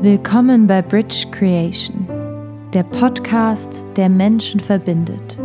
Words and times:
Willkommen 0.00 0.68
bei 0.68 0.80
Bridge 0.80 1.26
Creation, 1.32 2.06
der 2.72 2.84
Podcast, 2.84 3.84
der 3.96 4.08
Menschen 4.08 4.60
verbindet. 4.60 5.36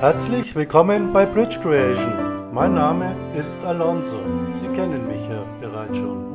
Herzlich 0.00 0.54
willkommen 0.54 1.14
bei 1.14 1.24
Bridge 1.24 1.58
Creation. 1.62 2.12
Mein 2.52 2.74
Name 2.74 3.16
ist 3.34 3.64
Alonso. 3.64 4.18
Sie 4.52 4.68
kennen 4.68 5.08
mich 5.08 5.26
ja 5.26 5.46
bereits 5.62 5.96
schon. 5.96 6.26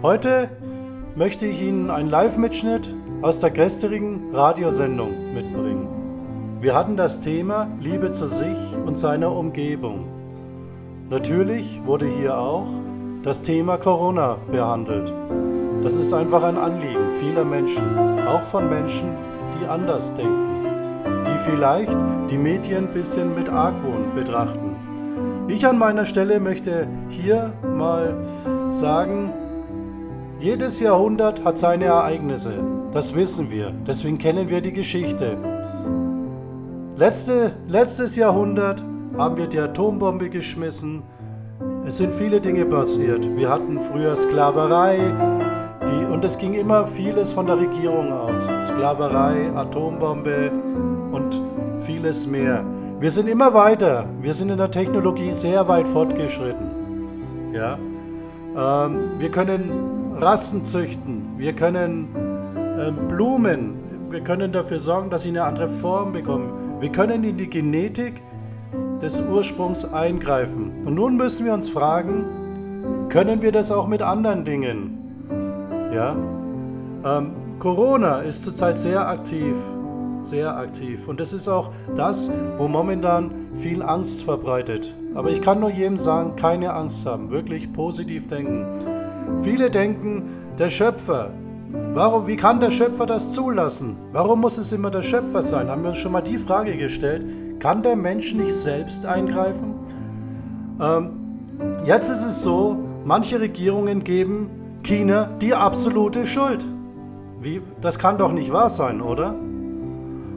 Heute 0.00 0.48
möchte 1.16 1.46
ich 1.46 1.60
Ihnen 1.60 1.90
einen 1.90 2.08
Live-Mitschnitt 2.08 2.94
aus 3.22 3.40
der 3.40 3.50
gestrigen 3.50 4.32
Radiosendung 4.32 5.34
mitbringen. 5.34 5.88
Wir 6.60 6.76
hatten 6.76 6.96
das 6.96 7.18
Thema 7.18 7.66
Liebe 7.80 8.12
zu 8.12 8.28
sich 8.28 8.76
und 8.86 8.96
seiner 8.96 9.32
Umgebung. 9.32 10.15
Natürlich 11.08 11.80
wurde 11.84 12.06
hier 12.06 12.36
auch 12.36 12.66
das 13.22 13.42
Thema 13.42 13.76
Corona 13.76 14.38
behandelt. 14.50 15.12
Das 15.82 15.98
ist 15.98 16.12
einfach 16.12 16.42
ein 16.42 16.56
Anliegen 16.56 17.12
vieler 17.20 17.44
Menschen, 17.44 18.26
auch 18.26 18.42
von 18.42 18.68
Menschen, 18.68 19.12
die 19.54 19.68
anders 19.68 20.14
denken, 20.14 20.66
die 21.24 21.38
vielleicht 21.48 21.96
die 22.28 22.38
Medien 22.38 22.88
ein 22.88 22.92
bisschen 22.92 23.36
mit 23.36 23.48
Argwohn 23.48 24.16
betrachten. 24.16 24.74
Ich 25.46 25.64
an 25.64 25.78
meiner 25.78 26.06
Stelle 26.06 26.40
möchte 26.40 26.88
hier 27.08 27.52
mal 27.62 28.16
sagen, 28.66 29.32
jedes 30.40 30.80
Jahrhundert 30.80 31.44
hat 31.44 31.56
seine 31.56 31.84
Ereignisse, 31.84 32.54
das 32.90 33.14
wissen 33.14 33.52
wir, 33.52 33.72
deswegen 33.86 34.18
kennen 34.18 34.48
wir 34.48 34.60
die 34.60 34.72
Geschichte. 34.72 35.36
Letzte, 36.96 37.52
letztes 37.68 38.16
Jahrhundert 38.16 38.82
haben 39.18 39.36
wir 39.36 39.46
die 39.46 39.58
Atombombe 39.58 40.28
geschmissen. 40.28 41.02
Es 41.86 41.96
sind 41.96 42.12
viele 42.12 42.40
Dinge 42.40 42.66
passiert. 42.66 43.28
Wir 43.36 43.48
hatten 43.48 43.80
früher 43.80 44.14
Sklaverei 44.14 44.98
die, 45.88 46.04
und 46.12 46.24
es 46.24 46.36
ging 46.36 46.54
immer 46.54 46.86
vieles 46.86 47.32
von 47.32 47.46
der 47.46 47.58
Regierung 47.58 48.12
aus. 48.12 48.48
Sklaverei, 48.62 49.50
Atombombe 49.54 50.50
und 51.12 51.40
vieles 51.78 52.26
mehr. 52.26 52.64
Wir 52.98 53.10
sind 53.10 53.28
immer 53.28 53.54
weiter. 53.54 54.06
Wir 54.20 54.34
sind 54.34 54.50
in 54.50 54.58
der 54.58 54.70
Technologie 54.70 55.32
sehr 55.32 55.68
weit 55.68 55.86
fortgeschritten. 55.86 57.52
Ja? 57.52 57.78
Ähm, 58.56 59.12
wir 59.18 59.30
können 59.30 60.14
Rassen 60.18 60.64
züchten. 60.64 61.34
Wir 61.36 61.52
können 61.52 62.08
ähm, 62.78 63.08
Blumen. 63.08 63.74
Wir 64.10 64.20
können 64.20 64.52
dafür 64.52 64.78
sorgen, 64.78 65.10
dass 65.10 65.22
sie 65.22 65.30
eine 65.30 65.44
andere 65.44 65.68
Form 65.68 66.12
bekommen. 66.12 66.80
Wir 66.80 66.90
können 66.90 67.24
in 67.24 67.36
die 67.36 67.48
Genetik 67.48 68.22
des 69.00 69.20
Ursprungs 69.20 69.84
eingreifen. 69.84 70.86
Und 70.86 70.94
nun 70.94 71.16
müssen 71.16 71.44
wir 71.44 71.54
uns 71.54 71.68
fragen, 71.68 73.08
können 73.08 73.42
wir 73.42 73.52
das 73.52 73.70
auch 73.70 73.86
mit 73.86 74.02
anderen 74.02 74.44
Dingen? 74.44 75.90
Ja? 75.92 76.16
Ähm, 77.04 77.32
Corona 77.58 78.20
ist 78.20 78.44
zurzeit 78.44 78.78
sehr 78.78 79.08
aktiv, 79.08 79.56
sehr 80.22 80.56
aktiv. 80.56 81.08
Und 81.08 81.20
das 81.20 81.32
ist 81.32 81.48
auch 81.48 81.70
das, 81.94 82.30
wo 82.58 82.68
momentan 82.68 83.30
viel 83.54 83.82
Angst 83.82 84.24
verbreitet. 84.24 84.94
Aber 85.14 85.30
ich 85.30 85.40
kann 85.40 85.60
nur 85.60 85.70
jedem 85.70 85.96
sagen, 85.96 86.36
keine 86.36 86.74
Angst 86.74 87.06
haben, 87.06 87.30
wirklich 87.30 87.72
positiv 87.72 88.26
denken. 88.26 88.66
Viele 89.42 89.70
denken, 89.70 90.30
der 90.58 90.70
Schöpfer, 90.70 91.30
warum, 91.94 92.26
wie 92.26 92.36
kann 92.36 92.60
der 92.60 92.70
Schöpfer 92.70 93.06
das 93.06 93.32
zulassen? 93.32 93.96
Warum 94.12 94.40
muss 94.40 94.58
es 94.58 94.72
immer 94.72 94.90
der 94.90 95.02
Schöpfer 95.02 95.42
sein? 95.42 95.68
Haben 95.68 95.82
wir 95.82 95.90
uns 95.90 95.98
schon 95.98 96.12
mal 96.12 96.22
die 96.22 96.38
Frage 96.38 96.76
gestellt, 96.76 97.24
kann 97.66 97.82
der 97.82 97.96
Mensch 97.96 98.32
nicht 98.32 98.54
selbst 98.54 99.06
eingreifen? 99.06 99.74
Ähm, 100.80 101.10
jetzt 101.84 102.08
ist 102.10 102.22
es 102.22 102.44
so, 102.44 102.76
manche 103.04 103.40
Regierungen 103.40 104.04
geben 104.04 104.48
China 104.84 105.30
die 105.42 105.52
absolute 105.52 106.28
Schuld. 106.28 106.64
Wie, 107.40 107.60
das 107.80 107.98
kann 107.98 108.18
doch 108.18 108.30
nicht 108.30 108.52
wahr 108.52 108.70
sein, 108.70 109.02
oder? 109.02 109.34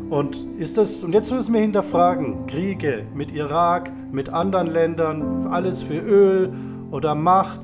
Und 0.09 0.43
ist 0.57 0.79
das 0.79 1.03
und 1.03 1.13
jetzt 1.13 1.31
müssen 1.31 1.53
wir 1.53 1.61
hinterfragen, 1.61 2.47
Kriege 2.47 3.05
mit 3.13 3.31
Irak, 3.31 3.91
mit 4.11 4.29
anderen 4.29 4.65
Ländern, 4.65 5.49
alles 5.51 5.83
für 5.83 5.99
Öl 5.99 6.51
oder 6.89 7.13
Macht 7.13 7.61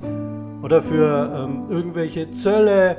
oder 0.61 0.83
für 0.83 1.47
ähm, 1.49 1.71
irgendwelche 1.71 2.29
Zölle. 2.29 2.97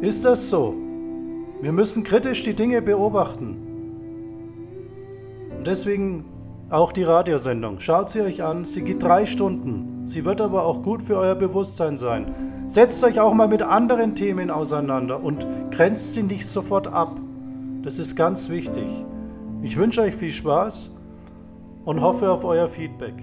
Ist 0.00 0.24
das 0.24 0.50
so? 0.50 0.74
Wir 1.62 1.70
müssen 1.70 2.02
kritisch 2.02 2.42
die 2.42 2.54
Dinge 2.54 2.82
beobachten. 2.82 3.63
Und 5.64 5.68
deswegen 5.68 6.26
auch 6.68 6.92
die 6.92 7.04
Radiosendung. 7.04 7.80
Schaut 7.80 8.10
sie 8.10 8.20
euch 8.20 8.42
an. 8.42 8.66
Sie 8.66 8.82
geht 8.82 9.02
drei 9.02 9.24
Stunden. 9.24 10.06
Sie 10.06 10.26
wird 10.26 10.42
aber 10.42 10.66
auch 10.66 10.82
gut 10.82 11.00
für 11.00 11.16
euer 11.16 11.34
Bewusstsein 11.34 11.96
sein. 11.96 12.34
Setzt 12.66 13.02
euch 13.02 13.18
auch 13.18 13.32
mal 13.32 13.48
mit 13.48 13.62
anderen 13.62 14.14
Themen 14.14 14.50
auseinander 14.50 15.24
und 15.24 15.46
grenzt 15.70 16.12
sie 16.12 16.22
nicht 16.22 16.46
sofort 16.46 16.88
ab. 16.88 17.18
Das 17.80 17.98
ist 17.98 18.14
ganz 18.14 18.50
wichtig. 18.50 19.06
Ich 19.62 19.78
wünsche 19.78 20.02
euch 20.02 20.14
viel 20.14 20.32
Spaß 20.32 20.94
und 21.86 22.02
hoffe 22.02 22.30
auf 22.30 22.44
euer 22.44 22.68
Feedback. 22.68 23.14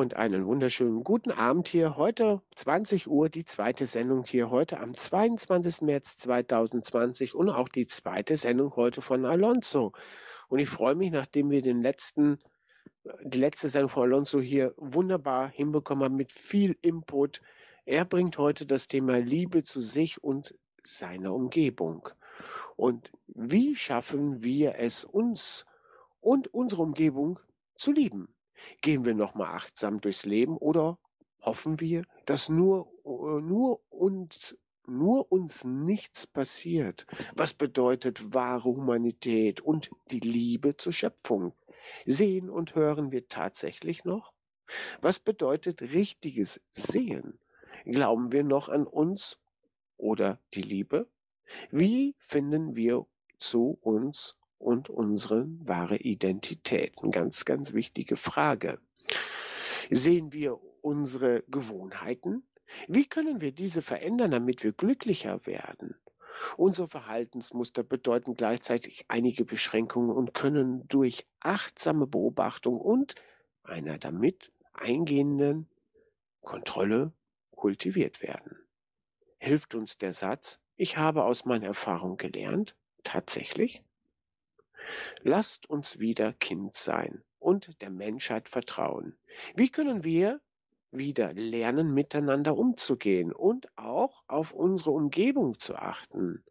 Und 0.00 0.16
einen 0.16 0.46
wunderschönen 0.46 1.04
guten 1.04 1.30
Abend 1.30 1.68
hier. 1.68 1.98
Heute 1.98 2.40
20 2.54 3.06
Uhr 3.06 3.28
die 3.28 3.44
zweite 3.44 3.84
Sendung 3.84 4.24
hier 4.24 4.48
heute 4.48 4.80
am 4.80 4.94
22. 4.94 5.82
März 5.82 6.16
2020 6.16 7.34
und 7.34 7.50
auch 7.50 7.68
die 7.68 7.86
zweite 7.86 8.38
Sendung 8.38 8.74
heute 8.76 9.02
von 9.02 9.26
Alonso. 9.26 9.92
Und 10.48 10.58
ich 10.58 10.70
freue 10.70 10.94
mich, 10.94 11.10
nachdem 11.10 11.50
wir 11.50 11.60
den 11.60 11.82
letzten 11.82 12.38
die 13.24 13.36
letzte 13.36 13.68
Sendung 13.68 13.90
von 13.90 14.04
Alonso 14.04 14.40
hier 14.40 14.72
wunderbar 14.78 15.50
hinbekommen 15.50 16.04
haben 16.04 16.16
mit 16.16 16.32
viel 16.32 16.78
Input. 16.80 17.42
Er 17.84 18.06
bringt 18.06 18.38
heute 18.38 18.64
das 18.64 18.86
Thema 18.86 19.18
Liebe 19.18 19.64
zu 19.64 19.82
sich 19.82 20.24
und 20.24 20.54
seiner 20.82 21.34
Umgebung. 21.34 22.08
Und 22.74 23.12
wie 23.26 23.76
schaffen 23.76 24.42
wir 24.42 24.76
es 24.78 25.04
uns 25.04 25.66
und 26.22 26.48
unsere 26.54 26.80
Umgebung 26.84 27.38
zu 27.74 27.92
lieben? 27.92 28.34
Gehen 28.82 29.04
wir 29.04 29.14
nochmal 29.14 29.54
achtsam 29.54 30.00
durchs 30.00 30.24
Leben 30.24 30.56
oder 30.56 30.98
hoffen 31.40 31.80
wir, 31.80 32.04
dass 32.26 32.48
nur, 32.48 32.92
nur 33.04 33.80
uns 33.90 34.56
nur 34.86 35.30
uns 35.30 35.64
nichts 35.64 36.26
passiert. 36.26 37.06
Was 37.34 37.54
bedeutet 37.54 38.34
wahre 38.34 38.64
Humanität 38.64 39.60
und 39.60 39.90
die 40.10 40.20
Liebe 40.20 40.76
zur 40.76 40.92
Schöpfung? 40.92 41.52
Sehen 42.06 42.50
und 42.50 42.74
hören 42.74 43.12
wir 43.12 43.28
tatsächlich 43.28 44.04
noch? 44.04 44.32
Was 45.00 45.18
bedeutet 45.18 45.82
richtiges 45.82 46.60
Sehen? 46.72 47.38
Glauben 47.84 48.32
wir 48.32 48.44
noch 48.44 48.68
an 48.68 48.86
uns 48.86 49.38
oder 49.96 50.38
die 50.54 50.62
Liebe? 50.62 51.08
Wie 51.70 52.14
finden 52.18 52.76
wir 52.76 53.06
zu 53.38 53.78
uns 53.80 54.36
und 54.60 54.90
unsere 54.90 55.46
wahre 55.66 55.96
Identität? 55.96 57.02
Eine 57.02 57.10
ganz, 57.10 57.44
ganz 57.44 57.72
wichtige 57.72 58.16
Frage. 58.16 58.78
Sehen 59.90 60.32
wir 60.32 60.60
unsere 60.82 61.42
Gewohnheiten? 61.48 62.44
Wie 62.86 63.06
können 63.06 63.40
wir 63.40 63.52
diese 63.52 63.82
verändern, 63.82 64.30
damit 64.30 64.62
wir 64.62 64.72
glücklicher 64.72 65.44
werden? 65.46 65.96
Unsere 66.56 66.88
Verhaltensmuster 66.88 67.82
bedeuten 67.82 68.34
gleichzeitig 68.34 69.04
einige 69.08 69.44
Beschränkungen 69.44 70.10
und 70.10 70.34
können 70.34 70.86
durch 70.88 71.26
achtsame 71.40 72.06
Beobachtung 72.06 72.80
und 72.80 73.14
einer 73.62 73.98
damit 73.98 74.52
eingehenden 74.72 75.68
Kontrolle 76.42 77.12
kultiviert 77.50 78.22
werden. 78.22 78.56
Hilft 79.38 79.74
uns 79.74 79.98
der 79.98 80.12
Satz, 80.12 80.60
ich 80.76 80.96
habe 80.96 81.24
aus 81.24 81.44
meiner 81.44 81.66
Erfahrung 81.66 82.16
gelernt, 82.16 82.76
tatsächlich? 83.04 83.82
Lasst 85.22 85.68
uns 85.68 85.98
wieder 85.98 86.32
Kind 86.32 86.74
sein 86.74 87.22
und 87.38 87.80
der 87.82 87.90
Menschheit 87.90 88.48
vertrauen. 88.48 89.18
Wie 89.54 89.68
können 89.68 90.04
wir 90.04 90.40
wieder 90.92 91.32
lernen, 91.32 91.94
miteinander 91.94 92.56
umzugehen 92.56 93.32
und 93.32 93.68
auch 93.76 94.24
auf 94.26 94.52
unsere 94.52 94.90
Umgebung 94.90 95.58
zu 95.58 95.76
achten. 95.76 96.44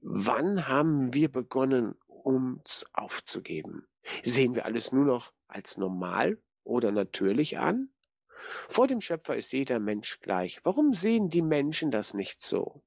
Wann 0.00 0.68
haben 0.68 1.12
wir 1.12 1.30
begonnen, 1.30 1.96
uns 2.06 2.86
aufzugeben? 2.92 3.86
Sehen 4.22 4.54
wir 4.54 4.64
alles 4.64 4.92
nur 4.92 5.04
noch 5.04 5.32
als 5.48 5.76
normal 5.76 6.38
oder 6.64 6.92
natürlich 6.92 7.58
an? 7.58 7.88
Vor 8.68 8.86
dem 8.86 9.00
Schöpfer 9.00 9.36
ist 9.36 9.52
jeder 9.52 9.80
Mensch 9.80 10.20
gleich. 10.20 10.60
Warum 10.64 10.92
sehen 10.92 11.28
die 11.28 11.42
Menschen 11.42 11.90
das 11.90 12.14
nicht 12.14 12.42
so? 12.42 12.82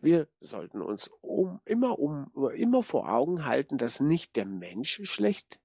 Wir 0.00 0.28
sollten 0.40 0.82
uns 0.82 1.08
um, 1.20 1.60
immer, 1.64 1.98
um, 1.98 2.30
immer 2.54 2.82
vor 2.82 3.08
Augen 3.08 3.44
halten, 3.44 3.78
dass 3.78 4.00
nicht 4.00 4.36
der 4.36 4.46
Mensch 4.46 5.00
schlecht 5.04 5.60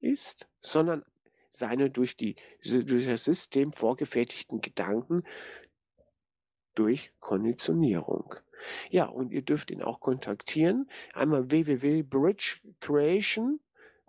ist, 0.00 0.48
sondern 0.60 1.04
seine 1.52 1.90
durch, 1.90 2.16
die, 2.16 2.36
durch 2.62 3.06
das 3.06 3.24
System 3.24 3.72
vorgefertigten 3.72 4.60
Gedanken 4.60 5.24
durch 6.74 7.12
Konditionierung. 7.20 8.34
Ja, 8.90 9.06
und 9.06 9.32
ihr 9.32 9.42
dürft 9.42 9.70
ihn 9.70 9.82
auch 9.82 10.00
kontaktieren. 10.00 10.88
Einmal 11.12 11.50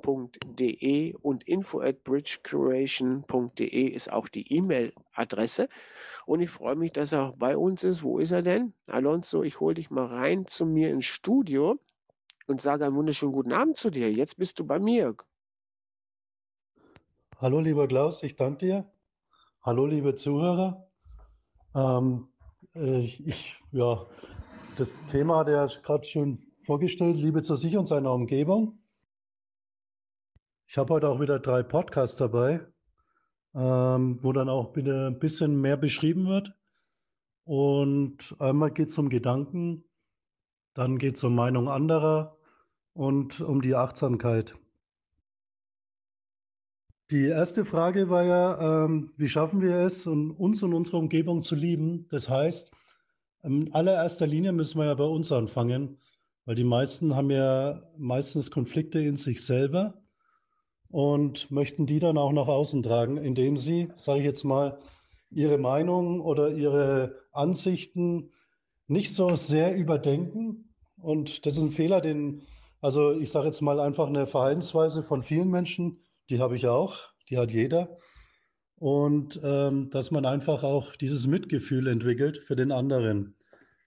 www.bridgecreation.de 0.03 1.13
und 1.21 1.47
info 1.47 1.81
at 1.81 2.03
bridgecreation.de 2.03 3.87
ist 3.87 4.11
auch 4.11 4.27
die 4.27 4.51
E-Mail-Adresse. 4.53 5.69
Und 6.25 6.41
ich 6.41 6.49
freue 6.49 6.75
mich, 6.75 6.93
dass 6.93 7.11
er 7.11 7.33
bei 7.37 7.57
uns 7.57 7.83
ist. 7.83 8.03
Wo 8.03 8.19
ist 8.19 8.31
er 8.31 8.41
denn? 8.41 8.73
Alonso, 8.87 9.43
ich 9.43 9.59
hole 9.59 9.75
dich 9.75 9.89
mal 9.89 10.05
rein 10.05 10.45
zu 10.47 10.65
mir 10.65 10.89
ins 10.89 11.05
Studio 11.05 11.79
und 12.47 12.61
sage 12.61 12.85
einen 12.85 12.95
wunderschönen 12.95 13.33
guten 13.33 13.53
Abend 13.53 13.77
zu 13.77 13.89
dir. 13.89 14.11
Jetzt 14.11 14.37
bist 14.37 14.59
du 14.59 14.65
bei 14.65 14.79
mir. 14.79 15.15
Hallo, 17.39 17.59
lieber 17.59 17.87
Klaus, 17.87 18.21
ich 18.23 18.35
danke 18.35 18.65
dir. 18.65 18.91
Hallo, 19.63 19.85
liebe 19.85 20.15
Zuhörer. 20.15 20.87
Ähm, 21.75 22.27
äh, 22.75 22.99
ich, 22.99 23.57
ja, 23.71 24.05
das 24.77 25.03
Thema 25.05 25.37
hat 25.39 25.47
er 25.47 25.67
gerade 25.83 26.05
schon 26.05 26.51
vorgestellt, 26.63 27.17
Liebe 27.17 27.41
zu 27.41 27.55
sich 27.55 27.77
und 27.77 27.87
seiner 27.87 28.13
Umgebung. 28.13 28.79
Ich 30.71 30.77
habe 30.77 30.93
heute 30.93 31.09
auch 31.09 31.19
wieder 31.19 31.37
drei 31.37 31.63
Podcasts 31.63 32.15
dabei, 32.15 32.65
ähm, 33.53 34.19
wo 34.21 34.31
dann 34.31 34.47
auch 34.47 34.73
wieder 34.73 35.07
ein 35.07 35.19
bisschen 35.19 35.59
mehr 35.59 35.75
beschrieben 35.75 36.29
wird. 36.29 36.53
Und 37.43 38.33
einmal 38.39 38.71
geht 38.71 38.87
es 38.87 38.97
um 38.97 39.09
Gedanken, 39.09 39.83
dann 40.73 40.97
geht 40.97 41.17
es 41.17 41.25
um 41.25 41.35
Meinung 41.35 41.67
anderer 41.67 42.37
und 42.93 43.41
um 43.41 43.61
die 43.61 43.75
Achtsamkeit. 43.75 44.55
Die 47.09 47.25
erste 47.25 47.65
Frage 47.65 48.09
war 48.09 48.23
ja, 48.23 48.85
ähm, 48.85 49.11
wie 49.17 49.27
schaffen 49.27 49.59
wir 49.59 49.75
es, 49.75 50.07
uns 50.07 50.63
und 50.63 50.73
unsere 50.73 50.95
Umgebung 50.95 51.41
zu 51.41 51.55
lieben? 51.55 52.07
Das 52.07 52.29
heißt, 52.29 52.71
in 53.43 53.73
allererster 53.73 54.25
Linie 54.25 54.53
müssen 54.53 54.79
wir 54.79 54.85
ja 54.85 54.93
bei 54.93 55.03
uns 55.03 55.33
anfangen, 55.33 55.97
weil 56.45 56.55
die 56.55 56.63
meisten 56.63 57.13
haben 57.13 57.29
ja 57.29 57.83
meistens 57.97 58.51
Konflikte 58.51 59.01
in 59.01 59.17
sich 59.17 59.45
selber 59.45 60.00
und 60.91 61.49
möchten 61.49 61.85
die 61.85 61.99
dann 61.99 62.17
auch 62.17 62.33
nach 62.33 62.47
außen 62.47 62.83
tragen, 62.83 63.17
indem 63.17 63.57
sie, 63.57 63.89
sage 63.95 64.19
ich 64.19 64.25
jetzt 64.25 64.43
mal, 64.43 64.77
ihre 65.29 65.57
Meinung 65.57 66.19
oder 66.19 66.49
ihre 66.49 67.15
Ansichten 67.31 68.31
nicht 68.87 69.13
so 69.13 69.35
sehr 69.35 69.75
überdenken. 69.75 70.73
Und 70.97 71.45
das 71.45 71.55
ist 71.55 71.63
ein 71.63 71.71
Fehler, 71.71 72.01
den, 72.01 72.41
also 72.81 73.13
ich 73.13 73.31
sage 73.31 73.47
jetzt 73.47 73.61
mal 73.61 73.79
einfach 73.79 74.07
eine 74.07 74.27
Verhaltensweise 74.27 75.01
von 75.01 75.23
vielen 75.23 75.49
Menschen, 75.49 76.01
die 76.29 76.39
habe 76.39 76.57
ich 76.57 76.67
auch, 76.67 76.97
die 77.29 77.37
hat 77.37 77.51
jeder. 77.51 77.97
Und 78.75 79.39
ähm, 79.43 79.89
dass 79.91 80.11
man 80.11 80.25
einfach 80.25 80.63
auch 80.63 80.95
dieses 80.95 81.27
Mitgefühl 81.27 81.87
entwickelt 81.87 82.39
für 82.39 82.55
den 82.55 82.71
anderen. 82.71 83.35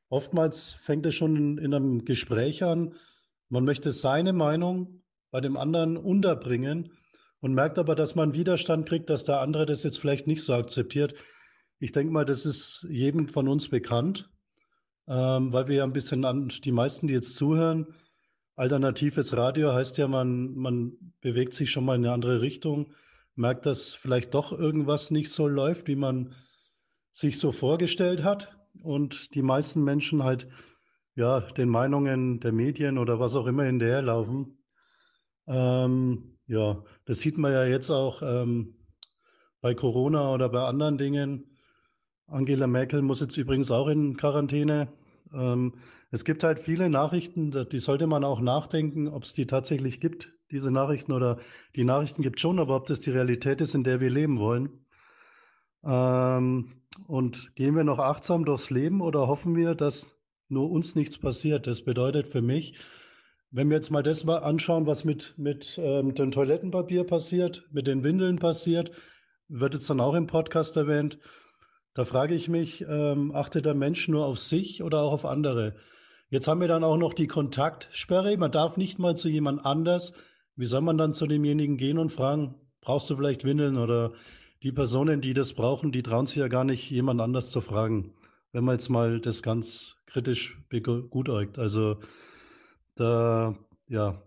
Oftmals 0.08 0.74
fängt 0.82 1.04
es 1.04 1.14
schon 1.14 1.36
in, 1.36 1.58
in 1.58 1.74
einem 1.74 2.04
Gespräch 2.04 2.62
an. 2.62 2.94
Man 3.48 3.64
möchte 3.64 3.90
seine 3.92 4.32
Meinung 4.32 5.03
bei 5.34 5.40
dem 5.40 5.56
anderen 5.56 5.96
unterbringen 5.96 6.92
und 7.40 7.54
merkt 7.54 7.76
aber, 7.80 7.96
dass 7.96 8.14
man 8.14 8.34
Widerstand 8.34 8.88
kriegt, 8.88 9.10
dass 9.10 9.24
der 9.24 9.40
andere 9.40 9.66
das 9.66 9.82
jetzt 9.82 9.98
vielleicht 9.98 10.28
nicht 10.28 10.44
so 10.44 10.54
akzeptiert. 10.54 11.16
Ich 11.80 11.90
denke 11.90 12.12
mal, 12.12 12.24
das 12.24 12.46
ist 12.46 12.86
jedem 12.88 13.26
von 13.26 13.48
uns 13.48 13.68
bekannt, 13.68 14.30
ähm, 15.08 15.52
weil 15.52 15.66
wir 15.66 15.74
ja 15.74 15.82
ein 15.82 15.92
bisschen 15.92 16.24
an 16.24 16.52
die 16.62 16.70
meisten, 16.70 17.08
die 17.08 17.14
jetzt 17.14 17.34
zuhören, 17.34 17.88
Alternatives 18.54 19.36
Radio 19.36 19.72
heißt 19.72 19.98
ja, 19.98 20.06
man, 20.06 20.54
man 20.54 20.92
bewegt 21.20 21.54
sich 21.54 21.72
schon 21.72 21.84
mal 21.84 21.96
in 21.96 22.04
eine 22.04 22.14
andere 22.14 22.40
Richtung, 22.40 22.94
merkt, 23.34 23.66
dass 23.66 23.92
vielleicht 23.92 24.34
doch 24.34 24.52
irgendwas 24.52 25.10
nicht 25.10 25.32
so 25.32 25.48
läuft, 25.48 25.88
wie 25.88 25.96
man 25.96 26.36
sich 27.10 27.40
so 27.40 27.50
vorgestellt 27.50 28.22
hat. 28.22 28.56
Und 28.84 29.34
die 29.34 29.42
meisten 29.42 29.82
Menschen 29.82 30.22
halt 30.22 30.46
ja 31.16 31.40
den 31.40 31.70
Meinungen 31.70 32.38
der 32.38 32.52
Medien 32.52 32.98
oder 32.98 33.18
was 33.18 33.34
auch 33.34 33.48
immer 33.48 33.64
hinterherlaufen. 33.64 34.58
Ähm, 35.46 36.36
ja, 36.46 36.82
das 37.04 37.20
sieht 37.20 37.38
man 37.38 37.52
ja 37.52 37.64
jetzt 37.64 37.90
auch 37.90 38.22
ähm, 38.22 38.76
bei 39.60 39.74
Corona 39.74 40.32
oder 40.32 40.48
bei 40.48 40.62
anderen 40.62 40.98
Dingen. 40.98 41.56
Angela 42.26 42.66
Merkel 42.66 43.02
muss 43.02 43.20
jetzt 43.20 43.36
übrigens 43.36 43.70
auch 43.70 43.88
in 43.88 44.16
Quarantäne. 44.16 44.88
Ähm, 45.32 45.74
es 46.10 46.24
gibt 46.24 46.44
halt 46.44 46.60
viele 46.60 46.88
Nachrichten, 46.88 47.50
die 47.50 47.78
sollte 47.78 48.06
man 48.06 48.24
auch 48.24 48.40
nachdenken, 48.40 49.08
ob 49.08 49.24
es 49.24 49.34
die 49.34 49.46
tatsächlich 49.46 50.00
gibt, 50.00 50.32
diese 50.50 50.70
Nachrichten 50.70 51.12
oder 51.12 51.38
die 51.74 51.84
Nachrichten 51.84 52.22
gibt 52.22 52.40
schon, 52.40 52.58
aber 52.58 52.76
ob 52.76 52.86
das 52.86 53.00
die 53.00 53.10
Realität 53.10 53.60
ist, 53.60 53.74
in 53.74 53.84
der 53.84 54.00
wir 54.00 54.10
leben 54.10 54.38
wollen. 54.38 54.86
Ähm, 55.82 56.82
und 57.06 57.54
gehen 57.56 57.74
wir 57.74 57.84
noch 57.84 57.98
achtsam 57.98 58.44
durchs 58.44 58.70
Leben 58.70 59.00
oder 59.00 59.26
hoffen 59.26 59.56
wir, 59.56 59.74
dass 59.74 60.16
nur 60.48 60.70
uns 60.70 60.94
nichts 60.94 61.18
passiert? 61.18 61.66
Das 61.66 61.84
bedeutet 61.84 62.28
für 62.28 62.42
mich, 62.42 62.78
wenn 63.54 63.70
wir 63.70 63.76
jetzt 63.76 63.90
mal 63.90 64.02
das 64.02 64.24
mal 64.24 64.38
anschauen, 64.38 64.88
was 64.88 65.04
mit, 65.04 65.32
mit 65.36 65.78
ähm, 65.80 66.12
dem 66.16 66.32
Toilettenpapier 66.32 67.04
passiert, 67.04 67.64
mit 67.70 67.86
den 67.86 68.02
Windeln 68.02 68.40
passiert, 68.40 68.90
wird 69.46 69.74
jetzt 69.74 69.88
dann 69.88 70.00
auch 70.00 70.14
im 70.14 70.26
Podcast 70.26 70.76
erwähnt. 70.76 71.18
Da 71.94 72.04
frage 72.04 72.34
ich 72.34 72.48
mich, 72.48 72.84
ähm, 72.88 73.32
achtet 73.32 73.64
der 73.64 73.74
Mensch 73.74 74.08
nur 74.08 74.26
auf 74.26 74.40
sich 74.40 74.82
oder 74.82 75.02
auch 75.02 75.12
auf 75.12 75.24
andere? 75.24 75.76
Jetzt 76.30 76.48
haben 76.48 76.60
wir 76.60 76.66
dann 76.66 76.82
auch 76.82 76.96
noch 76.96 77.14
die 77.14 77.28
Kontaktsperre. 77.28 78.36
Man 78.38 78.50
darf 78.50 78.76
nicht 78.76 78.98
mal 78.98 79.16
zu 79.16 79.28
jemand 79.28 79.64
anders. 79.64 80.14
Wie 80.56 80.66
soll 80.66 80.80
man 80.80 80.98
dann 80.98 81.14
zu 81.14 81.28
demjenigen 81.28 81.76
gehen 81.76 81.98
und 81.98 82.10
fragen, 82.10 82.56
brauchst 82.80 83.08
du 83.08 83.14
vielleicht 83.14 83.44
Windeln? 83.44 83.76
Oder 83.76 84.14
die 84.64 84.72
Personen, 84.72 85.20
die 85.20 85.32
das 85.32 85.52
brauchen, 85.52 85.92
die 85.92 86.02
trauen 86.02 86.26
sich 86.26 86.36
ja 86.36 86.48
gar 86.48 86.64
nicht, 86.64 86.90
jemand 86.90 87.20
anders 87.20 87.50
zu 87.50 87.60
fragen. 87.60 88.14
Wenn 88.50 88.64
man 88.64 88.74
jetzt 88.74 88.88
mal 88.88 89.20
das 89.20 89.44
ganz 89.44 89.94
kritisch 90.06 90.60
begutäugt. 90.68 91.60
Also 91.60 91.98
da, 92.96 93.54
ja. 93.88 94.22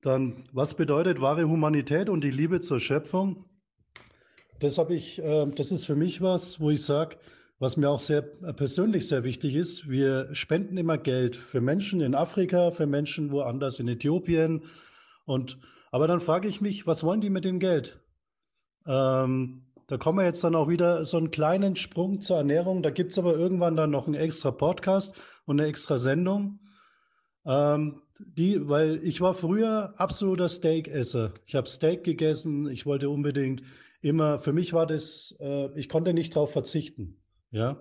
Dann, 0.00 0.44
was 0.52 0.74
bedeutet 0.74 1.20
wahre 1.20 1.48
Humanität 1.48 2.08
und 2.08 2.22
die 2.22 2.30
Liebe 2.30 2.60
zur 2.60 2.78
Schöpfung? 2.78 3.46
Das 4.60 4.78
habe 4.78 4.94
ich, 4.94 5.18
äh, 5.22 5.46
das 5.46 5.72
ist 5.72 5.86
für 5.86 5.96
mich 5.96 6.20
was, 6.20 6.60
wo 6.60 6.70
ich 6.70 6.82
sage, 6.82 7.16
was 7.58 7.76
mir 7.76 7.88
auch 7.88 7.98
sehr 7.98 8.24
äh, 8.42 8.52
persönlich 8.52 9.08
sehr 9.08 9.24
wichtig 9.24 9.54
ist, 9.54 9.88
wir 9.88 10.34
spenden 10.34 10.76
immer 10.76 10.98
Geld 10.98 11.36
für 11.36 11.60
Menschen 11.60 12.00
in 12.00 12.14
Afrika, 12.14 12.70
für 12.70 12.86
Menschen 12.86 13.30
woanders 13.30 13.80
in 13.80 13.88
Äthiopien. 13.88 14.64
Und 15.24 15.58
aber 15.90 16.06
dann 16.06 16.20
frage 16.20 16.48
ich 16.48 16.60
mich, 16.60 16.86
was 16.86 17.04
wollen 17.04 17.20
die 17.20 17.30
mit 17.30 17.44
dem 17.44 17.60
Geld? 17.60 18.00
Ähm, 18.86 19.62
da 19.86 19.96
kommen 19.96 20.18
wir 20.18 20.24
jetzt 20.24 20.42
dann 20.44 20.54
auch 20.54 20.68
wieder 20.68 21.04
so 21.04 21.16
einen 21.16 21.30
kleinen 21.30 21.76
Sprung 21.76 22.20
zur 22.20 22.38
Ernährung. 22.38 22.82
Da 22.82 22.90
gibt 22.90 23.12
es 23.12 23.18
aber 23.18 23.34
irgendwann 23.34 23.76
dann 23.76 23.90
noch 23.90 24.06
einen 24.06 24.14
extra 24.16 24.50
Podcast 24.50 25.14
und 25.46 25.60
eine 25.60 25.68
extra 25.68 25.98
Sendung. 25.98 26.58
Ähm, 27.46 28.02
die, 28.18 28.68
weil 28.68 29.00
ich 29.02 29.20
war 29.20 29.34
früher 29.34 29.94
absoluter 29.96 30.48
Steakesser. 30.48 31.32
Ich 31.46 31.54
habe 31.54 31.68
Steak 31.68 32.04
gegessen. 32.04 32.68
Ich 32.68 32.86
wollte 32.86 33.10
unbedingt 33.10 33.62
immer. 34.00 34.38
Für 34.38 34.52
mich 34.52 34.72
war 34.72 34.86
das, 34.86 35.36
äh, 35.40 35.68
ich 35.78 35.88
konnte 35.88 36.14
nicht 36.14 36.36
darauf 36.36 36.52
verzichten. 36.52 37.16
Ja. 37.50 37.80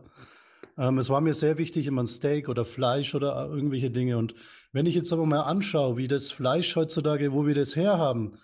Ähm, 0.78 0.98
es 0.98 1.10
war 1.10 1.22
mir 1.22 1.34
sehr 1.34 1.58
wichtig, 1.58 1.88
immer 1.88 2.04
ein 2.04 2.08
Steak 2.08 2.50
oder 2.50 2.66
Fleisch 2.66 3.14
oder 3.14 3.48
irgendwelche 3.48 3.92
Dinge. 3.92 4.18
Und 4.18 4.34
wenn 4.72 4.86
ich 4.86 4.96
jetzt 4.96 5.14
aber 5.14 5.26
mal 5.26 5.42
anschaue, 5.42 5.98
wie 5.98 6.08
das 6.08 6.32
Fleisch 6.32 6.76
heutzutage, 6.76 7.32
wo 7.32 7.46
wir 7.46 7.56
das 7.56 7.76
herhaben, 7.76 8.40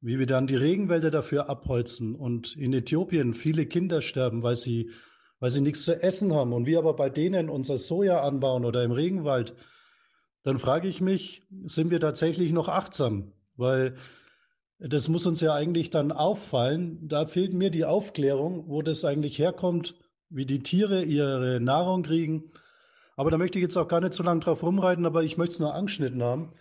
wie 0.00 0.18
wir 0.18 0.26
dann 0.26 0.46
die 0.46 0.56
Regenwälder 0.56 1.10
dafür 1.10 1.50
abholzen 1.50 2.14
und 2.14 2.56
in 2.56 2.72
Äthiopien 2.72 3.34
viele 3.34 3.66
Kinder 3.66 4.00
sterben, 4.00 4.42
weil 4.42 4.56
sie, 4.56 4.90
weil 5.40 5.50
sie 5.50 5.60
nichts 5.60 5.84
zu 5.84 6.02
essen 6.02 6.34
haben 6.34 6.52
und 6.52 6.66
wir 6.66 6.78
aber 6.78 6.94
bei 6.94 7.10
denen 7.10 7.50
unser 7.50 7.76
Soja 7.76 8.20
anbauen 8.22 8.64
oder 8.64 8.82
im 8.82 8.92
Regenwald, 8.92 9.54
dann 10.46 10.60
frage 10.60 10.86
ich 10.86 11.00
mich, 11.00 11.42
sind 11.64 11.90
wir 11.90 11.98
tatsächlich 11.98 12.52
noch 12.52 12.68
achtsam? 12.68 13.32
Weil 13.56 13.96
das 14.78 15.08
muss 15.08 15.26
uns 15.26 15.40
ja 15.40 15.52
eigentlich 15.52 15.90
dann 15.90 16.12
auffallen. 16.12 17.08
Da 17.08 17.26
fehlt 17.26 17.52
mir 17.52 17.70
die 17.70 17.84
Aufklärung, 17.84 18.68
wo 18.68 18.80
das 18.80 19.04
eigentlich 19.04 19.40
herkommt, 19.40 19.96
wie 20.30 20.46
die 20.46 20.60
Tiere 20.60 21.02
ihre 21.02 21.58
Nahrung 21.60 22.04
kriegen. 22.04 22.52
Aber 23.16 23.32
da 23.32 23.38
möchte 23.38 23.58
ich 23.58 23.64
jetzt 23.64 23.76
auch 23.76 23.88
gar 23.88 24.00
nicht 24.00 24.12
so 24.12 24.22
lange 24.22 24.38
drauf 24.38 24.62
rumreiten, 24.62 25.04
aber 25.04 25.24
ich 25.24 25.36
möchte 25.36 25.54
es 25.54 25.58
nur 25.58 25.74
angeschnitten 25.74 26.22
haben. 26.22 26.52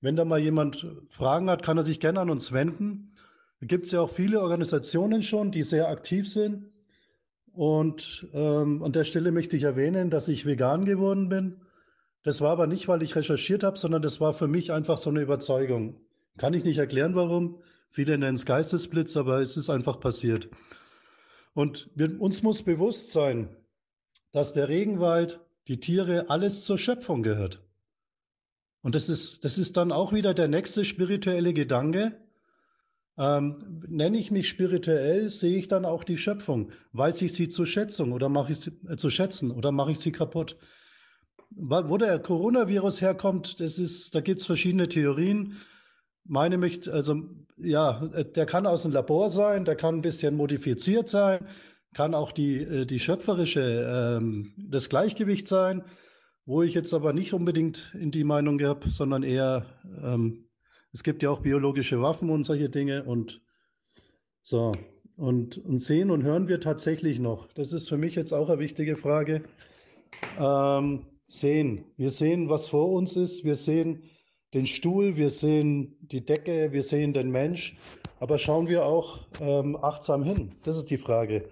Wenn 0.00 0.16
da 0.16 0.24
mal 0.24 0.40
jemand 0.40 0.86
Fragen 1.10 1.50
hat, 1.50 1.62
kann 1.62 1.76
er 1.76 1.82
sich 1.82 2.00
gerne 2.00 2.20
an 2.20 2.30
uns 2.30 2.50
wenden. 2.50 3.14
Da 3.60 3.66
gibt 3.66 3.84
es 3.84 3.92
ja 3.92 4.00
auch 4.00 4.12
viele 4.12 4.40
Organisationen 4.40 5.22
schon, 5.22 5.50
die 5.50 5.64
sehr 5.64 5.90
aktiv 5.90 6.30
sind. 6.30 6.70
Und 7.52 8.26
ähm, 8.32 8.82
an 8.82 8.92
der 8.92 9.04
Stelle 9.04 9.32
möchte 9.32 9.58
ich 9.58 9.64
erwähnen, 9.64 10.08
dass 10.08 10.28
ich 10.28 10.46
vegan 10.46 10.86
geworden 10.86 11.28
bin. 11.28 11.60
Das 12.24 12.40
war 12.40 12.50
aber 12.50 12.66
nicht, 12.66 12.88
weil 12.88 13.02
ich 13.02 13.14
recherchiert 13.14 13.62
habe, 13.62 13.78
sondern 13.78 14.00
das 14.00 14.18
war 14.18 14.32
für 14.32 14.48
mich 14.48 14.72
einfach 14.72 14.96
so 14.96 15.10
eine 15.10 15.20
Überzeugung. 15.20 16.00
Kann 16.38 16.54
ich 16.54 16.64
nicht 16.64 16.78
erklären, 16.78 17.14
warum. 17.14 17.60
Viele 17.90 18.18
nennen 18.18 18.34
es 18.34 18.46
Geistesblitz, 18.46 19.16
aber 19.16 19.40
es 19.40 19.56
ist 19.56 19.70
einfach 19.70 20.00
passiert. 20.00 20.48
Und 21.52 21.90
wir, 21.94 22.20
uns 22.20 22.42
muss 22.42 22.62
bewusst 22.62 23.12
sein, 23.12 23.54
dass 24.32 24.54
der 24.54 24.68
Regenwald, 24.68 25.38
die 25.68 25.78
Tiere, 25.78 26.30
alles 26.30 26.64
zur 26.64 26.78
Schöpfung 26.78 27.22
gehört. 27.22 27.62
Und 28.80 28.94
das 28.94 29.08
ist, 29.08 29.44
das 29.44 29.58
ist 29.58 29.76
dann 29.76 29.92
auch 29.92 30.12
wieder 30.12 30.34
der 30.34 30.48
nächste 30.48 30.84
spirituelle 30.84 31.52
Gedanke. 31.52 32.16
Ähm, 33.16 33.82
nenne 33.86 34.18
ich 34.18 34.30
mich 34.30 34.48
spirituell, 34.48 35.28
sehe 35.28 35.58
ich 35.58 35.68
dann 35.68 35.84
auch 35.84 36.04
die 36.04 36.18
Schöpfung. 36.18 36.72
Weiß 36.92 37.20
ich 37.22 37.34
sie 37.34 37.48
zu 37.48 37.66
schätzen 37.66 38.12
oder 38.12 38.28
mache 38.30 38.52
ich 38.52 38.60
sie 38.60 38.72
äh, 38.88 38.96
zu 38.96 39.10
schätzen 39.10 39.50
oder 39.50 39.72
mache 39.72 39.92
ich 39.92 40.00
sie 40.00 40.10
kaputt? 40.10 40.56
Wo 41.50 41.98
der 41.98 42.18
Coronavirus 42.18 43.00
herkommt, 43.00 43.60
das 43.60 43.78
ist, 43.78 44.14
da 44.14 44.20
gibt 44.20 44.40
es 44.40 44.46
verschiedene 44.46 44.88
Theorien. 44.88 45.56
Meine 46.24 46.58
möchte, 46.58 46.92
also 46.92 47.22
ja, 47.56 48.06
der 48.06 48.46
kann 48.46 48.66
aus 48.66 48.82
dem 48.82 48.92
Labor 48.92 49.28
sein, 49.28 49.64
der 49.64 49.76
kann 49.76 49.96
ein 49.96 50.02
bisschen 50.02 50.36
modifiziert 50.36 51.08
sein, 51.08 51.46
kann 51.94 52.14
auch 52.14 52.32
die, 52.32 52.62
äh, 52.62 52.86
die 52.86 52.98
schöpferische, 52.98 53.60
ähm, 53.60 54.52
das 54.56 54.88
Gleichgewicht 54.88 55.46
sein, 55.48 55.84
wo 56.46 56.62
ich 56.62 56.74
jetzt 56.74 56.92
aber 56.92 57.12
nicht 57.12 57.32
unbedingt 57.32 57.94
in 57.98 58.10
die 58.10 58.24
Meinung 58.24 58.60
habe, 58.62 58.90
sondern 58.90 59.22
eher, 59.22 59.66
ähm, 60.02 60.48
es 60.92 61.02
gibt 61.02 61.22
ja 61.22 61.30
auch 61.30 61.40
biologische 61.40 62.00
Waffen 62.02 62.30
und 62.30 62.44
solche 62.44 62.68
Dinge 62.68 63.04
und 63.04 63.40
so. 64.42 64.78
Und, 65.16 65.58
und 65.58 65.78
sehen 65.78 66.10
und 66.10 66.24
hören 66.24 66.48
wir 66.48 66.60
tatsächlich 66.60 67.20
noch? 67.20 67.46
Das 67.52 67.72
ist 67.72 67.88
für 67.88 67.96
mich 67.96 68.16
jetzt 68.16 68.32
auch 68.32 68.50
eine 68.50 68.58
wichtige 68.58 68.96
Frage. 68.96 69.44
Ähm, 70.36 71.06
sehen. 71.26 71.84
Wir 71.96 72.10
sehen, 72.10 72.48
was 72.48 72.68
vor 72.68 72.90
uns 72.90 73.16
ist. 73.16 73.44
Wir 73.44 73.54
sehen 73.54 74.02
den 74.52 74.66
Stuhl, 74.66 75.16
wir 75.16 75.30
sehen 75.30 75.96
die 76.00 76.24
Decke, 76.24 76.72
wir 76.72 76.82
sehen 76.82 77.12
den 77.12 77.30
Mensch. 77.30 77.76
Aber 78.20 78.38
schauen 78.38 78.68
wir 78.68 78.86
auch 78.86 79.26
ähm, 79.40 79.76
achtsam 79.76 80.22
hin? 80.22 80.54
Das 80.62 80.76
ist 80.76 80.90
die 80.90 80.98
Frage. 80.98 81.48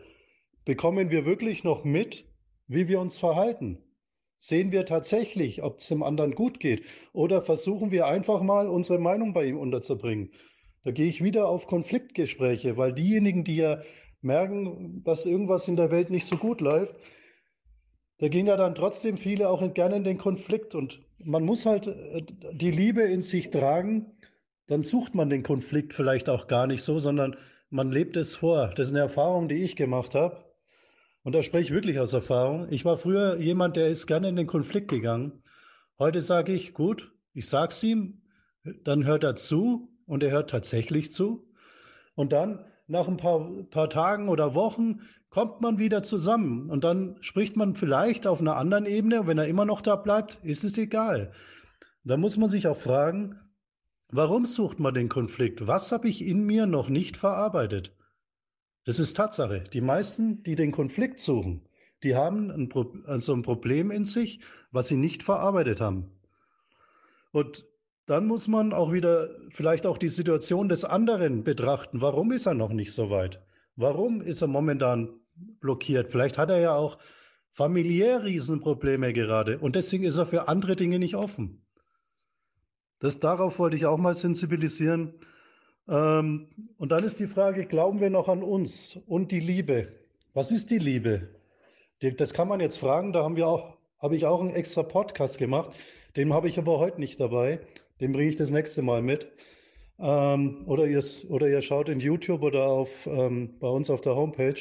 Bekommen 0.65 1.11
wir 1.11 1.27
wirklich 1.27 1.65
noch 1.65 1.85
mit, 1.85 2.25
wie 2.69 2.89
wir 2.89 3.01
uns 3.01 3.19
verhalten? 3.19 3.79
Sehen 4.39 4.73
wir 4.73 4.87
tatsächlich, 4.87 5.63
ob 5.63 5.79
es 5.79 5.89
dem 5.89 6.03
anderen 6.03 6.35
gut 6.35 6.61
geht? 6.61 6.85
Oder 7.13 7.43
versuchen 7.43 7.91
wir 7.91 8.07
einfach 8.07 8.43
mal, 8.43 8.69
unsere 8.69 8.99
Meinung 8.99 9.35
bei 9.35 9.45
ihm 9.45 9.59
unterzubringen? 9.59 10.33
Da 10.85 10.91
gehe 10.91 11.07
ich 11.07 11.23
wieder 11.23 11.49
auf 11.49 11.67
Konfliktgespräche, 11.67 12.77
weil 12.77 12.93
diejenigen, 12.93 13.45
die 13.45 13.57
ja 13.57 13.83
merken, 14.21 15.03
dass 15.05 15.27
irgendwas 15.27 15.69
in 15.69 15.77
der 15.77 15.91
Welt 15.91 16.11
nicht 16.11 16.27
so 16.27 16.37
gut 16.37 16.61
läuft, 16.61 16.95
da 18.23 18.29
gehen 18.29 18.47
ja 18.47 18.57
dann 18.57 18.77
trotzdem 18.77 19.17
viele 19.17 19.49
auch 19.49 19.75
gerne 19.75 19.97
in 19.97 20.05
den 20.05 20.17
Konflikt 20.17 20.77
und 20.77 21.01
man 21.19 21.43
muss 21.43 21.67
halt 21.67 21.89
äh, 21.89 22.23
die 22.53 22.71
Liebe 22.71 23.03
in 23.03 23.21
sich 23.21 23.51
tragen, 23.51 24.13
dann 24.69 24.85
sucht 24.85 25.17
man 25.17 25.29
den 25.29 25.43
Konflikt 25.43 25.93
vielleicht 25.93 26.29
auch 26.29 26.47
gar 26.47 26.69
nicht 26.69 26.85
so, 26.85 27.01
sondern 27.01 27.37
man 27.69 27.91
lebt 27.91 28.17
es 28.17 28.37
vor. 28.37 28.71
Das 28.77 28.87
ist 28.87 28.93
eine 28.93 29.03
Erfahrung, 29.03 29.49
die 29.49 29.65
ich 29.65 29.75
gemacht 29.75 30.15
habe. 30.15 30.37
Und 31.25 31.35
da 31.35 31.43
spreche 31.43 31.65
ich 31.65 31.71
wirklich 31.73 31.99
aus 31.99 32.13
Erfahrung. 32.13 32.69
Ich 32.71 32.85
war 32.85 32.97
früher 32.97 33.39
jemand, 33.39 33.77
der 33.77 33.89
ist 33.89 34.07
gerne 34.07 34.29
in 34.29 34.37
den 34.37 34.47
Konflikt 34.47 34.87
gegangen. 34.87 35.43
Heute 35.99 36.21
sage 36.21 36.53
ich, 36.53 36.75
gut, 36.75 37.11
ich 37.35 37.49
sag's 37.49 37.83
ihm, 37.83 38.23
dann 38.85 39.05
hört 39.05 39.25
er 39.25 39.35
zu 39.35 39.89
und 40.07 40.23
er 40.23 40.31
hört 40.31 40.51
tatsächlich 40.51 41.11
zu. 41.11 41.53
Und 42.15 42.33
dann 42.33 42.65
nach 42.93 43.09
ein 43.09 43.17
paar, 43.17 43.49
paar 43.71 43.89
Tagen 43.91 44.29
oder 44.29 44.55
Wochen 44.55 45.01
kommt 45.31 45.63
man 45.63 45.79
wieder 45.79 46.03
zusammen 46.03 46.69
und 46.69 46.85
dann 46.85 47.17
spricht 47.23 47.57
man 47.57 47.75
vielleicht 47.75 48.27
auf 48.27 48.41
einer 48.41 48.57
anderen 48.57 48.85
Ebene. 48.85 49.27
Wenn 49.27 49.39
er 49.39 49.49
immer 49.49 49.65
noch 49.65 49.81
da 49.81 49.97
bleibt, 49.97 50.39
ist 50.43 50.63
es 50.63 50.77
egal. 50.77 51.33
Da 52.05 52.19
muss 52.19 52.37
man 52.37 52.51
sich 52.51 52.69
auch 52.69 52.77
fragen, 52.77 53.41
warum 54.11 54.45
sucht 54.45 54.79
man 54.79 54.93
den 54.93 55.09
Konflikt? 55.09 55.67
Was 55.67 55.91
habe 55.91 56.07
ich 56.07 56.25
in 56.25 56.45
mir 56.45 56.67
noch 56.67 56.91
nicht 56.91 57.17
verarbeitet? 57.17 57.97
Das 58.85 58.99
ist 58.99 59.15
Tatsache. 59.15 59.65
Die 59.73 59.81
meisten, 59.81 60.43
die 60.43 60.55
den 60.55 60.71
Konflikt 60.71 61.19
suchen, 61.19 61.67
die 62.03 62.15
haben 62.15 62.51
ein, 62.51 62.71
also 63.07 63.33
ein 63.33 63.43
Problem 63.43 63.91
in 63.91 64.05
sich, 64.05 64.41
was 64.71 64.89
sie 64.89 64.97
nicht 64.97 65.23
verarbeitet 65.23 65.81
haben. 65.81 66.11
Und 67.31 67.65
dann 68.07 68.27
muss 68.27 68.49
man 68.49 68.73
auch 68.73 68.93
wieder 68.93 69.31
vielleicht 69.51 69.87
auch 69.87 69.99
die 69.99 70.09
Situation 70.09 70.69
des 70.69 70.85
anderen 70.85 71.45
betrachten. 71.45 72.01
Warum 72.01 72.33
ist 72.33 72.47
er 72.47 72.55
noch 72.55 72.73
nicht 72.73 72.93
so 72.93 73.11
weit? 73.11 73.41
Warum 73.77 74.21
ist 74.21 74.43
er 74.43 74.49
momentan 74.49 75.21
blockiert. 75.61 76.11
Vielleicht 76.11 76.39
hat 76.39 76.51
er 76.51 76.61
ja 76.61 76.75
auch 76.75 76.99
familiär 77.51 78.25
Riesenprobleme 78.25 79.13
gerade 79.13 79.59
und 79.59 79.77
deswegen 79.77 80.05
ist 80.05 80.19
er 80.19 80.27
für 80.27 80.49
andere 80.49 80.77
Dinge 80.77 80.99
nicht 80.99 81.17
offen. 81.17 81.65
Das 82.99 83.19
darauf 83.19 83.59
wollte 83.59 83.77
ich 83.77 83.87
auch 83.87 83.99
mal 83.99 84.15
sensibilisieren. 84.15 85.15
Ähm, 85.89 86.49
und 86.79 86.93
dann 86.93 87.05
ist 87.05 87.19
die 87.19 87.27
Frage, 87.27 87.67
glauben 87.67 88.01
wir 88.01 88.11
noch 88.11 88.29
an 88.29 88.43
uns 88.43 88.97
und 89.07 89.33
die 89.33 89.41
Liebe? 89.41 89.93
Was 90.35 90.53
ist 90.53 90.71
die 90.71 90.79
Liebe? 90.79 91.29
Das 92.01 92.33
kann 92.33 92.49
man 92.49 92.61
jetzt 92.61 92.79
fragen, 92.79 93.13
da 93.13 93.23
haben 93.23 93.37
wir 93.37 93.47
auch, 93.47 93.77
habe 93.99 94.17
ich 94.17 94.25
auch 94.25 94.41
einen 94.41 94.55
extra 94.55 94.83
Podcast 94.83 95.39
gemacht. 95.39 95.73
Den 96.17 96.33
habe 96.33 96.49
ich 96.49 96.59
aber 96.59 96.79
heute 96.79 97.01
nicht 97.01 97.21
dabei. 97.21 97.61
Den 98.03 98.11
bringe 98.11 98.31
ich 98.31 98.37
das 98.37 98.51
nächste 98.51 98.83
Mal 98.83 99.01
mit. 99.01 99.29
Ähm, 100.01 100.65
oder, 100.67 100.87
ihr, 100.89 101.05
oder 101.29 101.49
ihr 101.49 101.63
schaut 101.63 101.89
in 101.89 102.01
YouTube 102.01 102.43
oder 102.43 102.65
auf, 102.67 102.91
ähm, 103.07 103.61
bei 103.61 103.69
uns 103.69 103.91
auf 103.91 104.01
der 104.01 104.17
Homepage. 104.17 104.59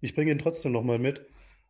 Ich 0.00 0.14
bringe 0.14 0.30
ihn 0.30 0.38
trotzdem 0.38 0.72
nochmal 0.72 0.98
mit. 0.98 1.22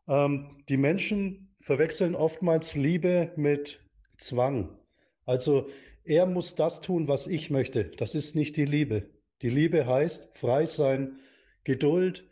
Ähm, 0.07 0.63
die 0.69 0.77
Menschen 0.77 1.57
verwechseln 1.61 2.15
oftmals 2.15 2.77
Liebe 2.77 3.33
mit 3.35 3.81
Zwang. 4.17 4.79
Also 5.27 5.69
er 6.05 6.25
muss 6.27 6.55
das 6.55 6.81
tun, 6.81 7.09
was 7.09 7.27
ich 7.27 7.51
möchte. 7.51 7.87
Das 7.97 8.15
ist 8.15 8.37
nicht 8.37 8.57
die 8.57 8.65
Liebe. 8.65 9.11
Die 9.43 9.51
Liebe 9.51 9.87
heißt 9.87 10.39
frei 10.39 10.67
sein, 10.67 11.19
Geduld, 11.65 12.29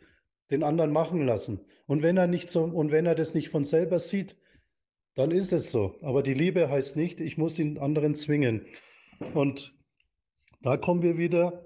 den 0.49 0.63
anderen 0.63 0.93
machen 0.93 1.25
lassen. 1.25 1.59
Und 1.87 2.03
wenn 2.03 2.15
er 2.15 2.27
nicht 2.27 2.49
so, 2.49 2.63
und 2.63 2.89
wenn 2.89 3.05
er 3.05 3.15
das 3.15 3.33
nicht 3.33 3.49
von 3.49 3.65
selber 3.65 3.99
sieht, 3.99 4.37
dann 5.15 5.31
ist 5.31 5.51
es 5.51 5.71
so. 5.71 5.95
Aber 6.01 6.23
die 6.23 6.33
Liebe 6.33 6.69
heißt 6.69 6.95
nicht, 6.95 7.19
ich 7.19 7.37
muss 7.37 7.55
den 7.55 7.77
anderen 7.77 8.15
zwingen. 8.15 8.65
Und 9.33 9.73
da 10.61 10.77
kommen 10.77 11.01
wir 11.01 11.17
wieder, 11.17 11.65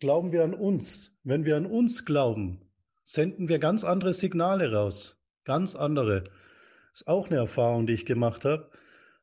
glauben 0.00 0.32
wir 0.32 0.44
an 0.44 0.54
uns. 0.54 1.12
Wenn 1.24 1.44
wir 1.44 1.56
an 1.56 1.66
uns 1.66 2.04
glauben, 2.04 2.60
senden 3.04 3.48
wir 3.48 3.58
ganz 3.58 3.84
andere 3.84 4.12
Signale 4.12 4.72
raus. 4.72 5.18
Ganz 5.44 5.76
andere. 5.76 6.24
Ist 6.92 7.08
auch 7.08 7.28
eine 7.28 7.36
Erfahrung, 7.36 7.86
die 7.86 7.94
ich 7.94 8.06
gemacht 8.06 8.44
habe. 8.44 8.70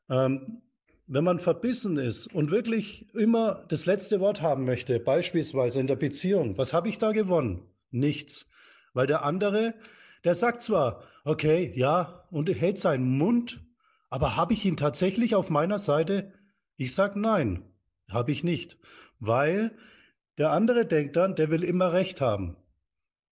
Ähm, 0.10 0.62
wenn 1.08 1.24
man 1.24 1.40
verbissen 1.40 1.98
ist 1.98 2.28
und 2.28 2.52
wirklich 2.52 3.14
immer 3.16 3.66
das 3.70 3.88
letzte 3.88 4.20
Wort 4.20 4.42
haben 4.42 4.66
möchte, 4.66 5.00
beispielsweise 5.00 5.80
in 5.80 5.88
der 5.88 5.96
Beziehung, 5.96 6.58
was 6.58 6.72
habe 6.72 6.88
ich 6.88 7.00
da 7.00 7.12
gewonnen? 7.12 7.64
Nichts. 7.90 8.48
Weil 8.94 9.08
der 9.08 9.24
andere, 9.24 9.74
der 10.24 10.36
sagt 10.36 10.62
zwar, 10.62 11.04
okay, 11.24 11.72
ja, 11.76 12.26
und 12.32 12.50
hält 12.50 12.78
seinen 12.78 13.18
Mund, 13.18 13.62
aber 14.10 14.36
habe 14.36 14.54
ich 14.54 14.66
ihn 14.66 14.78
tatsächlich 14.78 15.36
auf 15.36 15.50
meiner 15.50 15.80
Seite? 15.80 16.34
Ich 16.76 16.94
sage 16.94 17.20
nein, 17.20 17.64
habe 18.10 18.32
ich 18.32 18.44
nicht. 18.44 18.78
Weil 19.20 19.72
der 20.38 20.52
andere 20.52 20.86
denkt 20.86 21.16
dann, 21.16 21.36
der 21.36 21.50
will 21.50 21.64
immer 21.64 21.94
Recht 21.94 22.22
haben. 22.22 22.56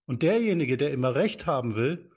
Und 0.06 0.24
derjenige, 0.24 0.77
der 0.77 0.91
immer 0.91 1.15
Recht 1.15 1.46
haben 1.46 1.75
will, 1.75 2.12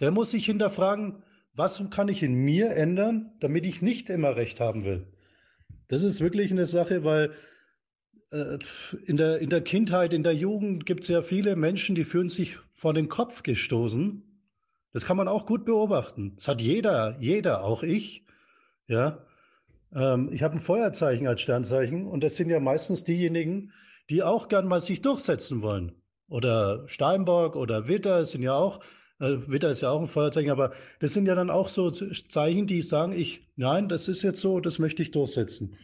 der 0.00 0.10
muss 0.10 0.30
sich 0.30 0.46
hinterfragen, 0.46 1.22
was 1.54 1.82
kann 1.90 2.08
ich 2.08 2.22
in 2.22 2.34
mir 2.34 2.70
ändern, 2.70 3.32
damit 3.40 3.66
ich 3.66 3.82
nicht 3.82 4.10
immer 4.10 4.36
Recht 4.36 4.60
haben 4.60 4.84
will. 4.84 5.12
Das 5.88 6.02
ist 6.02 6.20
wirklich 6.20 6.50
eine 6.50 6.66
Sache, 6.66 7.02
weil 7.02 7.32
in, 8.30 9.16
der, 9.16 9.38
in 9.38 9.50
der 9.50 9.62
Kindheit, 9.62 10.12
in 10.12 10.22
der 10.22 10.34
Jugend 10.34 10.84
gibt 10.84 11.02
es 11.02 11.08
ja 11.08 11.22
viele 11.22 11.56
Menschen, 11.56 11.94
die 11.94 12.04
fühlen 12.04 12.28
sich 12.28 12.58
vor 12.74 12.92
den 12.92 13.08
Kopf 13.08 13.42
gestoßen. 13.42 14.22
Das 14.92 15.04
kann 15.04 15.16
man 15.16 15.28
auch 15.28 15.46
gut 15.46 15.64
beobachten. 15.64 16.34
Das 16.36 16.48
hat 16.48 16.60
jeder, 16.60 17.16
jeder, 17.20 17.64
auch 17.64 17.82
ich. 17.82 18.24
Ja, 18.86 19.24
ähm, 19.94 20.30
ich 20.32 20.42
habe 20.42 20.54
ein 20.54 20.60
Feuerzeichen 20.60 21.26
als 21.26 21.40
Sternzeichen 21.40 22.06
und 22.06 22.22
das 22.22 22.36
sind 22.36 22.50
ja 22.50 22.60
meistens 22.60 23.04
diejenigen, 23.04 23.72
die 24.10 24.22
auch 24.22 24.48
gern 24.48 24.66
mal 24.66 24.80
sich 24.80 25.02
durchsetzen 25.02 25.62
wollen 25.62 25.92
oder 26.28 26.88
Steinbock 26.88 27.56
oder 27.56 27.88
Witter 27.88 28.24
sind 28.24 28.42
ja 28.42 28.54
auch, 28.54 28.80
äh, 29.20 29.36
Witter 29.46 29.70
ist 29.70 29.82
ja 29.82 29.90
auch 29.90 30.00
ein 30.00 30.06
Feuerzeichen, 30.06 30.50
aber 30.50 30.72
das 31.00 31.12
sind 31.12 31.26
ja 31.26 31.34
dann 31.34 31.50
auch 31.50 31.68
so 31.68 31.90
Zeichen, 31.90 32.66
die 32.66 32.82
sagen, 32.82 33.12
ich, 33.12 33.46
nein, 33.56 33.88
das 33.88 34.08
ist 34.08 34.22
jetzt 34.22 34.40
so, 34.40 34.60
das 34.60 34.78
möchte 34.78 35.02
ich 35.02 35.10
durchsetzen. 35.10 35.76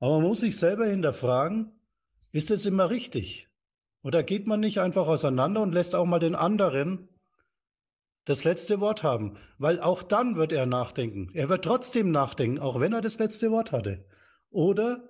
Aber 0.00 0.18
man 0.18 0.28
muss 0.28 0.40
sich 0.40 0.56
selber 0.56 0.86
hinterfragen, 0.86 1.72
ist 2.32 2.50
es 2.50 2.66
immer 2.66 2.90
richtig? 2.90 3.48
Oder 4.02 4.22
geht 4.22 4.46
man 4.46 4.60
nicht 4.60 4.80
einfach 4.80 5.06
auseinander 5.06 5.60
und 5.60 5.72
lässt 5.72 5.94
auch 5.94 6.06
mal 6.06 6.20
den 6.20 6.34
anderen 6.34 7.08
das 8.24 8.44
letzte 8.44 8.80
Wort 8.80 9.02
haben? 9.02 9.36
Weil 9.58 9.80
auch 9.80 10.02
dann 10.02 10.36
wird 10.36 10.52
er 10.52 10.66
nachdenken. 10.66 11.30
Er 11.34 11.48
wird 11.48 11.64
trotzdem 11.64 12.10
nachdenken, 12.10 12.60
auch 12.60 12.80
wenn 12.80 12.92
er 12.92 13.00
das 13.00 13.18
letzte 13.18 13.50
Wort 13.50 13.72
hatte. 13.72 14.04
Oder 14.50 15.08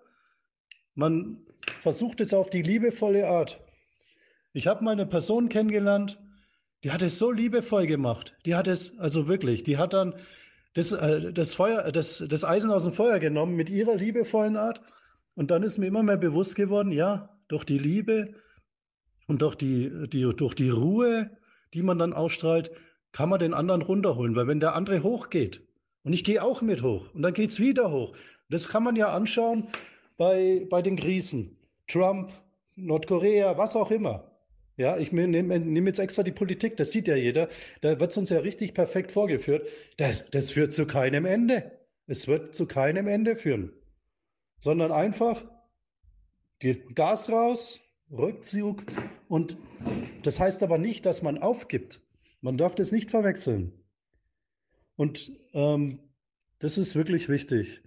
man 0.95 1.47
versucht 1.81 2.21
es 2.21 2.33
auf 2.33 2.51
die 2.51 2.63
liebevolle 2.63 3.29
Art. 3.29 3.61
Ich 4.53 4.67
habe 4.67 4.83
mal 4.83 4.93
eine 4.93 5.07
Person 5.07 5.49
kennengelernt, 5.49 6.19
die 6.83 6.91
hat 6.93 7.03
es 7.03 7.19
so 7.19 7.31
liebevoll 7.31 7.87
gemacht. 7.87 8.37
Die 8.47 8.55
hat 8.55 8.69
es, 8.69 8.99
also 8.99 9.29
wirklich, 9.29 9.63
die 9.63 9.77
hat 9.77 9.93
dann 9.93 10.15
das, 10.79 10.93
äh, 10.93 11.33
das, 11.33 11.55
Feuer, 11.55 11.91
das, 11.91 12.25
das 12.29 12.45
Eisen 12.45 12.71
aus 12.71 12.85
dem 12.85 12.93
Feuer 12.93 13.19
genommen 13.19 13.57
mit 13.57 13.69
ihrer 13.69 13.97
liebevollen 13.97 14.57
Art. 14.57 14.81
Und 15.35 15.51
dann 15.51 15.63
ist 15.63 15.79
mir 15.79 15.87
immer 15.87 16.03
mehr 16.03 16.17
bewusst 16.17 16.55
geworden, 16.55 16.93
ja, 16.93 17.37
durch 17.49 17.65
die 17.65 17.79
Liebe 17.79 18.35
und 19.27 19.43
durch 19.43 19.57
die, 19.57 20.09
die, 20.09 20.29
durch 20.37 20.55
die 20.55 20.71
Ruhe, 20.71 21.31
die 21.75 21.83
man 21.83 21.99
dann 21.99 22.13
ausstrahlt, 22.13 22.71
kann 23.13 23.29
man 23.29 23.41
den 23.41 23.55
anderen 23.55 23.83
runterholen. 23.83 24.37
Weil 24.37 24.47
wenn 24.47 24.61
der 24.61 24.75
andere 24.75 25.03
hochgeht, 25.03 25.67
und 26.05 26.13
ich 26.13 26.23
gehe 26.25 26.43
auch 26.43 26.63
mit 26.63 26.83
hoch, 26.83 27.13
und 27.13 27.23
dann 27.23 27.35
geht 27.35 27.51
es 27.51 27.59
wieder 27.59 27.91
hoch. 27.91 28.17
Das 28.49 28.69
kann 28.69 28.85
man 28.85 28.97
ja 28.97 29.13
anschauen 29.13 29.69
bei, 30.17 30.67
bei 30.71 30.81
den 30.81 30.97
Krisen. 30.97 31.59
Trump, 31.89 32.31
Nordkorea, 32.77 33.59
was 33.59 33.75
auch 33.75 33.91
immer. 33.91 34.28
Ja, 34.79 34.97
ich 34.97 35.11
nehme 35.11 35.59
nehm 35.59 35.87
jetzt 35.89 35.99
extra 35.99 36.23
die 36.23 36.31
Politik, 36.31 36.77
das 36.77 36.93
sieht 36.93 37.09
ja 37.09 37.17
jeder. 37.17 37.49
Da 37.81 37.99
wird 37.99 38.13
es 38.13 38.17
uns 38.17 38.31
ja 38.31 38.39
richtig 38.39 38.75
perfekt 38.75 39.11
vorgeführt. 39.11 39.69
Das, 39.97 40.31
das 40.31 40.53
führt 40.53 40.73
zu 40.73 40.87
keinem 40.87 41.25
Ende. 41.25 41.73
Es 42.07 42.29
wird 42.29 42.55
zu 42.55 42.67
keinem 42.67 43.09
Ende 43.09 43.35
führen. 43.35 43.73
Sondern 44.61 44.93
einfach 44.93 45.45
Gas 46.95 47.29
raus, 47.29 47.81
Rückzug. 48.09 48.85
Und 49.29 49.57
das 50.23 50.39
heißt 50.39 50.63
aber 50.63 50.79
nicht, 50.79 51.07
dass 51.07 51.23
man 51.23 51.39
aufgibt. 51.39 52.01
Man 52.41 52.57
darf 52.57 52.77
das 52.77 52.93
nicht 52.93 53.11
verwechseln. 53.11 53.73
Und 54.95 55.33
ähm, 55.55 55.99
das 56.61 56.79
ist 56.79 56.95
wirklich 56.95 57.29
wichtig. 57.29 57.83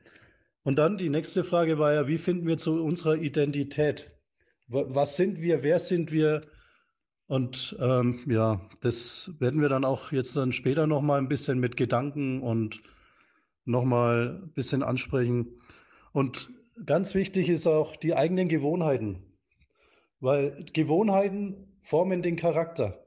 Und 0.63 0.77
dann 0.77 0.97
die 0.97 1.09
nächste 1.09 1.45
Frage 1.45 1.79
war 1.79 1.93
ja, 1.93 2.07
wie 2.09 2.17
finden 2.17 2.47
wir 2.47 2.57
zu 2.57 2.83
unserer 2.83 3.15
Identität? 3.15 4.11
Was 4.67 5.15
sind 5.15 5.39
wir? 5.39 5.63
Wer 5.63 5.79
sind 5.79 6.11
wir? 6.11 6.41
Und 7.31 7.77
ähm, 7.79 8.19
ja, 8.27 8.59
das 8.81 9.31
werden 9.39 9.61
wir 9.61 9.69
dann 9.69 9.85
auch 9.85 10.11
jetzt 10.11 10.35
dann 10.35 10.51
später 10.51 10.85
nochmal 10.85 11.17
ein 11.17 11.29
bisschen 11.29 11.61
mit 11.61 11.77
Gedanken 11.77 12.41
und 12.41 12.81
nochmal 13.63 14.41
ein 14.43 14.51
bisschen 14.51 14.83
ansprechen. 14.83 15.47
Und 16.11 16.49
ganz 16.85 17.15
wichtig 17.15 17.49
ist 17.49 17.67
auch 17.67 17.95
die 17.95 18.15
eigenen 18.15 18.49
Gewohnheiten, 18.49 19.23
weil 20.19 20.65
Gewohnheiten 20.73 21.79
formen 21.83 22.21
den 22.21 22.35
Charakter. 22.35 23.01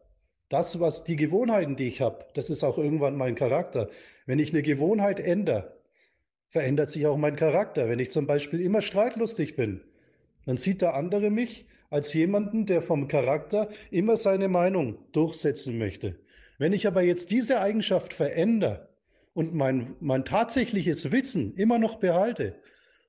Das, 0.49 0.81
was 0.81 1.05
die 1.05 1.17
Gewohnheiten, 1.17 1.77
die 1.77 1.89
ich 1.89 2.01
habe, 2.01 2.25
das 2.33 2.49
ist 2.49 2.65
auch 2.65 2.79
irgendwann 2.79 3.19
mein 3.19 3.35
Charakter. 3.35 3.91
Wenn 4.25 4.39
ich 4.39 4.55
eine 4.55 4.63
Gewohnheit 4.63 5.21
ändere, 5.21 5.83
verändert 6.49 6.89
sich 6.89 7.07
auch 7.07 7.19
mein 7.19 7.37
Charakter. 7.37 7.91
Wenn 7.91 7.99
ich 7.99 8.11
zum 8.11 8.27
Beispiel 8.27 8.63
immer 8.63 8.81
streitlustig 8.81 9.55
bin, 9.55 9.83
dann 10.47 10.57
sieht 10.57 10.81
der 10.81 10.95
andere 10.95 11.29
mich 11.29 11.67
als 11.91 12.13
jemanden, 12.15 12.67
der 12.67 12.83
vom 12.83 13.09
Charakter 13.09 13.69
immer 13.91 14.17
seine 14.17 14.49
Meinung 14.49 14.99
durchsetzen 15.13 15.79
möchte. 15.79 16.19
Wenn 16.59 16.73
ich 16.73 16.87
aber 16.87 17.03
jetzt 17.03 17.31
diese 17.31 17.61
Eigenschaft 17.61 18.15
verändere 18.15 18.89
und 19.33 19.55
mein, 19.55 19.97
mein 20.01 20.25
tatsächliches 20.25 21.13
Wissen 21.13 21.55
immer 21.57 21.79
noch 21.79 21.97
behalte 21.97 22.57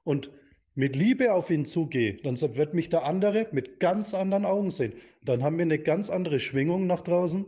und 0.03 0.31
mit 0.73 0.95
Liebe 0.95 1.33
auf 1.33 1.49
ihn 1.49 1.65
zugehe, 1.65 2.17
dann 2.23 2.39
wird 2.55 2.73
mich 2.73 2.89
der 2.89 3.05
andere 3.05 3.47
mit 3.51 3.79
ganz 3.79 4.13
anderen 4.13 4.45
Augen 4.45 4.71
sehen. 4.71 4.93
Dann 5.23 5.41
haben 5.41 5.57
wir 5.57 5.63
eine 5.63 5.79
ganz 5.79 6.09
andere 6.09 6.39
Schwingung 6.39 6.85
nach 6.85 7.01
draußen 7.01 7.45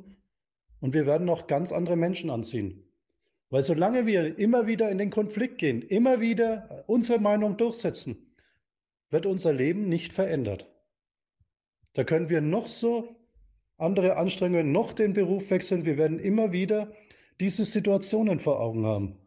und 0.79 0.93
wir 0.93 1.05
werden 1.05 1.29
auch 1.29 1.47
ganz 1.47 1.71
andere 1.71 1.97
Menschen 1.97 2.29
anziehen. 2.29 2.83
Weil 3.49 3.63
solange 3.63 4.05
wir 4.05 4.37
immer 4.37 4.67
wieder 4.67 4.89
in 4.89 4.97
den 4.97 5.09
Konflikt 5.09 5.57
gehen, 5.57 5.81
immer 5.81 6.21
wieder 6.21 6.83
unsere 6.87 7.19
Meinung 7.19 7.57
durchsetzen, 7.57 8.33
wird 9.09 9.25
unser 9.25 9.53
Leben 9.53 9.87
nicht 9.89 10.13
verändert. 10.13 10.69
Da 11.97 12.03
können 12.03 12.29
wir 12.29 12.41
noch 12.41 12.67
so 12.67 13.15
andere 13.79 14.17
Anstrengungen, 14.17 14.71
noch 14.71 14.93
den 14.93 15.13
Beruf 15.13 15.49
wechseln. 15.49 15.83
Wir 15.83 15.97
werden 15.97 16.19
immer 16.19 16.51
wieder 16.51 16.93
diese 17.39 17.65
Situationen 17.65 18.39
vor 18.39 18.59
Augen 18.59 18.85
haben. 18.85 19.17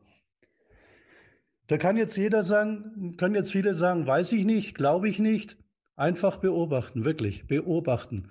Da 1.67 1.79
kann 1.79 1.97
jetzt 1.97 2.17
jeder 2.17 2.45
sagen, 2.45 3.17
können 3.17 3.35
jetzt 3.35 3.51
viele 3.51 3.75
sagen, 3.75 4.07
weiß 4.07 4.31
ich 4.31 4.45
nicht, 4.45 4.77
glaube 4.77 5.09
ich 5.09 5.19
nicht. 5.19 5.57
Einfach 5.97 6.37
beobachten, 6.37 7.05
wirklich 7.05 7.49
beobachten. 7.49 8.29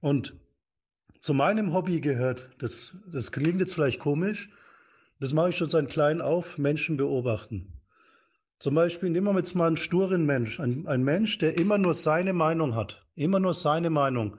Und 0.00 0.36
zu 1.18 1.34
meinem 1.34 1.72
Hobby 1.72 2.00
gehört, 2.00 2.50
das, 2.58 2.96
das 3.10 3.32
klingt 3.32 3.58
jetzt 3.58 3.74
vielleicht 3.74 3.98
komisch, 3.98 4.48
das 5.18 5.32
mache 5.32 5.48
ich 5.48 5.56
schon 5.56 5.68
seit 5.68 5.88
klein 5.88 6.20
auf, 6.20 6.56
Menschen 6.56 6.96
beobachten. 6.96 7.81
Zum 8.62 8.76
Beispiel 8.76 9.10
nehmen 9.10 9.26
wir 9.26 9.36
jetzt 9.38 9.56
mal 9.56 9.66
einen 9.66 9.76
sturen 9.76 10.24
Mensch, 10.24 10.60
ein, 10.60 10.86
ein 10.86 11.02
Mensch, 11.02 11.36
der 11.38 11.58
immer 11.58 11.78
nur 11.78 11.94
seine 11.94 12.32
Meinung 12.32 12.76
hat, 12.76 13.04
immer 13.16 13.40
nur 13.40 13.54
seine 13.54 13.90
Meinung. 13.90 14.38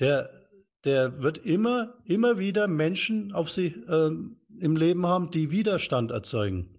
Der, 0.00 0.28
der 0.84 1.22
wird 1.22 1.38
immer, 1.38 1.94
immer 2.04 2.38
wieder 2.38 2.68
Menschen 2.68 3.32
auf 3.32 3.50
sich 3.50 3.74
äh, 3.88 4.10
im 4.10 4.76
Leben 4.76 5.06
haben, 5.06 5.30
die 5.30 5.50
Widerstand 5.50 6.10
erzeugen. 6.10 6.78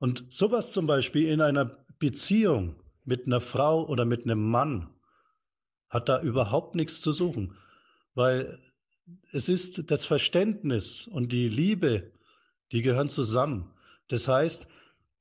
Und 0.00 0.24
sowas 0.28 0.72
zum 0.72 0.88
Beispiel 0.88 1.28
in 1.28 1.40
einer 1.40 1.70
Beziehung 2.00 2.74
mit 3.04 3.26
einer 3.26 3.40
Frau 3.40 3.86
oder 3.86 4.04
mit 4.04 4.24
einem 4.24 4.42
Mann 4.42 4.90
hat 5.88 6.08
da 6.08 6.20
überhaupt 6.20 6.74
nichts 6.74 7.00
zu 7.00 7.12
suchen, 7.12 7.54
weil 8.14 8.58
es 9.30 9.48
ist 9.48 9.88
das 9.92 10.04
Verständnis 10.04 11.06
und 11.06 11.30
die 11.30 11.48
Liebe, 11.48 12.10
die 12.72 12.82
gehören 12.82 13.08
zusammen. 13.08 13.72
Das 14.08 14.26
heißt, 14.26 14.66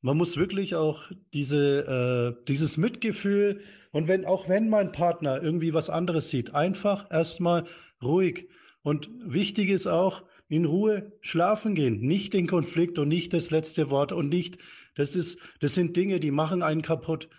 man 0.01 0.17
muss 0.17 0.37
wirklich 0.37 0.75
auch 0.75 1.11
diese, 1.33 2.37
äh, 2.39 2.45
dieses 2.47 2.77
Mitgefühl 2.77 3.61
und 3.91 4.07
wenn, 4.07 4.25
auch 4.25 4.47
wenn 4.47 4.69
mein 4.69 4.91
Partner 4.91 5.41
irgendwie 5.41 5.73
was 5.73 5.89
anderes 5.89 6.29
sieht, 6.29 6.55
einfach 6.55 7.11
erstmal 7.11 7.65
ruhig. 8.01 8.49
Und 8.81 9.09
wichtig 9.25 9.69
ist 9.69 9.87
auch, 9.87 10.23
in 10.47 10.65
Ruhe 10.65 11.11
schlafen 11.21 11.75
gehen, 11.75 12.01
nicht 12.01 12.33
den 12.33 12.47
Konflikt 12.47 12.97
und 12.97 13.07
nicht 13.07 13.33
das 13.33 13.51
letzte 13.51 13.91
Wort 13.91 14.11
und 14.11 14.29
nicht, 14.29 14.57
das 14.95 15.15
ist, 15.15 15.37
das 15.59 15.75
sind 15.75 15.95
Dinge, 15.95 16.19
die 16.19 16.31
machen 16.31 16.63
einen 16.63 16.81
kaputt. 16.81 17.29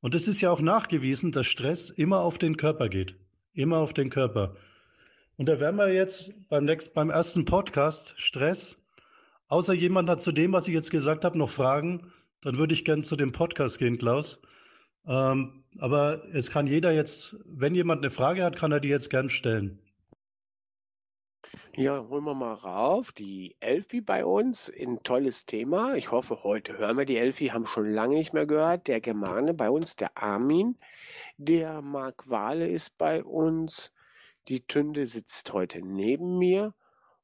Und 0.00 0.14
es 0.14 0.28
ist 0.28 0.40
ja 0.40 0.50
auch 0.50 0.60
nachgewiesen, 0.60 1.32
dass 1.32 1.46
Stress 1.46 1.90
immer 1.90 2.20
auf 2.20 2.38
den 2.38 2.56
Körper 2.56 2.88
geht. 2.88 3.16
Immer 3.54 3.78
auf 3.78 3.94
den 3.94 4.10
Körper. 4.10 4.56
Und 5.36 5.48
da 5.48 5.58
werden 5.58 5.76
wir 5.76 5.92
jetzt 5.92 6.34
beim, 6.48 6.66
nächsten, 6.66 6.92
beim 6.92 7.08
ersten 7.08 7.46
Podcast 7.46 8.14
Stress 8.18 8.78
Außer 9.50 9.74
jemand 9.74 10.08
hat 10.08 10.22
zu 10.22 10.30
dem, 10.30 10.52
was 10.52 10.68
ich 10.68 10.74
jetzt 10.74 10.92
gesagt 10.92 11.24
habe, 11.24 11.36
noch 11.36 11.50
Fragen, 11.50 12.12
dann 12.40 12.56
würde 12.56 12.72
ich 12.72 12.84
gerne 12.84 13.02
zu 13.02 13.16
dem 13.16 13.32
Podcast 13.32 13.80
gehen, 13.80 13.98
Klaus. 13.98 14.40
Ähm, 15.06 15.64
aber 15.78 16.22
es 16.32 16.50
kann 16.50 16.68
jeder 16.68 16.92
jetzt, 16.92 17.36
wenn 17.46 17.74
jemand 17.74 18.04
eine 18.04 18.12
Frage 18.12 18.44
hat, 18.44 18.56
kann 18.56 18.70
er 18.70 18.78
die 18.78 18.88
jetzt 18.88 19.10
gern 19.10 19.28
stellen. 19.28 19.80
Ja, 21.74 22.06
holen 22.08 22.24
wir 22.24 22.34
mal 22.34 22.54
rauf. 22.54 23.10
Die 23.10 23.56
Elfi 23.58 24.00
bei 24.00 24.24
uns, 24.24 24.70
ein 24.70 25.02
tolles 25.02 25.46
Thema. 25.46 25.94
Ich 25.94 26.12
hoffe, 26.12 26.44
heute 26.44 26.78
hören 26.78 26.96
wir 26.96 27.04
die 27.04 27.16
Elfi, 27.16 27.48
haben 27.48 27.66
schon 27.66 27.90
lange 27.90 28.14
nicht 28.16 28.32
mehr 28.32 28.46
gehört. 28.46 28.86
Der 28.86 29.00
Germane 29.00 29.52
bei 29.52 29.68
uns, 29.68 29.96
der 29.96 30.16
Armin. 30.16 30.76
Der 31.38 31.82
Marc 31.82 32.30
Wale 32.30 32.68
ist 32.68 32.96
bei 32.98 33.24
uns. 33.24 33.92
Die 34.46 34.64
Tünde 34.64 35.06
sitzt 35.06 35.52
heute 35.52 35.80
neben 35.84 36.38
mir. 36.38 36.72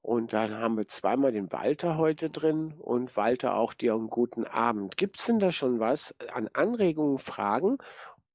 Und 0.07 0.33
dann 0.33 0.55
haben 0.55 0.77
wir 0.77 0.87
zweimal 0.87 1.33
den 1.33 1.51
Walter 1.51 1.99
heute 1.99 2.31
drin 2.31 2.75
und 2.79 3.17
Walter 3.17 3.57
auch 3.57 3.75
dir 3.75 3.95
einen 3.95 4.09
guten 4.09 4.45
Abend. 4.45 4.97
Gibt 4.97 5.19
es 5.19 5.27
denn 5.27 5.41
da 5.41 5.51
schon 5.51 5.81
was 5.81 6.15
an 6.33 6.49
Anregungen, 6.53 7.19
Fragen? 7.19 7.77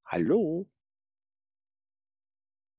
Hallo? 0.03 0.67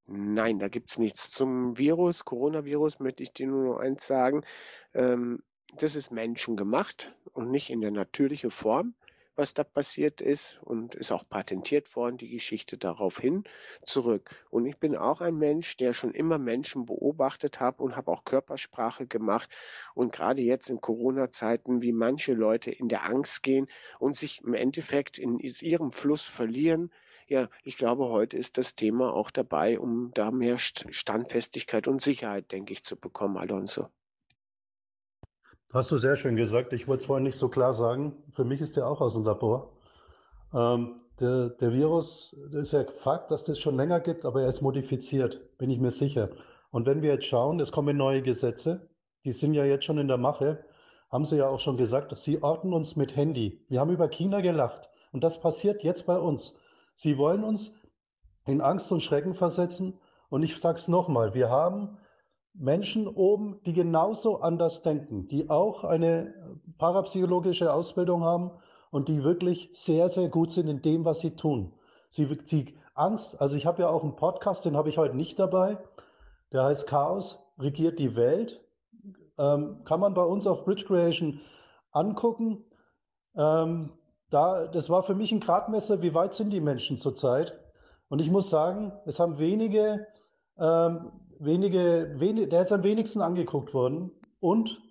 Nein, 0.05 0.59
da 0.59 0.67
gibt 0.67 0.91
es 0.91 0.99
nichts. 0.99 1.31
Zum 1.31 1.75
Virus, 1.79 2.23
Coronavirus, 2.23 2.99
möchte 2.99 3.23
ich 3.23 3.33
dir 3.33 3.47
nur 3.47 3.63
noch 3.63 3.79
eins 3.79 4.05
sagen. 4.05 4.45
Ähm, 4.93 5.41
das 5.75 5.95
ist 5.95 6.11
menschengemacht 6.11 7.15
und 7.31 7.49
nicht 7.49 7.71
in 7.71 7.81
der 7.81 7.89
natürlichen 7.89 8.51
Form 8.51 8.93
was 9.35 9.53
da 9.53 9.63
passiert 9.63 10.21
ist 10.21 10.59
und 10.63 10.95
ist 10.95 11.11
auch 11.11 11.27
patentiert 11.27 11.95
worden, 11.95 12.17
die 12.17 12.29
Geschichte 12.29 12.77
daraufhin 12.77 13.43
zurück. 13.85 14.45
Und 14.49 14.65
ich 14.65 14.77
bin 14.77 14.95
auch 14.95 15.21
ein 15.21 15.37
Mensch, 15.37 15.77
der 15.77 15.93
schon 15.93 16.13
immer 16.13 16.37
Menschen 16.37 16.85
beobachtet 16.85 17.59
hat 17.59 17.79
und 17.79 17.95
habe 17.95 18.11
auch 18.11 18.25
Körpersprache 18.25 19.07
gemacht. 19.07 19.49
Und 19.95 20.13
gerade 20.13 20.41
jetzt 20.41 20.69
in 20.69 20.81
Corona-Zeiten, 20.81 21.81
wie 21.81 21.93
manche 21.93 22.33
Leute 22.33 22.71
in 22.71 22.89
der 22.89 23.05
Angst 23.05 23.43
gehen 23.43 23.67
und 23.99 24.15
sich 24.15 24.41
im 24.41 24.53
Endeffekt 24.53 25.17
in 25.17 25.39
ihrem 25.39 25.91
Fluss 25.91 26.27
verlieren, 26.27 26.91
ja, 27.27 27.49
ich 27.63 27.77
glaube, 27.77 28.09
heute 28.09 28.37
ist 28.37 28.57
das 28.57 28.75
Thema 28.75 29.13
auch 29.13 29.31
dabei, 29.31 29.79
um 29.79 30.11
da 30.13 30.29
mehr 30.29 30.57
Standfestigkeit 30.57 31.87
und 31.87 32.01
Sicherheit, 32.01 32.51
denke 32.51 32.73
ich, 32.73 32.83
zu 32.83 32.97
bekommen, 32.97 33.37
Alonso. 33.37 33.89
Hast 35.73 35.89
du 35.89 35.97
sehr 35.97 36.15
schön 36.15 36.35
gesagt. 36.35 36.71
Ich 36.71 36.87
wollte 36.87 37.01
es 37.01 37.07
vorhin 37.07 37.23
nicht 37.23 37.35
so 37.35 37.49
klar 37.49 37.73
sagen. 37.73 38.13
Für 38.33 38.43
mich 38.43 38.61
ist 38.61 38.77
der 38.77 38.87
auch 38.87 39.01
aus 39.01 39.15
dem 39.15 39.23
Labor. 39.23 39.71
Ähm, 40.53 41.01
der, 41.19 41.49
der 41.49 41.73
Virus, 41.73 42.33
ist 42.51 42.73
ja 42.73 42.85
Fakt, 42.99 43.31
dass 43.31 43.45
das 43.45 43.59
schon 43.59 43.75
länger 43.75 43.99
gibt, 43.99 44.23
aber 44.23 44.43
er 44.43 44.49
ist 44.49 44.61
modifiziert, 44.61 45.57
bin 45.57 45.71
ich 45.71 45.79
mir 45.79 45.89
sicher. 45.89 46.29
Und 46.69 46.85
wenn 46.85 47.01
wir 47.01 47.13
jetzt 47.13 47.25
schauen, 47.25 47.59
es 47.59 47.71
kommen 47.71 47.97
neue 47.97 48.21
Gesetze, 48.21 48.87
die 49.25 49.31
sind 49.31 49.55
ja 49.55 49.65
jetzt 49.65 49.85
schon 49.85 49.97
in 49.97 50.07
der 50.07 50.17
Mache, 50.17 50.63
haben 51.09 51.25
sie 51.25 51.37
ja 51.37 51.47
auch 51.47 51.59
schon 51.59 51.77
gesagt, 51.77 52.15
sie 52.15 52.43
orten 52.43 52.71
uns 52.71 52.95
mit 52.95 53.15
Handy. 53.15 53.65
Wir 53.67 53.79
haben 53.79 53.89
über 53.89 54.07
China 54.09 54.41
gelacht 54.41 54.91
und 55.11 55.23
das 55.23 55.41
passiert 55.41 55.81
jetzt 55.81 56.05
bei 56.05 56.19
uns. 56.19 56.55
Sie 56.93 57.17
wollen 57.17 57.43
uns 57.43 57.73
in 58.45 58.61
Angst 58.61 58.91
und 58.91 59.01
Schrecken 59.01 59.33
versetzen 59.33 59.99
und 60.29 60.43
ich 60.43 60.55
sage 60.55 60.77
es 60.77 60.87
nochmal, 60.87 61.33
wir 61.33 61.49
haben 61.49 61.97
Menschen 62.53 63.07
oben, 63.07 63.59
die 63.65 63.73
genauso 63.73 64.41
anders 64.41 64.83
denken, 64.83 65.27
die 65.27 65.49
auch 65.49 65.83
eine 65.83 66.33
parapsychologische 66.77 67.73
Ausbildung 67.73 68.23
haben 68.23 68.51
und 68.91 69.09
die 69.09 69.23
wirklich 69.23 69.69
sehr, 69.73 70.09
sehr 70.09 70.29
gut 70.29 70.51
sind 70.51 70.67
in 70.67 70.81
dem, 70.81 71.03
was 71.05 71.19
sie 71.19 71.35
tun. 71.35 71.73
Sie, 72.09 72.27
sie 72.43 72.75
Angst, 72.93 73.41
also 73.41 73.55
ich 73.55 73.65
habe 73.65 73.81
ja 73.81 73.89
auch 73.89 74.03
einen 74.03 74.15
Podcast, 74.15 74.65
den 74.65 74.77
habe 74.77 74.89
ich 74.89 74.99
heute 74.99 75.15
nicht 75.15 75.39
dabei, 75.39 75.79
der 76.51 76.65
heißt 76.65 76.85
Chaos 76.87 77.39
regiert 77.57 77.99
die 77.99 78.15
Welt. 78.15 78.61
Ähm, 79.37 79.83
kann 79.83 79.99
man 79.99 80.13
bei 80.13 80.23
uns 80.23 80.45
auf 80.45 80.63
Bridge 80.63 80.85
Creation 80.85 81.41
angucken. 81.91 82.63
Ähm, 83.35 83.93
da, 84.29 84.67
das 84.67 84.89
war 84.89 85.03
für 85.03 85.15
mich 85.15 85.31
ein 85.31 85.39
Gradmesser, 85.39 86.01
wie 86.01 86.13
weit 86.13 86.33
sind 86.33 86.51
die 86.51 86.61
Menschen 86.61 86.97
zurzeit. 86.97 87.59
Und 88.09 88.19
ich 88.19 88.29
muss 88.29 88.49
sagen, 88.49 88.93
es 89.05 89.19
haben 89.19 89.39
wenige, 89.39 90.05
ähm, 90.59 91.11
wenige, 91.39 92.13
wenige, 92.17 92.47
der 92.47 92.61
ist 92.61 92.71
am 92.71 92.83
wenigsten 92.83 93.21
angeguckt 93.21 93.73
worden. 93.73 94.11
Und 94.39 94.81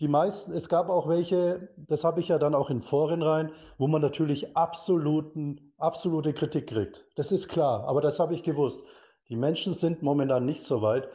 die 0.00 0.08
meisten, 0.08 0.52
es 0.52 0.68
gab 0.68 0.90
auch 0.90 1.08
welche, 1.08 1.70
das 1.76 2.04
habe 2.04 2.20
ich 2.20 2.28
ja 2.28 2.38
dann 2.38 2.54
auch 2.54 2.68
in 2.68 2.82
Foren 2.82 3.22
rein, 3.22 3.52
wo 3.78 3.88
man 3.88 4.02
natürlich 4.02 4.56
absoluten, 4.56 5.72
absolute 5.78 6.34
Kritik 6.34 6.68
kriegt. 6.68 7.06
Das 7.16 7.32
ist 7.32 7.48
klar, 7.48 7.84
aber 7.88 8.00
das 8.00 8.20
habe 8.20 8.34
ich 8.34 8.42
gewusst. 8.42 8.84
Die 9.28 9.36
Menschen 9.36 9.74
sind 9.74 10.02
momentan 10.02 10.44
nicht 10.44 10.62
so 10.62 10.82
weit. 10.82 11.08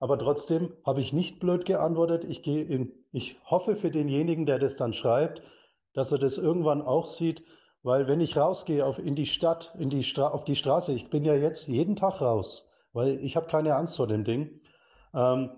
Aber 0.00 0.18
trotzdem 0.18 0.72
habe 0.86 1.00
ich 1.00 1.12
nicht 1.12 1.40
blöd 1.40 1.64
geantwortet. 1.64 2.24
Ich 2.24 2.42
gehe 2.42 2.62
in, 2.62 2.92
ich 3.10 3.36
hoffe 3.44 3.74
für 3.74 3.90
denjenigen, 3.90 4.46
der 4.46 4.58
das 4.58 4.76
dann 4.76 4.92
schreibt, 4.92 5.42
dass 5.92 6.12
er 6.12 6.18
das 6.18 6.38
irgendwann 6.38 6.82
auch 6.82 7.06
sieht, 7.06 7.42
weil 7.82 8.06
wenn 8.06 8.20
ich 8.20 8.36
rausgehe 8.36 8.84
auf, 8.84 8.98
in 8.98 9.16
die 9.16 9.26
Stadt, 9.26 9.74
in 9.78 9.90
die 9.90 10.04
Stra 10.04 10.28
auf 10.28 10.44
die 10.44 10.56
Straße, 10.56 10.92
ich 10.92 11.10
bin 11.10 11.24
ja 11.24 11.34
jetzt 11.34 11.66
jeden 11.66 11.96
Tag 11.96 12.20
raus, 12.20 12.67
weil 12.92 13.22
ich 13.24 13.36
habe 13.36 13.46
keine 13.46 13.74
Angst 13.76 13.96
vor 13.96 14.06
dem 14.06 14.24
Ding. 14.24 14.60
Ähm, 15.14 15.50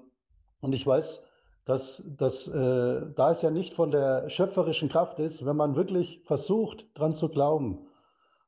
und 0.60 0.72
ich 0.72 0.86
weiß, 0.86 1.24
dass, 1.64 2.02
dass 2.16 2.48
äh, 2.48 3.02
da 3.14 3.30
es 3.30 3.42
ja 3.42 3.50
nicht 3.50 3.74
von 3.74 3.90
der 3.90 4.28
schöpferischen 4.28 4.88
Kraft 4.88 5.18
ist, 5.18 5.44
wenn 5.46 5.56
man 5.56 5.76
wirklich 5.76 6.22
versucht, 6.24 6.86
dran 6.94 7.14
zu 7.14 7.28
glauben. 7.28 7.86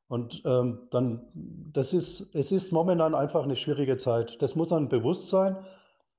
Und 0.07 0.43
ähm, 0.45 0.87
dann, 0.91 1.27
das 1.73 1.93
ist, 1.93 2.35
es 2.35 2.51
ist 2.51 2.71
momentan 2.71 3.15
einfach 3.15 3.43
eine 3.43 3.55
schwierige 3.55 3.97
Zeit. 3.97 4.41
Das 4.41 4.55
muss 4.55 4.73
einem 4.73 4.89
bewusst 4.89 5.29
sein. 5.29 5.57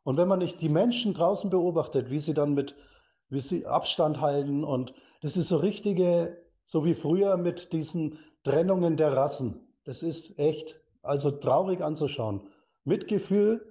Und 0.03 0.17
wenn 0.17 0.29
man 0.29 0.39
nicht 0.39 0.61
die 0.61 0.69
Menschen 0.69 1.15
draußen 1.15 1.51
beobachtet, 1.51 2.11
wie 2.11 2.19
sie 2.19 2.35
dann 2.35 2.55
mit, 2.55 2.75
wie 3.29 3.41
sie 3.41 3.67
Abstand 3.67 4.21
halten 4.21 4.65
und 4.65 4.95
das 5.21 5.37
ist 5.37 5.49
so 5.49 5.57
richtige, 5.57 6.37
so 6.67 6.85
wie 6.85 6.95
früher 6.95 7.37
mit 7.37 7.73
diesen 7.73 8.19
Trennungen 8.43 8.97
der 8.97 9.17
Rassen. 9.17 9.61
Das 9.85 10.03
ist 10.03 10.39
echt, 10.39 10.81
also 11.03 11.31
traurig 11.31 11.81
anzuschauen. 11.81 12.49
Mitgefühl 12.85 13.67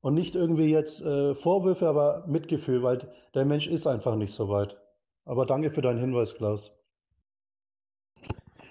und 0.00 0.14
nicht 0.14 0.34
irgendwie 0.34 0.70
jetzt 0.70 1.00
äh, 1.00 1.34
Vorwürfe, 1.34 1.88
aber 1.88 2.24
Mitgefühl, 2.26 2.82
weil 2.82 3.10
der 3.34 3.44
Mensch 3.44 3.66
ist 3.66 3.86
einfach 3.86 4.16
nicht 4.16 4.32
so 4.32 4.48
weit. 4.48 4.76
Aber 5.24 5.46
danke 5.46 5.70
für 5.70 5.80
deinen 5.80 5.98
Hinweis, 5.98 6.34
Klaus. 6.34 6.72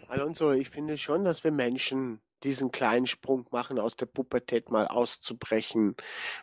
Alonso, 0.08 0.52
ich 0.52 0.70
finde 0.70 0.98
schon, 0.98 1.24
dass 1.24 1.44
wir 1.44 1.52
Menschen 1.52 2.22
diesen 2.44 2.72
kleinen 2.72 3.08
Sprung 3.08 3.48
machen, 3.52 3.80
aus 3.80 3.96
der 3.96 4.06
Pubertät 4.06 4.70
mal 4.70 4.88
auszubrechen. 4.88 5.96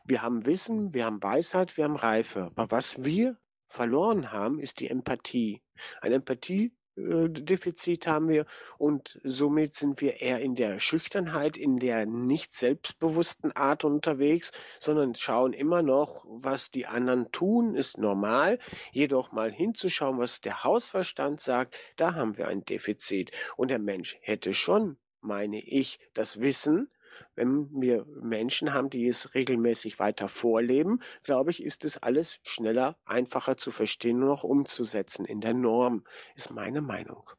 Wir 0.05 0.23
haben 0.23 0.47
Wissen, 0.47 0.93
wir 0.95 1.05
haben 1.05 1.23
Weisheit, 1.23 1.77
wir 1.77 1.85
haben 1.85 1.97
Reife. 1.97 2.47
Aber 2.47 2.71
was 2.71 3.05
wir 3.05 3.37
verloren 3.69 4.33
haben, 4.33 4.59
ist 4.59 4.81
die 4.81 4.89
Empathie. 4.89 5.63
Eine 6.01 6.17
Empathie 6.17 6.73
Defizit 6.97 8.07
haben 8.07 8.29
wir 8.29 8.47
und 8.77 9.21
somit 9.23 9.75
sind 9.75 10.01
wir 10.01 10.21
eher 10.21 10.41
in 10.41 10.55
der 10.55 10.79
Schüchternheit, 10.81 11.57
in 11.57 11.79
der 11.79 12.05
nicht 12.05 12.55
selbstbewussten 12.55 13.53
Art 13.53 13.85
unterwegs, 13.85 14.53
sondern 14.81 15.15
schauen 15.15 15.53
immer 15.53 15.83
noch, 15.83 16.25
was 16.29 16.71
die 16.71 16.87
anderen 16.87 17.31
tun, 17.33 17.75
ist 17.75 17.99
normal. 17.99 18.59
Jedoch 18.93 19.33
mal 19.33 19.53
hinzuschauen, 19.53 20.19
was 20.19 20.41
der 20.41 20.65
Hausverstand 20.65 21.41
sagt, 21.41 21.77
da 21.97 22.15
haben 22.15 22.37
wir 22.37 22.49
ein 22.49 22.65
Defizit. 22.65 23.31
Und 23.57 23.71
der 23.71 23.79
Mensch 23.79 24.17
hätte 24.21 24.53
schon, 24.53 24.97
meine 25.21 25.61
ich, 25.61 26.01
das 26.13 26.41
Wissen, 26.41 26.91
wenn 27.35 27.69
wir 27.81 28.07
Menschen 28.21 28.73
haben, 28.73 28.91
die 28.91 29.07
es 29.07 29.35
regelmäßig 29.35 29.99
weiter 29.99 30.29
vorleben, 30.29 31.01
glaube 31.23 31.51
ich, 31.51 31.63
ist 31.63 31.85
es 31.85 31.99
alles 31.99 32.39
schneller, 32.43 32.97
einfacher 33.05 33.57
zu 33.57 33.71
verstehen 33.71 34.23
und 34.23 34.31
auch 34.31 34.45
umzusetzen 34.45 35.25
in 35.25 35.41
der 35.41 35.55
Norm, 35.55 36.05
ist 36.35 36.51
meine 36.51 36.81
Meinung. 36.81 37.31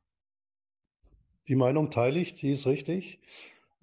Die 1.48 1.56
Meinung 1.56 1.92
teile 1.92 2.20
ich, 2.20 2.36
die 2.36 2.52
ist 2.52 2.68
richtig. 2.68 3.20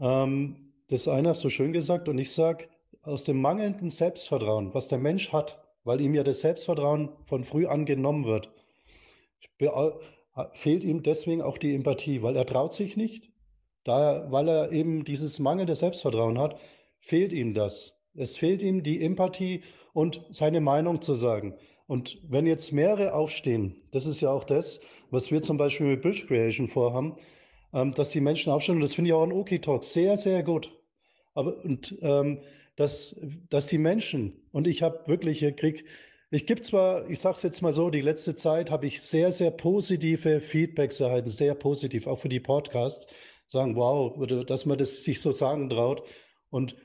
Ähm, 0.01 0.73
das 0.89 1.09
eine 1.09 1.31
hast 1.31 1.45
du 1.45 1.51
schön 1.51 1.73
gesagt 1.73 2.09
und 2.09 2.19
ich 2.19 2.33
sage, 2.33 2.69
aus 3.03 3.25
dem 3.25 3.41
mangelnden 3.41 3.91
Selbstvertrauen, 3.91 4.75
was 4.75 4.89
der 4.89 4.99
Mensch 4.99 5.33
hat, 5.33 5.63
weil 5.85 6.01
ihm 6.01 6.15
ja 6.15 6.25
das 6.25 6.41
Selbstvertrauen 6.41 7.11
von 7.25 7.45
früh 7.45 7.67
an 7.67 7.87
genommen 7.87 8.25
wird, 8.25 8.51
fehlt 10.53 10.85
ihm 10.85 11.03
deswegen 11.03 11.43
auch 11.43 11.59
die 11.59 11.75
Empathie, 11.75 12.23
weil 12.23 12.37
er 12.37 12.47
traut 12.47 12.73
sich 12.73 12.97
nicht, 12.97 13.31
da, 13.89 14.31
weil 14.31 14.49
er 14.49 14.73
eben 14.73 15.05
dieses 15.05 15.39
mangelnde 15.39 15.75
Selbstvertrauen 15.75 16.39
hat, 16.39 16.59
fehlt 17.01 17.33
ihm 17.33 17.55
das. 17.55 17.99
Es 18.15 18.37
fehlt 18.37 18.63
ihm 18.63 18.83
die 18.83 19.03
Empathie 19.03 19.63
und 19.93 20.25
seine 20.31 20.61
Meinung 20.61 21.03
zu 21.03 21.15
sagen. 21.15 21.55
Und 21.87 22.19
wenn 22.29 22.47
jetzt 22.47 22.73
mehrere 22.73 23.15
aufstehen, 23.15 23.77
das 23.93 24.07
ist 24.07 24.21
ja 24.21 24.31
auch 24.31 24.45
das, 24.45 24.81
was 25.11 25.31
wir 25.31 25.41
zum 25.41 25.57
Beispiel 25.57 25.87
mit 25.87 26.03
Bridge 26.03 26.27
Creation 26.27 26.69
vorhaben, 26.69 27.17
ähm, 27.73 27.95
dass 27.95 28.11
die 28.11 28.21
Menschen 28.21 28.53
aufstehen, 28.53 28.77
und 28.77 28.83
das 28.83 28.95
finde 28.95 29.09
ich 29.09 29.15
auch 29.15 29.25
in 29.25 29.33
OK 29.33 29.61
Talk 29.63 29.85
sehr, 29.85 30.17
sehr 30.17 30.43
gut. 30.43 30.71
Aber 31.35 31.65
und 31.65 31.97
ähm, 32.03 32.41
dass, 32.77 33.17
dass 33.49 33.67
die 33.67 33.79
Menschen, 33.79 34.41
und 34.53 34.69
ich 34.69 34.83
habe 34.83 35.01
wirklich, 35.07 35.43
ich 35.43 35.57
krieg, 35.57 35.85
ich 36.31 36.47
gebe 36.47 36.61
zwar, 36.61 37.09
ich 37.09 37.21
sage 37.21 37.37
es 37.37 37.43
jetzt 37.43 37.63
mal 37.63 37.73
so, 37.73 37.91
die 37.91 38.03
letzte 38.03 38.37
Zeit 38.37 38.71
habe 38.71 38.87
ich 38.87 39.01
sehr, 39.01 39.33
sehr 39.33 39.51
positive 39.51 40.41
Feedbacks 40.41 41.01
erhalten, 41.01 41.31
sehr 41.31 41.55
positiv, 41.55 42.07
auch 42.07 42.19
für 42.19 42.29
die 42.29 42.39
Podcasts 42.39 43.07
sagen, 43.49 43.77
wow, 43.77 44.15
dass 44.47 44.67
man 44.67 44.79
das 44.79 45.03
sich 45.03 45.21
so 45.21 45.33
sagen 45.33 45.69
traut. 45.71 46.03
Und, 46.51 46.77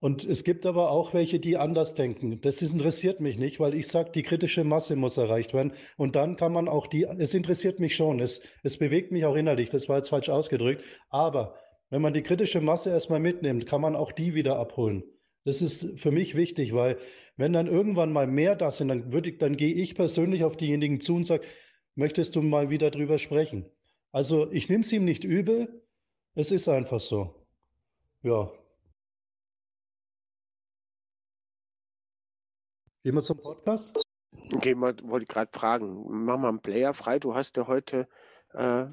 und 0.00 0.24
es 0.24 0.44
gibt 0.44 0.66
aber 0.66 0.90
auch 0.90 1.14
welche, 1.14 1.40
die 1.40 1.56
anders 1.56 1.94
denken. 1.94 2.40
Das 2.40 2.60
interessiert 2.60 3.20
mich 3.20 3.38
nicht, 3.38 3.60
weil 3.60 3.74
ich 3.74 3.86
sage, 3.88 4.10
die 4.12 4.22
kritische 4.22 4.64
Masse 4.64 4.96
muss 4.96 5.16
erreicht 5.16 5.54
werden. 5.54 5.72
Und 5.96 6.16
dann 6.16 6.36
kann 6.36 6.52
man 6.52 6.68
auch 6.68 6.86
die, 6.86 7.04
es 7.04 7.34
interessiert 7.34 7.80
mich 7.80 7.96
schon, 7.96 8.20
es, 8.20 8.42
es 8.62 8.76
bewegt 8.76 9.12
mich 9.12 9.24
auch 9.24 9.36
innerlich, 9.36 9.70
das 9.70 9.88
war 9.88 9.96
jetzt 9.96 10.10
falsch 10.10 10.28
ausgedrückt. 10.28 10.84
Aber 11.08 11.56
wenn 11.90 12.02
man 12.02 12.12
die 12.12 12.22
kritische 12.22 12.60
Masse 12.60 12.90
erstmal 12.90 13.20
mitnimmt, 13.20 13.66
kann 13.66 13.80
man 13.80 13.96
auch 13.96 14.12
die 14.12 14.34
wieder 14.34 14.58
abholen. 14.58 15.04
Das 15.44 15.62
ist 15.62 15.98
für 15.98 16.10
mich 16.10 16.34
wichtig, 16.34 16.74
weil 16.74 16.98
wenn 17.36 17.52
dann 17.52 17.68
irgendwann 17.68 18.12
mal 18.12 18.26
mehr 18.26 18.56
da 18.56 18.70
sind, 18.70 18.88
dann 18.88 19.12
würde 19.12 19.30
ich, 19.30 19.38
dann 19.38 19.56
gehe 19.56 19.72
ich 19.72 19.94
persönlich 19.94 20.44
auf 20.44 20.56
diejenigen 20.56 21.00
zu 21.00 21.14
und 21.14 21.24
sage, 21.24 21.44
möchtest 21.94 22.36
du 22.36 22.42
mal 22.42 22.70
wieder 22.70 22.90
drüber 22.90 23.18
sprechen? 23.18 23.70
Also 24.12 24.50
ich 24.50 24.68
nehme 24.68 24.82
es 24.82 24.92
ihm 24.92 25.04
nicht 25.04 25.24
übel, 25.24 25.82
es 26.34 26.50
ist 26.50 26.68
einfach 26.68 27.00
so. 27.00 27.34
Ja. 28.22 28.50
Gehen 33.04 33.14
wir 33.14 33.22
zum 33.22 33.40
Podcast? 33.40 33.96
Wir, 34.32 34.80
wollte 34.80 35.22
ich 35.22 35.28
gerade 35.28 35.56
fragen. 35.56 36.24
Mach 36.24 36.38
mal 36.38 36.48
einen 36.48 36.60
Player 36.60 36.94
frei. 36.94 37.18
Du 37.18 37.34
hast 37.34 37.56
ja 37.56 37.66
heute 37.66 38.08
äh, 38.52 38.86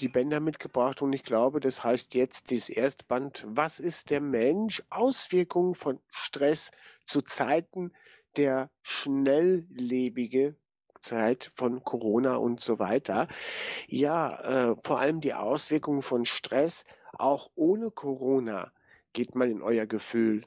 die 0.00 0.08
Bänder 0.08 0.40
mitgebracht 0.40 1.02
und 1.02 1.12
ich 1.12 1.24
glaube, 1.24 1.60
das 1.60 1.84
heißt 1.84 2.14
jetzt 2.14 2.50
dieses 2.50 2.70
erste 2.70 3.04
Band. 3.04 3.44
Was 3.46 3.80
ist 3.80 4.10
der 4.10 4.20
Mensch? 4.20 4.82
Auswirkungen 4.88 5.74
von 5.74 6.00
Stress 6.08 6.70
zu 7.04 7.20
Zeiten 7.20 7.92
der 8.36 8.70
schnelllebige 8.82 10.56
Zeit 11.00 11.52
von 11.56 11.82
Corona 11.84 12.36
und 12.36 12.60
so 12.60 12.78
weiter. 12.78 13.28
Ja, 13.88 14.70
äh, 14.70 14.76
vor 14.84 15.00
allem 15.00 15.20
die 15.20 15.34
Auswirkungen 15.34 16.02
von 16.02 16.24
Stress, 16.24 16.84
auch 17.12 17.50
ohne 17.54 17.90
Corona. 17.90 18.72
Geht 19.12 19.34
mal 19.34 19.50
in 19.50 19.62
euer 19.62 19.86
Gefühl. 19.86 20.44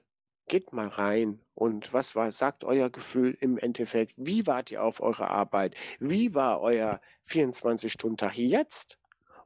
Geht 0.47 0.73
mal 0.73 0.87
rein. 0.87 1.39
Und 1.53 1.93
was 1.93 2.15
war, 2.15 2.31
sagt 2.31 2.63
euer 2.63 2.89
Gefühl 2.89 3.37
im 3.39 3.57
Endeffekt? 3.57 4.13
Wie 4.17 4.47
wart 4.47 4.71
ihr 4.71 4.83
auf 4.83 5.01
eurer 5.01 5.29
Arbeit? 5.29 5.75
Wie 5.99 6.33
war 6.33 6.61
euer 6.61 7.01
24-Stunden-Tag 7.27 8.37
jetzt? 8.37 8.99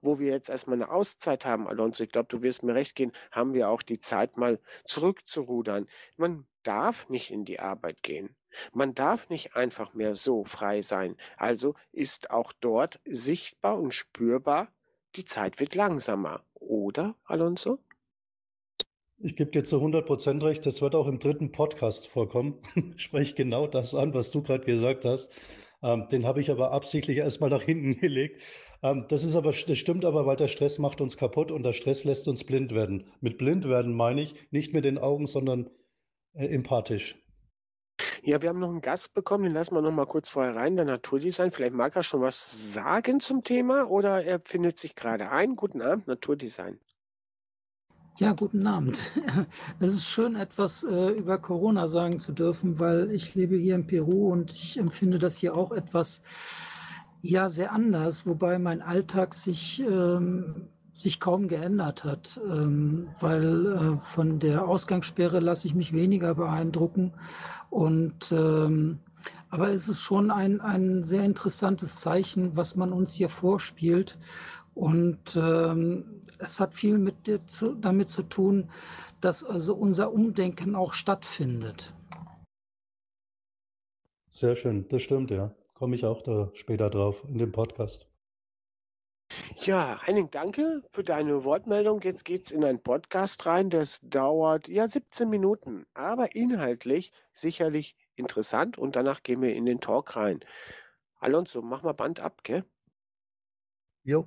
Wo 0.08 0.20
wir 0.20 0.32
jetzt 0.32 0.50
erstmal 0.50 0.78
eine 0.78 0.90
Auszeit 0.90 1.46
haben, 1.46 1.68
Alonso, 1.68 2.02
ich 2.02 2.10
glaube, 2.10 2.30
du 2.30 2.42
wirst 2.42 2.64
mir 2.64 2.74
recht 2.74 2.96
gehen, 2.96 3.12
haben 3.30 3.54
wir 3.54 3.68
auch 3.68 3.82
die 3.82 4.00
Zeit 4.00 4.38
mal 4.38 4.58
zurückzurudern. 4.86 5.86
Man 6.16 6.48
darf 6.64 7.10
nicht 7.10 7.30
in 7.30 7.44
die 7.44 7.60
Arbeit 7.60 8.02
gehen. 8.04 8.34
Man 8.72 8.94
darf 8.94 9.28
nicht 9.28 9.58
einfach 9.58 9.94
mehr 9.94 10.16
so 10.16 10.46
frei 10.46 10.82
sein. 10.82 11.18
Also 11.36 11.76
ist 11.92 12.32
auch 12.32 12.54
dort 12.54 13.02
sichtbar 13.04 13.78
und 13.78 13.94
spürbar, 13.94 14.70
die 15.18 15.26
Zeit 15.26 15.60
wird 15.60 15.76
langsamer. 15.76 16.42
Oder, 16.54 17.16
Alonso? 17.26 17.78
Ich 19.18 19.36
gebe 19.36 19.52
dir 19.52 19.66
zu 19.66 19.76
100 19.76 20.06
Prozent 20.06 20.42
recht. 20.42 20.66
Das 20.66 20.82
wird 20.82 20.96
auch 20.96 21.08
im 21.08 21.20
dritten 21.20 21.52
Podcast 21.52 22.08
vorkommen. 22.08 22.62
Sprech 22.96 23.36
genau 23.36 23.68
das 23.68 23.94
an, 23.94 24.14
was 24.14 24.32
du 24.32 24.42
gerade 24.42 24.64
gesagt 24.64 25.04
hast. 25.04 25.30
Ähm, 25.84 26.08
den 26.10 26.26
habe 26.26 26.42
ich 26.42 26.50
aber 26.50 26.72
absichtlich 26.72 27.18
erstmal 27.18 27.50
nach 27.50 27.62
hinten 27.62 27.98
gelegt. 28.00 28.42
Ähm, 28.84 29.06
das 29.10 29.24
ist 29.24 29.36
aber, 29.36 29.52
das 29.52 29.78
stimmt 29.78 30.06
aber, 30.06 30.26
weil 30.26 30.36
der 30.36 30.48
Stress 30.48 30.80
macht 30.80 31.02
uns 31.02 31.18
kaputt 31.18 31.52
und 31.52 31.64
der 31.64 31.74
Stress 31.74 32.04
lässt 32.04 32.28
uns 32.28 32.44
blind 32.44 32.74
werden. 32.74 33.06
Mit 33.22 33.38
blind 33.38 33.68
werden 33.68 33.94
meine 33.94 34.22
ich 34.22 34.36
nicht 34.52 34.74
mit 34.74 34.86
den 34.86 34.98
Augen, 34.98 35.28
sondern 35.28 35.70
äh, 36.34 36.48
empathisch. 36.48 37.16
Ja, 38.22 38.42
wir 38.42 38.50
haben 38.50 38.60
noch 38.60 38.70
einen 38.70 38.82
Gast 38.82 39.14
bekommen, 39.14 39.46
den 39.46 39.54
lassen 39.54 39.74
wir 39.74 39.82
noch 39.82 39.92
mal 39.92 40.06
kurz 40.06 40.30
vorher 40.30 40.56
rein, 40.56 40.76
der 40.76 40.86
Naturdesign. 40.86 41.52
Vielleicht 41.52 41.74
mag 41.74 41.96
er 41.96 42.04
schon 42.04 42.22
was 42.22 42.74
sagen 42.74 43.20
zum 43.20 43.44
Thema 43.44 43.90
oder 43.90 44.24
er 44.24 44.40
findet 44.40 44.78
sich 44.78 44.96
gerade 44.96 45.30
ein. 45.30 45.56
Guten 45.56 45.82
Abend, 45.82 46.08
Naturdesign. 46.08 46.80
Ja, 48.18 48.34
guten 48.34 48.66
Abend. 48.66 49.12
Es 49.80 49.94
ist 49.94 50.10
schön, 50.10 50.36
etwas 50.36 50.84
äh, 50.84 51.10
über 51.12 51.38
Corona 51.38 51.88
sagen 51.88 52.20
zu 52.20 52.34
dürfen, 52.34 52.80
weil 52.80 53.12
ich 53.12 53.36
lebe 53.36 53.56
hier 53.56 53.76
in 53.76 53.86
Peru 53.86 54.32
und 54.32 54.52
ich 54.52 54.78
empfinde 54.78 55.20
das 55.20 55.38
hier 55.38 55.56
auch 55.56 55.72
etwas, 55.72 56.22
ja, 57.22 57.50
sehr 57.50 57.72
anders, 57.72 58.26
wobei 58.26 58.60
mein 58.60 58.82
Alltag 58.82 59.34
sich 59.34 59.82
ähm, 59.82 60.70
sich 60.98 61.20
kaum 61.20 61.48
geändert 61.48 62.04
hat, 62.04 62.42
ähm, 62.44 63.10
weil 63.20 63.68
äh, 63.68 63.98
von 64.02 64.40
der 64.40 64.68
Ausgangssperre 64.68 65.40
lasse 65.40 65.68
ich 65.68 65.76
mich 65.76 65.94
weniger 65.94 66.34
beeindrucken. 66.34 67.14
Und 67.70 68.32
ähm, 68.32 69.00
aber 69.50 69.70
es 69.70 69.88
ist 69.88 70.02
schon 70.02 70.32
ein, 70.32 70.60
ein 70.60 71.04
sehr 71.04 71.24
interessantes 71.24 72.00
Zeichen, 72.00 72.58
was 72.58 72.76
man 72.76 72.94
uns 72.94 73.14
hier 73.14 73.30
vorspielt. 73.30 74.18
Und 74.74 75.36
ähm, 75.36 76.22
es 76.40 76.60
hat 76.60 76.74
viel 76.74 76.98
mit 76.98 77.16
zu, 77.46 77.76
damit 77.76 78.10
zu 78.10 78.24
tun, 78.24 78.70
dass 79.22 79.44
also 79.44 79.76
unser 79.76 80.12
Umdenken 80.12 80.76
auch 80.76 80.94
stattfindet. 80.94 81.94
Sehr 84.30 84.56
schön, 84.56 84.88
das 84.90 85.02
stimmt, 85.02 85.32
ja. 85.32 85.52
Komme 85.78 85.96
ich 85.96 86.06
auch 86.06 86.24
da 86.24 86.50
später 86.56 86.90
drauf 86.90 87.24
in 87.30 87.38
dem 87.38 87.52
Podcast. 87.52 88.08
Ja, 89.58 90.02
Henning, 90.04 90.32
danke 90.32 90.82
für 90.92 91.04
deine 91.04 91.44
Wortmeldung. 91.44 92.02
Jetzt 92.02 92.26
geht's 92.26 92.50
in 92.50 92.64
ein 92.64 92.82
Podcast 92.82 93.46
rein. 93.46 93.70
Das 93.70 94.00
dauert 94.02 94.70
ja 94.70 94.88
17 94.88 95.30
Minuten, 95.30 95.86
aber 95.94 96.34
inhaltlich 96.36 97.12
sicherlich 97.32 97.96
interessant 98.16 98.80
und 98.80 98.96
danach 98.96 99.22
gehen 99.22 99.40
wir 99.44 99.54
in 99.54 99.68
den 99.68 99.80
Talk 99.80 100.16
rein. 100.16 100.40
Alonso, 101.20 101.62
mach 101.62 101.84
mal 101.84 101.94
Band 101.94 102.22
ab, 102.22 102.44
gell? 102.44 102.66
Jo. 104.04 104.26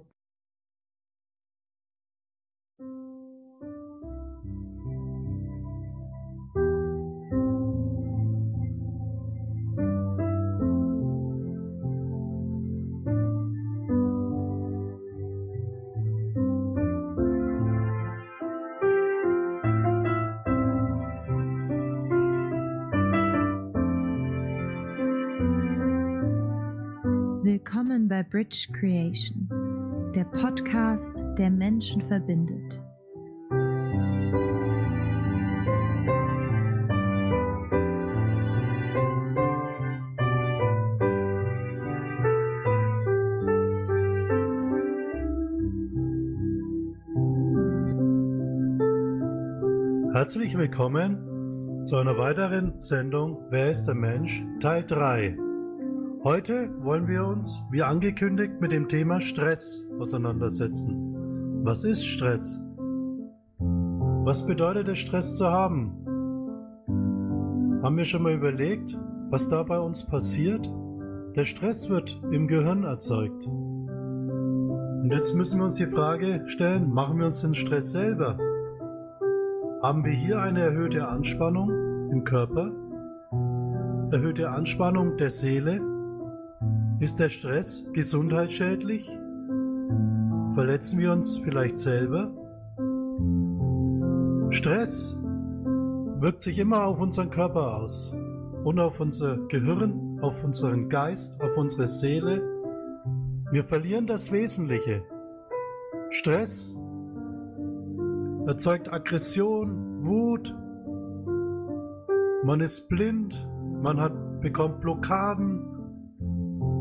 Bei 28.20 28.24
Bridge 28.24 28.68
Creation, 28.78 29.48
der 30.14 30.24
Podcast, 30.24 31.24
der 31.38 31.48
Menschen 31.48 32.02
verbindet. 32.02 32.78
Herzlich 50.12 50.58
willkommen 50.58 51.86
zu 51.86 51.96
einer 51.96 52.18
weiteren 52.18 52.82
Sendung 52.82 53.38
Wer 53.48 53.70
ist 53.70 53.86
der 53.86 53.94
Mensch? 53.94 54.44
Teil 54.60 54.84
3. 54.84 55.49
Heute 56.22 56.68
wollen 56.84 57.08
wir 57.08 57.26
uns, 57.26 57.64
wie 57.70 57.82
angekündigt, 57.82 58.60
mit 58.60 58.72
dem 58.72 58.88
Thema 58.88 59.20
Stress 59.20 59.86
auseinandersetzen. 59.98 61.62
Was 61.64 61.84
ist 61.84 62.04
Stress? 62.04 62.60
Was 63.58 64.46
bedeutet 64.46 64.90
es, 64.90 64.98
Stress 64.98 65.38
zu 65.38 65.46
haben? 65.46 65.94
Haben 67.82 67.96
wir 67.96 68.04
schon 68.04 68.22
mal 68.22 68.34
überlegt, 68.34 68.98
was 69.30 69.48
da 69.48 69.62
bei 69.62 69.80
uns 69.80 70.04
passiert? 70.04 70.70
Der 71.36 71.46
Stress 71.46 71.88
wird 71.88 72.20
im 72.30 72.48
Gehirn 72.48 72.84
erzeugt. 72.84 73.46
Und 73.46 75.10
jetzt 75.10 75.34
müssen 75.34 75.58
wir 75.58 75.64
uns 75.64 75.76
die 75.76 75.86
Frage 75.86 76.42
stellen, 76.48 76.92
machen 76.92 77.18
wir 77.18 77.24
uns 77.24 77.40
den 77.40 77.54
Stress 77.54 77.92
selber? 77.92 78.36
Haben 79.82 80.04
wir 80.04 80.12
hier 80.12 80.38
eine 80.38 80.60
erhöhte 80.60 81.08
Anspannung 81.08 81.70
im 82.10 82.24
Körper? 82.24 82.70
Erhöhte 84.12 84.50
Anspannung 84.50 85.16
der 85.16 85.30
Seele? 85.30 85.89
Ist 87.00 87.18
der 87.18 87.30
Stress 87.30 87.88
gesundheitsschädlich? 87.94 89.08
Verletzen 90.50 90.98
wir 90.98 91.12
uns 91.12 91.38
vielleicht 91.38 91.78
selber? 91.78 92.30
Stress 94.50 95.18
wirkt 96.18 96.42
sich 96.42 96.58
immer 96.58 96.84
auf 96.84 97.00
unseren 97.00 97.30
Körper 97.30 97.78
aus 97.78 98.14
und 98.64 98.78
auf 98.78 99.00
unser 99.00 99.38
Gehirn, 99.48 100.18
auf 100.20 100.44
unseren 100.44 100.90
Geist, 100.90 101.40
auf 101.40 101.56
unsere 101.56 101.86
Seele. 101.86 102.42
Wir 103.50 103.64
verlieren 103.64 104.06
das 104.06 104.30
Wesentliche. 104.30 105.02
Stress 106.10 106.76
erzeugt 108.46 108.92
Aggression, 108.92 110.04
Wut. 110.04 110.54
Man 112.44 112.60
ist 112.60 112.90
blind, 112.90 113.48
man 113.82 113.98
hat, 113.98 114.42
bekommt 114.42 114.82
Blockaden, 114.82 115.69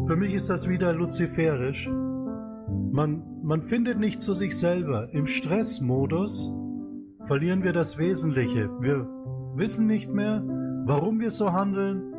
für 0.09 0.15
mich 0.15 0.33
ist 0.33 0.49
das 0.49 0.67
wieder 0.67 0.91
luziferisch. 0.91 1.87
Man, 1.87 3.21
man 3.43 3.61
findet 3.61 3.99
nicht 3.99 4.21
zu 4.21 4.33
sich 4.33 4.57
selber. 4.57 5.13
Im 5.13 5.27
Stressmodus 5.27 6.51
verlieren 7.27 7.63
wir 7.63 7.73
das 7.73 7.99
Wesentliche. 7.99 8.71
Wir 8.81 9.07
wissen 9.53 9.85
nicht 9.85 10.11
mehr, 10.11 10.41
warum 10.87 11.19
wir 11.19 11.29
so 11.29 11.53
handeln 11.53 12.15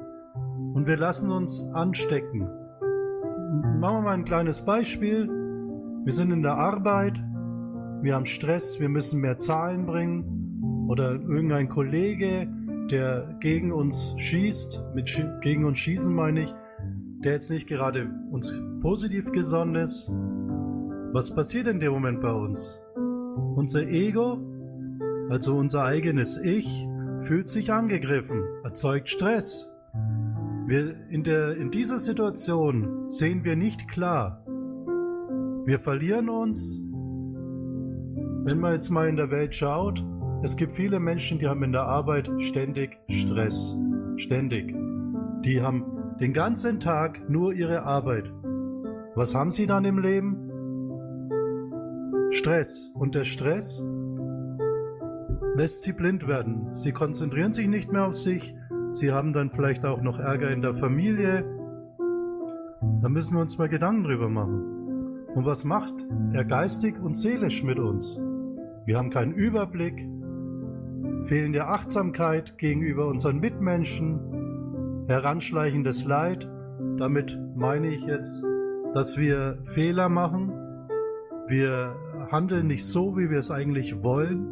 und 0.73 0.87
wir 0.87 0.99
lassen 0.99 1.33
uns 1.33 1.65
anstecken. 1.73 2.43
Machen 3.81 3.97
wir 3.97 4.03
mal 4.03 4.15
ein 4.15 4.25
kleines 4.25 4.65
Beispiel. 4.65 5.29
Wir 5.29 6.13
sind 6.13 6.31
in 6.31 6.43
der 6.43 6.55
Arbeit, 6.55 7.21
wir 8.03 8.15
haben 8.15 8.27
Stress, 8.27 8.79
wir 8.79 8.89
müssen 8.89 9.21
mehr 9.21 9.39
Zahlen 9.39 9.87
bringen 9.87 10.87
oder 10.89 11.15
irgendein 11.15 11.69
Kollege, 11.69 12.47
der 12.89 13.37
gegen 13.41 13.73
uns 13.73 14.15
schießt, 14.17 14.81
mit 14.95 15.11
gegen 15.41 15.65
uns 15.65 15.79
schießen 15.79 16.15
meine 16.15 16.45
ich, 16.45 16.55
der 17.25 17.33
jetzt 17.33 17.51
nicht 17.51 17.69
gerade 17.69 18.11
uns 18.31 18.59
positiv 18.81 19.31
gesonnen 19.33 19.75
ist, 19.75 20.11
was 21.13 21.35
passiert 21.35 21.67
in 21.67 21.81
dem 21.81 21.93
Moment 21.93 22.21
bei 22.21 22.33
uns? 22.33 22.83
Unser 23.57 23.87
Ego, 23.89 24.39
also 25.29 25.57
unser 25.57 25.85
eigenes 25.85 26.39
Ich, 26.39 26.87
fühlt 27.21 27.49
sich 27.49 27.73
angegriffen, 27.73 28.43
erzeugt 28.65 29.09
Stress. 29.09 29.71
Wir 30.67 30.95
in, 31.11 31.25
der, 31.25 31.57
in 31.57 31.71
dieser 31.71 31.99
Situation 31.99 33.11
sehen 33.11 33.45
wir 33.45 33.57
nicht 33.57 33.89
klar. 33.89 34.45
Wir 35.67 35.79
verlieren 35.79 36.31
uns. 36.31 36.81
Wenn 38.45 38.61
man 38.61 38.73
jetzt 38.73 38.89
mal 38.89 39.09
in 39.09 39.17
der 39.17 39.31
Welt 39.31 39.55
schaut, 39.55 40.03
es 40.43 40.57
gibt 40.57 40.75
viele 40.75 41.01
Menschen, 41.01 41.39
die 41.39 41.49
haben 41.49 41.63
in 41.65 41.73
der 41.73 41.83
Arbeit 41.83 42.31
ständig 42.39 42.97
Stress. 43.09 43.77
Ständig. 44.17 44.75
Die 45.45 45.61
haben 45.61 46.00
den 46.21 46.33
ganzen 46.35 46.81
Tag 46.81 47.29
nur 47.31 47.55
ihre 47.55 47.83
Arbeit. 47.85 48.31
Was 49.15 49.35
haben 49.35 49.51
sie 49.51 49.67
dann 49.67 49.87
im 49.87 49.99
Leben? 49.99 50.51
Stress. 52.31 52.93
Und 52.95 53.15
der 53.15 53.25
Stress 53.25 53.83
lässt 55.57 55.83
sie 55.83 55.93
blind 55.93 56.29
werden. 56.29 56.75
Sie 56.75 56.93
konzentrieren 56.93 57.55
sich 57.55 57.67
nicht 57.69 57.91
mehr 57.91 58.07
auf 58.07 58.15
sich. 58.15 58.55
Sie 58.91 59.13
haben 59.13 59.33
dann 59.33 59.51
vielleicht 59.51 59.87
auch 59.87 60.03
noch 60.03 60.19
Ärger 60.19 60.51
in 60.51 60.63
der 60.63 60.75
Familie. 60.75 61.45
Da 63.01 63.09
müssen 63.09 63.35
wir 63.35 63.41
uns 63.41 63.57
mal 63.57 63.69
Gedanken 63.69 64.05
drüber 64.05 64.29
machen. 64.29 65.27
Und 65.35 65.47
was 65.47 65.65
macht 65.65 65.95
er 66.33 66.45
geistig 66.45 66.99
und 67.01 67.15
seelisch 67.15 67.65
mit 67.65 67.79
uns? 67.79 68.21
Wir 68.85 68.99
haben 68.99 69.11
keinen 69.11 69.33
Überblick, 69.33 70.07
fehlende 71.23 71.67
Achtsamkeit 71.67 72.59
gegenüber 72.59 73.07
unseren 73.07 73.39
Mitmenschen, 73.39 74.40
heranschleichendes 75.11 76.05
Leid. 76.05 76.49
Damit 76.97 77.39
meine 77.57 77.89
ich 77.89 78.07
jetzt, 78.07 78.45
dass 78.93 79.19
wir 79.19 79.59
Fehler 79.65 80.09
machen. 80.09 80.53
Wir 81.49 81.97
handeln 82.31 82.69
nicht 82.69 82.87
so, 82.87 83.17
wie 83.17 83.29
wir 83.29 83.39
es 83.39 83.51
eigentlich 83.51 84.03
wollen. 84.03 84.47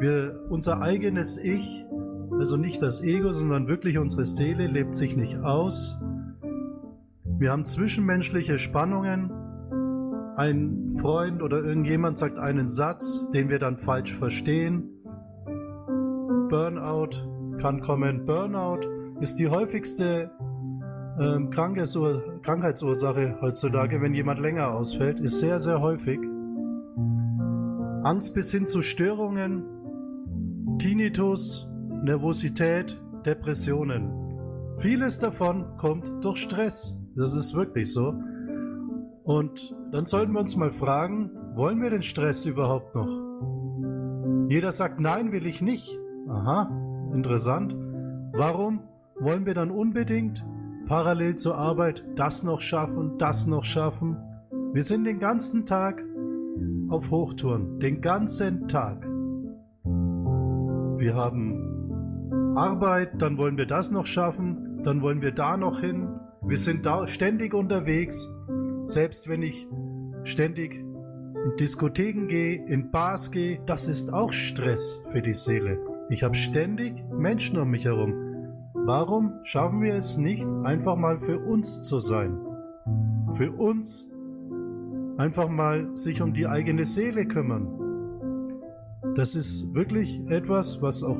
Wir, 0.00 0.40
unser 0.50 0.82
eigenes 0.82 1.38
Ich, 1.38 1.86
also 2.32 2.56
nicht 2.56 2.82
das 2.82 3.02
Ego, 3.02 3.32
sondern 3.32 3.68
wirklich 3.68 3.96
unsere 3.98 4.24
Seele 4.24 4.66
lebt 4.66 4.96
sich 4.96 5.16
nicht 5.16 5.38
aus. 5.38 6.00
Wir 7.38 7.52
haben 7.52 7.64
zwischenmenschliche 7.64 8.58
Spannungen. 8.58 9.30
Ein 10.36 10.90
Freund 11.00 11.40
oder 11.40 11.62
irgendjemand 11.62 12.18
sagt 12.18 12.38
einen 12.38 12.66
Satz, 12.66 13.30
den 13.30 13.48
wir 13.48 13.60
dann 13.60 13.76
falsch 13.76 14.12
verstehen. 14.12 14.90
Burnout 16.48 17.58
kann 17.60 17.80
kommen. 17.80 18.26
Burnout 18.26 18.93
ist 19.24 19.38
die 19.38 19.48
häufigste 19.48 20.30
ähm, 21.18 21.48
Krankheitsursache 21.48 23.38
heutzutage, 23.40 24.02
wenn 24.02 24.12
jemand 24.12 24.38
länger 24.38 24.74
ausfällt, 24.74 25.18
ist 25.18 25.38
sehr, 25.38 25.60
sehr 25.60 25.80
häufig. 25.80 26.20
Angst 28.02 28.34
bis 28.34 28.50
hin 28.52 28.66
zu 28.66 28.82
Störungen, 28.82 29.64
Tinnitus, 30.78 31.66
Nervosität, 32.02 33.00
Depressionen. 33.24 34.12
Vieles 34.76 35.20
davon 35.20 35.78
kommt 35.78 36.12
durch 36.22 36.36
Stress. 36.36 37.00
Das 37.16 37.34
ist 37.34 37.54
wirklich 37.54 37.94
so. 37.94 38.12
Und 39.22 39.74
dann 39.90 40.04
sollten 40.04 40.32
wir 40.32 40.40
uns 40.40 40.54
mal 40.54 40.70
fragen, 40.70 41.30
wollen 41.54 41.80
wir 41.80 41.88
den 41.88 42.02
Stress 42.02 42.44
überhaupt 42.44 42.94
noch? 42.94 44.50
Jeder 44.50 44.70
sagt, 44.70 45.00
nein, 45.00 45.32
will 45.32 45.46
ich 45.46 45.62
nicht. 45.62 45.98
Aha, 46.28 46.68
interessant. 47.14 47.74
Warum 48.34 48.80
wollen 49.24 49.46
wir 49.46 49.54
dann 49.54 49.70
unbedingt 49.70 50.44
parallel 50.86 51.36
zur 51.36 51.56
Arbeit 51.56 52.04
das 52.14 52.44
noch 52.44 52.60
schaffen, 52.60 53.18
das 53.18 53.46
noch 53.46 53.64
schaffen? 53.64 54.16
Wir 54.72 54.82
sind 54.82 55.04
den 55.04 55.18
ganzen 55.18 55.66
Tag 55.66 56.02
auf 56.88 57.10
Hochtouren, 57.10 57.80
den 57.80 58.00
ganzen 58.00 58.68
Tag. 58.68 59.02
Wir 60.98 61.14
haben 61.14 62.54
Arbeit, 62.56 63.20
dann 63.22 63.38
wollen 63.38 63.56
wir 63.56 63.66
das 63.66 63.90
noch 63.90 64.06
schaffen, 64.06 64.82
dann 64.82 65.02
wollen 65.02 65.22
wir 65.22 65.32
da 65.32 65.56
noch 65.56 65.80
hin. 65.80 66.08
Wir 66.42 66.58
sind 66.58 66.86
da 66.86 67.06
ständig 67.06 67.54
unterwegs, 67.54 68.30
selbst 68.84 69.28
wenn 69.28 69.42
ich 69.42 69.66
ständig 70.24 70.74
in 70.74 71.56
Diskotheken 71.58 72.26
gehe, 72.28 72.64
in 72.66 72.90
Bars 72.90 73.30
gehe, 73.30 73.60
das 73.66 73.88
ist 73.88 74.12
auch 74.12 74.32
Stress 74.32 75.02
für 75.08 75.22
die 75.22 75.32
Seele. 75.32 75.78
Ich 76.10 76.22
habe 76.22 76.34
ständig 76.34 77.02
Menschen 77.10 77.58
um 77.58 77.70
mich 77.70 77.86
herum. 77.86 78.23
Warum 78.86 79.40
schaffen 79.44 79.80
wir 79.80 79.94
es 79.94 80.18
nicht, 80.18 80.46
einfach 80.62 80.96
mal 80.96 81.16
für 81.16 81.38
uns 81.38 81.84
zu 81.84 82.00
sein? 82.00 82.38
Für 83.32 83.50
uns 83.50 84.06
einfach 85.16 85.48
mal 85.48 85.96
sich 85.96 86.20
um 86.20 86.34
die 86.34 86.46
eigene 86.46 86.84
Seele 86.84 87.24
kümmern. 87.24 87.66
Das 89.14 89.36
ist 89.36 89.74
wirklich 89.74 90.20
etwas, 90.28 90.82
was 90.82 91.02
auch 91.02 91.16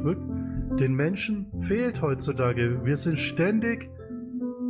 den 0.79 0.95
Menschen 0.95 1.47
fehlt 1.59 2.03
heutzutage. 2.03 2.85
Wir 2.85 2.97
sind 2.97 3.19
ständig 3.19 3.89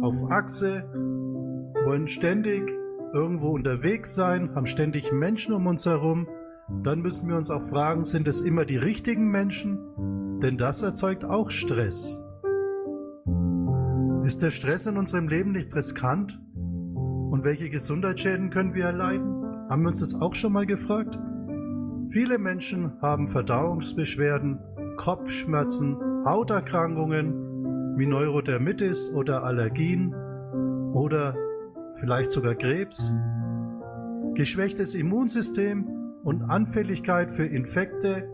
auf 0.00 0.30
Achse, 0.30 0.84
wollen 1.84 2.06
ständig 2.06 2.70
irgendwo 3.12 3.48
unterwegs 3.48 4.14
sein, 4.14 4.54
haben 4.54 4.66
ständig 4.66 5.10
Menschen 5.10 5.52
um 5.52 5.66
uns 5.66 5.84
herum. 5.84 6.28
Dann 6.84 7.00
müssen 7.00 7.28
wir 7.28 7.36
uns 7.36 7.50
auch 7.50 7.62
fragen, 7.62 8.04
sind 8.04 8.28
es 8.28 8.40
immer 8.40 8.64
die 8.64 8.76
richtigen 8.76 9.32
Menschen? 9.32 10.38
Denn 10.40 10.58
das 10.58 10.82
erzeugt 10.82 11.24
auch 11.24 11.50
Stress. 11.50 12.20
Ist 14.24 14.42
der 14.42 14.50
Stress 14.50 14.86
in 14.86 14.96
unserem 14.96 15.28
Leben 15.28 15.52
nicht 15.52 15.76
riskant? 15.76 16.40
Und 16.54 17.44
welche 17.44 17.68
Gesundheitsschäden 17.68 18.48
können 18.48 18.72
wir 18.72 18.86
erleiden? 18.86 19.44
Haben 19.68 19.82
wir 19.82 19.88
uns 19.88 20.00
das 20.00 20.18
auch 20.18 20.34
schon 20.34 20.54
mal 20.54 20.64
gefragt? 20.64 21.18
Viele 22.08 22.38
Menschen 22.38 22.98
haben 23.02 23.28
Verdauungsbeschwerden, 23.28 24.58
Kopfschmerzen, 24.96 25.98
Hauterkrankungen 26.24 27.98
wie 27.98 28.06
Neurodermitis 28.06 29.10
oder 29.10 29.44
Allergien 29.44 30.14
oder 30.94 31.36
vielleicht 31.96 32.30
sogar 32.30 32.54
Krebs, 32.54 33.12
geschwächtes 34.34 34.94
Immunsystem 34.94 35.86
und 36.22 36.44
Anfälligkeit 36.44 37.30
für 37.30 37.44
Infekte. 37.44 38.26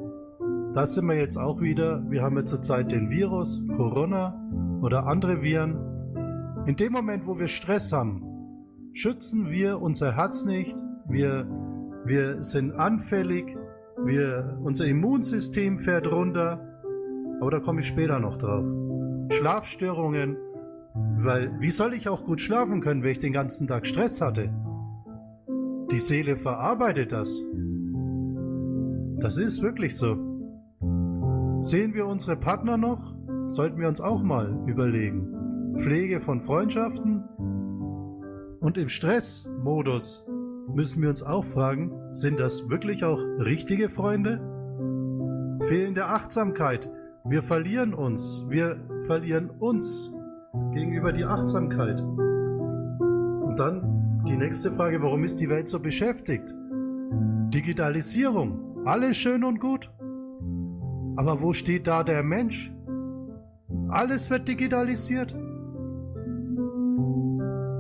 Das 0.75 0.95
sind 0.95 1.07
wir 1.07 1.17
jetzt 1.17 1.37
auch 1.37 1.61
wieder. 1.61 2.09
Wir 2.11 2.23
haben 2.23 2.37
ja 2.37 2.45
zurzeit 2.45 2.93
den 2.93 3.11
Virus, 3.11 3.61
Corona 3.77 4.35
oder 4.81 5.07
andere 5.07 5.43
Viren. 5.43 6.65
In 6.67 6.77
dem 6.77 6.93
Moment, 6.93 7.27
wo 7.27 7.39
wir 7.39 7.49
Stress 7.49 7.93
haben, 7.93 8.23
schützen 8.93 9.51
wir 9.51 9.83
unser 9.83 10.15
Herz 10.15 10.45
nicht, 10.45 10.77
wir, 11.09 11.49
wir 12.05 12.45
sind 12.45 12.73
anfällig, 12.73 13.57
wir, 14.05 14.59
unser 14.63 14.87
Immunsystem 14.87 15.81
fährt 15.81 16.07
runter, 16.07 16.61
aber 17.41 17.51
da 17.51 17.59
komme 17.59 17.81
ich 17.81 17.87
später 17.87 18.21
noch 18.21 18.37
drauf. 18.37 18.65
Schlafstörungen, 19.33 20.37
weil 21.19 21.61
wie 21.61 21.71
soll 21.71 21.95
ich 21.95 22.09
auch 22.09 22.25
gut 22.25 22.41
schlafen 22.41 22.81
können, 22.81 23.03
wenn 23.03 23.11
ich 23.11 23.19
den 23.19 23.33
ganzen 23.33 23.67
Tag 23.67 23.87
Stress 23.87 24.21
hatte? 24.21 24.51
Die 25.91 25.99
Seele 25.99 26.37
verarbeitet 26.37 27.11
das. 27.11 27.43
Das 29.19 29.37
ist 29.37 29.63
wirklich 29.63 29.97
so. 29.97 30.30
Sehen 31.61 31.93
wir 31.93 32.07
unsere 32.07 32.37
Partner 32.37 32.79
noch? 32.79 33.15
Sollten 33.47 33.79
wir 33.79 33.89
uns 33.89 34.01
auch 34.01 34.23
mal 34.23 34.65
überlegen. 34.67 35.77
Pflege 35.79 36.19
von 36.19 36.41
Freundschaften 36.41 37.23
und 38.61 38.79
im 38.79 38.89
Stressmodus 38.89 40.25
müssen 40.75 41.03
wir 41.03 41.11
uns 41.11 41.23
auch 41.23 41.45
fragen, 41.45 41.93
sind 42.13 42.41
das 42.41 42.71
wirklich 42.71 43.05
auch 43.05 43.19
richtige 43.19 43.91
Freunde? 43.91 44.41
Fehlende 45.69 46.07
Achtsamkeit. 46.07 46.89
Wir 47.25 47.43
verlieren 47.43 47.93
uns. 47.93 48.47
Wir 48.49 48.77
verlieren 49.07 49.51
uns 49.51 50.15
gegenüber 50.73 51.13
die 51.13 51.27
Achtsamkeit. 51.27 52.01
Und 52.01 53.57
dann 53.59 54.23
die 54.27 54.37
nächste 54.37 54.73
Frage, 54.73 55.03
warum 55.03 55.25
ist 55.25 55.41
die 55.41 55.51
Welt 55.51 55.69
so 55.69 55.79
beschäftigt? 55.79 56.55
Digitalisierung. 57.53 58.87
Alles 58.87 59.19
schön 59.19 59.45
und 59.45 59.61
gut. 59.61 59.91
Aber 61.17 61.41
wo 61.41 61.53
steht 61.53 61.87
da 61.87 62.03
der 62.03 62.23
Mensch? 62.23 62.73
Alles 63.89 64.31
wird 64.31 64.49
digitalisiert. 64.49 65.33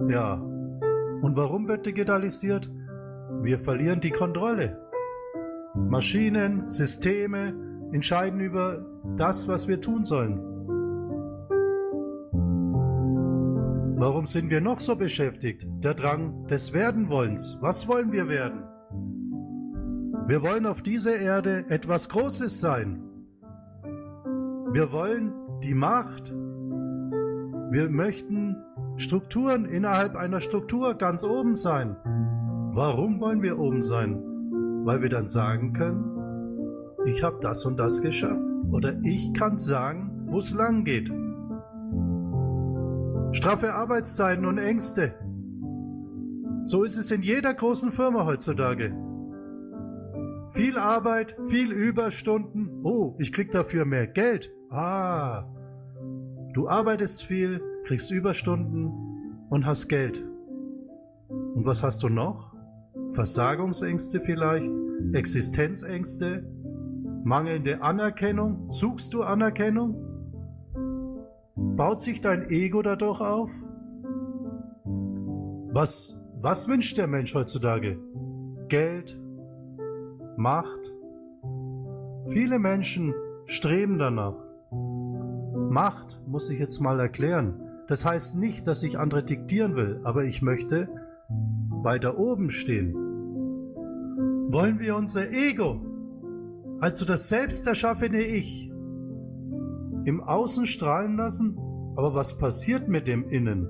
Ja, 0.08 0.34
und 0.34 1.36
warum 1.36 1.68
wird 1.68 1.86
digitalisiert? 1.86 2.70
Wir 3.42 3.58
verlieren 3.58 4.00
die 4.00 4.10
Kontrolle. 4.10 4.78
Maschinen, 5.74 6.68
Systeme 6.68 7.54
entscheiden 7.92 8.40
über 8.40 8.84
das, 9.16 9.48
was 9.48 9.68
wir 9.68 9.80
tun 9.80 10.04
sollen. 10.04 10.40
Warum 13.96 14.26
sind 14.26 14.50
wir 14.50 14.60
noch 14.60 14.80
so 14.80 14.96
beschäftigt? 14.96 15.66
Der 15.84 15.94
Drang 15.94 16.46
des 16.48 16.72
Werdenwollens. 16.72 17.58
Was 17.60 17.86
wollen 17.86 18.12
wir 18.12 18.28
werden? 18.28 18.64
Wir 20.26 20.42
wollen 20.42 20.64
auf 20.64 20.82
dieser 20.82 21.18
Erde 21.18 21.66
etwas 21.68 22.08
Großes 22.08 22.60
sein. 22.60 23.09
Wir 24.72 24.92
wollen 24.92 25.32
die 25.64 25.74
Macht. 25.74 26.30
Wir 26.30 27.90
möchten 27.90 28.56
Strukturen 28.96 29.64
innerhalb 29.64 30.14
einer 30.14 30.38
Struktur 30.38 30.94
ganz 30.94 31.24
oben 31.24 31.56
sein. 31.56 31.96
Warum 32.72 33.20
wollen 33.20 33.42
wir 33.42 33.58
oben 33.58 33.82
sein? 33.82 34.22
Weil 34.84 35.02
wir 35.02 35.08
dann 35.08 35.26
sagen 35.26 35.72
können, 35.72 36.04
ich 37.04 37.24
habe 37.24 37.38
das 37.40 37.66
und 37.66 37.80
das 37.80 38.00
geschafft. 38.00 38.44
Oder 38.70 39.00
ich 39.02 39.32
kann 39.34 39.58
sagen, 39.58 40.26
wo 40.26 40.38
es 40.38 40.54
lang 40.54 40.84
geht. 40.84 41.12
Straffe 43.32 43.74
Arbeitszeiten 43.74 44.46
und 44.46 44.58
Ängste. 44.58 45.14
So 46.64 46.84
ist 46.84 46.96
es 46.96 47.10
in 47.10 47.22
jeder 47.22 47.52
großen 47.52 47.90
Firma 47.90 48.24
heutzutage. 48.24 48.94
Viel 50.50 50.78
Arbeit, 50.78 51.36
viel 51.46 51.72
Überstunden. 51.72 52.84
Oh, 52.84 53.16
ich 53.18 53.32
krieg 53.32 53.50
dafür 53.50 53.84
mehr 53.84 54.06
Geld. 54.06 54.52
Ah, 54.72 55.46
du 56.52 56.68
arbeitest 56.68 57.24
viel, 57.24 57.60
kriegst 57.84 58.12
Überstunden 58.12 58.92
und 59.50 59.66
hast 59.66 59.88
Geld. 59.88 60.24
Und 61.28 61.66
was 61.66 61.82
hast 61.82 62.04
du 62.04 62.08
noch? 62.08 62.54
Versagungsängste 63.08 64.20
vielleicht? 64.20 64.70
Existenzängste? 65.12 66.44
Mangelnde 67.24 67.82
Anerkennung? 67.82 68.70
Suchst 68.70 69.12
du 69.12 69.22
Anerkennung? 69.22 69.96
Baut 71.56 72.00
sich 72.00 72.20
dein 72.20 72.48
Ego 72.48 72.82
dadurch 72.82 73.20
auf? 73.20 73.50
Was, 75.72 76.16
was 76.40 76.68
wünscht 76.68 76.96
der 76.96 77.08
Mensch 77.08 77.34
heutzutage? 77.34 77.98
Geld? 78.68 79.20
Macht? 80.36 80.92
Viele 82.28 82.60
Menschen 82.60 83.12
streben 83.46 83.98
danach. 83.98 84.49
Macht 85.54 86.20
muss 86.26 86.50
ich 86.50 86.58
jetzt 86.58 86.80
mal 86.80 87.00
erklären. 87.00 87.60
Das 87.88 88.04
heißt 88.04 88.36
nicht, 88.36 88.66
dass 88.66 88.82
ich 88.82 88.98
andere 88.98 89.24
diktieren 89.24 89.74
will, 89.74 90.00
aber 90.04 90.24
ich 90.24 90.42
möchte 90.42 90.88
weiter 91.82 92.18
oben 92.18 92.50
stehen. 92.50 92.94
Wollen 94.52 94.78
wir 94.78 94.96
unser 94.96 95.30
Ego, 95.30 95.80
also 96.80 97.04
das 97.04 97.28
selbst 97.28 97.66
erschaffene 97.66 98.22
Ich, 98.22 98.70
im 100.04 100.22
Außen 100.22 100.66
strahlen 100.66 101.16
lassen? 101.16 101.56
Aber 101.96 102.14
was 102.14 102.38
passiert 102.38 102.88
mit 102.88 103.06
dem 103.06 103.28
Innen? 103.28 103.68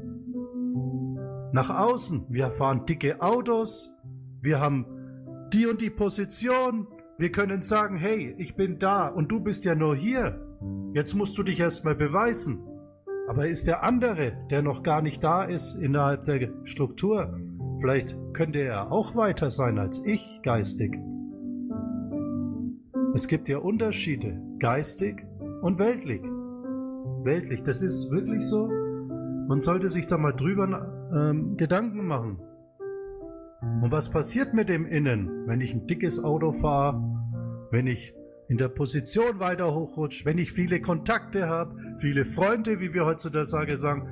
Nach 1.52 1.70
außen, 1.70 2.26
wir 2.28 2.50
fahren 2.50 2.86
dicke 2.86 3.20
Autos, 3.20 3.92
wir 4.40 4.60
haben 4.60 4.86
die 5.52 5.66
und 5.66 5.80
die 5.80 5.90
Position, 5.90 6.86
wir 7.18 7.32
können 7.32 7.62
sagen, 7.62 7.96
hey, 7.96 8.34
ich 8.38 8.54
bin 8.54 8.78
da 8.78 9.08
und 9.08 9.32
du 9.32 9.40
bist 9.40 9.64
ja 9.64 9.74
nur 9.74 9.96
hier. 9.96 10.49
Jetzt 10.92 11.14
musst 11.14 11.38
du 11.38 11.42
dich 11.42 11.60
erstmal 11.60 11.94
beweisen. 11.94 12.66
Aber 13.28 13.46
ist 13.46 13.68
der 13.68 13.84
andere, 13.84 14.32
der 14.50 14.62
noch 14.62 14.82
gar 14.82 15.02
nicht 15.02 15.22
da 15.22 15.44
ist 15.44 15.76
innerhalb 15.76 16.24
der 16.24 16.50
Struktur, 16.64 17.38
vielleicht 17.80 18.16
könnte 18.32 18.58
er 18.58 18.90
auch 18.90 19.14
weiter 19.14 19.50
sein 19.50 19.78
als 19.78 20.04
ich 20.04 20.40
geistig. 20.42 20.98
Es 23.14 23.28
gibt 23.28 23.48
ja 23.48 23.58
Unterschiede, 23.58 24.40
geistig 24.58 25.24
und 25.62 25.78
weltlich. 25.78 26.22
Weltlich, 27.22 27.62
das 27.62 27.82
ist 27.82 28.10
wirklich 28.10 28.42
so. 28.44 28.68
Man 29.48 29.60
sollte 29.60 29.88
sich 29.88 30.06
da 30.06 30.16
mal 30.16 30.32
drüber 30.32 31.10
ähm, 31.12 31.56
Gedanken 31.56 32.06
machen. 32.06 32.38
Und 33.82 33.92
was 33.92 34.10
passiert 34.10 34.54
mit 34.54 34.68
dem 34.68 34.86
Innen, 34.86 35.46
wenn 35.46 35.60
ich 35.60 35.74
ein 35.74 35.86
dickes 35.86 36.22
Auto 36.22 36.52
fahre, 36.52 37.02
wenn 37.70 37.86
ich 37.86 38.14
in 38.50 38.56
der 38.56 38.68
Position 38.68 39.38
weiter 39.38 39.72
hochrutsche, 39.72 40.24
wenn 40.24 40.36
ich 40.36 40.50
viele 40.50 40.80
Kontakte 40.80 41.48
habe, 41.48 41.76
viele 41.98 42.24
Freunde, 42.24 42.80
wie 42.80 42.92
wir 42.92 43.06
heutzutage 43.06 43.76
sagen. 43.76 44.08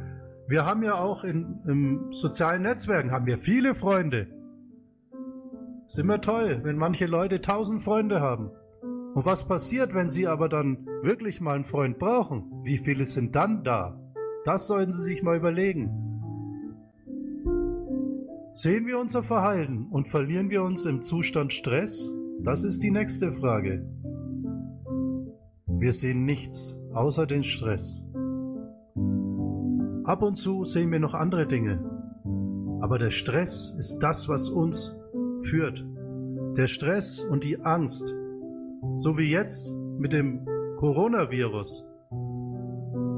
Wir 0.47 0.65
haben 0.65 0.85
ja 0.85 0.95
auch 0.95 1.25
in, 1.25 1.59
in 1.67 2.13
sozialen 2.13 2.63
Netzwerken, 2.63 3.11
haben 3.11 3.27
wir 3.27 3.37
viele 3.37 3.75
Freunde. 3.75 4.29
Ist 5.89 5.99
immer 5.99 6.21
toll, 6.21 6.61
wenn 6.63 6.77
manche 6.77 7.07
Leute 7.07 7.41
tausend 7.41 7.83
Freunde 7.83 8.21
haben. 8.21 8.53
Und 9.15 9.27
was 9.27 9.49
passiert, 9.49 9.93
wenn 9.93 10.09
sie 10.09 10.29
aber 10.29 10.49
dann 10.49 10.87
wirklich 11.03 11.41
mal 11.41 11.57
einen 11.57 11.65
Freund 11.65 11.99
brauchen? 11.99 12.63
Wie 12.63 12.79
viele 12.79 13.05
sind 13.05 13.35
dann 13.35 13.65
da? 13.65 13.99
Das 14.45 14.69
sollten 14.69 14.93
Sie 14.93 15.03
sich 15.03 15.25
mal 15.25 15.37
überlegen. 15.37 15.91
Sehen 18.53 18.87
wir 18.87 19.01
unser 19.01 19.25
Verhalten 19.25 19.89
und 19.91 20.07
verlieren 20.07 20.49
wir 20.49 20.63
uns 20.63 20.87
im 20.87 21.03
Zustand 21.03 21.53
Stress? 21.53 22.13
Das 22.41 22.63
ist 22.63 22.85
die 22.85 22.93
nächste 22.93 23.33
Frage. 23.33 23.85
Wir 25.79 25.93
sehen 25.93 26.25
nichts 26.25 26.77
außer 26.93 27.25
den 27.27 27.45
Stress. 27.45 28.05
Ab 30.05 30.23
und 30.23 30.35
zu 30.35 30.65
sehen 30.65 30.91
wir 30.91 30.99
noch 30.99 31.15
andere 31.15 31.47
Dinge. 31.47 31.79
Aber 32.81 32.99
der 32.99 33.11
Stress 33.11 33.77
ist 33.79 34.01
das, 34.01 34.29
was 34.29 34.49
uns 34.49 34.99
führt. 35.41 35.85
Der 36.57 36.67
Stress 36.67 37.23
und 37.23 37.45
die 37.45 37.61
Angst. 37.61 38.13
So 38.97 39.17
wie 39.19 39.31
jetzt 39.31 39.77
mit 39.99 40.13
dem 40.13 40.47
Coronavirus. 40.79 41.87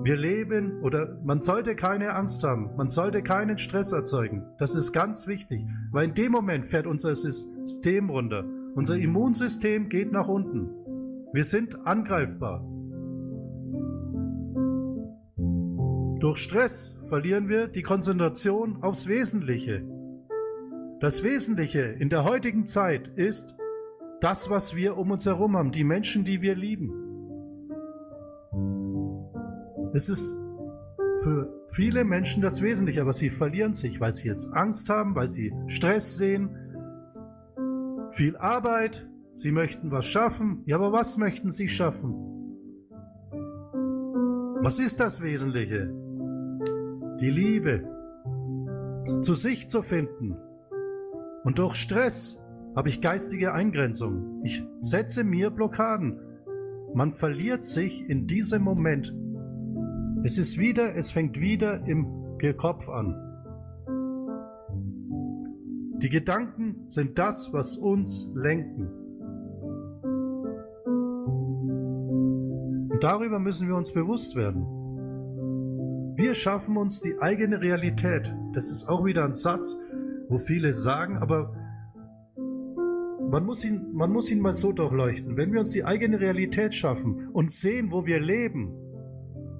Wir 0.02 0.16
leben 0.16 0.82
oder 0.82 1.18
man 1.24 1.40
sollte 1.40 1.76
keine 1.76 2.14
Angst 2.14 2.42
haben, 2.42 2.70
man 2.76 2.88
sollte 2.88 3.22
keinen 3.22 3.56
Stress 3.56 3.92
erzeugen. 3.92 4.44
Das 4.58 4.74
ist 4.74 4.92
ganz 4.92 5.26
wichtig, 5.26 5.66
weil 5.92 6.08
in 6.08 6.14
dem 6.14 6.32
Moment 6.32 6.66
fährt 6.66 6.86
unser 6.86 7.14
System 7.14 8.10
runter. 8.10 8.44
Unser 8.74 8.96
Immunsystem 8.96 9.88
geht 9.88 10.12
nach 10.12 10.28
unten. 10.28 10.79
Wir 11.32 11.44
sind 11.44 11.86
angreifbar. 11.86 12.64
Durch 16.18 16.38
Stress 16.38 16.98
verlieren 17.04 17.48
wir 17.48 17.68
die 17.68 17.82
Konzentration 17.82 18.82
aufs 18.82 19.06
Wesentliche. 19.06 19.84
Das 21.00 21.22
Wesentliche 21.22 21.82
in 21.82 22.08
der 22.08 22.24
heutigen 22.24 22.66
Zeit 22.66 23.08
ist 23.08 23.56
das, 24.20 24.50
was 24.50 24.74
wir 24.74 24.98
um 24.98 25.12
uns 25.12 25.24
herum 25.24 25.56
haben, 25.56 25.70
die 25.70 25.84
Menschen, 25.84 26.24
die 26.24 26.42
wir 26.42 26.56
lieben. 26.56 26.92
Es 29.94 30.08
ist 30.08 30.36
für 31.22 31.62
viele 31.68 32.04
Menschen 32.04 32.42
das 32.42 32.60
Wesentliche, 32.60 33.02
aber 33.02 33.12
sie 33.12 33.30
verlieren 33.30 33.74
sich, 33.74 34.00
weil 34.00 34.12
sie 34.12 34.28
jetzt 34.28 34.52
Angst 34.52 34.90
haben, 34.90 35.14
weil 35.14 35.26
sie 35.26 35.54
Stress 35.68 36.16
sehen, 36.16 36.56
viel 38.10 38.36
Arbeit, 38.36 39.09
sie 39.32 39.52
möchten 39.52 39.90
was 39.90 40.06
schaffen. 40.06 40.62
Ja, 40.66 40.76
aber 40.76 40.92
was 40.92 41.18
möchten 41.18 41.50
sie 41.50 41.68
schaffen? 41.68 42.14
Was 44.62 44.78
ist 44.78 45.00
das 45.00 45.22
Wesentliche? 45.22 45.92
Die 47.20 47.30
Liebe, 47.30 47.84
zu 49.22 49.34
sich 49.34 49.68
zu 49.68 49.82
finden. 49.82 50.36
Und 51.44 51.58
durch 51.58 51.76
Stress 51.76 52.40
habe 52.76 52.88
ich 52.88 53.00
geistige 53.00 53.52
Eingrenzung. 53.52 54.42
Ich 54.44 54.64
setze 54.80 55.24
mir 55.24 55.50
Blockaden. 55.50 56.20
Man 56.94 57.12
verliert 57.12 57.64
sich 57.64 58.08
in 58.08 58.26
diesem 58.26 58.62
Moment 58.62 59.14
es 60.22 60.36
ist 60.36 60.58
wieder, 60.58 60.94
es 60.96 61.10
fängt 61.10 61.40
wieder 61.40 61.86
im 61.86 62.36
Kopf 62.58 62.90
an. 62.90 63.14
Die 66.02 66.10
Gedanken 66.10 66.88
sind 66.88 67.18
das, 67.18 67.54
was 67.54 67.76
uns 67.76 68.30
lenken. 68.34 68.90
Darüber 73.00 73.38
müssen 73.38 73.68
wir 73.68 73.76
uns 73.76 73.92
bewusst 73.92 74.36
werden. 74.36 74.66
Wir 76.16 76.34
schaffen 76.34 76.76
uns 76.76 77.00
die 77.00 77.18
eigene 77.18 77.60
Realität. 77.60 78.34
Das 78.52 78.70
ist 78.70 78.88
auch 78.88 79.04
wieder 79.04 79.24
ein 79.24 79.32
Satz, 79.32 79.78
wo 80.28 80.36
viele 80.38 80.72
sagen, 80.72 81.18
aber 81.18 81.54
man 83.30 83.44
muss 83.44 83.64
ihn, 83.64 83.92
man 83.92 84.12
muss 84.12 84.30
ihn 84.30 84.40
mal 84.40 84.52
so 84.52 84.72
durchleuchten. 84.72 85.36
Wenn 85.36 85.52
wir 85.52 85.60
uns 85.60 85.70
die 85.70 85.84
eigene 85.84 86.20
Realität 86.20 86.74
schaffen 86.74 87.28
und 87.28 87.50
sehen, 87.50 87.90
wo 87.90 88.04
wir 88.04 88.20
leben 88.20 88.74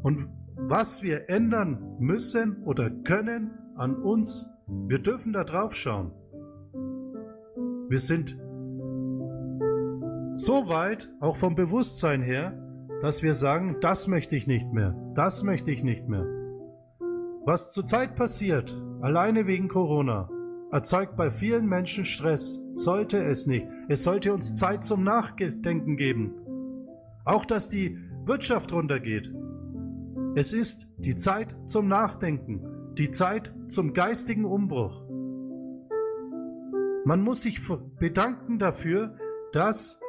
und 0.03 0.29
was 0.57 1.03
wir 1.03 1.31
ändern 1.31 1.97
müssen 1.99 2.63
oder 2.65 2.91
können 2.91 3.53
an 3.77 3.95
uns. 3.97 4.47
Wir 4.67 4.99
dürfen 4.99 5.33
da 5.33 5.45
drauf 5.45 5.75
schauen. 5.75 6.13
Wir 7.89 7.99
sind 7.99 8.39
so 10.35 10.69
weit, 10.69 11.11
auch 11.21 11.37
vom 11.37 11.55
Bewusstsein 11.55 12.23
her, 12.23 12.70
dass 13.01 13.23
wir 13.23 13.35
sagen, 13.35 13.77
das 13.81 14.09
möchte 14.09 14.37
ich 14.37 14.47
nicht 14.47 14.73
mehr, 14.73 14.95
das 15.15 15.43
möchte 15.43 15.71
ich 15.71 15.83
nicht 15.83 16.09
mehr. 16.09 16.27
Was 17.45 17.73
zurzeit 17.73 18.17
passiert, 18.17 18.77
alleine 19.01 19.47
wegen 19.47 19.69
Corona, 19.69 20.29
erzeugt 20.71 21.17
bei 21.17 21.31
vielen 21.31 21.67
Menschen 21.67 22.05
Stress, 22.05 22.63
sollte 22.75 23.25
es 23.25 23.47
nicht. 23.47 23.67
Es 23.89 24.05
sollte 24.05 24.33
uns 24.33 24.55
Zeit 24.55 24.85
zum 24.85 25.03
Nachdenken 25.03 25.97
geben. 25.97 26.37
Auch 27.25 27.45
dass 27.45 27.69
die 27.69 27.99
Wirtschaft 28.25 28.73
runtergeht, 28.73 29.33
es 30.37 30.53
ist 30.53 30.93
die 30.99 31.17
Zeit 31.17 31.57
zum 31.67 31.89
Nachdenken, 31.89 32.95
die 32.97 33.11
Zeit 33.11 33.53
zum 33.67 33.95
geistigen 33.95 34.45
Umbruch. 34.45 35.03
Man 37.05 37.23
muss 37.23 37.43
sich 37.43 37.59
bedanken 37.99 38.59
dafür, 38.59 39.17
dass 39.53 40.01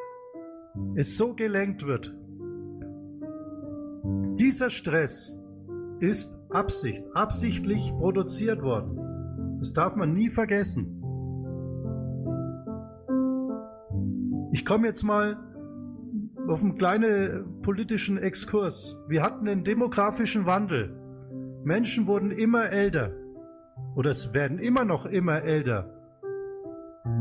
es 0.96 1.18
so 1.18 1.34
gelenkt 1.34 1.88
wird. 1.88 2.16
Dieser 4.04 4.70
Stress 4.70 5.38
ist 6.00 6.40
Absicht, 6.50 7.08
absichtlich 7.14 7.94
produziert 7.98 8.62
worden. 8.62 9.58
Das 9.60 9.74
darf 9.74 9.96
man 9.96 10.14
nie 10.14 10.30
vergessen. 10.30 10.98
Ich 14.54 14.66
komme 14.66 14.88
jetzt 14.88 15.04
mal 15.04 15.38
auf 16.48 16.64
einen 16.64 16.78
kleinen 16.78 17.62
politischen 17.62 18.18
Exkurs. 18.18 18.98
Wir 19.08 19.22
hatten 19.22 19.48
einen 19.48 19.64
demografischen 19.64 20.46
Wandel. 20.46 20.96
Menschen 21.64 22.08
wurden 22.08 22.32
immer 22.32 22.70
älter. 22.70 23.12
Oder 23.96 24.10
es 24.10 24.34
werden 24.34 24.58
immer 24.60 24.84
noch 24.84 25.06
immer 25.06 25.44
älter. 25.44 25.94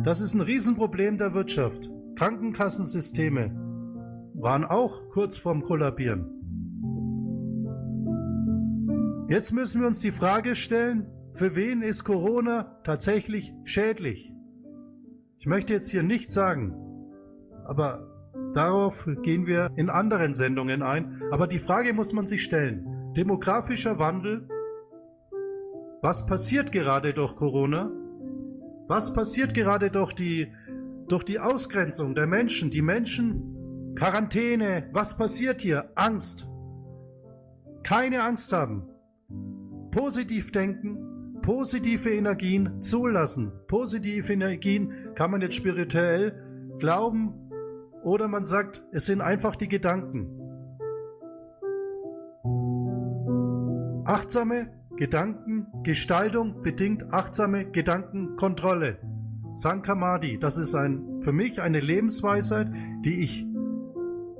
Das 0.04 0.20
ist 0.20 0.34
ein 0.34 0.40
Riesenproblem 0.40 1.18
der 1.18 1.34
Wirtschaft. 1.34 1.90
Krankenkassensysteme 2.16 3.50
waren 4.34 4.64
auch 4.64 5.10
kurz 5.10 5.36
vorm 5.36 5.62
Kollabieren. 5.62 6.40
Jetzt 9.30 9.52
müssen 9.52 9.80
wir 9.80 9.86
uns 9.86 10.00
die 10.00 10.10
Frage 10.10 10.54
stellen, 10.54 11.06
für 11.32 11.56
wen 11.56 11.80
ist 11.80 12.04
Corona 12.04 12.80
tatsächlich 12.84 13.54
schädlich? 13.64 14.30
Ich 15.38 15.46
möchte 15.46 15.72
jetzt 15.72 15.90
hier 15.90 16.02
nicht 16.02 16.30
sagen, 16.30 16.74
aber 17.64 18.10
Darauf 18.52 19.08
gehen 19.22 19.46
wir 19.46 19.70
in 19.76 19.90
anderen 19.90 20.34
Sendungen 20.34 20.82
ein. 20.82 21.22
Aber 21.30 21.46
die 21.46 21.60
Frage 21.60 21.92
muss 21.92 22.12
man 22.12 22.26
sich 22.26 22.42
stellen. 22.42 23.12
Demografischer 23.16 23.98
Wandel. 23.98 24.48
Was 26.02 26.26
passiert 26.26 26.72
gerade 26.72 27.14
durch 27.14 27.36
Corona? 27.36 27.92
Was 28.88 29.14
passiert 29.14 29.54
gerade 29.54 29.90
durch 29.90 30.12
die, 30.14 30.52
durch 31.06 31.22
die 31.22 31.38
Ausgrenzung 31.38 32.16
der 32.16 32.26
Menschen? 32.26 32.70
Die 32.70 32.82
Menschen, 32.82 33.94
Quarantäne. 33.94 34.88
Was 34.92 35.16
passiert 35.16 35.60
hier? 35.60 35.92
Angst. 35.94 36.48
Keine 37.84 38.22
Angst 38.24 38.52
haben. 38.52 38.89
Positiv 39.90 40.52
denken. 40.52 41.40
Positive 41.42 42.10
Energien 42.10 42.82
zulassen. 42.82 43.52
Positive 43.66 44.32
Energien 44.32 45.14
kann 45.14 45.30
man 45.30 45.40
jetzt 45.40 45.56
spirituell 45.56 46.76
glauben, 46.78 47.34
oder 48.02 48.28
man 48.28 48.44
sagt, 48.44 48.82
es 48.92 49.06
sind 49.06 49.20
einfach 49.20 49.56
die 49.56 49.68
Gedanken. 49.68 50.28
Achtsame 54.04 54.68
Gedankengestaltung 54.96 56.62
bedingt 56.62 57.12
achtsame 57.12 57.70
Gedankenkontrolle. 57.70 58.98
Sankamadi, 59.54 60.38
das 60.38 60.58
ist 60.58 60.74
ein, 60.74 61.20
für 61.20 61.32
mich 61.32 61.60
eine 61.60 61.80
Lebensweisheit, 61.80 62.68
die 63.04 63.22
ich 63.22 63.46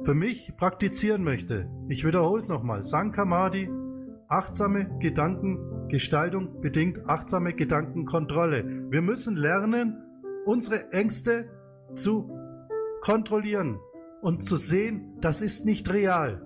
für 0.05 0.15
mich 0.15 0.55
praktizieren 0.57 1.23
möchte. 1.23 1.69
Ich 1.89 2.05
wiederhole 2.05 2.41
es 2.41 2.49
nochmal. 2.49 2.83
Sankamadi, 2.83 3.71
achtsame 4.31 4.89
Gedankengestaltung 5.01 6.61
bedingt 6.61 7.09
achtsame 7.09 7.53
Gedankenkontrolle. 7.53 8.91
Wir 8.91 9.03
müssen 9.03 9.37
lernen, 9.37 10.03
unsere 10.47 10.93
Ängste 10.93 11.51
zu 11.95 12.31
kontrollieren 13.03 13.81
und 14.23 14.45
zu 14.45 14.57
sehen, 14.57 15.19
das 15.21 15.43
ist 15.43 15.67
nicht 15.67 15.93
real. 15.93 16.43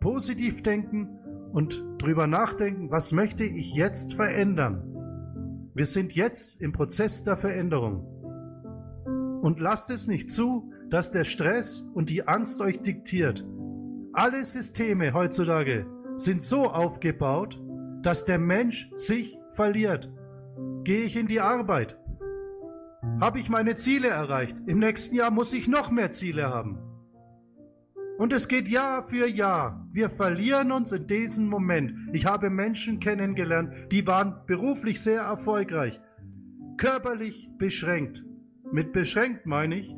Positiv 0.00 0.62
denken 0.62 1.18
und 1.52 1.82
drüber 1.98 2.26
nachdenken, 2.26 2.90
was 2.90 3.12
möchte 3.12 3.44
ich 3.44 3.74
jetzt 3.74 4.12
verändern? 4.12 5.70
Wir 5.74 5.86
sind 5.86 6.12
jetzt 6.12 6.60
im 6.60 6.72
Prozess 6.72 7.24
der 7.24 7.36
Veränderung. 7.36 8.04
Und 9.40 9.58
lasst 9.58 9.90
es 9.90 10.06
nicht 10.06 10.30
zu, 10.30 10.70
dass 10.90 11.12
der 11.12 11.24
Stress 11.24 11.80
und 11.94 12.10
die 12.10 12.28
Angst 12.28 12.60
euch 12.60 12.80
diktiert. 12.80 13.42
Alle 14.12 14.44
Systeme 14.44 15.14
heutzutage 15.14 15.86
sind 16.18 16.42
so 16.42 16.64
aufgebaut, 16.64 17.60
dass 18.02 18.24
der 18.24 18.38
Mensch 18.38 18.90
sich 18.94 19.38
verliert. 19.50 20.12
Gehe 20.84 21.04
ich 21.04 21.16
in 21.16 21.28
die 21.28 21.40
Arbeit? 21.40 21.96
Habe 23.20 23.38
ich 23.38 23.48
meine 23.48 23.76
Ziele 23.76 24.08
erreicht? 24.08 24.60
Im 24.66 24.78
nächsten 24.80 25.16
Jahr 25.16 25.30
muss 25.30 25.52
ich 25.52 25.68
noch 25.68 25.90
mehr 25.90 26.10
Ziele 26.10 26.48
haben. 26.48 26.78
Und 28.18 28.32
es 28.32 28.48
geht 28.48 28.68
Jahr 28.68 29.04
für 29.04 29.28
Jahr. 29.28 29.86
Wir 29.92 30.10
verlieren 30.10 30.72
uns 30.72 30.90
in 30.90 31.06
diesem 31.06 31.48
Moment. 31.48 31.94
Ich 32.12 32.26
habe 32.26 32.50
Menschen 32.50 32.98
kennengelernt, 32.98 33.92
die 33.92 34.06
waren 34.08 34.40
beruflich 34.46 35.00
sehr 35.00 35.22
erfolgreich, 35.22 36.00
körperlich 36.78 37.48
beschränkt. 37.58 38.24
Mit 38.72 38.92
beschränkt 38.92 39.46
meine 39.46 39.76
ich, 39.76 39.94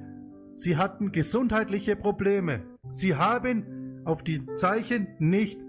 sie 0.54 0.76
hatten 0.76 1.12
gesundheitliche 1.12 1.96
Probleme. 1.96 2.62
Sie 2.92 3.16
haben 3.16 4.02
auf 4.04 4.22
die 4.22 4.44
Zeichen 4.54 5.08
nicht 5.18 5.64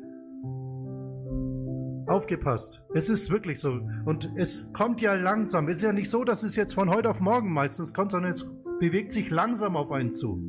aufgepasst. 2.12 2.84
Es 2.94 3.10
ist 3.10 3.32
wirklich 3.32 3.60
so. 3.60 3.80
Und 4.06 4.32
es 4.36 4.72
kommt 4.74 5.02
ja 5.02 5.14
langsam. 5.14 5.68
Es 5.68 5.78
ist 5.78 5.84
ja 5.84 5.94
nicht 5.94 6.10
so, 6.10 6.24
dass 6.24 6.44
es 6.44 6.56
jetzt 6.56 6.74
von 6.74 6.90
heute 6.90 7.10
auf 7.10 7.22
morgen 7.22 7.52
meistens 7.52 7.94
kommt, 7.94 8.12
sondern 8.12 8.30
es 8.30 8.46
bewegt 8.80 9.12
sich 9.12 9.30
langsam 9.30 9.76
auf 9.76 9.92
einen 9.92 10.12
zu. 10.12 10.42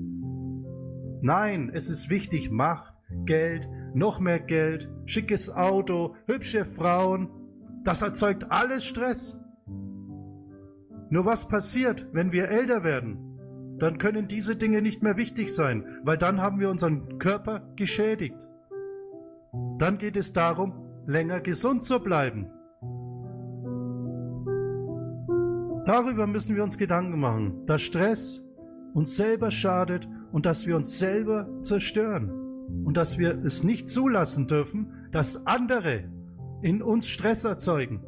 Nein, 1.22 1.70
es 1.72 1.88
ist 1.88 2.10
wichtig, 2.10 2.50
Macht, 2.50 2.94
Geld, 3.24 3.68
noch 3.94 4.18
mehr 4.18 4.40
Geld, 4.40 4.90
schickes 5.06 5.54
Auto, 5.54 6.16
hübsche 6.26 6.64
Frauen. 6.64 7.30
Das 7.84 8.02
erzeugt 8.02 8.50
alles 8.50 8.84
Stress. 8.84 9.38
Nur 11.10 11.24
was 11.26 11.46
passiert, 11.46 12.08
wenn 12.12 12.32
wir 12.32 12.48
älter 12.48 12.82
werden? 12.84 13.76
Dann 13.78 13.98
können 13.98 14.28
diese 14.28 14.56
Dinge 14.56 14.80
nicht 14.80 15.02
mehr 15.02 15.16
wichtig 15.16 15.54
sein, 15.54 15.84
weil 16.04 16.16
dann 16.16 16.40
haben 16.40 16.58
wir 16.58 16.70
unseren 16.70 17.18
Körper 17.18 17.72
geschädigt. 17.76 18.48
Dann 19.78 19.98
geht 19.98 20.16
es 20.16 20.32
darum, 20.32 20.81
länger 21.06 21.40
gesund 21.40 21.82
zu 21.82 22.00
bleiben. 22.00 22.46
Darüber 25.84 26.26
müssen 26.26 26.54
wir 26.54 26.62
uns 26.62 26.78
Gedanken 26.78 27.18
machen, 27.18 27.66
dass 27.66 27.82
Stress 27.82 28.44
uns 28.94 29.16
selber 29.16 29.50
schadet 29.50 30.08
und 30.30 30.46
dass 30.46 30.66
wir 30.66 30.76
uns 30.76 30.98
selber 30.98 31.48
zerstören 31.62 32.30
und 32.84 32.96
dass 32.96 33.18
wir 33.18 33.36
es 33.44 33.64
nicht 33.64 33.88
zulassen 33.88 34.46
dürfen, 34.46 35.08
dass 35.10 35.46
andere 35.46 36.04
in 36.62 36.82
uns 36.82 37.08
Stress 37.08 37.44
erzeugen. 37.44 38.04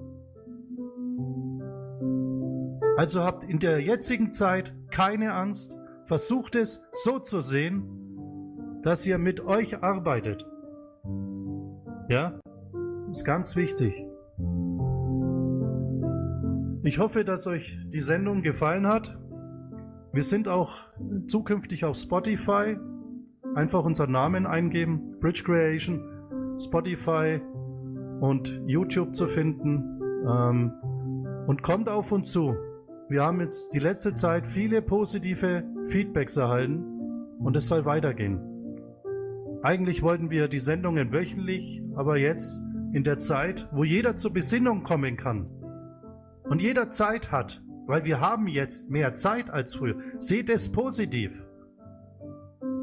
Also 2.96 3.22
habt 3.22 3.42
in 3.42 3.58
der 3.58 3.80
jetzigen 3.80 4.32
Zeit 4.32 4.72
keine 4.90 5.34
Angst, 5.34 5.76
versucht 6.04 6.54
es 6.54 6.84
so 6.92 7.18
zu 7.18 7.40
sehen, 7.40 8.80
dass 8.82 9.04
ihr 9.04 9.18
mit 9.18 9.40
euch 9.44 9.82
arbeitet. 9.82 10.46
Ja, 12.08 12.38
ist 13.14 13.24
ganz 13.24 13.54
wichtig. 13.54 14.04
Ich 16.82 16.98
hoffe, 16.98 17.24
dass 17.24 17.46
euch 17.46 17.78
die 17.86 18.00
Sendung 18.00 18.42
gefallen 18.42 18.88
hat. 18.88 19.16
Wir 20.12 20.24
sind 20.24 20.48
auch 20.48 20.88
zukünftig 21.28 21.84
auf 21.84 21.96
Spotify. 21.96 22.76
Einfach 23.54 23.84
unseren 23.84 24.10
Namen 24.10 24.46
eingeben, 24.46 25.20
Bridge 25.20 25.44
Creation, 25.44 26.56
Spotify 26.58 27.40
und 28.20 28.60
YouTube 28.66 29.14
zu 29.14 29.28
finden. 29.28 30.00
Ähm, 30.28 30.72
und 31.46 31.62
kommt 31.62 31.88
auf 31.88 32.10
uns 32.10 32.32
zu. 32.32 32.56
Wir 33.08 33.22
haben 33.22 33.40
jetzt 33.40 33.74
die 33.74 33.78
letzte 33.78 34.14
Zeit 34.14 34.44
viele 34.44 34.82
positive 34.82 35.62
Feedbacks 35.84 36.36
erhalten 36.36 36.82
und 37.38 37.56
es 37.56 37.68
soll 37.68 37.84
weitergehen. 37.84 38.40
Eigentlich 39.62 40.02
wollten 40.02 40.30
wir 40.30 40.48
die 40.48 40.58
Sendungen 40.58 41.12
wöchentlich, 41.12 41.80
aber 41.94 42.16
jetzt 42.16 42.60
in 42.94 43.02
der 43.02 43.18
Zeit, 43.18 43.68
wo 43.72 43.82
jeder 43.82 44.14
zur 44.14 44.32
Besinnung 44.32 44.84
kommen 44.84 45.16
kann 45.16 45.50
und 46.44 46.62
jeder 46.62 46.90
Zeit 46.90 47.32
hat, 47.32 47.60
weil 47.86 48.04
wir 48.04 48.20
haben 48.20 48.46
jetzt 48.46 48.90
mehr 48.90 49.14
Zeit 49.14 49.50
als 49.50 49.74
früher. 49.74 49.96
Seht 50.18 50.48
es 50.48 50.70
positiv. 50.70 51.44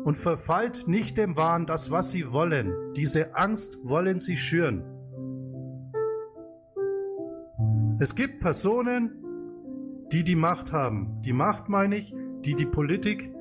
Und 0.04 0.18
verfallt 0.18 0.88
nicht 0.88 1.18
dem 1.18 1.38
Wahn, 1.38 1.66
das 1.66 1.92
was 1.92 2.12
sie 2.12 2.32
wollen. 2.34 2.94
Diese 2.96 3.36
Angst 3.36 3.80
wollen 3.84 4.20
sie 4.20 4.36
schüren. 4.36 4.84
Es 8.00 8.16
gibt 8.16 8.42
Personen, 8.42 9.12
die 10.12 10.24
die 10.24 10.36
Macht 10.36 10.74
haben. 10.74 11.22
Die 11.22 11.34
Macht 11.34 11.70
meine 11.70 11.98
ich, 11.98 12.14
die 12.44 12.56
die 12.56 12.66
Politik 12.66 13.32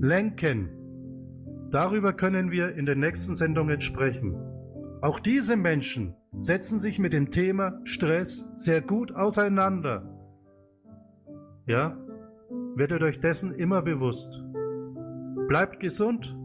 lenken. 0.00 0.70
Darüber 1.70 2.14
können 2.14 2.50
wir 2.50 2.74
in 2.76 2.86
den 2.86 3.00
nächsten 3.00 3.34
Sendungen 3.34 3.82
sprechen. 3.82 4.55
Auch 5.06 5.20
diese 5.20 5.56
Menschen 5.56 6.16
setzen 6.36 6.80
sich 6.80 6.98
mit 6.98 7.12
dem 7.12 7.30
Thema 7.30 7.78
Stress 7.84 8.44
sehr 8.56 8.80
gut 8.80 9.14
auseinander. 9.14 10.02
Ja? 11.64 11.96
Werdet 12.74 13.04
euch 13.04 13.20
dessen 13.20 13.54
immer 13.54 13.82
bewusst. 13.82 14.42
Bleibt 15.46 15.78
gesund 15.78 16.36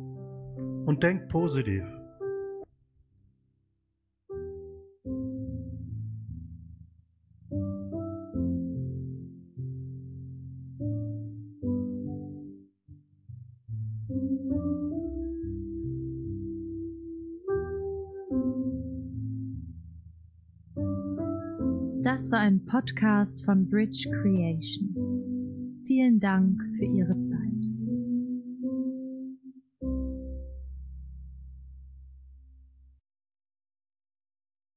und 0.85 1.01
denkt 1.01 1.29
positiv. 1.29 1.83
Das 22.21 22.31
war 22.31 22.41
ein 22.41 22.63
Podcast 22.67 23.43
von 23.45 23.67
Bridge 23.67 24.07
Creation. 24.11 25.83
Vielen 25.87 26.19
Dank 26.19 26.61
für 26.77 26.85
Ihre 26.85 27.19
Zeit. 27.19 27.65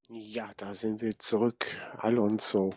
Ja, 0.08 0.52
da 0.56 0.72
sind 0.72 1.02
wir 1.02 1.18
zurück, 1.18 1.66
Alonso. 1.98 2.72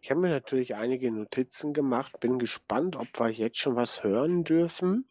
Ich 0.00 0.10
habe 0.10 0.20
mir 0.20 0.30
natürlich 0.30 0.74
einige 0.74 1.12
Notizen 1.12 1.72
gemacht, 1.72 2.18
bin 2.18 2.40
gespannt, 2.40 2.96
ob 2.96 3.06
wir 3.20 3.30
jetzt 3.30 3.58
schon 3.58 3.76
was 3.76 4.02
hören 4.02 4.42
dürfen. 4.42 5.08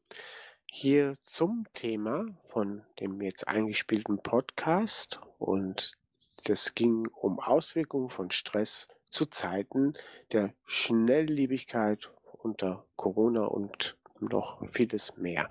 Hier 0.66 1.14
zum 1.22 1.66
Thema 1.74 2.26
von 2.50 2.84
dem 3.00 3.22
jetzt 3.22 3.48
eingespielten 3.48 4.22
Podcast 4.22 5.22
und 5.40 5.98
das 6.44 6.76
ging 6.76 7.08
um 7.08 7.40
Auswirkungen 7.40 8.10
von 8.10 8.32
Stress 8.32 8.88
zu 9.06 9.26
Zeiten 9.26 9.94
der 10.32 10.54
Schnelllebigkeit 10.66 12.12
unter 12.34 12.86
Corona 12.96 13.46
und 13.46 13.98
noch 14.20 14.66
vieles 14.70 15.18
mehr. 15.18 15.50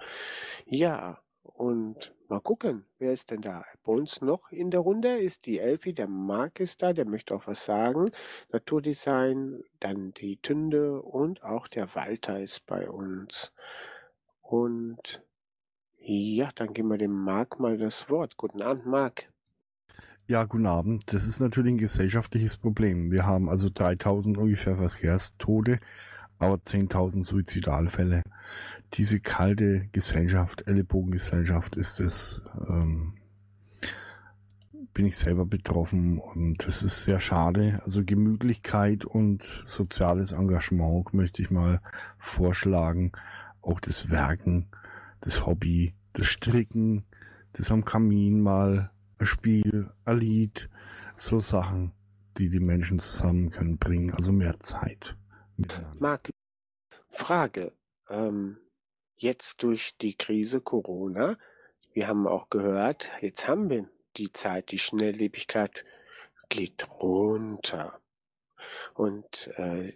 Ja, 0.66 1.20
und 1.43 2.14
mal 2.28 2.41
gucken, 2.41 2.86
wer 2.99 3.12
ist 3.12 3.30
denn 3.30 3.41
da? 3.41 3.64
Bei 3.84 3.93
uns 3.93 4.20
noch 4.20 4.51
in 4.51 4.70
der 4.70 4.80
Runde 4.80 5.18
ist 5.18 5.47
die 5.47 5.59
Elfi, 5.59 5.93
der 5.93 6.07
Marc 6.07 6.61
ist 6.61 6.82
da, 6.82 6.93
der 6.93 7.05
möchte 7.05 7.34
auch 7.34 7.47
was 7.47 7.64
sagen. 7.64 8.12
Naturdesign, 8.51 9.62
dann 9.80 10.12
die 10.14 10.36
Tünde 10.36 11.03
und 11.03 11.43
auch 11.43 11.68
der 11.68 11.95
Walter 11.95 12.41
ist 12.41 12.66
bei 12.66 12.88
uns. 12.88 13.53
Und 14.43 15.22
ja, 15.99 16.51
dann 16.55 16.72
geben 16.72 16.88
wir 16.88 16.99
dem 16.99 17.12
Marc 17.12 17.61
mal 17.61 17.76
das 17.78 18.09
Wort. 18.09 18.36
Guten 18.36 18.62
Abend, 18.62 18.86
Marc. 18.86 19.28
Ja, 20.30 20.44
guten 20.44 20.66
Abend. 20.66 21.12
Das 21.12 21.26
ist 21.26 21.40
natürlich 21.40 21.72
ein 21.72 21.78
gesellschaftliches 21.78 22.56
Problem. 22.56 23.10
Wir 23.10 23.26
haben 23.26 23.48
also 23.48 23.68
3000 23.68 24.38
ungefähr 24.38 24.76
Verkehrstote, 24.76 25.80
aber 26.38 26.54
10.000 26.54 27.24
Suizidalfälle. 27.24 28.22
Diese 28.94 29.18
kalte 29.18 29.88
Gesellschaft, 29.90 30.68
Ellenbogengesellschaft 30.68 31.74
ist 31.74 31.98
es, 31.98 32.42
ähm, 32.68 33.14
bin 34.94 35.06
ich 35.06 35.16
selber 35.16 35.46
betroffen 35.46 36.20
und 36.20 36.64
das 36.64 36.84
ist 36.84 37.02
sehr 37.02 37.18
schade. 37.18 37.80
Also 37.84 38.04
Gemütlichkeit 38.04 39.04
und 39.04 39.42
soziales 39.42 40.30
Engagement 40.30 41.12
möchte 41.12 41.42
ich 41.42 41.50
mal 41.50 41.80
vorschlagen. 42.18 43.10
Auch 43.62 43.80
das 43.80 44.10
Werken, 44.10 44.68
das 45.22 45.44
Hobby, 45.44 45.92
das 46.12 46.28
Stricken, 46.28 47.02
das 47.52 47.72
am 47.72 47.84
Kamin 47.84 48.40
mal 48.40 48.92
Spiel, 49.26 49.90
ein 50.04 50.18
Lied, 50.18 50.70
so 51.16 51.40
Sachen, 51.40 51.92
die 52.38 52.48
die 52.48 52.60
Menschen 52.60 52.98
zusammen 52.98 53.50
können 53.50 53.78
bringen, 53.78 54.12
also 54.14 54.32
mehr 54.32 54.58
Zeit 54.60 55.16
miteinander. 55.56 55.96
Marc, 55.98 56.30
Frage, 57.10 57.72
ähm, 58.08 58.56
jetzt 59.16 59.62
durch 59.62 59.96
die 59.98 60.14
Krise 60.14 60.60
Corona, 60.60 61.36
wir 61.92 62.08
haben 62.08 62.26
auch 62.26 62.48
gehört, 62.50 63.10
jetzt 63.20 63.46
haben 63.48 63.68
wir 63.68 63.88
die 64.16 64.32
Zeit, 64.32 64.70
die 64.70 64.78
Schnelllebigkeit 64.78 65.84
geht 66.48 66.88
runter. 67.00 68.00
Und 68.94 69.50
äh, 69.56 69.92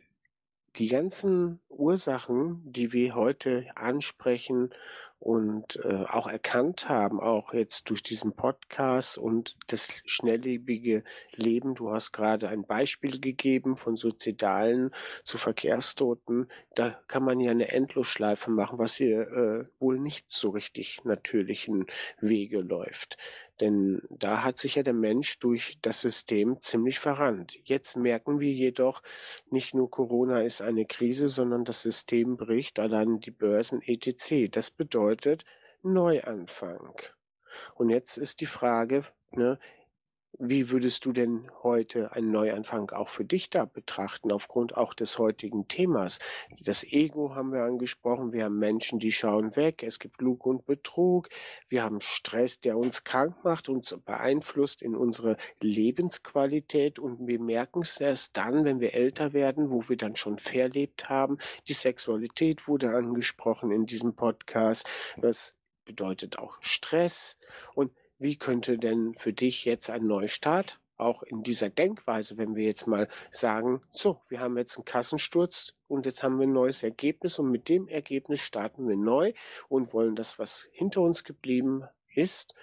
die 0.77 0.89
ganzen 0.89 1.61
Ursachen, 1.69 2.61
die 2.65 2.93
wir 2.93 3.15
heute 3.15 3.67
ansprechen 3.77 4.75
und 5.25 5.77
äh, 5.83 6.05
auch 6.07 6.27
erkannt 6.27 6.91
haben, 6.91 7.19
auch 7.19 7.55
jetzt 7.55 7.89
durch 7.89 8.03
diesen 8.03 8.33
Podcast 8.33 9.17
und 9.17 9.57
das 9.69 10.03
schnelllebige 10.05 11.03
Leben. 11.33 11.75
Du 11.75 11.91
hast 11.91 12.13
gerade 12.13 12.51
ein 12.51 12.67
Beispiel 12.67 13.19
gegeben 13.19 13.79
von 13.79 13.97
Suizidalen 13.97 14.91
zu 15.23 15.39
Verkehrstoten. 15.39 16.49
Da 16.75 16.91
kann 17.09 17.25
man 17.25 17.41
ja 17.41 17.53
eine 17.53 17.73
Endlosschleife 17.73 18.51
machen, 18.51 18.79
was 18.79 18.97
hier 18.97 19.23
äh, 19.23 19.65
wohl 19.81 19.99
nicht 19.99 20.29
so 20.29 20.51
richtig 20.51 21.03
natürlichen 21.05 21.87
Wege 22.21 22.61
läuft. 22.61 23.17
Denn 23.61 24.03
da 24.11 24.43
hat 24.43 24.59
sich 24.59 24.75
ja 24.75 24.83
der 24.83 24.95
Mensch 24.95 25.39
durch 25.39 25.79
das 25.81 26.01
System 26.01 26.61
ziemlich 26.61 26.99
verrannt. 26.99 27.57
Jetzt 27.65 27.97
merken 27.97 28.41
wir 28.41 28.53
jedoch, 28.53 29.03
nicht 29.49 29.75
nur 29.75 29.91
Corona 29.91 30.43
ist 30.43 30.61
eine 30.61 30.87
Krise, 30.87 31.29
sondern 31.29 31.65
das 31.65 31.83
System 31.83 32.37
bricht, 32.37 32.81
allein 32.81 33.21
die 33.21 33.31
Börsen 33.31 33.81
etc. 33.83 34.51
Das 34.51 34.71
bedeutet 34.71 35.45
Neuanfang. 35.83 36.95
Und 37.75 37.91
jetzt 37.91 38.19
ist 38.19 38.41
die 38.41 38.47
Frage, 38.47 39.05
ne, 39.31 39.61
wie 40.39 40.71
würdest 40.71 41.05
du 41.05 41.13
denn 41.13 41.51
heute 41.63 42.13
einen 42.13 42.31
Neuanfang 42.33 42.91
auch 42.91 43.09
für 43.09 43.25
dich 43.25 43.51
da 43.51 43.65
betrachten, 43.65 44.33
aufgrund 44.33 44.77
auch 44.77 44.95
des 44.95 45.19
heutigen 45.19 45.69
Themas? 45.69 46.19
Das 46.61 46.83
Ego 46.85 47.35
haben 47.35 47.53
wir 47.53 47.63
angesprochen. 47.63 48.33
Wir 48.33 48.45
haben 48.45 48.59
Menschen, 48.59 48.99
die 48.99 49.13
schauen 49.13 49.55
weg. 49.55 49.83
Es 49.83 49.99
gibt 49.99 50.21
Lug 50.21 50.45
und 50.47 50.67
Betrug. 50.67 51.29
Wir 51.69 51.85
haben 51.85 52.01
Stress, 52.01 52.61
der 52.61 52.77
uns 52.77 53.05
krank 53.05 53.45
macht, 53.45 53.69
uns 53.69 53.97
beeinflusst 54.05 54.83
in 54.83 54.97
unsere 54.97 55.37
Lebensqualität. 55.61 56.99
Und 56.99 57.27
wir 57.27 57.41
merken 57.41 57.83
es 57.83 58.01
erst 58.01 58.37
dann, 58.37 58.65
wenn 58.65 58.81
wir 58.81 58.95
älter 58.95 59.33
werden, 59.33 59.71
wo 59.71 59.89
wir 59.89 59.97
dann 59.97 60.17
schon 60.17 60.39
verlebt 60.39 61.09
haben. 61.09 61.39
Die 61.69 61.75
Sexualität 61.75 62.67
wurde 62.67 62.91
angesprochen 62.91 63.71
in 63.71 63.87
diesem 63.87 64.15
Podcast. 64.15 64.87
Das 65.17 65.55
bedeutet 65.85 66.39
auch 66.39 66.57
Stress. 66.61 67.37
Und 67.75 67.93
wie 68.19 68.37
könnte 68.37 68.79
denn 68.79 69.15
für 69.15 69.33
dich 69.33 69.65
jetzt 69.65 69.91
ein 69.91 70.07
Neustart 70.07 70.81
auch 70.97 71.23
in 71.23 71.43
dieser 71.43 71.71
Denkweise, 71.71 72.37
wenn 72.37 72.55
wir 72.55 72.65
jetzt 72.65 72.87
mal 72.87 73.09
sagen, 73.31 73.81
so, 73.91 74.21
wir 74.29 74.41
haben 74.41 74.57
jetzt 74.57 74.77
einen 74.77 74.85
Kassensturz 74.85 75.75
und 75.89 76.07
jetzt 76.07 76.23
haben 76.23 76.39
wir 76.39 76.47
ein 76.47 76.53
neues 76.53 76.83
Ergebnis 76.83 77.39
und 77.39 77.51
mit 77.51 77.69
dem 77.69 77.89
Ergebnis 77.89 78.41
starten 78.41 78.89
wir 78.89 78.97
neu 78.97 79.33
und 79.69 79.93
wollen 79.93 80.15
das, 80.15 80.39
was 80.39 80.69
hinter 80.73 81.01
uns 81.01 81.25
geblieben 81.25 81.83
ist, 82.15 82.55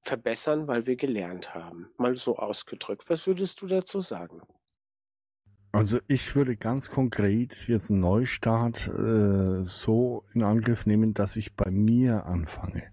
verbessern, 0.00 0.66
weil 0.66 0.86
wir 0.86 0.96
gelernt 0.96 1.54
haben. 1.54 1.88
Mal 1.96 2.16
so 2.16 2.36
ausgedrückt. 2.36 3.08
Was 3.08 3.26
würdest 3.26 3.62
du 3.62 3.66
dazu 3.66 4.00
sagen? 4.00 4.42
Also 5.70 5.98
ich 6.08 6.34
würde 6.34 6.56
ganz 6.56 6.90
konkret 6.90 7.68
jetzt 7.68 7.90
einen 7.90 8.00
Neustart 8.00 8.88
äh, 8.88 9.62
so 9.64 10.24
in 10.32 10.42
Angriff 10.42 10.86
nehmen, 10.86 11.14
dass 11.14 11.36
ich 11.36 11.54
bei 11.56 11.70
mir 11.70 12.26
anfange 12.26 12.90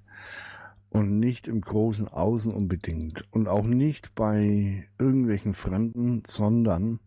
und 0.95 1.19
nicht 1.19 1.49
im 1.49 1.59
großen 1.59 2.07
Außen 2.07 2.53
unbedingt. 2.53 3.27
Und 3.31 3.49
auch 3.49 3.65
nicht 3.65 4.15
bei 4.15 4.85
irgendwelchen 4.97 5.53
Fremden, 5.53 6.23
sondern 6.25 7.01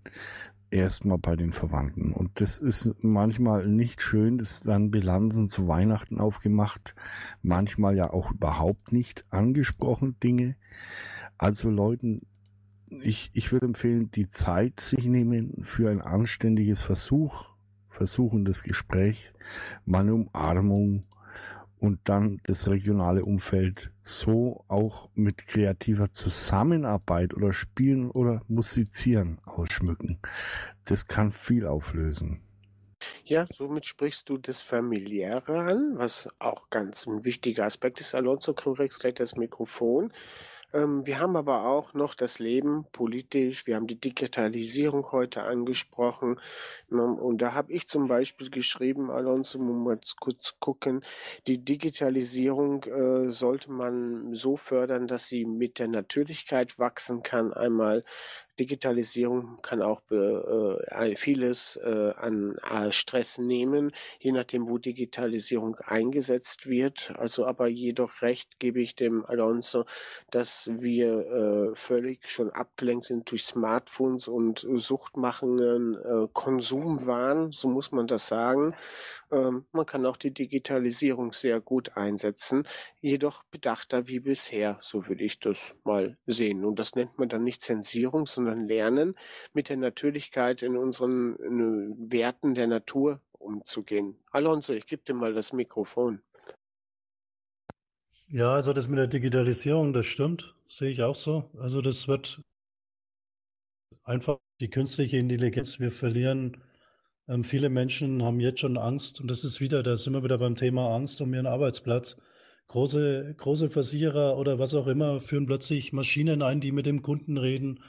erstmal 0.71 1.17
bei 1.17 1.37
den 1.37 1.53
Verwandten. 1.53 2.13
Und 2.13 2.39
das 2.43 2.59
ist 2.59 3.03
manchmal 3.03 3.67
nicht 3.67 4.03
schön, 4.03 4.39
es 4.41 4.67
werden 4.67 4.91
Bilanzen 4.91 5.49
zu 5.49 5.69
Weihnachten 5.69 6.21
aufgemacht, 6.21 6.95
manchmal 7.41 7.97
ja 7.97 8.11
auch 8.11 8.33
überhaupt 8.33 8.93
nicht 8.93 9.25
angesprochen 9.31 10.21
Dinge. 10.23 10.57
Also 11.39 11.71
Leuten, 11.71 12.27
ich, 12.91 13.31
ich 13.33 13.53
würde 13.53 13.67
empfehlen, 13.67 14.11
die 14.11 14.29
Zeit 14.29 14.81
sich 14.81 15.07
nehmen 15.07 15.63
für 15.65 15.91
ein 15.91 16.03
anständiges 16.03 16.83
Versuch, 16.83 17.49
versuchendes 17.89 18.63
Gespräch, 18.63 19.33
mal 19.87 20.01
eine 20.01 20.15
Umarmung, 20.15 21.05
und 21.81 22.01
dann 22.05 22.41
das 22.45 22.69
regionale 22.69 23.25
Umfeld 23.25 23.91
so 24.03 24.65
auch 24.69 25.09
mit 25.15 25.47
kreativer 25.47 26.11
Zusammenarbeit 26.11 27.35
oder 27.35 27.53
Spielen 27.53 28.11
oder 28.11 28.43
Musizieren 28.49 29.39
ausschmücken. 29.45 30.19
Das 30.85 31.07
kann 31.07 31.31
viel 31.31 31.67
auflösen. 31.67 32.41
Ja, 33.25 33.47
somit 33.53 33.87
sprichst 33.87 34.29
du 34.29 34.39
das 34.39 34.61
Familiäre 34.61 35.61
an, 35.61 35.99
was 35.99 36.29
auch 36.39 36.69
ganz 36.71 37.07
ein 37.07 37.25
wichtiger 37.25 37.65
Aspekt 37.65 38.01
ist. 38.01 38.15
Alonso, 38.15 38.55
kriegst 38.55 39.01
gleich 39.01 39.15
das 39.15 39.37
Mikrofon. 39.37 40.13
Ähm, 40.75 41.07
wir 41.07 41.19
haben 41.19 41.37
aber 41.37 41.65
auch 41.67 41.95
noch 41.95 42.15
das 42.15 42.39
Leben 42.39 42.85
politisch, 42.93 43.67
wir 43.67 43.77
haben 43.77 43.87
die 43.87 43.99
Digitalisierung 43.99 45.11
heute 45.13 45.43
angesprochen. 45.43 46.39
Und 46.91 47.39
da 47.39 47.55
habe 47.55 47.73
ich 47.73 47.89
zum 47.89 48.07
Beispiel 48.07 48.51
geschrieben, 48.51 49.11
Alonso, 49.11 49.59
mal 49.59 49.99
kurz 50.21 50.57
gucken, 50.61 51.05
die 51.47 51.65
Digitalisierung 51.65 52.85
äh, 52.85 53.33
sollte 53.33 53.73
man 53.73 54.35
so 54.35 54.57
fördern, 54.57 55.07
dass 55.07 55.29
sie 55.29 55.47
mit 55.47 55.79
der 55.79 55.89
Natürlichkeit 55.89 56.79
wachsen 56.79 57.23
kann. 57.23 57.53
Einmal 57.55 58.05
Digitalisierung 58.59 59.59
kann 59.63 59.83
auch 59.83 60.03
äh, 60.11 61.17
vieles 61.17 61.77
äh, 61.77 62.13
an 62.17 62.57
äh, 62.59 62.93
Stress 62.93 63.39
nehmen, 63.39 63.93
je 64.19 64.33
nachdem, 64.33 64.69
wo 64.69 64.79
Digitalisierung 64.79 65.77
eingesetzt 65.77 66.67
wird. 66.67 67.13
Also 67.17 67.47
aber 67.47 67.69
jedoch 67.69 68.23
recht 68.23 68.59
gebe 68.59 68.81
ich 68.81 68.95
dem 68.95 69.25
Alonso, 69.25 69.85
dass 70.31 70.71
wir 70.73 71.27
äh, 71.73 71.77
völlig 71.77 72.29
schon 72.29 72.51
abgelenkt 72.51 73.05
sind 73.05 73.31
durch 73.31 73.45
Smartphones 73.45 74.29
und 74.29 74.67
suchtmachenden 74.77 75.95
äh, 75.95 76.29
Konsumwahn, 76.33 77.53
so 77.53 77.69
muss 77.69 77.93
man 77.93 78.07
das 78.07 78.29
sagen. 78.29 78.75
Ähm, 79.31 79.67
man 79.73 79.87
kann 79.87 80.07
auch 80.07 80.17
die 80.17 80.33
Digitalisierung 80.33 81.33
sehr 81.33 81.61
gut 81.61 81.97
einsetzen, 81.97 82.67
jedoch 83.01 83.45
bedachter 83.45 84.09
wie 84.09 84.21
bisher, 84.21 84.79
so 84.81 85.07
würde 85.07 85.25
ich 85.25 85.39
das 85.39 85.77
mal 85.85 86.17
sehen. 86.27 86.65
Und 86.65 86.79
das 86.79 86.95
nennt 86.95 87.19
man 87.19 87.29
dann 87.29 87.45
nicht 87.45 87.63
Zensierung, 87.63 88.27
sondern 88.27 88.48
Lernen, 88.55 89.15
mit 89.53 89.69
der 89.69 89.77
Natürlichkeit 89.77 90.63
in 90.63 90.77
unseren 90.77 91.37
Werten 92.11 92.55
der 92.55 92.67
Natur 92.67 93.21
umzugehen. 93.33 94.17
Alonso, 94.31 94.73
ich 94.73 94.87
gebe 94.87 95.03
dir 95.03 95.15
mal 95.15 95.35
das 95.35 95.53
Mikrofon. 95.53 96.21
Ja, 98.29 98.53
also 98.53 98.73
das 98.73 98.89
mit 98.89 98.99
der 98.99 99.07
Digitalisierung, 99.07 99.93
das 99.93 100.07
stimmt, 100.07 100.55
sehe 100.69 100.91
ich 100.91 101.03
auch 101.03 101.17
so. 101.17 101.51
Also 101.59 101.81
das 101.81 102.09
wird 102.09 102.43
einfach 104.05 104.39
die 104.61 104.69
künstliche 104.69 105.17
Intelligenz. 105.17 105.81
Wir 105.81 105.91
verlieren 105.91 106.63
ähm, 107.29 107.45
viele 107.45 107.69
Menschen 107.69 108.23
haben 108.23 108.41
jetzt 108.41 108.61
schon 108.61 108.79
Angst 108.79 109.21
und 109.21 109.31
das 109.31 109.45
ist 109.45 109.61
wieder, 109.61 109.83
da 109.83 109.97
sind 109.97 110.15
wir 110.15 110.25
wieder 110.25 110.39
beim 110.39 110.57
Thema 110.57 110.95
Angst 110.95 111.21
um 111.21 111.33
ihren 111.35 111.47
Arbeitsplatz. 111.47 112.17
Große, 112.69 113.35
große 113.37 113.71
Versicherer 113.71 114.37
oder 114.37 114.59
was 114.59 114.75
auch 114.75 114.87
immer 114.87 115.21
führen 115.21 115.47
plötzlich 115.47 115.93
Maschinen 115.93 116.43
ein, 116.43 116.61
die 116.61 116.73
mit 116.73 116.87
dem 116.87 117.03
Kunden 117.03 117.39
reden. 117.39 117.81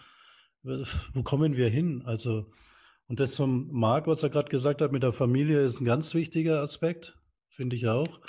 Wo 0.64 1.24
kommen 1.24 1.56
wir 1.56 1.70
hin? 1.70 2.04
Also, 2.06 2.46
und 3.08 3.20
das 3.20 3.34
zum 3.34 3.72
Marc, 3.72 4.08
was 4.08 4.24
er 4.24 4.30
gerade 4.30 4.50
gesagt 4.50 4.82
hat 4.82 4.92
mit 4.92 5.04
der 5.04 5.14
Familie, 5.14 5.64
ist 5.64 5.80
ein 5.80 5.86
ganz 5.86 6.14
wichtiger 6.14 6.62
Aspekt, 6.62 7.18
finde 7.50 7.76
ich 7.76 7.88
auch. 7.88 8.20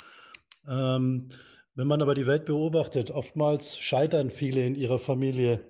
Ähm, 0.67 1.29
wenn 1.75 1.87
man 1.87 2.01
aber 2.01 2.15
die 2.15 2.27
Welt 2.27 2.45
beobachtet, 2.45 3.11
oftmals 3.11 3.79
scheitern 3.79 4.29
viele 4.29 4.65
in 4.65 4.75
ihrer 4.75 4.99
Familie, 4.99 5.65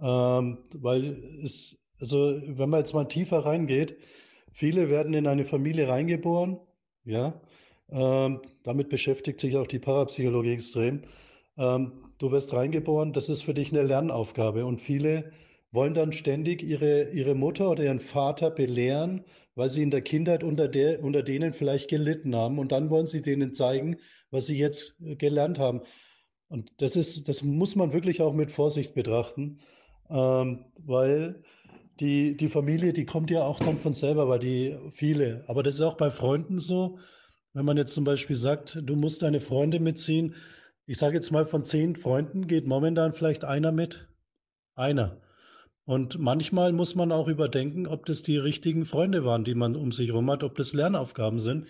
ähm, 0.00 0.58
weil 0.74 1.40
es, 1.42 1.78
also 2.00 2.40
wenn 2.46 2.70
man 2.70 2.80
jetzt 2.80 2.94
mal 2.94 3.04
tiefer 3.04 3.44
reingeht, 3.44 3.96
Viele 4.58 4.88
werden 4.88 5.14
in 5.14 5.26
eine 5.26 5.44
Familie 5.44 5.88
reingeboren, 5.88 6.58
ja. 7.04 7.40
Ähm, 7.90 8.42
damit 8.64 8.88
beschäftigt 8.88 9.40
sich 9.40 9.56
auch 9.56 9.68
die 9.68 9.78
Parapsychologie 9.78 10.52
extrem. 10.52 11.02
Ähm, 11.56 11.92
du 12.18 12.32
wirst 12.32 12.52
reingeboren, 12.52 13.12
das 13.12 13.28
ist 13.28 13.42
für 13.42 13.54
dich 13.54 13.72
eine 13.72 13.84
Lernaufgabe. 13.84 14.66
Und 14.66 14.80
viele 14.80 15.32
wollen 15.70 15.94
dann 15.94 16.12
ständig 16.12 16.62
ihre, 16.62 17.10
ihre 17.10 17.34
Mutter 17.34 17.70
oder 17.70 17.84
ihren 17.84 18.00
Vater 18.00 18.50
belehren, 18.50 19.24
weil 19.54 19.68
sie 19.68 19.82
in 19.82 19.90
der 19.90 20.00
Kindheit 20.00 20.42
unter, 20.42 20.68
der, 20.68 21.02
unter 21.02 21.22
denen 21.22 21.52
vielleicht 21.52 21.88
gelitten 21.88 22.34
haben. 22.34 22.58
Und 22.58 22.72
dann 22.72 22.90
wollen 22.90 23.06
sie 23.06 23.22
denen 23.22 23.54
zeigen, 23.54 23.96
was 24.30 24.46
sie 24.46 24.58
jetzt 24.58 24.96
gelernt 24.98 25.58
haben. 25.58 25.82
Und 26.48 26.72
das 26.78 26.96
ist, 26.96 27.28
das 27.28 27.42
muss 27.42 27.76
man 27.76 27.92
wirklich 27.92 28.22
auch 28.22 28.32
mit 28.32 28.50
Vorsicht 28.50 28.94
betrachten, 28.94 29.58
ähm, 30.08 30.64
weil 30.78 31.42
die, 32.00 32.36
die 32.36 32.48
Familie, 32.48 32.92
die 32.92 33.04
kommt 33.04 33.30
ja 33.30 33.42
auch 33.42 33.58
dann 33.58 33.78
von 33.78 33.92
selber, 33.92 34.28
weil 34.28 34.38
die 34.38 34.78
viele, 34.92 35.44
aber 35.48 35.62
das 35.62 35.74
ist 35.74 35.82
auch 35.82 35.96
bei 35.96 36.10
Freunden 36.10 36.58
so. 36.58 36.98
Wenn 37.52 37.64
man 37.64 37.76
jetzt 37.76 37.94
zum 37.94 38.04
Beispiel 38.04 38.36
sagt, 38.36 38.78
du 38.82 38.94
musst 38.94 39.22
deine 39.22 39.40
Freunde 39.40 39.80
mitziehen, 39.80 40.34
ich 40.86 40.96
sage 40.96 41.16
jetzt 41.16 41.30
mal, 41.32 41.44
von 41.44 41.64
zehn 41.64 41.96
Freunden 41.96 42.46
geht 42.46 42.66
momentan 42.66 43.12
vielleicht 43.12 43.44
einer 43.44 43.72
mit. 43.72 44.08
Einer. 44.74 45.20
Und 45.88 46.18
manchmal 46.18 46.72
muss 46.72 46.96
man 46.96 47.12
auch 47.12 47.28
überdenken, 47.28 47.86
ob 47.86 48.04
das 48.04 48.22
die 48.22 48.36
richtigen 48.36 48.84
Freunde 48.84 49.24
waren, 49.24 49.42
die 49.42 49.54
man 49.54 49.74
um 49.74 49.90
sich 49.90 50.08
herum 50.08 50.30
hat, 50.30 50.44
ob 50.44 50.54
das 50.54 50.74
Lernaufgaben 50.74 51.40
sind. 51.40 51.66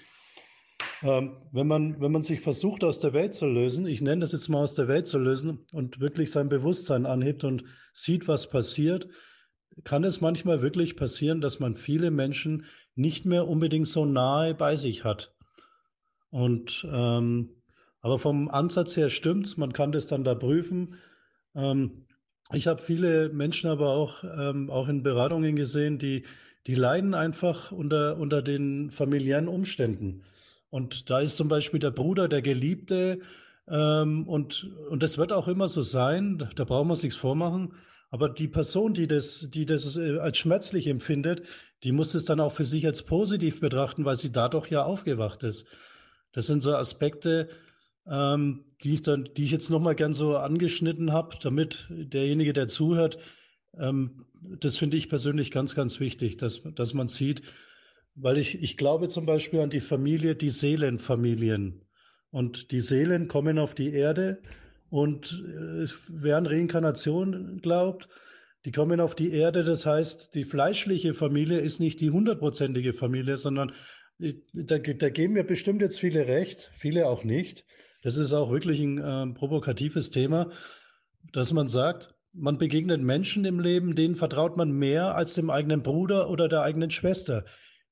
Ähm, 1.05 1.37
wenn, 1.53 1.69
man, 1.69 2.01
wenn 2.01 2.11
man 2.11 2.23
sich 2.23 2.41
versucht, 2.41 2.83
aus 2.83 2.99
der 2.99 3.12
Welt 3.12 3.33
zu 3.33 3.47
lösen, 3.47 3.87
ich 3.87 4.01
nenne 4.01 4.23
das 4.23 4.33
jetzt 4.33 4.49
mal 4.49 4.59
aus 4.59 4.75
der 4.75 4.89
Welt 4.89 5.07
zu 5.07 5.21
lösen 5.21 5.61
und 5.71 6.01
wirklich 6.01 6.33
sein 6.33 6.49
Bewusstsein 6.49 7.07
anhebt 7.07 7.45
und 7.45 7.62
sieht, 7.93 8.27
was 8.27 8.51
passiert, 8.51 9.07
kann 9.85 10.03
es 10.03 10.21
manchmal 10.21 10.62
wirklich 10.62 10.97
passieren, 10.97 11.41
dass 11.41 11.61
man 11.61 11.77
viele 11.77 12.11
Menschen 12.11 12.64
nicht 12.97 13.25
mehr 13.25 13.47
unbedingt 13.47 13.87
so 13.87 14.05
nahe 14.05 14.53
bei 14.53 14.75
sich 14.75 15.05
hat. 15.05 15.33
Und 16.31 16.85
ähm, 16.91 17.51
aber 18.01 18.19
vom 18.19 18.49
Ansatz 18.49 18.97
her 18.97 19.11
stimmt's, 19.11 19.57
man 19.57 19.73
kann 19.73 19.93
das 19.93 20.09
dann 20.09 20.25
da 20.25 20.35
prüfen. 20.35 20.97
Ähm, 21.55 22.08
ich 22.53 22.66
habe 22.66 22.82
viele 22.82 23.28
Menschen 23.30 23.68
aber 23.68 23.90
auch, 23.90 24.24
ähm, 24.24 24.70
auch 24.70 24.88
in 24.88 25.03
Beratungen 25.03 25.57
gesehen, 25.57 25.99
die, 25.99 26.24
die 26.66 26.74
leiden 26.74 27.14
einfach 27.14 27.72
unter, 27.72 28.16
unter 28.16 28.42
den 28.42 28.90
familiären 28.90 29.49
Umständen. 29.49 30.22
Und 30.70 31.11
da 31.11 31.20
ist 31.20 31.36
zum 31.36 31.49
Beispiel 31.49 31.80
der 31.80 31.90
Bruder, 31.90 32.28
der 32.28 32.42
Geliebte, 32.42 33.20
ähm, 33.68 34.26
und, 34.26 34.70
und 34.88 35.03
das 35.03 35.18
wird 35.18 35.32
auch 35.32 35.49
immer 35.49 35.68
so 35.68 35.82
sein, 35.82 36.49
da 36.55 36.64
brauchen 36.64 36.88
wir 36.88 36.92
uns 36.92 37.03
nichts 37.03 37.18
vormachen. 37.18 37.74
Aber 38.11 38.30
die 38.30 38.49
Person, 38.49 38.94
die 38.94 39.07
das, 39.07 39.49
die 39.51 39.66
das 39.66 39.96
äh, 39.96 40.18
als 40.18 40.38
schmerzlich 40.38 40.86
empfindet, 40.86 41.42
die 41.82 41.92
muss 41.92 42.14
es 42.14 42.24
dann 42.24 42.40
auch 42.40 42.53
für 42.53 42.64
sich 42.64 42.86
als 42.86 43.03
positiv 43.03 43.61
betrachten, 43.61 44.05
weil 44.05 44.16
sie 44.16 44.32
dadurch 44.32 44.70
ja 44.70 44.82
aufgewacht 44.84 45.42
ist. 45.42 45.66
Das 46.32 46.46
sind 46.46 46.62
so 46.62 46.74
Aspekte, 46.74 47.49
ähm, 48.11 48.65
die, 48.83 48.95
ich 48.95 49.03
dann, 49.03 49.29
die 49.37 49.45
ich 49.45 49.51
jetzt 49.51 49.71
nochmal 49.71 49.95
gern 49.95 50.13
so 50.13 50.37
angeschnitten 50.37 51.13
habe, 51.13 51.37
damit 51.41 51.87
derjenige, 51.91 52.53
der 52.53 52.69
zuhört, 52.69 53.19
ähm, 53.79 54.25
das 54.61 54.77
finde 54.77 54.97
ich 54.97 55.09
persönlich 55.09 55.51
ganz, 55.51 55.75
ganz 55.75 56.01
wichtig, 56.01 56.37
dass, 56.37 56.63
dass 56.75 56.95
man 56.95 57.09
sieht, 57.09 57.43
weil 58.15 58.39
ich, 58.39 58.63
ich 58.63 58.77
glaube 58.77 59.09
zum 59.09 59.27
Beispiel 59.27 59.61
an 59.61 59.71
die 59.71 59.81
Familie, 59.81 60.35
die 60.35 60.51
Seelenfamilien. 60.51 61.83
Und 62.31 62.73
die 62.73 62.81
Seelen 62.81 63.29
kommen 63.29 63.59
auf 63.59 63.75
die 63.75 63.93
Erde 63.93 64.43
und 64.91 65.43
äh, 65.47 65.87
wer 66.09 66.37
an 66.37 66.47
Reinkarnation 66.47 67.59
glaubt, 67.63 68.09
die 68.65 68.73
kommen 68.73 69.01
auf 69.01 69.15
die 69.15 69.33
Erde. 69.33 69.65
Das 69.65 69.87
heißt, 69.87 70.35
die 70.35 70.45
fleischliche 70.45 71.15
Familie 71.15 71.61
ist 71.61 71.81
nicht 71.81 72.01
die 72.01 72.11
hundertprozentige 72.11 72.93
Familie, 72.93 73.37
sondern 73.39 73.73
da, 74.53 74.79
da 74.79 75.09
geben 75.11 75.35
mir 75.35 75.45
bestimmt 75.45 75.81
jetzt 75.81 76.01
viele 76.01 76.27
recht, 76.27 76.71
viele 76.75 77.09
auch 77.09 77.25
nicht. 77.25 77.65
Das 78.09 78.17
ist 78.17 78.33
auch 78.33 78.51
wirklich 78.51 78.81
ein 78.81 78.97
äh, 78.97 79.35
provokatives 79.35 80.09
Thema, 80.09 80.51
dass 81.35 81.53
man 81.53 81.69
sagt, 81.69 82.15
man 82.33 82.57
begegnet 82.57 83.03
Menschen 83.03 83.45
im 83.45 83.61
Leben, 83.61 83.97
denen 83.97 84.15
vertraut 84.15 84.57
man 84.57 84.71
mehr 84.71 85.15
als 85.15 85.35
dem 85.35 85.51
eigenen 85.51 85.83
Bruder 85.83 86.31
oder 86.31 86.49
der 86.49 86.63
eigenen 86.63 86.91
Schwester. 86.91 87.45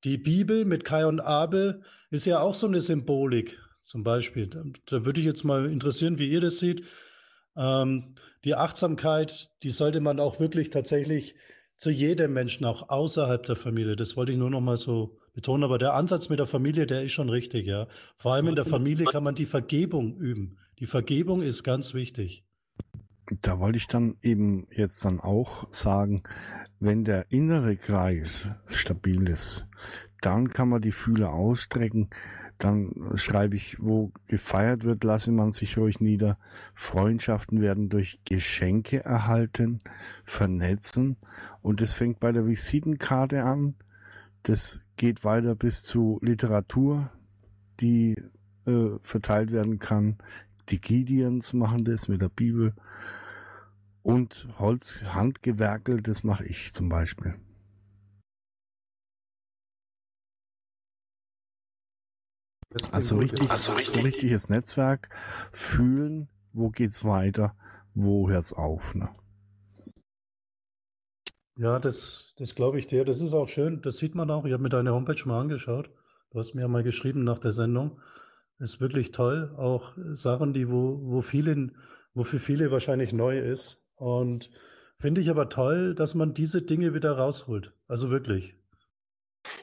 Die 0.04 0.16
Bibel 0.16 0.64
mit 0.64 0.86
Kai 0.86 1.04
und 1.04 1.20
Abel 1.20 1.82
ist 2.10 2.24
ja 2.24 2.40
auch 2.40 2.54
so 2.54 2.66
eine 2.66 2.80
Symbolik, 2.80 3.58
zum 3.82 4.04
Beispiel. 4.04 4.46
Da, 4.46 4.62
da 4.86 5.04
würde 5.04 5.20
ich 5.20 5.26
jetzt 5.26 5.44
mal 5.44 5.70
interessieren, 5.70 6.18
wie 6.18 6.30
ihr 6.30 6.40
das 6.40 6.60
seht. 6.60 6.84
Ähm, 7.54 8.14
die 8.42 8.54
Achtsamkeit, 8.54 9.50
die 9.62 9.70
sollte 9.70 10.00
man 10.00 10.18
auch 10.18 10.40
wirklich 10.40 10.70
tatsächlich 10.70 11.34
zu 11.76 11.90
jedem 11.90 12.32
Menschen, 12.32 12.64
auch 12.64 12.88
außerhalb 12.88 13.42
der 13.44 13.56
Familie. 13.56 13.96
Das 13.96 14.16
wollte 14.16 14.32
ich 14.32 14.38
nur 14.38 14.50
noch 14.50 14.60
mal 14.60 14.76
so 14.76 15.18
betonen. 15.34 15.64
Aber 15.64 15.78
der 15.78 15.94
Ansatz 15.94 16.28
mit 16.28 16.38
der 16.38 16.46
Familie, 16.46 16.86
der 16.86 17.02
ist 17.02 17.12
schon 17.12 17.28
richtig, 17.28 17.66
ja. 17.66 17.86
Vor 18.16 18.34
allem 18.34 18.48
in 18.48 18.56
der 18.56 18.64
Familie 18.64 19.06
kann 19.06 19.24
man 19.24 19.34
die 19.34 19.46
Vergebung 19.46 20.16
üben. 20.16 20.58
Die 20.78 20.86
Vergebung 20.86 21.42
ist 21.42 21.62
ganz 21.62 21.94
wichtig. 21.94 22.44
Da 23.40 23.58
wollte 23.58 23.78
ich 23.78 23.88
dann 23.88 24.16
eben 24.22 24.68
jetzt 24.70 25.04
dann 25.04 25.20
auch 25.20 25.66
sagen, 25.72 26.22
wenn 26.78 27.04
der 27.04 27.26
innere 27.30 27.76
Kreis 27.76 28.48
stabil 28.66 29.28
ist, 29.28 29.66
dann 30.20 30.50
kann 30.50 30.68
man 30.68 30.80
die 30.80 30.92
Fühler 30.92 31.32
ausstrecken, 31.32 32.08
dann 32.58 33.12
schreibe 33.16 33.56
ich, 33.56 33.76
wo 33.80 34.12
gefeiert 34.28 34.84
wird, 34.84 35.04
lasse 35.04 35.30
man 35.30 35.52
sich 35.52 35.76
ruhig 35.76 36.00
nieder. 36.00 36.38
Freundschaften 36.74 37.60
werden 37.60 37.88
durch 37.88 38.18
Geschenke 38.24 39.04
erhalten, 39.04 39.80
vernetzen. 40.24 41.16
Und 41.60 41.82
es 41.82 41.92
fängt 41.92 42.18
bei 42.18 42.32
der 42.32 42.46
Visitenkarte 42.46 43.42
an. 43.42 43.74
Das 44.42 44.82
geht 44.96 45.24
weiter 45.24 45.54
bis 45.54 45.84
zu 45.84 46.18
Literatur, 46.22 47.10
die 47.80 48.16
äh, 48.66 48.98
verteilt 49.02 49.52
werden 49.52 49.78
kann. 49.78 50.16
Die 50.70 50.80
Gideons 50.80 51.52
machen 51.52 51.84
das 51.84 52.08
mit 52.08 52.22
der 52.22 52.30
Bibel. 52.30 52.74
Und 54.02 54.48
Holz, 54.58 55.02
Handgewerkel, 55.04 56.00
das 56.00 56.24
mache 56.24 56.46
ich 56.46 56.72
zum 56.72 56.88
Beispiel. 56.88 57.34
Also 62.92 63.16
richtig, 63.18 63.50
also 63.50 63.72
richtig, 63.72 63.94
so 63.94 64.00
richtiges 64.00 64.48
Netzwerk 64.48 65.08
fühlen, 65.52 66.28
wo 66.52 66.70
geht's 66.70 67.04
weiter, 67.04 67.54
wo 67.94 68.28
hört's 68.28 68.52
auf, 68.52 68.94
ne? 68.94 69.10
Ja, 71.58 71.78
das, 71.78 72.34
das 72.36 72.54
glaube 72.54 72.78
ich 72.78 72.86
dir. 72.86 73.04
Das 73.04 73.20
ist 73.20 73.32
auch 73.32 73.48
schön. 73.48 73.80
Das 73.80 73.96
sieht 73.96 74.14
man 74.14 74.30
auch. 74.30 74.44
Ich 74.44 74.52
habe 74.52 74.62
mir 74.62 74.68
deine 74.68 74.92
Homepage 74.92 75.22
mal 75.24 75.40
angeschaut. 75.40 75.90
Du 76.30 76.38
hast 76.38 76.54
mir 76.54 76.62
ja 76.62 76.68
mal 76.68 76.82
geschrieben 76.82 77.24
nach 77.24 77.38
der 77.38 77.52
Sendung. 77.52 78.00
Ist 78.58 78.80
wirklich 78.80 79.12
toll. 79.12 79.54
Auch 79.56 79.94
Sachen, 80.12 80.52
die 80.52 80.68
wo, 80.68 81.00
wo 81.02 81.22
vielen, 81.22 81.76
wo 82.12 82.24
für 82.24 82.38
viele 82.38 82.70
wahrscheinlich 82.70 83.12
neu 83.12 83.38
ist. 83.38 83.82
Und 83.94 84.50
finde 84.98 85.22
ich 85.22 85.30
aber 85.30 85.48
toll, 85.48 85.94
dass 85.94 86.14
man 86.14 86.34
diese 86.34 86.60
Dinge 86.60 86.92
wieder 86.92 87.12
rausholt. 87.12 87.72
Also 87.88 88.10
wirklich. 88.10 88.54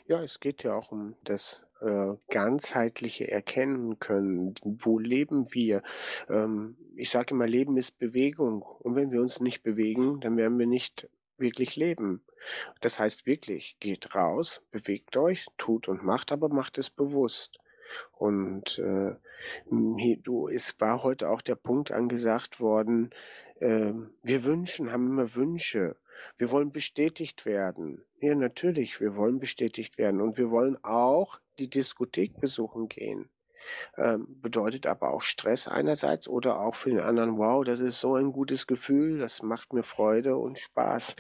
Ja, 0.08 0.24
es 0.24 0.40
geht 0.40 0.64
ja 0.64 0.74
auch 0.74 0.92
um 0.92 1.16
das 1.24 1.62
äh, 1.84 2.16
ganzheitliche 2.30 3.30
erkennen 3.30 4.00
können. 4.00 4.56
Wo 4.64 5.00
leben 5.00 5.54
wir? 5.54 5.84
Ähm, 6.30 6.78
ich 6.96 7.10
sage 7.10 7.34
immer, 7.34 7.48
Leben 7.48 7.78
ist 7.78 8.00
Bewegung. 8.00 8.62
Und 8.62 8.96
wenn 8.96 9.12
wir 9.12 9.22
uns 9.22 9.42
nicht 9.42 9.64
bewegen, 9.64 10.22
dann 10.22 10.38
werden 10.38 10.58
wir 10.58 10.68
nicht 10.68 11.10
wirklich 11.38 11.76
leben. 11.76 12.24
Das 12.82 13.00
heißt 13.00 13.26
wirklich, 13.26 13.78
geht 13.80 14.16
raus, 14.16 14.62
bewegt 14.72 15.18
euch, 15.18 15.46
tut 15.58 15.88
und 15.88 16.04
macht, 16.04 16.32
aber 16.32 16.50
macht 16.50 16.78
es 16.78 16.90
bewusst. 16.90 17.60
Und 18.12 18.80
äh, 18.80 19.16
du, 19.70 20.48
es 20.48 20.80
war 20.80 21.04
heute 21.04 21.30
auch 21.30 21.42
der 21.42 21.56
Punkt 21.56 21.92
angesagt 21.92 22.60
worden, 22.60 23.12
äh, 23.60 23.94
wir 24.24 24.44
wünschen, 24.44 24.92
haben 24.92 25.08
immer 25.08 25.36
Wünsche. 25.36 25.96
Wir 26.38 26.52
wollen 26.52 26.72
bestätigt 26.72 27.46
werden. 27.46 28.04
Ja, 28.20 28.36
natürlich, 28.36 29.00
wir 29.00 29.16
wollen 29.16 29.40
bestätigt 29.40 29.98
werden. 29.98 30.22
Und 30.22 30.38
wir 30.38 30.52
wollen 30.52 30.78
auch 30.84 31.40
die 31.60 31.70
Diskothek 31.70 32.40
besuchen 32.40 32.88
gehen. 32.88 33.30
Ähm, 33.98 34.28
bedeutet 34.42 34.88
aber 34.88 35.12
auch 35.12 35.22
Stress 35.22 35.68
einerseits 35.68 36.28
oder 36.28 36.60
auch 36.60 36.76
für 36.76 36.90
den 36.90 37.00
anderen, 37.00 37.38
wow, 37.38 37.64
das 37.64 37.80
ist 37.80 38.00
so 38.00 38.16
ein 38.16 38.32
gutes 38.32 38.68
Gefühl, 38.68 39.20
das 39.20 39.42
macht 39.42 39.74
mir 39.74 39.84
Freude 39.84 40.38
und 40.38 40.60
Spaß. 40.60 41.16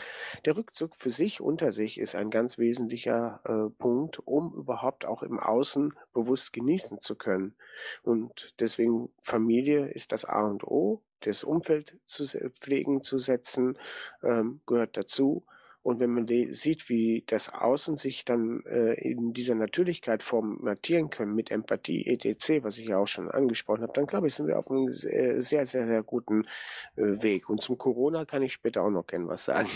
Der 0.46 0.58
Rückzug 0.58 0.96
für 0.96 1.10
sich 1.10 1.42
unter 1.42 1.72
sich 1.72 2.00
ist 2.00 2.16
ein 2.16 2.30
ganz 2.30 2.58
wesentlicher 2.58 3.42
äh, 3.46 3.70
Punkt, 3.78 4.20
um 4.26 4.54
überhaupt 4.54 5.06
auch 5.06 5.24
im 5.24 5.40
Außen 5.40 5.94
bewusst 6.14 6.54
genießen 6.54 7.00
zu 7.00 7.16
können. 7.16 7.56
Und 8.04 8.54
deswegen 8.60 9.10
Familie 9.22 9.88
ist 9.88 10.12
das 10.12 10.26
A 10.26 10.42
und 10.42 10.64
O 10.64 11.02
das 11.22 11.44
Umfeld 11.44 11.98
zu 12.06 12.26
pflegen, 12.60 13.02
zu 13.02 13.18
setzen, 13.18 13.78
ähm, 14.24 14.62
gehört 14.66 14.98
dazu. 14.98 15.46
Und 15.84 16.00
wenn 16.00 16.12
man 16.12 16.28
sieht, 16.54 16.88
wie 16.88 17.26
das 17.28 17.50
Außen 17.50 17.96
sich 17.96 18.24
dann 18.24 18.64
äh, 18.66 18.94
in 18.94 19.34
dieser 19.34 19.54
Natürlichkeit 19.54 20.24
formatieren 20.24 21.10
können 21.10 21.36
mit 21.36 21.52
Empathie, 21.52 22.08
etc., 22.08 22.64
was 22.64 22.78
ich 22.78 22.88
ja 22.88 22.98
auch 22.98 23.08
schon 23.08 23.30
angesprochen 23.30 23.84
habe, 23.84 23.92
dann 23.94 24.08
glaube 24.08 24.28
ich, 24.28 24.34
sind 24.34 24.48
wir 24.48 24.58
auf 24.58 24.72
einem 24.72 24.92
sehr, 24.92 25.42
sehr, 25.42 25.66
sehr 25.66 26.04
guten 26.04 26.46
äh, 26.96 27.22
Weg. 27.22 27.50
Und 27.50 27.62
zum 27.62 27.78
Corona 27.78 28.24
kann 28.24 28.42
ich 28.42 28.54
später 28.54 28.82
auch 28.82 28.90
noch 28.90 29.06
gerne 29.06 29.28
was 29.28 29.44
sagen. 29.44 29.70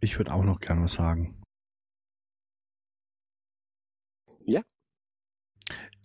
Ich 0.00 0.18
würde 0.18 0.34
auch 0.34 0.44
noch 0.44 0.60
gerne 0.60 0.82
was 0.82 0.94
sagen. 0.94 1.40
Ja 4.44 4.62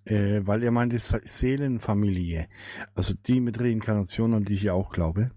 äh, 0.05 0.41
weil 0.45 0.63
er 0.63 0.71
meinte 0.71 0.97
Seelenfamilie, 0.99 2.47
also 2.95 3.13
die 3.13 3.39
mit 3.39 3.59
Reinkarnation, 3.59 4.33
an 4.33 4.45
die 4.45 4.53
ich 4.53 4.63
ja 4.63 4.73
auch 4.73 4.91
glaube, 4.91 5.31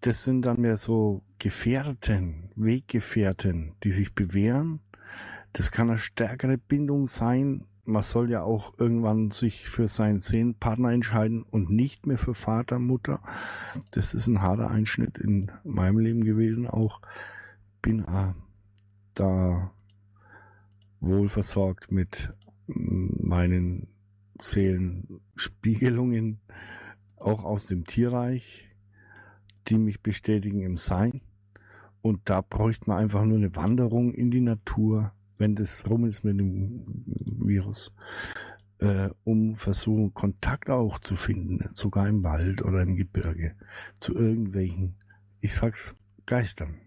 das 0.00 0.24
sind 0.24 0.42
dann 0.42 0.60
mehr 0.60 0.76
so 0.76 1.22
Gefährten, 1.46 2.50
Weggefährten, 2.56 3.76
die 3.84 3.92
sich 3.92 4.16
bewähren. 4.16 4.80
Das 5.52 5.70
kann 5.70 5.88
eine 5.88 5.96
stärkere 5.96 6.58
Bindung 6.58 7.06
sein. 7.06 7.64
Man 7.84 8.02
soll 8.02 8.32
ja 8.32 8.42
auch 8.42 8.76
irgendwann 8.80 9.30
sich 9.30 9.68
für 9.68 9.86
seinen 9.86 10.18
Seelenpartner 10.18 10.90
entscheiden 10.90 11.44
und 11.44 11.70
nicht 11.70 12.04
mehr 12.04 12.18
für 12.18 12.34
Vater, 12.34 12.80
Mutter. 12.80 13.22
Das 13.92 14.12
ist 14.12 14.26
ein 14.26 14.42
harter 14.42 14.72
Einschnitt 14.72 15.18
in 15.18 15.52
meinem 15.62 16.00
Leben 16.00 16.24
gewesen 16.24 16.66
auch. 16.66 17.00
Bin 17.80 18.00
äh, 18.00 18.32
da 19.14 19.70
wohl 20.98 21.28
versorgt 21.28 21.92
mit 21.92 22.30
meinen 22.66 23.86
Seelenspiegelungen 24.40 26.40
auch 27.14 27.44
aus 27.44 27.66
dem 27.66 27.84
Tierreich, 27.84 28.68
die 29.68 29.78
mich 29.78 30.02
bestätigen 30.02 30.62
im 30.62 30.76
Sein. 30.76 31.20
Und 32.02 32.20
da 32.24 32.40
bräuchte 32.40 32.88
man 32.88 32.98
einfach 32.98 33.24
nur 33.24 33.38
eine 33.38 33.56
Wanderung 33.56 34.12
in 34.12 34.30
die 34.30 34.40
Natur, 34.40 35.12
wenn 35.38 35.54
das 35.54 35.88
rum 35.88 36.06
ist 36.06 36.24
mit 36.24 36.38
dem 36.38 37.04
Virus, 37.06 37.92
äh, 38.78 39.10
um 39.24 39.56
versuchen, 39.56 40.14
Kontakt 40.14 40.70
auch 40.70 40.98
zu 40.98 41.16
finden, 41.16 41.68
sogar 41.74 42.08
im 42.08 42.24
Wald 42.24 42.62
oder 42.62 42.82
im 42.82 42.96
Gebirge, 42.96 43.56
zu 44.00 44.14
irgendwelchen, 44.14 44.96
ich 45.40 45.54
sag's, 45.54 45.94
Geistern. 46.26 46.80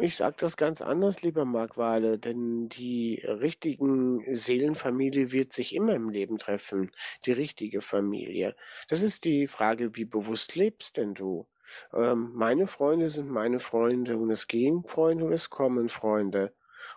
Ich 0.00 0.16
sage 0.16 0.36
das 0.40 0.56
ganz 0.56 0.80
anders, 0.80 1.22
lieber 1.22 1.44
Mark 1.44 1.76
Wale, 1.76 2.18
denn 2.18 2.68
die 2.68 3.22
richtigen 3.24 4.24
Seelenfamilie 4.34 5.30
wird 5.30 5.52
sich 5.52 5.72
immer 5.72 5.94
im 5.94 6.08
Leben 6.08 6.38
treffen, 6.38 6.90
die 7.26 7.32
richtige 7.32 7.80
Familie. 7.80 8.56
Das 8.88 9.02
ist 9.02 9.24
die 9.24 9.46
Frage, 9.46 9.94
wie 9.94 10.04
bewusst 10.04 10.56
lebst 10.56 10.96
denn 10.96 11.14
du? 11.14 11.46
Ähm, 11.92 12.32
meine 12.34 12.66
Freunde 12.66 13.08
sind 13.08 13.30
meine 13.30 13.60
Freunde 13.60 14.16
und 14.16 14.30
es 14.30 14.46
gehen 14.48 14.84
Freunde 14.84 15.24
und 15.24 15.32
es 15.32 15.50
kommen 15.50 15.88
Freunde. 15.88 16.52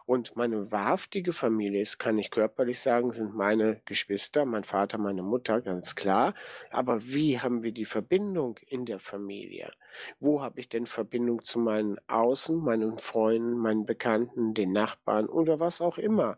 Und 0.06 0.36
meine 0.36 0.72
wahrhaftige 0.72 1.34
Familie 1.34 1.82
ist, 1.82 1.98
kann 1.98 2.20
ich 2.20 2.30
körperlich 2.30 2.80
sagen, 2.80 3.12
sind 3.12 3.34
meine 3.34 3.82
Geschwister, 3.86 4.46
mein 4.46 4.64
Vater, 4.64 5.00
meine 5.00 5.24
Mutter, 5.24 5.62
ganz 5.62 5.96
klar. 5.96 6.36
Aber 6.70 7.04
wie 7.04 7.40
haben 7.40 7.64
wir 7.64 7.72
die 7.72 7.86
Verbindung 7.86 8.60
in 8.68 8.86
der 8.86 9.00
Familie? 9.00 9.72
Wo 10.20 10.44
habe 10.44 10.60
ich 10.60 10.70
denn 10.70 10.86
Verbindung 10.86 11.42
zu 11.42 11.58
meinen 11.58 11.98
Außen, 12.08 12.56
meinen 12.56 13.00
Freunden, 13.00 13.58
meinen 13.58 13.86
Bekannten, 13.86 14.54
den 14.54 14.74
Nachbarn 14.74 15.28
oder 15.28 15.60
was 15.60 15.82
auch 15.82 15.98
immer? 15.98 16.38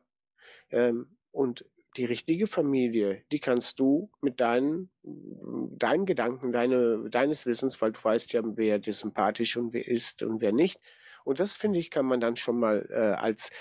Ähm, 0.69 1.17
und 1.31 1.65
die 1.97 2.05
richtige 2.05 2.47
Familie, 2.47 3.23
die 3.31 3.39
kannst 3.39 3.79
du 3.79 4.09
mit 4.21 4.39
deinen, 4.39 4.89
deinen 5.03 6.05
Gedanken, 6.05 6.51
deine, 6.51 7.09
deines 7.09 7.45
Wissens, 7.45 7.81
weil 7.81 7.91
du 7.91 8.03
weißt 8.03 8.33
ja, 8.33 8.41
wer 8.43 8.79
dir 8.79 8.93
sympathisch 8.93 9.57
und 9.57 9.73
wer 9.73 9.87
ist 9.87 10.23
und 10.23 10.41
wer 10.41 10.51
nicht, 10.51 10.79
und 11.27 11.41
das 11.41 11.57
finde 11.57 11.77
ich, 11.79 11.91
kann 11.91 12.05
man 12.05 12.21
dann 12.21 12.37
schon 12.37 12.57
mal 12.57 12.87
äh, 12.89 12.95
als 12.95 13.51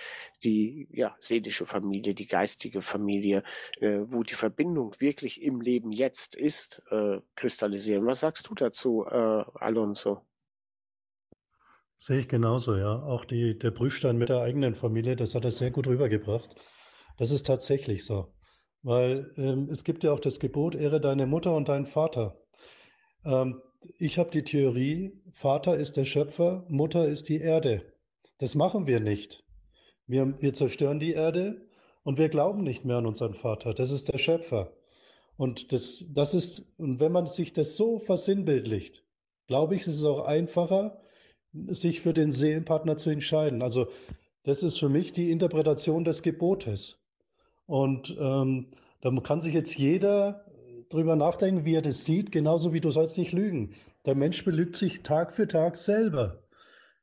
die 0.45 0.87
ja, 0.93 1.17
seelische 1.19 1.67
Familie, 1.67 2.15
die 2.15 2.29
geistige 2.29 2.81
Familie, 2.81 3.43
äh, 3.81 4.03
wo 4.07 4.23
die 4.23 4.35
Verbindung 4.35 4.95
wirklich 5.01 5.43
im 5.43 5.61
Leben 5.61 5.91
jetzt 5.91 6.37
ist, 6.37 6.81
äh, 6.93 7.19
kristallisieren. 7.35 8.07
Was 8.07 8.21
sagst 8.21 8.49
du 8.49 8.55
dazu, 8.55 9.05
äh, 9.05 9.45
Alonso? 9.55 10.21
Sehe 11.99 12.21
ich 12.21 12.29
genauso, 12.29 12.77
ja. 12.77 13.03
Auch 13.03 13.25
die, 13.25 13.59
der 13.59 13.73
Prüfstein 13.73 14.17
mit 14.17 14.29
der 14.29 14.43
eigenen 14.43 14.77
Familie, 14.77 15.17
das 15.17 15.35
hat 15.35 15.45
er 15.45 15.51
sehr 15.51 15.73
gut 15.73 15.89
rübergebracht. 15.89 16.55
Das 17.17 17.31
ist 17.31 17.47
tatsächlich 17.47 18.05
so. 18.05 18.29
Weil 18.83 19.33
ähm, 19.37 19.69
es 19.71 19.85
gibt 19.85 20.05
ja 20.05 20.13
auch 20.13 20.21
das 20.21 20.39
Gebot, 20.39 20.75
ehre 20.75 21.01
deine 21.01 21.27
Mutter 21.27 21.55
und 21.55 21.69
deinen 21.69 21.87
Vater. 21.87 22.39
Ähm, 23.25 23.61
ich 23.99 24.19
habe 24.19 24.31
die 24.31 24.43
Theorie, 24.43 25.13
Vater 25.33 25.77
ist 25.77 25.97
der 25.97 26.05
Schöpfer, 26.05 26.65
Mutter 26.69 27.07
ist 27.07 27.29
die 27.29 27.41
Erde. 27.41 27.83
Das 28.39 28.55
machen 28.55 28.87
wir 28.87 29.01
nicht. 29.01 29.45
Wir, 30.07 30.41
wir 30.41 30.55
zerstören 30.55 31.01
die 31.01 31.13
Erde 31.13 31.67
und 32.05 32.19
wir 32.19 32.29
glauben 32.29 32.63
nicht 32.63 32.85
mehr 32.85 32.97
an 32.97 33.07
unseren 33.07 33.35
Vater. 33.35 33.75
Das 33.75 33.91
ist 33.91 34.13
der 34.13 34.19
Schöpfer. 34.19 34.73
Und 35.37 35.73
das, 35.73 36.05
das 36.15 36.35
ist, 36.35 36.63
und 36.79 37.01
wenn 37.01 37.13
man 37.13 37.27
sich 37.27 37.53
das 37.53 37.77
so 37.77 37.99
versinnbildlicht, 37.99 39.05
glaube 39.47 39.75
ich, 39.75 39.83
ist 39.83 39.97
es 39.97 40.05
auch 40.05 40.25
einfacher, 40.25 41.01
sich 41.69 42.01
für 42.01 42.13
den 42.13 42.33
Seelenpartner 42.33 42.97
zu 42.97 43.11
entscheiden. 43.11 43.63
Also 43.63 43.89
das 44.45 44.63
ist 44.63 44.79
für 44.79 44.89
mich 44.89 45.13
die 45.13 45.31
Interpretation 45.31 46.05
des 46.05 46.23
Gebotes. 46.23 46.99
Und 47.67 48.17
ähm, 48.19 48.69
da 49.01 49.11
kann 49.23 49.41
sich 49.41 49.55
jetzt 49.55 49.77
jeder 49.77 50.45
drüber 50.89 51.17
nachdenken, 51.17 51.65
wie 51.65 51.75
er 51.75 51.83
das 51.83 52.05
sieht, 52.05 52.33
genauso 52.33 52.73
wie 52.73 52.81
du 52.81 52.91
sollst 52.91 53.19
nicht 53.19 53.33
lügen. 53.33 53.75
Der 54.05 54.15
Mensch 54.15 54.45
belügt 54.45 54.77
sich 54.77 55.03
Tag 55.03 55.35
für 55.35 55.49
Tag 55.49 55.77
selber. 55.77 56.43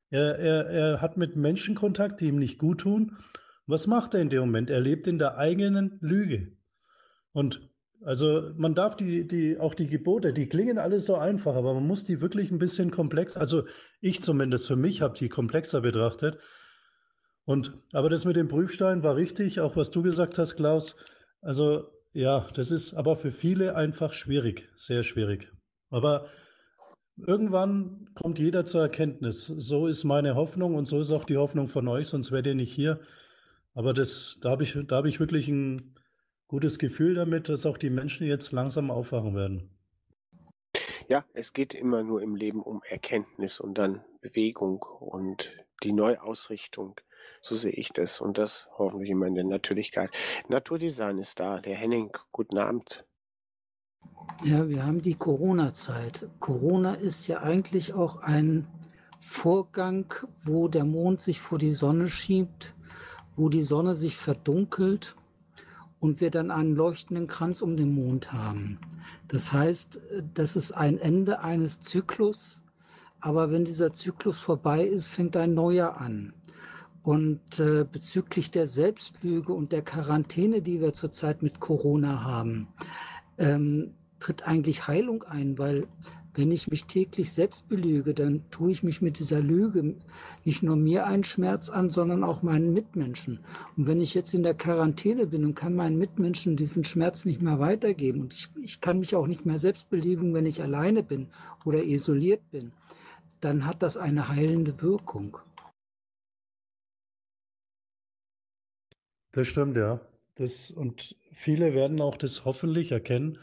Er, 0.10 0.38
er, 0.38 0.66
er 0.68 1.02
hat 1.02 1.18
mit 1.18 1.36
Menschen 1.36 1.76
Kontakt, 1.76 2.22
die 2.22 2.28
ihm 2.28 2.38
nicht 2.38 2.60
gut 2.60 2.82
tun. 2.82 3.18
Was 3.66 3.88
macht 3.88 4.14
er 4.14 4.22
in 4.22 4.30
dem 4.30 4.42
Moment? 4.42 4.70
Er 4.70 4.80
lebt 4.80 5.08
in 5.08 5.18
der 5.18 5.38
eigenen 5.38 5.98
Lüge. 6.02 6.54
Und 7.32 7.70
also 8.04 8.52
man 8.56 8.76
darf 8.76 8.96
die, 8.96 9.28
die, 9.28 9.58
auch 9.58 9.74
die 9.74 9.88
Gebote, 9.88 10.34
die 10.34 10.48
klingen 10.48 10.78
alles 10.78 11.06
so 11.06 11.16
einfach, 11.16 11.56
aber 11.56 11.74
man 11.74 11.88
muss 11.88 12.04
die 12.04 12.22
wirklich 12.22 12.52
ein 12.52 12.60
bisschen 12.60 12.92
komplex, 12.92 13.38
also 13.38 13.64
ich 14.02 14.22
zumindest 14.22 14.68
für 14.68 14.76
mich 14.76 15.02
habe 15.02 15.18
die 15.18 15.30
komplexer 15.30 15.82
betrachtet. 15.82 16.38
Und 17.46 17.78
aber 17.92 18.10
das 18.10 18.26
mit 18.26 18.36
dem 18.36 18.48
Prüfstein 18.48 19.04
war 19.04 19.16
richtig, 19.16 19.60
auch 19.60 19.76
was 19.76 19.92
du 19.92 20.02
gesagt 20.02 20.38
hast, 20.38 20.56
Klaus. 20.56 20.96
Also 21.42 21.90
ja, 22.14 22.48
das 22.54 22.72
ist 22.72 22.94
aber 22.94 23.16
für 23.16 23.32
viele 23.32 23.76
einfach 23.76 24.14
schwierig, 24.14 24.70
sehr 24.76 25.04
schwierig. 25.04 25.52
Aber 25.90 26.28
irgendwann 27.18 28.10
kommt 28.16 28.40
jeder 28.40 28.66
zur 28.66 28.82
Erkenntnis. 28.82 29.46
So 29.46 29.88
ist 29.88 30.04
meine 30.04 30.36
Hoffnung 30.36 30.76
und 30.76 30.86
so 30.86 31.00
ist 31.00 31.12
auch 31.12 31.26
die 31.26 31.38
Hoffnung 31.38 31.68
von 31.68 31.88
euch, 31.88 32.08
sonst 32.08 32.32
wärt 32.32 32.48
ihr 32.48 32.56
nicht 32.56 32.74
hier. 32.74 33.00
Aber 33.74 33.94
das, 33.94 34.38
da 34.42 34.52
habe 34.52 34.64
ich, 34.64 34.78
da 34.88 34.98
habe 34.98 35.10
ich 35.10 35.20
wirklich 35.20 35.48
ein 35.48 35.96
gutes 36.48 36.78
Gefühl 36.78 37.16
damit, 37.16 37.50
dass 37.50 37.66
auch 37.66 37.78
die 37.78 37.90
Menschen 37.90 38.28
jetzt 38.28 38.52
langsam 38.52 38.92
aufwachen 38.92 39.36
werden. 39.36 39.70
Ja, 41.10 41.26
es 41.34 41.54
geht 41.54 41.74
immer 41.74 42.04
nur 42.04 42.22
im 42.22 42.36
Leben 42.36 42.62
um 42.62 42.82
Erkenntnis 42.84 43.60
und 43.60 43.78
dann 43.78 44.04
Bewegung 44.22 44.84
und 44.84 45.52
die 45.84 45.92
Neuausrichtung. 45.92 46.96
So 47.42 47.56
sehe 47.56 47.72
ich 47.72 47.90
das 47.90 48.22
und 48.22 48.38
das 48.38 48.68
hoffen 48.78 49.02
wir 49.02 49.10
immer 49.10 49.28
in 49.28 49.36
der 49.36 49.44
Natürlichkeit. 49.44 50.12
Naturdesign 50.48 51.18
ist 51.18 51.40
da. 51.40 51.60
Der 51.60 51.76
Henning, 51.76 52.12
guten 52.32 52.58
Abend. 52.58 53.06
Ja, 54.44 54.70
wir 54.70 54.86
haben 54.86 55.02
die 55.02 55.16
Corona-Zeit. 55.16 56.28
Corona 56.40 56.94
ist 56.94 57.28
ja 57.28 57.42
eigentlich 57.42 57.94
auch 57.94 58.18
ein 58.18 58.68
Vorgang, 59.20 60.14
wo 60.44 60.68
der 60.68 60.84
Mond 60.86 61.22
sich 61.22 61.40
vor 61.40 61.58
die 61.58 61.74
Sonne 61.74 62.10
schiebt, 62.10 62.74
wo 63.36 63.50
die 63.50 63.64
Sonne 63.64 63.96
sich 63.96 64.18
verdunkelt 64.18 65.16
und 66.00 66.20
wir 66.20 66.30
dann 66.30 66.52
einen 66.52 66.76
leuchtenden 66.76 67.28
Kranz 67.28 67.62
um 67.62 67.78
den 67.78 67.94
Mond 67.94 68.34
haben. 68.34 68.80
Das 69.30 69.54
heißt, 69.54 70.02
das 70.36 70.58
ist 70.58 70.74
ein 70.74 70.98
Ende 70.98 71.40
eines 71.40 71.80
Zyklus, 71.80 72.62
aber 73.22 73.52
wenn 73.52 73.64
dieser 73.64 73.94
Zyklus 73.94 74.40
vorbei 74.40 74.84
ist, 74.84 75.08
fängt 75.08 75.38
ein 75.38 75.54
neuer 75.54 75.96
an. 75.96 76.34
Und 77.04 77.60
äh, 77.60 77.86
bezüglich 77.90 78.50
der 78.50 78.66
Selbstlüge 78.66 79.54
und 79.54 79.72
der 79.72 79.82
Quarantäne, 79.82 80.62
die 80.62 80.80
wir 80.80 80.94
zurzeit 80.94 81.44
mit 81.44 81.60
Corona 81.60 82.24
haben, 82.24 82.68
ähm, 83.38 83.94
tritt 84.20 84.48
eigentlich 84.48 84.88
Heilung 84.88 85.24
ein, 85.24 85.58
weil 85.58 85.88
wenn 86.36 86.52
ich 86.52 86.70
mich 86.70 86.86
täglich 86.86 87.32
selbst 87.32 87.70
belüge, 87.70 88.14
dann 88.14 88.44
tue 88.50 88.72
ich 88.72 88.84
mich 88.84 89.02
mit 89.02 89.20
dieser 89.20 89.40
Lüge 89.40 89.96
nicht 90.44 90.64
nur 90.64 90.76
mir 90.76 91.06
einen 91.06 91.24
Schmerz 91.24 91.70
an, 91.70 91.90
sondern 91.90 92.24
auch 92.24 92.42
meinen 92.42 92.74
Mitmenschen. 92.74 93.40
Und 93.78 93.86
wenn 93.86 94.02
ich 94.02 94.14
jetzt 94.14 94.34
in 94.34 94.42
der 94.42 94.56
Quarantäne 94.56 95.28
bin 95.28 95.46
und 95.46 95.56
kann 95.56 95.76
meinen 95.76 95.98
Mitmenschen 95.98 96.56
diesen 96.56 96.84
Schmerz 96.84 97.26
nicht 97.26 97.42
mehr 97.42 97.60
weitergeben 97.60 98.22
und 98.22 98.34
ich, 98.34 98.50
ich 98.62 98.82
kann 98.82 99.00
mich 99.00 99.16
auch 99.16 99.28
nicht 99.28 99.46
mehr 99.46 99.60
selbst 99.60 99.90
belügen, 99.90 100.34
wenn 100.34 100.46
ich 100.46 100.64
alleine 100.64 101.04
bin 101.04 101.28
oder 101.66 101.84
isoliert 101.84 102.42
bin, 102.50 102.72
dann 103.40 103.66
hat 103.66 103.84
das 103.84 103.98
eine 103.98 104.30
heilende 104.30 104.82
Wirkung. 104.82 105.38
Das 109.34 109.48
stimmt, 109.48 109.76
ja. 109.76 110.00
Das, 110.36 110.72
und 110.72 111.16
viele 111.32 111.74
werden 111.74 112.02
auch 112.02 112.18
das 112.18 112.46
hoffentlich 112.46 112.92
erkennen, 112.92 113.40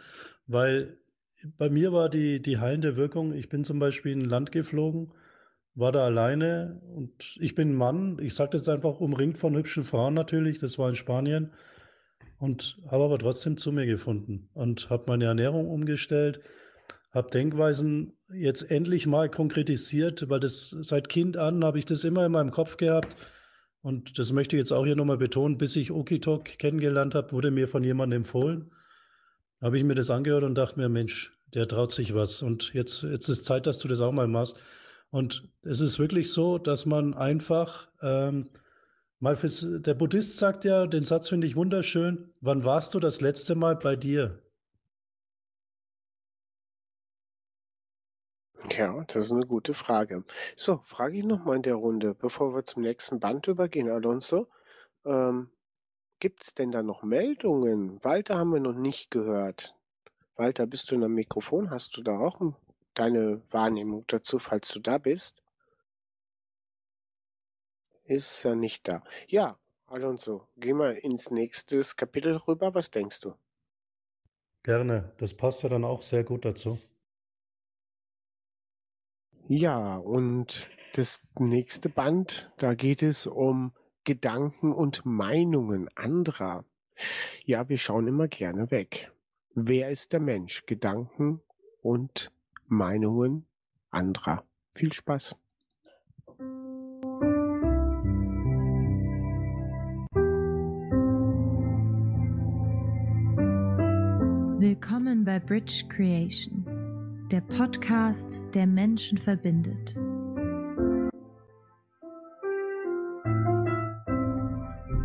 weil 0.46 0.96
bei 1.58 1.68
mir 1.68 1.92
war 1.92 2.08
die, 2.08 2.40
die 2.40 2.58
heilende 2.58 2.96
Wirkung, 2.96 3.34
ich 3.34 3.48
bin 3.48 3.64
zum 3.64 3.78
Beispiel 3.78 4.12
in 4.12 4.22
ein 4.22 4.28
Land 4.28 4.52
geflogen, 4.52 5.12
war 5.74 5.92
da 5.92 6.04
alleine 6.04 6.80
und 6.94 7.36
ich 7.40 7.54
bin 7.54 7.70
ein 7.70 7.76
Mann, 7.76 8.18
ich 8.20 8.34
sage 8.34 8.52
das 8.52 8.68
einfach 8.68 9.00
umringt 9.00 9.38
von 9.38 9.56
hübschen 9.56 9.84
Frauen 9.84 10.14
natürlich, 10.14 10.58
das 10.58 10.78
war 10.78 10.88
in 10.88 10.96
Spanien 10.96 11.52
und 12.38 12.78
habe 12.88 13.04
aber 13.04 13.18
trotzdem 13.18 13.56
zu 13.56 13.72
mir 13.72 13.86
gefunden 13.86 14.48
und 14.54 14.90
habe 14.90 15.04
meine 15.06 15.24
Ernährung 15.24 15.68
umgestellt, 15.68 16.40
habe 17.12 17.30
Denkweisen 17.30 18.12
jetzt 18.32 18.70
endlich 18.70 19.06
mal 19.06 19.28
konkretisiert, 19.28 20.28
weil 20.28 20.40
das 20.40 20.70
seit 20.70 21.08
Kind 21.08 21.36
an 21.36 21.64
habe 21.64 21.78
ich 21.78 21.84
das 21.84 22.04
immer 22.04 22.26
in 22.26 22.32
meinem 22.32 22.52
Kopf 22.52 22.76
gehabt 22.76 23.16
und 23.82 24.18
das 24.18 24.32
möchte 24.32 24.56
ich 24.56 24.60
jetzt 24.60 24.72
auch 24.72 24.84
hier 24.84 24.96
nochmal 24.96 25.16
betonen, 25.16 25.56
bis 25.56 25.74
ich 25.76 25.90
Okitok 25.90 26.44
kennengelernt 26.58 27.14
habe, 27.14 27.32
wurde 27.32 27.50
mir 27.50 27.66
von 27.68 27.82
jemandem 27.82 28.18
empfohlen. 28.18 28.70
Habe 29.62 29.78
ich 29.78 29.84
mir 29.84 29.94
das 29.94 30.10
angehört 30.10 30.44
und 30.44 30.54
dachte 30.54 30.78
mir, 30.78 30.88
Mensch, 30.88 31.32
der 31.54 31.66
traut 31.66 31.92
sich 31.92 32.14
was. 32.14 32.42
Und 32.42 32.72
jetzt, 32.74 33.02
jetzt 33.02 33.28
ist 33.28 33.44
Zeit, 33.44 33.66
dass 33.66 33.78
du 33.78 33.88
das 33.88 34.00
auch 34.00 34.12
mal 34.12 34.28
machst. 34.28 34.60
Und 35.10 35.48
es 35.62 35.80
ist 35.80 35.98
wirklich 35.98 36.30
so, 36.30 36.58
dass 36.58 36.86
man 36.86 37.14
einfach 37.14 37.88
ähm, 38.02 38.50
mal 39.18 39.36
fürs, 39.36 39.66
der 39.68 39.94
Buddhist 39.94 40.36
sagt 40.36 40.64
ja, 40.64 40.86
den 40.86 41.04
Satz 41.04 41.28
finde 41.28 41.46
ich 41.46 41.56
wunderschön, 41.56 42.30
wann 42.40 42.64
warst 42.64 42.94
du 42.94 43.00
das 43.00 43.20
letzte 43.20 43.54
Mal 43.54 43.76
bei 43.76 43.96
dir? 43.96 44.38
Ja, 48.68 49.04
das 49.08 49.26
ist 49.26 49.32
eine 49.32 49.46
gute 49.46 49.74
Frage. 49.74 50.24
So, 50.54 50.80
frage 50.84 51.18
ich 51.18 51.24
nochmal 51.24 51.56
in 51.56 51.62
der 51.62 51.76
Runde, 51.76 52.14
bevor 52.14 52.54
wir 52.54 52.64
zum 52.64 52.82
nächsten 52.82 53.18
Band 53.18 53.46
übergehen, 53.48 53.90
Alonso. 53.90 54.48
Ähm, 55.04 55.50
Gibt 56.18 56.42
es 56.42 56.52
denn 56.52 56.70
da 56.70 56.82
noch 56.82 57.02
Meldungen? 57.02 58.04
Walter 58.04 58.36
haben 58.36 58.52
wir 58.52 58.60
noch 58.60 58.74
nicht 58.74 59.10
gehört. 59.10 59.74
Walter, 60.36 60.66
bist 60.66 60.90
du 60.90 60.94
in 60.94 61.04
am 61.04 61.14
Mikrofon? 61.14 61.70
Hast 61.70 61.96
du 61.96 62.02
da 62.02 62.18
auch 62.18 62.40
deine 62.92 63.40
Wahrnehmung 63.50 64.04
dazu, 64.06 64.38
falls 64.38 64.68
du 64.68 64.80
da 64.80 64.98
bist? 64.98 65.42
Ist 68.04 68.44
er 68.44 68.54
nicht 68.54 68.86
da. 68.86 69.02
Ja, 69.28 69.56
Alonso, 69.86 70.46
geh 70.56 70.74
mal 70.74 70.94
ins 70.94 71.30
nächste 71.30 71.82
Kapitel 71.96 72.36
rüber. 72.36 72.74
Was 72.74 72.90
denkst 72.90 73.20
du? 73.20 73.34
Gerne, 74.62 75.10
das 75.16 75.32
passt 75.32 75.62
ja 75.62 75.70
dann 75.70 75.84
auch 75.84 76.02
sehr 76.02 76.22
gut 76.22 76.44
dazu. 76.44 76.78
Ja, 79.52 79.96
und 79.96 80.70
Das 80.92 81.34
nächste 81.40 81.88
Band, 81.88 82.52
da 82.58 82.74
geht 82.74 83.02
es 83.02 83.26
um 83.26 83.72
Gedanken 84.04 84.72
und 84.72 85.04
Meinungen 85.04 85.88
anderer. 85.96 86.64
Ja, 87.44 87.68
wir 87.68 87.76
schauen 87.76 88.06
immer 88.06 88.28
gerne 88.28 88.70
weg. 88.70 89.10
Wer 89.56 89.90
ist 89.90 90.12
der 90.12 90.20
Mensch? 90.20 90.66
Gedanken 90.66 91.40
und 91.82 92.30
Meinungen 92.68 93.44
anderer. 93.90 94.44
Viel 94.70 94.92
Spaß. 94.92 95.34
Willkommen 104.60 105.24
bei 105.24 105.40
Bridge 105.40 105.86
Creation, 105.88 106.79
der 107.30 107.42
Podcast, 107.42 108.42
der 108.54 108.66
Menschen 108.66 109.16
verbindet. 109.16 109.94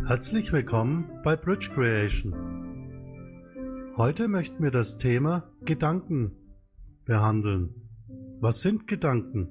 Herzlich 0.08 0.52
willkommen 0.52 1.20
bei 1.22 1.36
Bridge 1.36 1.70
Creation. 1.72 2.34
Heute 3.96 4.26
möchten 4.26 4.60
wir 4.60 4.72
das 4.72 4.98
Thema 4.98 5.52
Gedanken 5.64 6.32
behandeln. 7.04 7.74
Was 8.40 8.60
sind 8.60 8.88
Gedanken? 8.88 9.48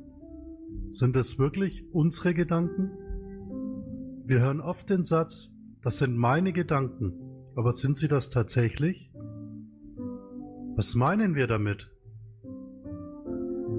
Sind 0.92 1.16
es 1.16 1.40
wirklich 1.40 1.86
unsere 1.94 2.34
Gedanken? 2.34 2.92
Wir 4.26 4.42
hören 4.42 4.60
oft 4.60 4.90
den 4.90 5.06
Satz, 5.06 5.54
das 5.82 6.00
sind 6.00 6.18
meine 6.18 6.52
Gedanken, 6.52 7.14
aber 7.56 7.72
sind 7.72 7.96
sie 7.96 8.10
das 8.10 8.30
tatsächlich? 8.32 9.14
Was 10.76 10.94
meinen 10.96 11.36
wir 11.36 11.48
damit? 11.48 11.95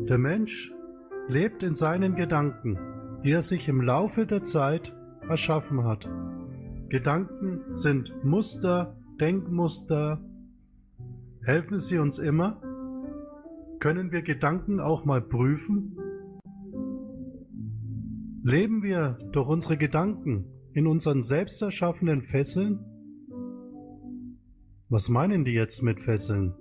Der 0.08 0.18
Mensch 0.18 0.72
lebt 1.26 1.64
in 1.64 1.74
seinen 1.74 2.14
Gedanken, 2.14 2.78
die 3.24 3.32
er 3.32 3.42
sich 3.42 3.68
im 3.68 3.80
Laufe 3.80 4.24
der 4.24 4.44
Zeit 4.44 4.94
erschaffen 5.28 5.82
hat. 5.82 6.08
Gedanken 6.88 7.74
sind 7.74 8.14
Muster, 8.24 8.96
Denkmuster. 9.20 10.20
Helfen 11.42 11.80
sie 11.80 11.98
uns 11.98 12.20
immer? 12.20 12.60
Können 13.80 14.12
wir 14.12 14.22
Gedanken 14.22 14.78
auch 14.78 15.04
mal 15.04 15.20
prüfen? 15.20 15.96
Leben 18.44 18.84
wir 18.84 19.18
durch 19.32 19.48
unsere 19.48 19.76
Gedanken 19.76 20.44
in 20.72 20.86
unseren 20.86 21.20
selbst 21.20 21.60
erschaffenen 21.62 22.22
Fesseln? 22.22 22.78
Was 24.88 25.08
meinen 25.08 25.44
die 25.44 25.50
jetzt 25.54 25.82
mit 25.82 26.00
Fesseln? 26.00 26.54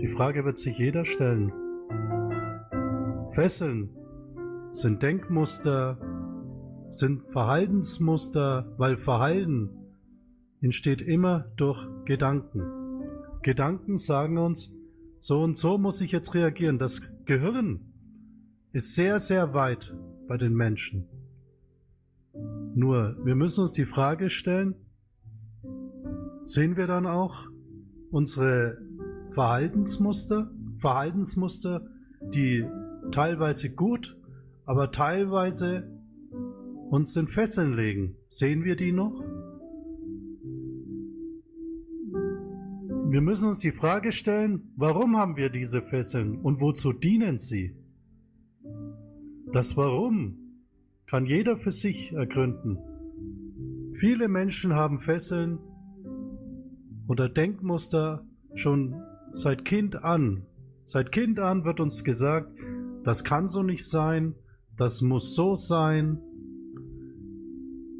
Die 0.00 0.08
Frage 0.08 0.46
wird 0.46 0.56
sich 0.56 0.78
jeder 0.78 1.04
stellen. 1.04 1.52
Fesseln 3.30 3.90
sind 4.72 5.02
Denkmuster, 5.02 5.98
sind 6.90 7.28
Verhaltensmuster, 7.28 8.74
weil 8.76 8.96
Verhalten 8.96 9.70
entsteht 10.60 11.00
immer 11.00 11.46
durch 11.56 11.88
Gedanken. 12.04 12.62
Gedanken 13.42 13.98
sagen 13.98 14.36
uns, 14.36 14.74
so 15.20 15.40
und 15.42 15.56
so 15.56 15.78
muss 15.78 16.00
ich 16.00 16.12
jetzt 16.12 16.34
reagieren. 16.34 16.78
Das 16.78 17.12
Gehirn 17.24 17.92
ist 18.72 18.94
sehr, 18.94 19.20
sehr 19.20 19.54
weit 19.54 19.96
bei 20.26 20.36
den 20.36 20.54
Menschen. 20.54 21.06
Nur, 22.74 23.16
wir 23.24 23.34
müssen 23.34 23.62
uns 23.62 23.72
die 23.72 23.84
Frage 23.84 24.30
stellen, 24.30 24.74
sehen 26.42 26.76
wir 26.76 26.86
dann 26.86 27.06
auch 27.06 27.46
unsere 28.10 28.78
Verhaltensmuster, 29.30 30.50
Verhaltensmuster, 30.74 31.86
die 32.34 32.64
teilweise 33.10 33.74
gut, 33.74 34.16
aber 34.64 34.92
teilweise 34.92 35.90
uns 36.90 37.16
in 37.16 37.28
Fesseln 37.28 37.74
legen. 37.74 38.16
Sehen 38.28 38.64
wir 38.64 38.76
die 38.76 38.92
noch? 38.92 39.22
Wir 43.10 43.20
müssen 43.20 43.48
uns 43.48 43.58
die 43.58 43.72
Frage 43.72 44.12
stellen, 44.12 44.72
warum 44.76 45.16
haben 45.16 45.36
wir 45.36 45.50
diese 45.50 45.82
Fesseln 45.82 46.38
und 46.38 46.60
wozu 46.60 46.92
dienen 46.92 47.38
sie? 47.38 47.74
Das 49.52 49.76
Warum 49.76 50.50
kann 51.10 51.26
jeder 51.26 51.56
für 51.56 51.72
sich 51.72 52.12
ergründen. 52.12 52.78
Viele 53.92 54.28
Menschen 54.28 54.76
haben 54.76 54.98
Fesseln 54.98 55.58
oder 57.08 57.28
Denkmuster 57.28 58.24
schon 58.54 58.94
seit 59.34 59.64
Kind 59.64 60.04
an. 60.04 60.46
Seit 60.84 61.10
Kind 61.10 61.40
an 61.40 61.64
wird 61.64 61.80
uns 61.80 62.04
gesagt, 62.04 62.52
das 63.04 63.24
kann 63.24 63.48
so 63.48 63.62
nicht 63.62 63.88
sein, 63.88 64.34
das 64.76 65.02
muss 65.02 65.34
so 65.34 65.56
sein. 65.56 66.18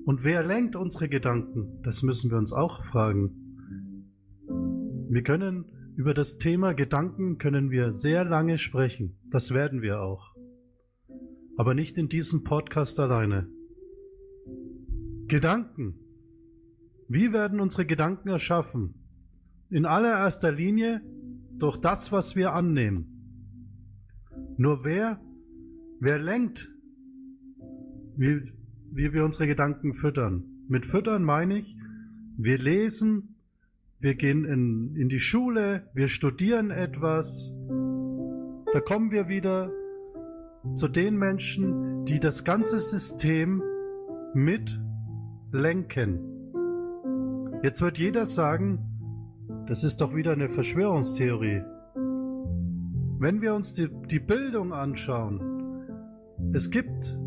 Und 0.04 0.24
wer 0.24 0.42
lenkt 0.44 0.76
unsere 0.76 1.08
Gedanken? 1.08 1.80
Das 1.82 2.02
müssen 2.02 2.30
wir 2.30 2.38
uns 2.38 2.52
auch 2.52 2.84
fragen. 2.84 4.06
Wir 5.10 5.22
können 5.22 5.64
über 5.96 6.14
das 6.14 6.38
Thema 6.38 6.72
Gedanken 6.72 7.38
können 7.38 7.70
wir 7.70 7.92
sehr 7.92 8.24
lange 8.24 8.58
sprechen. 8.58 9.18
Das 9.30 9.52
werden 9.52 9.82
wir 9.82 10.00
auch. 10.00 10.34
Aber 11.56 11.74
nicht 11.74 11.98
in 11.98 12.08
diesem 12.08 12.44
Podcast 12.44 12.98
alleine. 13.00 13.48
Gedanken. 15.26 15.98
Wie 17.08 17.32
werden 17.32 17.60
unsere 17.60 17.86
Gedanken 17.86 18.28
erschaffen? 18.28 18.94
In 19.68 19.84
allererster 19.84 20.52
Linie 20.52 21.02
durch 21.58 21.76
das, 21.76 22.12
was 22.12 22.34
wir 22.34 22.54
annehmen. 22.54 23.09
Nur 24.56 24.84
wer, 24.84 25.20
wer 26.00 26.18
lenkt, 26.18 26.70
wie, 28.16 28.52
wie 28.92 29.12
wir 29.12 29.24
unsere 29.24 29.46
Gedanken 29.46 29.94
füttern. 29.94 30.44
Mit 30.68 30.86
füttern 30.86 31.24
meine 31.24 31.58
ich, 31.58 31.76
wir 32.36 32.58
lesen, 32.58 33.36
wir 33.98 34.14
gehen 34.14 34.44
in, 34.44 34.96
in 34.96 35.08
die 35.08 35.20
Schule, 35.20 35.88
wir 35.94 36.08
studieren 36.08 36.70
etwas. 36.70 37.52
Da 38.72 38.80
kommen 38.80 39.10
wir 39.10 39.28
wieder 39.28 39.70
zu 40.74 40.88
den 40.88 41.16
Menschen, 41.16 42.04
die 42.04 42.20
das 42.20 42.44
ganze 42.44 42.78
System 42.78 43.62
mit 44.34 44.78
lenken. 45.52 46.20
Jetzt 47.62 47.82
wird 47.82 47.98
jeder 47.98 48.26
sagen, 48.26 48.78
das 49.66 49.84
ist 49.84 50.00
doch 50.00 50.14
wieder 50.14 50.32
eine 50.32 50.48
Verschwörungstheorie. 50.48 51.62
Wenn 53.20 53.42
wir 53.42 53.54
uns 53.54 53.74
die, 53.74 53.86
die 54.06 54.18
Bildung 54.18 54.72
anschauen, 54.72 55.42
es 56.54 56.70
gibt, 56.70 57.18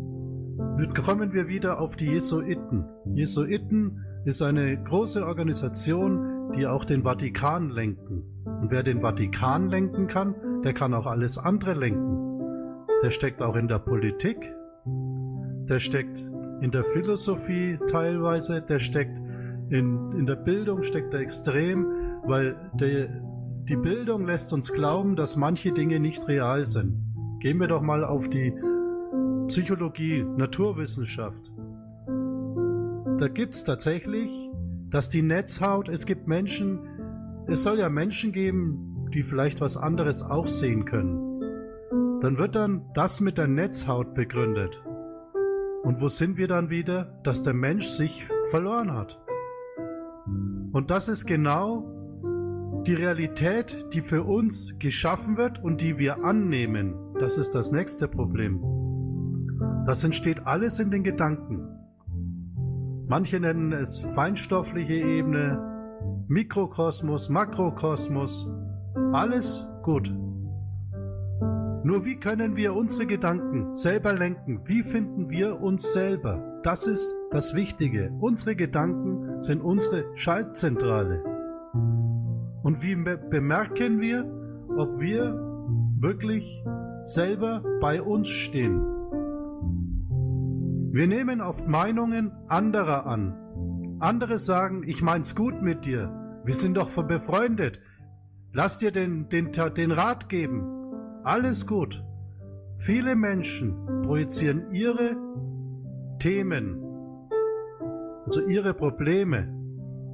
kommen 1.04 1.32
wir 1.32 1.46
wieder 1.46 1.78
auf 1.78 1.94
die 1.94 2.06
Jesuiten. 2.06 2.84
Jesuiten 3.14 4.04
ist 4.24 4.42
eine 4.42 4.82
große 4.82 5.24
Organisation, 5.24 6.50
die 6.56 6.66
auch 6.66 6.84
den 6.84 7.04
Vatikan 7.04 7.70
lenken. 7.70 8.24
Und 8.44 8.72
wer 8.72 8.82
den 8.82 9.02
Vatikan 9.02 9.68
lenken 9.68 10.08
kann, 10.08 10.34
der 10.64 10.74
kann 10.74 10.94
auch 10.94 11.06
alles 11.06 11.38
andere 11.38 11.74
lenken. 11.74 12.40
Der 13.04 13.12
steckt 13.12 13.40
auch 13.40 13.54
in 13.54 13.68
der 13.68 13.78
Politik, 13.78 14.52
der 15.68 15.78
steckt 15.78 16.28
in 16.60 16.72
der 16.72 16.82
Philosophie 16.82 17.78
teilweise, 17.88 18.62
der 18.62 18.80
steckt 18.80 19.16
in, 19.70 20.10
in 20.18 20.26
der 20.26 20.36
Bildung, 20.36 20.82
steckt 20.82 21.14
er 21.14 21.20
extrem 21.20 21.86
weil 22.26 22.56
die, 22.74 23.08
die 23.68 23.76
Bildung 23.76 24.26
lässt 24.26 24.52
uns 24.52 24.72
glauben, 24.72 25.16
dass 25.16 25.36
manche 25.36 25.72
Dinge 25.72 25.98
nicht 25.98 26.28
real 26.28 26.64
sind. 26.64 27.38
Gehen 27.40 27.58
wir 27.58 27.66
doch 27.66 27.80
mal 27.80 28.04
auf 28.04 28.28
die 28.28 28.52
Psychologie, 29.48 30.22
Naturwissenschaft. 30.22 31.50
Da 33.18 33.28
gibt 33.28 33.54
es 33.54 33.64
tatsächlich, 33.64 34.50
dass 34.90 35.08
die 35.08 35.22
Netzhaut, 35.22 35.88
es 35.88 36.04
gibt 36.04 36.28
Menschen, 36.28 36.80
es 37.46 37.62
soll 37.62 37.78
ja 37.78 37.88
Menschen 37.88 38.32
geben, 38.32 39.08
die 39.14 39.22
vielleicht 39.22 39.60
was 39.62 39.76
anderes 39.76 40.22
auch 40.22 40.48
sehen 40.48 40.84
können. 40.84 42.20
Dann 42.20 42.36
wird 42.36 42.56
dann 42.56 42.82
das 42.94 43.20
mit 43.20 43.38
der 43.38 43.48
Netzhaut 43.48 44.14
begründet. 44.14 44.82
Und 45.82 46.00
wo 46.00 46.08
sind 46.08 46.36
wir 46.36 46.48
dann 46.48 46.68
wieder? 46.68 47.18
Dass 47.22 47.42
der 47.42 47.54
Mensch 47.54 47.86
sich 47.86 48.26
verloren 48.50 48.92
hat. 48.92 49.20
Und 50.72 50.90
das 50.90 51.08
ist 51.08 51.26
genau 51.26 51.93
die 52.86 52.94
Realität, 52.94 53.86
die 53.92 54.02
für 54.02 54.22
uns 54.24 54.78
geschaffen 54.78 55.36
wird 55.36 55.62
und 55.62 55.80
die 55.80 55.98
wir 55.98 56.24
annehmen, 56.24 56.94
das 57.18 57.38
ist 57.38 57.54
das 57.54 57.72
nächste 57.72 58.08
Problem. 58.08 58.60
Das 59.86 60.04
entsteht 60.04 60.46
alles 60.46 60.78
in 60.78 60.90
den 60.90 61.02
Gedanken. 61.02 61.68
Manche 63.08 63.40
nennen 63.40 63.72
es 63.72 64.00
feinstoffliche 64.00 64.94
Ebene, 64.94 66.26
Mikrokosmos, 66.28 67.28
Makrokosmos, 67.28 68.48
alles 69.12 69.66
gut. 69.82 70.12
Nur 71.84 72.06
wie 72.06 72.16
können 72.16 72.56
wir 72.56 72.74
unsere 72.74 73.06
Gedanken 73.06 73.76
selber 73.76 74.14
lenken? 74.14 74.62
Wie 74.64 74.82
finden 74.82 75.28
wir 75.28 75.60
uns 75.60 75.92
selber? 75.92 76.60
Das 76.62 76.86
ist 76.86 77.14
das 77.30 77.54
Wichtige. 77.54 78.10
Unsere 78.20 78.56
Gedanken 78.56 79.42
sind 79.42 79.60
unsere 79.60 80.04
Schaltzentrale. 80.16 81.33
Und 82.64 82.82
wie 82.82 82.94
bemerken 82.94 84.00
wir, 84.00 84.24
ob 84.78 84.98
wir 84.98 85.34
wirklich 86.00 86.64
selber 87.02 87.62
bei 87.82 88.00
uns 88.00 88.30
stehen? 88.30 88.80
Wir 90.90 91.06
nehmen 91.06 91.42
oft 91.42 91.68
Meinungen 91.68 92.32
anderer 92.48 93.04
an. 93.04 93.98
Andere 94.00 94.38
sagen, 94.38 94.82
ich 94.86 95.02
mein's 95.02 95.34
gut 95.34 95.60
mit 95.60 95.84
dir. 95.84 96.40
Wir 96.44 96.54
sind 96.54 96.78
doch 96.78 96.90
befreundet. 97.06 97.80
Lass 98.54 98.78
dir 98.78 98.92
den, 98.92 99.28
den, 99.28 99.52
den 99.52 99.92
Rat 99.92 100.30
geben. 100.30 100.64
Alles 101.22 101.66
gut. 101.66 102.02
Viele 102.78 103.14
Menschen 103.14 104.02
projizieren 104.04 104.72
ihre 104.72 105.16
Themen, 106.18 106.80
also 108.24 108.40
ihre 108.40 108.72
Probleme 108.72 109.52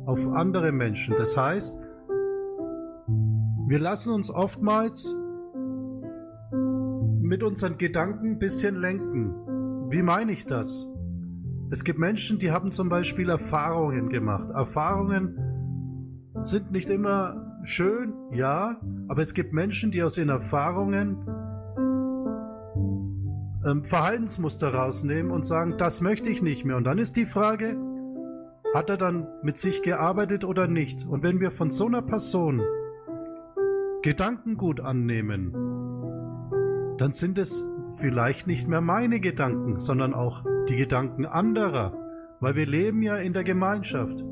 auf 0.05 0.27
andere 0.33 0.73
Menschen. 0.73 1.15
Das 1.17 1.37
heißt, 1.37 1.81
wir 3.71 3.79
lassen 3.79 4.13
uns 4.13 4.31
oftmals 4.33 5.15
mit 6.51 7.45
unseren 7.45 7.79
Gedanken 7.79 8.33
ein 8.33 8.39
bisschen 8.41 8.75
lenken. 8.75 9.89
Wie 9.91 10.03
meine 10.03 10.33
ich 10.33 10.45
das? 10.45 10.89
Es 11.71 11.85
gibt 11.85 12.01
Menschen, 12.01 12.41
die 12.41 12.51
haben 12.51 12.73
zum 12.73 12.89
Beispiel 12.89 13.29
Erfahrungen 13.29 14.09
gemacht. 14.09 14.51
Erfahrungen 14.51 16.33
sind 16.43 16.73
nicht 16.73 16.91
immer 16.91 17.61
schön, 17.63 18.13
ja, 18.33 18.81
aber 19.07 19.23
es 19.23 19.35
gibt 19.35 19.53
Menschen, 19.53 19.93
die 19.93 20.03
aus 20.03 20.19
ihren 20.19 20.31
Erfahrungen 20.31 21.19
ähm, 23.65 23.85
Verhaltensmuster 23.85 24.75
rausnehmen 24.75 25.31
und 25.31 25.47
sagen, 25.47 25.77
das 25.79 26.01
möchte 26.01 26.29
ich 26.29 26.43
nicht 26.43 26.65
mehr. 26.65 26.77
Und 26.77 26.83
dann 26.83 26.99
ist 26.99 27.15
die 27.15 27.25
Frage, 27.25 27.77
hat 28.75 28.91
er 28.91 28.97
dann 28.97 29.29
mit 29.45 29.59
sich 29.59 29.85
gearbeitet 29.85 30.45
oder 30.45 30.67
nicht? 30.67 31.07
Und 31.07 31.23
wenn 31.23 31.39
wir 31.39 31.53
von 31.53 31.71
so 31.71 31.87
einer 31.87 32.03
Person 32.03 32.61
Gedankengut 34.03 34.81
annehmen, 34.81 35.53
dann 36.97 37.13
sind 37.13 37.37
es 37.37 37.67
vielleicht 37.93 38.47
nicht 38.47 38.67
mehr 38.67 38.81
meine 38.81 39.21
Gedanken, 39.21 39.79
sondern 39.79 40.15
auch 40.15 40.43
die 40.71 40.77
Gedanken 40.77 41.27
anderer, 41.27 41.93
weil 42.41 42.55
wir 42.55 42.65
leben 42.67 43.03
ja 43.03 43.19
in 43.19 43.35
der 43.35 43.45
Gemeinschaft. 43.45 44.25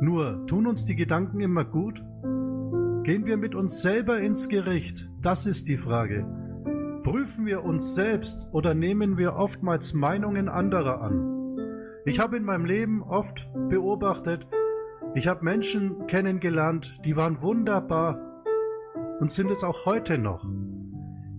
Nur 0.00 0.46
tun 0.46 0.66
uns 0.66 0.86
die 0.86 0.96
Gedanken 0.96 1.40
immer 1.40 1.66
gut? 1.66 2.02
Gehen 3.02 3.26
wir 3.26 3.36
mit 3.36 3.54
uns 3.54 3.82
selber 3.82 4.18
ins 4.20 4.48
Gericht? 4.48 5.10
Das 5.20 5.46
ist 5.46 5.68
die 5.68 5.76
Frage. 5.76 6.24
Prüfen 7.04 7.44
wir 7.44 7.62
uns 7.62 7.94
selbst 7.94 8.48
oder 8.52 8.72
nehmen 8.72 9.18
wir 9.18 9.34
oftmals 9.34 9.92
Meinungen 9.92 10.48
anderer 10.48 11.02
an? 11.02 11.58
Ich 12.06 12.18
habe 12.18 12.38
in 12.38 12.44
meinem 12.44 12.64
Leben 12.64 13.02
oft 13.02 13.50
beobachtet, 13.68 14.46
ich 15.14 15.28
habe 15.28 15.44
Menschen 15.44 16.06
kennengelernt, 16.06 16.98
die 17.04 17.16
waren 17.16 17.42
wunderbar 17.42 18.29
und 19.20 19.30
sind 19.30 19.50
es 19.50 19.62
auch 19.62 19.84
heute 19.84 20.18
noch. 20.18 20.44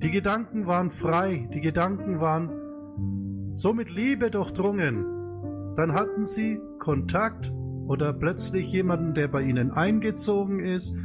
Die 0.04 0.12
Gedanken 0.12 0.68
waren 0.68 0.90
frei, 0.90 1.50
die 1.54 1.62
Gedanken 1.62 2.20
waren 2.20 3.54
so 3.56 3.74
mit 3.74 3.90
Liebe 3.90 4.32
durchdrungen. 4.32 5.74
Dann 5.76 5.94
hatten 5.94 6.26
sie 6.26 6.60
Kontakt 6.80 7.52
oder 7.88 8.14
plötzlich 8.14 8.72
jemanden, 8.72 9.14
der 9.14 9.28
bei 9.28 9.42
ihnen 9.42 9.72
eingezogen 9.72 10.60
ist 10.60 10.96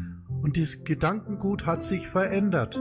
und 0.42 0.58
das 0.58 0.84
Gedankengut 0.84 1.66
hat 1.66 1.82
sich 1.82 2.08
verändert. 2.08 2.80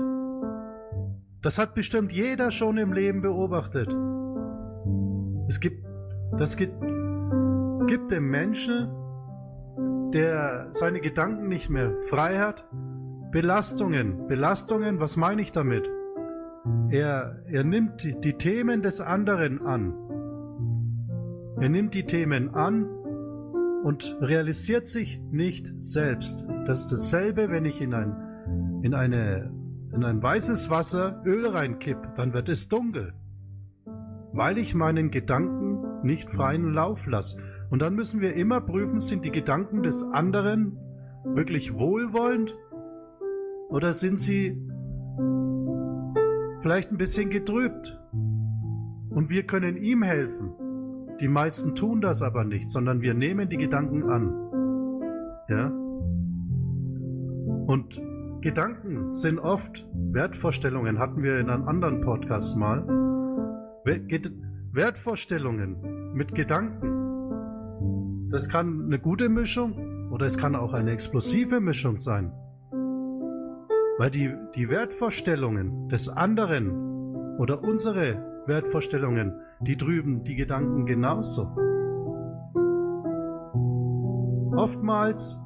Das 1.41 1.57
hat 1.57 1.73
bestimmt 1.73 2.11
jeder 2.11 2.51
schon 2.51 2.77
im 2.77 2.91
Leben 2.91 3.21
beobachtet. 3.21 3.89
Es 5.47 5.59
gibt, 5.59 5.85
das 6.37 6.57
gibt, 6.57 6.81
gibt 7.87 8.11
dem 8.11 8.29
Menschen, 8.29 8.89
der 10.13 10.67
seine 10.71 11.01
Gedanken 11.01 11.47
nicht 11.47 11.69
mehr 11.69 11.99
frei 12.09 12.39
hat, 12.39 12.67
Belastungen. 13.35 14.29
Belastungen, 14.29 15.01
was 15.01 15.17
meine 15.17 15.41
ich 15.41 15.51
damit? 15.51 15.91
Er, 16.89 17.43
er 17.47 17.65
nimmt 17.65 18.01
die, 18.23 18.37
Themen 18.37 18.81
des 18.81 19.01
anderen 19.01 19.61
an. 19.61 19.93
Er 21.59 21.67
nimmt 21.67 21.95
die 21.95 22.05
Themen 22.05 22.55
an 22.55 22.85
und 23.83 24.15
realisiert 24.21 24.87
sich 24.87 25.19
nicht 25.31 25.69
selbst. 25.75 26.47
Das 26.65 26.83
ist 26.83 26.93
dasselbe, 26.93 27.49
wenn 27.49 27.65
ich 27.65 27.81
in 27.81 27.93
ein, 27.93 28.79
in 28.83 28.93
eine, 28.93 29.51
in 29.93 30.05
ein 30.05 30.23
weißes 30.23 30.69
Wasser 30.69 31.21
Öl 31.25 31.45
reinkipp, 31.45 32.15
dann 32.15 32.31
wird 32.31 32.47
es 32.47 32.69
dunkel. 32.69 33.15
Weil 34.31 34.57
ich 34.57 34.75
meinen 34.75 35.11
Gedanken 35.11 36.05
nicht 36.07 36.29
freien 36.29 36.71
Lauf 36.71 37.05
lasse. 37.05 37.39
Und 37.69 37.81
dann 37.81 37.95
müssen 37.95 38.21
wir 38.21 38.33
immer 38.35 38.61
prüfen, 38.61 39.01
sind 39.01 39.25
die 39.25 39.31
Gedanken 39.31 39.83
des 39.83 40.03
anderen 40.03 40.77
wirklich 41.25 41.73
wohlwollend 41.73 42.55
oder 43.75 43.91
sind 43.91 44.17
sie 44.17 44.57
vielleicht 46.61 46.93
ein 46.93 46.97
bisschen 46.97 47.29
getrübt? 47.29 47.99
Und 49.09 49.29
wir 49.29 49.45
können 49.45 49.75
ihm 49.75 50.01
helfen. 50.01 50.53
Die 51.19 51.27
meisten 51.27 51.75
tun 51.75 51.99
das 51.99 52.21
aber 52.21 52.45
nicht, 52.45 52.69
sondern 52.69 53.01
wir 53.01 53.13
nehmen 53.13 53.49
die 53.49 53.57
Gedanken 53.57 54.09
an. 54.09 54.31
Ja? 55.49 55.67
Und 57.67 58.01
Gedanken 58.39 59.13
sind 59.13 59.39
oft 59.39 59.85
Wertvorstellungen, 59.93 60.97
hatten 60.97 61.21
wir 61.21 61.37
in 61.37 61.49
einem 61.49 61.67
anderen 61.67 61.99
Podcast 61.99 62.55
mal. 62.55 62.87
Wertvorstellungen 63.83 66.13
mit 66.13 66.33
Gedanken. 66.33 68.29
Das 68.31 68.47
kann 68.47 68.85
eine 68.85 68.99
gute 68.99 69.27
Mischung 69.27 70.11
oder 70.11 70.27
es 70.27 70.37
kann 70.37 70.55
auch 70.55 70.71
eine 70.71 70.91
explosive 70.91 71.59
Mischung 71.59 71.97
sein. 71.97 72.31
Weil 73.97 74.11
die, 74.11 74.33
die 74.55 74.69
Wertvorstellungen 74.69 75.87
des 75.87 76.09
anderen 76.09 77.37
oder 77.37 77.63
unsere 77.63 78.43
Wertvorstellungen, 78.45 79.39
die 79.61 79.77
drüben 79.77 80.23
die 80.23 80.35
Gedanken 80.35 80.85
genauso. 80.85 81.55
Oftmals 84.57 85.39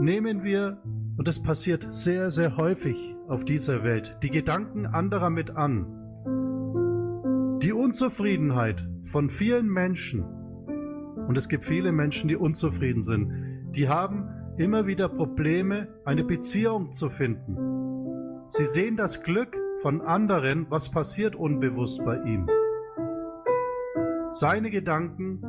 nehmen 0.00 0.42
wir, 0.44 0.78
und 1.16 1.26
das 1.26 1.42
passiert 1.42 1.92
sehr, 1.92 2.30
sehr 2.30 2.56
häufig 2.56 3.16
auf 3.28 3.44
dieser 3.44 3.82
Welt, 3.82 4.18
die 4.22 4.30
Gedanken 4.30 4.86
anderer 4.86 5.30
mit 5.30 5.50
an. 5.50 5.86
Die 7.62 7.72
Unzufriedenheit 7.72 8.86
von 9.02 9.30
vielen 9.30 9.68
Menschen, 9.68 10.24
und 11.28 11.36
es 11.36 11.48
gibt 11.48 11.64
viele 11.64 11.92
Menschen, 11.92 12.28
die 12.28 12.36
unzufrieden 12.36 13.02
sind, 13.02 13.72
die 13.74 13.88
haben 13.88 14.28
immer 14.56 14.86
wieder 14.86 15.08
Probleme, 15.08 15.88
eine 16.04 16.24
Beziehung 16.24 16.92
zu 16.92 17.08
finden. 17.10 17.56
Sie 18.48 18.64
sehen 18.64 18.96
das 18.96 19.22
Glück 19.22 19.56
von 19.80 20.02
anderen, 20.02 20.66
was 20.68 20.90
passiert 20.90 21.34
unbewusst 21.34 22.04
bei 22.04 22.22
ihm. 22.22 22.48
Seine 24.30 24.70
Gedanken 24.70 25.42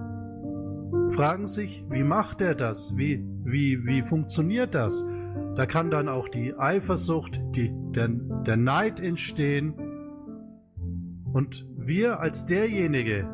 fragen 1.11 1.47
sich, 1.47 1.85
wie 1.89 2.03
macht 2.03 2.41
er 2.41 2.55
das? 2.55 2.97
Wie, 2.97 3.23
wie, 3.43 3.85
wie 3.85 4.01
funktioniert 4.01 4.73
das? 4.73 5.05
Da 5.55 5.65
kann 5.65 5.91
dann 5.91 6.09
auch 6.09 6.29
die 6.29 6.57
Eifersucht, 6.57 7.39
die, 7.55 7.71
der, 7.91 8.07
der 8.07 8.57
Neid 8.57 8.99
entstehen. 8.99 9.73
Und 11.31 11.67
wir 11.75 12.19
als 12.19 12.45
derjenige, 12.45 13.27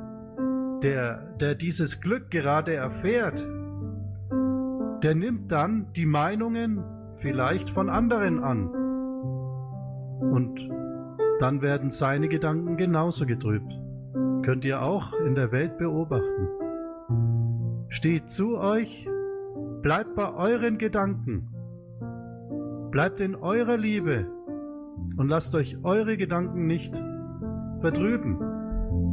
der, 0.84 1.36
der 1.40 1.56
dieses 1.56 2.02
Glück 2.02 2.32
gerade 2.32 2.74
erfährt, 2.74 3.46
der 5.04 5.16
nimmt 5.16 5.52
dann 5.52 5.94
die 5.94 6.06
Meinungen 6.06 6.84
vielleicht 7.16 7.70
von 7.70 7.90
anderen 7.90 8.44
an. 8.44 8.70
Und 10.20 10.70
dann 11.40 11.62
werden 11.62 11.90
seine 11.90 12.28
Gedanken 12.28 12.78
genauso 12.78 13.26
getrübt. 13.26 13.72
Könnt 14.44 14.66
ihr 14.66 14.82
auch 14.82 15.14
in 15.14 15.36
der 15.36 15.52
Welt 15.52 15.78
beobachten. 15.78 16.48
Steht 17.88 18.30
zu 18.30 18.58
euch, 18.58 19.08
bleibt 19.82 20.16
bei 20.16 20.34
euren 20.34 20.78
Gedanken, 20.78 21.50
bleibt 22.92 23.20
in 23.22 23.36
eurer 23.36 23.78
Liebe 23.78 24.28
und 25.18 25.28
lasst 25.28 25.56
euch 25.56 25.78
eure 25.84 26.18
Gedanken 26.18 26.68
nicht 26.68 27.02
vertrüben, 27.80 28.38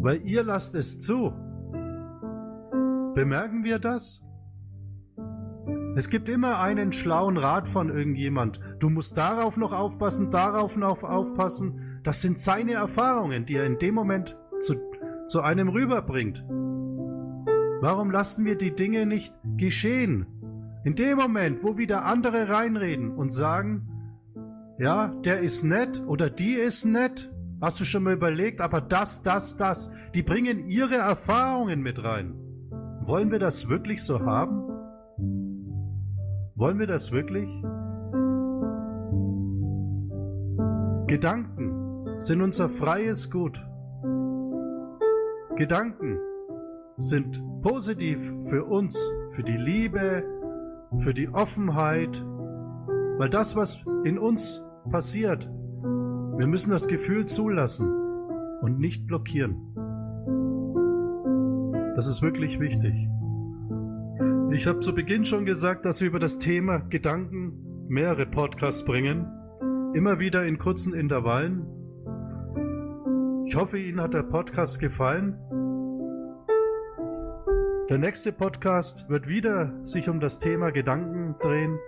weil 0.02 0.20
ihr 0.24 0.42
lasst 0.42 0.74
es 0.74 0.98
zu. 1.00 1.32
Bemerken 3.14 3.64
wir 3.64 3.78
das? 3.78 4.25
Es 5.96 6.10
gibt 6.10 6.28
immer 6.28 6.60
einen 6.60 6.92
schlauen 6.92 7.38
Rat 7.38 7.66
von 7.66 7.88
irgendjemand. 7.88 8.60
Du 8.80 8.90
musst 8.90 9.16
darauf 9.16 9.56
noch 9.56 9.72
aufpassen, 9.72 10.30
darauf 10.30 10.76
noch 10.76 11.02
aufpassen. 11.02 12.00
Das 12.02 12.20
sind 12.20 12.38
seine 12.38 12.74
Erfahrungen, 12.74 13.46
die 13.46 13.54
er 13.54 13.64
in 13.64 13.78
dem 13.78 13.94
Moment 13.94 14.36
zu, 14.60 14.74
zu 15.26 15.40
einem 15.40 15.70
rüberbringt. 15.70 16.44
Warum 17.80 18.10
lassen 18.10 18.44
wir 18.44 18.58
die 18.58 18.74
Dinge 18.74 19.06
nicht 19.06 19.32
geschehen? 19.56 20.26
In 20.84 20.96
dem 20.96 21.16
Moment, 21.16 21.64
wo 21.64 21.78
wieder 21.78 22.04
andere 22.04 22.50
reinreden 22.50 23.12
und 23.12 23.32
sagen, 23.32 23.88
ja, 24.78 25.14
der 25.24 25.40
ist 25.40 25.64
nett 25.64 26.02
oder 26.06 26.28
die 26.28 26.56
ist 26.56 26.84
nett, 26.84 27.32
hast 27.62 27.80
du 27.80 27.86
schon 27.86 28.02
mal 28.02 28.12
überlegt, 28.12 28.60
aber 28.60 28.82
das, 28.82 29.22
das, 29.22 29.56
das, 29.56 29.90
die 30.14 30.22
bringen 30.22 30.68
ihre 30.68 30.96
Erfahrungen 30.96 31.80
mit 31.80 32.04
rein. 32.04 32.34
Wollen 33.00 33.30
wir 33.30 33.38
das 33.38 33.70
wirklich 33.70 34.02
so 34.02 34.20
haben? 34.20 34.75
Wollen 36.56 36.78
wir 36.78 36.86
das 36.86 37.12
wirklich? 37.12 37.50
Gedanken 41.06 42.18
sind 42.18 42.40
unser 42.40 42.70
freies 42.70 43.30
Gut. 43.30 43.62
Gedanken 45.56 46.18
sind 46.96 47.44
positiv 47.60 48.32
für 48.48 48.64
uns, 48.64 48.98
für 49.32 49.42
die 49.42 49.58
Liebe, 49.58 50.24
für 50.96 51.12
die 51.12 51.28
Offenheit, 51.28 52.24
weil 53.18 53.28
das, 53.28 53.54
was 53.54 53.84
in 54.04 54.18
uns 54.18 54.64
passiert, 54.90 55.50
wir 55.50 56.46
müssen 56.46 56.70
das 56.70 56.88
Gefühl 56.88 57.26
zulassen 57.26 57.92
und 58.62 58.78
nicht 58.78 59.06
blockieren. 59.06 59.74
Das 61.96 62.06
ist 62.06 62.22
wirklich 62.22 62.60
wichtig. 62.60 63.10
Ich 64.52 64.68
habe 64.68 64.78
zu 64.78 64.94
Beginn 64.94 65.24
schon 65.24 65.44
gesagt, 65.44 65.84
dass 65.84 66.00
wir 66.00 66.08
über 66.08 66.20
das 66.20 66.38
Thema 66.38 66.78
Gedanken 66.78 67.86
mehrere 67.88 68.26
Podcasts 68.26 68.84
bringen, 68.84 69.26
immer 69.92 70.20
wieder 70.20 70.46
in 70.46 70.58
kurzen 70.58 70.94
Intervallen. 70.94 71.66
Ich 73.46 73.56
hoffe, 73.56 73.78
Ihnen 73.78 74.00
hat 74.00 74.14
der 74.14 74.22
Podcast 74.22 74.78
gefallen. 74.78 75.36
Der 77.90 77.98
nächste 77.98 78.32
Podcast 78.32 79.10
wird 79.10 79.26
wieder 79.26 79.84
sich 79.84 80.08
um 80.08 80.20
das 80.20 80.38
Thema 80.38 80.70
Gedanken 80.70 81.34
drehen 81.40 81.78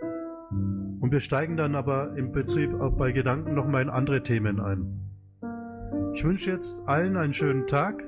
und 1.00 1.12
wir 1.12 1.20
steigen 1.20 1.56
dann 1.56 1.76
aber 1.76 2.16
im 2.16 2.32
Prinzip 2.32 2.74
auch 2.74 2.96
bei 2.96 3.12
Gedanken 3.12 3.54
nochmal 3.54 3.82
in 3.82 3.88
andere 3.88 4.22
Themen 4.24 4.60
ein. 4.60 5.00
Ich 6.12 6.24
wünsche 6.24 6.50
jetzt 6.50 6.82
allen 6.88 7.16
einen 7.16 7.34
schönen 7.34 7.68
Tag 7.68 8.02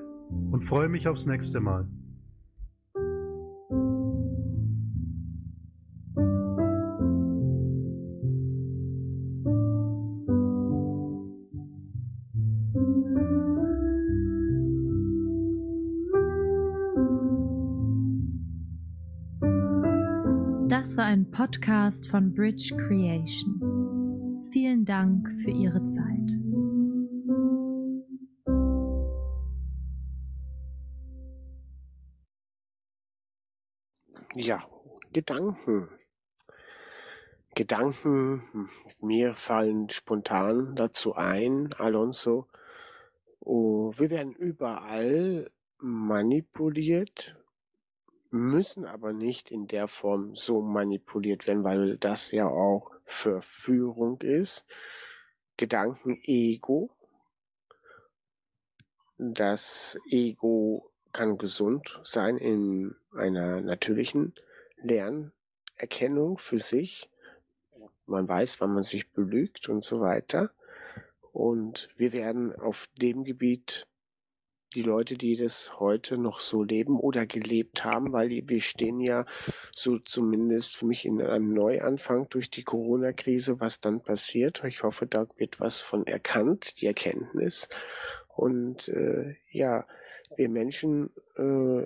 und 0.50 0.62
freue 0.62 0.88
mich 0.88 1.06
aufs 1.06 1.26
nächste 1.26 1.60
Mal. 1.60 1.86
Podcast 21.90 22.08
von 22.08 22.32
Bridge 22.32 22.72
Creation. 22.76 24.46
Vielen 24.52 24.84
Dank 24.84 25.28
für 25.42 25.50
Ihre 25.50 25.84
Zeit. 25.86 26.30
Ja, 34.36 34.60
Gedanken. 35.12 35.88
Gedanken, 37.56 38.68
mir 39.00 39.34
fallen 39.34 39.90
spontan 39.90 40.76
dazu 40.76 41.16
ein, 41.16 41.72
Alonso. 41.72 42.46
Oh, 43.40 43.92
wir 43.96 44.10
werden 44.10 44.34
überall 44.36 45.50
manipuliert, 45.80 47.34
müssen 48.30 48.84
aber 48.84 49.12
nicht 49.12 49.50
in 49.50 49.66
der 49.66 49.88
Form 49.88 50.34
so 50.36 50.62
manipuliert 50.62 51.46
werden, 51.46 51.64
weil 51.64 51.98
das 51.98 52.30
ja 52.30 52.46
auch 52.46 52.92
Verführung 53.04 54.20
ist. 54.20 54.64
Gedanken-Ego. 55.56 56.90
Das 59.18 59.98
Ego 60.06 60.90
kann 61.12 61.36
gesund 61.36 62.00
sein 62.02 62.38
in 62.38 62.94
einer 63.12 63.60
natürlichen 63.60 64.34
Lernerkennung 64.76 66.38
für 66.38 66.58
sich. 66.58 67.10
Man 68.06 68.28
weiß, 68.28 68.60
wann 68.60 68.72
man 68.72 68.82
sich 68.82 69.10
belügt 69.10 69.68
und 69.68 69.82
so 69.82 70.00
weiter. 70.00 70.50
Und 71.32 71.88
wir 71.96 72.12
werden 72.12 72.54
auf 72.54 72.88
dem 73.00 73.24
Gebiet 73.24 73.86
die 74.74 74.82
Leute, 74.82 75.16
die 75.16 75.36
das 75.36 75.78
heute 75.80 76.16
noch 76.16 76.40
so 76.40 76.62
leben 76.62 76.98
oder 76.98 77.26
gelebt 77.26 77.84
haben, 77.84 78.12
weil 78.12 78.30
wir 78.30 78.60
stehen 78.60 79.00
ja 79.00 79.26
so 79.72 79.98
zumindest 79.98 80.76
für 80.76 80.86
mich 80.86 81.04
in 81.04 81.20
einem 81.20 81.52
Neuanfang 81.52 82.28
durch 82.30 82.50
die 82.50 82.62
Corona-Krise, 82.62 83.60
was 83.60 83.80
dann 83.80 84.00
passiert. 84.00 84.62
Ich 84.64 84.82
hoffe, 84.82 85.06
da 85.06 85.26
wird 85.36 85.60
was 85.60 85.80
von 85.80 86.06
erkannt, 86.06 86.80
die 86.80 86.86
Erkenntnis. 86.86 87.68
Und 88.28 88.88
äh, 88.88 89.36
ja, 89.50 89.86
wir 90.36 90.48
Menschen 90.48 91.10
äh, 91.36 91.84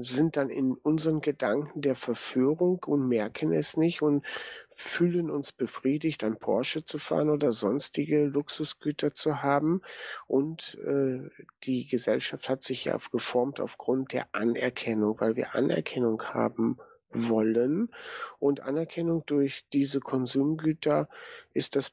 sind 0.00 0.36
dann 0.36 0.50
in 0.50 0.72
unseren 0.74 1.20
Gedanken 1.20 1.80
der 1.80 1.94
Verführung 1.94 2.82
und 2.84 3.08
merken 3.08 3.52
es 3.52 3.76
nicht 3.76 4.02
und 4.02 4.24
fühlen 4.70 5.30
uns 5.30 5.52
befriedigt, 5.52 6.24
ein 6.24 6.38
Porsche 6.38 6.84
zu 6.84 6.98
fahren 6.98 7.30
oder 7.30 7.52
sonstige 7.52 8.24
Luxusgüter 8.24 9.14
zu 9.14 9.42
haben. 9.42 9.82
Und 10.26 10.78
äh, 10.84 11.28
die 11.64 11.86
Gesellschaft 11.86 12.48
hat 12.48 12.62
sich 12.62 12.84
ja 12.84 12.98
geformt 13.12 13.60
aufgrund 13.60 14.12
der 14.12 14.26
Anerkennung, 14.32 15.20
weil 15.20 15.36
wir 15.36 15.54
Anerkennung 15.54 16.22
haben 16.22 16.78
wollen. 17.12 17.90
Und 18.38 18.60
Anerkennung 18.60 19.24
durch 19.26 19.64
diese 19.72 20.00
Konsumgüter 20.00 21.08
ist 21.52 21.76
das, 21.76 21.92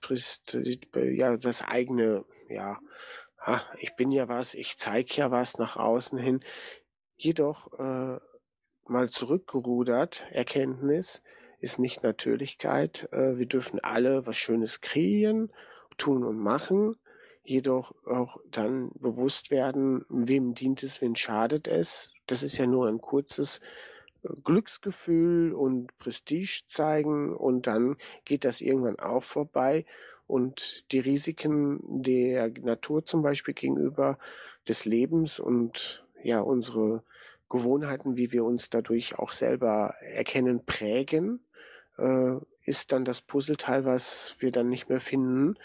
ja, 0.95 1.37
das 1.37 1.61
eigene, 1.63 2.23
ja, 2.49 2.79
ah, 3.47 3.61
ich 3.79 3.95
bin 3.95 4.11
ja 4.11 4.27
was, 4.27 4.53
ich 4.53 4.77
zeige 4.77 5.15
ja 5.15 5.31
was 5.31 5.57
nach 5.57 5.77
außen 5.77 6.17
hin. 6.17 6.43
Jedoch 7.15 7.71
äh, 7.79 8.19
mal 8.85 9.09
zurückgerudert, 9.09 10.25
Erkenntnis 10.31 11.23
ist 11.59 11.79
nicht 11.79 12.03
Natürlichkeit. 12.03 13.07
Äh, 13.11 13.37
wir 13.37 13.45
dürfen 13.45 13.79
alle 13.79 14.27
was 14.27 14.37
Schönes 14.37 14.81
kreieren, 14.81 15.51
tun 15.97 16.23
und 16.25 16.37
machen, 16.37 16.97
jedoch 17.43 17.95
auch 18.05 18.37
dann 18.51 18.91
bewusst 18.95 19.49
werden, 19.49 20.05
wem 20.09 20.53
dient 20.53 20.83
es, 20.83 21.01
wem 21.01 21.15
schadet 21.15 21.67
es. 21.67 22.11
Das 22.27 22.43
ist 22.43 22.57
ja 22.57 22.67
nur 22.67 22.87
ein 22.89 22.99
kurzes 22.99 23.61
äh, 24.23 24.29
Glücksgefühl 24.43 25.53
und 25.53 25.97
Prestige 25.99 26.63
zeigen 26.67 27.33
und 27.33 27.65
dann 27.65 27.95
geht 28.25 28.43
das 28.43 28.59
irgendwann 28.59 28.99
auch 28.99 29.23
vorbei 29.23 29.85
und 30.27 30.91
die 30.91 30.99
Risiken 30.99 31.79
der 32.03 32.49
Natur 32.49 33.05
zum 33.05 33.21
Beispiel 33.21 33.53
gegenüber 33.53 34.19
des 34.67 34.85
Lebens 34.85 35.39
und 35.39 36.05
ja 36.21 36.41
unsere 36.41 37.03
Gewohnheiten, 37.49 38.17
wie 38.17 38.31
wir 38.31 38.43
uns 38.43 38.69
dadurch 38.69 39.17
auch 39.17 39.31
selber 39.31 39.95
erkennen, 40.01 40.65
prägen, 40.65 41.39
äh, 41.97 42.35
ist 42.63 42.91
dann 42.91 43.05
das 43.05 43.21
Puzzleteil, 43.21 43.85
was 43.85 44.35
wir 44.39 44.51
dann 44.51 44.67
nicht 44.67 44.89
mehr 44.89 44.99
finden. 44.99 45.55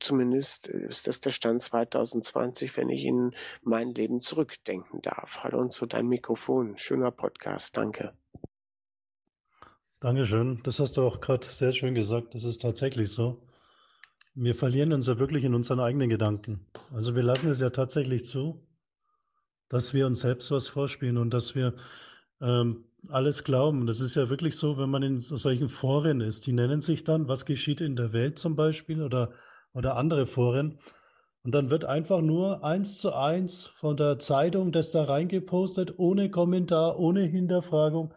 Zumindest 0.00 0.68
ist 0.68 1.06
das 1.06 1.20
der 1.20 1.30
Stand 1.30 1.62
2020, 1.62 2.76
wenn 2.76 2.88
ich 2.88 3.04
in 3.04 3.34
mein 3.62 3.94
Leben 3.94 4.20
zurückdenken 4.20 5.00
darf. 5.02 5.38
Hallo 5.42 5.58
und 5.58 5.72
zu 5.72 5.86
dein 5.86 6.06
Mikrofon. 6.08 6.76
Schöner 6.76 7.10
Podcast. 7.10 7.76
Danke. 7.76 8.12
Dankeschön. 10.00 10.60
Das 10.64 10.80
hast 10.80 10.96
du 10.96 11.02
auch 11.02 11.20
gerade 11.20 11.46
sehr 11.46 11.72
schön 11.72 11.94
gesagt. 11.94 12.34
Das 12.34 12.42
ist 12.42 12.62
tatsächlich 12.62 13.08
so. 13.10 13.40
Wir 14.34 14.54
verlieren 14.54 14.92
uns 14.92 15.06
ja 15.06 15.18
wirklich 15.18 15.44
in 15.44 15.54
unseren 15.54 15.80
eigenen 15.80 16.08
Gedanken. 16.08 16.66
Also 16.92 17.14
wir 17.14 17.22
lassen 17.22 17.50
es 17.50 17.60
ja 17.60 17.70
tatsächlich 17.70 18.24
zu, 18.24 18.66
dass 19.68 19.92
wir 19.92 20.06
uns 20.06 20.20
selbst 20.20 20.50
was 20.50 20.68
vorspielen 20.68 21.18
und 21.18 21.34
dass 21.34 21.54
wir 21.54 21.74
ähm, 22.40 22.84
alles 23.08 23.44
glauben. 23.44 23.86
Das 23.86 24.00
ist 24.00 24.14
ja 24.14 24.30
wirklich 24.30 24.56
so, 24.56 24.78
wenn 24.78 24.90
man 24.90 25.02
in 25.02 25.20
solchen 25.20 25.68
Foren 25.68 26.20
ist. 26.20 26.46
Die 26.46 26.52
nennen 26.52 26.80
sich 26.80 27.04
dann, 27.04 27.28
was 27.28 27.44
geschieht 27.44 27.80
in 27.80 27.96
der 27.96 28.12
Welt 28.12 28.38
zum 28.38 28.56
Beispiel 28.56 29.02
oder, 29.02 29.32
oder 29.74 29.96
andere 29.96 30.26
Foren. 30.26 30.78
Und 31.44 31.52
dann 31.54 31.70
wird 31.70 31.84
einfach 31.84 32.20
nur 32.20 32.64
eins 32.64 32.98
zu 32.98 33.12
eins 33.12 33.66
von 33.66 33.96
der 33.96 34.18
Zeitung 34.18 34.72
das 34.72 34.92
da 34.92 35.04
reingepostet, 35.04 35.98
ohne 35.98 36.30
Kommentar, 36.30 36.98
ohne 36.98 37.22
Hinterfragung. 37.24 38.14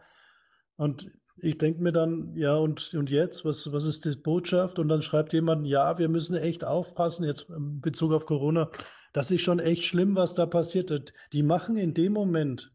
Und 0.76 1.10
ich 1.38 1.58
denke 1.58 1.82
mir 1.82 1.92
dann, 1.92 2.34
ja, 2.34 2.54
und, 2.54 2.94
und 2.94 3.10
jetzt, 3.10 3.44
was, 3.44 3.70
was 3.72 3.84
ist 3.84 4.04
die 4.04 4.16
Botschaft? 4.16 4.78
Und 4.78 4.88
dann 4.88 5.02
schreibt 5.02 5.32
jemand, 5.32 5.66
ja, 5.66 5.98
wir 5.98 6.08
müssen 6.08 6.36
echt 6.36 6.64
aufpassen, 6.64 7.24
jetzt 7.24 7.50
in 7.50 7.80
Bezug 7.80 8.12
auf 8.12 8.26
Corona, 8.26 8.70
das 9.12 9.30
ist 9.30 9.42
schon 9.42 9.58
echt 9.58 9.84
schlimm, 9.84 10.16
was 10.16 10.34
da 10.34 10.46
passiert. 10.46 11.12
Die 11.32 11.42
machen 11.42 11.76
in 11.76 11.94
dem 11.94 12.12
Moment, 12.12 12.72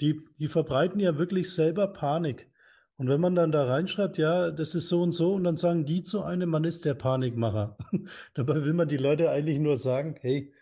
die, 0.00 0.20
die 0.38 0.48
verbreiten 0.48 1.00
ja 1.00 1.18
wirklich 1.18 1.52
selber 1.52 1.86
Panik. 1.86 2.50
Und 2.96 3.08
wenn 3.08 3.20
man 3.20 3.34
dann 3.34 3.52
da 3.52 3.64
reinschreibt, 3.64 4.16
ja, 4.18 4.50
das 4.50 4.74
ist 4.74 4.88
so 4.88 5.02
und 5.02 5.12
so, 5.12 5.34
und 5.34 5.44
dann 5.44 5.56
sagen 5.56 5.84
die 5.84 6.02
zu 6.02 6.22
einem, 6.22 6.50
man 6.50 6.64
ist 6.64 6.84
der 6.84 6.94
Panikmacher. 6.94 7.76
Dabei 8.34 8.64
will 8.64 8.74
man 8.74 8.88
die 8.88 8.96
Leute 8.96 9.30
eigentlich 9.30 9.58
nur 9.58 9.76
sagen, 9.76 10.16
hey, 10.20 10.52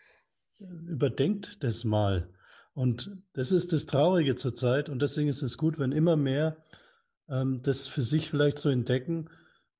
überdenkt 0.59 1.63
das 1.63 1.83
mal. 1.83 2.29
Und 2.73 3.11
das 3.33 3.51
ist 3.51 3.73
das 3.73 3.85
Traurige 3.85 4.35
zurzeit. 4.35 4.89
Und 4.89 5.01
deswegen 5.01 5.29
ist 5.29 5.41
es 5.41 5.57
gut, 5.57 5.77
wenn 5.77 5.91
immer 5.91 6.15
mehr 6.15 6.57
ähm, 7.31 7.61
das 7.63 7.87
für 7.87 8.03
sich 8.03 8.29
vielleicht 8.29 8.59
zu 8.59 8.69
entdecken. 8.69 9.29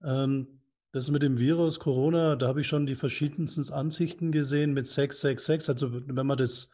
Ähm, 0.03 0.61
das 0.93 1.11
mit 1.11 1.23
dem 1.23 1.37
Virus 1.37 1.79
Corona, 1.79 2.35
da 2.35 2.47
habe 2.47 2.61
ich 2.61 2.67
schon 2.67 2.85
die 2.85 2.95
verschiedensten 2.95 3.71
Ansichten 3.71 4.31
gesehen 4.31 4.73
mit 4.73 4.87
666. 4.87 5.69
Also 5.69 5.89
wenn 5.93 6.27
man 6.27 6.37
das, 6.37 6.69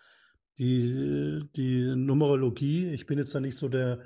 die, 0.58 1.44
die 1.56 1.96
Numerologie, 1.96 2.90
ich 2.90 3.06
bin 3.06 3.20
jetzt 3.20 3.36
da 3.36 3.40
nicht 3.40 3.58
so 3.58 3.70
der, 3.70 4.00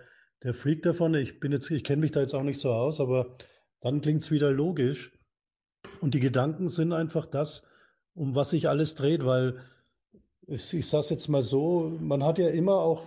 der 0.43 0.53
Freak 0.53 0.81
davon, 0.83 1.13
ich 1.13 1.39
bin 1.39 1.51
jetzt, 1.51 1.69
ich 1.71 1.83
kenne 1.83 2.01
mich 2.01 2.11
da 2.11 2.19
jetzt 2.19 2.33
auch 2.33 2.43
nicht 2.43 2.59
so 2.59 2.71
aus, 2.73 2.99
aber 2.99 3.37
dann 3.79 4.01
klingt 4.01 4.21
es 4.21 4.31
wieder 4.31 4.51
logisch. 4.51 5.13
Und 6.01 6.13
die 6.13 6.19
Gedanken 6.19 6.67
sind 6.67 6.93
einfach 6.93 7.25
das, 7.25 7.63
um 8.13 8.35
was 8.35 8.49
sich 8.49 8.67
alles 8.67 8.95
dreht, 8.95 9.23
weil 9.23 9.61
ich, 10.47 10.73
ich 10.73 10.87
sage 10.87 11.01
es 11.01 11.09
jetzt 11.09 11.27
mal 11.29 11.41
so, 11.41 11.97
man 12.01 12.23
hat 12.23 12.37
ja 12.37 12.49
immer 12.49 12.75
auch 12.75 13.05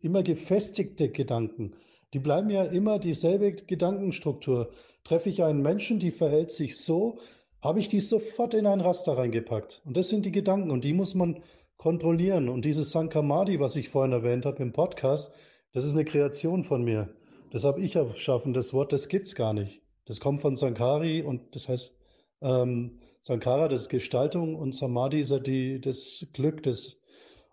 immer 0.00 0.22
gefestigte 0.22 1.08
Gedanken. 1.08 1.74
Die 2.14 2.20
bleiben 2.20 2.48
ja 2.48 2.62
immer 2.62 3.00
dieselbe 3.00 3.52
Gedankenstruktur. 3.52 4.70
Treffe 5.02 5.28
ich 5.28 5.42
einen 5.42 5.62
Menschen, 5.62 5.98
die 5.98 6.12
verhält 6.12 6.52
sich 6.52 6.78
so, 6.78 7.18
habe 7.60 7.80
ich 7.80 7.88
die 7.88 7.98
sofort 7.98 8.54
in 8.54 8.66
ein 8.66 8.80
Raster 8.80 9.18
reingepackt. 9.18 9.82
Und 9.84 9.96
das 9.96 10.10
sind 10.10 10.24
die 10.24 10.30
Gedanken 10.30 10.70
und 10.70 10.84
die 10.84 10.92
muss 10.92 11.16
man 11.16 11.42
kontrollieren. 11.76 12.48
Und 12.48 12.64
dieses 12.64 12.92
Sankamadi, 12.92 13.58
was 13.58 13.74
ich 13.74 13.88
vorhin 13.88 14.12
erwähnt 14.12 14.46
habe 14.46 14.62
im 14.62 14.72
Podcast, 14.72 15.34
das 15.72 15.84
ist 15.84 15.94
eine 15.94 16.04
Kreation 16.04 16.62
von 16.62 16.84
mir. 16.84 17.08
Das 17.50 17.64
habe 17.64 17.80
ich 17.80 17.96
erschaffen. 17.96 18.54
Das 18.54 18.72
Wort, 18.72 18.92
das 18.92 19.08
gibt's 19.08 19.34
gar 19.34 19.52
nicht. 19.52 19.82
Das 20.04 20.20
kommt 20.20 20.40
von 20.40 20.54
Sankari 20.54 21.20
und 21.22 21.56
das 21.56 21.68
heißt 21.68 21.96
ähm, 22.42 23.00
Sankara, 23.22 23.66
das 23.66 23.82
ist 23.82 23.88
Gestaltung 23.88 24.54
und 24.54 24.72
Samadhi 24.72 25.18
ist 25.18 25.32
ja 25.32 25.40
die, 25.40 25.80
das 25.80 26.28
Glück, 26.32 26.62
das 26.62 26.96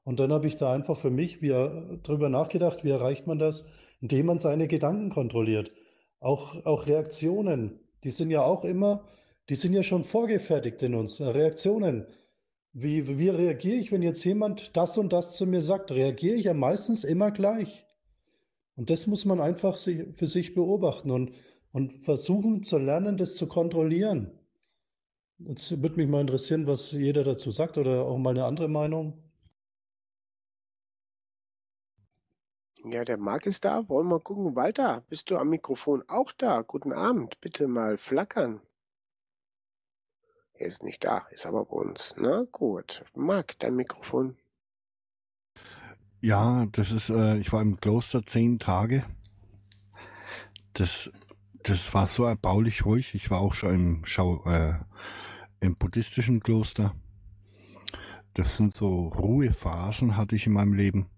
und 0.03 0.19
dann 0.19 0.31
habe 0.33 0.47
ich 0.47 0.57
da 0.57 0.73
einfach 0.73 0.97
für 0.97 1.11
mich 1.11 1.41
wie, 1.41 1.49
drüber 2.03 2.29
nachgedacht, 2.29 2.83
wie 2.83 2.89
erreicht 2.89 3.27
man 3.27 3.37
das, 3.37 3.65
indem 4.01 4.25
man 4.25 4.39
seine 4.39 4.67
Gedanken 4.67 5.09
kontrolliert. 5.09 5.71
Auch, 6.19 6.65
auch 6.65 6.87
Reaktionen, 6.87 7.79
die 8.03 8.09
sind 8.09 8.31
ja 8.31 8.43
auch 8.43 8.65
immer, 8.65 9.05
die 9.49 9.55
sind 9.55 9.73
ja 9.73 9.83
schon 9.83 10.03
vorgefertigt 10.03 10.81
in 10.83 10.95
uns. 10.95 11.21
Reaktionen. 11.21 12.07
Wie, 12.73 13.19
wie 13.19 13.29
reagiere 13.29 13.75
ich, 13.75 13.91
wenn 13.91 14.01
jetzt 14.01 14.23
jemand 14.23 14.77
das 14.77 14.97
und 14.97 15.11
das 15.13 15.35
zu 15.35 15.45
mir 15.45 15.61
sagt? 15.61 15.91
Reagiere 15.91 16.35
ich 16.35 16.45
ja 16.45 16.53
meistens 16.53 17.03
immer 17.03 17.31
gleich. 17.31 17.85
Und 18.75 18.89
das 18.89 19.07
muss 19.07 19.25
man 19.25 19.41
einfach 19.41 19.77
für 19.77 20.25
sich 20.25 20.53
beobachten 20.53 21.11
und, 21.11 21.33
und 21.73 21.93
versuchen 22.05 22.63
zu 22.63 22.77
lernen, 22.77 23.17
das 23.17 23.35
zu 23.35 23.47
kontrollieren. 23.47 24.31
Jetzt 25.39 25.81
würde 25.81 25.97
mich 25.97 26.07
mal 26.07 26.21
interessieren, 26.21 26.65
was 26.65 26.91
jeder 26.91 27.23
dazu 27.23 27.51
sagt 27.51 27.77
oder 27.77 28.05
auch 28.05 28.17
mal 28.17 28.29
eine 28.29 28.45
andere 28.45 28.69
Meinung. 28.69 29.21
Ja, 32.83 33.05
der 33.05 33.17
Marc 33.17 33.45
ist 33.45 33.63
da. 33.63 33.87
Wollen 33.89 34.07
wir 34.07 34.19
gucken. 34.19 34.55
Walter, 34.55 35.03
bist 35.07 35.29
du 35.29 35.37
am 35.37 35.49
Mikrofon 35.49 36.03
auch 36.07 36.31
da? 36.31 36.61
Guten 36.61 36.93
Abend. 36.93 37.39
Bitte 37.39 37.67
mal 37.67 37.97
flackern. 37.97 38.59
Er 40.53 40.67
ist 40.67 40.83
nicht 40.83 41.03
da, 41.03 41.27
ist 41.31 41.45
aber 41.45 41.65
bei 41.65 41.75
uns. 41.75 42.15
Na 42.17 42.45
gut. 42.51 43.03
Marc, 43.13 43.59
dein 43.59 43.75
Mikrofon. 43.75 44.35
Ja, 46.21 46.65
das 46.71 46.91
ist, 46.91 47.09
äh, 47.09 47.37
ich 47.37 47.51
war 47.53 47.61
im 47.61 47.79
Kloster 47.79 48.25
zehn 48.25 48.57
Tage. 48.57 49.03
Das, 50.73 51.11
das 51.63 51.93
war 51.93 52.07
so 52.07 52.25
erbaulich 52.25 52.85
ruhig. 52.85 53.13
Ich 53.13 53.29
war 53.29 53.41
auch 53.41 53.53
schon 53.53 53.73
im, 53.73 54.05
Schau, 54.05 54.43
äh, 54.45 54.73
im 55.59 55.75
buddhistischen 55.75 56.41
Kloster. 56.41 56.95
Das 58.33 58.57
sind 58.57 58.73
so 58.73 59.07
Ruhephasen, 59.07 60.17
hatte 60.17 60.35
ich 60.35 60.47
in 60.47 60.53
meinem 60.53 60.73
Leben 60.73 61.09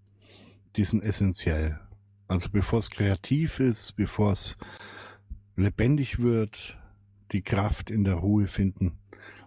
die 0.76 0.84
sind 0.84 1.02
essentiell. 1.02 1.78
Also 2.26 2.48
bevor 2.50 2.78
es 2.78 2.90
kreativ 2.90 3.60
ist, 3.60 3.96
bevor 3.96 4.32
es 4.32 4.56
lebendig 5.56 6.18
wird, 6.18 6.78
die 7.32 7.42
Kraft 7.42 7.90
in 7.90 8.04
der 8.04 8.14
Ruhe 8.14 8.46
finden. 8.46 8.98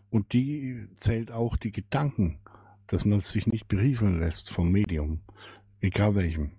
Und 0.09 0.33
die 0.33 0.87
zählt 0.95 1.31
auch 1.31 1.57
die 1.57 1.71
Gedanken, 1.71 2.39
dass 2.87 3.03
man 3.03 3.19
sich 3.19 3.47
nicht 3.47 3.67
berieseln 3.67 4.19
lässt 4.19 4.49
vom 4.49 4.71
Medium, 4.71 5.21
egal 5.81 6.15
welchem. 6.15 6.51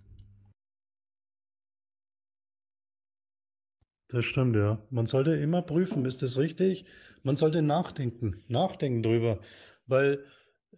Das 4.09 4.24
stimmt, 4.24 4.57
ja. 4.57 4.82
Man 4.90 5.07
sollte 5.07 5.35
immer 5.35 5.62
prüfen, 5.62 6.07
ist 6.07 6.23
das 6.23 6.39
richtig? 6.39 6.86
Man 7.23 7.36
sollte 7.36 7.61
nachdenken, 7.61 8.43
nachdenken 8.49 9.03
drüber. 9.03 9.40
Weil 9.86 10.24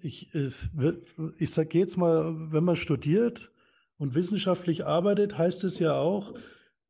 ich, 0.01 0.35
äh, 0.35 0.51
ich 1.39 1.51
sage 1.51 1.79
jetzt 1.79 1.97
mal, 1.97 2.53
wenn 2.53 2.65
man 2.65 2.77
studiert, 2.77 3.53
und 4.01 4.15
wissenschaftlich 4.15 4.87
arbeitet, 4.87 5.37
heißt 5.37 5.63
es 5.65 5.79
ja 5.79 5.93
auch, 5.93 6.33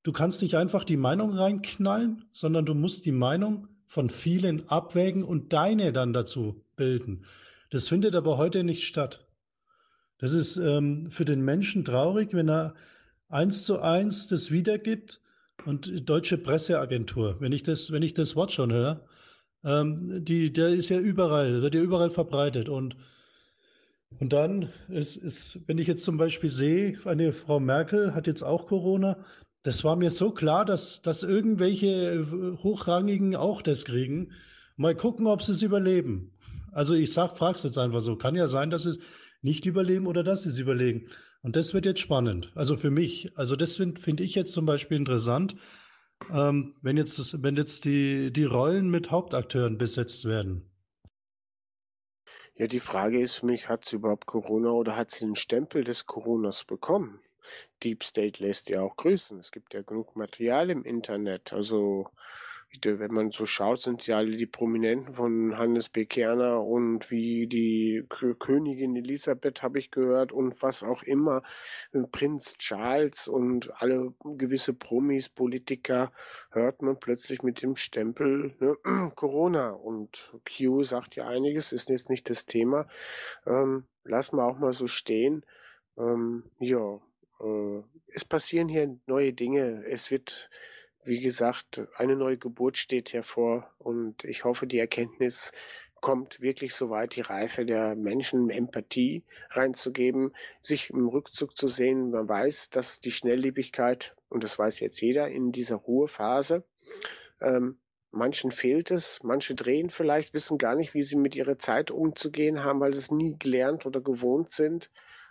du 0.05 0.13
kannst 0.13 0.43
nicht 0.43 0.57
einfach 0.57 0.85
die 0.85 0.97
Meinung 0.97 1.33
reinknallen, 1.33 2.25
sondern 2.31 2.65
du 2.65 2.75
musst 2.75 3.05
die 3.05 3.13
Meinung 3.13 3.67
von 3.85 4.11
vielen 4.11 4.69
abwägen 4.69 5.25
und 5.25 5.53
deine 5.53 5.93
dann 5.93 6.13
dazu 6.13 6.65
bilden. 6.77 7.25
Das 7.71 7.89
findet 7.89 8.15
aber 8.15 8.39
heute 8.39 8.63
nicht 8.63 8.87
statt. 8.87 9.27
Das 10.19 10.35
ist 10.35 10.57
ähm, 10.57 11.11
für 11.11 11.25
den 11.25 11.41
Menschen 11.41 11.85
traurig, 11.85 12.33
wenn 12.33 12.49
er 12.49 12.75
eins 13.29 13.65
zu 13.65 13.81
eins 13.81 14.29
das 14.29 14.53
wiedergibt 14.53 15.21
und 15.67 16.09
deutsche 16.09 16.39
Presseagentur, 16.39 17.41
wenn 17.41 17.51
ich 17.51 17.65
das, 17.65 17.91
wenn 17.91 18.05
ich 18.05 18.15
das 18.15 18.37
Wort 18.37 18.53
schon 18.53 18.73
höre, 18.73 19.05
ähm, 19.65 20.25
die, 20.25 20.53
der 20.53 20.69
ist 20.69 20.91
ja 20.91 21.01
überall, 21.01 21.61
wird 21.61 21.75
ja 21.75 21.83
überall 21.83 22.11
verbreitet 22.11 22.69
und 22.69 22.95
und 24.19 24.33
dann 24.33 24.69
ist, 24.89 25.17
ist, 25.17 25.61
wenn 25.67 25.79
ich 25.79 25.87
jetzt 25.87 26.05
zum 26.05 26.17
Beispiel 26.17 26.51
sehe, 26.51 26.99
eine 27.05 27.33
Frau 27.33 27.61
Merkel 27.61 28.15
hat 28.15 28.27
jetzt 28.27 28.43
auch 28.43 28.67
Corona, 28.67 29.25
das 29.63 29.85
war 29.85 29.97
mir 29.97 30.11
so 30.11 30.31
klar, 30.31 30.65
dass, 30.65 31.03
dass 31.03 31.23
irgendwelche 31.23 32.27
Hochrangigen 32.63 33.37
auch 33.37 33.63
das 33.63 33.85
kriegen. 33.85 34.33
Mal 34.77 34.95
gucken, 34.95 35.27
ob 35.27 35.43
sie 35.43 35.53
es 35.53 35.63
überleben. 35.63 36.33
Also 36.73 36.95
ich 36.95 37.13
sag, 37.13 37.37
frag's 37.37 37.63
jetzt 37.63 37.79
einfach 37.79 38.01
so. 38.01 38.17
Kann 38.17 38.37
ja 38.37 38.47
sein, 38.47 38.71
dass 38.71 38.85
sie 38.85 38.91
es 38.91 38.99
nicht 39.43 39.67
überleben 39.67 40.07
oder 40.07 40.23
dass 40.23 40.43
sie 40.43 40.49
es 40.49 40.59
überlegen. 40.59 41.09
Und 41.43 41.57
das 41.57 41.75
wird 41.75 41.85
jetzt 41.85 42.01
spannend. 42.01 42.53
Also 42.55 42.77
für 42.77 42.91
mich. 42.91 43.37
Also 43.37 43.57
das 43.57 43.77
finde 43.77 44.01
find 44.01 44.21
ich 44.21 44.35
jetzt 44.35 44.53
zum 44.53 44.67
Beispiel 44.67 44.97
interessant, 44.97 45.57
ähm, 46.33 46.75
wenn 46.83 46.97
jetzt, 46.97 47.43
wenn 47.43 47.57
jetzt 47.57 47.85
die, 47.85 48.33
die 48.33 48.45
Rollen 48.45 48.91
mit 48.91 49.11
Hauptakteuren 49.11 49.79
besetzt 49.79 50.25
werden. 50.25 50.70
Ja, 52.61 52.67
die 52.67 52.79
Frage 52.79 53.19
ist 53.19 53.37
für 53.37 53.47
mich, 53.47 53.71
hat 53.71 53.87
sie 53.87 53.97
überhaupt 53.97 54.27
Corona 54.27 54.69
oder 54.69 54.95
hat 54.95 55.11
sie 55.11 55.25
den 55.25 55.35
Stempel 55.35 55.83
des 55.83 56.05
Coronas 56.05 56.63
bekommen? 56.63 57.19
Deep 57.83 58.05
State 58.05 58.43
lässt 58.43 58.69
ja 58.69 58.83
auch 58.83 58.97
grüßen. 58.97 59.39
Es 59.39 59.51
gibt 59.51 59.73
ja 59.73 59.81
genug 59.81 60.15
Material 60.15 60.69
im 60.69 60.85
Internet. 60.85 61.55
Also 61.55 62.11
wenn 62.83 63.13
man 63.13 63.31
so 63.31 63.47
schaut, 63.47 63.81
sind 63.81 64.07
ja 64.07 64.19
alle 64.19 64.37
die 64.37 64.47
Prominenten 64.47 65.15
von 65.15 65.59
Hannes 65.59 65.89
B. 65.89 66.07
Kerner 66.07 66.65
und 66.65 67.11
wie 67.11 67.47
die 67.47 68.05
Königin 68.39 68.97
Elisabeth 68.97 69.63
habe 69.63 69.79
ich 69.79 69.91
gehört 69.91 70.31
und 70.31 70.63
was 70.63 70.83
auch 70.83 71.03
immer, 71.03 71.43
Prinz 72.13 72.55
Charles 72.59 73.27
und 73.27 73.71
alle 73.83 74.15
gewisse 74.25 74.73
Promis, 74.73 75.29
Politiker, 75.29 76.13
hört 76.51 76.83
man 76.83 76.99
plötzlich 76.99 77.43
mit 77.43 77.61
dem 77.63 77.75
Stempel 77.77 78.55
ne, 78.61 78.77
Corona. 79.17 79.71
Und 79.71 80.33
Q 80.57 80.85
sagt 80.85 81.17
ja 81.17 81.27
einiges, 81.27 81.73
ist 81.73 81.89
jetzt 81.89 82.09
nicht 82.09 82.31
das 82.31 82.47
Thema. 82.47 82.87
Ähm, 83.47 83.85
lassen 84.05 84.37
wir 84.37 84.45
auch 84.45 84.59
mal 84.59 84.73
so 84.73 84.87
stehen. 84.87 85.45
Ähm, 85.99 86.45
ja, 86.61 87.01
äh, 87.41 87.83
es 88.13 88.25
passieren 88.25 88.69
hier 88.69 88.97
neue 89.07 89.33
Dinge. 89.33 89.85
Es 89.87 90.11
wird 90.11 90.51
wie 91.05 91.21
gesagt, 91.21 91.83
eine 91.97 92.17
neue 92.17 92.39
Geburt 92.39 92.77
steht 92.77 93.13
hervor 93.13 93.71
und 93.79 94.25
ich 94.25 94.45
hoffe, 94.45 94.67
die 94.67 94.79
Erkenntnis 94.79 95.53
kommt 96.01 96.41
wirklich 96.41 96.75
so 96.75 96.91
weit, 96.91 97.17
die 97.17 97.21
Reife 97.21 97.65
der 97.65 97.95
Menschen, 97.95 98.51
Empathie 98.51 99.23
reinzugeben, 99.51 100.33
sich 100.61 100.91
im 100.91 101.09
Rückzug 101.09 101.57
zu 101.57 101.69
sehen. 101.69 102.11
Man 102.11 102.29
weiß, 102.29 102.71
dass 102.71 103.01
die 103.01 103.11
Schnelllebigkeit, 103.11 104.15
und 104.29 104.43
das 104.45 104.59
weiß 104.59 104.81
jetzt 104.81 105.01
jeder 105.01 105.29
in 105.29 105.53
dieser 105.53 105.77
Ruhephase, 105.77 106.65
ähm, 107.41 107.79
manchen 108.11 108.51
fehlt 108.51 108.91
es, 108.91 109.21
manche 109.23 109.55
drehen 109.55 109.91
vielleicht, 109.91 110.35
wissen 110.35 110.59
gar 110.59 110.75
nicht, 110.75 110.95
wie 110.95 111.03
sie 111.03 111.17
mit 111.17 111.37
ihrer 111.37 111.59
Zeit 111.59 111.91
umzugehen 111.91 112.65
haben, 112.65 112.81
weil 112.81 112.95
sie 112.95 113.01
es 113.01 113.11
nie 113.11 113.37
gelernt 113.39 113.87
oder 113.87 114.01
gewohnt 114.01 114.51
sind. 114.51 114.91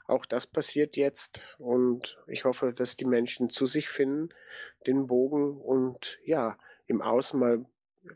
Auch 0.09 0.25
das 0.25 0.47
passiert 0.47 0.97
jetzt 0.97 1.43
und 1.59 2.17
ich 2.27 2.43
hoffe, 2.43 2.73
dass 2.73 2.95
die 2.95 3.05
Menschen 3.05 3.51
zu 3.51 3.67
sich 3.67 3.89
finden, 3.89 4.29
den 4.87 5.05
Bogen 5.05 5.61
und 5.61 6.19
ja, 6.25 6.57
im 6.87 7.03
Außen 7.03 7.39
mal 7.39 7.63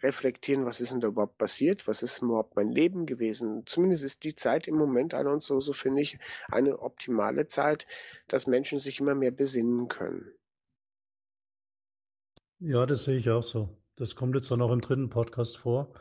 reflektieren, 0.02 0.66
was 0.66 0.80
ist 0.80 0.92
denn 0.92 1.02
da 1.02 1.10
überhaupt 1.10 1.38
passiert, 1.38 1.88
was 1.88 2.02
ist 2.02 2.20
denn 2.20 2.30
überhaupt 2.30 2.56
mein 2.56 2.70
Leben 2.70 3.06
gewesen. 3.06 3.64
Zumindest 3.68 4.04
ist 4.04 4.24
die 4.24 4.34
Zeit 4.34 4.68
im 4.68 4.76
Moment 4.76 5.14
an 5.14 5.28
uns 5.28 5.46
so, 5.46 5.60
so 5.60 5.74
finde 5.74 6.02
ich, 6.02 6.18
eine 6.52 6.80
optimale 6.80 7.46
Zeit, 7.46 7.86
dass 8.28 8.48
Menschen 8.48 8.80
sich 8.80 9.00
immer 9.00 9.14
mehr 9.14 9.32
besinnen 9.32 9.88
können. 9.88 10.32
Ja, 12.60 12.88
das 12.88 13.04
sehe 13.04 13.18
ich 13.18 13.30
auch 13.30 13.44
so. 13.44 13.70
Das 13.98 14.16
kommt 14.16 14.34
jetzt 14.34 14.52
auch 14.52 14.58
noch 14.58 14.72
im 14.72 14.82
dritten 14.82 15.12
Podcast 15.12 15.58
vor. 15.58 15.94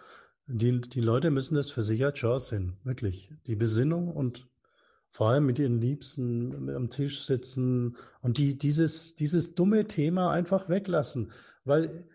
Die, 0.47 0.81
die 0.81 1.01
Leute 1.03 1.31
müssen 1.31 1.55
das 1.55 1.71
für 1.71 1.83
sich 1.83 2.03
als 2.03 2.19
Chance 2.19 2.49
sehen, 2.49 2.79
wirklich. 2.83 3.31
Die 3.47 3.57
Besinnung 3.57 4.09
und 4.09 4.49
vor 5.13 5.29
allem 5.29 5.45
mit 5.45 5.59
ihren 5.59 5.79
Liebsten 5.79 6.71
am 6.75 6.89
Tisch 6.89 7.25
sitzen 7.27 7.97
und 8.23 8.39
die 8.39 8.57
dieses, 8.57 9.15
dieses 9.15 9.55
dumme 9.55 9.87
Thema 9.87 10.33
einfach 10.33 10.71
weglassen. 10.71 11.31
Weil 11.65 12.07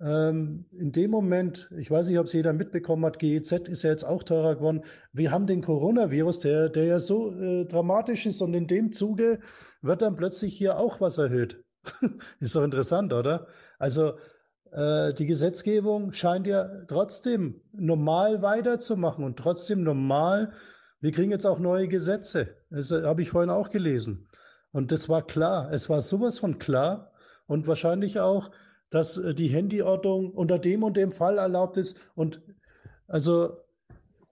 ähm, 0.00 0.64
in 0.72 0.90
dem 0.90 1.10
Moment, 1.10 1.70
ich 1.76 1.90
weiß 1.90 2.08
nicht, 2.08 2.18
ob 2.18 2.26
es 2.26 2.32
jeder 2.32 2.54
mitbekommen 2.54 3.04
hat, 3.04 3.18
GEZ 3.18 3.52
ist 3.68 3.82
ja 3.82 3.90
jetzt 3.90 4.04
auch 4.04 4.22
teurer 4.22 4.56
geworden. 4.56 4.82
Wir 5.12 5.30
haben 5.32 5.46
den 5.46 5.60
Coronavirus, 5.60 6.40
der, 6.40 6.70
der 6.70 6.84
ja 6.84 6.98
so 6.98 7.30
äh, 7.38 7.66
dramatisch 7.66 8.24
ist 8.24 8.40
und 8.40 8.54
in 8.54 8.66
dem 8.66 8.90
Zuge 8.90 9.40
wird 9.82 10.00
dann 10.00 10.16
plötzlich 10.16 10.56
hier 10.56 10.78
auch 10.78 11.00
was 11.00 11.18
erhöht. 11.18 11.62
ist 12.40 12.56
doch 12.56 12.64
interessant, 12.64 13.12
oder? 13.12 13.48
Also 13.78 14.14
äh, 14.72 15.12
die 15.12 15.26
Gesetzgebung 15.26 16.14
scheint 16.14 16.46
ja 16.46 16.68
trotzdem 16.88 17.60
normal 17.72 18.40
weiterzumachen 18.40 19.24
und 19.24 19.38
trotzdem 19.38 19.82
normal 19.82 20.52
wir 21.00 21.12
kriegen 21.12 21.30
jetzt 21.30 21.46
auch 21.46 21.58
neue 21.58 21.88
Gesetze. 21.88 22.56
Das 22.70 22.90
habe 22.90 23.22
ich 23.22 23.30
vorhin 23.30 23.50
auch 23.50 23.70
gelesen. 23.70 24.28
Und 24.72 24.92
das 24.92 25.08
war 25.08 25.22
klar. 25.22 25.72
Es 25.72 25.88
war 25.88 26.00
sowas 26.00 26.38
von 26.38 26.58
klar 26.58 27.12
und 27.46 27.66
wahrscheinlich 27.66 28.20
auch, 28.20 28.50
dass 28.90 29.18
äh, 29.18 29.34
die 29.34 29.52
Handyortung 29.54 30.32
unter 30.32 30.58
dem 30.58 30.82
und 30.82 30.96
dem 30.96 31.12
Fall 31.12 31.38
erlaubt 31.38 31.76
ist. 31.76 31.96
Und 32.14 32.42
also, 33.06 33.56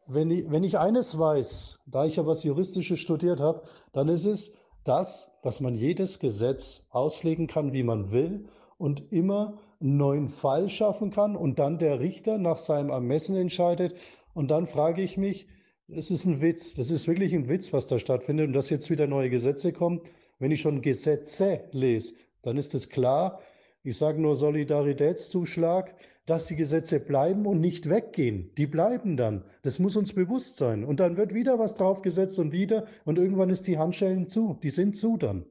wenn 0.07 0.31
ich, 0.31 0.51
wenn 0.51 0.65
ich 0.65 0.78
eines 0.78 1.19
weiß, 1.19 1.81
da 1.86 2.05
ich 2.05 2.16
ja 2.16 2.27
was 2.27 2.45
Juristisches 2.45 2.99
studiert 2.99 3.41
habe, 3.41 3.62
dann 3.93 4.09
ist 4.09 4.27
es 4.27 4.53
das, 4.85 5.31
dass 5.43 5.61
man 5.61 5.74
jedes 5.74 6.19
Gesetz 6.19 6.86
auslegen 6.91 7.47
kann, 7.47 7.73
wie 7.73 7.82
man 7.82 8.11
will 8.11 8.49
und 8.77 9.12
immer 9.12 9.59
einen 9.81 9.97
neuen 9.97 10.28
Fall 10.28 10.69
schaffen 10.69 11.11
kann 11.11 11.36
und 11.36 11.59
dann 11.59 11.78
der 11.78 12.01
Richter 12.01 12.39
nach 12.39 12.59
seinem 12.59 12.91
Ermessen 12.91 13.36
entscheidet. 13.36 13.95
Und 14.35 14.51
dann 14.51 14.66
frage 14.66 15.03
ich 15.03 15.16
mich, 15.16 15.47
es 15.89 16.11
ist 16.11 16.24
ein 16.24 16.40
Witz, 16.40 16.74
das 16.74 16.90
ist 16.90 17.09
wirklich 17.09 17.35
ein 17.35 17.48
Witz, 17.48 17.73
was 17.73 17.86
da 17.86 17.98
stattfindet 17.98 18.48
und 18.48 18.52
dass 18.52 18.70
jetzt 18.70 18.90
wieder 18.90 19.06
neue 19.06 19.31
Gesetze 19.31 19.73
kommen. 19.73 20.01
Wenn 20.39 20.51
ich 20.51 20.61
schon 20.61 20.82
Gesetze 20.82 21.65
lese, 21.73 22.15
dann 22.43 22.56
ist 22.56 22.74
es 22.74 22.89
klar, 22.89 23.40
ich 23.82 23.98
sage 23.98 24.20
nur 24.20 24.35
Solidaritätszuschlag, 24.35 25.94
dass 26.24 26.47
die 26.47 26.56
Gesetze 26.56 27.01
bleiben 27.01 27.44
und 27.44 27.61
nicht 27.61 27.89
weggehen. 27.89 28.51
Die 28.56 28.66
bleiben 28.66 29.19
dann. 29.19 29.44
Das 29.62 29.78
muss 29.78 29.97
uns 29.97 30.15
bewusst 30.15 30.56
sein. 30.56 30.85
Und 30.85 31.01
dann 31.01 31.19
wird 31.19 31.35
wieder 31.35 31.59
was 31.59 31.74
draufgesetzt 31.74 32.39
und 32.39 32.52
wieder 32.52 32.86
und 33.05 33.19
irgendwann 33.19 33.51
ist 33.51 33.66
die 33.66 33.77
Handschellen 33.77 34.27
zu. 34.27 34.59
Die 34.62 34.70
sind 34.70 34.97
zu 34.97 35.19
dann. 35.19 35.44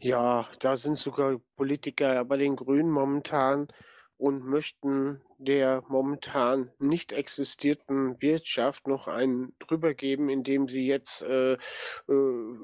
Ja, 0.00 0.48
da 0.58 0.76
sind 0.76 0.96
sogar 0.96 1.38
Politiker 1.56 2.24
bei 2.24 2.38
den 2.38 2.56
Grünen 2.56 2.90
momentan 2.90 3.68
und 4.16 4.46
möchten 4.46 5.20
der 5.38 5.82
momentan 5.88 6.70
nicht 6.78 7.12
existierten 7.12 8.20
Wirtschaft 8.20 8.86
noch 8.86 9.08
einen 9.08 9.54
drüber 9.58 9.94
geben, 9.94 10.28
indem 10.28 10.68
sie 10.68 10.86
jetzt 10.86 11.22
äh, 11.22 11.54
äh, 11.54 11.58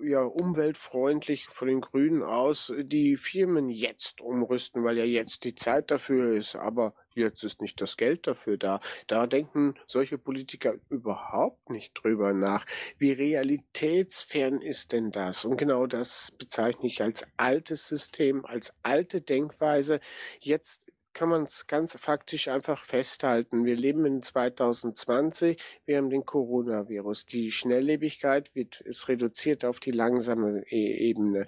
ja 0.04 0.22
umweltfreundlich 0.22 1.46
von 1.50 1.68
den 1.68 1.80
Grünen 1.80 2.22
aus 2.22 2.72
die 2.78 3.16
Firmen 3.16 3.68
jetzt 3.68 4.20
umrüsten, 4.22 4.84
weil 4.84 4.98
ja 4.98 5.04
jetzt 5.04 5.44
die 5.44 5.54
Zeit 5.54 5.90
dafür 5.90 6.36
ist, 6.36 6.56
aber 6.56 6.94
jetzt 7.14 7.42
ist 7.42 7.60
nicht 7.60 7.80
das 7.80 7.96
Geld 7.96 8.26
dafür 8.26 8.56
da. 8.56 8.80
Da 9.08 9.26
denken 9.26 9.74
solche 9.86 10.16
Politiker 10.16 10.74
überhaupt 10.88 11.70
nicht 11.70 11.92
drüber 11.94 12.32
nach. 12.32 12.66
Wie 12.98 13.12
realitätsfern 13.12 14.62
ist 14.62 14.92
denn 14.92 15.10
das? 15.10 15.44
Und 15.44 15.56
genau 15.56 15.86
das 15.86 16.32
bezeichne 16.38 16.86
ich 16.86 17.02
als 17.02 17.26
altes 17.36 17.88
System, 17.88 18.46
als 18.46 18.72
alte 18.82 19.20
Denkweise. 19.20 20.00
Jetzt 20.40 20.86
kann 21.12 21.28
man 21.28 21.42
es 21.42 21.66
ganz 21.66 21.96
faktisch 21.96 22.48
einfach 22.48 22.84
festhalten. 22.84 23.64
Wir 23.64 23.76
leben 23.76 24.06
in 24.06 24.22
2020, 24.22 25.60
wir 25.84 25.96
haben 25.98 26.10
den 26.10 26.24
Coronavirus. 26.24 27.26
Die 27.26 27.50
Schnelllebigkeit 27.50 28.54
wird, 28.54 28.80
ist 28.80 29.08
reduziert 29.08 29.64
auf 29.64 29.80
die 29.80 29.90
langsame 29.90 30.64
e-, 30.70 31.08
Ebene. 31.08 31.46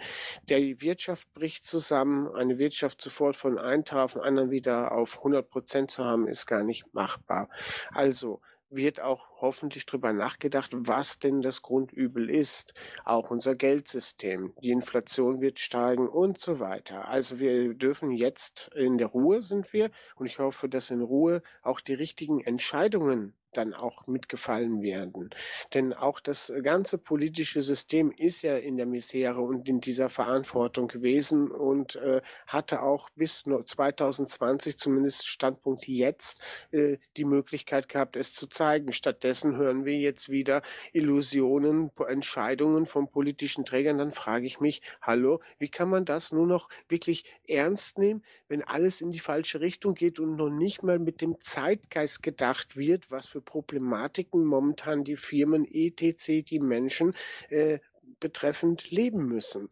Die 0.48 0.80
Wirtschaft 0.80 1.32
bricht 1.32 1.64
zusammen. 1.64 2.28
Eine 2.34 2.58
Wirtschaft 2.58 3.00
sofort 3.00 3.36
von 3.36 3.58
einem 3.58 3.84
Tag 3.84 4.04
auf 4.04 4.12
den 4.12 4.22
anderen 4.22 4.50
wieder 4.50 4.92
auf 4.92 5.18
100 5.18 5.48
Prozent 5.48 5.90
zu 5.90 6.04
haben, 6.04 6.28
ist 6.28 6.46
gar 6.46 6.62
nicht 6.62 6.92
machbar. 6.92 7.48
Also, 7.92 8.40
wird 8.72 9.00
auch 9.00 9.31
hoffentlich 9.42 9.84
darüber 9.84 10.14
nachgedacht, 10.14 10.70
was 10.72 11.18
denn 11.18 11.42
das 11.42 11.60
Grundübel 11.60 12.30
ist. 12.30 12.72
Auch 13.04 13.30
unser 13.30 13.54
Geldsystem. 13.54 14.54
Die 14.62 14.70
Inflation 14.70 15.42
wird 15.42 15.58
steigen 15.58 16.08
und 16.08 16.38
so 16.38 16.60
weiter. 16.60 17.08
Also 17.08 17.38
wir 17.38 17.74
dürfen 17.74 18.10
jetzt 18.12 18.70
in 18.74 18.96
der 18.96 19.08
Ruhe 19.08 19.42
sind 19.42 19.72
wir 19.74 19.90
und 20.16 20.26
ich 20.26 20.38
hoffe, 20.38 20.68
dass 20.68 20.90
in 20.90 21.02
Ruhe 21.02 21.42
auch 21.62 21.80
die 21.80 21.94
richtigen 21.94 22.40
Entscheidungen 22.40 23.34
dann 23.52 23.74
auch 23.74 24.06
mitgefallen 24.06 24.82
werden. 24.82 25.30
Denn 25.74 25.92
auch 25.92 26.20
das 26.20 26.52
ganze 26.62 26.98
politische 26.98 27.62
System 27.62 28.10
ist 28.10 28.42
ja 28.42 28.56
in 28.56 28.76
der 28.76 28.86
Misere 28.86 29.40
und 29.40 29.68
in 29.68 29.80
dieser 29.80 30.08
Verantwortung 30.08 30.88
gewesen 30.88 31.50
und 31.50 31.96
äh, 31.96 32.22
hatte 32.46 32.82
auch 32.82 33.10
bis 33.10 33.42
2020 33.42 34.78
zumindest 34.78 35.26
Standpunkt 35.26 35.86
jetzt 35.86 36.40
äh, 36.70 36.98
die 37.16 37.24
Möglichkeit 37.24 37.88
gehabt, 37.88 38.16
es 38.16 38.34
zu 38.34 38.48
zeigen. 38.48 38.92
Stattdessen 38.92 39.31
hören 39.42 39.84
wir 39.84 39.98
jetzt 39.98 40.28
wieder 40.28 40.62
Illusionen, 40.92 41.90
Entscheidungen 42.06 42.86
von 42.86 43.08
politischen 43.08 43.64
Trägern. 43.64 43.98
Dann 43.98 44.12
frage 44.12 44.46
ich 44.46 44.60
mich, 44.60 44.82
hallo, 45.00 45.40
wie 45.58 45.68
kann 45.68 45.88
man 45.88 46.04
das 46.04 46.32
nur 46.32 46.46
noch 46.46 46.68
wirklich 46.88 47.24
ernst 47.48 47.98
nehmen, 47.98 48.22
wenn 48.48 48.62
alles 48.62 49.00
in 49.00 49.10
die 49.10 49.20
falsche 49.20 49.60
Richtung 49.60 49.94
geht 49.94 50.20
und 50.20 50.36
noch 50.36 50.50
nicht 50.50 50.82
mal 50.82 50.98
mit 50.98 51.20
dem 51.20 51.40
Zeitgeist 51.40 52.22
gedacht 52.22 52.76
wird, 52.76 53.10
was 53.10 53.28
für 53.28 53.40
Problematiken 53.40 54.44
momentan 54.44 55.04
die 55.04 55.16
Firmen 55.16 55.66
etc., 55.66 56.44
die 56.44 56.60
Menschen 56.60 57.14
äh, 57.48 57.78
betreffend 58.20 58.90
leben 58.90 59.26
müssen. 59.26 59.70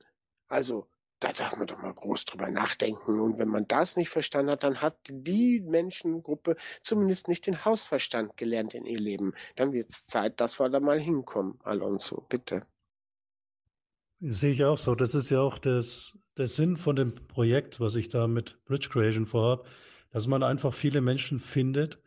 Also 0.48 0.88
da 1.20 1.32
darf 1.32 1.56
man 1.58 1.66
doch 1.66 1.80
mal 1.80 1.92
groß 1.92 2.24
drüber 2.24 2.50
nachdenken. 2.50 3.20
Und 3.20 3.38
wenn 3.38 3.48
man 3.48 3.68
das 3.68 3.96
nicht 3.96 4.08
verstanden 4.08 4.50
hat, 4.50 4.64
dann 4.64 4.80
hat 4.80 4.96
die 5.08 5.60
Menschengruppe 5.60 6.56
zumindest 6.80 7.28
nicht 7.28 7.46
den 7.46 7.64
Hausverstand 7.64 8.36
gelernt 8.36 8.74
in 8.74 8.86
ihr 8.86 8.98
Leben. 8.98 9.34
Dann 9.56 9.72
wird 9.72 9.90
es 9.90 10.06
Zeit, 10.06 10.40
dass 10.40 10.58
wir 10.58 10.70
da 10.70 10.80
mal 10.80 10.98
hinkommen. 10.98 11.58
Alonso, 11.62 12.24
bitte. 12.28 12.66
Sehe 14.20 14.52
ich 14.52 14.64
auch 14.64 14.78
so. 14.78 14.94
Das 14.94 15.14
ist 15.14 15.30
ja 15.30 15.40
auch 15.40 15.58
das, 15.58 16.18
der 16.36 16.46
Sinn 16.46 16.76
von 16.76 16.96
dem 16.96 17.14
Projekt, 17.14 17.80
was 17.80 17.94
ich 17.96 18.08
da 18.08 18.26
mit 18.26 18.62
Bridge 18.64 18.88
Creation 18.90 19.26
vorhabe, 19.26 19.64
dass 20.12 20.26
man 20.26 20.42
einfach 20.42 20.74
viele 20.74 21.02
Menschen 21.02 21.38
findet, 21.38 21.98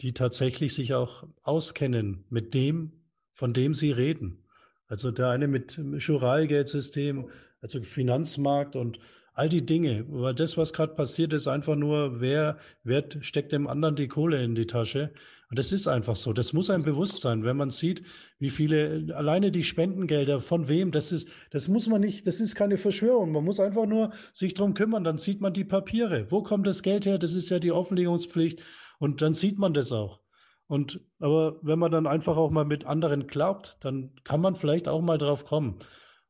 die 0.00 0.12
tatsächlich 0.12 0.74
sich 0.74 0.94
auch 0.94 1.24
auskennen 1.42 2.24
mit 2.30 2.52
dem, 2.52 2.92
von 3.32 3.54
dem 3.54 3.74
sie 3.74 3.92
reden. 3.92 4.44
Also 4.88 5.10
der 5.10 5.30
eine 5.30 5.48
mit 5.48 5.80
Juralgeldsystem, 5.98 7.30
also 7.74 7.82
Finanzmarkt 7.82 8.76
und 8.76 8.98
all 9.34 9.48
die 9.48 9.66
Dinge. 9.66 10.04
Weil 10.08 10.34
das, 10.34 10.56
was 10.56 10.72
gerade 10.72 10.94
passiert, 10.94 11.32
ist 11.32 11.48
einfach 11.48 11.76
nur, 11.76 12.20
wer, 12.20 12.58
wer 12.84 13.04
steckt 13.20 13.52
dem 13.52 13.66
anderen 13.66 13.96
die 13.96 14.08
Kohle 14.08 14.42
in 14.42 14.54
die 14.54 14.66
Tasche. 14.66 15.10
Und 15.50 15.58
das 15.58 15.72
ist 15.72 15.86
einfach 15.86 16.16
so. 16.16 16.32
Das 16.32 16.52
muss 16.52 16.70
einem 16.70 16.84
bewusst 16.84 17.20
sein, 17.20 17.44
wenn 17.44 17.56
man 17.56 17.70
sieht, 17.70 18.02
wie 18.38 18.50
viele, 18.50 19.14
alleine 19.14 19.52
die 19.52 19.62
Spendengelder, 19.62 20.40
von 20.40 20.68
wem, 20.68 20.90
das 20.90 21.12
ist, 21.12 21.28
das 21.50 21.68
muss 21.68 21.86
man 21.86 22.00
nicht, 22.00 22.26
das 22.26 22.40
ist 22.40 22.54
keine 22.54 22.78
Verschwörung. 22.78 23.32
Man 23.32 23.44
muss 23.44 23.60
einfach 23.60 23.86
nur 23.86 24.12
sich 24.32 24.54
drum 24.54 24.74
kümmern, 24.74 25.04
dann 25.04 25.18
sieht 25.18 25.40
man 25.40 25.52
die 25.52 25.64
Papiere. 25.64 26.26
Wo 26.30 26.42
kommt 26.42 26.66
das 26.66 26.82
Geld 26.82 27.04
her? 27.04 27.18
Das 27.18 27.34
ist 27.34 27.50
ja 27.50 27.58
die 27.58 27.72
Offenlegungspflicht. 27.72 28.62
Und 28.98 29.22
dann 29.22 29.34
sieht 29.34 29.58
man 29.58 29.74
das 29.74 29.92
auch. 29.92 30.20
Und 30.68 31.00
aber 31.20 31.58
wenn 31.62 31.78
man 31.78 31.92
dann 31.92 32.06
einfach 32.06 32.36
auch 32.36 32.50
mal 32.50 32.64
mit 32.64 32.86
anderen 32.86 33.26
glaubt, 33.26 33.76
dann 33.80 34.10
kann 34.24 34.40
man 34.40 34.56
vielleicht 34.56 34.88
auch 34.88 35.00
mal 35.00 35.18
drauf 35.18 35.44
kommen. 35.44 35.78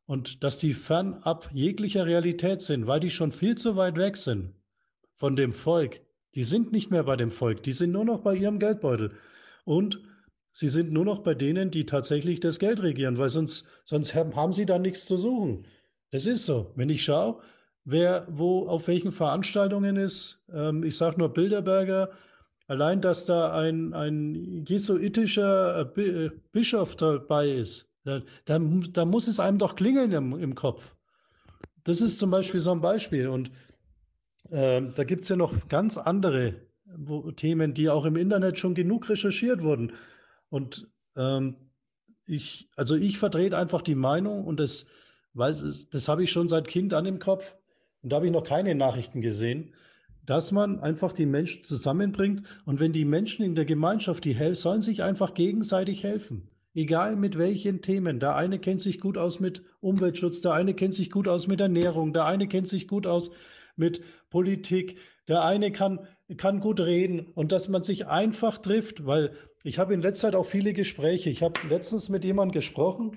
Und 0.06 0.44
dass 0.44 0.58
die 0.58 0.74
fernab 0.74 1.50
jeglicher 1.52 2.06
Realität 2.06 2.62
sind, 2.62 2.86
weil 2.86 3.00
die 3.00 3.10
schon 3.10 3.32
viel 3.32 3.56
zu 3.56 3.76
weit 3.76 3.96
weg 3.96 4.16
sind 4.16 4.54
von 5.16 5.36
dem 5.36 5.52
Volk. 5.52 6.00
Die 6.34 6.44
sind 6.44 6.72
nicht 6.72 6.90
mehr 6.90 7.02
bei 7.02 7.16
dem 7.16 7.30
Volk, 7.30 7.62
die 7.62 7.72
sind 7.72 7.92
nur 7.92 8.04
noch 8.04 8.20
bei 8.20 8.34
ihrem 8.34 8.58
Geldbeutel. 8.58 9.12
Und 9.64 10.00
sie 10.52 10.68
sind 10.68 10.92
nur 10.92 11.04
noch 11.04 11.20
bei 11.20 11.34
denen, 11.34 11.70
die 11.70 11.86
tatsächlich 11.86 12.40
das 12.40 12.58
Geld 12.58 12.82
regieren, 12.82 13.18
weil 13.18 13.30
sonst, 13.30 13.66
sonst 13.84 14.14
haben 14.14 14.52
sie 14.52 14.66
da 14.66 14.78
nichts 14.78 15.06
zu 15.06 15.16
suchen. 15.16 15.66
Das 16.10 16.26
ist 16.26 16.46
so. 16.46 16.72
Wenn 16.76 16.88
ich 16.88 17.02
schaue, 17.02 17.40
wer 17.84 18.26
wo 18.30 18.68
auf 18.68 18.86
welchen 18.86 19.12
Veranstaltungen 19.12 19.96
ist, 19.96 20.40
ähm, 20.52 20.84
ich 20.84 20.96
sage 20.96 21.18
nur 21.18 21.32
Bilderberger, 21.32 22.10
Allein, 22.68 23.00
dass 23.00 23.24
da 23.24 23.52
ein, 23.52 23.94
ein 23.94 24.64
jesuitischer 24.66 25.92
äh, 25.96 26.00
äh, 26.02 26.30
Bischof 26.50 26.96
dabei 26.96 27.50
ist, 27.50 27.88
da, 28.06 28.22
da, 28.44 28.58
da, 28.58 29.04
muss 29.04 29.28
es 29.28 29.40
einem 29.40 29.58
doch 29.58 29.74
klingeln 29.74 30.12
im, 30.12 30.38
im 30.38 30.54
Kopf. 30.54 30.94
Das 31.84 32.00
ist 32.00 32.18
zum 32.18 32.30
Beispiel 32.30 32.60
so 32.60 32.70
ein 32.70 32.80
Beispiel. 32.80 33.28
Und 33.28 33.50
äh, 34.50 34.82
da 34.94 35.04
gibt 35.04 35.24
es 35.24 35.28
ja 35.28 35.36
noch 35.36 35.68
ganz 35.68 35.98
andere 35.98 36.54
wo, 36.84 37.30
Themen, 37.32 37.74
die 37.74 37.90
auch 37.90 38.04
im 38.04 38.16
Internet 38.16 38.58
schon 38.58 38.74
genug 38.74 39.08
recherchiert 39.08 39.62
wurden. 39.62 39.92
Und 40.48 40.86
ähm, 41.16 41.56
ich, 42.26 42.68
also 42.76 42.94
ich 42.94 43.18
vertrete 43.18 43.58
einfach 43.58 43.82
die 43.82 43.96
Meinung 43.96 44.44
und 44.44 44.60
das, 44.60 44.86
weiß, 45.34 45.88
das 45.90 46.08
habe 46.08 46.22
ich 46.22 46.30
schon 46.30 46.46
seit 46.46 46.68
Kind 46.68 46.94
an 46.94 47.06
im 47.06 47.18
Kopf. 47.18 47.56
Und 48.02 48.10
da 48.10 48.16
habe 48.16 48.26
ich 48.26 48.32
noch 48.32 48.44
keine 48.44 48.74
Nachrichten 48.74 49.20
gesehen 49.20 49.74
dass 50.26 50.50
man 50.50 50.80
einfach 50.80 51.12
die 51.12 51.24
Menschen 51.24 51.62
zusammenbringt 51.62 52.42
und 52.64 52.80
wenn 52.80 52.92
die 52.92 53.04
Menschen 53.04 53.44
in 53.44 53.54
der 53.54 53.64
Gemeinschaft, 53.64 54.24
die 54.24 54.34
helfen, 54.34 54.56
sollen 54.56 54.82
sich 54.82 55.04
einfach 55.04 55.34
gegenseitig 55.34 56.02
helfen. 56.02 56.50
Egal 56.76 57.16
mit 57.16 57.38
welchen 57.38 57.80
Themen. 57.80 58.20
Der 58.20 58.36
eine 58.36 58.58
kennt 58.58 58.82
sich 58.82 59.00
gut 59.00 59.16
aus 59.16 59.40
mit 59.40 59.62
Umweltschutz, 59.80 60.42
der 60.42 60.52
eine 60.52 60.74
kennt 60.74 60.92
sich 60.92 61.10
gut 61.10 61.26
aus 61.26 61.46
mit 61.46 61.58
Ernährung, 61.58 62.12
der 62.12 62.26
eine 62.26 62.48
kennt 62.48 62.68
sich 62.68 62.86
gut 62.86 63.06
aus 63.06 63.30
mit 63.76 64.02
Politik, 64.28 64.98
der 65.26 65.42
eine 65.42 65.72
kann, 65.72 66.06
kann 66.36 66.60
gut 66.60 66.80
reden 66.80 67.28
und 67.34 67.50
dass 67.52 67.68
man 67.68 67.82
sich 67.82 68.08
einfach 68.08 68.58
trifft, 68.58 69.06
weil 69.06 69.32
ich 69.64 69.78
habe 69.78 69.94
in 69.94 70.02
letzter 70.02 70.28
Zeit 70.28 70.34
auch 70.34 70.44
viele 70.44 70.74
Gespräche. 70.74 71.30
Ich 71.30 71.42
habe 71.42 71.58
letztens 71.70 72.10
mit 72.10 72.26
jemandem 72.26 72.52
gesprochen, 72.52 73.16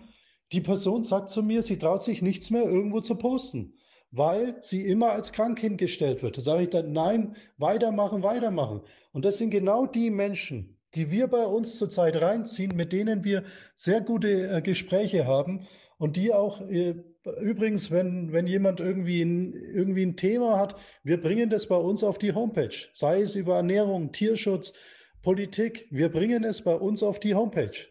die 0.54 0.62
Person 0.62 1.04
sagt 1.04 1.30
zu 1.30 1.44
mir, 1.44 1.62
sie 1.62 1.78
traut 1.78 2.02
sich 2.02 2.22
nichts 2.22 2.52
mehr 2.52 2.64
irgendwo 2.64 3.02
zu 3.02 3.16
posten 3.16 3.74
weil 4.12 4.58
sie 4.62 4.88
immer 4.88 5.12
als 5.12 5.32
krank 5.32 5.60
hingestellt 5.60 6.24
wird. 6.24 6.38
Da 6.38 6.42
sage 6.42 6.64
ich 6.64 6.70
dann, 6.72 6.94
nein, 6.94 7.36
weitermachen, 7.58 8.24
weitermachen. 8.24 8.82
Und 9.12 9.24
das 9.24 9.38
sind 9.38 9.52
genau 9.52 9.86
die 9.86 10.10
Menschen, 10.10 10.79
die 10.96 11.12
wir 11.12 11.28
bei 11.28 11.46
uns 11.46 11.78
zurzeit 11.78 12.22
reinziehen, 12.22 12.76
mit 12.76 12.92
denen 12.94 13.24
wir 13.24 13.44
sehr 13.76 14.02
gute 14.02 14.50
äh, 14.50 14.62
Gespräche 14.62 15.26
haben 15.26 15.68
und 15.98 16.16
die 16.16 16.34
auch 16.34 16.62
äh, 16.62 16.96
übrigens, 17.42 17.92
wenn, 17.92 18.32
wenn 18.32 18.48
jemand 18.48 18.80
irgendwie 18.80 19.22
ein, 19.22 19.54
irgendwie 19.54 20.06
ein 20.06 20.16
Thema 20.16 20.58
hat, 20.58 20.76
wir 21.04 21.22
bringen 21.22 21.50
das 21.50 21.68
bei 21.68 21.76
uns 21.76 22.04
auf 22.04 22.18
die 22.18 22.34
Homepage, 22.34 22.76
sei 22.94 23.22
es 23.22 23.36
über 23.36 23.58
Ernährung, 23.58 24.12
Tierschutz, 24.12 24.74
Politik, 25.22 25.88
wir 25.92 26.10
bringen 26.10 26.44
es 26.44 26.62
bei 26.62 26.74
uns 26.74 27.04
auf 27.04 27.20
die 27.20 27.36
Homepage. 27.36 27.88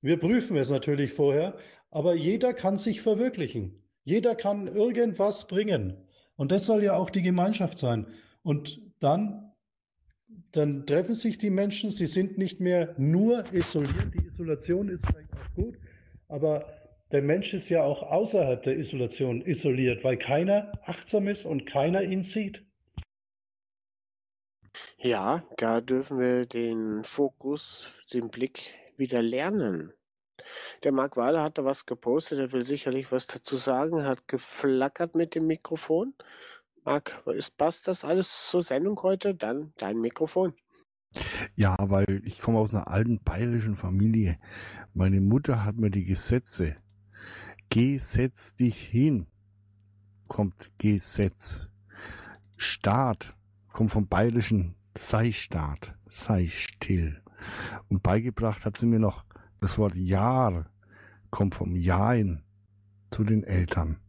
Wir 0.00 0.18
prüfen 0.18 0.56
es 0.56 0.70
natürlich 0.70 1.12
vorher, 1.12 1.56
aber 1.90 2.14
jeder 2.14 2.54
kann 2.54 2.76
sich 2.76 3.02
verwirklichen. 3.02 3.82
Jeder 4.04 4.34
kann 4.34 4.68
irgendwas 4.68 5.48
bringen. 5.48 5.96
Und 6.36 6.52
das 6.52 6.66
soll 6.66 6.84
ja 6.84 6.94
auch 6.94 7.10
die 7.10 7.22
Gemeinschaft 7.22 7.78
sein. 7.78 8.06
Und 8.42 8.80
dann, 9.00 9.43
dann 10.52 10.86
treffen 10.86 11.14
sich 11.14 11.38
die 11.38 11.50
Menschen, 11.50 11.90
sie 11.90 12.06
sind 12.06 12.38
nicht 12.38 12.60
mehr 12.60 12.94
nur 12.96 13.44
isoliert. 13.52 14.14
Die 14.14 14.26
Isolation 14.26 14.88
ist 14.88 15.04
vielleicht 15.06 15.32
auch 15.34 15.54
gut, 15.54 15.78
aber 16.28 16.66
der 17.12 17.22
Mensch 17.22 17.54
ist 17.54 17.68
ja 17.68 17.82
auch 17.82 18.02
außerhalb 18.02 18.62
der 18.62 18.76
Isolation 18.76 19.42
isoliert, 19.42 20.02
weil 20.04 20.16
keiner 20.16 20.72
achtsam 20.84 21.28
ist 21.28 21.44
und 21.44 21.66
keiner 21.66 22.02
ihn 22.02 22.24
sieht. 22.24 22.64
Ja, 24.98 25.44
da 25.58 25.80
dürfen 25.80 26.18
wir 26.18 26.46
den 26.46 27.04
Fokus, 27.04 27.92
den 28.12 28.30
Blick 28.30 28.74
wieder 28.96 29.22
lernen. 29.22 29.92
Der 30.82 30.92
Marc 30.92 31.16
Wahler 31.16 31.42
hat 31.42 31.58
da 31.58 31.64
was 31.64 31.86
gepostet, 31.86 32.38
er 32.38 32.52
will 32.52 32.64
sicherlich 32.64 33.12
was 33.12 33.26
dazu 33.26 33.56
sagen, 33.56 34.04
hat 34.04 34.26
geflackert 34.28 35.14
mit 35.14 35.34
dem 35.34 35.46
Mikrofon. 35.46 36.14
Marc, 36.84 37.22
ist, 37.26 37.56
passt 37.56 37.88
das 37.88 38.04
alles 38.04 38.48
zur 38.50 38.62
Sendung 38.62 39.00
heute? 39.02 39.34
Dann 39.34 39.72
dein 39.78 39.98
Mikrofon. 39.98 40.52
Ja, 41.56 41.76
weil 41.78 42.20
ich 42.24 42.40
komme 42.40 42.58
aus 42.58 42.74
einer 42.74 42.88
alten 42.88 43.20
bayerischen 43.22 43.76
Familie. 43.76 44.38
Meine 44.92 45.20
Mutter 45.20 45.64
hat 45.64 45.76
mir 45.76 45.90
die 45.90 46.04
Gesetze. 46.04 46.76
Gesetz 47.70 48.54
dich 48.54 48.78
hin, 48.78 49.26
kommt 50.28 50.70
Gesetz. 50.78 51.70
Staat 52.56 53.34
kommt 53.72 53.90
vom 53.90 54.06
bayerischen 54.06 54.76
sei 54.96 55.32
Staat, 55.32 55.94
sei 56.08 56.48
still. 56.48 57.22
Und 57.88 58.02
beigebracht 58.02 58.64
hat 58.64 58.76
sie 58.76 58.86
mir 58.86 59.00
noch 59.00 59.24
das 59.60 59.78
Wort 59.78 59.94
Jahr 59.94 60.70
kommt 61.30 61.54
vom 61.54 61.74
Jain 61.74 62.43
zu 63.14 63.22
den 63.22 63.44
Eltern. 63.44 64.00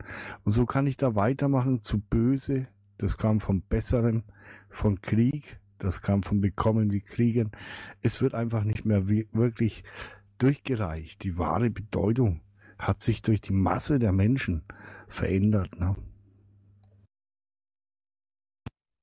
Und 0.46 0.52
so 0.52 0.66
kann 0.66 0.88
ich 0.88 0.98
da 0.98 1.14
weitermachen 1.14 1.84
zu 1.84 2.00
böse, 2.00 2.68
das 2.98 3.20
kam 3.20 3.40
vom 3.40 3.62
Besseren, 3.62 4.24
von 4.70 5.00
Krieg, 5.00 5.60
das 5.78 6.02
kam 6.02 6.24
vom 6.24 6.42
Bekommen 6.42 6.92
wie 6.92 7.02
Kriegen. 7.02 7.52
Es 8.02 8.24
wird 8.24 8.34
einfach 8.34 8.64
nicht 8.64 8.84
mehr 8.84 9.08
wirklich 9.08 9.84
durchgereicht. 10.40 11.24
Die 11.24 11.38
wahre 11.38 11.70
Bedeutung 11.70 12.42
hat 12.80 13.04
sich 13.04 13.22
durch 13.22 13.42
die 13.42 13.54
Masse 13.54 14.00
der 14.00 14.12
Menschen 14.12 14.64
verändert. 15.08 15.80
Ne? 15.80 15.96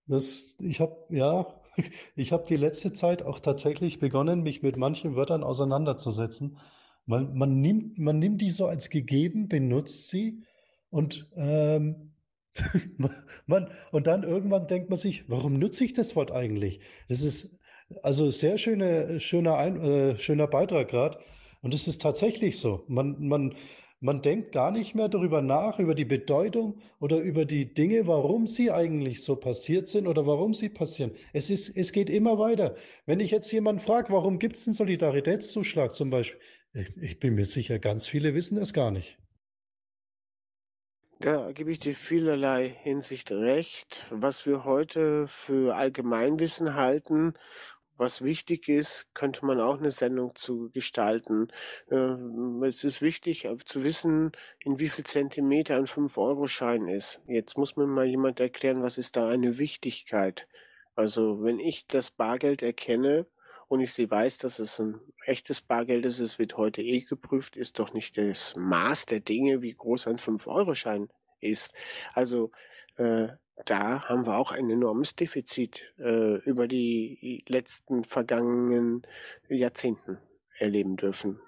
Das, 0.07 0.57
ich 0.59 0.81
habe 0.81 0.97
ja, 1.11 1.47
ich 2.16 2.33
habe 2.33 2.45
die 2.49 2.57
letzte 2.57 2.93
Zeit 2.93 3.23
auch 3.23 3.39
tatsächlich 3.39 4.01
begonnen, 4.01 4.43
mich 4.43 4.62
mit 4.62 4.77
manchen 4.77 5.15
Wörtern 5.15 5.45
auseinanderzusetzen. 5.45 6.59
Man, 7.07 7.37
man 7.37 7.61
nimmt, 7.61 7.99
man 7.99 8.19
nimmt 8.19 8.41
die 8.41 8.51
so 8.51 8.66
als 8.66 8.91
gegeben, 8.91 9.49
benutzt 9.49 10.09
sie 10.09 10.45
und 10.91 11.29
ähm, 11.37 12.12
man, 13.47 13.70
und 13.91 14.07
dann 14.07 14.23
irgendwann 14.23 14.66
denkt 14.69 14.91
man 14.91 14.99
sich, 14.99 15.29
warum 15.29 15.59
nutze 15.59 15.85
ich 15.85 15.95
das 15.95 16.15
Wort 16.16 16.31
eigentlich? 16.31 16.81
Das 17.09 17.23
ist 17.23 17.57
also 18.03 18.31
sehr 18.31 18.59
schöne, 18.59 19.20
schöner, 19.20 19.57
Ein, 19.57 19.81
äh, 19.81 20.19
schöner 20.19 20.47
Beitrag 20.47 20.89
gerade. 20.89 21.19
Und 21.62 21.74
es 21.74 21.89
ist 21.89 22.03
tatsächlich 22.03 22.59
so. 22.59 22.85
Man, 22.89 23.27
man, 23.27 23.55
man 24.01 24.20
denkt 24.20 24.53
gar 24.53 24.73
nicht 24.73 24.95
mehr 24.95 25.09
darüber 25.09 25.43
nach, 25.43 25.79
über 25.79 25.95
die 25.95 26.05
Bedeutung 26.05 26.81
oder 27.01 27.19
über 27.19 27.45
die 27.45 27.73
Dinge, 27.73 28.07
warum 28.07 28.47
sie 28.47 28.70
eigentlich 28.70 29.23
so 29.23 29.37
passiert 29.37 29.89
sind 29.89 30.09
oder 30.09 30.27
warum 30.27 30.55
sie 30.55 30.69
passieren. 30.69 31.12
Es, 31.33 31.51
ist, 31.51 31.69
es 31.77 31.93
geht 31.93 32.11
immer 32.11 32.39
weiter. 32.39 32.74
Wenn 33.07 33.20
ich 33.20 33.31
jetzt 33.31 33.53
jemanden 33.53 33.81
frage, 33.81 34.12
warum 34.12 34.39
gibt 34.39 34.57
es 34.57 34.66
einen 34.66 34.74
Solidaritätszuschlag 34.74 35.95
zum 35.95 36.11
Beispiel, 36.11 36.41
ich, 36.73 36.97
ich 36.97 37.19
bin 37.19 37.35
mir 37.35 37.47
sicher, 37.47 37.78
ganz 37.78 38.07
viele 38.07 38.35
wissen 38.35 38.59
es 38.59 38.73
gar 38.73 38.90
nicht. 38.90 39.19
Da 41.20 41.53
gebe 41.53 41.70
ich 41.70 41.78
dir 41.78 41.94
vielerlei 41.94 42.69
Hinsicht 42.69 43.31
recht. 43.31 44.07
Was 44.11 44.44
wir 44.44 44.65
heute 44.65 45.28
für 45.28 45.77
Allgemeinwissen 45.77 46.74
halten 46.74 47.35
was 48.03 48.23
wichtig 48.23 48.69
ist, 48.69 49.07
könnte 49.15 49.44
man 49.47 49.61
auch 49.61 49.78
eine 49.78 49.90
Sendung 49.90 50.35
zu 50.35 50.70
gestalten. 50.70 51.49
Äh, 51.89 52.66
es 52.66 52.85
ist 52.85 53.01
wichtig 53.03 53.44
äh, 53.44 53.57
zu 53.65 53.85
wissen, 53.85 54.32
in 54.59 54.78
wie 54.81 54.89
viel 54.89 55.05
Zentimeter 55.05 55.77
ein 55.77 55.86
5-Euro-Schein 55.86 56.89
ist. 56.89 57.20
Jetzt 57.27 57.57
muss 57.57 57.77
mir 57.77 57.86
mal 57.86 58.07
jemand 58.07 58.40
erklären, 58.40 58.82
was 58.82 58.99
ist 58.99 59.16
da 59.16 59.28
eine 59.28 59.59
Wichtigkeit. 59.59 60.49
Also 60.94 61.43
wenn 61.43 61.61
ich 61.61 61.86
das 61.86 62.11
Bargeld 62.11 62.62
erkenne 62.62 63.27
und 63.73 63.81
ich 63.81 63.94
sie 63.94 64.11
weiß, 64.11 64.36
dass 64.36 64.59
es 64.59 64.78
ein 64.81 65.01
echtes 65.24 65.62
Bargeld 65.62 66.05
ist, 66.05 66.20
es 66.20 66.39
wird 66.39 66.59
heute 66.59 66.82
eh 66.82 67.01
geprüft, 67.01 67.57
ist 67.57 67.78
doch 67.78 67.94
nicht 67.94 68.19
das 68.19 68.55
Maß 68.55 69.07
der 69.07 69.20
Dinge, 69.20 69.62
wie 69.62 69.73
groß 69.73 70.09
ein 70.09 70.19
5-Euro-Schein 70.19 71.09
ist. 71.40 71.73
Also 72.12 72.51
äh, 72.97 73.28
da 73.65 74.05
haben 74.05 74.27
wir 74.27 74.36
auch 74.36 74.53
ein 74.53 74.69
enormes 74.69 75.16
Defizit 75.16 75.90
äh, 75.99 76.35
über 76.40 76.69
die 76.69 77.44
letzten 77.49 78.05
vergangenen 78.05 79.07
Jahrzehnten 79.49 80.19
erleben 80.59 80.99
dürfen. 80.99 81.40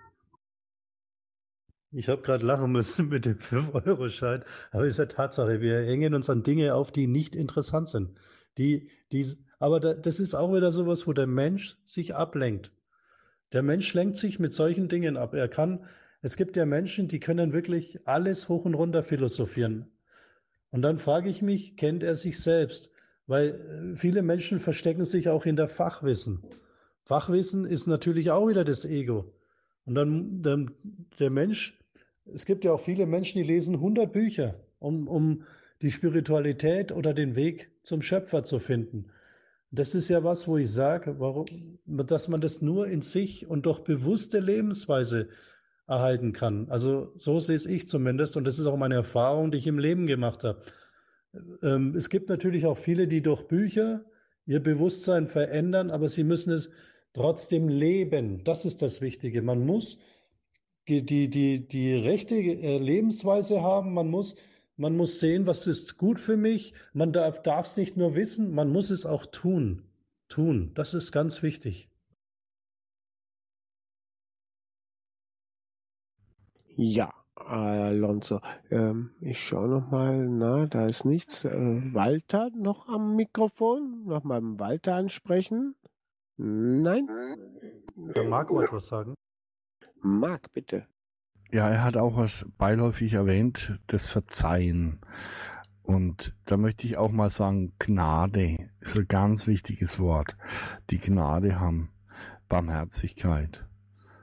Ich 1.90 2.08
habe 2.08 2.22
gerade 2.22 2.46
lachen 2.46 2.72
müssen 2.72 3.10
mit 3.10 3.26
dem 3.26 3.36
5-Euro-Schein, 3.36 4.44
aber 4.70 4.84
es 4.84 4.94
ist 4.94 4.98
ja 4.98 5.04
Tatsache, 5.04 5.60
wir 5.60 5.84
hängen 5.84 6.14
uns 6.14 6.30
an 6.30 6.42
Dinge 6.42 6.74
auf, 6.74 6.90
die 6.90 7.06
nicht 7.06 7.36
interessant 7.36 7.90
sind. 7.90 8.18
Die, 8.58 8.90
die, 9.12 9.36
aber 9.58 9.80
da, 9.80 9.94
das 9.94 10.20
ist 10.20 10.34
auch 10.34 10.54
wieder 10.54 10.70
sowas, 10.70 11.06
wo 11.06 11.12
der 11.12 11.26
Mensch 11.26 11.76
sich 11.84 12.14
ablenkt. 12.14 12.70
Der 13.52 13.62
Mensch 13.62 13.92
lenkt 13.94 14.16
sich 14.16 14.38
mit 14.38 14.52
solchen 14.52 14.88
Dingen 14.88 15.16
ab. 15.16 15.34
Er 15.34 15.48
kann, 15.48 15.84
es 16.22 16.36
gibt 16.36 16.56
ja 16.56 16.66
Menschen, 16.66 17.08
die 17.08 17.20
können 17.20 17.52
wirklich 17.52 18.06
alles 18.06 18.48
hoch 18.48 18.64
und 18.64 18.74
runter 18.74 19.02
philosophieren. 19.02 19.86
Und 20.70 20.82
dann 20.82 20.98
frage 20.98 21.30
ich 21.30 21.40
mich, 21.40 21.76
kennt 21.76 22.02
er 22.02 22.16
sich 22.16 22.40
selbst? 22.40 22.90
Weil 23.26 23.92
äh, 23.94 23.96
viele 23.96 24.22
Menschen 24.22 24.58
verstecken 24.58 25.04
sich 25.04 25.28
auch 25.28 25.44
hinter 25.44 25.68
Fachwissen. 25.68 26.42
Fachwissen 27.04 27.64
ist 27.64 27.86
natürlich 27.86 28.30
auch 28.30 28.48
wieder 28.48 28.64
das 28.64 28.84
Ego. 28.84 29.32
Und 29.84 29.94
dann, 29.94 30.42
dann 30.42 30.74
der 31.18 31.30
Mensch, 31.30 31.78
es 32.24 32.46
gibt 32.46 32.64
ja 32.64 32.72
auch 32.72 32.80
viele 32.80 33.06
Menschen, 33.06 33.38
die 33.38 33.46
lesen 33.46 33.76
100 33.76 34.12
Bücher, 34.12 34.52
um, 34.78 35.06
um 35.06 35.44
die 35.82 35.90
Spiritualität 35.90 36.92
oder 36.92 37.14
den 37.14 37.36
Weg 37.36 37.70
zum 37.82 38.02
Schöpfer 38.02 38.44
zu 38.44 38.58
finden. 38.58 39.10
Das 39.70 39.94
ist 39.94 40.08
ja 40.08 40.22
was, 40.22 40.46
wo 40.46 40.56
ich 40.56 40.70
sage, 40.70 41.18
warum, 41.18 41.46
dass 41.86 42.28
man 42.28 42.40
das 42.40 42.62
nur 42.62 42.86
in 42.86 43.00
sich 43.00 43.46
und 43.48 43.66
durch 43.66 43.80
bewusste 43.80 44.38
Lebensweise 44.38 45.28
erhalten 45.86 46.32
kann. 46.32 46.68
Also 46.70 47.12
so 47.16 47.38
sehe 47.40 47.56
es 47.56 47.66
ich 47.66 47.88
zumindest 47.88 48.36
und 48.36 48.44
das 48.44 48.58
ist 48.58 48.66
auch 48.66 48.76
meine 48.76 48.94
Erfahrung, 48.94 49.50
die 49.50 49.58
ich 49.58 49.66
im 49.66 49.78
Leben 49.78 50.06
gemacht 50.06 50.44
habe. 50.44 50.62
Ähm, 51.62 51.94
es 51.96 52.08
gibt 52.08 52.28
natürlich 52.28 52.66
auch 52.66 52.78
viele, 52.78 53.08
die 53.08 53.20
durch 53.20 53.42
Bücher 53.48 54.04
ihr 54.46 54.62
Bewusstsein 54.62 55.26
verändern, 55.26 55.90
aber 55.90 56.08
sie 56.08 56.24
müssen 56.24 56.52
es 56.52 56.70
trotzdem 57.12 57.68
leben. 57.68 58.44
Das 58.44 58.64
ist 58.64 58.82
das 58.82 59.00
Wichtige. 59.00 59.42
Man 59.42 59.64
muss 59.64 60.00
die, 60.88 61.04
die, 61.04 61.28
die, 61.30 61.66
die 61.66 61.94
rechte 61.94 62.36
äh, 62.36 62.78
Lebensweise 62.78 63.62
haben. 63.62 63.94
Man 63.94 64.08
muss, 64.08 64.36
man 64.76 64.96
muss 64.96 65.20
sehen, 65.20 65.46
was 65.46 65.66
ist 65.66 65.98
gut 65.98 66.18
für 66.20 66.36
mich. 66.36 66.74
Man 66.92 67.12
darf 67.12 67.66
es 67.66 67.76
nicht 67.76 67.96
nur 67.96 68.14
wissen, 68.14 68.54
man 68.54 68.70
muss 68.70 68.90
es 68.90 69.06
auch 69.06 69.26
tun. 69.26 69.82
Tun. 70.28 70.72
Das 70.74 70.94
ist 70.94 71.12
ganz 71.12 71.42
wichtig. 71.42 71.90
Ja, 76.76 77.12
Alonso. 77.36 78.40
Ähm, 78.70 79.10
ich 79.20 79.38
schaue 79.38 79.68
noch 79.68 79.90
mal. 79.90 80.26
Na, 80.28 80.66
da 80.66 80.86
ist 80.86 81.04
nichts. 81.04 81.44
Äh, 81.44 81.94
Walter 81.94 82.50
noch 82.50 82.88
am 82.88 83.14
Mikrofon? 83.14 84.04
Noch 84.06 84.24
mal 84.24 84.40
Walter 84.58 84.96
ansprechen? 84.96 85.76
Nein? 86.36 87.08
Der 87.96 88.24
Marc 88.24 88.50
wollte 88.50 88.72
was 88.72 88.86
sagen. 88.86 89.14
Marc, 90.00 90.52
bitte. 90.52 90.86
Ja, 91.54 91.68
er 91.68 91.84
hat 91.84 91.96
auch 91.96 92.16
was 92.16 92.46
beiläufig 92.58 93.12
erwähnt, 93.12 93.78
das 93.86 94.08
Verzeihen. 94.08 94.98
Und 95.84 96.32
da 96.46 96.56
möchte 96.56 96.84
ich 96.84 96.96
auch 96.96 97.12
mal 97.12 97.30
sagen, 97.30 97.74
Gnade 97.78 98.56
ist 98.80 98.96
ein 98.96 99.06
ganz 99.06 99.46
wichtiges 99.46 100.00
Wort. 100.00 100.36
Die 100.90 100.98
Gnade 100.98 101.60
haben, 101.60 101.90
Barmherzigkeit. 102.48 103.64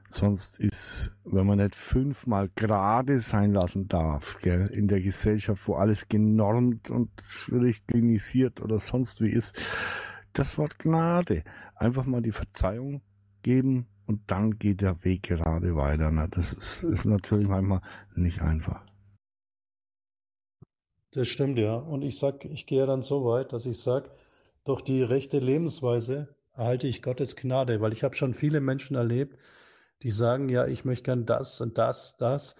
Sonst 0.10 0.60
ist, 0.60 1.12
wenn 1.24 1.48
man 1.48 1.60
nicht 1.60 1.74
fünfmal 1.74 2.50
gerade 2.54 3.22
sein 3.22 3.54
lassen 3.54 3.88
darf, 3.88 4.40
gell, 4.42 4.68
in 4.68 4.90
der 4.90 5.00
Gesellschaft, 5.00 5.66
wo 5.70 5.76
alles 5.76 6.10
genormt 6.10 6.90
und 6.90 7.12
richtklinisiert 7.50 8.62
oder 8.62 8.78
sonst 8.78 9.22
wie 9.22 9.32
ist, 9.32 9.58
das 10.34 10.58
Wort 10.58 10.80
Gnade. 10.80 11.46
Einfach 11.76 12.06
mal 12.06 12.22
die 12.22 12.34
Verzeihung 12.34 13.02
geben 13.44 13.88
und 14.06 14.30
dann 14.30 14.58
geht 14.58 14.82
der 14.82 15.04
Weg 15.04 15.24
gerade 15.24 15.76
weiter. 15.76 16.12
Ne? 16.12 16.28
Das 16.30 16.54
ist, 16.54 16.84
ist 16.84 17.06
natürlich 17.06 17.48
manchmal 17.48 17.82
nicht 18.16 18.42
einfach. 18.42 18.84
Das 21.12 21.28
stimmt, 21.28 21.60
ja. 21.60 21.76
Und 21.76 22.02
ich 22.02 22.18
sag, 22.18 22.46
ich 22.46 22.66
gehe 22.66 22.86
dann 22.86 23.02
so 23.02 23.26
weit, 23.26 23.54
dass 23.54 23.66
ich 23.66 23.80
sage, 23.80 24.10
durch 24.64 24.82
die 24.82 25.02
rechte 25.02 25.40
Lebensweise 25.40 26.36
erhalte 26.54 26.88
ich 26.88 27.02
Gottes 27.02 27.36
Gnade, 27.36 27.82
weil 27.82 27.92
ich 27.92 28.04
habe 28.04 28.16
schon 28.16 28.34
viele 28.34 28.62
Menschen 28.62 28.96
erlebt, 28.96 29.38
die 30.04 30.12
sagen, 30.12 30.50
ja, 30.50 30.68
ich 30.68 30.86
möchte 30.86 31.04
gern 31.04 31.26
das 31.26 31.62
und 31.62 31.78
das, 31.78 32.16
das, 32.18 32.56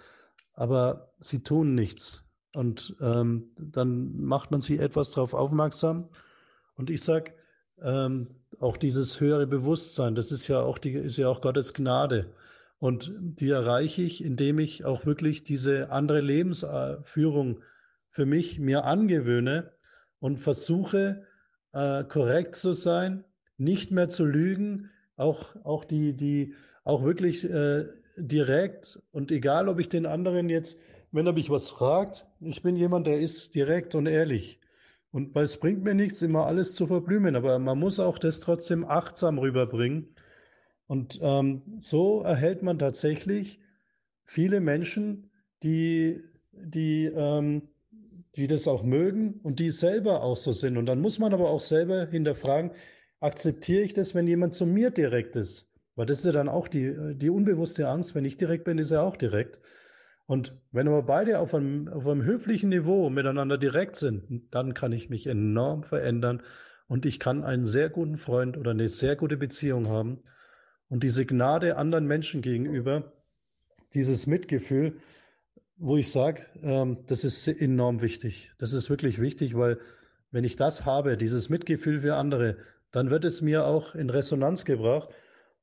aber 0.54 1.14
sie 1.20 1.44
tun 1.44 1.76
nichts. 1.76 2.24
Und 2.54 2.96
ähm, 3.00 3.52
dann 3.58 4.18
macht 4.22 4.52
man 4.52 4.62
sie 4.62 4.78
etwas 4.78 5.12
darauf 5.12 5.34
aufmerksam. 5.34 6.10
Und 6.76 6.90
ich 6.90 7.02
sag, 7.02 7.34
ähm, 7.82 8.41
auch 8.62 8.78
dieses 8.78 9.20
höhere 9.20 9.48
Bewusstsein, 9.48 10.16
das 10.16 10.32
ist 10.32 10.48
ja 10.48 10.62
auch 10.62 10.78
die, 10.78 10.94
ist 10.94 11.18
ja 11.18 11.28
auch 11.28 11.42
Gottes 11.42 11.74
Gnade. 11.74 12.32
Und 12.80 13.14
die 13.20 13.50
erreiche 13.50 14.02
ich, 14.04 14.24
indem 14.24 14.60
ich 14.60 14.86
auch 14.86 15.06
wirklich 15.06 15.44
diese 15.44 15.92
andere 15.92 16.22
Lebensführung 16.22 17.62
für 18.10 18.26
mich 18.26 18.60
mir 18.60 18.86
angewöhne 18.86 19.72
und 20.20 20.38
versuche, 20.38 21.26
äh, 21.74 22.04
korrekt 22.04 22.56
zu 22.56 22.74
sein, 22.74 23.24
nicht 23.58 23.92
mehr 23.92 24.10
zu 24.10 24.26
lügen, 24.26 24.90
auch, 25.16 25.56
auch 25.64 25.86
die, 25.86 26.16
die, 26.16 26.54
auch 26.84 27.04
wirklich 27.04 27.48
äh, 27.50 27.86
direkt 28.18 29.00
und 29.12 29.32
egal, 29.32 29.70
ob 29.70 29.80
ich 29.80 29.90
den 29.90 30.06
anderen 30.06 30.50
jetzt, 30.50 30.80
wenn 31.12 31.28
er 31.28 31.34
mich 31.34 31.50
was 31.50 31.70
fragt, 31.70 32.26
ich 32.40 32.62
bin 32.62 32.76
jemand, 32.76 33.08
der 33.08 33.20
ist 33.20 33.56
direkt 33.56 33.96
und 33.96 34.06
ehrlich. 34.06 34.61
Und 35.12 35.36
weil 35.36 35.44
es 35.44 35.58
bringt 35.58 35.84
mir 35.84 35.94
nichts, 35.94 36.22
immer 36.22 36.46
alles 36.46 36.74
zu 36.74 36.88
verblümen, 36.88 37.36
aber 37.36 37.60
man 37.60 37.78
muss 37.78 38.00
auch 38.00 38.18
das 38.18 38.40
trotzdem 38.40 38.86
achtsam 38.86 39.38
rüberbringen. 39.40 40.16
Und 40.88 41.20
ähm, 41.22 41.62
so 41.80 42.22
erhält 42.22 42.64
man 42.64 42.80
tatsächlich 42.80 43.60
viele 44.24 44.62
Menschen, 44.62 45.30
die, 45.64 46.22
die, 46.52 47.06
ähm, 47.06 47.70
die 48.36 48.48
das 48.48 48.68
auch 48.68 48.84
mögen 48.84 49.40
und 49.44 49.60
die 49.60 49.70
selber 49.70 50.24
auch 50.24 50.38
so 50.38 50.54
sind. 50.54 50.78
Und 50.78 50.86
dann 50.86 51.02
muss 51.02 51.20
man 51.20 51.34
aber 51.34 51.50
auch 51.50 51.62
selber 51.62 52.08
hinterfragen, 52.08 52.72
akzeptiere 53.20 53.82
ich 53.82 53.94
das, 53.94 54.16
wenn 54.16 54.28
jemand 54.28 54.54
zu 54.54 54.66
mir 54.66 54.92
direkt 54.92 55.36
ist? 55.36 55.70
Weil 55.96 56.06
das 56.06 56.20
ist 56.20 56.26
ja 56.26 56.32
dann 56.32 56.50
auch 56.50 56.68
die, 56.68 57.16
die 57.16 57.30
unbewusste 57.30 57.88
Angst, 57.90 58.16
wenn 58.16 58.26
ich 58.26 58.38
direkt 58.38 58.64
bin, 58.64 58.78
ist 58.78 58.92
er 58.92 59.04
auch 59.04 59.18
direkt. 59.18 59.60
Und 60.32 60.58
wenn 60.72 60.88
aber 60.88 61.04
beide 61.04 61.40
auf 61.40 61.54
einem, 61.54 61.90
auf 61.90 62.08
einem 62.08 62.24
höflichen 62.24 62.70
Niveau 62.70 63.10
miteinander 63.10 63.58
direkt 63.58 63.98
sind, 63.98 64.48
dann 64.52 64.74
kann 64.74 64.94
ich 64.94 65.10
mich 65.10 65.28
enorm 65.28 65.84
verändern 65.84 66.42
und 66.88 67.06
ich 67.06 67.20
kann 67.20 67.44
einen 67.44 67.66
sehr 67.66 67.90
guten 67.90 68.18
Freund 68.18 68.56
oder 68.56 68.72
eine 68.72 68.88
sehr 68.88 69.18
gute 69.18 69.36
Beziehung 69.36 69.90
haben. 69.90 70.24
Und 70.88 71.04
diese 71.04 71.26
Gnade 71.26 71.76
anderen 71.76 72.08
Menschen 72.08 72.42
gegenüber, 72.42 73.12
dieses 73.94 74.26
Mitgefühl, 74.26 75.02
wo 75.76 75.98
ich 75.98 76.10
sage, 76.10 76.46
ähm, 76.64 77.00
das 77.08 77.26
ist 77.26 77.46
enorm 77.50 78.02
wichtig. 78.02 78.54
Das 78.58 78.72
ist 78.72 78.90
wirklich 78.90 79.20
wichtig, 79.20 79.58
weil 79.58 79.80
wenn 80.32 80.46
ich 80.46 80.56
das 80.56 80.86
habe, 80.86 81.18
dieses 81.18 81.50
Mitgefühl 81.50 82.00
für 82.00 82.16
andere, 82.16 82.56
dann 82.92 83.10
wird 83.10 83.26
es 83.26 83.42
mir 83.42 83.66
auch 83.66 83.96
in 83.96 84.10
Resonanz 84.10 84.64
gebracht 84.64 85.10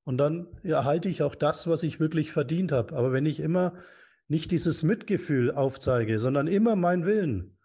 und 0.04 0.18
dann 0.18 0.46
erhalte 0.62 1.08
ich 1.08 1.22
auch 1.22 1.36
das, 1.36 1.68
was 1.68 1.82
ich 1.84 2.00
wirklich 2.00 2.32
verdient 2.32 2.70
habe. 2.70 2.94
Aber 2.94 3.14
wenn 3.14 3.24
ich 3.24 3.40
immer 3.40 3.72
nicht 4.28 4.50
dieses 4.50 4.82
Mitgefühl 4.82 5.50
aufzeige, 5.52 6.18
sondern 6.18 6.46
immer 6.46 6.76
mein 6.76 7.04
Willen, 7.04 7.58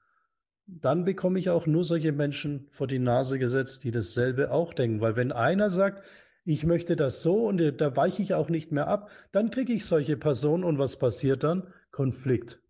dann 0.65 1.03
bekomme 1.03 1.39
ich 1.39 1.49
auch 1.49 1.67
nur 1.67 1.83
solche 1.83 2.13
Menschen 2.13 2.67
vor 2.71 2.87
die 2.87 2.99
Nase 2.99 3.37
gesetzt, 3.37 3.83
die 3.83 3.91
dasselbe 3.91 4.51
auch 4.51 4.73
denken. 4.73 5.01
Weil 5.01 5.15
wenn 5.17 5.33
einer 5.33 5.69
sagt, 5.69 6.03
ich 6.45 6.65
möchte 6.65 6.95
das 6.95 7.21
so 7.21 7.47
und 7.47 7.57
da 7.79 7.95
weiche 7.95 8.21
ich 8.21 8.33
auch 8.33 8.49
nicht 8.49 8.71
mehr 8.71 8.87
ab, 8.87 9.09
dann 9.31 9.49
kriege 9.49 9.73
ich 9.73 9.85
solche 9.85 10.17
Personen 10.17 10.63
und 10.63 10.79
was 10.79 10.97
passiert 10.97 11.43
dann? 11.43 11.67
Konflikt. 11.91 12.61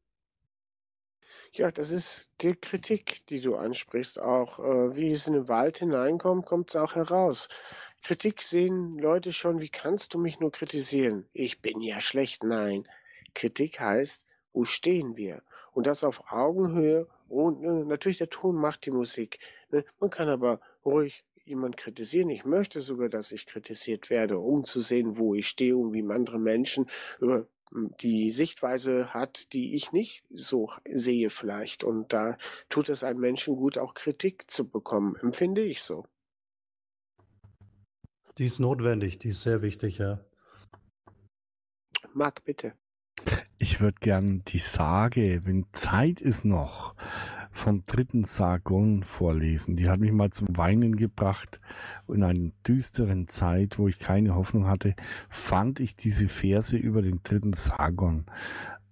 Ja, 1.54 1.72
das 1.72 1.92
ist 1.92 2.32
die 2.42 2.56
Kritik, 2.56 3.28
die 3.28 3.40
du 3.40 3.56
ansprichst, 3.56 4.20
auch 4.20 4.58
äh, 4.58 4.96
wie 4.96 5.12
es 5.12 5.28
in 5.28 5.34
den 5.34 5.48
Wald 5.48 5.78
hineinkommt, 5.78 6.48
kommt 6.48 6.72
es 6.72 6.76
auch 6.76 6.96
heraus. 6.96 7.48
Kritik 8.02 8.42
sehen 8.42 8.98
Leute 8.98 9.32
schon, 9.32 9.60
wie 9.60 9.70
kannst 9.70 10.16
du 10.16 10.20
mich 10.20 10.40
nur 10.40 10.52
kritisieren? 10.52 11.28
Ich 11.32 11.62
bin 11.62 11.80
ja 11.80 12.02
schlecht. 12.02 12.44
Nein, 12.44 12.88
Kritik 13.34 13.80
heißt, 13.80 14.26
wo 14.54 14.66
stehen 14.66 15.16
wir? 15.16 15.42
Und 15.72 15.88
das 15.88 16.04
auf 16.04 16.32
Augenhöhe 16.32 17.08
und 17.28 17.64
äh, 17.64 17.86
natürlich 17.86 18.20
der 18.20 18.30
Ton 18.30 18.56
macht 18.56 18.86
die 18.86 18.92
Musik. 18.92 19.40
Ne? 19.72 19.84
Man 20.00 20.10
kann 20.10 20.30
aber 20.30 20.62
ruhig 20.86 21.26
jemand 21.46 21.78
kritisieren. 21.78 22.30
Ich 22.30 22.46
möchte 22.46 22.82
sogar, 22.82 23.10
dass 23.10 23.32
ich 23.32 23.46
kritisiert 23.46 24.10
werde, 24.10 24.38
um 24.38 24.64
zu 24.64 24.80
sehen, 24.80 25.18
wo 25.18 25.36
ich 25.36 25.48
stehe 25.48 25.76
und 25.76 25.94
wie 25.94 26.04
andere 26.04 26.40
Menschen 26.40 26.90
über 27.20 27.48
hm, 27.72 27.94
die 28.02 28.32
Sichtweise 28.32 29.14
hat, 29.14 29.52
die 29.54 29.76
ich 29.76 29.92
nicht 29.92 30.24
so 30.30 30.70
sehe 30.86 31.30
vielleicht. 31.30 31.84
Und 31.84 32.14
da 32.14 32.38
tut 32.70 32.90
es 32.90 33.04
einem 33.04 33.20
Menschen 33.20 33.56
gut, 33.56 33.78
auch 33.78 33.94
Kritik 33.94 34.50
zu 34.50 34.70
bekommen, 34.70 35.16
empfinde 35.18 35.64
ich 35.64 35.82
so. 35.82 36.06
Die 38.38 38.46
ist 38.46 38.60
notwendig, 38.60 39.20
die 39.20 39.30
ist 39.30 39.44
sehr 39.44 39.62
wichtig, 39.62 40.00
ja. 40.00 40.24
Marc, 42.14 42.44
bitte. 42.44 42.74
Würde 43.84 44.00
gern 44.00 44.44
die 44.48 44.60
Sage, 44.60 45.42
wenn 45.44 45.66
Zeit 45.74 46.22
ist 46.22 46.46
noch, 46.46 46.96
vom 47.52 47.86
dritten 47.86 48.24
Sargon 48.24 49.04
vorlesen. 49.04 49.76
Die 49.76 49.90
hat 49.90 50.00
mich 50.00 50.14
mal 50.14 50.30
zum 50.30 50.56
Weinen 50.56 50.96
gebracht. 50.96 51.58
In 52.08 52.24
einer 52.24 52.52
düsteren 52.66 53.28
Zeit, 53.28 53.78
wo 53.78 53.90
ich 53.90 54.00
keine 54.00 54.36
Hoffnung 54.36 54.68
hatte, 54.68 54.96
fand 55.30 55.82
ich 55.82 55.98
diese 55.98 56.30
Verse 56.30 56.78
über 56.78 57.02
den 57.02 57.24
dritten 57.24 57.52
Sargon. 57.52 58.26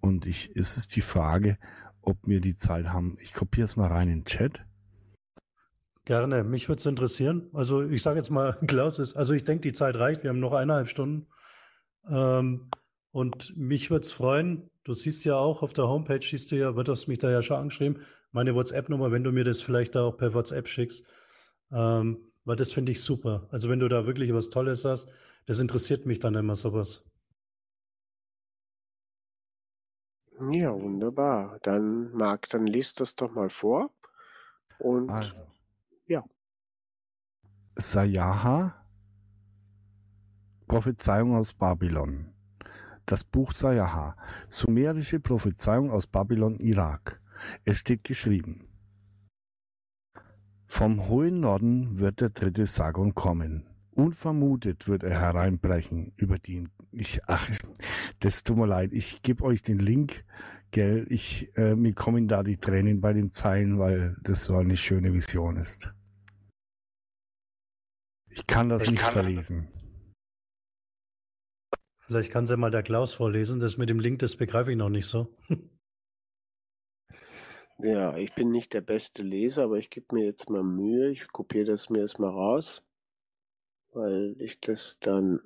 Und 0.01 0.25
ich, 0.25 0.51
es 0.57 0.75
ist 0.75 0.93
die 0.97 1.01
Frage, 1.01 1.57
ob 2.01 2.17
wir 2.27 2.41
die 2.41 2.55
Zeit 2.55 2.89
haben. 2.89 3.15
Ich 3.21 3.33
kopiere 3.33 3.63
es 3.63 3.77
mal 3.77 3.87
rein 3.87 4.09
in 4.09 4.19
den 4.19 4.25
Chat. 4.25 4.65
Gerne, 6.03 6.43
mich 6.43 6.67
würde 6.67 6.79
es 6.79 6.85
interessieren. 6.85 7.49
Also 7.53 7.81
ich 7.81 8.01
sage 8.01 8.17
jetzt 8.17 8.29
mal, 8.29 8.59
Klaus 8.67 8.99
ist, 8.99 9.15
also 9.15 9.33
ich 9.33 9.45
denke, 9.45 9.61
die 9.61 9.73
Zeit 9.73 9.95
reicht. 9.95 10.23
Wir 10.23 10.31
haben 10.31 10.41
noch 10.41 10.51
eineinhalb 10.51 10.89
Stunden. 10.89 11.27
Ähm, 12.09 12.69
und 13.11 13.55
mich 13.57 13.89
würde 13.89 14.05
es 14.05 14.11
freuen, 14.11 14.70
du 14.83 14.93
siehst 14.93 15.25
ja 15.25 15.35
auch 15.37 15.61
auf 15.63 15.73
der 15.73 15.87
Homepage, 15.87 16.21
siehst 16.21 16.51
du 16.51 16.57
ja, 16.57 16.75
wird 16.75 16.87
das 16.87 17.07
mich 17.07 17.19
da 17.19 17.31
ja 17.31 17.41
schon 17.41 17.57
angeschrieben, 17.57 18.01
meine 18.31 18.55
WhatsApp-Nummer, 18.55 19.11
wenn 19.11 19.23
du 19.23 19.31
mir 19.31 19.43
das 19.43 19.61
vielleicht 19.61 19.95
auch 19.97 20.17
per 20.17 20.33
WhatsApp 20.33 20.67
schickst. 20.67 21.05
Ähm, 21.71 22.31
weil 22.43 22.55
das 22.55 22.71
finde 22.71 22.91
ich 22.91 23.01
super. 23.01 23.47
Also 23.51 23.69
wenn 23.69 23.79
du 23.79 23.87
da 23.87 24.05
wirklich 24.05 24.33
was 24.33 24.49
Tolles 24.49 24.85
hast, 24.85 25.11
das 25.45 25.59
interessiert 25.59 26.05
mich 26.05 26.19
dann 26.19 26.35
immer 26.35 26.55
sowas. 26.55 27.03
Ja, 30.49 30.73
wunderbar. 30.73 31.59
Dann, 31.61 32.11
Marc, 32.13 32.49
dann 32.49 32.65
liest 32.65 32.99
das 32.99 33.15
doch 33.15 33.31
mal 33.31 33.49
vor. 33.49 33.91
Und 34.79 35.11
Also, 35.11 35.45
ja. 36.07 36.23
Sajaha, 37.75 38.75
Prophezeiung 40.67 41.35
aus 41.35 41.53
Babylon. 41.53 42.33
Das 43.11 43.25
Buch 43.25 43.51
Sajaha, 43.51 44.15
sumerische 44.47 45.19
Prophezeiung 45.19 45.91
aus 45.91 46.07
Babylon, 46.07 46.55
Irak. 46.61 47.19
Es 47.65 47.79
steht 47.79 48.05
geschrieben. 48.05 48.69
Vom 50.65 51.09
hohen 51.09 51.41
Norden 51.41 51.99
wird 51.99 52.21
der 52.21 52.29
dritte 52.29 52.67
Sargon 52.67 53.13
kommen. 53.13 53.65
Unvermutet 53.91 54.87
wird 54.87 55.03
er 55.03 55.19
hereinbrechen 55.19 56.13
über 56.15 56.39
die, 56.39 56.69
ich, 56.93 57.19
ach, 57.27 57.49
das 58.21 58.45
tut 58.45 58.55
mir 58.55 58.65
leid, 58.67 58.93
ich 58.93 59.21
gebe 59.21 59.43
euch 59.43 59.61
den 59.61 59.79
Link, 59.79 60.23
gell, 60.71 61.05
ich, 61.09 61.51
äh, 61.57 61.75
mir 61.75 61.93
kommen 61.93 62.29
da 62.29 62.43
die 62.43 62.55
Tränen 62.55 63.01
bei 63.01 63.11
den 63.11 63.29
Zeilen, 63.31 63.77
weil 63.77 64.15
das 64.23 64.45
so 64.45 64.55
eine 64.55 64.77
schöne 64.77 65.11
Vision 65.11 65.57
ist. 65.57 65.93
Ich 68.29 68.47
kann 68.47 68.69
das 68.69 68.83
Ich 68.83 68.91
nicht 68.91 69.01
kann- 69.03 69.11
verlesen. 69.11 69.67
Vielleicht 72.11 72.33
kann 72.33 72.45
sie 72.45 72.57
mal 72.57 72.71
der 72.71 72.83
Klaus 72.83 73.13
vorlesen. 73.13 73.61
Das 73.61 73.77
mit 73.77 73.89
dem 73.89 74.01
Link, 74.01 74.19
das 74.19 74.35
begreife 74.35 74.69
ich 74.69 74.75
noch 74.77 74.89
nicht 74.89 75.05
so. 75.05 75.33
Ja, 77.83 78.15
ich 78.15 78.35
bin 78.35 78.51
nicht 78.51 78.73
der 78.73 78.81
beste 78.81 79.23
Leser, 79.23 79.63
aber 79.63 79.77
ich 79.79 79.89
gebe 79.89 80.13
mir 80.13 80.25
jetzt 80.25 80.51
mal 80.51 80.61
Mühe. 80.61 81.09
Ich 81.09 81.27
kopiere 81.29 81.65
das 81.65 81.89
mir 81.89 82.01
erstmal 82.01 82.29
raus, 82.29 82.83
weil 83.91 84.35
ich 84.37 84.59
das 84.59 84.99
dann 84.99 85.39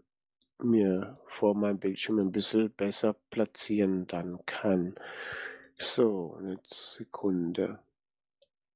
mir 0.62 1.18
vor 1.28 1.56
meinem 1.56 1.80
Bildschirm 1.80 2.20
ein 2.20 2.34
bisschen 2.34 2.72
besser 2.72 3.16
platzieren 3.30 4.06
dann 4.08 4.46
kann. 4.46 4.96
So, 5.76 6.36
eine 6.38 6.60
Sekunde. 6.66 7.80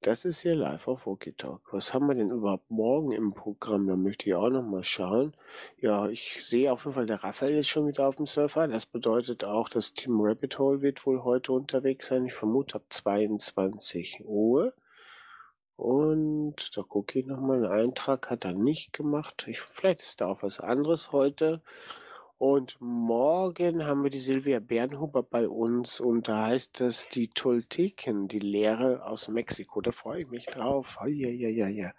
Das 0.01 0.23
ist 0.23 0.39
hier 0.39 0.55
live 0.55 0.87
auf 0.87 1.05
Walkie-Talk. 1.05 1.73
Was 1.73 1.93
haben 1.93 2.07
wir 2.07 2.15
denn 2.15 2.31
überhaupt 2.31 2.71
morgen 2.71 3.11
im 3.11 3.33
Programm? 3.33 3.85
Da 3.85 3.97
möchte 3.97 4.29
ich 4.29 4.33
auch 4.33 4.49
noch 4.49 4.63
mal 4.63 4.85
schauen. 4.85 5.33
Ja, 5.77 6.07
ich 6.07 6.37
sehe 6.39 6.71
auf 6.71 6.85
jeden 6.85 6.93
Fall, 6.93 7.05
der 7.05 7.21
Raphael 7.21 7.57
ist 7.57 7.67
schon 7.67 7.85
wieder 7.85 8.07
auf 8.07 8.15
dem 8.15 8.25
Surfer. 8.25 8.69
Das 8.69 8.85
bedeutet 8.85 9.43
auch, 9.43 9.67
das 9.67 9.91
Team 9.91 10.21
Rabbit 10.21 10.57
Hole 10.57 10.81
wird 10.81 11.05
wohl 11.05 11.25
heute 11.25 11.51
unterwegs 11.51 12.07
sein. 12.07 12.25
Ich 12.25 12.33
vermute 12.33 12.75
ab 12.75 12.83
22 12.87 14.21
Uhr. 14.23 14.73
Und 15.75 16.77
da 16.77 16.81
gucke 16.81 17.19
ich 17.19 17.25
nochmal, 17.25 17.65
einen 17.65 17.89
Eintrag 17.89 18.29
hat 18.29 18.45
er 18.45 18.53
nicht 18.53 18.93
gemacht. 18.93 19.43
Ich, 19.49 19.59
vielleicht 19.59 19.99
ist 19.99 20.21
da 20.21 20.27
auch 20.27 20.43
was 20.43 20.61
anderes 20.61 21.11
heute. 21.11 21.61
Und 22.39 22.77
morgen 22.79 23.85
haben 23.85 24.01
wir 24.01 24.09
die 24.09 24.17
Silvia 24.17 24.61
Bernhuber 24.61 25.23
bei 25.23 25.49
uns 25.49 25.99
und 25.99 26.29
da 26.29 26.45
heißt 26.45 26.79
es 26.79 27.09
die 27.09 27.27
Tolteken, 27.27 28.29
die 28.29 28.39
Lehre 28.39 29.03
aus 29.03 29.27
Mexiko. 29.27 29.81
Da 29.81 29.91
freue 29.91 30.21
ich 30.21 30.29
mich 30.29 30.45
drauf. 30.45 30.97
Ja, 31.01 31.27
ja, 31.27 31.49
ja, 31.49 31.67
ja. 31.67 31.93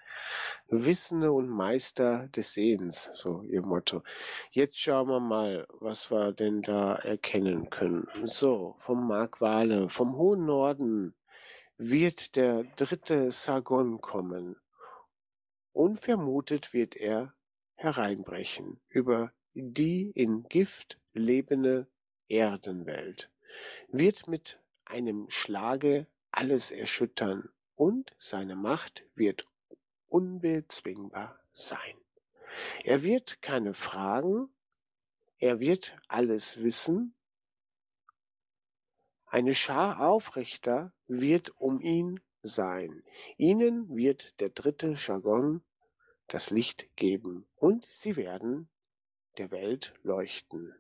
Wissende 0.69 1.31
und 1.31 1.51
Meister 1.51 2.29
des 2.29 2.55
Sehens, 2.55 3.11
so 3.13 3.43
ihr 3.43 3.61
Motto. 3.61 4.03
Jetzt 4.51 4.79
schauen 4.79 5.09
wir 5.09 5.21
mal, 5.21 5.67
was 5.79 6.11
wir 6.11 6.33
denn 6.33 6.63
da 6.63 6.95
erkennen 6.95 7.69
können. 7.69 8.09
So, 8.25 8.77
vom 8.79 9.07
Mark 9.07 9.43
Wale, 9.43 9.91
vom 9.91 10.17
hohen 10.17 10.47
Norden 10.47 11.15
wird 11.77 12.35
der 12.37 12.65
dritte 12.77 13.31
Sargon 13.31 14.01
kommen. 14.01 14.57
Unvermutet 15.73 16.73
wird 16.73 16.97
er 16.97 17.35
hereinbrechen 17.75 18.81
über 18.89 19.33
die 19.55 20.11
in 20.11 20.45
Gift 20.49 20.99
lebende 21.13 21.87
Erdenwelt, 22.29 23.31
wird 23.89 24.29
mit 24.29 24.61
einem 24.85 25.29
Schlage 25.31 26.07
alles 26.31 26.71
erschüttern 26.71 27.49
und 27.75 28.15
seine 28.19 28.57
Macht 28.57 29.05
wird 29.15 29.47
unbezwingbar 30.09 31.39
sein. 31.53 31.97
Er 32.85 33.03
wird 33.03 33.43
keine 33.43 33.75
Fragen, 33.75 34.49
er 35.39 35.61
wird 35.61 35.97
alles 36.09 36.63
wissen 36.63 37.15
eine 39.33 39.55
Schar 39.55 40.01
Aufrichter 40.01 40.93
wird 41.07 41.57
um 41.61 41.81
ihn 41.81 42.19
sein. 42.43 43.05
Ihnen 43.37 43.89
wird 43.95 44.41
der 44.41 44.49
dritte 44.49 44.95
Jargon 44.97 45.63
das 46.27 46.51
Licht 46.51 46.89
geben 46.97 47.47
und 47.55 47.87
sie 47.91 48.17
werden 48.17 48.69
der 49.39 49.51
Welt 49.51 49.93
leuchten. 50.03 50.75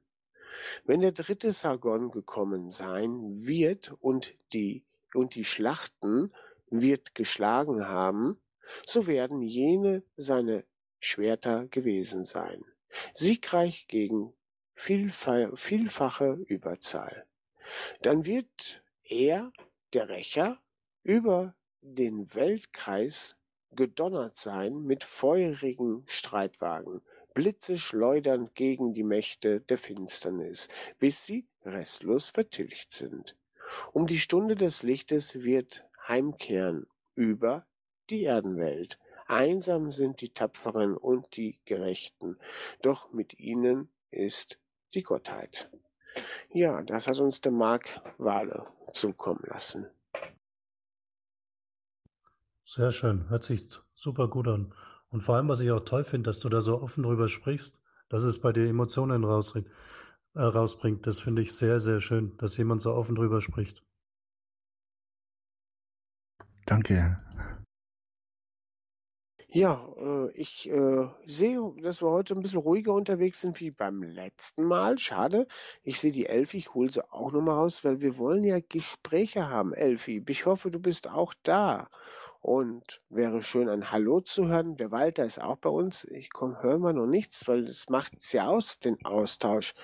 Wenn 0.85 1.01
der 1.01 1.12
dritte 1.12 1.52
Sargon 1.52 2.10
gekommen 2.10 2.70
sein 2.70 3.47
wird 3.47 3.94
und 4.01 4.35
die, 4.52 4.85
und 5.14 5.35
die 5.35 5.44
Schlachten 5.44 6.32
wird 6.68 7.14
geschlagen 7.14 7.86
haben, 7.86 8.40
so 8.86 9.06
werden 9.06 9.43
jene 9.43 10.02
seine 10.16 10.64
Schwerter 11.01 11.66
gewesen 11.68 12.24
sein, 12.24 12.64
siegreich 13.12 13.86
gegen 13.89 14.32
vielfache 14.74 16.32
Überzahl. 16.47 17.27
Dann 18.02 18.24
wird 18.24 18.82
er, 19.05 19.52
der 19.93 20.09
Rächer, 20.09 20.60
über 21.02 21.55
den 21.81 22.35
Weltkreis 22.35 23.36
gedonnert 23.72 24.36
sein 24.36 24.82
mit 24.82 25.05
feurigen 25.05 26.05
Streitwagen, 26.06 27.02
Blitze 27.35 27.78
schleudern 27.78 28.51
gegen 28.55 28.94
die 28.94 29.02
Mächte 29.02 29.61
der 29.61 29.78
Finsternis, 29.78 30.69
bis 30.98 31.24
sie 31.24 31.47
restlos 31.65 32.31
vertilgt 32.31 32.93
sind. 32.93 33.36
Um 33.93 34.07
die 34.07 34.19
Stunde 34.19 34.57
des 34.57 34.82
Lichtes 34.82 35.43
wird 35.43 35.85
heimkehren 36.07 36.86
über 37.15 37.66
die 38.11 38.24
Erdenwelt. 38.24 38.98
Einsam 39.27 39.93
sind 39.93 40.20
die 40.20 40.31
Tapferen 40.31 40.97
und 40.97 41.36
die 41.36 41.61
Gerechten, 41.65 42.36
doch 42.82 43.12
mit 43.12 43.39
ihnen 43.39 43.89
ist 44.11 44.59
die 44.94 45.02
Gottheit. 45.02 45.70
Ja, 46.52 46.82
das 46.82 47.07
hat 47.07 47.20
uns 47.20 47.40
der 47.40 47.52
Marc 47.52 48.01
Wale 48.19 48.66
zukommen 48.93 49.44
lassen. 49.47 49.86
Sehr 52.66 52.90
schön, 52.93 53.28
hört 53.28 53.44
sich 53.44 53.69
super 53.94 54.28
gut 54.28 54.48
an. 54.48 54.74
Und 55.11 55.23
vor 55.23 55.37
allem, 55.37 55.49
was 55.49 55.61
ich 55.61 55.70
auch 55.70 55.81
toll 55.81 56.05
finde, 56.05 56.28
dass 56.28 56.39
du 56.39 56.49
da 56.49 56.61
so 56.61 56.81
offen 56.81 57.03
drüber 57.03 57.28
sprichst, 57.28 57.81
dass 58.09 58.23
es 58.23 58.41
bei 58.41 58.53
dir 58.53 58.69
Emotionen 58.69 59.24
rausbringt. 59.24 59.69
Äh, 60.35 60.43
rausbringt. 60.43 61.07
Das 61.07 61.20
finde 61.20 61.43
ich 61.43 61.53
sehr, 61.53 61.81
sehr 61.81 62.01
schön, 62.01 62.37
dass 62.37 62.57
jemand 62.57 62.81
so 62.81 62.93
offen 62.93 63.16
drüber 63.16 63.41
spricht. 63.41 63.82
Danke. 66.66 67.20
Ja, 69.53 69.85
äh, 69.97 70.31
ich 70.35 70.70
äh, 70.70 71.09
sehe, 71.27 71.61
dass 71.82 72.01
wir 72.01 72.11
heute 72.11 72.35
ein 72.35 72.41
bisschen 72.41 72.61
ruhiger 72.61 72.95
unterwegs 72.95 73.41
sind 73.41 73.59
wie 73.59 73.73
beim 73.73 74.05
letzten 74.05 74.62
Mal. 74.62 74.97
Schade. 74.99 75.49
Ich 75.82 75.99
sehe 75.99 76.12
die 76.12 76.27
Elfi, 76.27 76.59
ich 76.59 76.73
hole 76.74 76.89
sie 76.89 77.03
auch 77.12 77.32
nochmal 77.32 77.57
raus, 77.57 77.82
weil 77.82 78.01
wir 78.01 78.16
wollen 78.16 78.45
ja 78.45 78.61
Gespräche 78.61 79.49
haben, 79.49 79.74
Elfi. 79.74 80.23
Ich 80.28 80.47
hoffe, 80.47 80.70
du 80.70 80.78
bist 80.78 81.09
auch 81.09 81.35
da. 81.43 81.89
Und 82.40 83.02
wäre 83.10 83.42
schön, 83.42 83.68
ein 83.68 83.90
Hallo 83.90 84.20
zu 84.22 84.48
hören. 84.48 84.76
Der 84.76 84.90
Walter 84.90 85.24
ist 85.24 85.40
auch 85.40 85.58
bei 85.58 85.68
uns. 85.68 86.04
Ich 86.04 86.30
höre 86.34 86.78
mal 86.78 86.94
noch 86.94 87.06
nichts, 87.06 87.46
weil 87.46 87.68
es 87.68 87.90
macht 87.90 88.16
es 88.16 88.32
ja 88.32 88.46
aus, 88.48 88.78
den 88.78 89.04
Austausch. 89.04 89.74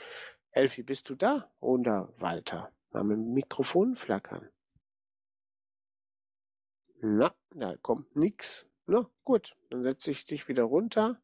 Elfi, 0.53 0.83
bist 0.83 1.11
du 1.11 1.15
da? 1.15 1.51
Oder 1.61 2.09
Walter? 2.17 2.73
Mal 2.93 3.05
mit 3.05 3.19
dem 3.19 3.35
Mikrofon 3.35 3.95
flackern. 3.95 4.49
Na, 7.03 7.35
da 7.51 7.77
kommt 7.77 8.17
nichts. 8.17 8.67
Na 8.87 9.07
gut, 9.25 9.55
dann 9.69 9.83
setze 9.83 10.11
ich 10.11 10.25
dich 10.25 10.49
wieder 10.49 10.63
runter 10.63 11.21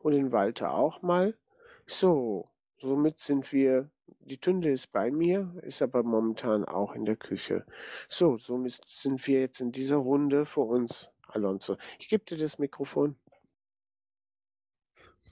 und 0.00 0.12
den 0.12 0.32
Walter 0.32 0.72
auch 0.74 1.02
mal. 1.02 1.38
So, 1.86 2.50
somit 2.84 3.18
sind 3.18 3.52
wir, 3.52 3.90
die 4.20 4.38
Tünde 4.38 4.70
ist 4.70 4.92
bei 4.92 5.10
mir, 5.10 5.52
ist 5.62 5.82
aber 5.82 6.02
momentan 6.02 6.64
auch 6.64 6.94
in 6.94 7.04
der 7.04 7.16
Küche. 7.16 7.64
So, 8.08 8.36
somit 8.36 8.80
sind 8.86 9.26
wir 9.26 9.40
jetzt 9.40 9.60
in 9.60 9.72
dieser 9.72 9.96
Runde 9.96 10.44
für 10.44 10.60
uns, 10.60 11.10
Alonso. 11.28 11.76
Ich 11.98 12.08
gebe 12.08 12.24
dir 12.24 12.36
das 12.36 12.58
Mikrofon. 12.58 13.16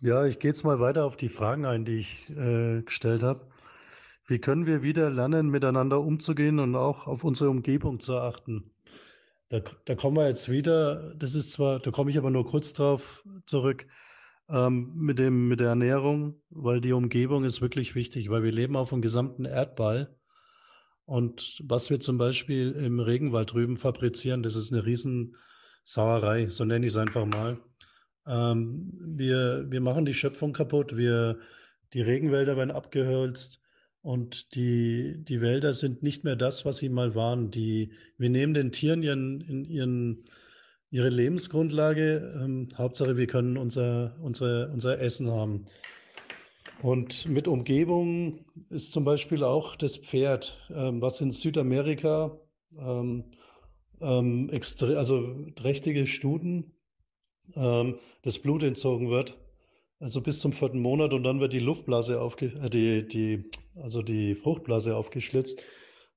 Ja, 0.00 0.26
ich 0.26 0.38
gehe 0.40 0.50
jetzt 0.50 0.64
mal 0.64 0.80
weiter 0.80 1.04
auf 1.04 1.16
die 1.16 1.28
Fragen 1.28 1.64
ein, 1.64 1.84
die 1.84 1.98
ich 1.98 2.28
äh, 2.30 2.82
gestellt 2.82 3.22
habe. 3.22 3.46
Wie 4.26 4.38
können 4.38 4.66
wir 4.66 4.82
wieder 4.82 5.10
lernen, 5.10 5.48
miteinander 5.48 6.00
umzugehen 6.00 6.58
und 6.58 6.74
auch 6.74 7.06
auf 7.06 7.22
unsere 7.22 7.50
Umgebung 7.50 8.00
zu 8.00 8.16
achten? 8.16 8.72
Da, 9.48 9.60
da 9.84 9.94
kommen 9.94 10.16
wir 10.16 10.26
jetzt 10.26 10.48
wieder, 10.48 11.14
das 11.14 11.34
ist 11.34 11.52
zwar, 11.52 11.78
da 11.78 11.90
komme 11.90 12.10
ich 12.10 12.18
aber 12.18 12.30
nur 12.30 12.46
kurz 12.46 12.72
drauf 12.72 13.22
zurück, 13.44 13.86
ähm, 14.48 14.92
mit 14.96 15.18
dem, 15.18 15.48
mit 15.48 15.60
der 15.60 15.68
Ernährung, 15.68 16.40
weil 16.50 16.80
die 16.80 16.92
Umgebung 16.92 17.44
ist 17.44 17.60
wirklich 17.60 17.94
wichtig, 17.94 18.30
weil 18.30 18.42
wir 18.42 18.52
leben 18.52 18.76
auf 18.76 18.90
dem 18.90 19.02
gesamten 19.02 19.44
Erdball. 19.44 20.14
Und 21.04 21.60
was 21.64 21.90
wir 21.90 22.00
zum 22.00 22.18
Beispiel 22.18 22.72
im 22.72 23.00
Regenwald 23.00 23.52
drüben 23.52 23.76
fabrizieren, 23.76 24.42
das 24.42 24.56
ist 24.56 24.72
eine 24.72 24.84
Riesensauerei, 24.84 26.48
so 26.48 26.64
nenne 26.64 26.86
ich 26.86 26.92
es 26.92 26.98
einfach 26.98 27.26
mal. 27.26 27.58
Ähm, 28.26 28.92
wir, 29.16 29.66
wir 29.68 29.80
machen 29.80 30.04
die 30.04 30.14
Schöpfung 30.14 30.52
kaputt, 30.52 30.96
wir, 30.96 31.38
die 31.92 32.02
Regenwälder 32.02 32.56
werden 32.56 32.70
abgehölzt, 32.70 33.62
und 34.02 34.56
die, 34.56 35.14
die 35.18 35.40
Wälder 35.40 35.72
sind 35.72 36.02
nicht 36.02 36.24
mehr 36.24 36.34
das, 36.34 36.64
was 36.64 36.78
sie 36.78 36.88
mal 36.88 37.14
waren. 37.14 37.52
Die, 37.52 37.92
wir 38.18 38.30
nehmen 38.30 38.52
den 38.52 38.72
Tieren 38.72 39.04
ihren, 39.04 39.40
in 39.40 39.64
ihren, 39.64 40.24
ihre 40.92 41.08
Lebensgrundlage. 41.08 42.40
Ähm, 42.40 42.68
Hauptsache, 42.78 43.16
wir 43.16 43.26
können 43.26 43.56
unser, 43.56 44.16
unser, 44.22 44.70
unser 44.72 45.00
Essen 45.00 45.28
haben. 45.28 45.66
Und 46.80 47.26
mit 47.28 47.48
Umgebung 47.48 48.44
ist 48.70 48.92
zum 48.92 49.04
Beispiel 49.04 49.42
auch 49.42 49.74
das 49.74 49.96
Pferd, 49.96 50.60
ähm, 50.72 51.00
was 51.02 51.20
in 51.20 51.32
Südamerika 51.32 52.38
ähm, 52.78 53.24
ähm, 54.00 54.48
also 54.78 55.50
trächtige 55.56 56.06
Stuten 56.06 56.72
ähm, 57.56 57.98
das 58.22 58.38
Blut 58.38 58.62
entzogen 58.62 59.10
wird 59.10 59.36
also 60.02 60.20
bis 60.20 60.40
zum 60.40 60.52
vierten 60.52 60.80
Monat 60.80 61.12
und 61.12 61.22
dann 61.22 61.38
wird 61.38 61.52
die 61.52 61.60
Luftblase 61.60 62.20
aufge, 62.20 62.46
äh, 62.46 62.68
die, 62.68 63.06
die, 63.06 63.50
also 63.76 64.02
die 64.02 64.34
Fruchtblase 64.34 64.96
aufgeschlitzt, 64.96 65.62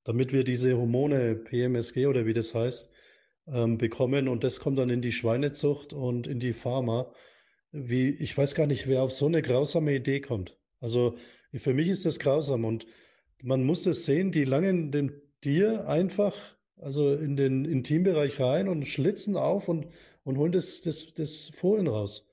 damit 0.04 0.34
wir 0.34 0.44
diese 0.44 0.76
Hormone 0.76 1.36
PMSG 1.36 2.08
oder 2.08 2.26
wie 2.26 2.34
das 2.34 2.56
heißt, 2.56 2.92
ähm, 3.48 3.78
bekommen 3.78 4.28
und 4.28 4.44
das 4.44 4.60
kommt 4.60 4.80
dann 4.80 4.90
in 4.90 5.02
die 5.02 5.12
Schweinezucht 5.12 5.94
und 5.94 6.28
in 6.28 6.40
die 6.40 6.54
Pharma. 6.54 7.12
Wie, 7.72 8.10
ich 8.10 8.38
weiß 8.38 8.56
gar 8.56 8.68
nicht, 8.68 8.88
wer 8.88 9.04
auf 9.04 9.12
so 9.12 9.26
eine 9.26 9.42
grausame 9.42 9.96
Idee 9.96 10.22
kommt. 10.22 10.58
Also 10.80 11.16
für 11.54 11.74
mich 11.74 11.88
ist 11.88 12.06
das 12.06 12.20
grausam 12.20 12.66
und 12.66 12.86
man 13.44 13.64
muss 13.64 13.84
das 13.84 14.06
sehen, 14.06 14.32
die 14.32 14.46
langen 14.46 14.92
dem 14.92 15.14
Tier 15.42 15.88
einfach, 15.88 16.36
also 16.78 17.14
in 17.14 17.36
den 17.36 17.66
Intimbereich 17.66 18.40
rein 18.40 18.68
und 18.68 18.88
schlitzen 18.88 19.38
auf 19.38 19.68
und, 19.68 19.88
und 20.24 20.38
holen 20.38 20.52
das, 20.52 20.82
das, 20.82 21.14
das 21.14 21.50
Fohlen 21.50 21.88
raus. 21.88 22.26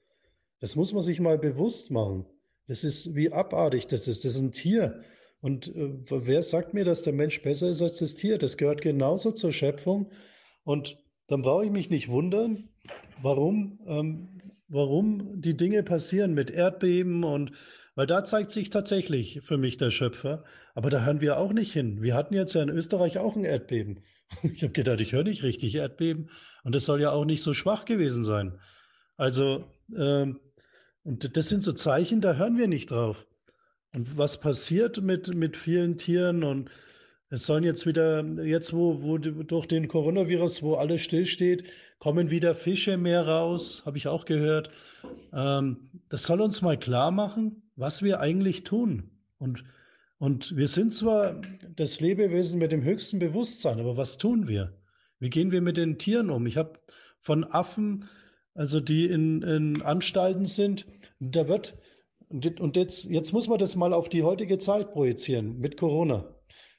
Das 0.61 0.77
muss 0.77 0.93
man 0.93 1.03
sich 1.03 1.21
mal 1.21 1.39
bewusst 1.39 1.91
machen. 1.91 2.25
Das 2.69 2.85
ist, 2.85 3.15
wie 3.15 3.33
abartig 3.33 3.89
das 3.89 4.09
ist. 4.09 4.25
Das 4.25 4.37
ist 4.37 4.41
ein 4.41 4.53
Tier. 4.53 5.03
Und 5.41 5.75
äh, 5.75 5.91
wer 6.09 6.43
sagt 6.43 6.73
mir, 6.73 6.85
dass 6.85 7.03
der 7.03 7.13
Mensch 7.13 7.43
besser 7.43 7.69
ist 7.69 7.83
als 7.83 7.99
das 7.99 8.15
Tier? 8.15 8.39
Das 8.39 8.57
gehört 8.57 8.81
genauso 8.81 9.33
zur 9.33 9.53
Schöpfung. 9.53 10.11
Und 10.65 10.99
dann 11.29 11.43
brauche 11.43 11.65
ich 11.65 11.71
mich 11.71 11.91
nicht 11.91 12.09
wundern, 12.09 12.69
warum, 13.21 13.81
ähm, 13.87 14.43
warum 14.69 15.41
die 15.41 15.57
Dinge 15.57 15.83
passieren 15.83 16.35
mit 16.35 16.51
Erdbeben 16.51 17.25
und 17.25 17.53
weil 17.95 18.07
da 18.07 18.25
zeigt 18.25 18.51
sich 18.51 18.71
tatsächlich 18.71 19.43
für 19.43 19.59
mich 19.59 19.77
der 19.77 19.91
Schöpfer. 19.91 20.45
Aber 20.75 20.89
da 20.89 21.05
hören 21.05 21.21
wir 21.21 21.39
auch 21.39 21.53
nicht 21.53 21.73
hin. 21.73 22.01
Wir 22.01 22.15
hatten 22.15 22.35
jetzt 22.35 22.55
ja 22.55 22.63
in 22.63 22.71
Österreich 22.71 23.19
auch 23.19 23.37
ein 23.37 23.45
Erdbeben. 23.45 24.05
Ich 24.43 24.63
habe 24.63 24.73
gedacht, 24.73 25.03
ich 25.03 25.13
höre 25.13 25.25
nicht 25.25 25.43
richtig 25.43 25.75
Erdbeben. 25.75 26.31
Und 26.65 26.75
das 26.75 26.87
soll 26.87 27.03
ja 27.03 27.13
auch 27.13 27.27
nicht 27.27 27.43
so 27.43 27.53
schwach 27.53 27.85
gewesen 27.85 28.25
sein. 28.25 28.59
Also, 29.19 29.67
ähm, 29.95 30.41
und 31.03 31.37
das 31.37 31.51
sind 31.51 31.63
so 31.63 31.73
Zeichen, 31.73 32.23
da 32.23 32.37
hören 32.37 32.57
wir 32.57 32.67
nicht 32.67 32.93
drauf. 32.93 33.27
Und 33.95 34.17
was 34.17 34.41
passiert 34.41 35.03
mit, 35.03 35.35
mit 35.35 35.59
vielen 35.59 35.99
Tieren 35.99 36.45
und 36.45 36.71
es 37.33 37.47
sollen 37.47 37.65
jetzt 37.65 37.87
wieder, 37.87 38.23
jetzt 38.45 38.75
wo, 38.75 39.03
wo 39.03 39.17
durch 39.17 39.65
den 39.65 39.89
Coronavirus, 39.89 40.63
wo 40.63 40.75
alles 40.75 41.01
stillsteht, 41.01 41.65
kommen 41.99 42.29
wieder 42.29 42.55
Fische 42.55 42.99
mehr 42.99 43.27
raus, 43.27 43.83
habe 43.87 43.97
ich 43.97 44.07
auch 44.07 44.27
gehört. 44.27 44.69
Ähm, 45.33 45.89
das 46.11 46.25
soll 46.25 46.43
uns 46.43 46.61
mal 46.61 46.79
klar 46.79 47.11
machen, 47.11 47.63
was 47.75 48.03
wir 48.03 48.21
eigentlich 48.21 48.65
tun. 48.65 49.13
Und, 49.39 49.65
und 50.19 50.55
wir 50.55 50.69
sind 50.69 50.93
zwar 50.93 51.41
das 51.75 52.01
Lebewesen 52.01 52.59
mit 52.59 52.71
dem 52.71 52.85
höchsten 52.85 53.19
Bewusstsein, 53.19 53.81
aber 53.81 53.97
was 53.97 54.19
tun 54.19 54.47
wir? 54.47 54.75
Wie 55.19 55.31
gehen 55.31 55.53
wir 55.53 55.63
mit 55.63 55.79
den 55.79 55.97
Tieren 55.97 56.29
um? 56.29 56.45
Ich 56.45 56.59
habe 56.59 56.81
von 57.23 57.45
Affen, 57.45 58.11
also 58.53 58.79
die 58.79 59.07
in, 59.07 59.41
in 59.41 59.81
Anstalten 59.81 60.45
sind, 60.45 60.87
da 61.19 61.49
wird, 61.49 61.79
und 62.29 62.77
jetzt, 62.77 63.05
jetzt 63.05 63.33
muss 63.33 63.49
man 63.49 63.59
das 63.59 63.75
mal 63.75 63.95
auf 63.95 64.11
die 64.11 64.23
heutige 64.23 64.59
Zeit 64.59 64.93
projizieren 64.93 65.61
mit 65.61 65.79
Corona. 65.79 66.29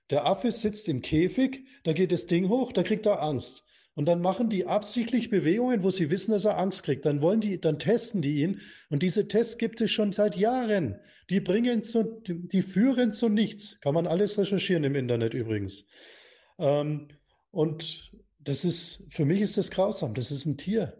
Der 0.10 0.26
Affe 0.26 0.52
sitzt 0.52 0.90
im 0.90 1.02
Käfig, 1.02 1.66
da 1.84 1.94
geht 1.94 2.12
das 2.12 2.26
Ding 2.26 2.50
hoch, 2.50 2.72
da 2.72 2.84
kriegt 2.84 3.06
er 3.06 3.22
Angst. 3.22 3.64
Und 3.96 4.08
dann 4.08 4.22
machen 4.22 4.50
die 4.50 4.66
absichtlich 4.66 5.30
Bewegungen, 5.30 5.84
wo 5.84 5.92
sie 5.92 6.10
wissen, 6.10 6.32
dass 6.32 6.46
er 6.46 6.58
Angst 6.58 6.84
kriegt. 6.84 7.06
Dann 7.06 7.22
wollen 7.22 7.42
die, 7.42 7.62
dann 7.62 7.78
testen 7.78 8.24
die 8.24 8.42
ihn. 8.42 8.60
Und 8.90 9.04
diese 9.04 9.28
Tests 9.28 9.60
gibt 9.60 9.82
es 9.82 9.92
schon 9.92 10.14
seit 10.14 10.36
Jahren. 10.36 11.00
Die 11.30 11.40
bringen 11.40 11.84
zu, 11.84 12.04
die 12.28 12.64
führen 12.64 13.14
zu 13.14 13.30
nichts. 13.30 13.80
Kann 13.82 13.94
man 13.94 14.08
alles 14.08 14.40
recherchieren 14.40 14.84
im 14.84 14.96
Internet 14.96 15.36
übrigens. 15.36 15.86
Ähm, 16.58 17.10
und 17.52 18.12
das 18.40 18.66
ist, 18.66 19.06
für 19.10 19.26
mich 19.26 19.42
ist 19.42 19.58
das 19.58 19.70
grausam. 19.70 20.16
Das 20.16 20.32
ist 20.32 20.46
ein 20.48 20.58
Tier. 20.58 20.98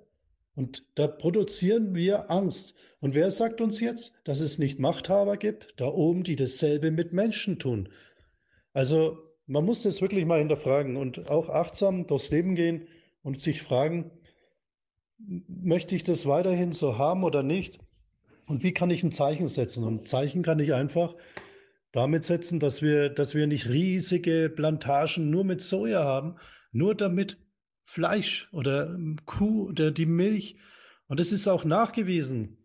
Und 0.56 0.86
da 0.94 1.08
produzieren 1.08 1.96
wir 1.96 2.30
Angst. 2.30 2.76
Und 3.00 3.16
wer 3.16 3.32
sagt 3.32 3.60
uns 3.60 3.80
jetzt, 3.80 4.14
dass 4.24 4.40
es 4.40 4.60
nicht 4.60 4.78
Machthaber 4.78 5.38
gibt, 5.38 5.74
da 5.78 5.88
oben, 5.88 6.24
die 6.24 6.36
dasselbe 6.36 6.92
mit 6.92 7.12
Menschen 7.12 7.58
tun? 7.58 7.90
Also 8.74 9.18
man 9.45 9.66
muss 9.66 9.84
das 9.84 10.02
wirklich 10.02 10.26
mal 10.26 10.40
hinterfragen 10.40 10.98
und 10.98 11.30
auch 11.30 11.50
achtsam 11.50 12.08
durchs 12.08 12.30
Leben 12.30 12.56
gehen 12.56 12.88
und 13.22 13.40
sich 13.40 13.62
fragen, 13.62 14.12
möchte 15.18 15.95
ich 15.95 16.04
das 16.04 16.26
weiterhin 16.26 16.72
so 16.72 16.98
haben 16.98 17.24
oder 17.24 17.44
nicht? 17.44 17.80
Und 18.45 18.64
wie 18.64 18.74
kann 18.74 18.90
ich 18.90 19.04
ein 19.04 19.12
Zeichen 19.12 19.48
setzen? 19.48 19.84
Und 19.84 20.04
ein 20.04 20.06
Zeichen 20.06 20.44
kann 20.44 20.60
ich 20.60 20.74
einfach 20.74 21.16
damit 21.91 22.24
setzen, 22.24 22.60
dass 22.60 22.82
wir, 22.82 23.10
dass 23.10 23.36
wir 23.36 23.48
nicht 23.48 23.70
riesige 23.70 24.52
Plantagen 24.54 25.30
nur 25.30 25.44
mit 25.44 25.62
Soja 25.62 26.04
haben, 26.04 26.36
nur 26.72 26.95
damit 26.95 27.38
Fleisch 27.86 28.50
oder 28.52 28.98
Kuh 29.26 29.70
oder 29.70 29.91
die 29.91 30.08
Milch. 30.08 30.58
Und 31.08 31.20
es 31.20 31.32
ist 31.32 31.48
auch 31.48 31.64
nachgewiesen, 31.64 32.58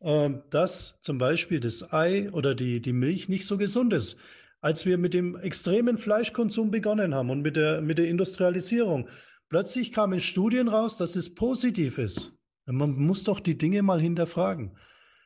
äh, 0.00 0.30
dass 0.50 0.98
zum 1.00 1.18
Beispiel 1.18 1.60
das 1.60 1.92
Ei 1.92 2.30
oder 2.32 2.54
die, 2.54 2.82
die 2.82 2.92
Milch 2.92 3.28
nicht 3.28 3.46
so 3.46 3.56
gesund 3.56 3.92
ist 3.92 4.18
als 4.66 4.84
wir 4.84 4.98
mit 4.98 5.14
dem 5.14 5.36
extremen 5.36 5.96
Fleischkonsum 5.96 6.72
begonnen 6.72 7.14
haben 7.14 7.30
und 7.30 7.40
mit 7.40 7.54
der, 7.54 7.80
mit 7.82 7.98
der 7.98 8.08
Industrialisierung. 8.08 9.08
Plötzlich 9.48 9.92
kamen 9.92 10.18
Studien 10.18 10.66
raus, 10.66 10.96
dass 10.96 11.14
es 11.14 11.36
positiv 11.36 11.98
ist. 11.98 12.32
Man 12.64 12.96
muss 12.96 13.22
doch 13.22 13.38
die 13.38 13.56
Dinge 13.56 13.82
mal 13.84 14.00
hinterfragen. 14.00 14.76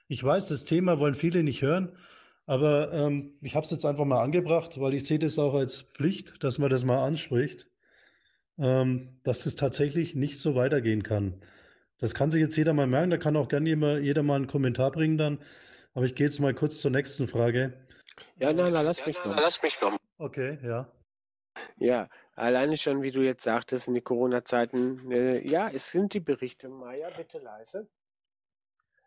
Ich 0.08 0.22
weiß, 0.22 0.48
das 0.48 0.66
Thema 0.66 0.98
wollen 0.98 1.14
viele 1.14 1.42
nicht 1.42 1.62
hören, 1.62 1.96
aber 2.44 2.92
ähm, 2.92 3.32
ich 3.40 3.56
habe 3.56 3.64
es 3.64 3.70
jetzt 3.70 3.86
einfach 3.86 4.04
mal 4.04 4.22
angebracht, 4.22 4.78
weil 4.78 4.92
ich 4.92 5.06
sehe 5.06 5.18
das 5.18 5.38
auch 5.38 5.54
als 5.54 5.86
Pflicht, 5.94 6.44
dass 6.44 6.58
man 6.58 6.68
das 6.68 6.84
mal 6.84 7.02
anspricht, 7.02 7.66
ähm, 8.58 9.20
dass 9.22 9.46
es 9.46 9.56
tatsächlich 9.56 10.14
nicht 10.14 10.38
so 10.38 10.54
weitergehen 10.54 11.02
kann. 11.02 11.40
Das 11.96 12.12
kann 12.12 12.30
sich 12.30 12.42
jetzt 12.42 12.58
jeder 12.58 12.74
mal 12.74 12.86
merken, 12.86 13.08
da 13.08 13.16
kann 13.16 13.38
auch 13.38 13.48
gerne 13.48 13.70
jeder, 13.70 14.00
jeder 14.00 14.22
mal 14.22 14.36
einen 14.36 14.48
Kommentar 14.48 14.90
bringen 14.90 15.16
dann. 15.16 15.38
Aber 15.94 16.04
ich 16.04 16.14
gehe 16.14 16.26
jetzt 16.26 16.40
mal 16.40 16.52
kurz 16.52 16.78
zur 16.82 16.90
nächsten 16.90 17.26
Frage. 17.26 17.72
Ja, 18.40 18.54
nein, 18.54 18.72
nein, 18.72 18.86
lass 18.86 19.04
mich 19.04 19.16
noch. 19.22 19.36
Lass 19.36 19.62
mich 19.62 19.78
noch. 19.82 19.98
Okay, 20.16 20.58
ja. 20.62 20.90
Ja, 21.76 22.08
alleine 22.36 22.78
schon, 22.78 23.02
wie 23.02 23.10
du 23.10 23.20
jetzt 23.20 23.44
sagtest, 23.44 23.86
in 23.86 23.92
den 23.92 24.02
Corona-Zeiten, 24.02 25.10
äh, 25.12 25.46
ja, 25.46 25.68
es 25.68 25.90
sind 25.90 26.14
die 26.14 26.20
Berichte. 26.20 26.70
Maja, 26.70 27.10
bitte 27.10 27.38
leise. 27.38 27.86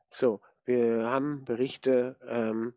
So, 0.09 0.39
wir 0.65 1.09
haben 1.09 1.45
Berichte, 1.45 2.15
ähm, 2.27 2.75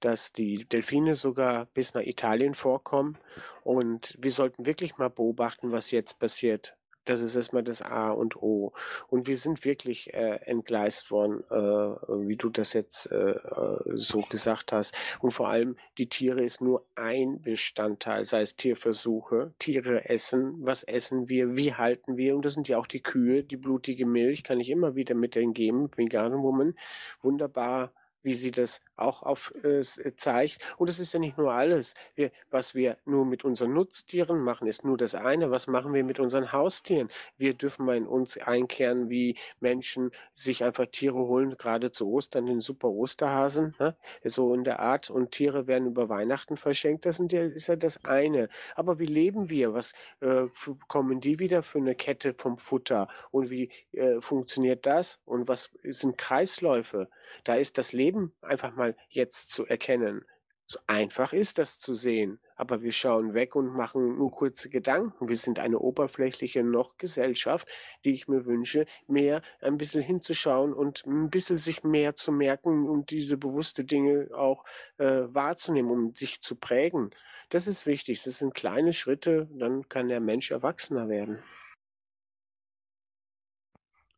dass 0.00 0.32
die 0.32 0.64
Delfine 0.64 1.14
sogar 1.14 1.66
bis 1.66 1.92
nach 1.92 2.02
Italien 2.02 2.54
vorkommen. 2.54 3.18
Und 3.62 4.16
wir 4.18 4.30
sollten 4.30 4.64
wirklich 4.64 4.96
mal 4.96 5.10
beobachten, 5.10 5.70
was 5.70 5.90
jetzt 5.90 6.18
passiert. 6.18 6.78
Das 7.04 7.20
ist 7.22 7.34
erstmal 7.34 7.62
das 7.62 7.82
A 7.82 8.10
und 8.10 8.36
O. 8.36 8.72
Und 9.08 9.26
wir 9.26 9.36
sind 9.36 9.64
wirklich 9.64 10.12
äh, 10.12 10.40
entgleist 10.44 11.10
worden, 11.10 11.42
äh, 11.50 12.28
wie 12.28 12.36
du 12.36 12.50
das 12.50 12.72
jetzt 12.74 13.10
äh, 13.10 13.30
äh, 13.30 13.78
so 13.94 14.20
gesagt 14.20 14.72
hast. 14.72 14.96
Und 15.20 15.32
vor 15.32 15.48
allem, 15.48 15.76
die 15.98 16.08
Tiere 16.08 16.42
ist 16.42 16.60
nur 16.60 16.84
ein 16.94 17.40
Bestandteil, 17.40 18.24
sei 18.24 18.42
es 18.42 18.56
Tierversuche, 18.56 19.52
Tiere 19.58 20.08
essen, 20.08 20.58
was 20.60 20.82
essen 20.82 21.28
wir, 21.28 21.56
wie 21.56 21.74
halten 21.74 22.16
wir. 22.16 22.36
Und 22.36 22.44
das 22.44 22.54
sind 22.54 22.68
ja 22.68 22.78
auch 22.78 22.86
die 22.86 23.02
Kühe, 23.02 23.42
die 23.42 23.56
blutige 23.56 24.06
Milch, 24.06 24.44
kann 24.44 24.60
ich 24.60 24.68
immer 24.68 24.94
wieder 24.94 25.14
mit 25.14 25.34
denen 25.34 25.54
geben, 25.54 25.90
Vegan 25.96 26.42
Woman. 26.42 26.74
Wunderbar 27.22 27.92
wie 28.22 28.34
sie 28.34 28.50
das 28.50 28.82
auch 28.96 29.22
auf, 29.22 29.52
äh, 29.62 29.82
zeigt. 30.16 30.58
Und 30.76 30.90
es 30.90 30.98
ist 30.98 31.12
ja 31.12 31.20
nicht 31.20 31.38
nur 31.38 31.52
alles. 31.52 31.94
Wir, 32.14 32.30
was 32.50 32.74
wir 32.74 32.98
nur 33.04 33.24
mit 33.24 33.44
unseren 33.44 33.72
Nutztieren 33.72 34.40
machen, 34.40 34.66
ist 34.66 34.84
nur 34.84 34.96
das 34.96 35.14
eine. 35.14 35.50
Was 35.50 35.66
machen 35.66 35.94
wir 35.94 36.04
mit 36.04 36.20
unseren 36.20 36.52
Haustieren? 36.52 37.08
Wir 37.36 37.54
dürfen 37.54 37.86
mal 37.86 37.96
in 37.96 38.06
uns 38.06 38.36
einkehren, 38.38 39.08
wie 39.08 39.38
Menschen 39.60 40.10
sich 40.34 40.62
einfach 40.64 40.86
Tiere 40.86 41.18
holen, 41.18 41.56
gerade 41.56 41.90
zu 41.90 42.08
Ostern, 42.10 42.46
den 42.46 42.60
super 42.60 42.88
Osterhasen, 42.88 43.74
ne? 43.78 43.96
so 44.24 44.54
in 44.54 44.64
der 44.64 44.80
Art. 44.80 45.10
Und 45.10 45.32
Tiere 45.32 45.66
werden 45.66 45.88
über 45.88 46.08
Weihnachten 46.08 46.56
verschenkt. 46.56 47.06
Das 47.06 47.16
sind 47.16 47.32
ja, 47.32 47.42
ist 47.42 47.68
ja 47.68 47.76
das 47.76 48.04
eine. 48.04 48.48
Aber 48.74 48.98
wie 48.98 49.06
leben 49.06 49.48
wir? 49.48 49.74
Was 49.74 49.92
äh, 50.20 50.46
kommen 50.88 51.20
die 51.20 51.38
wieder 51.38 51.62
für 51.62 51.78
eine 51.78 51.94
Kette 51.94 52.34
vom 52.34 52.58
Futter? 52.58 53.08
Und 53.30 53.50
wie 53.50 53.70
äh, 53.92 54.20
funktioniert 54.20 54.86
das? 54.86 55.20
Und 55.24 55.48
was 55.48 55.70
sind 55.82 56.18
Kreisläufe? 56.18 57.08
Da 57.44 57.54
ist 57.54 57.78
das 57.78 57.92
Leben 57.92 58.09
Leben 58.10 58.32
einfach 58.42 58.74
mal 58.74 58.96
jetzt 59.08 59.52
zu 59.52 59.66
erkennen. 59.66 60.24
So 60.66 60.78
einfach 60.86 61.32
ist 61.32 61.58
das 61.58 61.80
zu 61.80 61.94
sehen, 61.94 62.38
aber 62.54 62.82
wir 62.82 62.92
schauen 62.92 63.34
weg 63.34 63.56
und 63.56 63.74
machen 63.74 64.18
nur 64.18 64.30
kurze 64.30 64.68
Gedanken. 64.68 65.28
Wir 65.28 65.36
sind 65.36 65.58
eine 65.58 65.78
oberflächliche 65.80 66.62
noch 66.62 66.96
Gesellschaft, 66.96 67.68
die 68.04 68.12
ich 68.12 68.28
mir 68.28 68.46
wünsche, 68.46 68.86
mehr 69.08 69.42
ein 69.60 69.78
bisschen 69.78 70.02
hinzuschauen 70.02 70.72
und 70.72 71.04
ein 71.06 71.28
bisschen 71.30 71.58
sich 71.58 71.82
mehr 71.82 72.14
zu 72.14 72.30
merken 72.30 72.88
und 72.88 73.10
diese 73.10 73.36
bewusste 73.36 73.84
Dinge 73.84 74.28
auch 74.32 74.64
äh, 74.98 75.22
wahrzunehmen, 75.28 75.90
um 75.90 76.14
sich 76.14 76.40
zu 76.40 76.54
prägen. 76.54 77.10
Das 77.48 77.66
ist 77.66 77.86
wichtig. 77.86 78.22
Das 78.22 78.38
sind 78.38 78.54
kleine 78.54 78.92
Schritte, 78.92 79.48
dann 79.52 79.88
kann 79.88 80.08
der 80.08 80.20
Mensch 80.20 80.52
erwachsener 80.52 81.08
werden. 81.08 81.42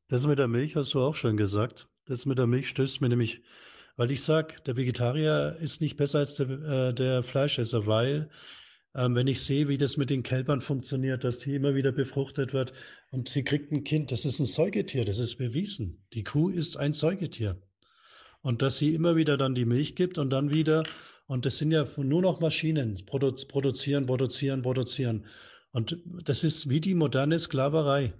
Das 0.09 0.27
mit 0.27 0.39
der 0.39 0.49
Milch 0.49 0.77
hast 0.77 0.93
du 0.93 1.01
auch 1.01 1.15
schon 1.15 1.39
gesagt. 1.39 1.89
Das 2.05 2.27
mit 2.27 2.37
der 2.39 2.47
Milch 2.47 2.69
stößt 2.69 3.01
mir 3.01 3.09
nämlich 3.09 3.43
weil 3.97 4.11
ich 4.11 4.23
sage, 4.23 4.55
der 4.67 4.77
Vegetarier 4.77 5.57
ist 5.61 5.81
nicht 5.81 5.97
besser 5.97 6.21
als 6.21 6.37
der, 6.37 6.49
äh, 6.49 6.95
der 6.95 7.23
Fleischesser, 7.23 7.87
weil 7.87 8.31
ähm, 8.95 9.15
wenn 9.15 9.27
ich 9.27 9.41
sehe, 9.41 9.69
wie 9.69 9.79
das 9.79 9.97
mit 9.97 10.11
den 10.11 10.23
Kälbern 10.23 10.61
funktioniert, 10.61 11.25
dass 11.25 11.39
die 11.39 11.55
immer 11.55 11.75
wieder 11.75 11.93
befruchtet 11.93 12.53
wird 12.53 12.73
und 13.11 13.29
sie 13.29 13.43
kriegt 13.43 13.73
ein 13.73 13.85
Kind, 13.85 14.13
das 14.13 14.25
ist 14.25 14.39
ein 14.39 14.47
Säugetier, 14.47 15.05
das 15.05 15.19
ist 15.19 15.37
bewiesen. 15.37 16.05
Die 16.13 16.25
Kuh 16.25 16.51
ist 16.51 16.77
ein 16.77 16.93
Säugetier. 16.93 17.57
Und 18.43 18.61
dass 18.61 18.79
sie 18.79 18.95
immer 18.95 19.17
wieder 19.17 19.37
dann 19.37 19.55
die 19.55 19.65
Milch 19.65 19.95
gibt 19.95 20.19
und 20.19 20.31
dann 20.31 20.53
wieder, 20.53 20.83
und 21.27 21.47
das 21.47 21.59
sind 21.59 21.71
ja 21.71 21.87
nur 21.97 22.21
noch 22.21 22.41
Maschinen, 22.41 23.01
produ 23.07 23.33
produzieren, 23.49 24.07
produzieren, 24.07 24.63
produzieren. 24.63 25.27
Und 25.71 25.97
das 26.25 26.45
ist 26.45 26.69
wie 26.69 26.81
die 26.81 26.95
moderne 26.95 27.39
Sklaverei. 27.39 28.13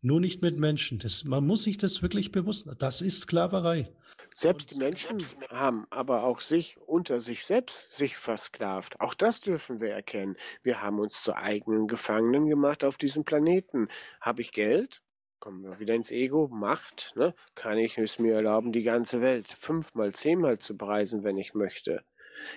Nur 0.00 0.20
nicht 0.20 0.42
mit 0.42 0.58
Menschen. 0.58 0.98
Das, 0.98 1.24
man 1.24 1.46
muss 1.46 1.64
sich 1.64 1.76
das 1.76 2.02
wirklich 2.02 2.30
bewusst. 2.30 2.68
Das 2.78 3.02
ist 3.02 3.22
Sklaverei. 3.22 3.90
Selbst 4.36 4.72
die 4.72 4.74
Menschen 4.74 5.24
haben 5.48 5.86
aber 5.90 6.24
auch 6.24 6.40
sich 6.40 6.76
unter 6.80 7.20
sich 7.20 7.44
selbst 7.44 7.92
sich 7.92 8.16
versklavt. 8.16 9.00
Auch 9.00 9.14
das 9.14 9.40
dürfen 9.40 9.80
wir 9.80 9.90
erkennen. 9.92 10.36
Wir 10.64 10.82
haben 10.82 10.98
uns 10.98 11.22
zu 11.22 11.36
eigenen 11.36 11.86
Gefangenen 11.86 12.48
gemacht 12.48 12.82
auf 12.82 12.96
diesem 12.96 13.24
Planeten. 13.24 13.86
Habe 14.20 14.42
ich 14.42 14.50
Geld? 14.50 15.02
Kommen 15.38 15.62
wir 15.62 15.78
wieder 15.78 15.94
ins 15.94 16.10
Ego. 16.10 16.48
Macht, 16.48 17.12
ne? 17.14 17.32
Kann 17.54 17.78
ich 17.78 17.96
es 17.96 18.18
mir 18.18 18.34
erlauben, 18.34 18.72
die 18.72 18.82
ganze 18.82 19.20
Welt 19.20 19.56
fünfmal, 19.60 20.12
zehnmal 20.14 20.58
zu 20.58 20.76
preisen, 20.76 21.22
wenn 21.22 21.38
ich 21.38 21.54
möchte. 21.54 22.04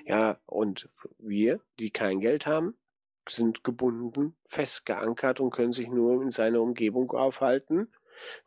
Ja, 0.03 0.39
und 0.47 0.89
wir, 1.19 1.61
die 1.79 1.91
kein 1.91 2.21
Geld 2.21 2.47
haben, 2.47 2.75
sind 3.29 3.63
gebunden, 3.63 4.35
festgeankert 4.47 5.39
und 5.39 5.51
können 5.51 5.73
sich 5.73 5.89
nur 5.89 6.23
in 6.23 6.31
seiner 6.31 6.59
Umgebung 6.59 7.11
aufhalten 7.11 7.91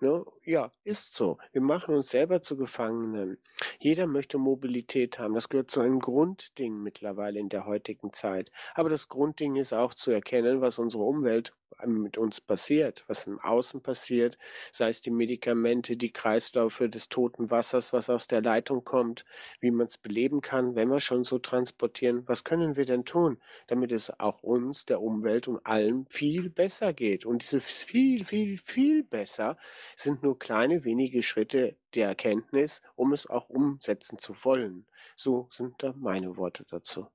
Ne? 0.00 0.24
Ja, 0.44 0.72
ist 0.84 1.14
so. 1.14 1.38
Wir 1.52 1.60
machen 1.60 1.94
uns 1.94 2.10
selber 2.10 2.42
zu 2.42 2.56
Gefangenen. 2.56 3.38
Jeder 3.78 4.06
möchte 4.06 4.38
Mobilität 4.38 5.18
haben. 5.18 5.34
Das 5.34 5.48
gehört 5.48 5.70
zu 5.70 5.80
einem 5.80 6.00
Grundding 6.00 6.82
mittlerweile 6.82 7.38
in 7.38 7.48
der 7.48 7.66
heutigen 7.66 8.12
Zeit. 8.12 8.50
Aber 8.74 8.88
das 8.88 9.08
Grundding 9.08 9.56
ist 9.56 9.72
auch 9.72 9.94
zu 9.94 10.10
erkennen, 10.10 10.60
was 10.60 10.78
unsere 10.78 11.04
Umwelt 11.04 11.54
mit 11.86 12.18
uns 12.18 12.40
passiert, 12.40 13.04
was 13.06 13.26
im 13.26 13.38
Außen 13.40 13.82
passiert, 13.82 14.38
sei 14.72 14.88
es 14.88 15.00
die 15.00 15.10
Medikamente, 15.10 15.96
die 15.96 16.12
Kreisläufe 16.12 16.88
des 16.88 17.08
toten 17.08 17.50
Wassers, 17.50 17.92
was 17.92 18.10
aus 18.10 18.26
der 18.26 18.42
Leitung 18.42 18.84
kommt, 18.84 19.24
wie 19.60 19.70
man 19.70 19.86
es 19.86 19.98
beleben 19.98 20.40
kann, 20.40 20.74
wenn 20.74 20.88
wir 20.88 21.00
schon 21.00 21.24
so 21.24 21.38
transportieren. 21.38 22.26
Was 22.26 22.44
können 22.44 22.76
wir 22.76 22.84
denn 22.84 23.04
tun, 23.04 23.40
damit 23.66 23.92
es 23.92 24.10
auch 24.20 24.42
uns, 24.42 24.86
der 24.86 25.00
Umwelt 25.00 25.48
und 25.48 25.64
allem 25.66 26.06
viel 26.06 26.50
besser 26.50 26.92
geht? 26.92 27.26
Und 27.26 27.42
diese 27.42 27.60
viel, 27.60 28.24
viel, 28.24 28.58
viel 28.58 29.04
besser 29.04 29.56
sind 29.96 30.22
nur 30.22 30.38
kleine, 30.38 30.84
wenige 30.84 31.22
Schritte 31.22 31.76
der 31.94 32.08
Erkenntnis, 32.08 32.82
um 32.94 33.12
es 33.12 33.28
auch 33.28 33.48
umsetzen 33.48 34.18
zu 34.18 34.34
wollen. 34.42 34.86
So 35.16 35.48
sind 35.50 35.74
da 35.78 35.94
meine 35.96 36.36
Worte 36.36 36.64
dazu. 36.68 37.06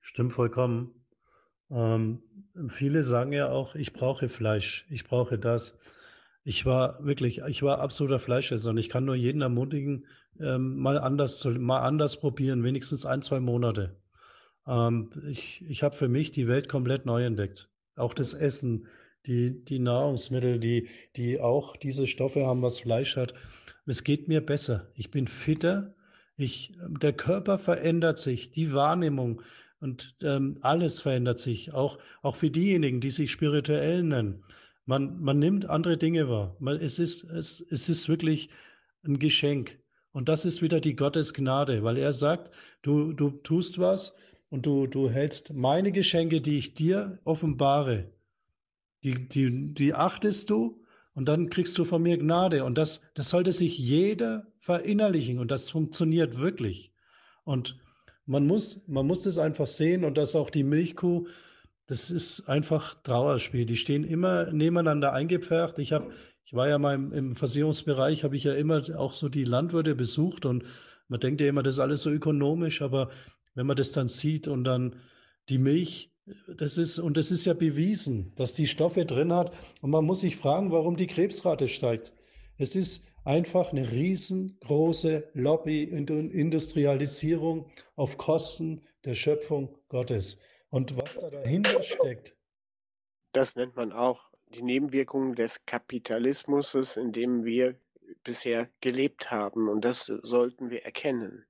Stimmt 0.00 0.32
vollkommen. 0.32 1.01
Ähm, 1.72 2.22
viele 2.68 3.02
sagen 3.02 3.32
ja 3.32 3.50
auch, 3.50 3.74
ich 3.74 3.92
brauche 3.92 4.28
Fleisch, 4.28 4.86
ich 4.90 5.04
brauche 5.04 5.38
das. 5.38 5.78
Ich 6.44 6.66
war 6.66 7.04
wirklich, 7.04 7.40
ich 7.46 7.62
war 7.62 7.78
absoluter 7.78 8.18
Fleischesser 8.18 8.70
und 8.70 8.78
ich 8.78 8.88
kann 8.88 9.04
nur 9.04 9.14
jeden 9.14 9.42
ermutigen, 9.42 10.06
ähm, 10.40 10.76
mal 10.76 10.98
anders 10.98 11.38
zu, 11.38 11.50
mal 11.50 11.80
anders 11.80 12.18
probieren, 12.20 12.64
wenigstens 12.64 13.06
ein, 13.06 13.22
zwei 13.22 13.40
Monate. 13.40 13.96
Ähm, 14.66 15.10
ich 15.28 15.64
ich 15.68 15.82
habe 15.82 15.96
für 15.96 16.08
mich 16.08 16.30
die 16.30 16.48
Welt 16.48 16.68
komplett 16.68 17.06
neu 17.06 17.24
entdeckt. 17.24 17.70
Auch 17.96 18.14
das 18.14 18.34
Essen, 18.34 18.86
die, 19.26 19.64
die 19.64 19.78
Nahrungsmittel, 19.78 20.58
die, 20.58 20.88
die 21.16 21.40
auch 21.40 21.76
diese 21.76 22.06
Stoffe 22.06 22.46
haben, 22.46 22.62
was 22.62 22.80
Fleisch 22.80 23.16
hat. 23.16 23.34
Es 23.86 24.04
geht 24.04 24.28
mir 24.28 24.44
besser. 24.44 24.88
Ich 24.94 25.10
bin 25.10 25.28
fitter. 25.28 25.94
Ich, 26.36 26.76
der 26.88 27.12
Körper 27.12 27.58
verändert 27.58 28.18
sich, 28.18 28.50
die 28.50 28.72
Wahrnehmung 28.72 29.42
und 29.82 30.14
ähm, 30.22 30.58
alles 30.60 31.00
verändert 31.00 31.40
sich. 31.40 31.74
Auch, 31.74 31.98
auch 32.22 32.36
für 32.36 32.50
diejenigen, 32.50 33.00
die 33.00 33.10
sich 33.10 33.32
spirituell 33.32 34.04
nennen. 34.04 34.44
Man, 34.86 35.20
man 35.20 35.38
nimmt 35.38 35.66
andere 35.66 35.98
Dinge 35.98 36.28
wahr. 36.28 36.56
Man, 36.60 36.76
es, 36.76 36.98
ist, 36.98 37.24
es, 37.24 37.60
es 37.68 37.88
ist 37.88 38.08
wirklich 38.08 38.48
ein 39.04 39.18
Geschenk. 39.18 39.78
Und 40.12 40.28
das 40.28 40.44
ist 40.44 40.62
wieder 40.62 40.80
die 40.80 40.94
Gottesgnade, 40.94 41.82
weil 41.82 41.98
er 41.98 42.12
sagt, 42.12 42.52
du, 42.82 43.12
du 43.12 43.30
tust 43.30 43.78
was 43.78 44.16
und 44.50 44.66
du, 44.66 44.86
du 44.86 45.10
hältst 45.10 45.52
meine 45.52 45.90
Geschenke, 45.90 46.40
die 46.40 46.58
ich 46.58 46.74
dir 46.74 47.18
offenbare, 47.24 48.10
die, 49.02 49.28
die, 49.28 49.74
die 49.74 49.94
achtest 49.94 50.50
du 50.50 50.80
und 51.14 51.26
dann 51.26 51.50
kriegst 51.50 51.76
du 51.78 51.84
von 51.84 52.02
mir 52.02 52.18
Gnade. 52.18 52.64
Und 52.64 52.78
das, 52.78 53.02
das 53.14 53.30
sollte 53.30 53.50
sich 53.50 53.78
jeder 53.78 54.46
verinnerlichen 54.60 55.38
und 55.40 55.50
das 55.50 55.70
funktioniert 55.70 56.38
wirklich. 56.38 56.92
Und 57.44 57.78
man 58.32 58.46
muss, 58.46 58.82
man 58.88 59.06
muss 59.06 59.22
das 59.22 59.38
einfach 59.38 59.66
sehen 59.66 60.04
und 60.04 60.16
dass 60.16 60.34
auch 60.34 60.50
die 60.50 60.64
Milchkuh, 60.64 61.26
das 61.86 62.10
ist 62.10 62.48
einfach 62.48 62.94
Trauerspiel. 63.02 63.66
Die 63.66 63.76
stehen 63.76 64.04
immer 64.04 64.50
nebeneinander 64.50 65.12
eingepfercht. 65.12 65.78
Ich 65.78 65.92
habe, 65.92 66.12
ich 66.44 66.54
war 66.54 66.66
ja 66.66 66.78
mal 66.78 66.94
im, 66.94 67.12
im 67.12 67.36
Versicherungsbereich, 67.36 68.24
habe 68.24 68.36
ich 68.36 68.44
ja 68.44 68.54
immer 68.54 68.82
auch 68.98 69.12
so 69.12 69.28
die 69.28 69.44
Landwirte 69.44 69.94
besucht 69.94 70.46
und 70.46 70.64
man 71.08 71.20
denkt 71.20 71.42
ja 71.42 71.48
immer, 71.48 71.62
das 71.62 71.74
ist 71.74 71.80
alles 71.80 72.02
so 72.02 72.10
ökonomisch, 72.10 72.80
aber 72.80 73.10
wenn 73.54 73.66
man 73.66 73.76
das 73.76 73.92
dann 73.92 74.08
sieht 74.08 74.48
und 74.48 74.64
dann 74.64 74.96
die 75.50 75.58
Milch, 75.58 76.10
das 76.56 76.78
ist, 76.78 76.98
und 76.98 77.18
das 77.18 77.30
ist 77.30 77.44
ja 77.44 77.52
bewiesen, 77.52 78.32
dass 78.36 78.54
die 78.54 78.66
Stoffe 78.66 79.04
drin 79.04 79.32
hat. 79.32 79.52
Und 79.82 79.90
man 79.90 80.06
muss 80.06 80.20
sich 80.20 80.36
fragen, 80.36 80.70
warum 80.70 80.96
die 80.96 81.06
Krebsrate 81.06 81.68
steigt. 81.68 82.14
Es 82.56 82.76
ist 82.76 83.04
einfach 83.24 83.72
eine 83.72 83.90
riesengroße 83.90 85.30
Lobby 85.34 85.90
und 85.92 86.10
Industrialisierung 86.10 87.70
auf 87.96 88.18
Kosten 88.18 88.82
der 89.04 89.14
Schöpfung 89.14 89.76
Gottes. 89.88 90.38
Und 90.70 90.96
was 90.96 91.14
da 91.18 91.30
dahinter 91.30 91.82
steckt. 91.82 92.34
Das 93.32 93.56
nennt 93.56 93.76
man 93.76 93.92
auch 93.92 94.30
die 94.48 94.62
Nebenwirkungen 94.62 95.34
des 95.34 95.64
Kapitalismus, 95.66 96.96
in 96.96 97.12
dem 97.12 97.44
wir 97.44 97.78
bisher 98.24 98.68
gelebt 98.80 99.30
haben. 99.30 99.68
Und 99.68 99.84
das 99.84 100.06
sollten 100.06 100.70
wir 100.70 100.84
erkennen. 100.84 101.44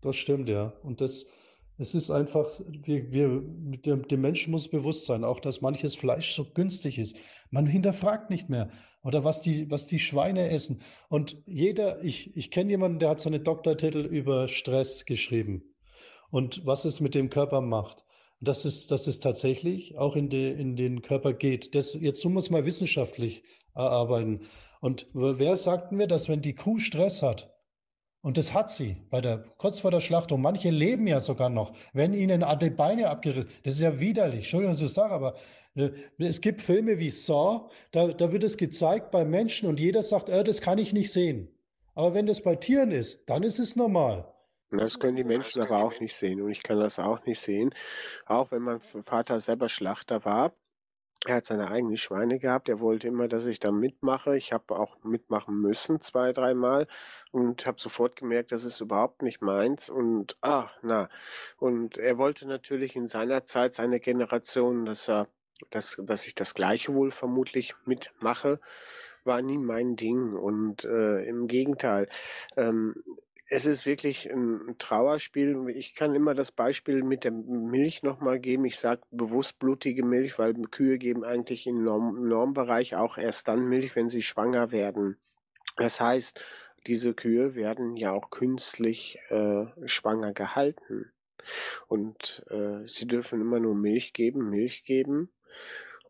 Das 0.00 0.16
stimmt, 0.16 0.48
ja. 0.48 0.72
Und 0.82 1.00
das, 1.00 1.26
es 1.76 1.94
ist 1.94 2.10
einfach, 2.10 2.48
wir, 2.68 3.10
wir, 3.10 3.42
dem, 3.84 4.06
dem 4.06 4.20
Menschen 4.20 4.52
muss 4.52 4.68
bewusst 4.68 5.06
sein, 5.06 5.24
auch 5.24 5.40
dass 5.40 5.60
manches 5.60 5.96
Fleisch 5.96 6.32
so 6.32 6.44
günstig 6.44 6.98
ist. 6.98 7.16
Man 7.50 7.66
hinterfragt 7.66 8.30
nicht 8.30 8.48
mehr. 8.48 8.70
Oder 9.02 9.24
was 9.24 9.42
die, 9.42 9.70
was 9.70 9.86
die 9.86 9.98
Schweine 9.98 10.50
essen. 10.50 10.82
Und 11.08 11.36
jeder, 11.46 12.02
ich, 12.04 12.36
ich 12.36 12.50
kenne 12.50 12.70
jemanden, 12.70 13.00
der 13.00 13.10
hat 13.10 13.20
seine 13.20 13.40
Doktortitel 13.40 13.98
über 13.98 14.48
Stress 14.48 15.04
geschrieben. 15.04 15.74
Und 16.30 16.64
was 16.64 16.84
es 16.84 17.00
mit 17.00 17.14
dem 17.14 17.28
Körper 17.28 17.60
macht. 17.60 18.04
Und 18.40 18.48
dass 18.48 18.64
es, 18.64 18.86
dass 18.86 19.06
es 19.08 19.18
tatsächlich 19.18 19.98
auch 19.98 20.14
in, 20.14 20.30
de, 20.30 20.52
in 20.52 20.76
den 20.76 21.02
Körper 21.02 21.32
geht. 21.32 21.74
Das, 21.74 21.94
jetzt 21.94 22.24
muss 22.24 22.50
man 22.50 22.64
wissenschaftlich 22.64 23.42
erarbeiten. 23.74 24.42
Und 24.80 25.08
wer 25.12 25.56
sagt 25.56 25.90
mir, 25.92 26.06
dass 26.06 26.28
wenn 26.28 26.40
die 26.40 26.54
Kuh 26.54 26.78
Stress 26.78 27.22
hat, 27.22 27.53
und 28.24 28.38
das 28.38 28.54
hat 28.54 28.70
sie 28.70 28.96
bei 29.10 29.20
der, 29.20 29.44
kurz 29.58 29.80
vor 29.80 29.90
der 29.90 30.00
Schlachtung. 30.00 30.40
Manche 30.40 30.70
leben 30.70 31.06
ja 31.06 31.20
sogar 31.20 31.50
noch, 31.50 31.74
wenn 31.92 32.14
ihnen 32.14 32.42
die 32.58 32.70
Beine 32.70 33.10
abgerissen. 33.10 33.50
Das 33.64 33.74
ist 33.74 33.80
ja 33.80 34.00
widerlich. 34.00 34.44
Entschuldigung, 34.44 34.72
dass 34.72 34.80
ich 34.80 34.86
das 34.86 34.94
sage, 34.94 35.12
aber 35.12 35.34
äh, 35.74 35.90
es 36.16 36.40
gibt 36.40 36.62
Filme 36.62 36.98
wie 36.98 37.10
Saw, 37.10 37.68
da, 37.92 38.08
da 38.08 38.32
wird 38.32 38.42
es 38.42 38.56
gezeigt 38.56 39.10
bei 39.10 39.26
Menschen 39.26 39.68
und 39.68 39.78
jeder 39.78 40.02
sagt, 40.02 40.30
äh, 40.30 40.42
das 40.42 40.62
kann 40.62 40.78
ich 40.78 40.94
nicht 40.94 41.12
sehen. 41.12 41.50
Aber 41.94 42.14
wenn 42.14 42.24
das 42.24 42.40
bei 42.40 42.56
Tieren 42.56 42.92
ist, 42.92 43.28
dann 43.28 43.42
ist 43.42 43.58
es 43.58 43.76
normal. 43.76 44.32
Das 44.70 44.98
können 44.98 45.16
die 45.16 45.24
Menschen 45.24 45.60
aber 45.60 45.84
auch 45.84 46.00
nicht 46.00 46.14
sehen 46.14 46.40
und 46.40 46.50
ich 46.50 46.62
kann 46.62 46.80
das 46.80 46.98
auch 46.98 47.26
nicht 47.26 47.40
sehen. 47.40 47.74
Auch 48.24 48.50
wenn 48.52 48.62
mein 48.62 48.80
Vater 48.80 49.38
selber 49.38 49.68
Schlachter 49.68 50.24
war, 50.24 50.54
er 51.26 51.36
hat 51.36 51.46
seine 51.46 51.70
eigenen 51.70 51.96
Schweine 51.96 52.38
gehabt. 52.38 52.68
Er 52.68 52.80
wollte 52.80 53.08
immer, 53.08 53.28
dass 53.28 53.46
ich 53.46 53.60
da 53.60 53.72
mitmache. 53.72 54.36
Ich 54.36 54.52
habe 54.52 54.78
auch 54.78 54.96
mitmachen 55.02 55.60
müssen, 55.60 56.00
zwei, 56.00 56.32
dreimal. 56.32 56.86
Und 57.32 57.66
habe 57.66 57.80
sofort 57.80 58.16
gemerkt, 58.16 58.52
das 58.52 58.64
ist 58.64 58.80
überhaupt 58.80 59.22
nicht 59.22 59.40
meins. 59.40 59.88
Und, 59.88 60.36
ah, 60.42 60.70
na. 60.82 61.08
Und 61.58 61.98
er 61.98 62.18
wollte 62.18 62.46
natürlich 62.46 62.96
in 62.96 63.06
seiner 63.06 63.44
Zeit, 63.44 63.74
seine 63.74 64.00
Generation, 64.00 64.84
dass 64.84 65.08
er, 65.08 65.28
dass, 65.70 66.00
dass 66.02 66.26
ich 66.26 66.34
das 66.34 66.54
Gleiche 66.54 66.94
wohl 66.94 67.10
vermutlich 67.10 67.74
mitmache 67.84 68.60
war 69.24 69.40
nie 69.40 69.58
mein 69.58 69.96
Ding 69.96 70.34
und 70.34 70.84
äh, 70.84 71.24
im 71.24 71.46
Gegenteil. 71.46 72.08
Ähm, 72.56 72.94
es 73.48 73.66
ist 73.66 73.84
wirklich 73.86 74.30
ein 74.30 74.76
Trauerspiel. 74.78 75.68
Ich 75.68 75.94
kann 75.94 76.14
immer 76.14 76.34
das 76.34 76.50
Beispiel 76.50 77.02
mit 77.02 77.24
der 77.24 77.32
Milch 77.32 78.02
nochmal 78.02 78.40
geben. 78.40 78.64
Ich 78.64 78.78
sage 78.78 79.02
bewusst 79.10 79.58
blutige 79.58 80.04
Milch, 80.04 80.38
weil 80.38 80.54
Kühe 80.54 80.98
geben 80.98 81.24
eigentlich 81.24 81.66
im 81.66 81.84
Norm 81.84 82.26
Normbereich 82.26 82.96
auch 82.96 83.18
erst 83.18 83.48
dann 83.48 83.68
Milch, 83.68 83.94
wenn 83.96 84.08
sie 84.08 84.22
schwanger 84.22 84.72
werden. 84.72 85.18
Das 85.76 86.00
heißt, 86.00 86.40
diese 86.86 87.14
Kühe 87.14 87.54
werden 87.54 87.96
ja 87.96 88.12
auch 88.12 88.30
künstlich 88.30 89.18
äh, 89.28 89.66
schwanger 89.86 90.32
gehalten. 90.32 91.10
Und 91.88 92.44
äh, 92.50 92.86
sie 92.86 93.06
dürfen 93.06 93.40
immer 93.40 93.60
nur 93.60 93.74
Milch 93.74 94.14
geben, 94.14 94.48
Milch 94.48 94.84
geben. 94.84 95.30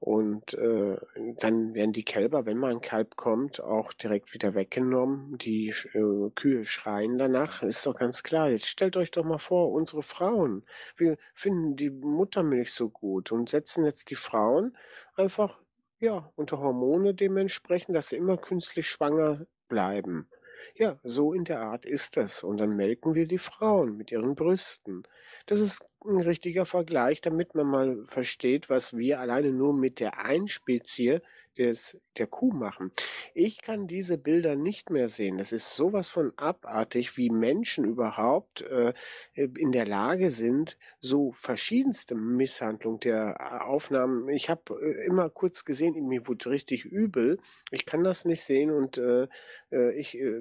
Und 0.04 0.52
äh, 0.52 0.98
dann 1.38 1.72
werden 1.72 1.94
die 1.94 2.04
Kälber, 2.04 2.44
wenn 2.44 2.58
mal 2.58 2.72
ein 2.72 2.82
Kalb 2.82 3.16
kommt, 3.16 3.62
auch 3.62 3.94
direkt 3.94 4.34
wieder 4.34 4.54
weggenommen. 4.54 5.38
Die 5.38 5.70
äh, 5.94 6.30
Kühe 6.34 6.66
schreien 6.66 7.16
danach. 7.16 7.62
Ist 7.62 7.86
doch 7.86 7.96
ganz 7.96 8.22
klar. 8.22 8.50
Jetzt 8.50 8.66
stellt 8.66 8.98
euch 8.98 9.10
doch 9.12 9.24
mal 9.24 9.38
vor, 9.38 9.72
unsere 9.72 10.02
Frauen. 10.02 10.66
Wir 10.98 11.16
finden 11.32 11.76
die 11.76 11.88
Muttermilch 11.88 12.74
so 12.74 12.90
gut 12.90 13.32
und 13.32 13.48
setzen 13.48 13.86
jetzt 13.86 14.10
die 14.10 14.14
Frauen 14.14 14.76
einfach 15.16 15.58
ja 16.00 16.30
unter 16.36 16.58
Hormone 16.58 17.14
dementsprechend, 17.14 17.96
dass 17.96 18.10
sie 18.10 18.16
immer 18.16 18.36
künstlich 18.36 18.86
schwanger 18.86 19.46
bleiben. 19.68 20.28
Ja, 20.74 20.98
so 21.04 21.32
in 21.32 21.44
der 21.44 21.60
Art 21.60 21.84
ist 21.86 22.16
es. 22.16 22.42
Und 22.42 22.58
dann 22.58 22.76
melken 22.76 23.14
wir 23.14 23.26
die 23.26 23.38
Frauen 23.38 23.96
mit 23.96 24.10
ihren 24.10 24.34
Brüsten. 24.34 25.04
Das 25.46 25.60
ist 25.60 25.84
ein 26.04 26.20
richtiger 26.20 26.66
Vergleich, 26.66 27.20
damit 27.20 27.54
man 27.54 27.66
mal 27.66 28.04
versteht, 28.08 28.68
was 28.68 28.96
wir 28.96 29.20
alleine 29.20 29.52
nur 29.52 29.74
mit 29.74 30.00
der 30.00 30.18
Einspezie 30.18 31.20
des, 31.58 31.98
der 32.18 32.26
Kuh 32.26 32.52
machen. 32.52 32.92
Ich 33.34 33.62
kann 33.62 33.86
diese 33.86 34.18
Bilder 34.18 34.56
nicht 34.56 34.90
mehr 34.90 35.08
sehen. 35.08 35.38
Das 35.38 35.52
ist 35.52 35.74
sowas 35.74 36.08
von 36.08 36.32
abartig, 36.36 37.16
wie 37.16 37.30
Menschen 37.30 37.84
überhaupt 37.84 38.62
äh, 38.62 38.92
in 39.34 39.72
der 39.72 39.86
Lage 39.86 40.30
sind, 40.30 40.78
so 41.00 41.32
verschiedenste 41.32 42.14
Misshandlungen 42.14 43.00
der 43.00 43.66
Aufnahmen. 43.66 44.28
Ich 44.28 44.50
habe 44.50 44.74
äh, 44.80 45.06
immer 45.06 45.30
kurz 45.30 45.64
gesehen, 45.64 45.94
mir 46.08 46.26
wurde 46.26 46.50
richtig 46.50 46.84
übel. 46.84 47.38
Ich 47.70 47.86
kann 47.86 48.04
das 48.04 48.24
nicht 48.24 48.42
sehen 48.42 48.70
und 48.70 48.98
äh, 48.98 49.28
äh 49.70 49.92
ich 49.98 50.16
äh, 50.16 50.40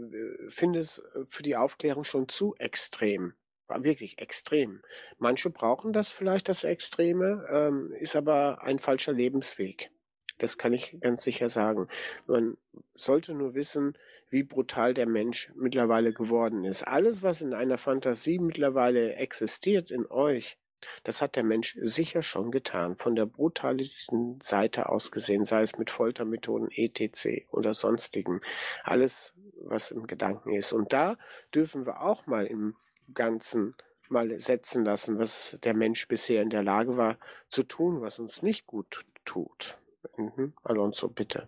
finde 0.49 0.79
es 0.79 1.01
für 1.29 1.43
die 1.43 1.55
Aufklärung 1.55 2.03
schon 2.03 2.27
zu 2.27 2.55
extrem 2.57 3.33
wirklich 3.81 4.19
extrem. 4.19 4.81
Manche 5.17 5.49
brauchen 5.49 5.93
das 5.93 6.11
vielleicht, 6.11 6.49
das 6.49 6.63
Extreme, 6.63 7.47
ähm, 7.49 7.91
ist 7.97 8.15
aber 8.15 8.61
ein 8.63 8.77
falscher 8.77 9.13
Lebensweg. 9.13 9.89
Das 10.37 10.57
kann 10.57 10.73
ich 10.73 10.97
ganz 10.99 11.23
sicher 11.23 11.49
sagen. 11.49 11.87
Man 12.27 12.57
sollte 12.95 13.33
nur 13.33 13.53
wissen, 13.53 13.97
wie 14.29 14.43
brutal 14.43 14.93
der 14.93 15.07
Mensch 15.07 15.51
mittlerweile 15.55 16.11
geworden 16.11 16.63
ist. 16.65 16.83
Alles, 16.87 17.21
was 17.21 17.41
in 17.41 17.53
einer 17.53 17.77
Fantasie 17.77 18.39
mittlerweile 18.39 19.15
existiert 19.15 19.91
in 19.91 20.05
euch, 20.07 20.57
Das 21.03 21.21
hat 21.21 21.35
der 21.35 21.43
Mensch 21.43 21.77
sicher 21.81 22.21
schon 22.21 22.51
getan, 22.51 22.95
von 22.95 23.15
der 23.15 23.25
brutalsten 23.25 24.39
Seite 24.41 24.89
aus 24.89 25.11
gesehen, 25.11 25.45
sei 25.45 25.61
es 25.61 25.77
mit 25.77 25.91
Foltermethoden, 25.91 26.69
etc. 26.71 27.45
oder 27.51 27.73
sonstigen. 27.73 28.41
Alles, 28.83 29.33
was 29.61 29.91
im 29.91 30.07
Gedanken 30.07 30.53
ist. 30.53 30.73
Und 30.73 30.93
da 30.93 31.17
dürfen 31.53 31.85
wir 31.85 32.01
auch 32.01 32.25
mal 32.25 32.45
im 32.45 32.75
Ganzen 33.13 33.75
mal 34.09 34.39
setzen 34.39 34.85
lassen, 34.85 35.17
was 35.17 35.57
der 35.63 35.75
Mensch 35.75 36.07
bisher 36.07 36.41
in 36.41 36.49
der 36.49 36.63
Lage 36.63 36.97
war 36.97 37.17
zu 37.47 37.63
tun, 37.63 38.01
was 38.01 38.19
uns 38.19 38.41
nicht 38.41 38.67
gut 38.67 39.01
tut. 39.25 39.77
Mhm. 40.17 40.53
Alonso, 40.63 41.09
bitte. 41.09 41.47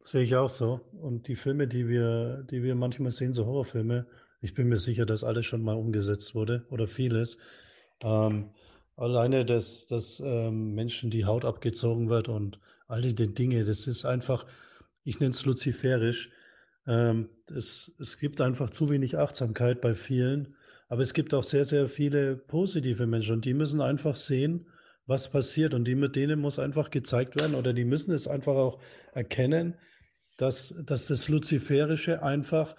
Sehe 0.00 0.22
ich 0.22 0.36
auch 0.36 0.50
so. 0.50 0.80
Und 1.00 1.28
die 1.28 1.36
Filme, 1.36 1.68
die 1.68 1.88
wir, 1.88 2.44
die 2.50 2.62
wir 2.62 2.74
manchmal 2.74 3.10
sehen, 3.10 3.32
so 3.32 3.46
Horrorfilme, 3.46 4.06
ich 4.40 4.54
bin 4.54 4.68
mir 4.68 4.76
sicher, 4.76 5.04
dass 5.04 5.24
alles 5.24 5.46
schon 5.46 5.62
mal 5.62 5.76
umgesetzt 5.76 6.34
wurde 6.34 6.64
oder 6.70 6.86
vieles. 6.86 7.38
Ähm, 8.02 8.50
alleine, 8.96 9.44
dass, 9.44 9.86
dass 9.86 10.20
ähm, 10.20 10.74
Menschen 10.74 11.10
die 11.10 11.24
Haut 11.24 11.44
abgezogen 11.44 12.08
wird 12.08 12.28
und 12.28 12.60
all 12.86 13.02
die 13.02 13.14
Dinge, 13.14 13.64
das 13.64 13.86
ist 13.86 14.04
einfach, 14.04 14.46
ich 15.04 15.20
nenne 15.20 15.32
es 15.32 15.44
luziferisch. 15.44 16.30
Ähm, 16.86 17.28
es, 17.46 17.92
es 17.98 18.18
gibt 18.18 18.40
einfach 18.40 18.70
zu 18.70 18.90
wenig 18.90 19.18
Achtsamkeit 19.18 19.80
bei 19.80 19.94
vielen, 19.94 20.54
aber 20.88 21.02
es 21.02 21.12
gibt 21.12 21.34
auch 21.34 21.44
sehr, 21.44 21.64
sehr 21.64 21.88
viele 21.88 22.36
positive 22.36 23.06
Menschen 23.06 23.34
und 23.34 23.44
die 23.44 23.54
müssen 23.54 23.80
einfach 23.80 24.16
sehen, 24.16 24.66
was 25.08 25.30
passiert 25.30 25.72
und 25.74 25.88
die 25.88 25.94
mit 25.94 26.14
denen 26.14 26.38
muss 26.38 26.58
einfach 26.58 26.90
gezeigt 26.90 27.34
werden 27.40 27.54
oder 27.54 27.72
die 27.72 27.86
müssen 27.86 28.14
es 28.14 28.28
einfach 28.28 28.54
auch 28.54 28.78
erkennen, 29.12 29.74
dass, 30.36 30.74
dass 30.84 31.06
das 31.06 31.28
Luziferische 31.28 32.22
einfach 32.22 32.76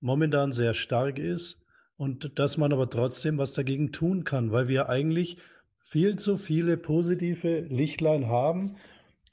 momentan 0.00 0.52
sehr 0.52 0.74
stark 0.74 1.18
ist 1.18 1.64
und 1.96 2.38
dass 2.38 2.58
man 2.58 2.72
aber 2.72 2.90
trotzdem 2.90 3.38
was 3.38 3.54
dagegen 3.54 3.90
tun 3.90 4.24
kann, 4.24 4.52
weil 4.52 4.68
wir 4.68 4.90
eigentlich 4.90 5.38
viel 5.80 6.16
zu 6.16 6.36
viele 6.36 6.76
positive 6.76 7.60
Lichtlein 7.60 8.28
haben, 8.28 8.76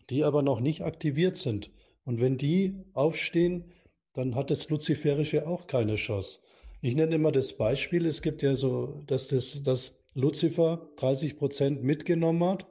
die 0.09 0.23
aber 0.23 0.41
noch 0.41 0.61
nicht 0.61 0.81
aktiviert 0.81 1.35
sind. 1.35 1.71
Und 2.05 2.21
wenn 2.21 2.37
die 2.37 2.85
aufstehen, 2.93 3.65
dann 4.13 4.35
hat 4.35 4.49
das 4.49 4.69
Luziferische 4.69 5.45
auch 5.45 5.67
keine 5.67 5.95
Chance. 5.95 6.39
Ich 6.81 6.95
nenne 6.95 7.15
immer 7.15 7.33
das 7.33 7.53
Beispiel, 7.53 8.05
es 8.05 8.21
gibt 8.21 8.41
ja 8.41 8.55
so, 8.55 9.03
dass 9.07 9.27
das, 9.27 9.61
dass 9.63 9.98
Luzifer 10.19 10.89
30 10.97 11.37
Prozent 11.37 11.83
mitgenommen 11.83 12.43
hat 12.43 12.67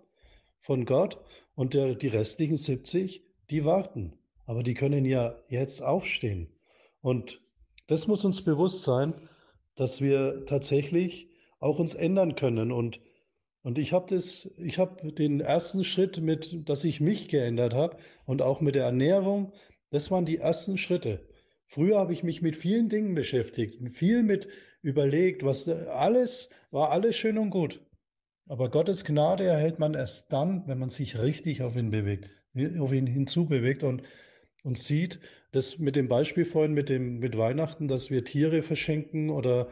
von 0.60 0.84
Gott 0.84 1.18
und 1.54 1.74
der, 1.74 1.94
die 1.94 2.08
restlichen 2.08 2.56
70, 2.56 3.24
die 3.50 3.64
warten. 3.64 4.12
Aber 4.46 4.62
die 4.62 4.74
können 4.74 5.04
ja 5.04 5.34
jetzt 5.48 5.82
aufstehen. 5.82 6.48
Und 7.00 7.40
das 7.86 8.06
muss 8.06 8.24
uns 8.24 8.42
bewusst 8.42 8.82
sein, 8.82 9.14
dass 9.74 10.00
wir 10.00 10.44
tatsächlich 10.46 11.30
auch 11.58 11.78
uns 11.78 11.94
ändern 11.94 12.34
können. 12.34 12.70
Und, 12.72 13.00
und 13.62 13.78
ich 13.78 13.92
habe 13.92 14.14
das, 14.14 14.50
den 14.58 15.40
ersten 15.40 15.84
Schritt 15.84 16.20
mit, 16.20 16.68
dass 16.68 16.84
ich 16.84 17.00
mich 17.00 17.28
geändert 17.28 17.74
habe 17.74 17.96
und 18.26 18.42
auch 18.42 18.60
mit 18.60 18.74
der 18.74 18.84
Ernährung, 18.84 19.52
das 19.90 20.10
waren 20.10 20.26
die 20.26 20.38
ersten 20.38 20.78
Schritte. 20.78 21.26
Früher 21.66 21.98
habe 21.98 22.12
ich 22.12 22.22
mich 22.22 22.42
mit 22.42 22.56
vielen 22.56 22.88
Dingen 22.88 23.14
beschäftigt, 23.14 23.78
viel 23.92 24.22
mit 24.22 24.48
überlegt, 24.82 25.44
was 25.44 25.68
alles 25.68 26.50
war 26.70 26.90
alles 26.90 27.16
schön 27.16 27.38
und 27.38 27.50
gut. 27.50 27.80
Aber 28.46 28.70
Gottes 28.70 29.04
Gnade 29.04 29.44
erhält 29.44 29.78
man 29.78 29.94
erst 29.94 30.32
dann, 30.32 30.66
wenn 30.66 30.78
man 30.78 30.90
sich 30.90 31.18
richtig 31.18 31.62
auf 31.62 31.76
ihn 31.76 31.90
bewegt, 31.90 32.30
auf 32.78 32.92
ihn 32.92 33.06
hinzubewegt. 33.06 33.82
Und 33.84 34.02
und 34.62 34.78
sieht, 34.78 35.20
das 35.52 35.78
mit 35.78 35.96
dem 35.96 36.08
Beispiel 36.08 36.44
vorhin 36.44 36.74
mit 36.74 36.88
dem 36.88 37.18
mit 37.18 37.36
Weihnachten, 37.38 37.88
dass 37.88 38.10
wir 38.10 38.24
Tiere 38.24 38.62
verschenken 38.62 39.30
oder 39.30 39.68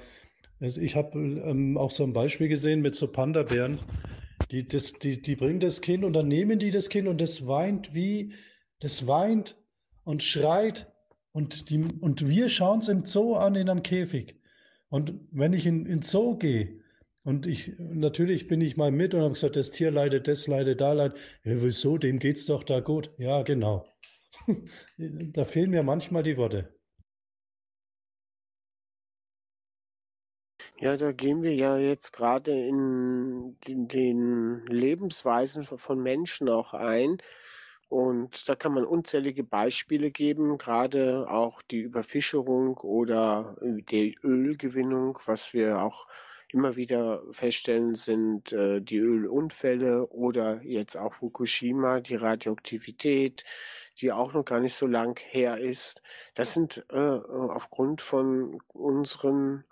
also 0.60 0.80
ich 0.80 0.96
habe 0.96 1.18
ähm, 1.18 1.76
auch 1.76 1.90
so 1.90 2.02
ein 2.02 2.14
Beispiel 2.14 2.48
gesehen 2.48 2.80
mit 2.80 2.94
so 2.94 3.08
Panda-Bären, 3.08 3.78
die, 4.50 4.66
das, 4.66 4.94
die, 4.94 5.20
die 5.20 5.36
bringen 5.36 5.60
das 5.60 5.82
Kind 5.82 6.02
und 6.02 6.14
dann 6.14 6.28
nehmen 6.28 6.58
die 6.58 6.70
das 6.70 6.88
Kind 6.88 7.08
und 7.08 7.20
das 7.20 7.46
weint 7.46 7.94
wie, 7.94 8.32
das 8.80 9.06
weint 9.06 9.56
und 10.04 10.22
schreit 10.22 10.90
und, 11.32 11.68
die, 11.68 11.84
und 12.00 12.26
wir 12.26 12.48
schauen 12.48 12.78
es 12.78 12.88
im 12.88 13.04
Zoo 13.04 13.34
an 13.34 13.54
in 13.54 13.68
einem 13.68 13.82
Käfig. 13.82 14.36
Und 14.88 15.20
wenn 15.32 15.52
ich 15.52 15.66
in, 15.66 15.86
in 15.86 16.02
Zoo 16.02 16.36
gehe, 16.36 16.80
und 17.24 17.44
ich, 17.44 17.72
natürlich 17.78 18.46
bin 18.46 18.60
ich 18.60 18.76
mal 18.76 18.92
mit 18.92 19.12
und 19.12 19.22
habe 19.22 19.32
gesagt, 19.32 19.56
das 19.56 19.72
Tier 19.72 19.90
leidet, 19.90 20.28
das 20.28 20.46
leidet, 20.46 20.80
da 20.80 20.92
leidet. 20.92 21.18
Ja, 21.42 21.60
wieso? 21.60 21.98
Dem 21.98 22.20
geht's 22.20 22.46
doch 22.46 22.62
da 22.62 22.78
gut. 22.78 23.10
Ja, 23.18 23.42
genau. 23.42 23.84
Da 24.96 25.44
fehlen 25.44 25.70
mir 25.70 25.82
manchmal 25.82 26.22
die 26.22 26.36
Worte. 26.36 26.72
Ja, 30.78 30.96
da 30.96 31.10
gehen 31.12 31.42
wir 31.42 31.54
ja 31.54 31.78
jetzt 31.78 32.12
gerade 32.12 32.52
in 32.52 33.56
den 33.66 34.64
Lebensweisen 34.66 35.64
von 35.64 36.02
Menschen 36.02 36.48
auch 36.48 36.74
ein. 36.74 37.18
Und 37.88 38.48
da 38.48 38.56
kann 38.56 38.74
man 38.74 38.84
unzählige 38.84 39.44
Beispiele 39.44 40.10
geben, 40.10 40.58
gerade 40.58 41.30
auch 41.30 41.62
die 41.62 41.80
Überfischerung 41.80 42.78
oder 42.78 43.56
die 43.60 44.18
Ölgewinnung, 44.22 45.18
was 45.26 45.54
wir 45.54 45.80
auch 45.80 46.06
immer 46.52 46.76
wieder 46.76 47.22
feststellen, 47.32 47.94
sind 47.94 48.52
äh, 48.52 48.80
die 48.80 48.98
Ölunfälle 48.98 50.06
oder 50.08 50.62
jetzt 50.62 50.96
auch 50.96 51.14
Fukushima, 51.14 52.00
die 52.00 52.14
Radioaktivität, 52.14 53.44
die 53.98 54.12
auch 54.12 54.32
noch 54.32 54.44
gar 54.44 54.60
nicht 54.60 54.74
so 54.74 54.86
lang 54.86 55.18
her 55.20 55.58
ist. 55.58 56.02
Das 56.34 56.54
sind 56.54 56.84
äh, 56.90 56.96
aufgrund 56.98 58.00
von 58.00 58.60
unseren 58.68 59.64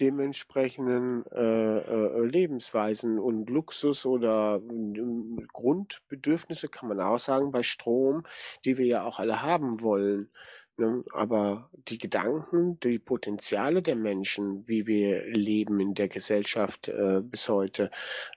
dementsprechenden 0.00 1.24
äh, 1.26 1.78
äh, 1.78 2.24
Lebensweisen 2.24 3.18
und 3.18 3.50
Luxus 3.50 4.06
oder 4.06 4.60
äh, 4.62 5.46
Grundbedürfnisse 5.52 6.68
kann 6.68 6.88
man 6.88 7.00
auch 7.00 7.18
sagen 7.18 7.50
bei 7.50 7.62
Strom, 7.62 8.24
die 8.64 8.78
wir 8.78 8.86
ja 8.86 9.04
auch 9.04 9.18
alle 9.18 9.42
haben 9.42 9.80
wollen. 9.80 10.30
Ne? 10.78 11.04
Aber 11.12 11.68
die 11.88 11.98
Gedanken, 11.98 12.78
die 12.80 13.00
Potenziale 13.00 13.82
der 13.82 13.96
Menschen, 13.96 14.66
wie 14.68 14.86
wir 14.86 15.26
leben 15.26 15.80
in 15.80 15.94
der 15.94 16.06
Gesellschaft 16.06 16.86
äh, 16.86 17.20
bis 17.20 17.48
heute, 17.48 17.90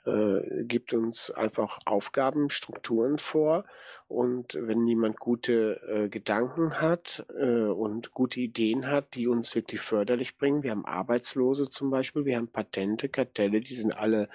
äh, 0.06 0.64
gibt 0.64 0.94
uns 0.94 1.30
einfach 1.30 1.80
Aufgaben, 1.86 2.50
Strukturen 2.50 3.20
vor. 3.20 3.66
Und 4.08 4.58
wenn 4.60 4.84
niemand 4.84 5.20
gute 5.20 5.82
äh, 5.88 6.10
Gedanken 6.10 6.82
hat 6.82 7.26
äh, 7.40 7.46
und 7.46 8.12
gute 8.12 8.40
Ideen 8.40 8.88
hat, 8.88 9.14
die 9.14 9.28
uns 9.28 9.54
wirklich 9.54 9.82
förderlich 9.82 10.36
bringen, 10.38 10.64
wir 10.64 10.72
haben 10.72 10.86
Arbeitslose 10.86 11.70
zum 11.70 11.92
Beispiel, 11.92 12.26
wir 12.26 12.38
haben 12.38 12.48
Patente, 12.48 13.08
Kartelle, 13.08 13.62
die 13.62 13.76
sind 13.76 13.96
alle 13.96 14.30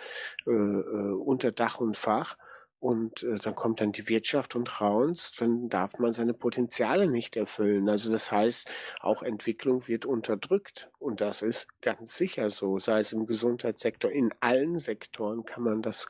äh, 0.47 0.51
äh 0.51 1.13
unter 1.13 1.51
Dach 1.51 1.81
und 1.81 1.97
Fach 1.97 2.37
und 2.79 3.23
äh, 3.23 3.37
dann 3.37 3.55
kommt 3.55 3.81
dann 3.81 3.93
die 3.93 4.09
Wirtschaft 4.09 4.55
und 4.55 4.81
raunzt, 4.81 5.41
dann 5.41 5.69
darf 5.69 5.99
man 5.99 6.13
seine 6.13 6.35
Potenziale 6.35 7.09
nicht 7.09 7.37
erfüllen. 7.37 7.89
Also 7.89 8.11
das 8.11 8.31
heißt, 8.31 8.71
auch 9.01 9.23
Entwicklung 9.23 9.89
wird 9.89 10.05
unterdrückt. 10.05 10.91
Und 10.99 11.21
das 11.21 11.43
ist 11.43 11.69
ganz 11.81 12.17
sicher 12.17 12.51
so, 12.51 12.79
sei 12.79 13.01
es 13.01 13.13
im 13.13 13.27
Gesundheitssektor, 13.27 14.11
in 14.11 14.33
allen 14.41 14.79
Sektoren 14.79 15.45
kann 15.45 15.63
man 15.63 15.83
das, 15.83 16.09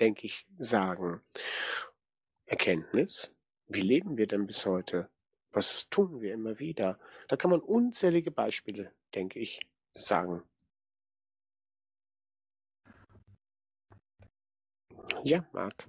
denke 0.00 0.26
ich, 0.26 0.46
sagen. 0.58 1.20
Erkenntnis, 2.46 3.34
wie 3.66 3.80
leben 3.80 4.16
wir 4.16 4.28
denn 4.28 4.46
bis 4.46 4.64
heute? 4.64 5.10
Was 5.50 5.88
tun 5.88 6.20
wir 6.20 6.32
immer 6.34 6.58
wieder? 6.60 7.00
Da 7.28 7.36
kann 7.36 7.50
man 7.50 7.60
unzählige 7.60 8.30
Beispiele, 8.30 8.92
denke 9.14 9.40
ich, 9.40 9.60
sagen. 9.92 10.42
Ja, 15.24 15.44
Marc. 15.52 15.88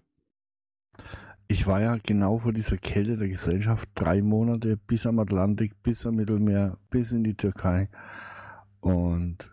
Ich 1.49 1.65
war 1.65 1.79
ja 1.79 1.95
genau 2.03 2.39
vor 2.39 2.51
dieser 2.51 2.75
Kälte 2.75 3.15
der 3.15 3.29
Gesellschaft 3.29 3.87
drei 3.95 4.21
Monate 4.21 4.75
bis 4.75 5.05
am 5.05 5.17
Atlantik, 5.19 5.81
bis 5.81 6.05
am 6.05 6.15
Mittelmeer, 6.15 6.77
bis 6.89 7.13
in 7.13 7.23
die 7.23 7.35
Türkei. 7.35 7.87
Und 8.81 9.49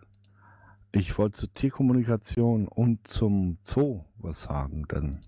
ich 0.91 1.17
wollte 1.17 1.37
zur 1.37 1.53
Tierkommunikation 1.53 2.67
und 2.67 3.07
zum 3.07 3.59
Zoo 3.61 4.03
was 4.17 4.43
sagen. 4.43 4.83
Dann 4.89 5.21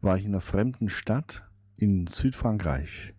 war 0.00 0.18
ich 0.18 0.24
in 0.24 0.32
einer 0.32 0.40
fremden 0.40 0.88
Stadt 0.88 1.44
in 1.76 2.08
Südfrankreich 2.08 3.14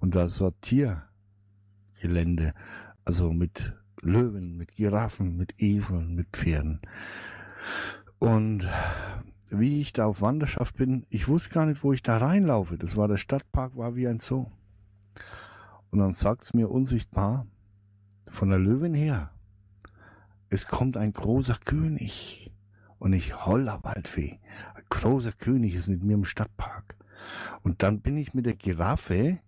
und 0.00 0.14
da 0.14 0.28
war 0.38 0.52
Tiergelände, 0.60 2.52
also 3.06 3.32
mit 3.32 3.72
Löwen, 4.02 4.58
mit 4.58 4.74
Giraffen, 4.74 5.38
mit 5.38 5.54
Eseln, 5.58 6.14
mit 6.14 6.28
Pferden. 6.32 6.82
Und 8.18 8.68
wie 9.58 9.80
ich 9.80 9.92
da 9.92 10.06
auf 10.06 10.20
Wanderschaft 10.22 10.76
bin, 10.76 11.06
ich 11.10 11.28
wusste 11.28 11.50
gar 11.50 11.66
nicht, 11.66 11.82
wo 11.84 11.92
ich 11.92 12.02
da 12.02 12.18
reinlaufe. 12.18 12.78
Das 12.78 12.96
war 12.96 13.08
der 13.08 13.18
Stadtpark, 13.18 13.76
war 13.76 13.96
wie 13.96 14.08
ein 14.08 14.20
Zoo. 14.20 14.46
Und 15.90 15.98
dann 15.98 16.14
sagt's 16.14 16.54
mir 16.54 16.70
unsichtbar 16.70 17.46
von 18.30 18.48
der 18.48 18.58
Löwin 18.58 18.94
her, 18.94 19.30
es 20.48 20.66
kommt 20.66 20.96
ein 20.96 21.12
großer 21.12 21.58
König. 21.64 22.50
Und 22.98 23.14
ich 23.14 23.46
holler 23.46 23.82
Waldfee. 23.82 24.38
Ein 24.74 24.84
großer 24.88 25.32
König 25.32 25.74
ist 25.74 25.88
mit 25.88 26.04
mir 26.04 26.14
im 26.14 26.24
Stadtpark. 26.24 26.94
Und 27.62 27.82
dann 27.82 28.00
bin 28.00 28.16
ich 28.16 28.32
mit 28.32 28.46
der 28.46 28.54
Giraffe, 28.54 29.38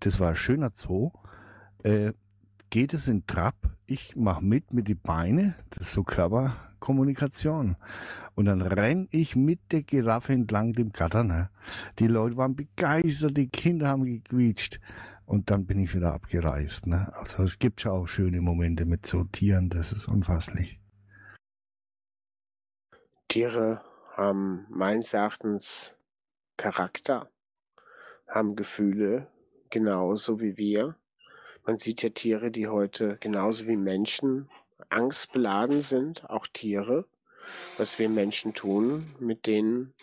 das 0.00 0.20
war 0.20 0.30
ein 0.30 0.36
schöner 0.36 0.70
Zoo, 0.70 1.12
äh, 1.82 2.12
geht 2.68 2.92
es 2.92 3.08
in 3.08 3.26
Trab. 3.26 3.54
Ich 3.86 4.16
mach 4.16 4.40
mit 4.40 4.74
mit 4.74 4.86
die 4.86 4.94
Beine, 4.94 5.54
das 5.70 5.84
ist 5.84 5.92
so 5.92 6.04
Körper, 6.04 6.56
Kommunikation. 6.80 7.76
Und 8.34 8.46
dann 8.46 8.62
renn 8.62 9.06
ich 9.10 9.36
mit 9.36 9.60
der 9.70 9.82
Giraffe 9.82 10.32
entlang 10.32 10.72
dem 10.72 10.92
Gatter. 10.92 11.24
Ne? 11.24 11.50
Die 11.98 12.06
Leute 12.06 12.36
waren 12.36 12.56
begeistert, 12.56 13.36
die 13.36 13.48
Kinder 13.48 13.88
haben 13.88 14.04
gequietscht. 14.04 14.80
Und 15.26 15.50
dann 15.50 15.66
bin 15.66 15.78
ich 15.78 15.94
wieder 15.94 16.12
abgereist. 16.12 16.86
Ne? 16.86 17.12
Also 17.14 17.44
es 17.44 17.58
gibt 17.58 17.82
schon 17.82 17.92
auch 17.92 18.06
schöne 18.06 18.40
Momente 18.40 18.84
mit 18.84 19.06
so 19.06 19.24
Tieren, 19.24 19.68
das 19.68 19.92
ist 19.92 20.08
unfasslich. 20.08 20.80
Tiere 23.28 23.80
haben 24.16 24.66
meines 24.70 25.14
Erachtens 25.14 25.94
Charakter, 26.56 27.30
haben 28.26 28.56
Gefühle, 28.56 29.28
genauso 29.70 30.40
wie 30.40 30.56
wir. 30.56 30.96
Man 31.64 31.76
sieht 31.76 32.02
ja 32.02 32.08
Tiere, 32.10 32.50
die 32.50 32.66
heute 32.66 33.16
genauso 33.20 33.66
wie 33.68 33.76
Menschen 33.76 34.50
angstbeladen 34.88 35.80
sind, 35.80 36.28
auch 36.28 36.46
Tiere, 36.46 37.06
was 37.76 37.98
wir 37.98 38.08
Menschen 38.08 38.54
tun, 38.54 39.14
mit 39.18 39.46
denen 39.46 39.94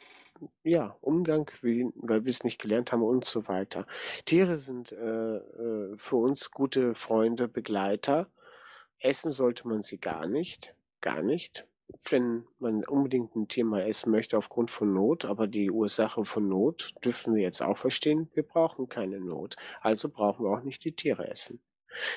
ja, 0.64 0.96
Umgang, 1.02 1.50
weil 1.62 2.26
wir 2.26 2.30
es 2.30 2.44
nicht 2.44 2.60
gelernt 2.60 2.92
haben 2.92 3.04
und 3.04 3.26
so 3.26 3.48
weiter. 3.48 3.88
Tiere 4.26 4.58
sind 4.58 4.92
äh, 4.92 5.38
äh, 5.38 5.98
für 5.98 6.16
uns 6.16 6.52
gute 6.52 6.96
Freunde, 6.96 7.48
Begleiter. 7.48 8.28
Essen 9.00 9.32
sollte 9.32 9.68
man 9.68 9.82
sie 9.82 9.98
gar 9.98 10.28
nicht, 10.28 10.76
gar 11.02 11.22
nicht. 11.22 11.66
Wenn 12.10 12.46
man 12.60 12.84
unbedingt 12.84 13.36
ein 13.36 13.48
Tier 13.48 13.64
mal 13.64 13.84
essen 13.84 14.12
möchte 14.12 14.38
aufgrund 14.38 14.72
von 14.72 14.94
Not, 14.94 15.24
aber 15.24 15.48
die 15.48 15.72
Ursache 15.72 16.26
von 16.26 16.48
Not 16.48 16.94
dürfen 17.04 17.34
wir 17.34 17.44
jetzt 17.44 17.64
auch 17.64 17.78
verstehen. 17.78 18.30
Wir 18.34 18.44
brauchen 18.44 18.90
keine 18.90 19.20
Not. 19.20 19.56
Also 19.82 20.10
brauchen 20.10 20.46
wir 20.46 20.52
auch 20.52 20.64
nicht 20.64 20.84
die 20.84 20.92
Tiere 20.92 21.30
essen. 21.30 21.62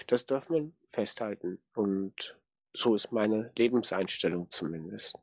Das 0.09 0.27
darf 0.27 0.49
man 0.49 0.75
festhalten. 0.89 1.61
Und 1.75 2.37
so 2.73 2.95
ist 2.95 3.13
meine 3.13 3.51
Lebenseinstellung 3.57 4.51
zumindest. 4.51 5.19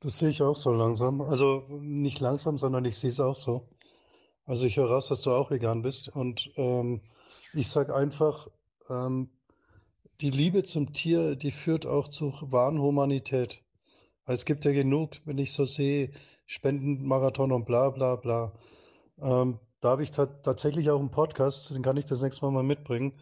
Das 0.00 0.18
sehe 0.18 0.30
ich 0.30 0.42
auch 0.42 0.56
so 0.56 0.72
langsam. 0.72 1.20
Also 1.20 1.66
nicht 1.80 2.20
langsam, 2.20 2.56
sondern 2.58 2.84
ich 2.84 2.98
sehe 2.98 3.10
es 3.10 3.20
auch 3.20 3.34
so. 3.34 3.68
Also 4.46 4.64
ich 4.64 4.76
höre 4.76 4.90
raus, 4.90 5.08
dass 5.08 5.22
du 5.22 5.32
auch 5.32 5.50
vegan 5.50 5.82
bist. 5.82 6.08
Und 6.08 6.50
ähm, 6.56 7.00
ich 7.52 7.68
sage 7.68 7.94
einfach, 7.94 8.48
ähm, 8.88 9.28
die 10.20 10.30
Liebe 10.30 10.62
zum 10.62 10.92
Tier, 10.92 11.36
die 11.36 11.50
führt 11.50 11.86
auch 11.86 12.08
zu 12.08 12.32
wahren 12.40 12.80
Humanität. 12.80 13.62
Es 14.26 14.44
gibt 14.44 14.64
ja 14.64 14.72
genug, 14.72 15.16
wenn 15.24 15.38
ich 15.38 15.52
so 15.52 15.64
sehe, 15.64 16.10
Spendenmarathon 16.46 17.52
und 17.52 17.66
bla 17.66 17.90
bla 17.90 18.16
bla. 18.16 18.52
Ähm, 19.20 19.58
da 19.80 19.90
habe 19.90 20.02
ich 20.02 20.10
tatsächlich 20.10 20.90
auch 20.90 20.98
einen 20.98 21.10
Podcast, 21.10 21.70
den 21.70 21.82
kann 21.82 21.96
ich 21.96 22.04
das 22.04 22.22
nächste 22.22 22.44
Mal 22.44 22.50
mal 22.50 22.62
mitbringen, 22.62 23.12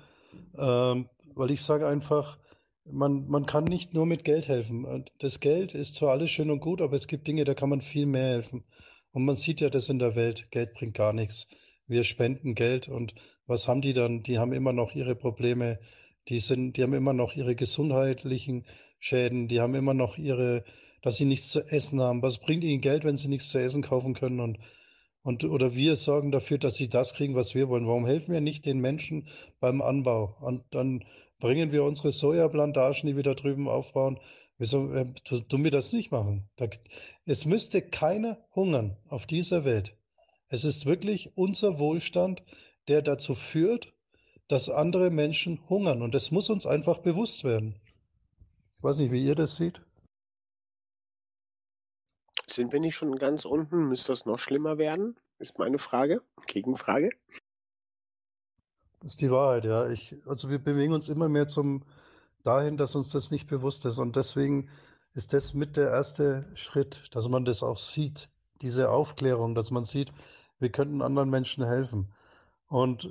ähm, 0.56 1.08
weil 1.36 1.50
ich 1.50 1.62
sage 1.62 1.86
einfach, 1.86 2.38
man, 2.84 3.28
man 3.28 3.46
kann 3.46 3.64
nicht 3.64 3.94
nur 3.94 4.06
mit 4.06 4.24
Geld 4.24 4.48
helfen. 4.48 5.04
Das 5.18 5.38
Geld 5.40 5.74
ist 5.74 5.94
zwar 5.94 6.10
alles 6.10 6.30
schön 6.30 6.50
und 6.50 6.60
gut, 6.60 6.80
aber 6.80 6.96
es 6.96 7.06
gibt 7.06 7.26
Dinge, 7.26 7.44
da 7.44 7.54
kann 7.54 7.68
man 7.68 7.82
viel 7.82 8.06
mehr 8.06 8.28
helfen. 8.28 8.64
Und 9.12 9.24
man 9.24 9.36
sieht 9.36 9.60
ja 9.60 9.70
das 9.70 9.88
in 9.88 9.98
der 9.98 10.16
Welt, 10.16 10.50
Geld 10.50 10.72
bringt 10.74 10.94
gar 10.94 11.12
nichts. 11.12 11.46
Wir 11.86 12.04
spenden 12.04 12.54
Geld 12.54 12.88
und 12.88 13.14
was 13.46 13.68
haben 13.68 13.82
die 13.82 13.92
dann? 13.92 14.22
Die 14.22 14.38
haben 14.38 14.52
immer 14.52 14.72
noch 14.72 14.94
ihre 14.94 15.14
Probleme, 15.14 15.78
die 16.28 16.40
sind, 16.40 16.76
die 16.76 16.82
haben 16.82 16.94
immer 16.94 17.12
noch 17.12 17.36
ihre 17.36 17.54
gesundheitlichen 17.54 18.66
Schäden, 18.98 19.46
die 19.46 19.60
haben 19.60 19.74
immer 19.74 19.94
noch 19.94 20.18
ihre, 20.18 20.64
dass 21.02 21.16
sie 21.16 21.26
nichts 21.26 21.50
zu 21.50 21.60
essen 21.60 22.00
haben. 22.00 22.22
Was 22.22 22.38
bringt 22.38 22.64
ihnen 22.64 22.80
Geld, 22.80 23.04
wenn 23.04 23.16
sie 23.16 23.28
nichts 23.28 23.50
zu 23.50 23.58
essen 23.58 23.82
kaufen 23.82 24.14
können? 24.14 24.40
Und 24.40 24.58
und, 25.26 25.44
oder 25.44 25.74
wir 25.74 25.96
sorgen 25.96 26.30
dafür, 26.30 26.56
dass 26.56 26.76
sie 26.76 26.88
das 26.88 27.12
kriegen, 27.12 27.34
was 27.34 27.56
wir 27.56 27.68
wollen. 27.68 27.88
Warum 27.88 28.06
helfen 28.06 28.32
wir 28.32 28.40
nicht 28.40 28.64
den 28.64 28.78
Menschen 28.78 29.26
beim 29.58 29.82
Anbau? 29.82 30.36
Und 30.38 30.62
dann 30.70 31.02
bringen 31.38 31.72
wir 31.72 31.84
unsere 31.84 32.12
Sojaplantagen, 32.12 33.06
die 33.06 33.16
wir 33.16 33.22
da 33.22 33.34
drüben 33.34 33.68
aufbauen. 33.68 34.18
Wieso 34.58 34.92
äh, 34.92 35.12
tun 35.24 35.64
wir 35.64 35.70
das 35.70 35.92
nicht 35.92 36.10
machen? 36.10 36.48
Da, 36.56 36.68
es 37.26 37.44
müsste 37.44 37.82
keiner 37.82 38.38
hungern 38.54 38.96
auf 39.08 39.26
dieser 39.26 39.64
Welt. 39.64 39.96
Es 40.48 40.64
ist 40.64 40.86
wirklich 40.86 41.36
unser 41.36 41.78
Wohlstand, 41.78 42.42
der 42.88 43.02
dazu 43.02 43.34
führt, 43.34 43.92
dass 44.48 44.70
andere 44.70 45.10
Menschen 45.10 45.68
hungern. 45.68 46.02
Und 46.02 46.14
das 46.14 46.30
muss 46.30 46.48
uns 46.50 46.66
einfach 46.66 46.98
bewusst 46.98 47.44
werden. 47.44 47.80
Ich 48.78 48.84
weiß 48.84 48.98
nicht, 48.98 49.12
wie 49.12 49.24
ihr 49.24 49.34
das 49.34 49.56
seht. 49.56 49.80
Sind 52.48 52.72
wir 52.72 52.80
nicht 52.80 52.94
schon 52.94 53.16
ganz 53.16 53.44
unten? 53.44 53.88
Müsste 53.88 54.12
das 54.12 54.24
noch 54.24 54.38
schlimmer 54.38 54.78
werden? 54.78 55.16
Ist 55.38 55.58
meine 55.58 55.78
Frage. 55.78 56.22
Gegenfrage. 56.46 57.10
Das 59.06 59.12
ist 59.12 59.20
die 59.20 59.30
Wahrheit, 59.30 59.64
ja. 59.64 59.88
Ich, 59.88 60.16
also 60.26 60.50
wir 60.50 60.58
bewegen 60.58 60.92
uns 60.92 61.08
immer 61.08 61.28
mehr 61.28 61.46
zum 61.46 61.84
dahin, 62.42 62.76
dass 62.76 62.96
uns 62.96 63.10
das 63.10 63.30
nicht 63.30 63.46
bewusst 63.46 63.86
ist. 63.86 63.98
Und 63.98 64.16
deswegen 64.16 64.68
ist 65.14 65.32
das 65.32 65.54
mit 65.54 65.76
der 65.76 65.90
erste 65.90 66.44
Schritt, 66.54 67.04
dass 67.12 67.28
man 67.28 67.44
das 67.44 67.62
auch 67.62 67.78
sieht, 67.78 68.30
diese 68.62 68.90
Aufklärung, 68.90 69.54
dass 69.54 69.70
man 69.70 69.84
sieht, 69.84 70.12
wir 70.58 70.70
könnten 70.70 71.02
anderen 71.02 71.30
Menschen 71.30 71.64
helfen. 71.64 72.08
Und 72.66 73.08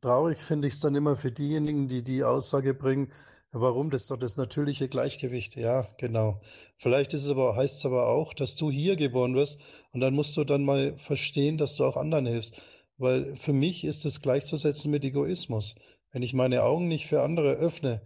traurig 0.00 0.38
finde 0.38 0.66
ich 0.66 0.74
es 0.74 0.80
dann 0.80 0.94
immer 0.94 1.14
für 1.14 1.30
diejenigen, 1.30 1.88
die 1.88 2.02
die 2.02 2.24
Aussage 2.24 2.72
bringen, 2.72 3.12
Warum? 3.56 3.90
Das 3.90 4.02
ist 4.02 4.10
doch 4.10 4.18
das 4.18 4.36
natürliche 4.36 4.88
Gleichgewicht. 4.88 5.54
Ja, 5.54 5.86
genau. 5.96 6.40
Vielleicht 6.76 7.14
ist 7.14 7.22
es 7.22 7.30
aber, 7.30 7.54
heißt 7.54 7.78
es 7.78 7.86
aber 7.86 8.08
auch, 8.08 8.34
dass 8.34 8.56
du 8.56 8.68
hier 8.68 8.96
geboren 8.96 9.36
wirst 9.36 9.60
und 9.92 10.00
dann 10.00 10.12
musst 10.12 10.36
du 10.36 10.42
dann 10.42 10.64
mal 10.64 10.98
verstehen, 10.98 11.56
dass 11.56 11.76
du 11.76 11.84
auch 11.84 11.96
anderen 11.96 12.26
hilfst. 12.26 12.60
Weil 12.96 13.36
für 13.36 13.52
mich 13.52 13.84
ist 13.84 14.04
es 14.04 14.22
gleichzusetzen 14.22 14.90
mit 14.90 15.04
Egoismus. 15.04 15.74
Wenn 16.12 16.22
ich 16.22 16.32
meine 16.32 16.62
Augen 16.62 16.88
nicht 16.88 17.06
für 17.06 17.22
andere 17.22 17.54
öffne, 17.54 18.02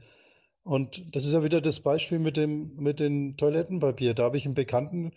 und 0.68 1.14
das 1.14 1.24
ist 1.24 1.32
ja 1.32 1.42
wieder 1.42 1.62
das 1.62 1.80
Beispiel 1.80 2.18
mit 2.18 2.36
dem, 2.36 2.76
mit 2.76 3.00
dem 3.00 3.38
Toilettenpapier. 3.38 4.12
Da 4.12 4.24
habe 4.24 4.36
ich 4.36 4.44
einen 4.44 4.54
Bekannten, 4.54 5.12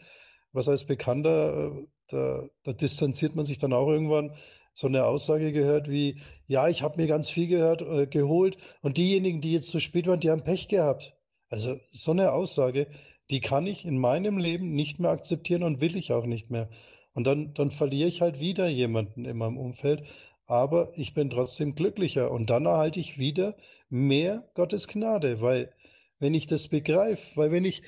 was 0.53 0.68
heißt 0.68 0.88
Bekannter, 0.88 1.73
äh, 1.73 1.88
da, 2.07 2.48
da 2.64 2.73
distanziert 2.73 3.35
man 3.35 3.43
sich 3.43 3.57
dann 3.57 3.73
auch 3.73 3.89
irgendwann 3.89 4.34
so 4.73 4.88
eine 4.88 5.06
Aussage 5.06 5.52
gehört 5.52 5.89
wie, 5.89 6.22
ja, 6.48 6.69
ich 6.69 6.81
habe 6.81 7.02
mir 7.02 7.07
ganz 7.07 7.30
viel 7.30 7.48
gehört, 7.48 7.81
äh, 7.81 8.07
geholt 8.07 8.57
und 8.81 8.98
diejenigen, 8.98 9.41
die 9.41 9.52
jetzt 9.52 9.72
zu 9.72 9.81
spät 9.81 10.07
waren, 10.07 10.22
die 10.22 10.30
haben 10.30 10.45
Pech 10.45 10.69
gehabt. 10.69 11.14
Also 11.49 11.77
so 11.91 12.11
eine 12.11 12.31
Aussage, 12.31 12.88
die 13.30 13.41
kann 13.41 13.68
ich 13.68 13.85
in 13.85 13.98
meinem 13.98 14.38
Leben 14.38 14.73
nicht 14.73 14.99
mehr 14.99 15.11
akzeptieren 15.11 15.64
und 15.64 15.81
will 15.81 15.98
ich 15.98 16.14
auch 16.14 16.26
nicht 16.26 16.49
mehr. 16.49 16.69
Und 17.13 17.25
dann, 17.25 17.53
dann 17.53 17.71
verliere 17.71 18.07
ich 18.07 18.21
halt 18.21 18.39
wieder 18.39 18.67
jemanden 18.67 19.25
in 19.25 19.38
meinem 19.38 19.57
Umfeld, 19.57 20.03
aber 20.45 20.91
ich 20.95 21.13
bin 21.13 21.29
trotzdem 21.29 21.75
glücklicher 21.75 22.31
und 22.31 22.49
dann 22.49 22.65
erhalte 22.65 22.99
ich 22.99 23.17
wieder 23.17 23.55
mehr 23.89 24.49
Gottes 24.53 24.88
Gnade, 24.88 25.41
weil 25.41 25.71
wenn 26.19 26.33
ich 26.33 26.47
das 26.47 26.67
begreife, 26.67 27.23
weil 27.35 27.51
wenn 27.51 27.65
ich 27.65 27.83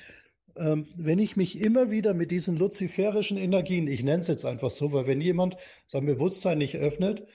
ähm, 0.56 0.86
wenn 0.96 1.18
ich 1.18 1.36
mich 1.36 1.60
immer 1.60 1.90
wieder 1.90 2.14
mit 2.14 2.30
diesen 2.30 2.56
luziferischen 2.56 3.36
Energien, 3.36 3.88
ich 3.88 4.02
nenne 4.02 4.20
es 4.20 4.28
jetzt 4.28 4.44
einfach 4.44 4.70
so, 4.70 4.92
weil 4.92 5.06
wenn 5.06 5.20
jemand 5.20 5.56
sein 5.86 6.06
Bewusstsein 6.06 6.58
nicht 6.58 6.76
öffnet, 6.76 7.26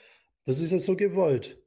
das 0.45 0.60
ist 0.60 0.72
ja 0.72 0.80
so 0.80 0.95
gewollt. 0.95 1.57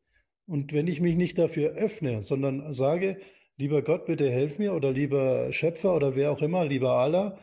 Und 0.46 0.72
wenn 0.72 0.88
ich 0.88 1.00
mich 1.00 1.16
nicht 1.16 1.38
dafür 1.38 1.72
öffne, 1.72 2.22
sondern 2.22 2.72
sage, 2.72 3.18
lieber 3.56 3.82
Gott, 3.82 4.06
bitte 4.06 4.30
helf 4.30 4.58
mir 4.58 4.74
oder 4.74 4.92
lieber 4.92 5.52
Schöpfer 5.52 5.94
oder 5.94 6.16
wer 6.16 6.32
auch 6.32 6.42
immer, 6.42 6.64
lieber 6.64 6.92
Allah, 6.92 7.38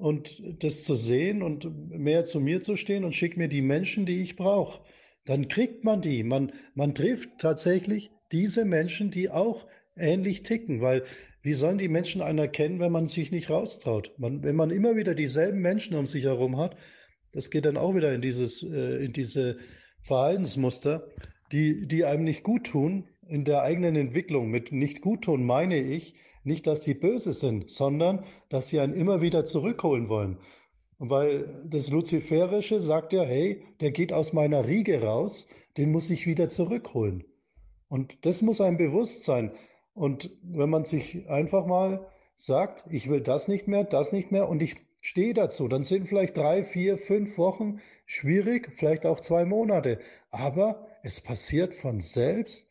und 0.00 0.42
das 0.60 0.84
zu 0.84 0.94
sehen 0.94 1.42
und 1.42 1.90
mehr 1.90 2.24
zu 2.24 2.40
mir 2.40 2.62
zu 2.62 2.76
stehen 2.76 3.04
und 3.04 3.14
schick 3.14 3.36
mir 3.36 3.48
die 3.48 3.62
Menschen, 3.62 4.06
die 4.06 4.22
ich 4.22 4.36
brauche, 4.36 4.80
dann 5.26 5.48
kriegt 5.48 5.84
man 5.84 6.00
die. 6.00 6.22
Man, 6.22 6.52
man 6.74 6.94
trifft 6.94 7.30
tatsächlich 7.38 8.10
diese 8.32 8.64
Menschen, 8.64 9.10
die 9.10 9.30
auch 9.30 9.66
ähnlich 9.96 10.42
ticken, 10.42 10.80
weil 10.80 11.04
wie 11.42 11.52
sollen 11.52 11.78
die 11.78 11.88
Menschen 11.88 12.22
einen 12.22 12.38
erkennen, 12.38 12.80
wenn 12.80 12.92
man 12.92 13.08
sich 13.08 13.30
nicht 13.30 13.50
raustraut? 13.50 14.12
Man, 14.18 14.42
wenn 14.42 14.56
man 14.56 14.70
immer 14.70 14.96
wieder 14.96 15.14
dieselben 15.14 15.60
Menschen 15.60 15.96
um 15.96 16.06
sich 16.06 16.24
herum 16.24 16.56
hat, 16.56 16.76
das 17.32 17.50
geht 17.50 17.64
dann 17.64 17.76
auch 17.76 17.94
wieder 17.94 18.12
in 18.12 18.20
dieses, 18.20 18.62
äh, 18.62 19.04
in 19.04 19.12
diese 19.12 19.58
Verhaltensmuster, 20.02 21.08
die, 21.52 21.86
die 21.86 22.04
einem 22.04 22.24
nicht 22.24 22.42
gut 22.42 22.66
tun 22.66 23.08
in 23.28 23.44
der 23.44 23.62
eigenen 23.62 23.96
Entwicklung. 23.96 24.50
Mit 24.50 24.72
nicht 24.72 25.00
gut 25.00 25.22
tun 25.24 25.44
meine 25.44 25.78
ich 25.78 26.14
nicht, 26.42 26.66
dass 26.66 26.80
die 26.82 26.94
böse 26.94 27.32
sind, 27.32 27.70
sondern 27.70 28.24
dass 28.48 28.68
sie 28.68 28.80
einen 28.80 28.94
immer 28.94 29.20
wieder 29.20 29.44
zurückholen 29.44 30.08
wollen. 30.08 30.38
Weil 30.98 31.66
das 31.66 31.90
Luziferische 31.90 32.80
sagt 32.80 33.12
ja, 33.12 33.22
hey, 33.22 33.64
der 33.80 33.90
geht 33.90 34.12
aus 34.12 34.32
meiner 34.32 34.66
Riege 34.66 35.02
raus, 35.02 35.46
den 35.76 35.92
muss 35.92 36.10
ich 36.10 36.26
wieder 36.26 36.50
zurückholen. 36.50 37.24
Und 37.88 38.18
das 38.22 38.42
muss 38.42 38.60
einem 38.60 38.76
bewusst 38.76 39.24
sein. 39.24 39.52
Und 39.94 40.30
wenn 40.42 40.70
man 40.70 40.84
sich 40.84 41.28
einfach 41.28 41.66
mal 41.66 42.06
sagt, 42.36 42.84
ich 42.90 43.08
will 43.08 43.20
das 43.20 43.48
nicht 43.48 43.66
mehr, 43.68 43.84
das 43.84 44.12
nicht 44.12 44.30
mehr 44.30 44.48
und 44.48 44.62
ich 44.62 44.76
stehe 45.00 45.34
dazu, 45.34 45.68
dann 45.68 45.82
sind 45.82 46.08
vielleicht 46.08 46.36
drei, 46.36 46.62
vier, 46.64 46.98
fünf 46.98 47.36
Wochen 47.38 47.80
schwierig, 48.06 48.72
vielleicht 48.76 49.06
auch 49.06 49.20
zwei 49.20 49.44
Monate. 49.44 49.98
Aber 50.30 50.86
es 51.02 51.20
passiert 51.20 51.74
von 51.74 52.00
selbst, 52.00 52.69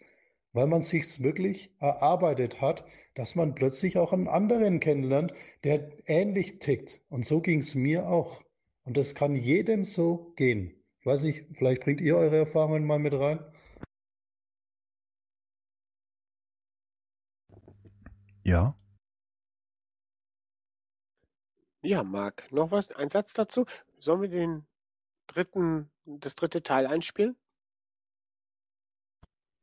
weil 0.54 0.68
man 0.68 0.82
sich 0.82 1.22
wirklich 1.22 1.72
erarbeitet 1.80 2.62
hat, 2.62 2.86
dass 3.16 3.36
man 3.36 3.56
plötzlich 3.56 3.98
auch 3.98 4.14
einen 4.14 4.28
anderen 4.28 4.80
kennenlernt, 4.80 5.34
der 5.64 5.92
ähnlich 6.08 6.60
tickt. 6.60 7.02
Und 7.10 7.26
so 7.26 7.42
ging 7.42 7.60
es 7.60 7.76
mir 7.76 8.08
auch. 8.08 8.42
Und 8.84 8.98
das 8.98 9.16
kann 9.16 9.36
jedem 9.36 9.86
so 9.86 10.34
gehen. 10.36 10.74
Ich 11.00 11.06
weiß 11.06 11.24
nicht, 11.24 11.46
vielleicht 11.58 11.84
bringt 11.84 12.02
ihr 12.02 12.18
eure 12.18 12.38
Erfahrungen 12.38 12.86
mal 12.86 13.00
mit 13.00 13.14
rein. 13.14 13.40
Ja. 18.44 18.76
Ja, 21.82 22.04
Marc, 22.04 22.52
noch 22.52 22.72
was? 22.72 22.92
Ein 22.92 23.10
Satz 23.10 23.34
dazu? 23.34 23.66
Sollen 24.00 24.22
wir 24.22 24.30
den 24.30 24.66
dritten, 25.28 25.90
das 26.06 26.36
dritte 26.36 26.64
Teil 26.64 26.88
einspielen? 26.88 27.38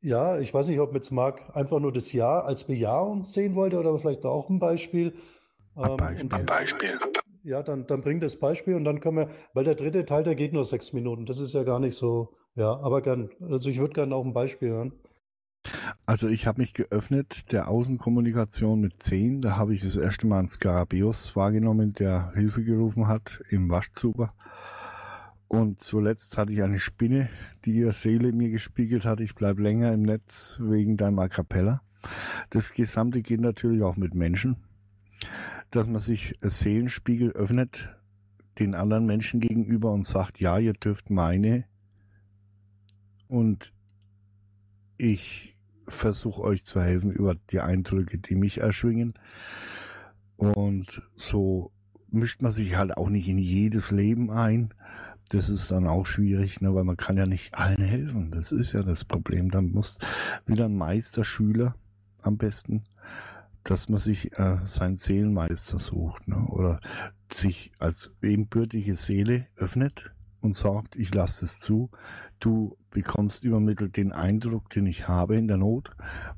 Ja, 0.01 0.39
ich 0.39 0.53
weiß 0.53 0.67
nicht, 0.67 0.79
ob 0.79 0.93
jetzt 0.93 1.11
Marc 1.11 1.55
einfach 1.55 1.79
nur 1.79 1.91
das 1.91 2.13
Ja 2.13 2.39
als 2.41 2.65
Bejahung 2.65 3.23
sehen 3.23 3.55
wollte 3.55 3.79
oder 3.79 3.97
vielleicht 3.97 4.25
auch 4.25 4.49
ein 4.49 4.59
Beispiel. 4.59 5.13
Ein 5.75 5.91
ähm, 5.91 5.97
Beispiel. 5.97 6.39
Ein 6.39 6.45
Beispiel. 6.45 6.99
Ja, 7.43 7.63
dann, 7.63 7.87
dann 7.87 8.01
bring 8.01 8.19
das 8.19 8.35
Beispiel 8.35 8.75
und 8.75 8.83
dann 8.83 8.99
können 8.99 9.17
wir, 9.17 9.29
weil 9.53 9.63
der 9.63 9.75
dritte 9.75 10.05
Teil, 10.05 10.23
der 10.23 10.35
geht 10.35 10.53
nur 10.53 10.65
sechs 10.65 10.93
Minuten. 10.93 11.25
Das 11.25 11.39
ist 11.39 11.53
ja 11.53 11.63
gar 11.63 11.79
nicht 11.79 11.95
so, 11.95 12.35
ja, 12.55 12.77
aber 12.77 13.01
gern. 13.01 13.29
Also 13.49 13.69
ich 13.69 13.79
würde 13.79 13.93
gerne 13.93 14.15
auch 14.15 14.25
ein 14.25 14.33
Beispiel 14.33 14.69
hören. 14.69 14.93
Also 16.05 16.27
ich 16.27 16.45
habe 16.47 16.61
mich 16.61 16.73
geöffnet 16.73 17.51
der 17.51 17.69
Außenkommunikation 17.69 18.79
mit 18.79 19.01
10. 19.01 19.41
Da 19.41 19.57
habe 19.57 19.73
ich 19.73 19.81
das 19.81 19.95
erste 19.95 20.27
Mal 20.27 20.39
einen 20.39 20.47
Skarabeus 20.47 21.35
wahrgenommen, 21.35 21.93
der 21.93 22.31
Hilfe 22.33 22.63
gerufen 22.63 23.07
hat 23.07 23.41
im 23.49 23.69
Waschzuber. 23.69 24.33
Und 25.47 25.79
zuletzt 25.79 26.37
hatte 26.37 26.51
ich 26.51 26.61
eine 26.61 26.79
Spinne, 26.79 27.29
die 27.63 27.77
ihre 27.77 27.93
Seele 27.93 28.33
mir 28.33 28.49
gespiegelt 28.49 29.05
hat. 29.05 29.21
Ich 29.21 29.33
bleibe 29.33 29.61
länger 29.61 29.93
im 29.93 30.01
Netz 30.01 30.59
wegen 30.61 30.97
deinem 30.97 31.19
A 31.19 31.29
Cappella. 31.29 31.81
Das 32.49 32.73
Gesamte 32.73 33.21
geht 33.21 33.39
natürlich 33.39 33.81
auch 33.81 33.95
mit 33.95 34.13
Menschen, 34.13 34.57
dass 35.71 35.87
man 35.87 36.01
sich 36.01 36.37
Seelenspiegel 36.41 37.31
öffnet 37.31 37.89
den 38.59 38.75
anderen 38.75 39.05
Menschen 39.05 39.39
gegenüber 39.39 39.91
und 39.91 40.05
sagt, 40.05 40.39
ja, 40.39 40.57
ihr 40.57 40.73
dürft 40.73 41.09
meine 41.09 41.65
und 43.27 43.73
ich 44.97 45.57
versuche 45.87 46.41
euch 46.41 46.63
zu 46.63 46.81
helfen 46.81 47.11
über 47.11 47.35
die 47.51 47.59
Eindrücke, 47.59 48.17
die 48.17 48.35
mich 48.35 48.59
erschwingen. 48.59 49.13
Und 50.37 51.01
so 51.15 51.71
mischt 52.09 52.41
man 52.41 52.51
sich 52.51 52.75
halt 52.75 52.97
auch 52.97 53.09
nicht 53.09 53.27
in 53.27 53.37
jedes 53.37 53.91
Leben 53.91 54.31
ein. 54.31 54.73
Das 55.29 55.49
ist 55.49 55.71
dann 55.71 55.87
auch 55.87 56.05
schwierig, 56.05 56.61
ne, 56.61 56.73
weil 56.73 56.83
man 56.83 56.97
kann 56.97 57.17
ja 57.17 57.25
nicht 57.25 57.53
allen 57.53 57.81
helfen. 57.81 58.31
Das 58.31 58.51
ist 58.51 58.73
ja 58.73 58.81
das 58.81 59.05
Problem. 59.05 59.51
Dann 59.51 59.71
muss 59.71 59.99
wieder 60.45 60.65
ein 60.65 60.77
Meisterschüler 60.77 61.75
am 62.21 62.37
besten, 62.37 62.83
dass 63.63 63.89
man 63.89 63.99
sich 63.99 64.37
äh, 64.37 64.59
seinen 64.65 64.97
Seelenmeister 64.97 65.79
sucht 65.79 66.27
ne, 66.27 66.37
oder 66.47 66.79
sich 67.31 67.71
als 67.79 68.11
ebenbürtige 68.21 68.95
Seele 68.95 69.47
öffnet 69.57 70.13
und 70.41 70.55
sagt, 70.55 70.95
ich 70.95 71.13
lasse 71.13 71.45
es 71.45 71.59
zu, 71.59 71.89
du 72.39 72.77
bekommst 72.91 73.43
übermittelt 73.43 73.97
den 73.97 74.11
Eindruck, 74.11 74.69
den 74.69 74.85
ich 74.85 75.07
habe 75.07 75.35
in 75.35 75.47
der 75.47 75.57
Not 75.57 75.91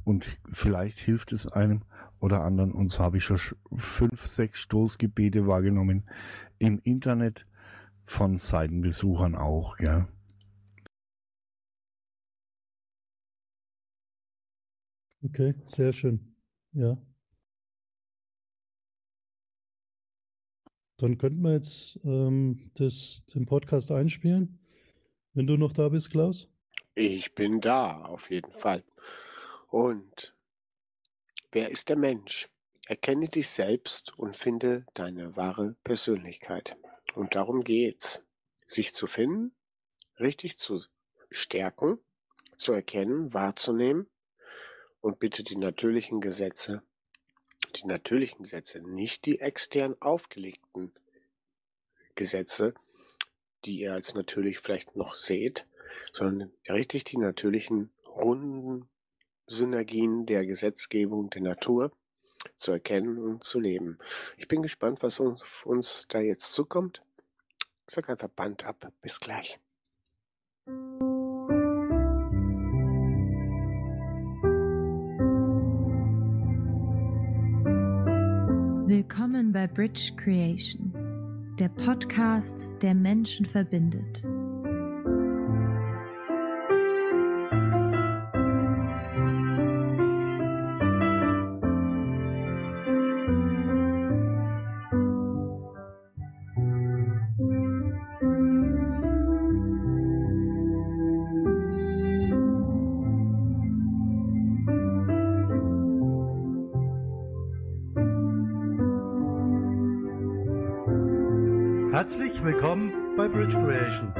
und 0.03 0.37
vielleicht 0.51 0.99
hilft 0.99 1.31
es 1.31 1.47
einem 1.47 1.83
oder 2.19 2.41
anderen. 2.41 2.71
Und 2.71 2.91
so 2.91 2.99
habe 2.99 3.17
ich 3.17 3.25
schon 3.25 3.37
fünf, 3.75 4.25
sechs 4.25 4.61
Stoßgebete 4.61 5.47
wahrgenommen 5.47 6.03
im 6.57 6.79
Internet 6.83 7.45
von 8.09 8.37
Seitenbesuchern 8.37 9.35
auch, 9.35 9.77
ja. 9.79 10.07
Okay, 15.23 15.53
sehr 15.67 15.93
schön. 15.93 16.35
Ja. 16.71 16.97
Dann 20.97 21.17
könnten 21.17 21.41
wir 21.43 21.53
jetzt 21.53 21.99
ähm, 22.03 22.71
das, 22.75 23.23
den 23.33 23.45
Podcast 23.45 23.91
einspielen, 23.91 24.59
wenn 25.33 25.45
du 25.45 25.55
noch 25.55 25.71
da 25.71 25.89
bist, 25.89 26.09
Klaus. 26.09 26.47
Ich 26.95 27.35
bin 27.35 27.61
da, 27.61 28.05
auf 28.05 28.29
jeden 28.31 28.51
Fall. 28.53 28.83
Und 29.67 30.35
wer 31.51 31.69
ist 31.69 31.89
der 31.89 31.97
Mensch? 31.97 32.49
Erkenne 32.87 33.29
dich 33.29 33.47
selbst 33.47 34.17
und 34.17 34.35
finde 34.35 34.85
deine 34.95 35.35
wahre 35.37 35.75
Persönlichkeit. 35.83 36.75
Und 37.15 37.35
darum 37.35 37.63
geht's. 37.63 38.23
Sich 38.67 38.93
zu 38.93 39.07
finden, 39.07 39.55
richtig 40.19 40.57
zu 40.59 40.79
stärken, 41.31 41.97
zu 42.55 42.71
erkennen, 42.71 43.33
wahrzunehmen 43.33 44.07
und 45.01 45.17
bitte 45.17 45.43
die 45.43 45.55
natürlichen 45.55 46.21
Gesetze 46.21 46.83
die 47.75 47.87
natürlichen 47.87 48.43
Gesetze, 48.43 48.79
nicht 48.81 49.25
die 49.25 49.39
extern 49.39 49.95
aufgelegten 50.01 50.91
Gesetze, 52.15 52.73
die 53.65 53.79
ihr 53.79 53.93
als 53.93 54.13
natürlich 54.13 54.59
vielleicht 54.59 54.95
noch 54.95 55.13
seht, 55.13 55.67
sondern 56.11 56.51
richtig 56.67 57.03
die 57.05 57.17
natürlichen 57.17 57.91
runden 58.05 58.89
Synergien 59.47 60.25
der 60.25 60.45
Gesetzgebung 60.45 61.29
der 61.29 61.41
Natur 61.41 61.91
zu 62.57 62.71
erkennen 62.71 63.17
und 63.17 63.43
zu 63.43 63.59
leben. 63.59 63.97
Ich 64.37 64.47
bin 64.47 64.61
gespannt, 64.61 65.01
was 65.01 65.19
uns, 65.19 65.41
uns 65.63 66.05
da 66.09 66.19
jetzt 66.19 66.53
zukommt. 66.53 67.01
Ich 67.87 67.95
sag 67.95 68.09
einfach 68.09 68.29
Band 68.29 68.65
ab. 68.65 68.91
Bis 69.01 69.19
gleich. 69.19 69.59
Willkommen 78.89 79.51
bei 79.53 79.67
Bridge 79.67 80.13
Creation, 80.17 81.55
der 81.59 81.69
Podcast, 81.69 82.71
der 82.81 82.95
Menschen 82.95 83.45
verbindet. 83.45 84.23
Herzlich 112.39 112.55
willkommen 112.55 112.93
bei 113.17 113.27
Bridge 113.27 113.57
Creation. 113.57 114.13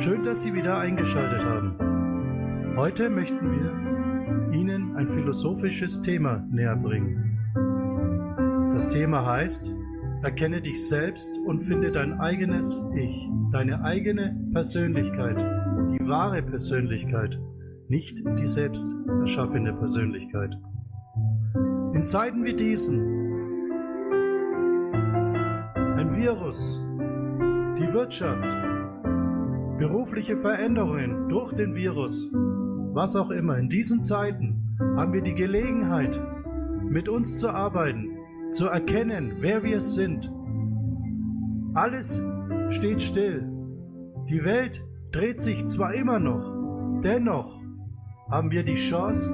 Schön, 0.00 0.24
dass 0.24 0.42
Sie 0.42 0.52
wieder 0.54 0.76
eingeschaltet 0.76 1.46
haben. 1.46 2.76
Heute 2.76 3.10
möchten 3.10 3.48
wir 3.48 4.52
Ihnen 4.52 4.96
ein 4.96 5.06
philosophisches 5.06 6.02
Thema 6.02 6.44
näher 6.50 6.74
bringen. 6.74 7.38
Das 8.72 8.88
Thema 8.88 9.24
heißt, 9.24 9.72
erkenne 10.24 10.62
dich 10.62 10.88
selbst 10.88 11.38
und 11.46 11.60
finde 11.60 11.92
dein 11.92 12.18
eigenes 12.18 12.82
Ich, 12.96 13.28
deine 13.52 13.84
eigene 13.84 14.36
Persönlichkeit, 14.52 15.38
die 15.38 16.04
wahre 16.08 16.42
Persönlichkeit, 16.42 17.38
nicht 17.86 18.18
die 18.40 18.46
selbst 18.46 18.92
erschaffene 19.20 19.74
Persönlichkeit. 19.74 20.58
In 21.92 22.04
Zeiten 22.04 22.42
wie 22.42 22.56
diesen 22.56 23.13
Virus, 26.24 26.80
die 27.78 27.92
Wirtschaft, 27.92 28.48
berufliche 29.76 30.38
Veränderungen 30.38 31.28
durch 31.28 31.52
den 31.52 31.74
Virus, 31.74 32.30
was 32.94 33.14
auch 33.14 33.28
immer. 33.28 33.58
In 33.58 33.68
diesen 33.68 34.04
Zeiten 34.04 34.78
haben 34.96 35.12
wir 35.12 35.20
die 35.20 35.34
Gelegenheit, 35.34 36.18
mit 36.88 37.10
uns 37.10 37.40
zu 37.40 37.50
arbeiten, 37.50 38.08
zu 38.52 38.68
erkennen, 38.68 39.34
wer 39.40 39.64
wir 39.64 39.80
sind. 39.80 40.32
Alles 41.74 42.22
steht 42.70 43.02
still. 43.02 43.46
Die 44.30 44.42
Welt 44.44 44.82
dreht 45.12 45.42
sich 45.42 45.66
zwar 45.66 45.92
immer 45.92 46.20
noch, 46.20 47.00
dennoch 47.02 47.60
haben 48.30 48.50
wir 48.50 48.64
die 48.64 48.76
Chance, 48.76 49.30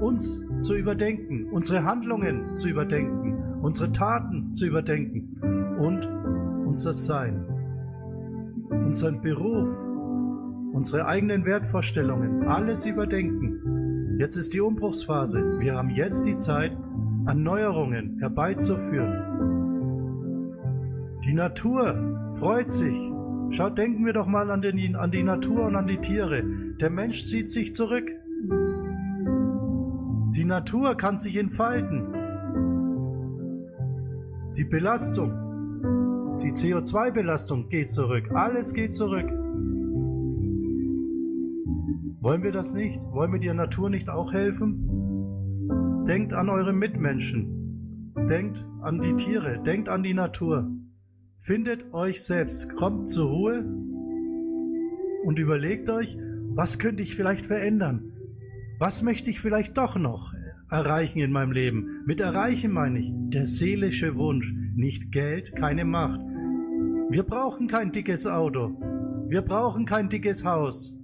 uns 0.00 0.44
zu 0.62 0.74
überdenken, 0.74 1.52
unsere 1.52 1.84
Handlungen 1.84 2.56
zu 2.56 2.68
überdenken, 2.68 3.60
unsere 3.62 3.92
Taten 3.92 4.52
zu 4.54 4.66
überdenken 4.66 5.76
und 5.78 6.21
unser 6.72 6.94
Sein, 6.94 7.44
unseren 8.70 9.20
Beruf, 9.20 9.68
unsere 10.72 11.04
eigenen 11.04 11.44
Wertvorstellungen, 11.44 12.48
alles 12.48 12.86
überdenken. 12.86 14.16
Jetzt 14.18 14.36
ist 14.36 14.54
die 14.54 14.62
Umbruchsphase. 14.62 15.58
Wir 15.60 15.76
haben 15.76 15.90
jetzt 15.90 16.24
die 16.24 16.38
Zeit, 16.38 16.74
Erneuerungen 17.26 18.20
herbeizuführen. 18.20 19.12
Die 21.26 21.34
Natur 21.34 22.32
freut 22.38 22.70
sich. 22.70 22.96
Schaut, 23.50 23.76
denken 23.76 24.06
wir 24.06 24.14
doch 24.14 24.26
mal 24.26 24.50
an, 24.50 24.62
den, 24.62 24.96
an 24.96 25.10
die 25.10 25.22
Natur 25.22 25.66
und 25.66 25.76
an 25.76 25.86
die 25.86 25.98
Tiere. 25.98 26.42
Der 26.80 26.88
Mensch 26.88 27.26
zieht 27.26 27.50
sich 27.50 27.74
zurück. 27.74 28.10
Die 30.34 30.46
Natur 30.46 30.96
kann 30.96 31.18
sich 31.18 31.36
entfalten. 31.36 32.14
Die 34.56 34.64
Belastung 34.64 35.42
die 36.42 36.52
CO2-Belastung 36.52 37.68
geht 37.68 37.90
zurück. 37.90 38.30
Alles 38.34 38.74
geht 38.74 38.94
zurück. 38.94 39.30
Wollen 42.20 42.42
wir 42.42 42.52
das 42.52 42.74
nicht? 42.74 43.00
Wollen 43.00 43.32
wir 43.32 43.40
der 43.40 43.54
Natur 43.54 43.90
nicht 43.90 44.10
auch 44.10 44.32
helfen? 44.32 46.04
Denkt 46.06 46.32
an 46.32 46.48
eure 46.48 46.72
Mitmenschen. 46.72 48.12
denkt 48.28 48.64
an 48.82 49.00
die 49.00 49.14
Tiere, 49.14 49.62
denkt 49.64 49.88
an 49.88 50.02
die 50.02 50.14
Natur. 50.14 50.70
Findet 51.38 51.92
euch 51.92 52.22
selbst, 52.22 52.76
kommt 52.76 53.08
zur 53.08 53.28
Ruhe 53.28 53.64
und 55.24 55.38
überlegt 55.38 55.90
euch, 55.90 56.16
was 56.54 56.78
könnte 56.78 57.02
ich 57.02 57.16
vielleicht 57.16 57.46
verändern? 57.46 58.12
Was 58.78 59.02
möchte 59.02 59.30
ich 59.30 59.40
vielleicht 59.40 59.76
doch 59.78 59.96
noch 59.96 60.34
erreichen 60.70 61.20
in 61.20 61.32
meinem 61.32 61.52
Leben? 61.52 62.02
Mit 62.06 62.20
erreichen 62.20 62.72
meine 62.72 62.98
ich 62.98 63.10
der 63.12 63.46
seelische 63.46 64.16
Wunsch, 64.16 64.54
nicht 64.74 65.12
Geld, 65.12 65.56
keine 65.56 65.84
Macht. 65.84 66.20
Wir 67.12 67.24
brauchen 67.24 67.68
kein 67.68 67.92
dickes 67.92 68.26
Auto. 68.26 68.70
Wir 69.28 69.42
brauchen 69.42 69.84
kein 69.84 70.08
dickes 70.08 70.46
Haus. 70.46 70.96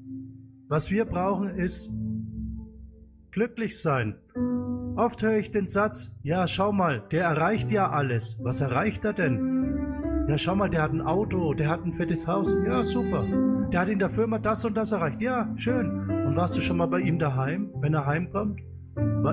Was 0.66 0.90
wir 0.90 1.04
brauchen 1.04 1.50
ist 1.50 1.92
glücklich 3.30 3.82
sein. 3.82 4.14
Oft 4.96 5.22
höre 5.22 5.36
ich 5.36 5.50
den 5.50 5.68
Satz, 5.68 6.16
ja, 6.22 6.48
schau 6.48 6.72
mal, 6.72 7.04
der 7.12 7.24
erreicht 7.24 7.70
ja 7.70 7.90
alles. 7.90 8.38
Was 8.42 8.62
erreicht 8.62 9.04
er 9.04 9.12
denn? 9.12 10.24
Ja, 10.30 10.38
schau 10.38 10.54
mal, 10.54 10.70
der 10.70 10.80
hat 10.80 10.92
ein 10.92 11.02
Auto, 11.02 11.52
der 11.52 11.68
hat 11.68 11.84
ein 11.84 11.92
fettes 11.92 12.26
Haus. 12.26 12.56
Ja, 12.66 12.84
super. 12.84 13.26
Der 13.70 13.80
hat 13.80 13.90
in 13.90 13.98
der 13.98 14.08
Firma 14.08 14.38
das 14.38 14.64
und 14.64 14.78
das 14.78 14.92
erreicht. 14.92 15.20
Ja, 15.20 15.52
schön. 15.56 16.08
Und 16.08 16.36
warst 16.36 16.56
du 16.56 16.62
schon 16.62 16.78
mal 16.78 16.88
bei 16.88 17.00
ihm 17.00 17.18
daheim, 17.18 17.68
wenn 17.82 17.92
er 17.92 18.06
heimkommt? 18.06 18.62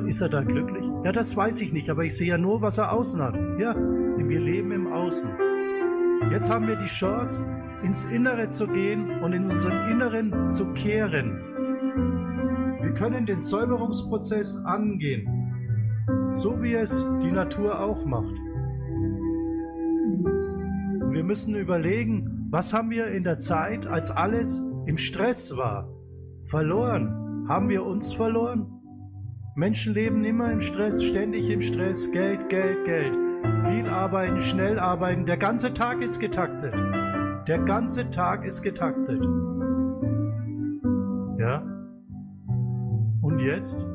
Ist 0.08 0.20
er 0.20 0.28
da 0.28 0.42
glücklich? 0.42 0.86
Ja, 1.06 1.14
das 1.14 1.38
weiß 1.38 1.62
ich 1.62 1.72
nicht, 1.72 1.90
aber 1.90 2.04
ich 2.04 2.18
sehe 2.18 2.28
ja 2.28 2.38
nur, 2.38 2.62
was 2.62 2.80
er 2.80 2.92
außen 2.92 3.22
hat. 3.22 3.36
Ja, 3.62 3.74
wir 3.74 4.42
leben 4.42 4.74
im 4.74 4.92
Außen. 4.92 5.55
Jetzt 6.32 6.50
haben 6.50 6.68
wir 6.68 6.76
die 6.76 6.86
Chance, 6.86 7.46
ins 7.84 8.06
Innere 8.06 8.50
zu 8.50 8.68
gehen 8.68 9.22
und 9.22 9.34
in 9.34 9.50
unserem 9.50 9.90
Inneren 9.90 10.50
zu 10.50 10.74
kehren. 10.74 11.42
Wir 12.82 12.94
können 12.94 13.26
den 13.26 13.42
Säuberungsprozess 13.42 14.58
angehen 14.66 15.46
so 16.36 16.62
wie 16.62 16.74
es 16.74 17.08
die 17.22 17.32
Natur 17.32 17.80
auch 17.80 18.06
macht. 18.06 18.36
Wir 21.12 21.24
müssen 21.24 21.56
überlegen, 21.56 22.48
was 22.52 22.74
haben 22.74 22.90
wir 22.90 23.08
in 23.08 23.24
der 23.24 23.40
Zeit, 23.40 23.88
als 23.88 24.12
alles 24.12 24.62
im 24.86 24.98
Stress 24.98 25.56
war, 25.58 25.90
verloren? 26.44 27.46
Haben 27.48 27.70
wir 27.70 27.86
uns 27.86 28.14
verloren? 28.14 28.68
Menschen 29.56 29.94
leben 29.94 30.26
immer 30.26 30.52
im 30.52 30.60
Stress, 30.60 31.02
ständig 31.04 31.50
im 31.50 31.62
Stress, 31.62 32.12
Geld, 32.12 32.50
Geld, 32.50 32.84
Geld. 32.86 33.25
Viel 33.68 33.88
arbeiten, 33.88 34.42
schnell 34.42 34.80
arbeiten, 34.80 35.26
der 35.26 35.38
ganze 35.38 35.74
Tag 35.74 36.02
ist 36.02 36.20
getaktet. 36.20 36.74
Der 37.48 37.60
ganze 37.60 38.10
Tag 38.10 38.46
ist 38.46 38.62
getaktet. 38.62 39.22
Ja? 41.38 41.64
Und 43.22 43.40
jetzt? 43.40 43.86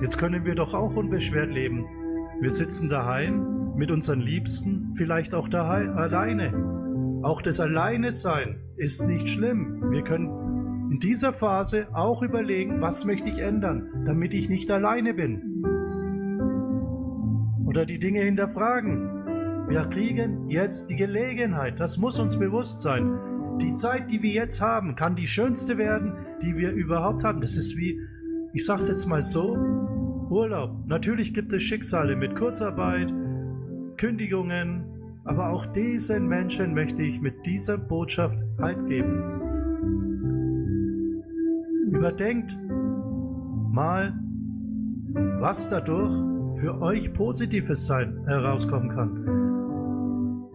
Jetzt 0.00 0.18
können 0.18 0.44
wir 0.44 0.54
doch 0.54 0.74
auch 0.74 0.94
unbeschwert 0.94 1.50
leben. 1.50 1.86
Wir 2.40 2.50
sitzen 2.50 2.88
daheim 2.88 3.74
mit 3.76 3.90
unseren 3.90 4.20
Liebsten, 4.20 4.94
vielleicht 4.96 5.34
auch 5.34 5.48
daheim 5.48 5.96
alleine. 5.96 7.20
Auch 7.22 7.42
das 7.42 7.60
Alleine 7.60 8.12
sein 8.12 8.60
ist 8.76 9.06
nicht 9.06 9.28
schlimm. 9.28 9.90
Wir 9.90 10.02
können 10.02 10.90
in 10.92 10.98
dieser 11.00 11.32
Phase 11.32 11.88
auch 11.92 12.22
überlegen, 12.22 12.80
was 12.80 13.04
möchte 13.04 13.28
ich 13.28 13.38
ändern, 13.38 14.04
damit 14.06 14.32
ich 14.34 14.48
nicht 14.48 14.70
alleine 14.70 15.14
bin. 15.14 15.75
Oder 17.76 17.84
die 17.84 17.98
Dinge 17.98 18.22
hinterfragen. 18.22 19.68
Wir 19.68 19.84
kriegen 19.84 20.48
jetzt 20.48 20.88
die 20.88 20.96
Gelegenheit, 20.96 21.78
das 21.78 21.98
muss 21.98 22.18
uns 22.18 22.38
bewusst 22.38 22.80
sein. 22.80 23.58
Die 23.60 23.74
Zeit, 23.74 24.10
die 24.10 24.22
wir 24.22 24.30
jetzt 24.30 24.62
haben, 24.62 24.96
kann 24.96 25.14
die 25.14 25.26
schönste 25.26 25.76
werden, 25.76 26.14
die 26.40 26.56
wir 26.56 26.72
überhaupt 26.72 27.22
haben. 27.22 27.42
Das 27.42 27.54
ist 27.54 27.76
wie, 27.76 28.00
ich 28.54 28.64
sag's 28.64 28.88
jetzt 28.88 29.04
mal 29.04 29.20
so, 29.20 29.58
Urlaub. 30.30 30.86
Natürlich 30.86 31.34
gibt 31.34 31.52
es 31.52 31.64
Schicksale 31.64 32.16
mit 32.16 32.34
Kurzarbeit, 32.34 33.12
Kündigungen, 33.98 35.20
aber 35.24 35.50
auch 35.50 35.66
diesen 35.66 36.28
Menschen 36.28 36.72
möchte 36.72 37.02
ich 37.02 37.20
mit 37.20 37.44
dieser 37.44 37.76
Botschaft 37.76 38.38
Halt 38.58 38.86
geben. 38.86 39.22
Überdenkt 41.90 42.58
mal, 43.70 44.18
was 45.40 45.68
dadurch 45.68 46.35
für 46.60 46.80
euch 46.80 47.12
Positives 47.12 47.86
sein 47.86 48.24
herauskommen 48.26 48.88
kann. 48.90 49.46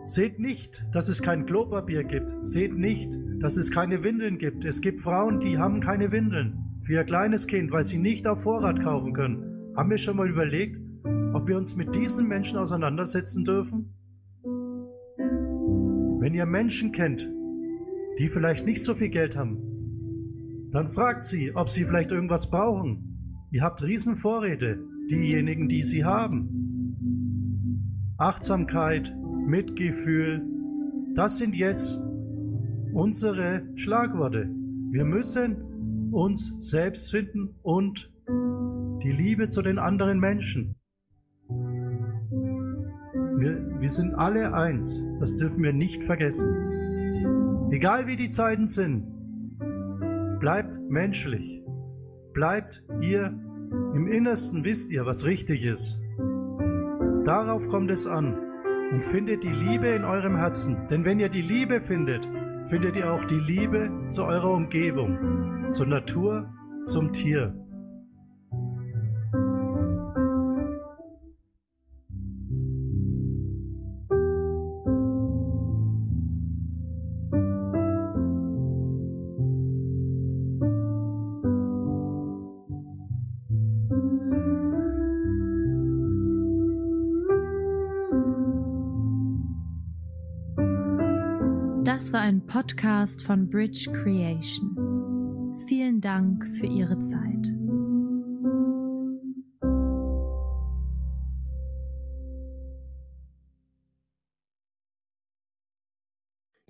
Seht 0.06 0.40
nicht, 0.40 0.84
dass 0.92 1.10
es 1.10 1.22
kein 1.22 1.46
Klopapier 1.46 2.04
gibt. 2.04 2.36
Seht 2.42 2.76
nicht, 2.76 3.14
dass 3.40 3.58
es 3.58 3.72
keine 3.72 4.04
Windeln 4.04 4.40
gibt. 4.40 4.66
Es 4.66 4.82
gibt 4.82 5.02
Frauen, 5.02 5.40
die 5.40 5.58
haben 5.58 5.80
keine 5.80 6.12
Windeln 6.12 6.80
für 6.82 6.94
ihr 6.94 7.04
kleines 7.04 7.46
Kind, 7.46 7.72
weil 7.72 7.84
sie 7.84 8.00
nicht 8.00 8.28
auf 8.28 8.42
Vorrat 8.42 8.82
kaufen 8.82 9.14
können. 9.14 9.74
Haben 9.76 9.90
wir 9.92 9.98
schon 9.98 10.18
mal 10.18 10.30
überlegt, 10.30 10.82
ob 11.34 11.48
wir 11.48 11.56
uns 11.56 11.76
mit 11.76 11.96
diesen 11.96 12.28
Menschen 12.28 12.58
auseinandersetzen 12.58 13.46
dürfen? 13.46 13.94
Wenn 16.20 16.34
ihr 16.34 16.46
Menschen 16.46 16.92
kennt, 16.92 17.30
die 18.20 18.28
vielleicht 18.28 18.66
nicht 18.66 18.84
so 18.84 18.96
viel 18.96 19.10
Geld 19.10 19.38
haben, 19.38 20.70
dann 20.72 20.88
fragt 20.88 21.26
sie, 21.26 21.56
ob 21.56 21.70
sie 21.70 21.86
vielleicht 21.86 22.12
irgendwas 22.12 22.50
brauchen. 22.50 23.48
Ihr 23.52 23.62
habt 23.62 23.84
Riesenvorräte, 23.84 24.80
diejenigen, 25.10 25.68
die 25.68 25.82
sie 25.82 26.06
haben. 26.06 26.62
Achtsamkeit, 28.18 29.16
Mitgefühl, 29.48 30.44
das 31.16 31.38
sind 31.38 31.56
jetzt 31.56 32.02
unsere 32.94 33.64
Schlagworte. 33.76 34.50
Wir 34.92 35.06
müssen 35.06 36.12
uns 36.12 36.56
selbst 36.60 37.12
finden 37.12 37.56
und 37.64 38.12
die 39.04 39.12
Liebe 39.12 39.50
zu 39.50 39.62
den 39.62 39.80
anderen 39.80 40.20
Menschen. 40.20 40.76
Wir, 43.40 43.80
wir 43.80 43.90
sind 43.90 44.14
alle 44.14 44.54
eins, 44.54 45.04
das 45.20 45.38
dürfen 45.38 45.64
wir 45.64 45.74
nicht 45.74 46.04
vergessen. 46.04 47.70
Egal 47.72 48.06
wie 48.06 48.18
die 48.18 48.30
Zeiten 48.30 48.68
sind, 48.68 49.08
bleibt 50.40 50.80
menschlich. 50.90 51.64
Bleibt 52.34 52.84
ihr 53.02 53.34
im 53.94 54.08
Innersten, 54.08 54.64
wisst 54.64 54.92
ihr, 54.92 55.06
was 55.06 55.26
richtig 55.26 55.66
ist. 55.66 56.02
Darauf 57.26 57.68
kommt 57.70 57.92
es 57.92 58.08
an. 58.08 58.38
Und 58.92 59.04
findet 59.06 59.44
die 59.44 59.54
Liebe 59.54 59.88
in 59.88 60.04
eurem 60.04 60.36
Herzen. 60.36 60.88
Denn 60.90 61.06
wenn 61.06 61.20
ihr 61.20 61.30
die 61.30 61.42
Liebe 61.42 61.80
findet, 61.82 62.28
findet 62.66 62.98
ihr 62.98 63.12
auch 63.12 63.24
die 63.26 63.40
Liebe 63.40 63.90
zu 64.10 64.26
eurer 64.26 64.52
Umgebung, 64.52 65.72
zur 65.72 65.86
Natur, 65.86 66.54
zum 66.86 67.14
Tier. 67.14 67.61
Podcast 93.02 93.24
von 93.24 93.50
Bridge 93.50 93.92
Creation. 93.92 95.58
Vielen 95.68 96.02
Dank 96.02 96.46
für 96.56 96.68
Ihre 96.68 97.00
Zeit. 97.00 97.48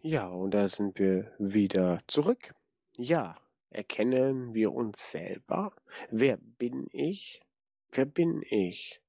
Ja, 0.02 0.28
und 0.28 0.52
da 0.52 0.70
sind 0.70 0.98
wir 1.00 1.34
wieder 1.38 2.00
zurück. 2.08 2.56
Ja, 2.98 3.36
erkennen 3.70 4.54
wir 4.54 4.72
uns 4.72 5.12
selber. 5.12 5.74
Wer 6.12 6.38
bin 6.38 6.88
ich? 6.94 7.42
Wer 7.92 8.06
bin 8.06 8.42
ich? 8.50 9.02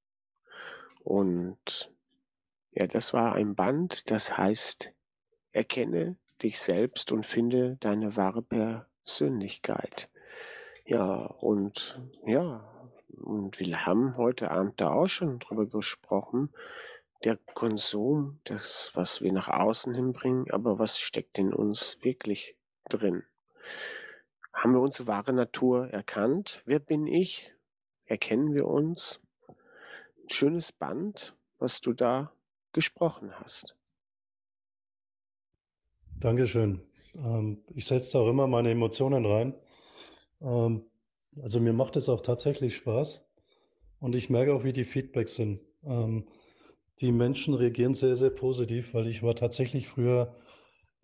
Und 1.04 1.92
ja, 2.72 2.88
das 2.88 3.12
war 3.12 3.36
ein 3.36 3.54
Band, 3.54 4.10
das 4.10 4.36
heißt 4.36 4.92
Erkenne 5.52 6.16
dich 6.42 6.60
selbst 6.60 7.12
und 7.12 7.26
finde 7.26 7.76
deine 7.80 8.16
wahre 8.16 8.42
Persönlichkeit. 8.42 10.10
Ja, 10.84 11.14
und 11.14 12.00
ja, 12.26 12.68
und 13.08 13.58
wir 13.58 13.86
haben 13.86 14.16
heute 14.16 14.50
Abend 14.50 14.80
da 14.80 14.90
auch 14.90 15.06
schon 15.06 15.38
drüber 15.38 15.66
gesprochen. 15.66 16.52
Der 17.24 17.36
Konsum, 17.54 18.40
das, 18.44 18.90
was 18.94 19.20
wir 19.22 19.32
nach 19.32 19.48
außen 19.48 19.94
hinbringen, 19.94 20.50
aber 20.50 20.78
was 20.78 20.98
steckt 20.98 21.38
in 21.38 21.52
uns 21.52 21.98
wirklich 22.02 22.56
drin? 22.88 23.22
Haben 24.52 24.74
wir 24.74 24.80
unsere 24.80 25.06
wahre 25.06 25.32
Natur 25.32 25.88
erkannt? 25.88 26.62
Wer 26.66 26.80
bin 26.80 27.06
ich? 27.06 27.52
Erkennen 28.06 28.54
wir 28.54 28.66
uns? 28.66 29.20
schönes 30.32 30.72
Band, 30.72 31.36
was 31.58 31.80
du 31.80 31.92
da 31.92 32.32
gesprochen 32.72 33.38
hast. 33.38 33.76
Dankeschön. 36.22 36.80
Ähm, 37.16 37.58
ich 37.74 37.84
setze 37.86 38.16
auch 38.20 38.28
immer 38.28 38.46
meine 38.46 38.70
Emotionen 38.70 39.26
rein. 39.26 39.54
Ähm, 40.40 40.84
also 41.42 41.58
mir 41.58 41.72
macht 41.72 41.96
es 41.96 42.08
auch 42.08 42.20
tatsächlich 42.20 42.76
Spaß 42.76 43.24
und 43.98 44.14
ich 44.14 44.30
merke 44.30 44.54
auch, 44.54 44.62
wie 44.62 44.72
die 44.72 44.84
Feedbacks 44.84 45.34
sind. 45.34 45.58
Ähm, 45.84 46.28
die 47.00 47.10
Menschen 47.10 47.54
reagieren 47.54 47.94
sehr, 47.94 48.14
sehr 48.14 48.30
positiv, 48.30 48.94
weil 48.94 49.08
ich 49.08 49.24
war 49.24 49.34
tatsächlich 49.34 49.88
früher 49.88 50.36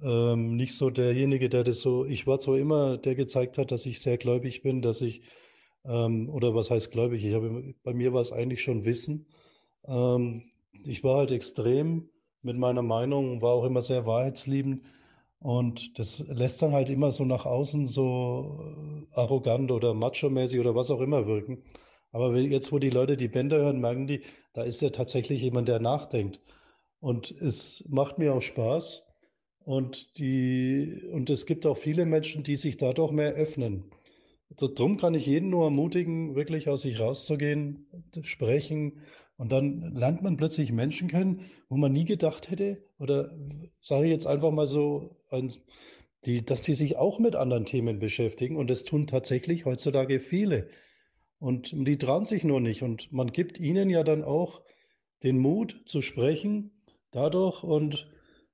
ähm, 0.00 0.54
nicht 0.54 0.76
so 0.76 0.88
derjenige, 0.88 1.48
der 1.48 1.64
das 1.64 1.80
so, 1.80 2.04
ich 2.04 2.28
war 2.28 2.38
zwar 2.38 2.56
immer, 2.56 2.96
der 2.96 3.16
gezeigt 3.16 3.58
hat, 3.58 3.72
dass 3.72 3.86
ich 3.86 4.00
sehr 4.00 4.18
gläubig 4.18 4.62
bin, 4.62 4.82
dass 4.82 5.00
ich, 5.00 5.22
ähm, 5.84 6.30
oder 6.30 6.54
was 6.54 6.70
heißt 6.70 6.92
gläubig? 6.92 7.24
Ich 7.24 7.34
habe, 7.34 7.74
bei 7.82 7.92
mir 7.92 8.12
war 8.12 8.20
es 8.20 8.30
eigentlich 8.30 8.62
schon 8.62 8.84
Wissen. 8.84 9.26
Ähm, 9.84 10.44
ich 10.84 11.02
war 11.02 11.16
halt 11.16 11.32
extrem 11.32 12.08
mit 12.42 12.56
meiner 12.56 12.82
Meinung, 12.82 13.42
war 13.42 13.54
auch 13.54 13.64
immer 13.64 13.82
sehr 13.82 14.06
wahrheitsliebend 14.06 14.84
und 15.40 15.98
das 15.98 16.18
lässt 16.28 16.62
dann 16.62 16.72
halt 16.72 16.90
immer 16.90 17.12
so 17.12 17.24
nach 17.24 17.46
außen 17.46 17.86
so 17.86 18.60
äh, 18.60 19.14
arrogant 19.14 19.70
oder 19.70 19.94
macho-mäßig 19.94 20.58
oder 20.60 20.74
was 20.74 20.90
auch 20.90 21.00
immer 21.00 21.26
wirken. 21.26 21.62
Aber 22.10 22.36
jetzt, 22.36 22.72
wo 22.72 22.78
die 22.78 22.90
Leute 22.90 23.16
die 23.16 23.28
Bänder 23.28 23.58
hören, 23.58 23.80
merken 23.80 24.06
die, 24.06 24.22
da 24.52 24.62
ist 24.62 24.82
ja 24.82 24.90
tatsächlich 24.90 25.42
jemand, 25.42 25.68
der 25.68 25.78
nachdenkt. 25.78 26.40
Und 27.00 27.30
es 27.30 27.84
macht 27.88 28.18
mir 28.18 28.34
auch 28.34 28.42
Spaß. 28.42 29.06
Und, 29.60 30.18
die, 30.18 31.02
und 31.12 31.28
es 31.30 31.44
gibt 31.44 31.66
auch 31.66 31.76
viele 31.76 32.06
Menschen, 32.06 32.42
die 32.42 32.56
sich 32.56 32.78
dadurch 32.78 33.12
mehr 33.12 33.34
öffnen. 33.34 33.90
Darum 34.56 34.96
kann 34.96 35.12
ich 35.12 35.26
jeden 35.26 35.50
nur 35.50 35.64
ermutigen, 35.64 36.34
wirklich 36.34 36.68
aus 36.70 36.82
sich 36.82 36.98
rauszugehen, 36.98 37.86
sprechen. 38.22 39.02
Und 39.38 39.52
dann 39.52 39.94
lernt 39.94 40.20
man 40.20 40.36
plötzlich 40.36 40.72
Menschen 40.72 41.08
kennen, 41.08 41.42
wo 41.68 41.76
man 41.76 41.92
nie 41.92 42.04
gedacht 42.04 42.50
hätte, 42.50 42.82
oder 42.98 43.30
sage 43.80 44.06
ich 44.06 44.10
jetzt 44.10 44.26
einfach 44.26 44.50
mal 44.50 44.66
so, 44.66 45.16
die, 46.24 46.44
dass 46.44 46.62
die 46.62 46.74
sich 46.74 46.96
auch 46.96 47.20
mit 47.20 47.36
anderen 47.36 47.64
Themen 47.64 48.00
beschäftigen. 48.00 48.56
Und 48.56 48.68
das 48.68 48.82
tun 48.84 49.06
tatsächlich 49.06 49.64
heutzutage 49.64 50.18
viele. 50.18 50.68
Und 51.38 51.70
die 51.72 51.98
trauen 51.98 52.24
sich 52.24 52.42
nur 52.42 52.60
nicht. 52.60 52.82
Und 52.82 53.12
man 53.12 53.30
gibt 53.30 53.60
ihnen 53.60 53.88
ja 53.90 54.02
dann 54.02 54.24
auch 54.24 54.60
den 55.22 55.38
Mut 55.38 55.82
zu 55.84 56.02
sprechen 56.02 56.72
dadurch. 57.12 57.62
Und 57.62 58.10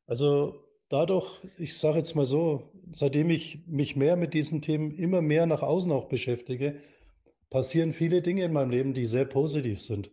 also 0.06 0.54
dadurch, 0.90 1.40
ich 1.56 1.78
sage 1.78 1.96
jetzt 1.96 2.14
mal 2.14 2.26
so, 2.26 2.70
seitdem 2.90 3.30
ich 3.30 3.66
mich 3.66 3.96
mehr 3.96 4.16
mit 4.16 4.34
diesen 4.34 4.60
Themen 4.60 4.90
immer 4.90 5.22
mehr 5.22 5.46
nach 5.46 5.62
außen 5.62 5.90
auch 5.92 6.08
beschäftige, 6.08 6.76
passieren 7.48 7.94
viele 7.94 8.20
Dinge 8.20 8.44
in 8.44 8.52
meinem 8.52 8.70
Leben, 8.70 8.92
die 8.92 9.06
sehr 9.06 9.24
positiv 9.24 9.80
sind. 9.80 10.10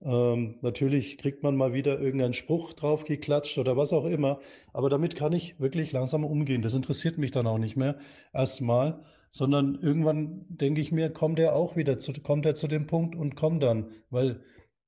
Ähm, 0.00 0.58
natürlich 0.60 1.18
kriegt 1.18 1.42
man 1.42 1.56
mal 1.56 1.72
wieder 1.72 1.98
irgendeinen 2.00 2.32
Spruch 2.32 2.72
drauf 2.72 3.04
geklatscht 3.04 3.58
oder 3.58 3.76
was 3.76 3.92
auch 3.92 4.04
immer, 4.04 4.40
aber 4.72 4.90
damit 4.90 5.16
kann 5.16 5.32
ich 5.32 5.58
wirklich 5.58 5.90
langsam 5.92 6.24
umgehen. 6.24 6.62
Das 6.62 6.74
interessiert 6.74 7.18
mich 7.18 7.32
dann 7.32 7.48
auch 7.48 7.58
nicht 7.58 7.76
mehr 7.76 7.98
erstmal, 8.32 9.02
sondern 9.32 9.78
irgendwann 9.82 10.46
denke 10.48 10.80
ich 10.80 10.92
mir, 10.92 11.10
kommt 11.10 11.38
er 11.40 11.56
auch 11.56 11.76
wieder 11.76 11.98
zu, 11.98 12.12
kommt 12.12 12.46
er 12.46 12.54
zu 12.54 12.68
dem 12.68 12.86
Punkt 12.86 13.16
und 13.16 13.34
kommt 13.34 13.62
dann, 13.62 13.90
weil 14.10 14.40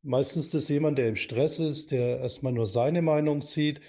meistens 0.02 0.46
ist 0.46 0.54
das 0.54 0.68
jemand, 0.68 0.98
der 0.98 1.08
im 1.08 1.16
Stress 1.16 1.58
ist, 1.58 1.90
der 1.90 2.20
erstmal 2.20 2.52
nur 2.52 2.66
seine 2.66 3.02
Meinung 3.02 3.42
sieht, 3.42 3.80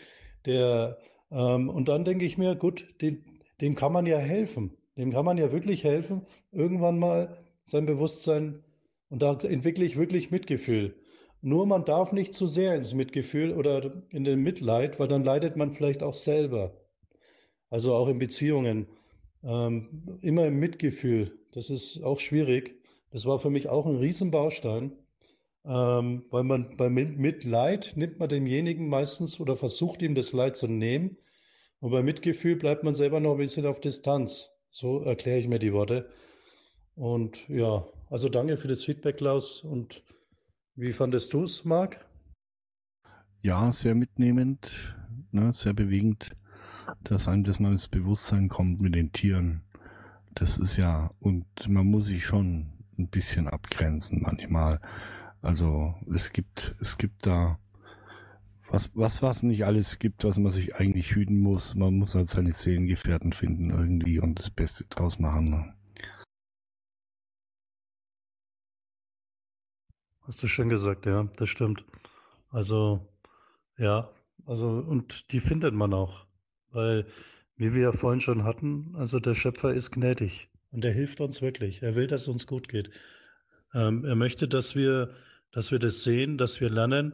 der 0.45 0.97
ähm, 1.29 1.69
und 1.69 1.87
dann 1.87 2.03
denke 2.03 2.25
ich 2.25 2.37
mir, 2.37 2.55
gut, 2.55 2.85
dem, 3.01 3.23
dem 3.61 3.75
kann 3.75 3.93
man 3.93 4.05
ja 4.05 4.17
helfen. 4.17 4.77
Dem 4.97 5.11
kann 5.11 5.25
man 5.25 5.37
ja 5.37 5.51
wirklich 5.51 5.83
helfen, 5.83 6.25
irgendwann 6.51 6.99
mal 6.99 7.37
sein 7.63 7.85
Bewusstsein, 7.85 8.63
und 9.11 9.21
da 9.21 9.33
entwickle 9.33 9.83
ich 9.83 9.97
wirklich 9.97 10.31
Mitgefühl. 10.31 10.95
Nur 11.41 11.65
man 11.65 11.85
darf 11.85 12.11
nicht 12.11 12.33
zu 12.33 12.45
sehr 12.45 12.75
ins 12.75 12.93
Mitgefühl 12.93 13.53
oder 13.53 14.03
in 14.09 14.23
den 14.23 14.41
Mitleid, 14.41 14.99
weil 14.99 15.07
dann 15.07 15.23
leidet 15.23 15.55
man 15.55 15.73
vielleicht 15.73 16.03
auch 16.03 16.13
selber. 16.13 16.77
Also 17.69 17.95
auch 17.95 18.07
in 18.07 18.19
Beziehungen. 18.19 18.87
Ähm, 19.43 20.19
immer 20.21 20.45
im 20.45 20.59
Mitgefühl. 20.59 21.39
Das 21.51 21.69
ist 21.69 22.03
auch 22.03 22.19
schwierig. 22.19 22.79
Das 23.09 23.25
war 23.25 23.39
für 23.39 23.49
mich 23.49 23.69
auch 23.69 23.87
ein 23.87 23.97
Riesenbaustein. 23.97 24.93
Ähm, 25.63 26.25
weil 26.31 26.43
man 26.43 26.75
bei 26.77 26.89
Mitleid 26.89 27.93
nimmt 27.95 28.19
man 28.19 28.29
demjenigen 28.29 28.87
meistens 28.87 29.39
oder 29.39 29.55
versucht 29.55 30.01
ihm 30.01 30.15
das 30.15 30.33
Leid 30.33 30.57
zu 30.57 30.67
nehmen. 30.67 31.17
Und 31.79 31.91
bei 31.91 32.03
Mitgefühl 32.03 32.55
bleibt 32.55 32.83
man 32.83 32.93
selber 32.93 33.19
noch 33.19 33.33
ein 33.33 33.37
bisschen 33.37 33.65
auf 33.65 33.79
Distanz. 33.79 34.51
So 34.69 35.01
erkläre 35.01 35.39
ich 35.39 35.47
mir 35.47 35.59
die 35.59 35.73
Worte. 35.73 36.09
Und 36.95 37.47
ja, 37.49 37.87
also 38.09 38.29
danke 38.29 38.57
für 38.57 38.67
das 38.67 38.83
Feedback, 38.83 39.17
Klaus. 39.17 39.63
Und 39.63 40.03
wie 40.75 40.93
fandest 40.93 41.33
du 41.33 41.43
es, 41.43 41.65
Marc? 41.65 42.05
Ja, 43.41 43.71
sehr 43.73 43.95
mitnehmend, 43.95 44.95
ne, 45.31 45.53
sehr 45.53 45.73
bewegend, 45.73 46.35
dass 47.03 47.27
einem 47.27 47.43
das 47.43 47.59
mal 47.59 47.71
ins 47.71 47.87
Bewusstsein 47.87 48.49
kommt 48.49 48.81
mit 48.81 48.95
den 48.95 49.11
Tieren. 49.11 49.63
Das 50.33 50.57
ist 50.57 50.77
ja, 50.77 51.09
und 51.19 51.45
man 51.67 51.87
muss 51.87 52.05
sich 52.05 52.25
schon 52.25 52.71
ein 52.97 53.09
bisschen 53.09 53.47
abgrenzen 53.47 54.21
manchmal. 54.21 54.79
Also 55.41 55.95
es 56.13 56.31
gibt, 56.31 56.75
es 56.79 56.97
gibt 56.97 57.25
da 57.25 57.57
was, 58.69 58.89
was, 58.93 59.21
was 59.21 59.43
nicht 59.43 59.65
alles 59.65 59.99
gibt, 59.99 60.23
was 60.23 60.37
man 60.37 60.51
sich 60.51 60.75
eigentlich 60.75 61.13
hüten 61.13 61.39
muss. 61.39 61.75
Man 61.75 61.95
muss 61.95 62.15
halt 62.15 62.29
seine 62.29 62.53
Seelengefährten 62.53 63.33
finden 63.33 63.69
irgendwie 63.69 64.19
und 64.19 64.39
das 64.39 64.49
Beste 64.49 64.85
draus 64.85 65.19
machen. 65.19 65.49
Ne? 65.49 65.73
Hast 70.23 70.41
du 70.43 70.47
schön 70.47 70.69
gesagt, 70.69 71.05
ja, 71.05 71.27
das 71.37 71.49
stimmt. 71.49 71.83
Also, 72.49 73.07
ja, 73.77 74.09
also, 74.45 74.67
und 74.67 75.31
die 75.31 75.39
findet 75.39 75.73
man 75.73 75.93
auch. 75.93 76.25
Weil, 76.71 77.05
wie 77.57 77.73
wir 77.73 77.81
ja 77.81 77.91
vorhin 77.91 78.21
schon 78.21 78.43
hatten, 78.43 78.95
also 78.95 79.19
der 79.19 79.33
Schöpfer 79.33 79.73
ist 79.73 79.91
gnädig 79.91 80.49
und 80.71 80.85
er 80.85 80.93
hilft 80.93 81.21
uns 81.21 81.41
wirklich. 81.41 81.81
Er 81.81 81.95
will, 81.95 82.07
dass 82.07 82.23
es 82.23 82.27
uns 82.27 82.47
gut 82.47 82.69
geht. 82.69 82.89
Ähm, 83.73 84.05
er 84.05 84.15
möchte, 84.15 84.47
dass 84.47 84.75
wir 84.75 85.13
dass 85.51 85.71
wir 85.71 85.79
das 85.79 86.03
sehen, 86.03 86.37
dass 86.37 86.61
wir 86.61 86.69
lernen. 86.69 87.13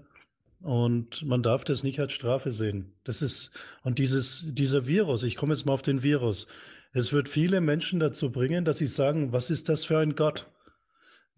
Und 0.61 1.23
man 1.23 1.43
darf 1.43 1.63
das 1.63 1.83
nicht 1.83 1.99
als 1.99 2.13
Strafe 2.13 2.51
sehen. 2.51 2.93
Das 3.03 3.21
ist, 3.21 3.51
und 3.83 3.99
dieses, 3.99 4.47
dieser 4.53 4.87
Virus, 4.87 5.23
ich 5.23 5.35
komme 5.35 5.53
jetzt 5.53 5.65
mal 5.65 5.73
auf 5.73 5.83
den 5.83 6.01
Virus. 6.01 6.47
Es 6.93 7.13
wird 7.13 7.29
viele 7.29 7.61
Menschen 7.61 7.99
dazu 7.99 8.31
bringen, 8.31 8.65
dass 8.65 8.79
sie 8.79 8.87
sagen, 8.87 9.31
was 9.31 9.51
ist 9.51 9.69
das 9.69 9.85
für 9.85 9.99
ein 9.99 10.15
Gott? 10.15 10.47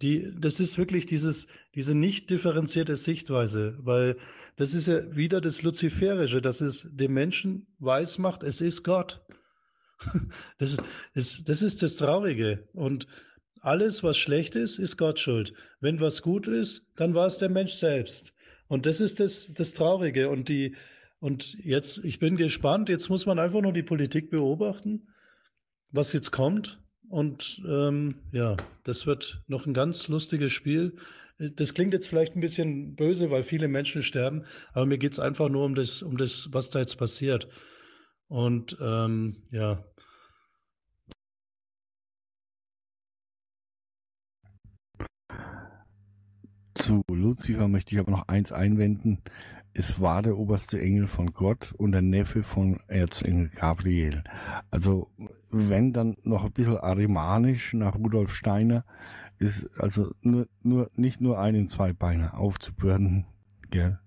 Die, 0.01 0.33
das 0.39 0.59
ist 0.59 0.77
wirklich 0.77 1.05
dieses, 1.05 1.47
diese 1.75 1.93
nicht 1.93 2.29
differenzierte 2.29 2.95
Sichtweise, 2.95 3.77
weil 3.79 4.17
das 4.55 4.73
ist 4.73 4.87
ja 4.87 5.15
wieder 5.15 5.41
das 5.41 5.61
Luziferische, 5.61 6.41
dass 6.41 6.61
es 6.61 6.87
dem 6.91 7.13
Menschen 7.13 7.67
weiß 7.79 8.17
macht, 8.17 8.43
es 8.43 8.61
ist 8.61 8.83
Gott. 8.83 9.21
Das 10.57 10.77
ist, 11.13 11.49
das 11.49 11.61
ist 11.61 11.83
das 11.83 11.97
Traurige. 11.97 12.67
Und 12.71 13.07
alles, 13.61 14.03
was 14.03 14.17
schlecht 14.17 14.55
ist, 14.55 14.79
ist 14.79 14.97
Gott 14.97 15.19
schuld. 15.19 15.53
Wenn 15.81 15.99
was 15.99 16.21
gut 16.21 16.47
ist, 16.47 16.87
dann 16.95 17.13
war 17.13 17.27
es 17.27 17.37
der 17.37 17.49
Mensch 17.49 17.73
selbst. 17.73 18.33
Und 18.67 18.85
das 18.85 19.01
ist 19.01 19.19
das, 19.19 19.51
das 19.53 19.73
Traurige. 19.73 20.29
Und 20.29 20.47
die, 20.47 20.75
und 21.19 21.57
jetzt, 21.63 22.03
ich 22.05 22.19
bin 22.19 22.37
gespannt, 22.37 22.87
jetzt 22.87 23.09
muss 23.09 23.25
man 23.25 23.39
einfach 23.39 23.61
nur 23.61 23.73
die 23.73 23.83
Politik 23.83 24.29
beobachten, 24.29 25.07
was 25.91 26.13
jetzt 26.13 26.31
kommt. 26.31 26.79
Und 27.09 27.61
ähm, 27.67 28.15
ja, 28.31 28.55
das 28.83 29.07
wird 29.07 29.41
noch 29.47 29.65
ein 29.65 29.73
ganz 29.73 30.07
lustiges 30.07 30.53
Spiel. 30.53 30.95
Das 31.39 31.73
klingt 31.73 31.93
jetzt 31.93 32.07
vielleicht 32.07 32.35
ein 32.35 32.41
bisschen 32.41 32.95
böse, 32.95 33.31
weil 33.31 33.43
viele 33.43 33.67
Menschen 33.67 34.03
sterben, 34.03 34.43
aber 34.73 34.85
mir 34.85 34.97
geht 34.97 35.13
es 35.13 35.19
einfach 35.19 35.49
nur 35.49 35.65
um 35.65 35.73
das, 35.73 36.01
um 36.01 36.17
das, 36.17 36.49
was 36.51 36.69
da 36.69 36.79
jetzt 36.79 36.97
passiert. 36.97 37.47
Und 38.27 38.77
ähm, 38.79 39.37
ja, 39.49 39.83
Zu 46.89 47.03
Luzifer 47.07 47.67
möchte 47.67 47.93
ich 47.93 48.01
aber 48.01 48.09
noch 48.09 48.27
eins 48.29 48.51
einwenden. 48.51 49.21
Es 49.75 50.01
war 50.01 50.23
der 50.23 50.39
oberste 50.39 50.81
Engel 50.81 51.05
von 51.05 51.33
Gott 51.33 51.71
und 51.77 51.91
der 51.91 52.01
Neffe 52.01 52.41
von 52.41 52.79
Erzengel 52.87 53.49
Gabriel. 53.49 54.23
Also 54.71 55.07
wenn 55.51 55.93
dann 55.93 56.17
noch 56.23 56.43
ein 56.43 56.51
bisschen 56.51 56.77
arimanisch 56.77 57.75
nach 57.75 57.93
Rudolf 57.93 58.33
Steiner 58.33 58.85
ist 59.37 59.69
also 59.77 60.09
nur, 60.21 60.47
nur 60.63 60.89
nicht 60.95 61.21
nur 61.21 61.37
einen 61.37 61.67
Zweibeiner 61.67 62.35
aufzubürden. 62.39 63.27
Gell? 63.69 63.99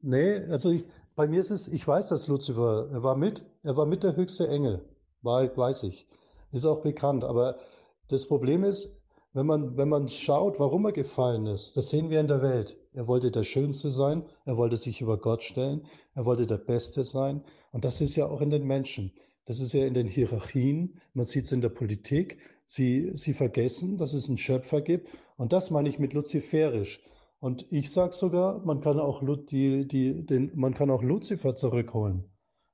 Nee, 0.00 0.38
also 0.38 0.72
ich, 0.72 0.88
bei 1.14 1.28
mir 1.28 1.38
ist 1.38 1.52
es, 1.52 1.68
ich 1.68 1.86
weiß, 1.86 2.08
dass 2.08 2.26
Luzifer, 2.26 2.88
er 2.90 3.04
war 3.04 3.16
mit, 3.16 3.46
er 3.62 3.76
war 3.76 3.86
mit 3.86 4.02
der 4.02 4.16
höchste 4.16 4.48
Engel, 4.48 4.84
war, 5.22 5.56
weiß 5.56 5.84
ich, 5.84 6.08
ist 6.50 6.64
auch 6.64 6.82
bekannt, 6.82 7.22
aber 7.22 7.60
das 8.08 8.26
Problem 8.26 8.64
ist, 8.64 8.95
wenn 9.36 9.44
man, 9.44 9.76
wenn 9.76 9.90
man 9.90 10.08
schaut, 10.08 10.58
warum 10.58 10.86
er 10.86 10.92
gefallen 10.92 11.44
ist, 11.44 11.76
das 11.76 11.90
sehen 11.90 12.08
wir 12.08 12.20
in 12.20 12.26
der 12.26 12.40
Welt. 12.40 12.78
Er 12.94 13.06
wollte 13.06 13.30
der 13.30 13.44
Schönste 13.44 13.90
sein, 13.90 14.24
er 14.46 14.56
wollte 14.56 14.78
sich 14.78 15.02
über 15.02 15.18
Gott 15.18 15.42
stellen, 15.42 15.84
er 16.14 16.24
wollte 16.24 16.46
der 16.46 16.56
Beste 16.56 17.04
sein. 17.04 17.44
Und 17.70 17.84
das 17.84 18.00
ist 18.00 18.16
ja 18.16 18.24
auch 18.24 18.40
in 18.40 18.48
den 18.48 18.66
Menschen. 18.66 19.12
Das 19.44 19.60
ist 19.60 19.74
ja 19.74 19.84
in 19.84 19.92
den 19.92 20.06
Hierarchien, 20.06 20.94
man 21.12 21.26
sieht 21.26 21.44
es 21.44 21.52
in 21.52 21.60
der 21.60 21.68
Politik. 21.68 22.38
Sie, 22.64 23.10
sie 23.12 23.34
vergessen, 23.34 23.98
dass 23.98 24.14
es 24.14 24.28
einen 24.28 24.38
Schöpfer 24.38 24.80
gibt. 24.80 25.10
Und 25.36 25.52
das 25.52 25.70
meine 25.70 25.90
ich 25.90 25.98
mit 25.98 26.14
luziferisch. 26.14 27.02
Und 27.38 27.70
ich 27.70 27.90
sage 27.90 28.14
sogar, 28.14 28.64
man 28.64 28.80
kann 28.80 28.98
auch, 28.98 29.22
die, 29.50 29.86
die, 29.86 30.24
den, 30.24 30.50
man 30.54 30.72
kann 30.72 30.90
auch 30.90 31.02
Luzifer 31.02 31.54
zurückholen. 31.54 32.24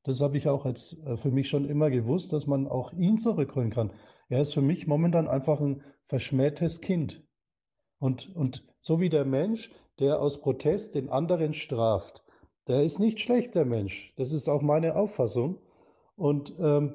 Das 0.05 0.21
habe 0.21 0.37
ich 0.37 0.49
auch 0.49 0.65
als, 0.65 0.99
äh, 1.07 1.17
für 1.17 1.31
mich 1.31 1.49
schon 1.49 1.69
immer 1.69 1.91
gewusst, 1.91 2.33
dass 2.33 2.47
man 2.47 2.67
auch 2.67 2.93
ihn 2.93 3.19
zurückholen 3.19 3.71
kann. 3.71 3.93
Er 4.29 4.41
ist 4.41 4.55
für 4.55 4.63
mich 4.63 4.87
momentan 4.87 5.29
einfach 5.29 5.61
ein 5.61 5.83
verschmähtes 6.07 6.81
Kind. 6.81 7.23
Und, 7.99 8.35
und 8.35 8.65
so 8.81 9.01
wie 9.01 9.09
der 9.09 9.25
Mensch, 9.25 9.71
der 10.01 10.21
aus 10.21 10.41
Protest 10.41 10.95
den 10.95 11.09
anderen 11.09 11.55
straft. 11.55 12.23
Der 12.67 12.83
ist 12.83 12.99
nicht 12.99 13.21
schlecht, 13.21 13.55
der 13.55 13.65
Mensch. 13.65 14.13
Das 14.17 14.33
ist 14.33 14.49
auch 14.49 14.63
meine 14.63 14.97
Auffassung. 14.97 15.59
Und 16.17 16.55
ähm, 16.59 16.95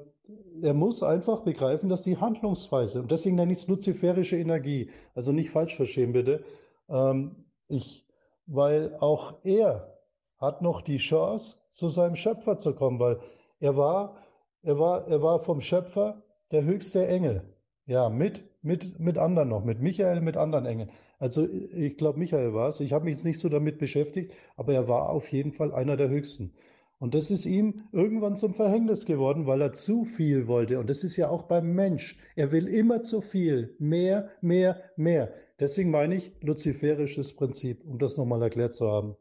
er 0.62 0.74
muss 0.74 1.04
einfach 1.04 1.42
begreifen, 1.44 1.90
dass 1.90 2.04
die 2.04 2.18
Handlungsweise, 2.18 3.02
und 3.02 3.12
deswegen 3.12 3.36
nenne 3.36 3.52
ich 3.52 3.60
es 3.60 3.68
luziferische 3.68 4.38
Energie, 4.38 4.90
also 5.14 5.32
nicht 5.32 5.52
falsch 5.52 5.76
verstehen 5.76 6.12
bitte, 6.12 6.44
ähm, 6.90 7.46
ich, 7.68 8.06
weil 8.46 8.96
auch 9.00 9.36
er 9.44 9.97
hat 10.38 10.62
noch 10.62 10.82
die 10.82 10.98
Chance, 10.98 11.58
zu 11.70 11.90
seinem 11.90 12.16
Schöpfer 12.16 12.58
zu 12.58 12.74
kommen, 12.74 13.00
weil 13.00 13.20
er 13.60 13.76
war, 13.76 14.18
er 14.62 14.80
war, 14.80 15.08
er 15.08 15.22
war 15.22 15.40
vom 15.40 15.62
Schöpfer 15.62 16.24
der 16.52 16.64
höchste 16.64 17.08
Engel. 17.08 17.54
Ja, 17.86 18.10
mit, 18.10 18.44
mit, 18.62 19.00
mit 19.00 19.18
anderen 19.18 19.50
noch, 19.50 19.64
mit 19.64 19.82
Michael, 19.82 20.22
mit 20.22 20.36
anderen 20.38 20.66
Engeln. 20.66 20.92
Also 21.20 21.48
ich 21.48 21.98
glaube, 21.98 22.20
Michael 22.20 22.54
war 22.54 22.70
es. 22.70 22.80
Ich 22.80 22.94
habe 22.94 23.06
mich 23.06 23.16
jetzt 23.16 23.26
nicht 23.26 23.40
so 23.40 23.50
damit 23.50 23.80
beschäftigt, 23.80 24.34
aber 24.56 24.74
er 24.74 24.88
war 24.88 25.10
auf 25.10 25.32
jeden 25.32 25.54
Fall 25.54 25.74
einer 25.74 25.98
der 25.98 26.10
höchsten. 26.10 26.54
Und 27.00 27.14
das 27.14 27.30
ist 27.30 27.46
ihm 27.46 27.88
irgendwann 27.92 28.36
zum 28.36 28.56
Verhängnis 28.56 29.06
geworden, 29.06 29.46
weil 29.46 29.62
er 29.62 29.72
zu 29.72 30.04
viel 30.04 30.48
wollte. 30.48 30.80
Und 30.80 30.90
das 30.90 31.04
ist 31.04 31.16
ja 31.16 31.30
auch 31.30 31.44
beim 31.44 31.74
Mensch. 31.74 32.18
Er 32.36 32.52
will 32.52 32.68
immer 32.68 33.02
zu 33.04 33.22
viel. 33.22 33.76
Mehr, 33.80 34.30
mehr, 34.42 34.82
mehr. 34.96 35.32
Deswegen 35.60 35.92
meine 35.92 36.16
ich 36.16 36.32
luziferisches 36.42 37.36
Prinzip, 37.36 37.86
um 37.86 38.00
das 38.00 38.18
nochmal 38.18 38.42
erklärt 38.42 38.74
zu 38.74 38.88
haben. 38.88 39.16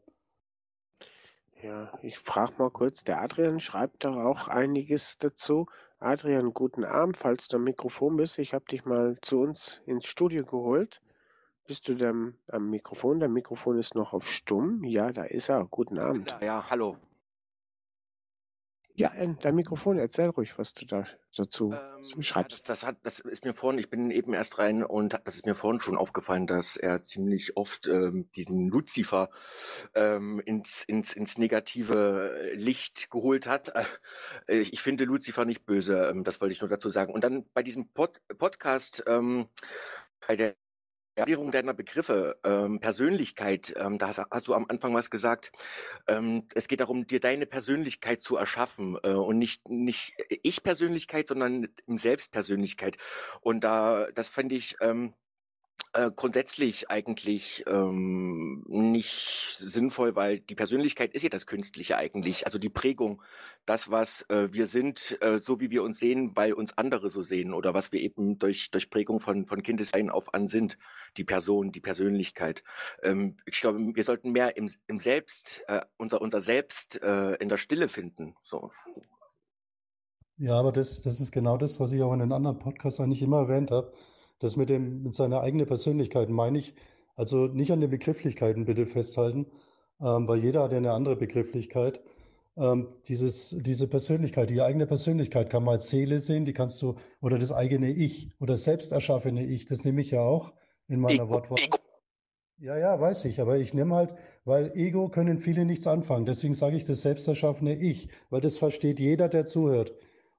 Ja, 1.67 1.91
ich 2.01 2.17
frage 2.19 2.53
mal 2.59 2.69
kurz, 2.69 3.03
der 3.03 3.21
Adrian 3.21 3.59
schreibt 3.59 4.05
da 4.05 4.23
auch 4.23 4.47
einiges 4.47 5.17
dazu. 5.17 5.65
Adrian, 5.99 6.53
guten 6.53 6.85
Abend, 6.85 7.17
falls 7.17 7.49
du 7.49 7.57
am 7.57 7.65
Mikrofon 7.65 8.15
bist. 8.15 8.39
Ich 8.39 8.53
habe 8.53 8.63
dich 8.71 8.85
mal 8.85 9.17
zu 9.21 9.41
uns 9.41 9.81
ins 9.85 10.05
Studio 10.05 10.45
geholt. 10.45 11.01
Bist 11.65 11.89
du 11.89 11.95
denn 11.95 12.37
am 12.49 12.69
Mikrofon? 12.69 13.19
Der 13.19 13.27
Mikrofon 13.27 13.77
ist 13.77 13.95
noch 13.95 14.13
auf 14.13 14.31
Stumm. 14.31 14.85
Ja, 14.85 15.11
da 15.11 15.23
ist 15.23 15.49
er. 15.49 15.65
Guten 15.65 15.99
Abend. 15.99 16.33
Ja, 16.39 16.45
ja 16.45 16.65
hallo. 16.69 16.95
Ja, 18.99 19.11
dein 19.41 19.53
Mikrofon, 19.53 19.99
erzähl 19.99 20.29
ruhig, 20.29 20.57
was 20.57 20.73
du 20.73 20.87
da 20.87 21.05
dazu 21.35 21.71
ähm, 21.71 22.23
schreibst. 22.23 22.67
Das, 22.67 22.81
das, 22.81 22.87
hat, 22.87 22.97
das 23.03 23.19
ist 23.19 23.45
mir 23.45 23.53
vorhin, 23.53 23.79
ich 23.79 23.91
bin 23.91 24.09
eben 24.09 24.33
erst 24.33 24.57
rein 24.57 24.83
und 24.83 25.19
das 25.23 25.35
ist 25.35 25.45
mir 25.45 25.53
vorhin 25.53 25.79
schon 25.79 25.95
aufgefallen, 25.95 26.47
dass 26.47 26.77
er 26.77 27.03
ziemlich 27.03 27.57
oft 27.57 27.85
ähm, 27.85 28.27
diesen 28.35 28.69
Lucifer 28.69 29.29
ähm, 29.93 30.41
ins, 30.43 30.83
ins, 30.83 31.13
ins 31.13 31.37
negative 31.37 32.53
Licht 32.55 33.11
geholt 33.11 33.45
hat. 33.45 33.71
Äh, 34.47 34.59
ich 34.59 34.81
finde 34.81 35.03
Lucifer 35.03 35.45
nicht 35.45 35.65
böse, 35.65 36.09
ähm, 36.09 36.23
das 36.23 36.41
wollte 36.41 36.53
ich 36.53 36.61
nur 36.61 36.69
dazu 36.69 36.89
sagen. 36.89 37.13
Und 37.13 37.23
dann 37.23 37.45
bei 37.53 37.61
diesem 37.61 37.89
Pod, 37.89 38.19
Podcast, 38.39 39.03
ähm, 39.05 39.47
bei 40.27 40.35
der 40.35 40.55
Erklärung 41.17 41.51
deiner 41.51 41.73
Begriffe, 41.73 42.39
ähm, 42.43 42.79
Persönlichkeit, 42.79 43.73
ähm, 43.75 43.97
da 43.97 44.07
hast, 44.07 44.21
hast, 44.29 44.47
du 44.47 44.53
am 44.53 44.65
Anfang 44.69 44.93
was 44.93 45.09
gesagt. 45.09 45.51
Ähm, 46.07 46.47
es 46.53 46.67
geht 46.67 46.79
darum, 46.79 47.07
dir 47.07 47.19
deine 47.19 47.45
Persönlichkeit 47.45 48.21
zu 48.21 48.37
erschaffen 48.37 48.97
äh, 49.03 49.09
und 49.09 49.37
nicht 49.37 49.67
nicht 49.67 50.13
Ich-Persönlichkeit, 50.43 51.27
sondern 51.27 51.67
im 51.87 51.97
Selbstpersönlichkeit. 51.97 52.97
Und 53.41 53.63
da, 53.63 54.07
das 54.13 54.29
fand 54.29 54.51
ich 54.51 54.75
ähm, 54.81 55.13
äh, 55.97 56.11
grundsätzlich 56.15 56.91
eigentlich 56.91 57.63
ähm, 57.65 58.63
nicht 58.67 59.55
sinnvoll, 59.57 60.15
weil 60.15 60.39
die 60.39 60.53
Persönlichkeit 60.53 61.15
ist 61.15 61.23
ja 61.23 61.29
das 61.29 61.47
Künstliche 61.47 61.97
eigentlich, 61.97 62.45
also 62.45 62.59
die 62.59 62.69
Prägung, 62.69 63.23
das, 63.65 63.89
was 63.89 64.21
äh, 64.29 64.49
wir 64.51 64.67
sind, 64.67 65.17
äh, 65.21 65.39
so 65.39 65.59
wie 65.59 65.71
wir 65.71 65.81
uns 65.81 65.97
sehen, 65.97 66.33
weil 66.35 66.53
uns 66.53 66.77
andere 66.77 67.09
so 67.09 67.23
sehen 67.23 67.51
oder 67.51 67.73
was 67.73 67.91
wir 67.91 67.99
eben 67.99 68.37
durch, 68.37 68.69
durch 68.69 68.91
Prägung 68.91 69.19
von, 69.19 69.47
von 69.47 69.63
Kindesbein 69.63 70.11
auf 70.11 70.35
an 70.35 70.47
sind, 70.47 70.77
die 71.17 71.23
Person, 71.23 71.71
die 71.71 71.81
Persönlichkeit. 71.81 72.63
Ähm, 73.01 73.37
ich 73.47 73.59
glaube, 73.59 73.79
wir 73.79 74.03
sollten 74.03 74.31
mehr 74.31 74.55
im, 74.55 74.69
im 74.85 74.99
Selbst, 74.99 75.63
äh, 75.67 75.81
unser, 75.97 76.21
unser 76.21 76.41
Selbst 76.41 77.01
äh, 77.01 77.33
in 77.37 77.49
der 77.49 77.57
Stille 77.57 77.89
finden. 77.89 78.35
So. 78.43 78.69
Ja, 80.37 80.59
aber 80.59 80.71
das, 80.71 81.01
das 81.01 81.19
ist 81.19 81.31
genau 81.31 81.57
das, 81.57 81.79
was 81.79 81.91
ich 81.91 82.03
auch 82.03 82.13
in 82.13 82.19
den 82.19 82.33
anderen 82.33 82.59
Podcasts 82.59 82.99
eigentlich 82.99 83.23
immer 83.23 83.39
erwähnt 83.39 83.71
habe 83.71 83.91
das 84.39 84.55
mit 84.55 84.69
dem, 84.69 85.03
mit 85.03 85.13
seiner 85.13 85.41
eigenen 85.41 85.65
Persönlichkeit 85.65 86.29
meine 86.29 86.59
ich, 86.59 86.75
also 87.15 87.47
nicht 87.47 87.71
an 87.71 87.81
den 87.81 87.89
Begrifflichkeiten 87.89 88.65
bitte 88.65 88.85
festhalten, 88.85 89.47
ähm, 89.99 90.27
weil 90.27 90.43
jeder 90.43 90.63
hat 90.63 90.71
ja 90.71 90.77
eine 90.77 90.93
andere 90.93 91.15
Begrifflichkeit. 91.15 92.01
Ähm, 92.55 92.87
dieses, 93.07 93.55
diese 93.59 93.87
Persönlichkeit, 93.87 94.49
die 94.49 94.61
eigene 94.61 94.87
Persönlichkeit 94.87 95.49
kann 95.49 95.63
man 95.63 95.75
als 95.75 95.89
Seele 95.89 96.19
sehen, 96.19 96.45
die 96.45 96.53
kannst 96.53 96.81
du, 96.81 96.95
oder 97.21 97.37
das 97.37 97.51
eigene 97.51 97.91
Ich 97.91 98.29
oder 98.39 98.57
selbst 98.57 98.91
erschaffene 98.91 99.45
Ich, 99.45 99.65
das 99.65 99.83
nehme 99.83 100.01
ich 100.01 100.11
ja 100.11 100.21
auch 100.21 100.53
in 100.87 100.99
meiner 100.99 101.29
Wortwahl. 101.29 101.59
Ja, 102.59 102.75
ja, 102.75 102.99
weiß 102.99 103.25
ich, 103.25 103.39
aber 103.39 103.59
ich 103.59 103.75
nehme 103.75 103.93
halt, 103.93 104.15
weil 104.43 104.71
Ego 104.75 105.09
können 105.09 105.37
viele 105.37 105.65
nichts 105.65 105.85
anfangen. 105.85 106.25
Deswegen 106.25 106.55
sage 106.55 106.75
ich 106.75 106.83
das 106.83 107.03
selbst 107.03 107.27
erschaffene 107.27 107.75
Ich, 107.75 108.09
weil 108.31 108.41
das 108.41 108.57
versteht 108.57 108.99
jeder, 108.99 109.29
der 109.29 109.45
zuhört. 109.45 109.93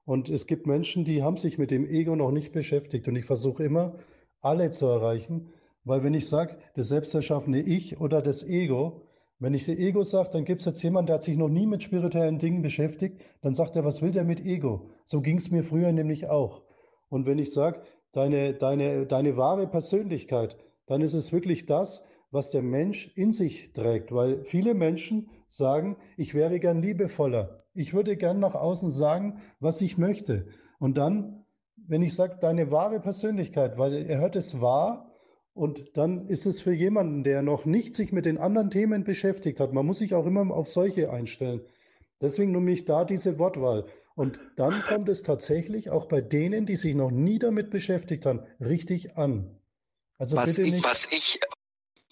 Und 0.09 0.27
es 0.27 0.47
gibt 0.47 0.65
Menschen, 0.65 1.03
die 1.03 1.21
haben 1.21 1.37
sich 1.37 1.59
mit 1.59 1.69
dem 1.69 1.87
Ego 1.87 2.15
noch 2.15 2.31
nicht 2.31 2.51
beschäftigt. 2.51 3.07
Und 3.07 3.15
ich 3.15 3.25
versuche 3.25 3.63
immer, 3.63 3.93
alle 4.41 4.71
zu 4.71 4.87
erreichen. 4.87 5.53
Weil 5.83 6.03
wenn 6.03 6.15
ich 6.15 6.27
sage, 6.27 6.57
das 6.73 6.87
selbsterschaffene 6.87 7.61
Ich 7.61 8.01
oder 8.01 8.23
das 8.23 8.43
Ego, 8.43 9.03
wenn 9.37 9.53
ich 9.53 9.67
das 9.67 9.77
Ego 9.77 10.01
sage, 10.01 10.31
dann 10.33 10.45
gibt 10.45 10.61
es 10.61 10.65
jetzt 10.65 10.81
jemanden, 10.81 11.05
der 11.05 11.17
hat 11.17 11.23
sich 11.23 11.37
noch 11.37 11.47
nie 11.47 11.67
mit 11.67 11.83
spirituellen 11.83 12.39
Dingen 12.39 12.63
beschäftigt, 12.63 13.21
dann 13.43 13.53
sagt 13.53 13.75
er, 13.75 13.85
was 13.85 14.01
will 14.01 14.09
der 14.09 14.23
mit 14.23 14.43
Ego? 14.43 14.89
So 15.05 15.21
ging 15.21 15.37
es 15.37 15.51
mir 15.51 15.63
früher 15.63 15.91
nämlich 15.91 16.27
auch. 16.27 16.63
Und 17.09 17.27
wenn 17.27 17.37
ich 17.37 17.53
sage, 17.53 17.83
deine, 18.11 18.55
deine, 18.55 19.05
deine 19.05 19.37
wahre 19.37 19.67
Persönlichkeit, 19.67 20.57
dann 20.87 21.01
ist 21.01 21.13
es 21.13 21.31
wirklich 21.31 21.67
das, 21.67 22.03
was 22.31 22.51
der 22.51 22.61
Mensch 22.61 23.11
in 23.15 23.31
sich 23.31 23.73
trägt. 23.73 24.11
Weil 24.11 24.43
viele 24.43 24.73
Menschen 24.73 25.29
sagen, 25.47 25.97
ich 26.17 26.33
wäre 26.33 26.59
gern 26.59 26.81
liebevoller. 26.81 27.63
Ich 27.73 27.93
würde 27.93 28.17
gern 28.17 28.39
nach 28.39 28.55
außen 28.55 28.91
sagen, 28.91 29.39
was 29.59 29.81
ich 29.81 29.97
möchte. 29.97 30.47
Und 30.79 30.97
dann, 30.97 31.45
wenn 31.75 32.01
ich 32.01 32.13
sage, 32.15 32.37
deine 32.39 32.71
wahre 32.71 32.99
Persönlichkeit, 32.99 33.77
weil 33.77 33.93
er 33.93 34.19
hört 34.19 34.35
es 34.35 34.61
wahr, 34.61 35.09
und 35.53 35.97
dann 35.97 36.27
ist 36.27 36.45
es 36.45 36.61
für 36.61 36.73
jemanden, 36.73 37.23
der 37.23 37.41
noch 37.41 37.65
nicht 37.65 37.93
sich 37.93 38.13
mit 38.13 38.25
den 38.25 38.37
anderen 38.37 38.69
Themen 38.69 39.03
beschäftigt 39.03 39.59
hat, 39.59 39.73
man 39.73 39.85
muss 39.85 39.97
sich 39.97 40.13
auch 40.13 40.25
immer 40.25 40.53
auf 40.53 40.67
solche 40.67 41.11
einstellen. 41.11 41.61
Deswegen 42.21 42.51
nehme 42.51 42.71
ich 42.71 42.85
da 42.85 43.03
diese 43.05 43.39
Wortwahl. 43.39 43.85
Und 44.15 44.39
dann 44.55 44.81
kommt 44.87 45.09
es 45.09 45.23
tatsächlich 45.23 45.89
auch 45.89 46.05
bei 46.05 46.21
denen, 46.21 46.65
die 46.65 46.75
sich 46.75 46.95
noch 46.95 47.11
nie 47.11 47.39
damit 47.39 47.71
beschäftigt 47.71 48.25
haben, 48.25 48.41
richtig 48.59 49.17
an. 49.17 49.57
Also 50.17 50.37
was 50.37 50.55
bitte 50.55 50.63
ich, 50.63 50.73
nicht. 50.73 50.85
Was 50.85 51.07
ich, 51.11 51.39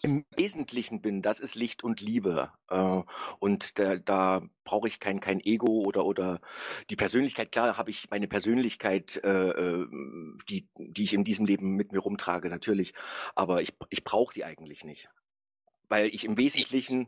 im 0.01 0.25
Wesentlichen 0.35 1.01
bin, 1.01 1.21
das 1.21 1.39
ist 1.39 1.55
Licht 1.55 1.83
und 1.83 2.01
Liebe. 2.01 2.51
Äh, 2.69 3.01
und 3.39 3.79
da, 3.79 3.97
da 3.97 4.41
brauche 4.63 4.87
ich 4.87 4.99
kein, 4.99 5.19
kein 5.19 5.39
Ego 5.39 5.81
oder, 5.81 6.05
oder 6.05 6.41
die 6.89 6.95
Persönlichkeit. 6.95 7.51
Klar 7.51 7.77
habe 7.77 7.89
ich 7.89 8.09
meine 8.09 8.27
Persönlichkeit, 8.27 9.19
äh, 9.23 9.49
äh, 9.49 9.87
die, 10.49 10.69
die 10.77 11.03
ich 11.03 11.13
in 11.13 11.23
diesem 11.23 11.45
Leben 11.45 11.75
mit 11.75 11.91
mir 11.91 11.99
rumtrage, 11.99 12.49
natürlich. 12.49 12.93
Aber 13.35 13.61
ich, 13.61 13.73
ich 13.89 14.03
brauche 14.03 14.33
sie 14.33 14.43
eigentlich 14.43 14.83
nicht. 14.83 15.09
Weil 15.89 16.07
ich 16.07 16.25
im 16.25 16.37
Wesentlichen 16.37 17.07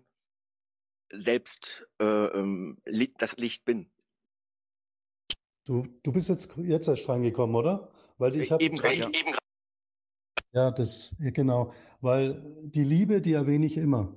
selbst 1.11 1.87
äh, 1.99 2.05
ähm, 2.05 2.77
das 3.17 3.37
Licht 3.37 3.65
bin. 3.65 3.91
Du, 5.65 5.83
du 6.03 6.11
bist 6.11 6.29
jetzt, 6.29 6.55
jetzt 6.57 6.87
erst 6.87 7.07
reingekommen, 7.09 7.55
oder? 7.55 7.91
Weil 8.17 8.35
ich 8.35 8.51
habe 8.51 8.63
eben, 8.63 8.77
eben 8.77 9.35
ja, 10.51 10.71
das, 10.71 11.15
genau. 11.19 11.71
Weil 12.01 12.41
die 12.63 12.83
Liebe, 12.83 13.21
die 13.21 13.33
erwähne 13.33 13.65
ich 13.65 13.77
immer. 13.77 14.15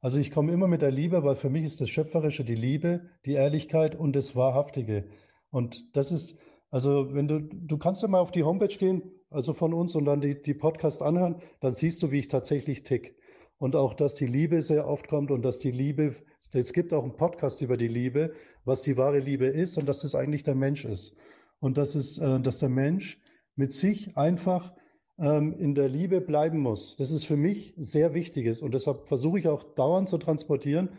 Also 0.00 0.18
ich 0.18 0.30
komme 0.30 0.52
immer 0.52 0.68
mit 0.68 0.82
der 0.82 0.92
Liebe, 0.92 1.24
weil 1.24 1.34
für 1.36 1.50
mich 1.50 1.64
ist 1.64 1.80
das 1.80 1.90
Schöpferische 1.90 2.44
die 2.44 2.54
Liebe, 2.54 3.08
die 3.26 3.32
Ehrlichkeit 3.32 3.96
und 3.96 4.14
das 4.14 4.36
Wahrhaftige. 4.36 5.08
Und 5.50 5.84
das 5.96 6.12
ist, 6.12 6.36
also 6.70 7.14
wenn 7.14 7.26
du, 7.26 7.40
du 7.40 7.78
kannst 7.78 8.02
ja 8.02 8.08
mal 8.08 8.20
auf 8.20 8.30
die 8.30 8.44
Homepage 8.44 8.76
gehen, 8.76 9.02
also 9.30 9.52
von 9.52 9.74
uns 9.74 9.94
und 9.94 10.04
dann 10.04 10.20
die, 10.20 10.40
die 10.40 10.54
Podcast 10.54 11.02
anhören, 11.02 11.36
dann 11.60 11.72
siehst 11.72 12.02
du, 12.02 12.12
wie 12.12 12.20
ich 12.20 12.28
tatsächlich 12.28 12.82
tick. 12.82 13.16
Und 13.58 13.74
auch, 13.74 13.94
dass 13.94 14.14
die 14.14 14.26
Liebe 14.26 14.62
sehr 14.62 14.86
oft 14.86 15.08
kommt 15.08 15.32
und 15.32 15.42
dass 15.42 15.58
die 15.58 15.72
Liebe, 15.72 16.14
es 16.52 16.72
gibt 16.72 16.92
auch 16.92 17.02
einen 17.02 17.16
Podcast 17.16 17.60
über 17.60 17.76
die 17.76 17.88
Liebe, 17.88 18.32
was 18.64 18.82
die 18.82 18.96
wahre 18.96 19.18
Liebe 19.18 19.46
ist 19.46 19.78
und 19.78 19.88
dass 19.88 20.04
es 20.04 20.14
eigentlich 20.14 20.44
der 20.44 20.54
Mensch 20.54 20.84
ist. 20.84 21.16
Und 21.58 21.76
das 21.76 21.96
ist, 21.96 22.18
äh, 22.18 22.38
dass 22.40 22.60
der 22.60 22.68
Mensch 22.68 23.20
mit 23.56 23.72
sich 23.72 24.16
einfach 24.16 24.72
in 25.20 25.74
der 25.74 25.88
Liebe 25.88 26.20
bleiben 26.20 26.60
muss. 26.60 26.94
Das 26.96 27.10
ist 27.10 27.24
für 27.24 27.36
mich 27.36 27.74
sehr 27.76 28.14
wichtiges 28.14 28.62
und 28.62 28.72
deshalb 28.72 29.08
versuche 29.08 29.40
ich 29.40 29.48
auch 29.48 29.64
dauernd 29.64 30.08
zu 30.08 30.16
transportieren, 30.16 30.90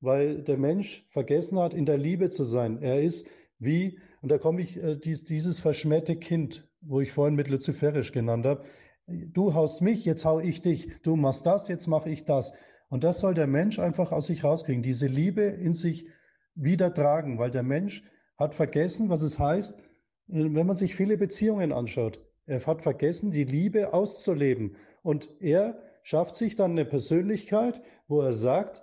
weil 0.00 0.42
der 0.42 0.56
Mensch 0.56 1.06
vergessen 1.10 1.58
hat, 1.58 1.74
in 1.74 1.84
der 1.84 1.98
Liebe 1.98 2.30
zu 2.30 2.44
sein. 2.44 2.80
Er 2.80 3.02
ist 3.02 3.26
wie, 3.58 3.98
und 4.22 4.30
da 4.30 4.38
komme 4.38 4.62
ich, 4.62 4.82
äh, 4.82 4.96
dies, 4.96 5.24
dieses 5.24 5.60
verschmähte 5.60 6.16
Kind, 6.16 6.68
wo 6.80 7.00
ich 7.00 7.12
vorhin 7.12 7.34
mit 7.34 7.48
Luziferisch 7.48 8.12
genannt 8.12 8.46
habe. 8.46 8.64
Du 9.06 9.54
haust 9.54 9.82
mich, 9.82 10.04
jetzt 10.04 10.24
hau 10.24 10.38
ich 10.38 10.62
dich. 10.62 10.90
Du 11.02 11.16
machst 11.16 11.44
das, 11.46 11.68
jetzt 11.68 11.88
mache 11.88 12.10
ich 12.10 12.24
das. 12.24 12.52
Und 12.88 13.04
das 13.04 13.20
soll 13.20 13.34
der 13.34 13.46
Mensch 13.46 13.78
einfach 13.78 14.12
aus 14.12 14.28
sich 14.28 14.44
rauskriegen, 14.44 14.82
diese 14.82 15.06
Liebe 15.06 15.42
in 15.42 15.74
sich 15.74 16.06
wieder 16.54 16.94
tragen, 16.94 17.38
weil 17.38 17.50
der 17.50 17.62
Mensch 17.62 18.02
hat 18.36 18.54
vergessen, 18.54 19.08
was 19.08 19.22
es 19.22 19.38
heißt, 19.38 19.78
äh, 19.78 19.82
wenn 20.28 20.66
man 20.66 20.76
sich 20.76 20.94
viele 20.94 21.18
Beziehungen 21.18 21.72
anschaut. 21.72 22.20
Er 22.48 22.66
hat 22.66 22.82
vergessen, 22.82 23.30
die 23.30 23.44
Liebe 23.44 23.92
auszuleben. 23.92 24.76
Und 25.02 25.28
er 25.38 25.78
schafft 26.02 26.34
sich 26.34 26.56
dann 26.56 26.72
eine 26.72 26.86
Persönlichkeit, 26.86 27.80
wo 28.08 28.22
er 28.22 28.32
sagt, 28.32 28.82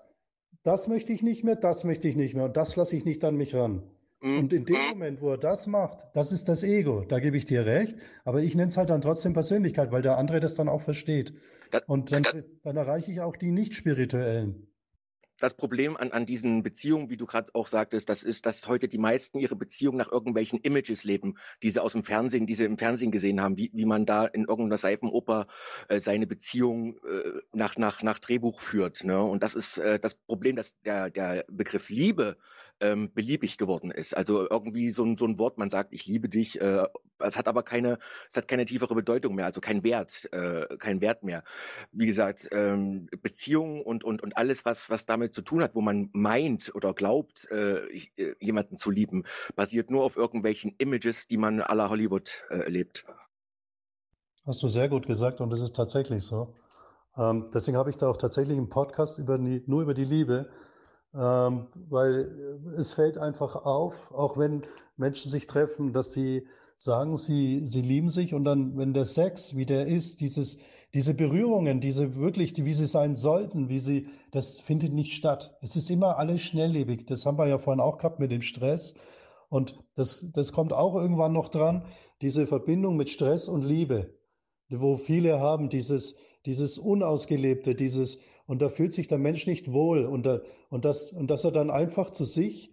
das 0.61 0.87
möchte 0.87 1.11
ich 1.11 1.23
nicht 1.23 1.43
mehr, 1.43 1.55
das 1.55 1.83
möchte 1.83 2.07
ich 2.07 2.15
nicht 2.15 2.35
mehr 2.35 2.45
und 2.45 2.57
das 2.57 2.75
lasse 2.75 2.95
ich 2.95 3.05
nicht 3.05 3.23
an 3.23 3.35
mich 3.35 3.55
ran. 3.55 3.83
Mhm. 4.21 4.39
Und 4.39 4.53
in 4.53 4.65
dem 4.65 4.89
Moment, 4.91 5.21
wo 5.21 5.31
er 5.31 5.37
das 5.37 5.65
macht, 5.65 6.05
das 6.13 6.31
ist 6.31 6.47
das 6.47 6.63
Ego, 6.63 7.05
da 7.07 7.19
gebe 7.19 7.37
ich 7.37 7.45
dir 7.45 7.65
recht, 7.65 7.95
aber 8.23 8.41
ich 8.41 8.55
nenne 8.55 8.69
es 8.69 8.77
halt 8.77 8.91
dann 8.91 9.01
trotzdem 9.01 9.33
Persönlichkeit, 9.33 9.91
weil 9.91 10.03
der 10.03 10.17
andere 10.17 10.39
das 10.39 10.55
dann 10.55 10.69
auch 10.69 10.81
versteht. 10.81 11.33
Und 11.87 12.11
dann, 12.11 12.23
dann 12.63 12.77
erreiche 12.77 13.11
ich 13.11 13.21
auch 13.21 13.35
die 13.35 13.51
nicht-spirituellen 13.51 14.67
das 15.39 15.55
Problem 15.55 15.97
an, 15.97 16.11
an 16.11 16.25
diesen 16.25 16.64
Beziehungen, 16.64 17.09
wie 17.09 17.17
du 17.17 17.25
gerade 17.25 17.51
auch 17.53 17.67
sagtest, 17.67 18.09
das 18.09 18.23
ist, 18.23 18.45
dass 18.45 18.67
heute 18.67 18.88
die 18.88 18.97
meisten 18.97 19.39
ihre 19.39 19.55
Beziehungen 19.55 19.97
nach 19.97 20.11
irgendwelchen 20.11 20.59
Images 20.59 21.03
leben, 21.03 21.35
die 21.64 21.72
sie 21.72 21.81
aus 21.81 21.93
dem 21.93 22.03
Fernsehen, 22.03 22.47
die 22.47 22.55
sie 22.55 22.65
im 22.65 22.77
Fernsehen 22.77 23.11
gesehen 23.11 23.41
haben, 23.41 23.57
wie, 23.57 23.72
wie 23.73 23.85
man 23.85 24.05
da 24.05 24.25
in 24.25 24.45
irgendeiner 24.45 24.77
Seifenoper 24.77 25.47
äh, 25.89 25.99
seine 25.99 26.27
Beziehung 26.27 26.97
äh, 26.97 27.41
nach, 27.51 27.77
nach, 27.77 28.01
nach 28.01 28.19
Drehbuch 28.19 28.61
führt. 28.61 29.03
Ne? 29.03 29.22
Und 29.22 29.43
das 29.43 29.55
ist 29.55 29.77
äh, 29.77 29.99
das 29.99 30.15
Problem, 30.15 30.55
dass 30.55 30.80
der, 30.81 31.09
der 31.09 31.45
Begriff 31.49 31.89
Liebe 31.89 32.38
ähm, 32.79 33.11
beliebig 33.13 33.57
geworden 33.57 33.91
ist. 33.91 34.15
Also 34.15 34.49
irgendwie 34.49 34.89
so 34.89 35.03
ein, 35.03 35.17
so 35.17 35.25
ein 35.25 35.39
Wort, 35.39 35.57
man 35.57 35.69
sagt, 35.69 35.93
ich 35.93 36.05
liebe 36.05 36.29
dich, 36.29 36.59
äh, 36.59 36.85
es 37.19 37.37
hat 37.37 37.47
aber 37.47 37.63
keine, 37.63 37.97
es 38.29 38.37
hat 38.37 38.47
keine 38.47 38.65
tiefere 38.65 38.95
Bedeutung 38.95 39.35
mehr, 39.35 39.45
also 39.45 39.61
kein 39.61 39.83
Wert, 39.83 40.27
äh, 40.33 40.77
kein 40.77 41.01
Wert 41.01 41.23
mehr. 41.23 41.43
Wie 41.91 42.05
gesagt, 42.05 42.49
ähm, 42.51 43.07
Beziehungen 43.21 43.81
und, 43.81 44.03
und, 44.03 44.21
und 44.21 44.37
alles, 44.37 44.65
was, 44.65 44.89
was 44.89 45.05
damit 45.05 45.33
zu 45.33 45.41
tun 45.41 45.61
hat, 45.61 45.75
wo 45.75 45.81
man 45.81 46.09
meint 46.13 46.73
oder 46.75 46.93
glaubt, 46.93 47.49
äh, 47.51 47.85
äh 48.17 48.35
jemanden 48.39 48.75
zu 48.75 48.91
lieben, 48.91 49.23
basiert 49.55 49.89
nur 49.89 50.03
auf 50.03 50.17
irgendwelchen 50.17 50.75
Images, 50.77 51.27
die 51.27 51.37
man 51.37 51.61
aller 51.61 51.89
Hollywood 51.89 52.43
äh, 52.49 52.57
erlebt. 52.57 53.05
Hast 54.45 54.61
du 54.61 54.67
sehr 54.67 54.89
gut 54.89 55.07
gesagt 55.07 55.41
und 55.41 55.49
das 55.49 55.61
ist 55.61 55.75
tatsächlich 55.75 56.23
so. 56.23 56.53
Ähm, 57.17 57.49
deswegen 57.53 57.77
habe 57.77 57.89
ich 57.89 57.97
da 57.97 58.09
auch 58.09 58.17
tatsächlich 58.17 58.57
einen 58.57 58.69
Podcast 58.69 59.17
über 59.17 59.37
die, 59.37 59.63
nur 59.65 59.81
über 59.81 59.93
die 59.93 60.03
Liebe, 60.03 60.49
ähm, 61.15 61.67
weil 61.89 62.59
es 62.77 62.93
fällt 62.93 63.17
einfach 63.17 63.55
auf, 63.55 64.13
auch 64.13 64.37
wenn 64.37 64.63
Menschen 64.97 65.31
sich 65.31 65.47
treffen, 65.47 65.93
dass 65.93 66.13
sie 66.13 66.45
sagen, 66.77 67.15
sie, 67.15 67.61
sie 67.65 67.81
lieben 67.81 68.09
sich 68.09 68.33
und 68.33 68.43
dann, 68.43 68.77
wenn 68.77 68.93
der 68.93 69.05
Sex, 69.05 69.55
wie 69.55 69.65
der 69.65 69.87
ist, 69.87 70.19
dieses, 70.19 70.57
diese 70.93 71.13
Berührungen, 71.13 71.79
diese 71.79 72.15
wirklich, 72.15 72.53
wie 72.57 72.73
sie 72.73 72.85
sein 72.85 73.15
sollten, 73.15 73.69
wie 73.69 73.79
sie, 73.79 74.07
das 74.31 74.59
findet 74.59 74.93
nicht 74.93 75.13
statt. 75.13 75.57
Es 75.61 75.75
ist 75.75 75.89
immer 75.89 76.17
alles 76.17 76.41
schnelllebig. 76.41 77.05
Das 77.05 77.25
haben 77.25 77.37
wir 77.37 77.47
ja 77.47 77.57
vorhin 77.57 77.81
auch 77.81 77.97
gehabt 77.97 78.19
mit 78.19 78.31
dem 78.31 78.41
Stress. 78.41 78.93
Und 79.49 79.77
das, 79.95 80.25
das 80.33 80.51
kommt 80.51 80.73
auch 80.73 80.95
irgendwann 80.95 81.33
noch 81.33 81.49
dran, 81.49 81.85
diese 82.21 82.47
Verbindung 82.47 82.97
mit 82.97 83.09
Stress 83.09 83.47
und 83.47 83.63
Liebe, 83.63 84.13
wo 84.69 84.97
viele 84.97 85.39
haben, 85.39 85.69
dieses, 85.69 86.15
dieses 86.45 86.77
Unausgelebte, 86.77 87.75
dieses, 87.75 88.19
und 88.45 88.61
da 88.61 88.69
fühlt 88.69 88.93
sich 88.93 89.07
der 89.07 89.17
Mensch 89.17 89.48
nicht 89.48 89.72
wohl 89.72 90.06
und, 90.06 90.25
da, 90.25 90.41
und, 90.69 90.85
das, 90.85 91.11
und 91.11 91.30
dass 91.32 91.43
er 91.43 91.51
dann 91.51 91.69
einfach 91.69 92.09
zu 92.09 92.25
sich, 92.25 92.72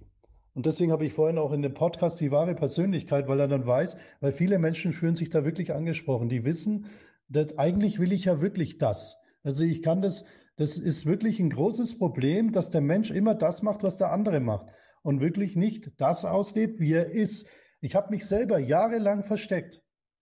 und 0.54 0.66
deswegen 0.66 0.92
habe 0.92 1.06
ich 1.06 1.14
vorhin 1.14 1.38
auch 1.38 1.52
in 1.52 1.62
dem 1.62 1.72
Podcast 1.72 2.20
die 2.20 2.30
wahre 2.30 2.54
Persönlichkeit, 2.54 3.26
weil 3.26 3.40
er 3.40 3.48
dann 3.48 3.66
weiß, 3.66 3.96
weil 4.20 4.32
viele 4.32 4.58
Menschen 4.58 4.92
fühlen 4.92 5.14
sich 5.14 5.30
da 5.30 5.44
wirklich 5.44 5.72
angesprochen, 5.72 6.28
die 6.28 6.44
wissen, 6.44 6.86
dass 7.28 7.58
eigentlich 7.58 7.98
will 7.98 8.12
ich 8.12 8.26
ja 8.26 8.42
wirklich 8.42 8.76
das. 8.76 9.16
Also 9.42 9.64
ich 9.64 9.82
kann 9.82 10.02
das, 10.02 10.24
das 10.56 10.76
ist 10.76 11.06
wirklich 11.06 11.40
ein 11.40 11.50
großes 11.50 11.98
Problem, 11.98 12.52
dass 12.52 12.68
der 12.68 12.82
Mensch 12.82 13.10
immer 13.10 13.34
das 13.34 13.62
macht, 13.62 13.82
was 13.82 13.96
der 13.96 14.12
andere 14.12 14.40
macht 14.40 14.66
und 15.02 15.20
wirklich 15.20 15.56
nicht 15.56 15.92
das 15.96 16.26
auslebt, 16.26 16.80
wie 16.80 16.92
er 16.92 17.10
ist. 17.10 17.48
Ich 17.80 17.94
habe 17.94 18.10
mich 18.10 18.26
selber 18.26 18.58
jahrelang 18.58 19.24
versteckt. 19.24 19.80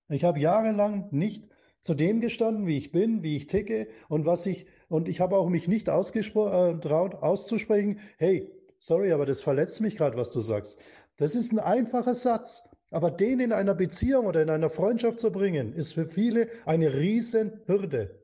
Ich 0.09 0.25
habe 0.25 0.39
jahrelang 0.39 1.09
nicht 1.11 1.49
zu 1.81 1.94
dem 1.94 2.20
gestanden, 2.20 2.67
wie 2.67 2.76
ich 2.76 2.92
bin, 2.92 3.23
wie 3.23 3.36
ich 3.36 3.47
ticke 3.47 3.89
und 4.09 4.26
was 4.26 4.47
ich, 4.47 4.67
und 4.89 5.09
ich 5.09 5.20
habe 5.20 5.36
auch 5.36 5.49
mich 5.49 5.68
nicht 5.68 5.89
ausgetraut, 5.89 7.15
äh, 7.15 7.17
auszusprechen, 7.17 8.00
hey, 8.18 8.50
sorry, 8.78 9.12
aber 9.12 9.26
das 9.26 9.42
verletzt 9.42 9.81
mich 9.81 9.97
gerade, 9.97 10.17
was 10.17 10.31
du 10.31 10.41
sagst. 10.41 10.81
Das 11.17 11.34
ist 11.34 11.52
ein 11.52 11.59
einfacher 11.59 12.15
Satz, 12.15 12.62
aber 12.91 13.10
den 13.10 13.41
in 13.41 13.52
einer 13.52 13.75
Beziehung 13.75 14.26
oder 14.26 14.42
in 14.42 14.50
einer 14.50 14.70
Freundschaft 14.70 15.20
zu 15.20 15.31
bringen, 15.33 15.73
ist 15.73 15.92
für 15.92 16.07
viele 16.07 16.49
eine 16.67 16.94
Riesenhürde. 16.94 18.20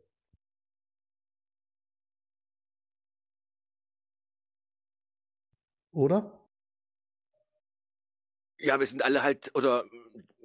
Oder? 5.92 6.35
Ja, 8.66 8.80
wir 8.80 8.86
sind 8.88 9.04
alle 9.04 9.22
halt, 9.22 9.52
oder 9.54 9.84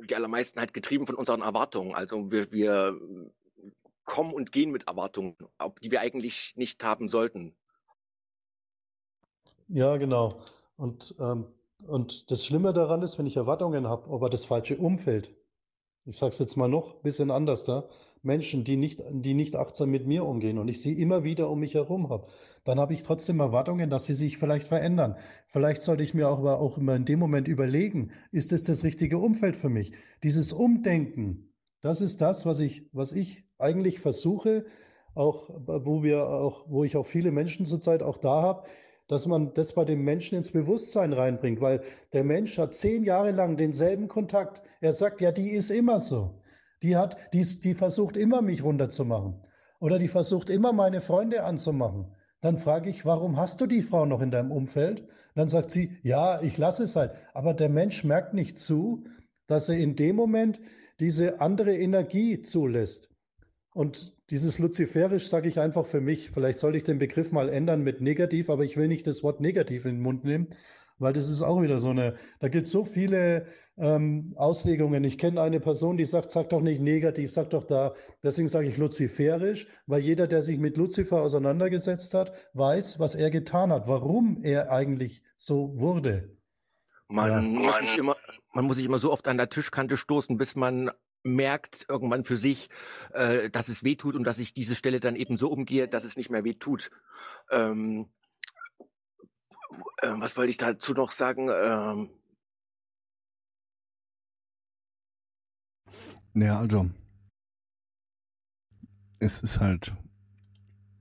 die 0.07 0.15
allermeisten 0.15 0.59
halt 0.59 0.75
getrieben 0.75 1.07
von 1.07 1.15
unseren 1.15 1.41
Erwartungen. 1.41 1.95
Also 1.95 2.29
wir, 2.29 2.51
wir 2.51 2.95
kommen 4.05 4.31
und 4.31 4.51
gehen 4.51 4.69
mit 4.69 4.87
Erwartungen, 4.87 5.35
die 5.81 5.89
wir 5.89 6.01
eigentlich 6.01 6.53
nicht 6.55 6.83
haben 6.83 7.09
sollten. 7.09 7.55
Ja, 9.69 9.97
genau. 9.97 10.43
Und, 10.77 11.15
ähm, 11.19 11.47
und 11.87 12.29
das 12.29 12.45
Schlimme 12.45 12.73
daran 12.73 13.01
ist, 13.01 13.17
wenn 13.17 13.25
ich 13.25 13.37
Erwartungen 13.37 13.87
habe, 13.87 14.13
aber 14.13 14.29
das 14.29 14.45
falsche 14.45 14.77
Umfeld, 14.77 15.33
ich 16.05 16.17
sage 16.17 16.31
es 16.31 16.39
jetzt 16.39 16.55
mal 16.55 16.67
noch 16.67 16.95
ein 16.95 17.01
bisschen 17.03 17.31
anders 17.31 17.63
da, 17.63 17.87
Menschen, 18.23 18.63
die 18.63 18.77
nicht, 18.77 19.01
die 19.09 19.33
nicht 19.33 19.55
achtsam 19.55 19.89
mit 19.89 20.05
mir 20.05 20.25
umgehen 20.25 20.59
und 20.59 20.67
ich 20.67 20.81
sie 20.81 20.93
immer 20.93 21.23
wieder 21.23 21.49
um 21.49 21.59
mich 21.59 21.73
herum 21.73 22.09
habe, 22.09 22.27
dann 22.63 22.79
habe 22.79 22.93
ich 22.93 23.01
trotzdem 23.01 23.39
Erwartungen, 23.39 23.89
dass 23.89 24.05
sie 24.05 24.13
sich 24.13 24.37
vielleicht 24.37 24.67
verändern. 24.67 25.15
Vielleicht 25.47 25.81
sollte 25.81 26.03
ich 26.03 26.13
mir 26.13 26.29
auch, 26.29 26.39
aber 26.39 26.59
auch 26.59 26.77
immer 26.77 26.95
in 26.95 27.05
dem 27.05 27.17
Moment 27.17 27.47
überlegen, 27.47 28.11
ist 28.31 28.53
es 28.53 28.63
das 28.63 28.83
richtige 28.83 29.17
Umfeld 29.17 29.55
für 29.55 29.69
mich? 29.69 29.93
Dieses 30.23 30.53
Umdenken, 30.53 31.51
das 31.81 32.01
ist 32.01 32.21
das, 32.21 32.45
was 32.45 32.59
ich, 32.59 32.87
was 32.93 33.11
ich 33.13 33.43
eigentlich 33.57 33.99
versuche, 33.99 34.65
auch 35.15 35.49
wo 35.65 36.03
wir 36.03 36.29
auch, 36.29 36.65
wo 36.69 36.83
ich 36.83 36.95
auch 36.97 37.05
viele 37.05 37.31
Menschen 37.31 37.65
zurzeit 37.65 38.03
auch 38.03 38.19
da 38.19 38.41
habe, 38.43 38.63
dass 39.11 39.27
man 39.27 39.53
das 39.53 39.73
bei 39.73 39.83
dem 39.83 40.05
Menschen 40.05 40.37
ins 40.37 40.51
Bewusstsein 40.51 41.11
reinbringt, 41.11 41.59
weil 41.59 41.81
der 42.13 42.23
Mensch 42.23 42.57
hat 42.57 42.73
zehn 42.73 43.03
Jahre 43.03 43.31
lang 43.31 43.57
denselben 43.57 44.07
Kontakt. 44.07 44.61
Er 44.79 44.93
sagt, 44.93 45.19
ja, 45.19 45.33
die 45.33 45.49
ist 45.49 45.69
immer 45.69 45.99
so. 45.99 46.39
Die 46.81 46.95
hat, 46.95 47.17
die, 47.33 47.43
die 47.43 47.73
versucht 47.73 48.15
immer 48.15 48.41
mich 48.41 48.63
runterzumachen. 48.63 49.41
Oder 49.81 49.99
die 49.99 50.07
versucht 50.07 50.49
immer 50.49 50.71
meine 50.71 51.01
Freunde 51.01 51.43
anzumachen. 51.43 52.15
Dann 52.39 52.57
frage 52.57 52.89
ich, 52.89 53.05
warum 53.05 53.35
hast 53.35 53.59
du 53.59 53.65
die 53.65 53.81
Frau 53.81 54.05
noch 54.05 54.21
in 54.21 54.31
deinem 54.31 54.53
Umfeld? 54.53 55.05
Dann 55.35 55.49
sagt 55.49 55.71
sie, 55.71 55.97
ja, 56.03 56.41
ich 56.41 56.57
lasse 56.57 56.85
es 56.85 56.95
halt. 56.95 57.11
Aber 57.33 57.53
der 57.53 57.67
Mensch 57.67 58.05
merkt 58.05 58.33
nicht 58.33 58.57
zu, 58.57 59.03
dass 59.45 59.67
er 59.67 59.75
in 59.75 59.97
dem 59.97 60.15
Moment 60.15 60.61
diese 61.01 61.41
andere 61.41 61.75
Energie 61.75 62.41
zulässt. 62.43 63.10
Und 63.73 64.13
dieses 64.29 64.59
Luziferisch 64.59 65.27
sage 65.27 65.47
ich 65.47 65.59
einfach 65.59 65.85
für 65.85 66.01
mich. 66.01 66.31
Vielleicht 66.31 66.59
sollte 66.59 66.77
ich 66.77 66.83
den 66.83 66.99
Begriff 66.99 67.31
mal 67.31 67.49
ändern 67.49 67.83
mit 67.83 68.01
negativ, 68.01 68.49
aber 68.49 68.63
ich 68.63 68.75
will 68.75 68.87
nicht 68.87 69.07
das 69.07 69.23
Wort 69.23 69.39
negativ 69.39 69.85
in 69.85 69.95
den 69.95 70.01
Mund 70.01 70.25
nehmen, 70.25 70.47
weil 70.99 71.13
das 71.13 71.29
ist 71.29 71.41
auch 71.41 71.61
wieder 71.61 71.79
so 71.79 71.89
eine, 71.89 72.15
da 72.39 72.49
gibt 72.49 72.67
es 72.67 72.73
so 72.73 72.83
viele 72.83 73.47
ähm, 73.77 74.33
Auslegungen. 74.35 75.03
Ich 75.05 75.17
kenne 75.17 75.41
eine 75.41 75.61
Person, 75.61 75.95
die 75.95 76.03
sagt, 76.03 76.31
sag 76.31 76.49
doch 76.49 76.61
nicht 76.61 76.81
negativ, 76.81 77.31
sag 77.31 77.49
doch 77.51 77.63
da. 77.63 77.93
Deswegen 78.23 78.49
sage 78.49 78.67
ich 78.67 78.77
luziferisch, 78.77 79.67
weil 79.87 80.01
jeder, 80.01 80.27
der 80.27 80.41
sich 80.41 80.59
mit 80.59 80.75
Luzifer 80.75 81.21
auseinandergesetzt 81.21 82.13
hat, 82.13 82.33
weiß, 82.53 82.99
was 82.99 83.15
er 83.15 83.31
getan 83.31 83.71
hat, 83.71 83.87
warum 83.87 84.43
er 84.43 84.69
eigentlich 84.69 85.23
so 85.37 85.79
wurde. 85.79 86.37
Man, 87.07 87.29
ja. 87.29 87.41
muss 87.41 87.79
sich 87.79 87.97
immer, 87.97 88.15
man 88.53 88.65
muss 88.65 88.75
sich 88.75 88.85
immer 88.85 88.99
so 88.99 89.11
oft 89.11 89.27
an 89.27 89.37
der 89.37 89.49
Tischkante 89.49 89.97
stoßen, 89.97 90.37
bis 90.37 90.55
man 90.55 90.91
merkt 91.23 91.85
irgendwann 91.87 92.25
für 92.25 92.37
sich, 92.37 92.69
äh, 93.13 93.49
dass 93.49 93.69
es 93.69 93.83
weh 93.83 93.95
tut 93.95 94.15
und 94.15 94.23
dass 94.23 94.39
ich 94.39 94.53
diese 94.53 94.75
Stelle 94.75 94.99
dann 94.99 95.15
eben 95.15 95.37
so 95.37 95.51
umgehe, 95.51 95.87
dass 95.87 96.03
es 96.03 96.17
nicht 96.17 96.29
mehr 96.29 96.43
weh 96.43 96.53
tut. 96.53 96.91
Ähm, 97.49 98.09
äh, 100.01 100.13
was 100.17 100.35
wollte 100.37 100.49
ich 100.49 100.57
dazu 100.57 100.93
noch 100.93 101.11
sagen? 101.11 101.49
Ähm, 101.53 102.09
ja, 106.33 106.59
also 106.59 106.89
es 109.19 109.41
ist 109.41 109.59
halt 109.59 109.93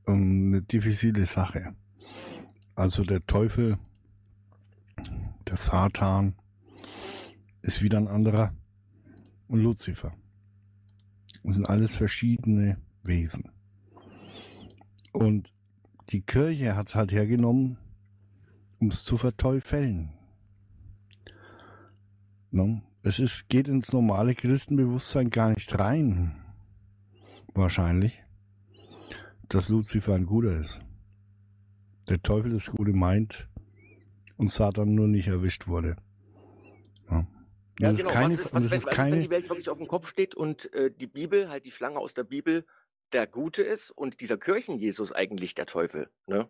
ähm, 0.06 0.48
eine 0.48 0.62
diffizile 0.62 1.26
Sache. 1.26 1.74
Also 2.74 3.04
der 3.04 3.24
Teufel, 3.26 3.78
der 5.46 5.56
Satan 5.56 6.34
ist 7.62 7.82
wieder 7.82 7.98
ein 7.98 8.08
anderer 8.08 8.54
und 9.50 9.60
Luzifer. 9.60 10.14
Das 11.42 11.54
sind 11.54 11.66
alles 11.66 11.96
verschiedene 11.96 12.78
Wesen. 13.02 13.50
Und 15.12 15.52
die 16.10 16.22
Kirche 16.22 16.76
hat 16.76 16.88
es 16.88 16.94
halt 16.94 17.10
hergenommen, 17.10 17.76
um 18.78 18.88
es 18.88 19.04
zu 19.04 19.16
verteufeln. 19.16 20.12
No? 22.52 22.80
Es 23.02 23.18
ist, 23.18 23.48
geht 23.48 23.66
ins 23.66 23.92
normale 23.92 24.34
Christenbewusstsein 24.34 25.30
gar 25.30 25.50
nicht 25.50 25.76
rein. 25.78 26.36
Wahrscheinlich. 27.54 28.22
Dass 29.48 29.68
Luzifer 29.68 30.14
ein 30.14 30.26
guter 30.26 30.60
ist. 30.60 30.80
Der 32.08 32.22
Teufel 32.22 32.52
das 32.52 32.70
Gute 32.70 32.92
meint 32.92 33.48
und 34.36 34.50
Satan 34.50 34.94
nur 34.94 35.08
nicht 35.08 35.26
erwischt 35.26 35.66
wurde. 35.66 35.96
Ja. 37.10 37.26
Ja, 37.80 37.92
genau. 37.92 38.10
Keine, 38.10 38.34
was 38.34 38.40
ist, 38.40 38.54
was, 38.54 38.70
was, 38.70 38.84
was 38.84 38.94
keine... 38.94 39.16
wenn 39.16 39.22
die 39.22 39.30
Welt 39.30 39.48
wirklich 39.48 39.70
auf 39.70 39.78
dem 39.78 39.88
Kopf 39.88 40.06
steht 40.06 40.34
und 40.34 40.72
äh, 40.74 40.90
die 40.90 41.06
Bibel, 41.06 41.48
halt 41.48 41.64
die 41.64 41.70
Schlange 41.70 41.98
aus 41.98 42.12
der 42.12 42.24
Bibel, 42.24 42.66
der 43.12 43.26
Gute 43.26 43.62
ist 43.62 43.90
und 43.90 44.20
dieser 44.20 44.36
Kirchen-Jesus 44.36 45.12
eigentlich 45.12 45.54
der 45.54 45.64
Teufel. 45.64 46.10
Ne? 46.26 46.46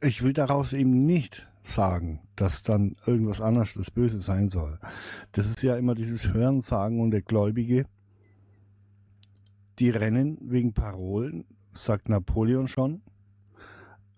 Ich 0.00 0.22
will 0.22 0.32
daraus 0.32 0.72
eben 0.72 1.04
nicht 1.04 1.48
sagen, 1.62 2.20
dass 2.36 2.62
dann 2.62 2.96
irgendwas 3.06 3.40
anderes 3.40 3.74
das 3.74 3.90
Böse 3.90 4.20
sein 4.20 4.48
soll. 4.48 4.78
Das 5.32 5.46
ist 5.46 5.62
ja 5.64 5.76
immer 5.76 5.96
dieses 5.96 6.32
Hörensagen 6.32 7.00
und 7.00 7.10
der 7.10 7.22
Gläubige, 7.22 7.84
die 9.80 9.90
rennen 9.90 10.38
wegen 10.40 10.74
Parolen, 10.74 11.44
sagt 11.74 12.08
Napoleon 12.08 12.68
schon, 12.68 13.02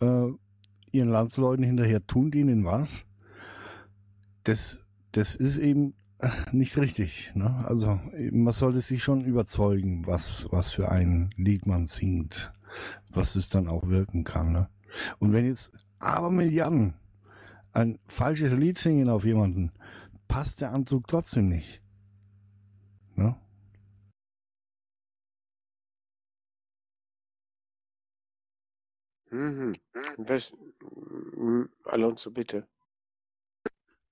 äh, 0.03 0.29
ihren 0.93 1.09
Landsleuten 1.09 1.65
hinterher, 1.65 2.07
tun 2.07 2.31
die 2.31 2.41
ihnen 2.41 2.67
was? 2.67 3.05
Das, 4.45 4.79
das 5.13 5.35
ist 5.35 5.57
eben 5.57 5.95
nicht 6.53 6.77
richtig. 6.77 7.33
Ne? 7.35 7.65
Also 7.67 8.01
man 8.33 8.53
sollte 8.53 8.81
sich 8.81 9.03
schon 9.03 9.25
überzeugen, 9.25 10.07
was, 10.07 10.47
was 10.51 10.73
für 10.73 10.91
ein 10.91 11.33
Lied 11.37 11.67
man 11.67 11.87
singt, 11.87 12.53
was 13.11 13.37
es 13.37 13.49
dann 13.49 13.69
auch 13.69 13.89
wirken 13.89 14.25
kann. 14.25 14.53
Ne? 14.53 14.69
Und 15.19 15.33
wenn 15.33 15.47
jetzt 15.47 15.73
aber 15.99 16.31
Milliarden 16.31 16.95
ein 17.73 17.99
falsches 18.07 18.53
Lied 18.53 18.79
singen 18.79 19.09
auf 19.09 19.25
jemanden, 19.25 19.73
passt 20.29 20.61
der 20.61 20.73
Anzug 20.73 21.07
trotzdem 21.07 21.49
nicht. 21.49 21.83
Ne? 23.15 23.37
Mhm. 29.31 29.77
Was, 30.17 30.53
Alonso, 31.85 32.31
bitte. 32.31 32.67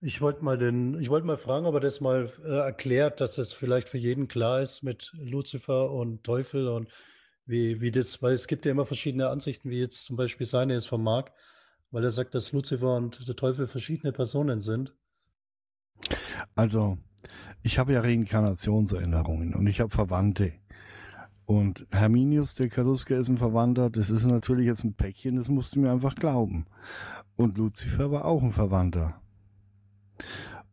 Ich 0.00 0.20
wollte 0.20 0.44
mal 0.44 0.56
den, 0.56 1.00
ich 1.00 1.10
wollte 1.10 1.26
mal 1.26 1.36
fragen, 1.36 1.66
ob 1.66 1.74
er 1.74 1.80
das 1.80 2.00
mal 2.00 2.32
äh, 2.44 2.48
erklärt, 2.48 3.20
dass 3.20 3.36
es 3.36 3.52
vielleicht 3.52 3.88
für 3.88 3.98
jeden 3.98 4.28
klar 4.28 4.60
ist 4.60 4.82
mit 4.82 5.12
Luzifer 5.14 5.90
und 5.90 6.22
Teufel 6.22 6.68
und 6.68 6.88
wie, 7.46 7.80
wie 7.80 7.90
das, 7.90 8.22
weil 8.22 8.34
es 8.34 8.46
gibt 8.46 8.64
ja 8.64 8.70
immer 8.70 8.86
verschiedene 8.86 9.28
Ansichten, 9.28 9.70
wie 9.70 9.80
jetzt 9.80 10.04
zum 10.04 10.16
Beispiel 10.16 10.46
seine 10.46 10.74
ist 10.74 10.86
von 10.86 11.02
Marc, 11.02 11.32
weil 11.90 12.04
er 12.04 12.12
sagt, 12.12 12.34
dass 12.34 12.52
Luzifer 12.52 12.94
und 12.94 13.26
der 13.26 13.34
Teufel 13.34 13.66
verschiedene 13.66 14.12
Personen 14.12 14.60
sind. 14.60 14.94
Also, 16.54 16.98
ich 17.62 17.78
habe 17.78 17.94
ja 17.94 18.00
Reinkarnationserinnerungen 18.00 19.54
und 19.54 19.66
ich 19.66 19.80
habe 19.80 19.90
Verwandte. 19.90 20.52
Und 21.44 21.86
Herminius, 21.90 22.54
der 22.54 22.68
Karuske, 22.68 23.14
ist 23.14 23.28
ein 23.28 23.38
Verwandter. 23.38 23.90
Das 23.90 24.10
ist 24.10 24.26
natürlich 24.26 24.66
jetzt 24.66 24.84
ein 24.84 24.94
Päckchen, 24.94 25.36
das 25.36 25.48
musst 25.48 25.74
du 25.74 25.80
mir 25.80 25.90
einfach 25.90 26.14
glauben. 26.14 26.66
Und 27.36 27.56
Luzifer 27.56 28.12
war 28.12 28.26
auch 28.26 28.42
ein 28.42 28.52
Verwandter. 28.52 29.20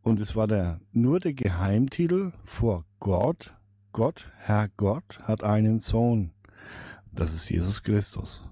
Und 0.02 0.20
es 0.20 0.36
war 0.36 0.46
der, 0.46 0.80
nur 0.92 1.20
der 1.20 1.34
Geheimtitel 1.34 2.32
vor 2.44 2.84
Gott. 3.00 3.54
Gott, 3.92 4.30
Herr 4.36 4.68
Gott, 4.76 5.20
hat 5.22 5.42
einen 5.42 5.78
Sohn. 5.78 6.32
Das 7.12 7.32
ist 7.32 7.48
Jesus 7.48 7.82
Christus. 7.82 8.42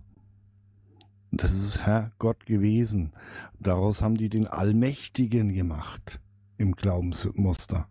Das 1.31 1.53
ist 1.53 1.85
Herr 1.85 2.13
Gott 2.19 2.47
gewesen. 2.47 3.13
Daraus 3.61 4.03
haben 4.03 4.17
die 4.17 4.29
den 4.29 4.47
Allmächtigen 4.47 5.53
gemacht 5.53 6.21
im 6.57 6.73
Glaubensmuster. 6.73 7.89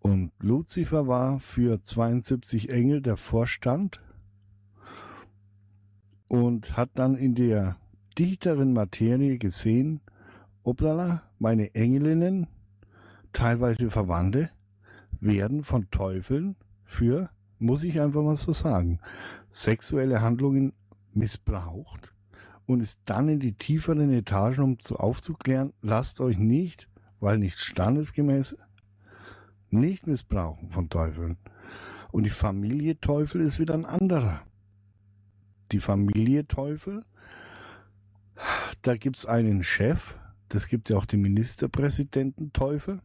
Und 0.00 0.32
Luzifer 0.38 1.06
war 1.06 1.40
für 1.40 1.82
72 1.82 2.70
Engel 2.70 3.02
der 3.02 3.16
Vorstand 3.16 4.00
und 6.28 6.76
hat 6.76 6.90
dann 6.94 7.16
in 7.16 7.34
der 7.34 7.76
dichteren 8.18 8.72
Materie 8.72 9.38
gesehen, 9.38 10.00
Oblala, 10.68 11.22
meine 11.38 11.74
Engelinnen, 11.74 12.46
teilweise 13.32 13.90
Verwandte, 13.90 14.50
werden 15.18 15.64
von 15.64 15.90
Teufeln 15.90 16.56
für, 16.84 17.30
muss 17.58 17.84
ich 17.84 17.98
einfach 18.02 18.20
mal 18.22 18.36
so 18.36 18.52
sagen, 18.52 19.00
sexuelle 19.48 20.20
Handlungen 20.20 20.74
missbraucht 21.14 22.12
und 22.66 22.82
ist 22.82 23.00
dann 23.06 23.30
in 23.30 23.40
die 23.40 23.54
tieferen 23.54 24.12
Etagen, 24.12 24.62
um 24.62 24.78
zu 24.78 24.98
aufzuklären, 24.98 25.72
lasst 25.80 26.20
euch 26.20 26.36
nicht, 26.36 26.90
weil 27.18 27.38
nicht 27.38 27.58
standesgemäß, 27.58 28.54
nicht 29.70 30.06
missbrauchen 30.06 30.68
von 30.68 30.90
Teufeln. 30.90 31.38
Und 32.12 32.26
die 32.26 32.30
Familie 32.30 33.00
Teufel 33.00 33.40
ist 33.40 33.58
wieder 33.58 33.72
ein 33.72 33.86
anderer. 33.86 34.42
Die 35.72 35.80
Familie 35.80 36.46
Teufel, 36.46 37.06
da 38.82 38.98
gibt's 38.98 39.24
einen 39.24 39.64
Chef, 39.64 40.14
das 40.48 40.68
gibt 40.68 40.90
ja 40.90 40.96
auch 40.96 41.06
den 41.06 41.20
Ministerpräsidenten 41.20 42.52
Teufel. 42.52 43.00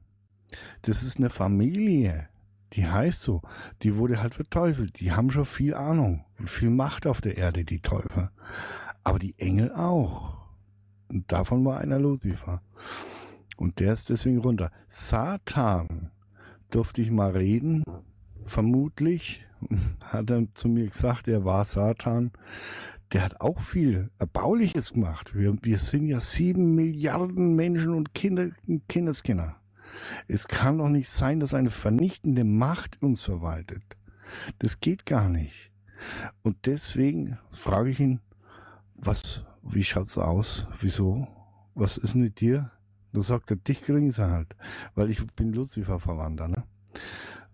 Das 0.84 1.04
ist 1.04 1.18
eine 1.18 1.30
Familie, 1.30 2.28
die 2.74 2.88
heißt 2.88 3.22
so. 3.22 3.42
Die 3.82 3.96
wurde 3.96 4.22
halt 4.22 4.36
verteufelt. 4.36 5.00
Die 5.00 5.12
haben 5.12 5.32
schon 5.32 5.46
viel 5.46 5.74
Ahnung, 5.74 6.26
viel 6.46 6.70
Macht 6.70 7.08
auf 7.08 7.22
der 7.22 7.38
Erde, 7.38 7.66
die 7.66 7.80
Teufel. 7.80 8.30
Aber 9.04 9.20
die 9.20 9.36
Engel 9.38 9.72
auch. 9.74 10.38
Und 11.12 11.32
davon 11.32 11.66
war 11.66 11.80
einer 11.80 12.00
Luzifer. 12.00 12.62
Und 13.58 13.80
der 13.80 13.94
ist 13.94 14.10
deswegen 14.10 14.40
runter. 14.40 14.72
Satan 14.88 16.12
durfte 16.70 17.02
ich 17.02 17.12
mal 17.12 17.32
reden. 17.32 17.84
Vermutlich 18.46 19.46
hat 20.06 20.30
er 20.30 20.48
zu 20.54 20.68
mir 20.68 20.88
gesagt, 20.88 21.28
er 21.28 21.46
war 21.46 21.66
Satan. 21.66 22.32
Der 23.14 23.24
hat 23.24 23.42
auch 23.42 23.60
viel 23.60 24.10
Erbauliches 24.18 24.94
gemacht. 24.94 25.36
Wir, 25.36 25.56
wir 25.62 25.78
sind 25.78 26.08
ja 26.08 26.20
sieben 26.20 26.74
Milliarden 26.74 27.56
Menschen 27.56 27.94
und 27.94 28.16
Kinder, 28.16 28.50
Kindeskinder. 28.90 29.56
Es 30.28 30.48
kann 30.48 30.80
doch 30.80 30.90
nicht 30.90 31.10
sein, 31.10 31.40
dass 31.40 31.54
eine 31.54 31.70
vernichtende 31.70 32.44
Macht 32.44 33.02
uns 33.04 33.22
verwaltet. 33.22 33.84
Das 34.58 34.80
geht 34.80 35.06
gar 35.06 35.30
nicht. 35.30 35.72
Und 36.42 36.66
deswegen 36.66 37.38
frage 37.52 37.92
ich 37.92 38.00
ihn, 38.00 38.20
was, 38.96 39.46
wie 39.62 39.84
schaut's 39.84 40.18
aus? 40.18 40.66
Wieso? 40.82 41.28
Was 41.76 41.98
ist 41.98 42.16
mit 42.16 42.42
dir? 42.42 42.72
Da 43.14 43.22
sagt 43.22 43.52
er, 43.52 43.58
dich 43.58 43.84
kriegen 43.84 44.10
sie 44.10 44.28
halt, 44.28 44.56
weil 44.96 45.12
ich 45.12 45.24
bin 45.36 45.54
Lucifer-Verwandter, 45.54 46.48
ne? 46.48 46.64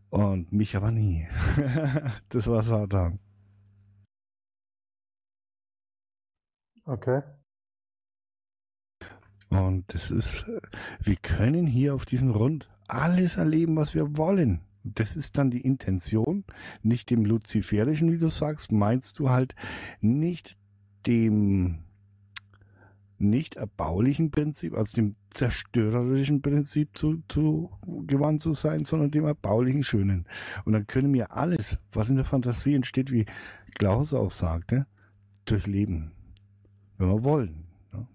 Und 0.09 0.53
mich 0.53 0.77
aber 0.77 0.91
nie. 0.91 1.27
das 2.29 2.47
war 2.47 2.63
Satan. 2.63 3.19
Okay. 6.89 7.21
Und 9.49 9.93
das 9.93 10.09
ist, 10.09 10.45
wir 10.99 11.17
können 11.17 11.67
hier 11.67 11.93
auf 11.93 12.05
diesem 12.05 12.31
Rund 12.31 12.67
alles 12.87 13.37
erleben, 13.37 13.75
was 13.75 13.93
wir 13.93 14.17
wollen. 14.17 14.61
Das 14.83 15.15
ist 15.15 15.37
dann 15.37 15.51
die 15.51 15.61
Intention, 15.61 16.45
nicht 16.81 17.11
dem 17.11 17.25
Luziferischen, 17.25 18.11
wie 18.11 18.17
du 18.17 18.29
sagst, 18.29 18.71
meinst 18.71 19.19
du 19.19 19.29
halt 19.29 19.53
nicht 20.01 20.57
dem 21.05 21.83
nicht 23.19 23.57
erbaulichen 23.57 24.31
Prinzip, 24.31 24.75
also 24.75 24.95
dem 24.95 25.15
zerstörerischen 25.29 26.41
Prinzip 26.41 26.97
zu, 26.97 27.21
zu 27.27 27.69
gewandt 28.07 28.41
zu 28.41 28.53
sein, 28.53 28.83
sondern 28.83 29.11
dem 29.11 29.25
erbaulichen 29.25 29.83
Schönen. 29.83 30.25
Und 30.65 30.73
dann 30.73 30.87
können 30.87 31.13
wir 31.13 31.33
alles, 31.33 31.77
was 31.91 32.09
in 32.09 32.15
der 32.15 32.25
Fantasie 32.25 32.73
entsteht, 32.73 33.11
wie 33.11 33.27
Klaus 33.77 34.13
auch 34.15 34.31
sagte, 34.31 34.87
durchleben, 35.45 36.13
wenn 36.99 37.09
wir 37.09 37.23
wollen. 37.23 37.65
Ja. 37.93 38.07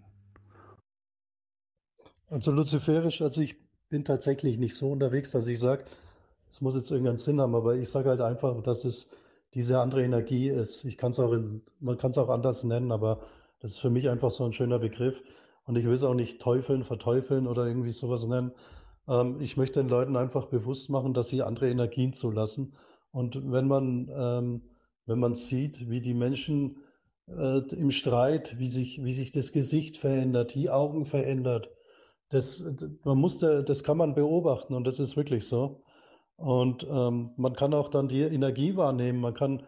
Also 2.28 2.52
luziferisch, 2.52 3.22
also 3.22 3.40
ich 3.40 3.56
bin 3.88 4.04
tatsächlich 4.04 4.58
nicht 4.58 4.76
so 4.76 4.92
unterwegs, 4.92 5.32
dass 5.32 5.48
ich 5.48 5.58
sage, 5.58 5.84
es 6.48 6.60
muss 6.60 6.76
jetzt 6.76 6.90
irgendeinen 6.90 7.16
Sinn 7.16 7.40
haben, 7.40 7.54
aber 7.54 7.74
ich 7.74 7.88
sage 7.88 8.10
halt 8.10 8.20
einfach, 8.20 8.62
dass 8.62 8.84
es 8.84 9.08
diese 9.54 9.80
andere 9.80 10.04
Energie 10.04 10.48
ist. 10.48 10.84
Ich 10.84 10.96
kann 10.96 11.10
es 11.10 11.18
auch 11.18 11.32
in, 11.32 11.62
man 11.80 11.96
kann 11.96 12.12
es 12.12 12.18
auch 12.18 12.28
anders 12.28 12.62
nennen, 12.64 12.92
aber 12.92 13.20
das 13.60 13.72
ist 13.72 13.78
für 13.78 13.90
mich 13.90 14.08
einfach 14.08 14.30
so 14.30 14.44
ein 14.44 14.52
schöner 14.52 14.78
Begriff. 14.78 15.22
Und 15.64 15.76
ich 15.76 15.86
will 15.86 15.94
es 15.94 16.04
auch 16.04 16.14
nicht 16.14 16.40
teufeln, 16.40 16.84
verteufeln 16.84 17.46
oder 17.46 17.66
irgendwie 17.66 17.90
sowas 17.90 18.26
nennen. 18.26 18.52
Ähm, 19.08 19.40
ich 19.40 19.56
möchte 19.56 19.80
den 19.80 19.88
Leuten 19.88 20.16
einfach 20.16 20.46
bewusst 20.46 20.90
machen, 20.90 21.14
dass 21.14 21.28
sie 21.28 21.42
andere 21.42 21.70
Energien 21.70 22.12
zulassen. 22.12 22.74
Und 23.10 23.50
wenn 23.50 23.66
man, 23.66 24.10
ähm, 24.14 24.62
wenn 25.06 25.18
man 25.18 25.34
sieht, 25.34 25.88
wie 25.88 26.00
die 26.00 26.14
Menschen 26.14 26.76
im 27.26 27.90
Streit, 27.90 28.58
wie 28.58 28.66
sich, 28.66 29.02
wie 29.02 29.14
sich 29.14 29.30
das 29.30 29.52
Gesicht 29.52 29.96
verändert, 29.96 30.54
die 30.54 30.68
Augen 30.70 31.06
verändert, 31.06 31.70
das, 32.28 32.64
man 33.04 33.18
muss, 33.18 33.38
da, 33.38 33.62
das 33.62 33.82
kann 33.82 33.96
man 33.96 34.14
beobachten 34.14 34.74
und 34.74 34.84
das 34.84 35.00
ist 35.00 35.16
wirklich 35.16 35.46
so. 35.46 35.84
Und 36.36 36.86
ähm, 36.90 37.32
man 37.36 37.54
kann 37.54 37.72
auch 37.74 37.88
dann 37.88 38.08
die 38.08 38.22
Energie 38.22 38.76
wahrnehmen. 38.76 39.20
Man 39.20 39.34
kann 39.34 39.66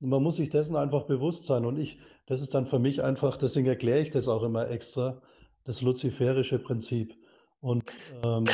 man 0.00 0.22
muss 0.22 0.36
sich 0.36 0.48
dessen 0.48 0.76
einfach 0.76 1.04
bewusst 1.04 1.46
sein. 1.46 1.64
Und 1.64 1.78
ich, 1.78 2.00
das 2.26 2.40
ist 2.40 2.54
dann 2.54 2.66
für 2.66 2.78
mich 2.78 3.02
einfach, 3.02 3.36
deswegen 3.36 3.66
erkläre 3.66 4.00
ich 4.00 4.10
das 4.10 4.28
auch 4.28 4.42
immer 4.42 4.70
extra, 4.70 5.20
das 5.64 5.82
luziferische 5.82 6.58
Prinzip. 6.58 7.14
Und 7.60 7.84
ähm, 8.24 8.46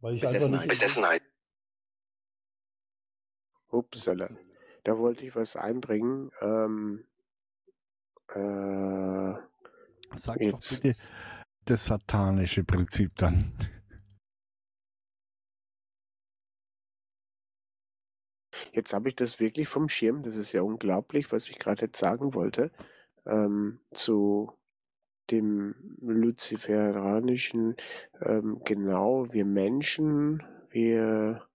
weil 0.00 0.14
ich 0.14 0.26
einfach 0.26 0.48
nicht. 0.48 0.68
Besessenheit. 0.68 1.22
Upsala. 3.70 4.28
Da 4.84 4.98
wollte 4.98 5.26
ich 5.26 5.34
was 5.34 5.56
einbringen. 5.56 6.30
Ähm, 6.42 7.04
äh, 8.28 9.34
Sag 10.16 10.40
Jetzt. 10.40 10.72
doch 10.72 10.80
bitte 10.82 10.98
das 11.64 11.86
satanische 11.86 12.64
Prinzip 12.64 13.14
dann. 13.16 13.52
Jetzt 18.72 18.92
habe 18.92 19.08
ich 19.08 19.16
das 19.16 19.40
wirklich 19.40 19.68
vom 19.68 19.88
Schirm. 19.88 20.22
Das 20.22 20.36
ist 20.36 20.52
ja 20.52 20.62
unglaublich, 20.62 21.32
was 21.32 21.48
ich 21.48 21.58
gerade 21.58 21.86
jetzt 21.86 21.98
sagen 21.98 22.34
wollte. 22.34 22.70
Ähm, 23.26 23.80
zu 23.92 24.52
dem 25.30 25.74
luziferanischen, 26.00 27.76
ähm, 28.20 28.60
genau, 28.64 29.32
wir 29.32 29.46
Menschen, 29.46 30.42
wir, 30.70 31.48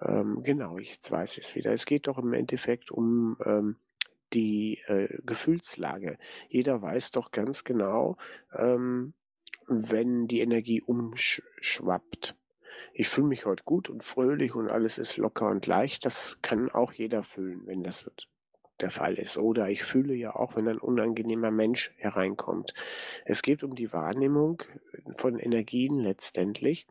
ähm, 0.00 0.42
genau, 0.42 0.78
jetzt 0.78 1.10
weiß 1.10 1.38
ich 1.38 1.44
es 1.44 1.54
wieder. 1.54 1.72
Es 1.72 1.86
geht 1.86 2.06
doch 2.06 2.18
im 2.18 2.34
Endeffekt 2.34 2.90
um 2.90 3.38
ähm, 3.44 3.76
die 4.32 4.78
äh, 4.86 5.08
Gefühlslage. 5.24 6.18
Jeder 6.48 6.80
weiß 6.82 7.10
doch 7.12 7.30
ganz 7.30 7.64
genau, 7.64 8.16
ähm, 8.54 9.14
wenn 9.66 10.26
die 10.28 10.40
Energie 10.40 10.82
umschwappt. 10.82 12.36
Ich 12.94 13.08
fühle 13.08 13.28
mich 13.28 13.46
heute 13.46 13.64
gut 13.64 13.88
und 13.88 14.02
fröhlich 14.02 14.54
und 14.54 14.68
alles 14.68 14.98
ist 14.98 15.16
locker 15.16 15.48
und 15.48 15.66
leicht. 15.66 16.04
Das 16.04 16.38
kann 16.42 16.70
auch 16.70 16.92
jeder 16.92 17.22
fühlen, 17.22 17.62
wenn 17.66 17.82
das 17.82 18.10
der 18.80 18.90
Fall 18.90 19.14
ist. 19.14 19.38
Oder 19.38 19.68
ich 19.68 19.84
fühle 19.84 20.14
ja 20.14 20.34
auch, 20.34 20.56
wenn 20.56 20.68
ein 20.68 20.78
unangenehmer 20.78 21.50
Mensch 21.50 21.92
hereinkommt. 21.96 22.74
Es 23.24 23.42
geht 23.42 23.62
um 23.62 23.74
die 23.74 23.92
Wahrnehmung 23.92 24.62
von 25.12 25.38
Energien 25.38 25.98
letztendlich, 25.98 26.86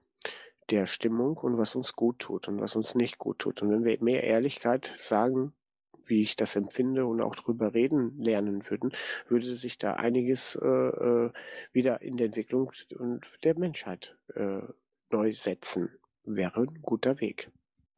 der 0.69 0.85
Stimmung 0.85 1.37
und 1.37 1.57
was 1.57 1.75
uns 1.75 1.93
gut 1.95 2.19
tut 2.19 2.47
und 2.47 2.61
was 2.61 2.75
uns 2.75 2.95
nicht 2.95 3.17
gut 3.17 3.39
tut. 3.39 3.61
Und 3.61 3.71
wenn 3.71 3.83
wir 3.83 4.01
mehr 4.01 4.23
Ehrlichkeit 4.23 4.85
sagen, 4.95 5.53
wie 6.11 6.21
ich 6.21 6.35
das 6.35 6.55
empfinde 6.55 7.07
und 7.07 7.21
auch 7.21 7.35
drüber 7.35 7.73
reden 7.73 8.21
lernen 8.21 8.69
würden, 8.69 8.91
würde 9.27 9.55
sich 9.55 9.79
da 9.79 9.93
einiges 9.93 10.55
äh, 10.61 10.67
äh 10.67 11.31
wieder 11.71 12.01
in 12.03 12.17
der 12.17 12.27
Entwicklung 12.27 12.71
der 13.43 13.57
Menschheit 13.57 14.15
äh, 14.35 14.61
neu 15.09 15.31
setzen. 15.31 15.89
Wäre 16.23 16.61
ein 16.61 16.81
guter 16.83 17.19
Weg. 17.19 17.49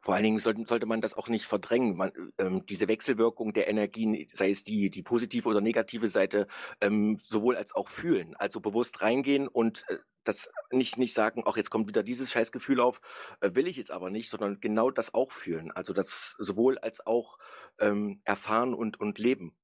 Vor 0.04 0.16
allen 0.16 0.26
Dingen 0.26 0.40
sollte, 0.40 0.66
sollte 0.68 0.86
man 0.86 1.00
das 1.00 1.14
auch 1.14 1.30
nicht 1.30 1.46
verdrängen. 1.46 1.96
Man, 1.96 2.12
ähm, 2.38 2.66
diese 2.66 2.90
Wechselwirkung 2.90 3.54
der 3.54 3.70
Energien, 3.70 4.28
sei 4.28 4.50
es 4.50 4.66
die, 4.66 4.90
die 4.90 5.02
positive 5.02 5.48
oder 5.48 5.62
negative 5.62 6.10
Seite, 6.10 6.48
ähm, 6.82 7.18
sowohl 7.24 7.56
als 7.56 7.74
auch 7.74 7.88
fühlen. 7.88 8.36
Also 8.36 8.60
bewusst 8.60 9.02
reingehen 9.02 9.48
und 9.48 9.86
äh, 9.88 10.00
das 10.26 10.50
nicht, 10.72 10.98
nicht 10.98 11.14
sagen, 11.14 11.44
ach, 11.46 11.56
jetzt 11.56 11.70
kommt 11.70 11.88
wieder 11.88 12.04
dieses 12.04 12.30
Scheißgefühl 12.30 12.82
auf, 12.82 13.00
äh, 13.40 13.52
will 13.54 13.66
ich 13.66 13.78
jetzt 13.78 13.92
aber 13.92 14.10
nicht, 14.10 14.30
sondern 14.30 14.60
genau 14.60 14.92
das 14.92 15.14
auch 15.14 15.32
fühlen. 15.32 15.72
Also 15.72 15.94
das 15.94 16.36
sowohl 16.38 16.78
als 16.80 17.08
auch 17.08 17.38
ähm, 17.80 18.20
erfahren 18.26 18.74
und, 18.74 19.00
und 19.00 19.20
leben. 19.20 19.56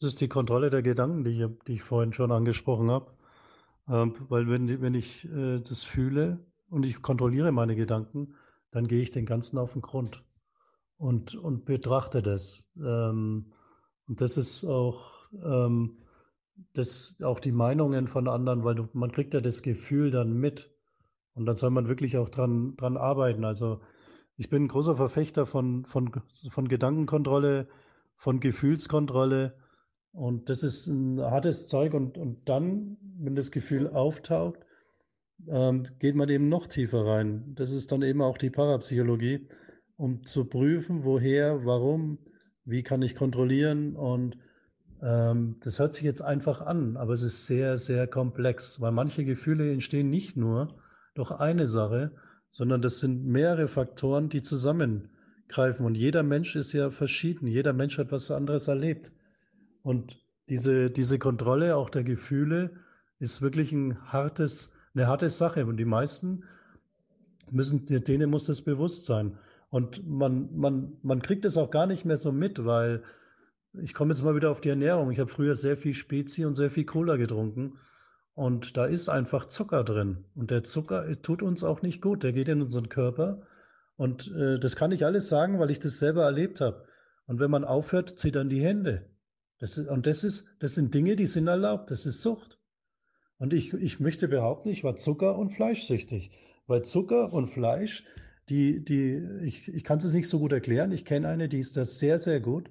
Das 0.00 0.08
ist 0.08 0.20
die 0.20 0.28
Kontrolle 0.28 0.68
der 0.68 0.82
Gedanken, 0.82 1.22
die 1.22 1.30
ich, 1.30 1.48
die 1.68 1.74
ich 1.74 1.82
vorhin 1.84 2.12
schon 2.12 2.32
angesprochen 2.32 2.90
habe. 2.90 3.16
Ähm, 3.88 4.16
weil 4.28 4.48
wenn, 4.48 4.82
wenn 4.82 4.94
ich 4.94 5.26
äh, 5.26 5.60
das 5.60 5.84
fühle, 5.84 6.44
und 6.74 6.84
ich 6.84 7.00
kontrolliere 7.02 7.52
meine 7.52 7.76
Gedanken, 7.76 8.34
dann 8.72 8.88
gehe 8.88 9.00
ich 9.00 9.12
den 9.12 9.26
Ganzen 9.26 9.58
auf 9.58 9.74
den 9.74 9.82
Grund 9.82 10.24
und, 10.96 11.36
und 11.36 11.64
betrachte 11.64 12.20
das. 12.20 12.68
Ähm, 12.76 13.52
und 14.08 14.20
das 14.20 14.36
ist 14.36 14.64
auch, 14.64 15.12
ähm, 15.32 15.98
das, 16.72 17.16
auch 17.22 17.38
die 17.38 17.52
Meinungen 17.52 18.08
von 18.08 18.26
anderen, 18.26 18.64
weil 18.64 18.74
du, 18.74 18.88
man 18.92 19.12
kriegt 19.12 19.34
ja 19.34 19.40
das 19.40 19.62
Gefühl 19.62 20.10
dann 20.10 20.32
mit. 20.32 20.72
Und 21.34 21.46
dann 21.46 21.54
soll 21.54 21.70
man 21.70 21.88
wirklich 21.88 22.18
auch 22.18 22.28
dran, 22.28 22.74
dran 22.76 22.96
arbeiten. 22.96 23.44
Also 23.44 23.80
ich 24.36 24.50
bin 24.50 24.64
ein 24.64 24.68
großer 24.68 24.96
Verfechter 24.96 25.46
von, 25.46 25.84
von, 25.84 26.10
von 26.50 26.66
Gedankenkontrolle, 26.66 27.68
von 28.16 28.40
Gefühlskontrolle. 28.40 29.56
Und 30.10 30.48
das 30.48 30.64
ist 30.64 30.88
ein 30.88 31.20
hartes 31.20 31.68
Zeug. 31.68 31.94
Und, 31.94 32.18
und 32.18 32.48
dann, 32.48 32.96
wenn 33.16 33.36
das 33.36 33.52
Gefühl 33.52 33.90
auftaucht, 33.90 34.58
ähm, 35.48 35.86
geht 35.98 36.14
man 36.14 36.28
eben 36.28 36.48
noch 36.48 36.66
tiefer 36.66 37.04
rein. 37.04 37.54
Das 37.54 37.70
ist 37.70 37.92
dann 37.92 38.02
eben 38.02 38.22
auch 38.22 38.38
die 38.38 38.50
Parapsychologie, 38.50 39.48
um 39.96 40.24
zu 40.24 40.44
prüfen, 40.44 41.04
woher, 41.04 41.64
warum, 41.64 42.18
wie 42.64 42.82
kann 42.82 43.02
ich 43.02 43.14
kontrollieren. 43.14 43.96
Und 43.96 44.38
ähm, 45.02 45.56
das 45.60 45.78
hört 45.78 45.94
sich 45.94 46.02
jetzt 46.02 46.22
einfach 46.22 46.60
an, 46.60 46.96
aber 46.96 47.12
es 47.12 47.22
ist 47.22 47.46
sehr, 47.46 47.76
sehr 47.76 48.06
komplex, 48.06 48.80
weil 48.80 48.92
manche 48.92 49.24
Gefühle 49.24 49.70
entstehen 49.72 50.10
nicht 50.10 50.36
nur 50.36 50.74
durch 51.14 51.30
eine 51.30 51.66
Sache, 51.66 52.12
sondern 52.50 52.82
das 52.82 53.00
sind 53.00 53.26
mehrere 53.26 53.68
Faktoren, 53.68 54.28
die 54.28 54.42
zusammengreifen. 54.42 55.84
Und 55.84 55.94
jeder 55.96 56.22
Mensch 56.22 56.56
ist 56.56 56.72
ja 56.72 56.90
verschieden. 56.90 57.46
Jeder 57.46 57.72
Mensch 57.72 57.98
hat 57.98 58.12
was 58.12 58.30
anderes 58.30 58.68
erlebt. 58.68 59.12
Und 59.82 60.20
diese, 60.48 60.90
diese 60.90 61.18
Kontrolle 61.18 61.76
auch 61.76 61.90
der 61.90 62.04
Gefühle 62.04 62.70
ist 63.18 63.42
wirklich 63.42 63.72
ein 63.72 64.00
hartes 64.04 64.72
eine 64.94 65.06
harte 65.06 65.30
Sache. 65.30 65.66
Und 65.66 65.76
die 65.76 65.84
meisten 65.84 66.44
müssen, 67.50 67.84
denen 67.86 68.30
muss 68.30 68.46
das 68.46 68.62
bewusst 68.62 69.04
sein. 69.06 69.38
Und 69.70 70.06
man, 70.06 70.56
man, 70.56 70.96
man 71.02 71.22
kriegt 71.22 71.44
es 71.44 71.56
auch 71.56 71.70
gar 71.70 71.86
nicht 71.86 72.04
mehr 72.04 72.16
so 72.16 72.32
mit, 72.32 72.64
weil 72.64 73.02
ich 73.80 73.94
komme 73.94 74.12
jetzt 74.12 74.22
mal 74.22 74.36
wieder 74.36 74.50
auf 74.50 74.60
die 74.60 74.68
Ernährung. 74.68 75.10
Ich 75.10 75.18
habe 75.18 75.30
früher 75.30 75.56
sehr 75.56 75.76
viel 75.76 75.94
Spezi 75.94 76.44
und 76.44 76.54
sehr 76.54 76.70
viel 76.70 76.84
Cola 76.84 77.16
getrunken. 77.16 77.78
Und 78.34 78.76
da 78.76 78.86
ist 78.86 79.08
einfach 79.08 79.46
Zucker 79.46 79.84
drin. 79.84 80.24
Und 80.34 80.50
der 80.50 80.64
Zucker 80.64 81.10
tut 81.22 81.42
uns 81.42 81.64
auch 81.64 81.82
nicht 81.82 82.00
gut. 82.00 82.22
Der 82.22 82.32
geht 82.32 82.48
in 82.48 82.62
unseren 82.62 82.88
Körper. 82.88 83.42
Und 83.96 84.30
äh, 84.32 84.58
das 84.58 84.76
kann 84.76 84.92
ich 84.92 85.04
alles 85.04 85.28
sagen, 85.28 85.58
weil 85.58 85.70
ich 85.70 85.78
das 85.78 85.98
selber 85.98 86.24
erlebt 86.24 86.60
habe. 86.60 86.84
Und 87.26 87.40
wenn 87.40 87.50
man 87.50 87.64
aufhört, 87.64 88.18
zittern 88.18 88.48
die 88.48 88.62
Hände. 88.62 89.06
Das 89.58 89.78
ist, 89.78 89.88
und 89.88 90.06
das 90.06 90.24
ist, 90.24 90.46
das 90.58 90.74
sind 90.74 90.94
Dinge, 90.94 91.16
die 91.16 91.26
sind 91.26 91.46
erlaubt. 91.46 91.90
Das 91.90 92.06
ist 92.06 92.22
Sucht. 92.22 92.58
Und 93.44 93.52
ich, 93.52 93.74
ich 93.74 94.00
möchte 94.00 94.26
behaupten, 94.26 94.70
ich 94.70 94.84
war 94.84 94.96
Zucker- 94.96 95.36
und 95.36 95.50
Fleischsüchtig. 95.50 96.30
Weil 96.66 96.80
Zucker 96.80 97.30
und 97.30 97.48
Fleisch, 97.48 98.02
die, 98.48 98.82
die, 98.82 99.22
ich, 99.42 99.68
ich 99.68 99.84
kann 99.84 99.98
es 99.98 100.14
nicht 100.14 100.30
so 100.30 100.38
gut 100.38 100.52
erklären. 100.52 100.92
Ich 100.92 101.04
kenne 101.04 101.28
eine, 101.28 101.50
die 101.50 101.58
ist 101.58 101.76
das 101.76 101.98
sehr, 101.98 102.18
sehr 102.18 102.40
gut. 102.40 102.70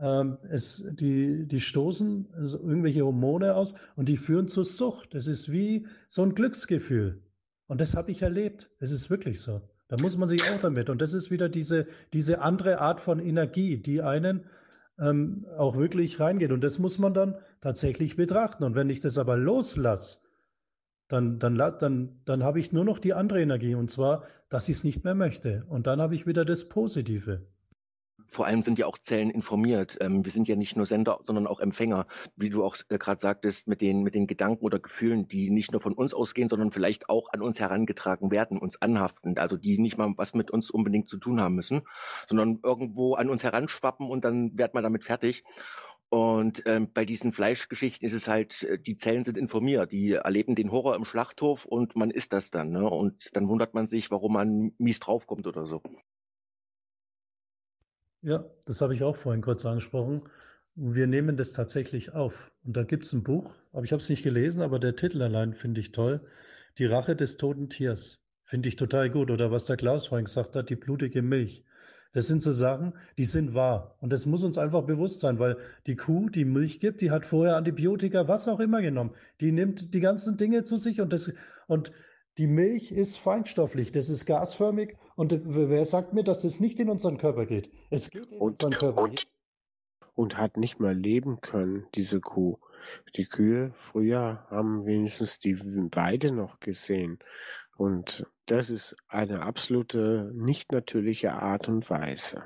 Ähm, 0.00 0.38
es, 0.50 0.84
die, 0.94 1.46
die 1.46 1.60
stoßen 1.60 2.26
also 2.32 2.58
irgendwelche 2.58 3.04
Hormone 3.04 3.54
aus 3.54 3.76
und 3.94 4.08
die 4.08 4.16
führen 4.16 4.48
zur 4.48 4.64
Sucht. 4.64 5.14
Das 5.14 5.28
ist 5.28 5.52
wie 5.52 5.86
so 6.08 6.24
ein 6.24 6.34
Glücksgefühl. 6.34 7.22
Und 7.68 7.80
das 7.80 7.94
habe 7.94 8.10
ich 8.10 8.20
erlebt. 8.22 8.68
Es 8.80 8.90
ist 8.90 9.10
wirklich 9.10 9.40
so. 9.40 9.60
Da 9.86 9.96
muss 9.96 10.16
man 10.16 10.28
sich 10.28 10.42
auch 10.50 10.58
damit. 10.58 10.90
Und 10.90 11.00
das 11.00 11.12
ist 11.12 11.30
wieder 11.30 11.48
diese, 11.48 11.86
diese 12.12 12.40
andere 12.40 12.80
Art 12.80 13.00
von 13.00 13.20
Energie, 13.20 13.76
die 13.76 14.02
einen 14.02 14.44
ähm, 14.98 15.46
auch 15.56 15.76
wirklich 15.76 16.20
reingeht. 16.20 16.52
Und 16.52 16.62
das 16.62 16.78
muss 16.78 16.98
man 16.98 17.14
dann 17.14 17.36
tatsächlich 17.60 18.16
betrachten. 18.16 18.64
Und 18.64 18.74
wenn 18.74 18.90
ich 18.90 19.00
das 19.00 19.18
aber 19.18 19.36
loslasse, 19.36 20.18
dann, 21.08 21.38
dann, 21.38 21.56
dann, 21.56 22.20
dann 22.24 22.44
habe 22.44 22.60
ich 22.60 22.72
nur 22.72 22.84
noch 22.84 22.98
die 22.98 23.14
andere 23.14 23.42
Energie, 23.42 23.74
und 23.74 23.90
zwar, 23.90 24.24
dass 24.48 24.68
ich 24.68 24.78
es 24.78 24.84
nicht 24.84 25.04
mehr 25.04 25.14
möchte. 25.14 25.64
Und 25.68 25.86
dann 25.86 26.00
habe 26.00 26.14
ich 26.14 26.26
wieder 26.26 26.44
das 26.44 26.68
Positive 26.68 27.46
vor 28.28 28.46
allem 28.46 28.62
sind 28.62 28.78
ja 28.78 28.86
auch 28.86 28.98
Zellen 28.98 29.30
informiert. 29.30 29.98
Ähm, 30.00 30.24
wir 30.24 30.32
sind 30.32 30.48
ja 30.48 30.56
nicht 30.56 30.76
nur 30.76 30.86
Sender, 30.86 31.20
sondern 31.22 31.46
auch 31.46 31.60
Empfänger, 31.60 32.06
wie 32.36 32.50
du 32.50 32.64
auch 32.64 32.76
äh, 32.88 32.98
gerade 32.98 33.20
sagtest, 33.20 33.68
mit 33.68 33.80
den, 33.80 34.02
mit 34.02 34.14
den 34.14 34.26
Gedanken 34.26 34.64
oder 34.64 34.78
Gefühlen, 34.78 35.28
die 35.28 35.50
nicht 35.50 35.72
nur 35.72 35.80
von 35.80 35.94
uns 35.94 36.14
ausgehen, 36.14 36.48
sondern 36.48 36.72
vielleicht 36.72 37.08
auch 37.08 37.32
an 37.32 37.42
uns 37.42 37.60
herangetragen 37.60 38.30
werden, 38.30 38.58
uns 38.58 38.80
anhaften. 38.80 39.38
Also 39.38 39.56
die 39.56 39.78
nicht 39.78 39.98
mal 39.98 40.12
was 40.16 40.34
mit 40.34 40.50
uns 40.50 40.70
unbedingt 40.70 41.08
zu 41.08 41.18
tun 41.18 41.40
haben 41.40 41.54
müssen, 41.54 41.82
sondern 42.28 42.60
irgendwo 42.62 43.14
an 43.14 43.30
uns 43.30 43.44
heranschwappen 43.44 44.08
und 44.08 44.24
dann 44.24 44.56
wird 44.56 44.74
man 44.74 44.82
damit 44.82 45.04
fertig. 45.04 45.44
Und 46.10 46.64
ähm, 46.66 46.92
bei 46.92 47.04
diesen 47.04 47.32
Fleischgeschichten 47.32 48.04
ist 48.04 48.14
es 48.14 48.26
halt, 48.26 48.64
äh, 48.64 48.78
die 48.80 48.96
Zellen 48.96 49.22
sind 49.22 49.38
informiert, 49.38 49.92
die 49.92 50.12
erleben 50.12 50.56
den 50.56 50.72
Horror 50.72 50.96
im 50.96 51.04
Schlachthof 51.04 51.64
und 51.64 51.94
man 51.94 52.10
isst 52.10 52.32
das 52.32 52.50
dann. 52.50 52.70
Ne? 52.70 52.88
Und 52.88 53.36
dann 53.36 53.48
wundert 53.48 53.74
man 53.74 53.86
sich, 53.86 54.10
warum 54.10 54.32
man 54.32 54.72
mies 54.76 54.98
draufkommt 54.98 55.46
oder 55.46 55.66
so. 55.66 55.80
Ja, 58.22 58.44
das 58.66 58.82
habe 58.82 58.94
ich 58.94 59.02
auch 59.02 59.16
vorhin 59.16 59.40
kurz 59.40 59.64
angesprochen. 59.64 60.22
Wir 60.74 61.06
nehmen 61.06 61.36
das 61.38 61.52
tatsächlich 61.52 62.14
auf. 62.14 62.52
Und 62.64 62.76
da 62.76 62.84
gibt 62.84 63.06
es 63.06 63.12
ein 63.14 63.22
Buch, 63.22 63.54
aber 63.72 63.84
ich 63.84 63.92
habe 63.92 64.02
es 64.02 64.10
nicht 64.10 64.22
gelesen, 64.22 64.60
aber 64.62 64.78
der 64.78 64.94
Titel 64.94 65.22
allein 65.22 65.54
finde 65.54 65.80
ich 65.80 65.92
toll. 65.92 66.20
Die 66.78 66.84
Rache 66.84 67.16
des 67.16 67.38
toten 67.38 67.70
Tiers. 67.70 68.18
Finde 68.44 68.68
ich 68.68 68.76
total 68.76 69.08
gut. 69.10 69.30
Oder 69.30 69.50
was 69.50 69.64
der 69.64 69.76
Klaus 69.76 70.06
vorhin 70.08 70.26
gesagt 70.26 70.54
hat, 70.54 70.68
die 70.68 70.76
blutige 70.76 71.22
Milch. 71.22 71.64
Das 72.12 72.26
sind 72.26 72.42
so 72.42 72.52
Sachen, 72.52 72.92
die 73.16 73.24
sind 73.24 73.54
wahr. 73.54 73.96
Und 74.00 74.12
das 74.12 74.26
muss 74.26 74.42
uns 74.42 74.58
einfach 74.58 74.82
bewusst 74.82 75.20
sein, 75.20 75.38
weil 75.38 75.56
die 75.86 75.96
Kuh, 75.96 76.28
die 76.28 76.44
Milch 76.44 76.80
gibt, 76.80 77.00
die 77.00 77.10
hat 77.10 77.24
vorher 77.24 77.56
Antibiotika, 77.56 78.28
was 78.28 78.48
auch 78.48 78.60
immer 78.60 78.82
genommen. 78.82 79.14
Die 79.40 79.52
nimmt 79.52 79.94
die 79.94 80.00
ganzen 80.00 80.36
Dinge 80.36 80.64
zu 80.64 80.76
sich 80.76 81.00
und 81.00 81.12
das, 81.12 81.32
und 81.68 81.92
die 82.36 82.48
Milch 82.48 82.90
ist 82.90 83.16
feinstofflich, 83.16 83.92
das 83.92 84.08
ist 84.08 84.26
gasförmig 84.26 84.96
und 85.20 85.38
wer 85.44 85.84
sagt 85.84 86.14
mir, 86.14 86.24
dass 86.24 86.40
das 86.40 86.60
nicht 86.60 86.80
in 86.80 86.88
unseren 86.88 87.18
Körper 87.18 87.44
geht? 87.44 87.70
Es 87.90 88.08
geht 88.08 88.32
in 88.32 88.40
und, 88.40 88.52
unseren 88.52 88.72
Körper. 88.72 89.02
Und, 89.02 89.26
und 90.14 90.38
hat 90.38 90.56
nicht 90.56 90.80
mal 90.80 90.96
leben 90.96 91.42
können, 91.42 91.86
diese 91.94 92.20
Kuh. 92.20 92.56
Die 93.16 93.26
Kühe 93.26 93.74
früher 93.90 94.46
haben 94.48 94.86
wenigstens 94.86 95.38
die 95.38 95.60
Weide 95.60 96.32
noch 96.32 96.58
gesehen. 96.58 97.18
Und 97.76 98.26
das 98.46 98.70
ist 98.70 98.96
eine 99.08 99.42
absolute 99.42 100.32
nicht 100.34 100.72
natürliche 100.72 101.34
Art 101.34 101.68
und 101.68 101.90
Weise. 101.90 102.44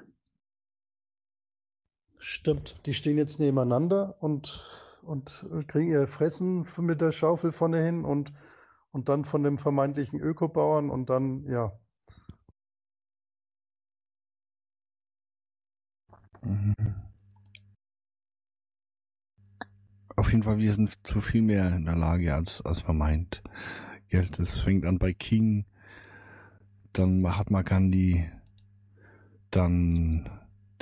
Stimmt, 2.18 2.84
die 2.86 2.94
stehen 2.94 3.18
jetzt 3.18 3.38
nebeneinander 3.38 4.16
und, 4.20 4.66
und 5.02 5.46
kriegen 5.68 5.92
ihr 5.92 6.08
Fressen 6.08 6.66
mit 6.78 7.00
der 7.00 7.12
Schaufel 7.12 7.52
vorne 7.52 7.84
hin 7.84 8.04
und 8.04 8.32
und 8.90 9.08
dann 9.08 9.24
von 9.24 9.42
dem 9.42 9.58
vermeintlichen 9.58 10.20
Ökobauern 10.20 10.88
und 10.88 11.10
dann, 11.10 11.44
ja. 11.48 11.72
Auf 20.16 20.30
jeden 20.30 20.42
Fall, 20.44 20.58
wir 20.58 20.72
sind 20.72 20.96
zu 21.02 21.20
viel 21.20 21.42
mehr 21.42 21.74
in 21.74 21.84
der 21.84 21.96
Lage, 21.96 22.34
als, 22.34 22.60
als 22.62 22.86
man 22.86 22.98
meint. 22.98 23.42
Geld, 24.08 24.38
das 24.38 24.60
fängt 24.60 24.86
an 24.86 24.98
bei 24.98 25.12
King, 25.12 25.64
dann 26.92 27.20
Mahatma 27.20 27.62
Gandhi, 27.62 28.30
dann 29.50 30.30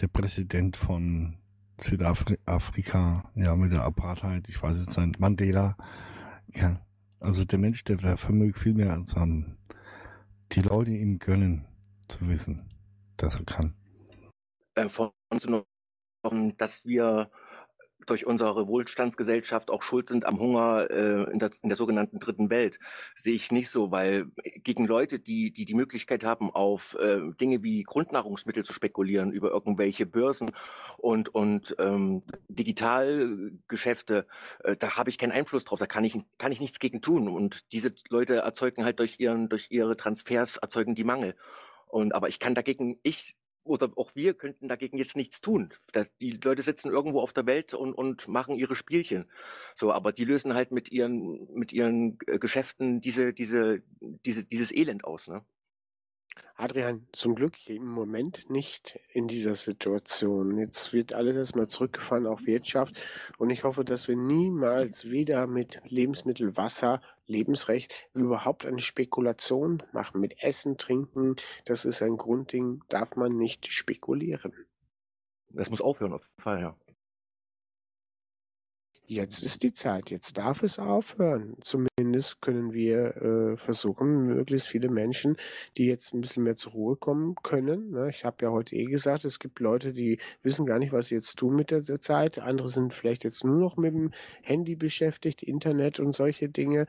der 0.01 0.09
Präsident 0.09 0.77
von 0.77 1.39
Südafrika, 1.81 3.31
ja, 3.35 3.57
mit 3.57 3.73
der 3.73 3.85
Apartheid, 3.85 4.49
ich 4.49 4.63
weiß 4.63 4.79
jetzt 4.79 4.99
nicht, 4.99 5.19
Mandela. 5.19 5.77
Ja, 6.55 6.85
also 7.21 7.45
der 7.45 7.59
Mensch, 7.59 7.85
der, 7.85 7.97
der 7.97 8.17
vermögt 8.17 8.59
viel 8.59 8.75
mehr 8.75 8.93
als 8.93 9.17
haben. 9.17 9.57
Die 10.53 10.61
Leute 10.61 10.91
ihm 10.91 11.19
gönnen 11.19 11.65
zu 12.09 12.29
wissen, 12.29 12.69
dass 13.17 13.37
er 13.37 13.45
kann. 13.45 13.75
Äh, 14.75 14.85
noch, 14.85 15.15
dass 16.57 16.85
wir 16.85 17.31
durch 18.07 18.27
unsere 18.27 18.67
Wohlstandsgesellschaft 18.67 19.71
auch 19.71 19.83
schuld 19.83 20.09
sind 20.09 20.25
am 20.25 20.39
Hunger 20.39 20.91
äh, 20.91 21.31
in, 21.31 21.39
der, 21.39 21.51
in 21.63 21.69
der 21.69 21.77
sogenannten 21.77 22.19
dritten 22.19 22.51
Welt, 22.51 22.79
sehe 23.15 23.35
ich 23.35 23.53
nicht 23.53 23.71
so, 23.71 23.91
weil 23.91 24.27
gegen 24.63 24.87
Leute, 24.87 25.19
die 25.19 25.53
die, 25.53 25.65
die 25.65 25.75
Möglichkeit 25.75 26.25
haben, 26.25 26.51
auf 26.51 26.97
äh, 27.01 27.21
Dinge 27.41 27.63
wie 27.63 27.83
Grundnahrungsmittel 27.83 28.65
zu 28.65 28.73
spekulieren, 28.73 29.33
über 29.33 29.51
irgendwelche 29.51 30.07
Börsen 30.07 30.53
und, 30.99 31.29
und 31.35 31.77
ähm, 31.79 32.23
Digitalgeschäfte, 32.49 34.27
äh, 34.65 34.77
da 34.77 34.97
habe 34.97 35.11
ich 35.11 35.19
keinen 35.19 35.33
Einfluss 35.33 35.65
drauf, 35.65 35.79
da 35.79 35.87
kann 35.87 36.05
ich, 36.05 36.19
kann 36.39 36.53
ich 36.53 36.61
nichts 36.61 36.79
gegen 36.79 37.03
tun. 37.03 37.29
Und 37.29 37.73
diese 37.73 37.95
Leute 38.09 38.37
erzeugen 38.37 38.85
halt 38.85 38.99
durch, 38.99 39.19
ihren, 39.19 39.49
durch 39.49 39.69
ihre 39.71 39.97
Transfers, 39.97 40.57
erzeugen 40.57 40.95
die 40.95 41.05
Mangel. 41.05 41.37
Und 41.87 42.15
aber 42.15 42.29
ich 42.29 42.39
kann 42.39 42.55
dagegen, 42.55 42.99
ich 43.03 43.37
oder 43.65 43.91
auch 43.97 44.15
wir 44.15 44.35
könnten 44.35 44.69
dagegen 44.69 44.99
jetzt 44.99 45.17
nichts 45.17 45.41
tun. 45.41 45.73
Die 46.21 46.33
Leute 46.43 46.63
sitzen 46.63 46.91
irgendwo 46.91 47.21
auf 47.21 47.33
der 47.33 47.47
Welt 47.47 47.75
und, 47.75 47.95
und 47.95 48.29
machen 48.29 48.57
ihre 48.57 48.75
Spielchen. 48.75 49.31
So, 49.75 49.93
aber 49.93 50.13
die 50.13 50.25
lösen 50.25 50.55
halt 50.55 50.73
mit 50.73 50.91
ihren, 50.91 51.49
mit 51.55 51.73
ihren 51.73 52.19
Geschäften 52.19 53.01
diese, 53.01 53.33
diese, 53.33 53.83
diese, 54.01 54.45
dieses 54.47 54.73
Elend 54.73 55.05
aus, 55.05 55.29
ne? 55.29 55.45
Adrian, 56.57 57.07
zum 57.13 57.35
Glück 57.35 57.55
im 57.69 57.87
Moment 57.87 58.49
nicht 58.49 59.01
in 59.13 59.27
dieser 59.27 59.55
Situation. 59.55 60.59
Jetzt 60.59 60.93
wird 60.93 61.13
alles 61.13 61.37
erstmal 61.37 61.69
zurückgefahren 61.69 62.27
auf 62.27 62.47
Wirtschaft 62.47 62.95
und 63.39 63.51
ich 63.51 63.65
hoffe, 63.65 63.85
dass 63.85 64.07
wir 64.07 64.17
niemals 64.17 65.05
wieder 65.05 65.47
mit 65.47 65.81
Lebensmittel, 65.85 66.57
Wasser, 66.57 67.01
Lebensrecht 67.27 67.93
überhaupt 68.15 68.65
eine 68.65 68.79
Spekulation 68.79 69.83
machen. 69.93 70.21
Mit 70.21 70.43
Essen, 70.43 70.79
Trinken, 70.79 71.37
das 71.65 71.85
ist 71.85 72.03
ein 72.03 72.17
Grundding, 72.17 72.83
darf 72.89 73.17
man 73.17 73.37
nicht 73.37 73.67
spekulieren. 73.67 74.53
Das 75.51 75.69
muss 75.69 75.81
aufhören, 75.81 76.13
auf 76.13 76.23
jeden 76.23 76.43
Fall, 76.43 76.61
ja. 76.61 76.77
Jetzt 79.13 79.45
ist 79.45 79.63
die 79.63 79.75
Zeit, 79.75 80.11
jetzt 80.11 80.39
darf 80.39 80.63
es 80.63 80.79
aufhören. 80.79 81.59
Zumindest 81.61 82.41
können 82.41 82.73
wir 82.73 83.15
äh, 83.17 83.57
versuchen, 83.59 84.25
möglichst 84.25 84.69
viele 84.69 84.89
Menschen, 84.89 85.37
die 85.77 85.85
jetzt 85.85 86.15
ein 86.15 86.23
bisschen 86.23 86.45
mehr 86.45 86.57
zur 86.57 86.73
Ruhe 86.73 86.97
kommen 86.97 87.35
können. 87.43 87.91
Ne? 87.91 88.09
Ich 88.09 88.25
habe 88.25 88.37
ja 88.41 88.51
heute 88.51 88.75
eh 88.75 88.87
gesagt, 88.87 89.27
es 89.27 89.39
gibt 89.39 89.61
Leute, 89.61 89.93
die 89.93 90.19
wissen 90.43 90.65
gar 90.65 90.79
nicht, 90.79 90.95
was 90.95 91.09
sie 91.09 91.17
jetzt 91.17 91.37
tun 91.37 91.57
mit 91.57 91.71
der 91.71 91.83
Zeit. 91.83 92.39
Andere 92.39 92.69
sind 92.69 92.95
vielleicht 92.95 93.25
jetzt 93.25 93.45
nur 93.45 93.57
noch 93.57 93.77
mit 93.77 93.93
dem 93.93 94.13
Handy 94.41 94.77
beschäftigt, 94.77 95.43
Internet 95.43 96.01
und 96.01 96.15
solche 96.15 96.49
Dinge. 96.49 96.87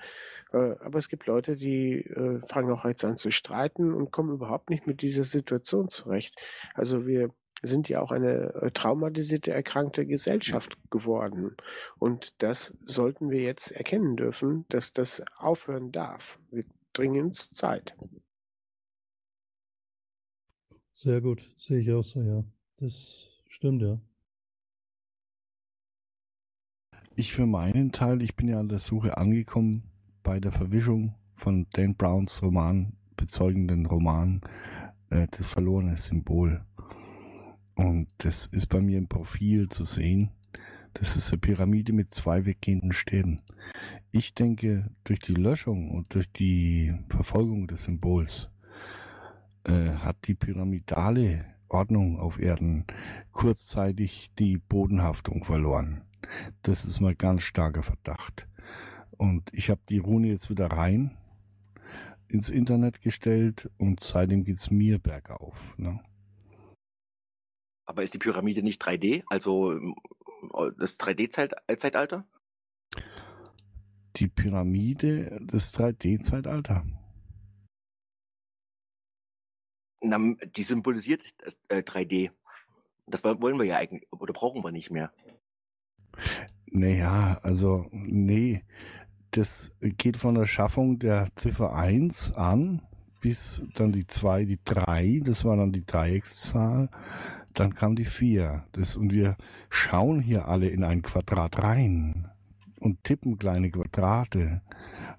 Äh, 0.54 0.76
aber 0.80 1.00
es 1.00 1.10
gibt 1.10 1.28
Leute, 1.28 1.58
die 1.58 2.06
äh, 2.06 2.40
fangen 2.40 2.72
auch 2.72 2.86
jetzt 2.86 3.04
an 3.04 3.18
zu 3.18 3.32
streiten 3.32 3.94
und 3.94 4.12
kommen 4.12 4.32
überhaupt 4.32 4.70
nicht 4.70 4.88
mit 4.88 5.02
dieser 5.02 5.26
Situation 5.26 5.90
zurecht. 5.90 6.40
Also 6.74 7.06
wir 7.06 7.32
sind 7.64 7.90
ja 7.90 8.02
auch 8.02 8.12
eine 8.12 8.54
äh, 8.54 8.72
traumatisierte, 8.72 9.52
erkrankte 9.52 10.06
Gesellschaft 10.06 10.78
geworden. 10.92 11.56
Und 11.98 12.44
das 12.44 12.74
sollten 12.86 13.32
wir 13.32 13.42
jetzt 13.42 13.72
erkennen 13.72 14.18
dürfen, 14.18 14.66
dass 14.70 14.92
das 14.92 15.24
aufhören 15.38 15.92
darf. 15.92 16.38
Wir 16.52 16.66
dringend 16.94 17.36
Zeit. 17.36 17.96
Sehr 20.92 21.22
gut, 21.22 21.42
sehe 21.58 21.80
ich 21.80 21.92
auch 21.92 22.04
so, 22.04 22.22
ja. 22.22 22.44
Das 22.78 23.42
stimmt, 23.48 23.82
ja. 23.82 24.00
Ich 27.16 27.34
für 27.34 27.46
meinen 27.46 27.92
Teil, 27.92 28.22
ich 28.22 28.36
bin 28.36 28.48
ja 28.48 28.60
an 28.60 28.70
der 28.70 28.80
Suche 28.80 29.18
angekommen 29.18 29.84
bei 30.24 30.40
der 30.40 30.52
Verwischung 30.52 31.16
von 31.36 31.68
Dan 31.74 31.96
Browns 31.96 32.42
Roman, 32.42 32.94
bezeugenden 33.18 33.86
Roman, 33.86 34.42
äh, 35.10 35.28
das 35.32 35.48
verlorene 35.48 35.98
Symbol. 35.98 36.66
Und 37.76 38.08
das 38.20 38.48
ist 38.48 38.68
bei 38.68 38.82
mir 38.82 38.98
im 38.98 39.08
Profil 39.08 39.70
zu 39.70 39.84
sehen. 39.84 40.30
Das 40.94 41.16
ist 41.16 41.32
eine 41.32 41.40
Pyramide 41.40 41.92
mit 41.92 42.14
zwei 42.14 42.46
weggehenden 42.46 42.92
Stäben. 42.92 43.42
Ich 44.12 44.36
denke, 44.36 44.92
durch 45.04 45.20
die 45.20 45.34
Löschung 45.34 45.90
und 45.90 46.14
durch 46.14 46.32
die 46.32 46.94
Verfolgung 47.10 47.68
des 47.68 47.84
Symbols 47.84 48.50
äh, 49.64 49.90
hat 49.96 50.18
die 50.28 50.36
pyramidale 50.36 51.46
Ordnung 51.68 52.20
auf 52.20 52.40
Erden 52.40 52.86
kurzzeitig 53.32 54.32
die 54.38 54.60
Bodenhaftung 54.60 55.44
verloren. 55.44 56.02
Das 56.62 56.86
ist 56.86 57.00
mal 57.02 57.16
ganz 57.16 57.42
starker 57.42 57.82
Verdacht. 57.82 58.48
Und 59.18 59.50
ich 59.52 59.70
habe 59.70 59.82
die 59.90 59.98
Rune 59.98 60.28
jetzt 60.28 60.50
wieder 60.52 60.68
rein 60.68 61.18
ins 62.28 62.50
Internet 62.50 63.02
gestellt 63.02 63.70
und 63.78 64.00
seitdem 64.00 64.44
geht's 64.44 64.72
mir 64.72 65.00
bergauf. 65.00 65.76
Ne? 65.78 66.00
Aber 67.86 68.04
ist 68.04 68.14
die 68.14 68.20
Pyramide 68.20 68.64
nicht 68.64 68.82
3D, 68.82 69.24
also 69.28 69.74
äh, 69.74 70.72
das 70.78 71.00
3D-Zeitalter? 71.00 72.26
Die 74.16 74.28
Pyramide 74.28 75.38
des 75.42 75.74
3D-Zeitalter. 75.74 76.86
Die 80.02 80.64
symbolisiert 80.64 81.24
das 81.40 81.58
äh, 81.70 81.78
3D. 81.78 82.32
Das 83.08 83.24
wollen 83.24 83.58
wir 83.58 83.66
ja 83.66 83.78
eigentlich, 83.78 84.12
oder 84.12 84.34
brauchen 84.34 84.64
wir 84.64 84.72
nicht 84.72 84.92
mehr. 84.92 85.12
Naja, 86.68 87.40
also, 87.42 87.88
nee. 87.92 88.64
Das 89.32 89.72
geht 89.82 90.18
von 90.18 90.36
der 90.36 90.46
Schaffung 90.46 91.00
der 91.00 91.30
Ziffer 91.36 91.74
1 91.74 92.34
an, 92.34 92.82
bis 93.20 93.64
dann 93.74 93.92
die 93.92 94.06
2, 94.06 94.46
die 94.46 94.60
3, 94.64 95.22
das 95.24 95.44
war 95.44 95.58
dann 95.58 95.72
die 95.72 95.86
Dreieckszahl, 95.86 96.90
dann 97.54 97.74
kam 97.74 97.96
die 97.96 98.06
4. 98.06 98.64
Das, 98.72 98.98
und 98.98 99.12
wir 99.12 99.38
schauen 99.70 100.20
hier 100.20 100.48
alle 100.48 100.68
in 100.68 100.84
ein 100.84 101.02
Quadrat 101.02 101.60
rein 101.60 102.30
und 102.80 103.04
tippen 103.04 103.38
kleine 103.38 103.72
Quadrate 103.72 104.62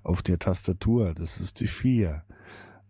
auf 0.02 0.22
der 0.22 0.38
Tastatur. 0.38 1.14
Das 1.14 1.40
ist 1.40 1.60
die 1.60 1.66
4. 1.66 2.22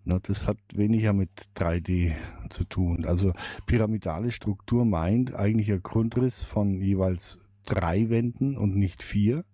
Na, 0.07 0.19
das 0.19 0.47
hat 0.47 0.59
weniger 0.75 1.15
mit 1.15 1.31
3D 1.57 2.15
zu 2.51 2.65
tun. 2.65 3.07
Also 3.07 3.33
pyramidale 3.67 4.33
Struktur 4.33 4.85
meint 4.85 5.35
eigentlich 5.35 5.73
ein 5.73 5.83
Grundriss 5.83 6.45
von 6.45 6.81
jeweils 6.83 7.39
drei 7.65 8.11
Wänden 8.11 8.59
und 8.59 8.77
nicht 8.77 9.03
vier. 9.03 9.45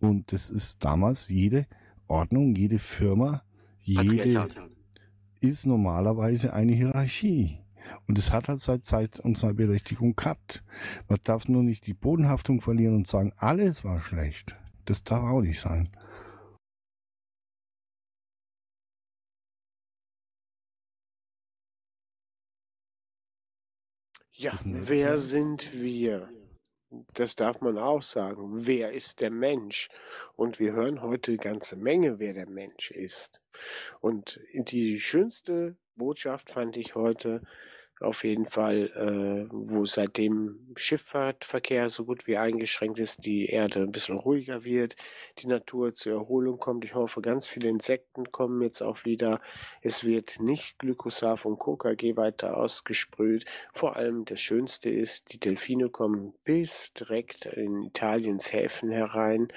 Und 0.00 0.32
das 0.32 0.50
ist 0.50 0.84
damals 0.84 1.28
jede 1.28 1.66
Ordnung, 2.06 2.54
jede 2.54 2.78
Firma, 2.78 3.42
jede 3.82 4.48
ist 5.40 5.66
normalerweise 5.66 6.52
eine 6.52 6.72
Hierarchie. 6.72 7.58
Und 8.06 8.18
es 8.18 8.32
hat 8.32 8.48
halt 8.48 8.60
seit 8.60 8.84
Zeit 8.84 9.20
unserer 9.20 9.54
Berechtigung 9.54 10.16
gehabt. 10.16 10.62
Man 11.08 11.18
darf 11.24 11.48
nur 11.48 11.62
nicht 11.62 11.86
die 11.86 11.94
Bodenhaftung 11.94 12.60
verlieren 12.60 12.96
und 12.96 13.08
sagen, 13.08 13.32
alles 13.36 13.84
war 13.84 14.00
schlecht. 14.00 14.56
Das 14.84 15.02
darf 15.02 15.22
auch 15.22 15.40
nicht 15.40 15.60
sein. 15.60 15.88
Ja, 24.32 24.52
wer 24.64 25.18
sind 25.18 25.72
wir? 25.72 26.28
Das 27.12 27.34
darf 27.34 27.60
man 27.60 27.76
auch 27.76 28.02
sagen. 28.02 28.66
Wer 28.66 28.92
ist 28.92 29.20
der 29.20 29.32
Mensch? 29.32 29.88
Und 30.36 30.60
wir 30.60 30.74
hören 30.74 31.02
heute 31.02 31.32
eine 31.32 31.38
ganze 31.38 31.76
Menge, 31.76 32.20
wer 32.20 32.34
der 32.34 32.48
Mensch 32.48 32.92
ist. 32.92 33.40
Und 34.00 34.40
die 34.54 35.00
schönste 35.00 35.76
Botschaft 35.96 36.50
fand 36.50 36.76
ich 36.76 36.94
heute, 36.94 37.42
auf 38.00 38.24
jeden 38.24 38.46
Fall, 38.46 38.90
äh, 38.94 39.48
wo 39.50 39.84
seitdem 39.84 40.58
Schifffahrtverkehr 40.76 41.88
so 41.88 42.04
gut 42.04 42.26
wie 42.26 42.36
eingeschränkt 42.36 42.98
ist, 42.98 43.24
die 43.26 43.46
Erde 43.46 43.80
ein 43.80 43.92
bisschen 43.92 44.18
ruhiger 44.18 44.64
wird, 44.64 44.96
die 45.38 45.48
Natur 45.48 45.94
zur 45.94 46.14
Erholung 46.14 46.58
kommt. 46.58 46.84
Ich 46.84 46.94
hoffe, 46.94 47.20
ganz 47.20 47.48
viele 47.48 47.68
Insekten 47.68 48.30
kommen 48.30 48.62
jetzt 48.62 48.82
auch 48.82 49.04
wieder. 49.04 49.40
Es 49.82 50.04
wird 50.04 50.40
nicht 50.40 50.78
Glycosat 50.78 51.44
und 51.44 51.58
KKG 51.58 52.16
weiter 52.16 52.56
ausgesprüht. 52.56 53.44
Vor 53.72 53.96
allem 53.96 54.24
das 54.24 54.40
Schönste 54.40 54.90
ist, 54.90 55.32
die 55.32 55.40
Delfine 55.40 55.88
kommen 55.88 56.34
bis 56.44 56.92
direkt 56.92 57.46
in 57.46 57.82
Italiens 57.82 58.52
Häfen 58.52 58.90
herein 58.90 59.48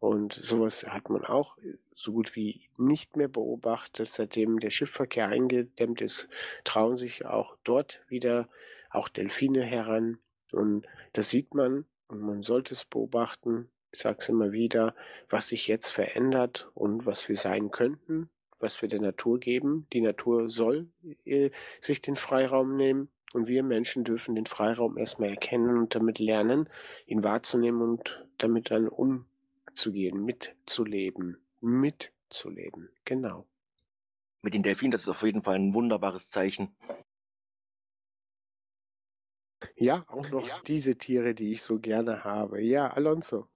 und 0.00 0.34
sowas 0.34 0.84
hat 0.86 1.08
man 1.08 1.24
auch 1.24 1.56
so 1.94 2.12
gut 2.12 2.34
wie 2.36 2.68
nicht 2.76 3.16
mehr 3.16 3.28
beobachtet. 3.28 4.08
Seitdem 4.08 4.60
der 4.60 4.70
Schiffsverkehr 4.70 5.28
eingedämmt 5.28 6.00
ist, 6.00 6.28
trauen 6.64 6.96
sich 6.96 7.24
auch 7.24 7.56
dort 7.64 8.02
wieder 8.08 8.48
auch 8.90 9.08
Delfine 9.08 9.64
heran. 9.64 10.18
Und 10.52 10.86
das 11.12 11.30
sieht 11.30 11.54
man 11.54 11.84
und 12.08 12.20
man 12.20 12.42
sollte 12.42 12.74
es 12.74 12.84
beobachten. 12.84 13.68
Ich 13.92 14.00
sage 14.00 14.18
es 14.20 14.28
immer 14.28 14.52
wieder, 14.52 14.94
was 15.30 15.48
sich 15.48 15.68
jetzt 15.68 15.90
verändert 15.90 16.70
und 16.74 17.06
was 17.06 17.28
wir 17.28 17.36
sein 17.36 17.70
könnten, 17.70 18.28
was 18.58 18.82
wir 18.82 18.88
der 18.88 19.00
Natur 19.00 19.38
geben. 19.38 19.86
Die 19.92 20.00
Natur 20.00 20.50
soll 20.50 20.88
äh, 21.24 21.50
sich 21.80 22.00
den 22.00 22.16
Freiraum 22.16 22.76
nehmen 22.76 23.08
und 23.32 23.46
wir 23.46 23.62
Menschen 23.62 24.04
dürfen 24.04 24.34
den 24.34 24.46
Freiraum 24.46 24.96
erstmal 24.96 25.30
erkennen 25.30 25.76
und 25.76 25.94
damit 25.94 26.18
lernen, 26.18 26.68
ihn 27.06 27.24
wahrzunehmen 27.24 27.82
und 27.82 28.24
damit 28.38 28.70
dann 28.70 28.88
umzugehen, 28.88 30.24
mitzuleben, 30.24 31.38
mitzuleben. 31.64 32.88
Genau. 33.04 33.46
Mit 34.42 34.54
den 34.54 34.62
Delfinen, 34.62 34.92
das 34.92 35.02
ist 35.02 35.08
auf 35.08 35.22
jeden 35.22 35.42
Fall 35.42 35.56
ein 35.56 35.74
wunderbares 35.74 36.28
Zeichen. 36.28 36.76
Ja, 39.76 40.04
auch 40.08 40.28
noch 40.28 40.46
ja. 40.46 40.60
diese 40.66 40.96
Tiere, 40.96 41.34
die 41.34 41.52
ich 41.52 41.62
so 41.62 41.78
gerne 41.78 42.24
habe. 42.24 42.60
Ja, 42.60 42.88
Alonso. 42.88 43.48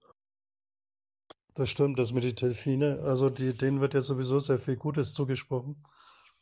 Das 1.53 1.69
stimmt, 1.69 1.99
das 1.99 2.11
mit 2.11 2.23
den 2.23 2.35
Delfine, 2.35 2.99
also 3.03 3.29
die, 3.29 3.55
denen 3.55 3.81
wird 3.81 3.93
ja 3.93 4.01
sowieso 4.01 4.39
sehr 4.39 4.59
viel 4.59 4.77
Gutes 4.77 5.13
zugesprochen 5.13 5.83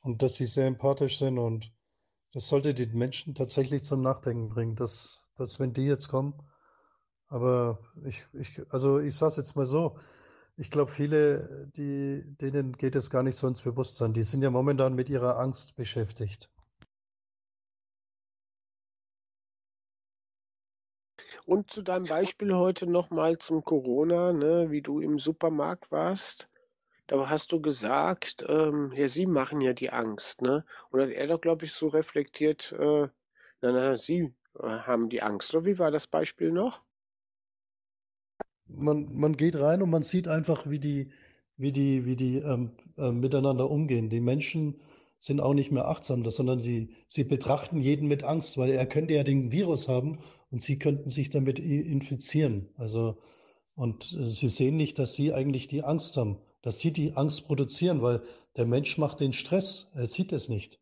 und 0.01 0.21
dass 0.21 0.35
sie 0.35 0.45
sehr 0.45 0.67
empathisch 0.67 1.17
sind 1.17 1.39
und 1.39 1.73
das 2.33 2.47
sollte 2.47 2.73
die 2.73 2.85
Menschen 2.87 3.33
tatsächlich 3.33 3.83
zum 3.83 4.01
Nachdenken 4.01 4.49
bringen, 4.49 4.75
dass, 4.75 5.31
dass 5.35 5.59
wenn 5.59 5.73
die 5.73 5.85
jetzt 5.85 6.09
kommen, 6.09 6.35
aber 7.29 7.79
ich, 8.05 8.25
ich 8.33 8.61
also 8.69 8.99
ich 8.99 9.15
sage 9.15 9.35
jetzt 9.37 9.55
mal 9.55 9.65
so, 9.65 9.97
ich 10.57 10.71
glaube, 10.71 10.91
viele, 10.91 11.69
die, 11.77 12.23
denen 12.41 12.73
geht 12.73 12.95
es 12.95 13.09
gar 13.11 13.21
nicht 13.23 13.35
so 13.35 13.47
ins 13.47 13.61
Bewusstsein. 13.61 14.13
Die 14.13 14.23
sind 14.23 14.41
ja 14.41 14.49
momentan 14.49 14.95
mit 14.95 15.09
ihrer 15.09 15.39
Angst 15.39 15.75
beschäftigt. 15.75 16.49
Und 21.45 21.71
zu 21.71 21.81
deinem 21.81 22.05
Beispiel 22.05 22.53
heute 22.55 22.87
nochmal 22.87 23.37
zum 23.37 23.63
Corona, 23.63 24.33
ne, 24.33 24.71
wie 24.71 24.81
du 24.81 24.99
im 24.99 25.19
Supermarkt 25.19 25.91
warst. 25.91 26.49
Da 27.05 27.29
hast 27.29 27.51
du 27.51 27.61
gesagt, 27.61 28.43
ähm, 28.49 28.91
ja, 28.93 29.07
sie 29.07 29.27
machen 29.27 29.61
ja 29.61 29.73
die 29.73 29.91
Angst, 29.91 30.41
ne? 30.41 30.65
Und 30.89 31.01
hat 31.01 31.09
er 31.09 31.27
doch, 31.27 31.39
glaube 31.39 31.65
ich, 31.65 31.73
so 31.73 31.87
reflektiert, 31.87 32.73
äh, 32.73 33.07
na, 33.61 33.71
na, 33.71 33.95
sie 33.95 34.33
äh, 34.59 34.67
haben 34.67 35.09
die 35.09 35.21
Angst. 35.21 35.49
So, 35.49 35.65
wie 35.65 35.79
war 35.79 35.91
das 35.91 36.07
Beispiel 36.07 36.51
noch? 36.51 36.81
Man, 38.69 39.15
man 39.15 39.37
geht 39.37 39.55
rein 39.55 39.81
und 39.81 39.89
man 39.89 40.03
sieht 40.03 40.27
einfach, 40.27 40.69
wie 40.69 40.79
die, 40.79 41.09
wie 41.57 41.71
die, 41.71 42.05
wie 42.05 42.15
die 42.15 42.37
ähm, 42.37 42.71
äh, 42.97 43.11
miteinander 43.11 43.69
umgehen. 43.69 44.09
Die 44.09 44.19
Menschen 44.19 44.79
sind 45.19 45.39
auch 45.39 45.53
nicht 45.53 45.71
mehr 45.71 45.87
achtsam, 45.87 46.23
sondern 46.29 46.59
sie, 46.59 46.89
sie 47.07 47.23
betrachten 47.23 47.79
jeden 47.79 48.07
mit 48.07 48.23
Angst, 48.23 48.57
weil 48.57 48.71
er 48.71 48.85
könnte 48.85 49.13
ja 49.13 49.23
den 49.23 49.51
Virus 49.51 49.87
haben 49.87 50.19
und 50.51 50.61
sie 50.61 50.77
könnten 50.77 51.09
sich 51.09 51.29
damit 51.29 51.59
infizieren. 51.59 52.69
Also, 52.77 53.17
und 53.75 54.13
äh, 54.13 54.25
sie 54.25 54.49
sehen 54.49 54.77
nicht, 54.77 54.99
dass 54.99 55.13
sie 55.13 55.33
eigentlich 55.33 55.67
die 55.67 55.83
Angst 55.83 56.17
haben, 56.17 56.37
dass 56.61 56.79
sie 56.79 56.91
die 56.91 57.15
Angst 57.15 57.47
produzieren, 57.47 58.01
weil 58.01 58.21
der 58.55 58.65
Mensch 58.65 58.97
macht 58.97 59.19
den 59.19 59.33
Stress, 59.33 59.91
er 59.95 60.07
sieht 60.07 60.31
es 60.31 60.49
nicht. 60.49 60.79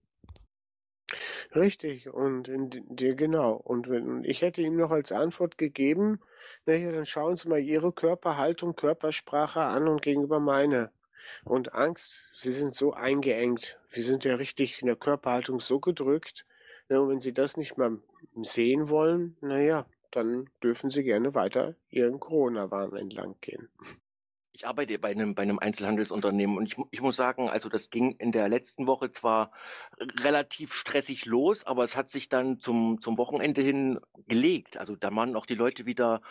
Richtig, 1.53 2.09
und 2.09 2.49
dir 2.89 3.15
genau. 3.15 3.53
Und 3.53 3.89
wenn, 3.89 4.23
ich 4.25 4.41
hätte 4.41 4.61
ihm 4.61 4.75
noch 4.75 4.91
als 4.91 5.11
Antwort 5.11 5.57
gegeben, 5.57 6.19
naja, 6.65 6.91
dann 6.91 7.05
schauen 7.05 7.35
Sie 7.35 7.47
mal 7.47 7.59
Ihre 7.59 7.91
Körperhaltung, 7.91 8.75
Körpersprache 8.75 9.61
an 9.61 9.87
und 9.87 10.01
gegenüber 10.01 10.39
meine. 10.39 10.91
Und 11.43 11.73
Angst, 11.73 12.23
Sie 12.33 12.51
sind 12.51 12.75
so 12.75 12.93
eingeengt. 12.93 13.79
Wir 13.91 14.03
sind 14.03 14.25
ja 14.25 14.35
richtig 14.35 14.81
in 14.81 14.87
der 14.87 14.95
Körperhaltung 14.95 15.59
so 15.59 15.79
gedrückt. 15.79 16.45
Ja, 16.89 16.99
und 16.99 17.09
wenn 17.09 17.19
Sie 17.19 17.33
das 17.33 17.57
nicht 17.57 17.77
mal 17.77 17.99
sehen 18.43 18.89
wollen, 18.89 19.37
naja, 19.41 19.85
dann 20.11 20.49
dürfen 20.63 20.89
Sie 20.89 21.03
gerne 21.03 21.33
weiter 21.35 21.75
Ihren 21.89 22.19
Corona-Wahn 22.19 22.95
entlang 22.95 23.35
gehen. 23.41 23.69
Ich 24.55 24.65
arbeite 24.65 24.97
bei 24.99 25.09
einem, 25.09 25.35
bei 25.35 25.41
einem 25.41 25.59
Einzelhandelsunternehmen 25.59 26.57
und 26.57 26.65
ich, 26.67 26.77
ich 26.91 27.01
muss 27.01 27.17
sagen, 27.17 27.49
also 27.49 27.67
das 27.67 27.89
ging 27.89 28.15
in 28.19 28.31
der 28.31 28.47
letzten 28.47 28.87
Woche 28.87 29.11
zwar 29.11 29.51
relativ 30.21 30.73
stressig 30.73 31.25
los, 31.25 31.65
aber 31.65 31.83
es 31.83 31.97
hat 31.97 32.07
sich 32.07 32.29
dann 32.29 32.57
zum, 32.61 33.01
zum 33.01 33.17
Wochenende 33.17 33.61
hin 33.61 33.99
gelegt. 34.27 34.77
Also 34.77 34.95
da 34.95 35.13
waren 35.13 35.35
auch 35.35 35.45
die 35.45 35.55
Leute 35.55 35.85
wieder 35.85 36.21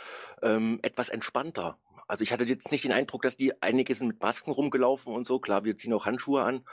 ähm, 0.41 0.79
etwas 0.81 1.11
entspannter. 1.11 1.77
Also 2.09 2.23
ich 2.23 2.33
hatte 2.33 2.45
jetzt 2.45 2.73
nicht 2.73 2.85
den 2.85 2.93
Eindruck, 2.93 3.21
dass 3.21 3.37
die 3.37 3.61
einige 3.63 3.95
sind 3.95 4.09
mit 4.09 4.23
Masken 4.23 4.53
rumgelaufen 4.53 5.13
und 5.13 5.27
so. 5.27 5.39
Klar, 5.39 5.65
wir 5.65 5.77
ziehen 5.77 5.93
auch 5.93 6.07
Handschuhe 6.07 6.43
an, 6.43 6.65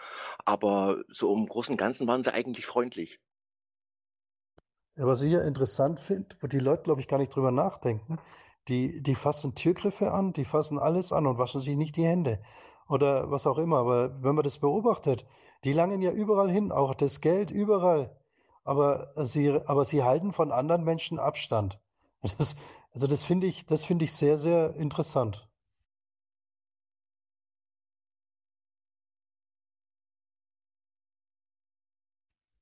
aber 0.45 1.03
so 1.09 1.35
im 1.35 1.47
Großen 1.47 1.73
und 1.73 1.77
Ganzen 1.77 2.07
waren 2.07 2.23
sie 2.23 2.33
eigentlich 2.33 2.65
freundlich. 2.65 3.19
Ja, 4.95 5.05
was 5.05 5.21
ich 5.21 5.33
ja 5.33 5.41
interessant 5.41 5.99
finde, 5.99 6.33
wo 6.39 6.47
die 6.47 6.59
Leute, 6.59 6.83
glaube 6.83 7.01
ich, 7.01 7.09
gar 7.09 7.17
nicht 7.17 7.35
drüber 7.35 7.51
nachdenken, 7.51 8.19
die, 8.67 9.01
die 9.01 9.15
fassen 9.15 9.55
Türgriffe 9.55 10.11
an, 10.11 10.33
die 10.33 10.45
fassen 10.45 10.79
alles 10.79 11.11
an 11.13 11.27
und 11.27 11.37
waschen 11.37 11.61
sich 11.61 11.75
nicht 11.75 11.95
die 11.97 12.05
Hände 12.05 12.41
oder 12.87 13.31
was 13.31 13.47
auch 13.47 13.57
immer. 13.57 13.79
Aber 13.79 14.21
wenn 14.23 14.35
man 14.35 14.43
das 14.43 14.59
beobachtet, 14.59 15.25
die 15.63 15.73
langen 15.73 16.01
ja 16.01 16.11
überall 16.11 16.49
hin, 16.51 16.71
auch 16.71 16.95
das 16.95 17.21
Geld 17.21 17.51
überall. 17.51 18.15
Aber 18.63 19.11
sie, 19.25 19.51
aber 19.65 19.85
sie 19.85 20.03
halten 20.03 20.33
von 20.33 20.51
anderen 20.51 20.83
Menschen 20.83 21.19
Abstand. 21.19 21.79
Das, 22.37 22.55
also 22.93 23.07
das 23.07 23.25
finde 23.25 23.47
ich, 23.47 23.65
das 23.65 23.85
finde 23.85 24.05
ich 24.05 24.13
sehr, 24.13 24.37
sehr 24.37 24.75
interessant. 24.75 25.47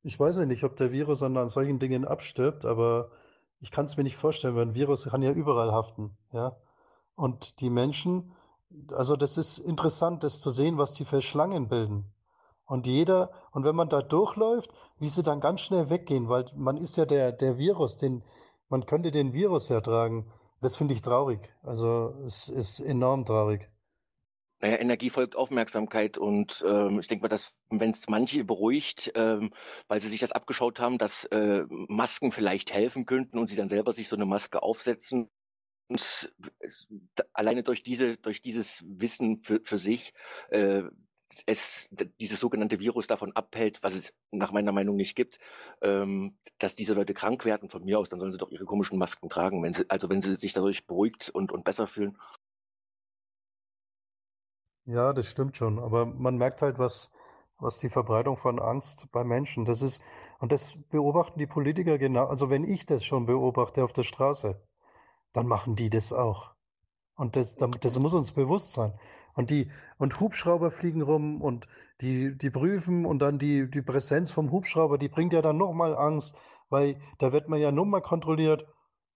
Ich 0.03 0.19
weiß 0.19 0.39
ja 0.39 0.45
nicht, 0.45 0.63
ob 0.63 0.75
der 0.75 0.91
Virus 0.91 1.23
an, 1.23 1.37
an 1.37 1.49
solchen 1.49 1.79
Dingen 1.79 2.05
abstirbt, 2.05 2.65
aber 2.65 3.11
ich 3.59 3.71
kann 3.71 3.85
es 3.85 3.97
mir 3.97 4.03
nicht 4.03 4.17
vorstellen, 4.17 4.55
weil 4.55 4.67
ein 4.67 4.75
Virus 4.75 5.05
kann 5.05 5.21
ja 5.21 5.31
überall 5.31 5.71
haften, 5.71 6.17
ja. 6.31 6.55
Und 7.15 7.59
die 7.59 7.69
Menschen, 7.69 8.31
also 8.93 9.15
das 9.15 9.37
ist 9.37 9.57
interessant, 9.57 10.23
das 10.23 10.39
zu 10.39 10.49
sehen, 10.49 10.77
was 10.77 10.93
die 10.93 11.05
für 11.05 11.21
Schlangen 11.21 11.67
bilden. 11.67 12.05
Und 12.65 12.87
jeder, 12.87 13.31
und 13.51 13.65
wenn 13.65 13.75
man 13.75 13.89
da 13.89 14.01
durchläuft, 14.01 14.69
wie 14.99 15.07
sie 15.07 15.23
dann 15.23 15.39
ganz 15.39 15.61
schnell 15.61 15.89
weggehen, 15.89 16.29
weil 16.29 16.45
man 16.55 16.77
ist 16.77 16.97
ja 16.97 17.05
der, 17.05 17.31
der 17.31 17.57
Virus, 17.57 17.97
den, 17.97 18.23
man 18.69 18.85
könnte 18.85 19.11
den 19.11 19.33
Virus 19.33 19.69
ja 19.69 19.81
tragen. 19.81 20.31
Das 20.61 20.75
finde 20.75 20.93
ich 20.93 21.01
traurig. 21.01 21.51
Also 21.63 22.13
es 22.25 22.47
ist 22.47 22.79
enorm 22.79 23.25
traurig. 23.25 23.69
Naja, 24.61 24.77
Energie 24.77 25.09
folgt 25.09 25.35
Aufmerksamkeit 25.35 26.17
und 26.17 26.63
ähm, 26.67 26.99
ich 26.99 27.07
denke 27.07 27.23
mal, 27.23 27.29
dass 27.29 27.53
wenn 27.69 27.91
es 27.91 28.09
manche 28.09 28.43
beruhigt, 28.43 29.11
ähm, 29.15 29.51
weil 29.87 30.01
sie 30.01 30.09
sich 30.09 30.19
das 30.19 30.33
abgeschaut 30.33 30.79
haben, 30.81 30.97
dass 30.97 31.23
äh, 31.25 31.63
Masken 31.69 32.31
vielleicht 32.31 32.73
helfen 32.73 33.05
könnten 33.05 33.39
und 33.39 33.47
sie 33.47 33.55
dann 33.55 33.69
selber 33.69 33.93
sich 33.93 34.09
so 34.09 34.17
eine 34.17 34.25
Maske 34.25 34.61
aufsetzen. 34.61 35.29
Und 35.87 36.31
es, 36.59 36.87
alleine 37.33 37.63
durch 37.63 37.83
diese, 37.83 38.17
durch 38.17 38.41
dieses 38.41 38.83
Wissen 38.85 39.41
für, 39.43 39.61
für 39.63 39.79
sich, 39.79 40.13
äh, 40.49 40.83
es 41.45 41.87
dieses 42.19 42.39
sogenannte 42.39 42.79
Virus 42.79 43.07
davon 43.07 43.35
abhält, 43.35 43.81
was 43.83 43.93
es 43.93 44.13
nach 44.31 44.51
meiner 44.51 44.71
Meinung 44.71 44.95
nicht 44.95 45.15
gibt, 45.15 45.39
ähm, 45.81 46.37
dass 46.57 46.75
diese 46.75 46.93
Leute 46.93 47.13
krank 47.13 47.45
werden 47.45 47.69
von 47.69 47.85
mir 47.85 47.99
aus, 47.99 48.09
dann 48.09 48.19
sollen 48.19 48.31
sie 48.31 48.37
doch 48.37 48.51
ihre 48.51 48.65
komischen 48.65 48.97
Masken 48.97 49.29
tragen, 49.29 49.63
wenn 49.63 49.73
sie, 49.73 49.85
also 49.89 50.09
wenn 50.09 50.21
sie 50.21 50.35
sich 50.35 50.53
dadurch 50.53 50.85
beruhigt 50.87 51.29
und, 51.29 51.51
und 51.51 51.63
besser 51.63 51.87
fühlen. 51.87 52.17
Ja, 54.89 55.13
das 55.13 55.27
stimmt 55.27 55.55
schon. 55.55 55.77
Aber 55.79 56.05
man 56.05 56.37
merkt 56.37 56.61
halt, 56.63 56.79
was, 56.79 57.11
was 57.59 57.77
die 57.77 57.89
Verbreitung 57.89 58.37
von 58.37 58.59
Angst 58.59 59.07
bei 59.11 59.23
Menschen, 59.23 59.63
das 59.65 59.81
ist, 59.81 60.01
und 60.39 60.51
das 60.51 60.73
beobachten 60.89 61.37
die 61.39 61.47
Politiker 61.47 61.97
genau. 61.99 62.25
Also 62.25 62.49
wenn 62.49 62.63
ich 62.63 62.85
das 62.85 63.05
schon 63.05 63.25
beobachte 63.27 63.83
auf 63.83 63.93
der 63.93 64.03
Straße, 64.03 64.59
dann 65.33 65.47
machen 65.47 65.75
die 65.75 65.89
das 65.89 66.13
auch. 66.13 66.51
Und 67.15 67.35
das, 67.35 67.55
das 67.57 67.99
muss 67.99 68.13
uns 68.15 68.31
bewusst 68.33 68.73
sein. 68.73 68.93
Und 69.35 69.51
die, 69.51 69.71
und 69.99 70.19
Hubschrauber 70.19 70.71
fliegen 70.71 71.01
rum 71.03 71.41
und 71.41 71.67
die, 72.01 72.37
die 72.37 72.49
prüfen 72.49 73.05
und 73.05 73.19
dann 73.19 73.39
die, 73.39 73.69
die 73.69 73.81
Präsenz 73.83 74.31
vom 74.31 74.51
Hubschrauber, 74.51 74.97
die 74.97 75.09
bringt 75.09 75.33
ja 75.33 75.41
dann 75.41 75.57
nochmal 75.57 75.95
Angst, 75.95 76.37
weil 76.69 76.99
da 77.19 77.31
wird 77.33 77.49
man 77.49 77.59
ja 77.59 77.71
nur 77.71 77.85
mal 77.85 78.01
kontrolliert. 78.01 78.67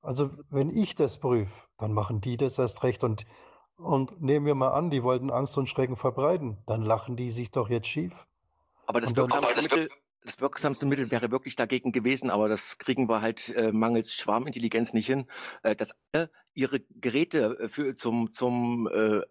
Also 0.02 0.32
wenn 0.50 0.70
ich 0.70 0.96
das 0.96 1.20
prüfe, 1.20 1.54
dann 1.80 1.94
machen 1.94 2.22
die 2.22 2.38
das 2.38 2.60
erst 2.60 2.84
recht 2.84 3.04
und 3.04 3.26
und 3.78 4.22
nehmen 4.22 4.46
wir 4.46 4.56
mal 4.56 4.72
an, 4.72 4.90
die 4.90 5.04
wollten 5.04 5.32
Angst 5.32 5.58
und 5.58 5.68
Schrecken 5.68 5.96
verbreiten. 5.96 6.58
Dann 6.66 6.82
lachen 6.82 7.16
die 7.16 7.32
sich 7.32 7.52
doch 7.52 7.70
jetzt 7.70 7.88
schief. 7.88 8.26
Aber 8.86 9.02
das, 9.02 9.16
wirksamste, 9.16 9.62
Mittel, 9.62 9.90
das 10.24 10.42
wirksamste 10.42 10.86
Mittel 10.86 11.12
wäre 11.12 11.32
wirklich 11.32 11.56
dagegen 11.56 11.92
gewesen, 11.92 12.30
aber 12.30 12.50
das 12.50 12.78
kriegen 12.78 13.08
wir 13.10 13.22
halt 13.22 13.50
äh, 13.56 13.72
mangels 13.72 14.14
Schwarmintelligenz 14.14 14.94
nicht 14.94 15.08
hin, 15.08 15.26
äh, 15.64 15.76
dass 15.76 15.94
alle 16.12 16.30
ihre 16.54 16.82
Geräte 16.92 17.60
äh, 17.60 17.70
für, 17.70 17.96
zum, 17.96 18.32
zum, 18.32 18.88
äh, 18.88 19.22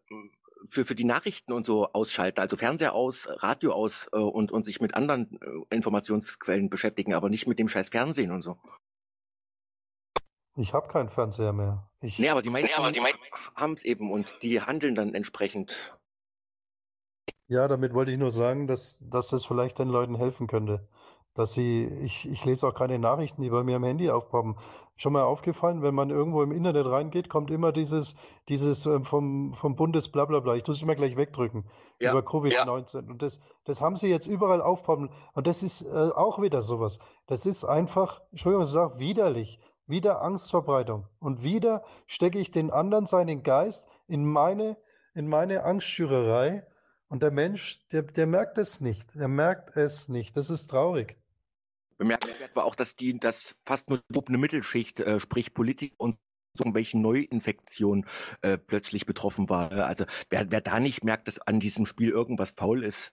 für, 0.69 0.85
für 0.85 0.95
die 0.95 1.05
Nachrichten 1.05 1.53
und 1.53 1.67
so 1.67 1.93
ausschalten, 1.93 2.41
also 2.41 2.57
Fernseher 2.57 2.95
aus, 2.95 3.29
Radio 3.29 3.73
aus 3.73 4.09
äh, 4.13 4.17
und, 4.17 4.53
und 4.53 4.65
sich 4.65 4.81
mit 4.81 4.95
anderen 4.95 5.39
äh, 5.41 5.75
Informationsquellen 5.75 6.71
beschäftigen, 6.71 7.15
aber 7.15 7.29
nicht 7.29 7.47
mit 7.47 7.59
dem 7.59 7.69
scheiß 7.69 7.91
Fernsehen 7.91 8.31
und 8.31 8.43
so. 8.43 8.59
Ich 10.57 10.75
habe 10.75 10.89
keinen 10.89 11.09
Fernseher 11.09 11.53
mehr. 11.53 11.89
Ich 12.01 12.19
nee, 12.19 12.29
aber 12.29 12.43
die 12.43 12.51
meisten, 12.51 12.69
nee, 12.93 13.01
meisten 13.01 13.19
haben 13.55 13.73
es 13.75 13.85
eben 13.85 14.11
und 14.13 14.43
die 14.43 14.61
handeln 14.61 14.95
dann 14.95 15.15
entsprechend. 15.15 15.97
Ja, 17.47 17.69
damit 17.69 17.95
wollte 17.95 18.13
ich 18.13 18.19
nur 18.19 18.31
sagen, 18.31 18.67
dass, 18.67 19.05
dass 19.09 19.29
das 19.29 19.45
vielleicht 19.45 19.79
den 19.79 19.89
Leuten 19.89 20.17
helfen 20.17 20.47
könnte. 20.47 20.89
dass 21.35 21.53
sie, 21.55 21.85
ich, 21.87 22.29
ich 22.31 22.45
lese 22.45 22.67
auch 22.69 22.75
keine 22.75 22.99
Nachrichten, 22.99 23.43
die 23.43 23.51
bei 23.51 23.63
mir 23.63 23.77
am 23.77 23.85
Handy 23.85 24.11
aufpoppen. 24.11 24.57
Schon 24.97 25.15
mal 25.15 25.23
aufgefallen, 25.25 25.83
wenn 25.83 25.95
man 25.95 26.11
irgendwo 26.11 26.43
im 26.43 26.53
Internet 26.53 26.87
reingeht, 26.87 27.29
kommt 27.31 27.51
immer 27.51 27.73
dieses, 27.73 28.17
dieses 28.49 28.85
ähm, 28.87 29.05
vom, 29.05 29.55
vom 29.55 29.77
Bundes 29.77 30.11
blablabla. 30.11 30.57
Ich 30.57 30.63
tue 30.65 30.75
es 30.75 30.83
immer 30.83 30.95
gleich 30.95 31.17
wegdrücken 31.17 31.65
Ja, 32.01 32.11
über 32.13 32.21
ja. 32.21 32.27
Covid-19. 32.27 33.09
Und 33.11 33.23
das, 33.23 33.41
das 33.65 33.81
haben 33.81 33.97
sie 33.97 34.09
jetzt 34.09 34.27
überall 34.27 34.61
aufpoppen. 34.63 35.11
Und 35.35 35.47
das 35.47 35.63
ist 35.63 35.83
äh, 35.83 36.11
auch 36.15 36.41
wieder 36.43 36.61
sowas. 36.63 36.99
Das 37.27 37.47
ist 37.47 37.65
einfach, 37.65 38.21
Entschuldigung, 38.31 38.65
ich 38.65 38.71
sage 38.71 38.99
widerlich. 38.99 39.59
Wieder 39.87 40.23
Angstverbreitung. 40.23 41.07
Und 41.19 41.43
wieder 41.43 41.85
stecke 42.07 42.39
ich 42.39 42.51
den 42.51 42.71
anderen 42.71 43.07
seinen 43.07 43.43
Geist 43.43 43.89
in 44.07 44.25
meine, 44.25 44.77
in 45.15 45.27
meine 45.27 45.65
Angstschürerei. 45.65 46.67
Und 47.09 47.23
der 47.23 47.31
Mensch, 47.31 47.87
der, 47.93 48.03
der 48.03 48.27
merkt 48.27 48.59
es 48.59 48.81
nicht. 48.81 49.15
Der 49.15 49.29
merkt 49.29 49.77
es 49.77 50.09
nicht. 50.09 50.37
Das 50.37 50.51
ist 50.51 50.69
traurig. 50.69 51.17
Bemerkenswert 51.99 52.57
war 52.57 52.65
auch, 52.65 52.75
dass 52.75 52.97
die, 52.97 53.19
dass 53.19 53.55
fast 53.65 53.91
nur 53.91 53.99
die 53.99 54.05
gehobene 54.09 54.39
Mittelschicht, 54.39 55.01
äh, 55.01 55.21
sprich 55.21 55.55
Politik 55.55 55.95
und 55.99 56.17
so 56.55 56.65
irgendwelchen 56.65 57.01
Neuinfektionen 57.01 58.07
äh, 58.43 58.59
plötzlich 58.59 59.07
betroffen 59.07 59.49
war. 59.49 59.73
Also 59.73 60.05
wer, 60.29 60.51
wer 60.51 60.61
da 60.61 60.81
nicht 60.81 61.05
merkt, 61.05 61.29
dass 61.29 61.39
an 61.39 61.61
diesem 61.61 61.87
Spiel 61.87 62.11
irgendwas 62.11 62.51
faul 62.51 62.85
ist. 62.85 63.13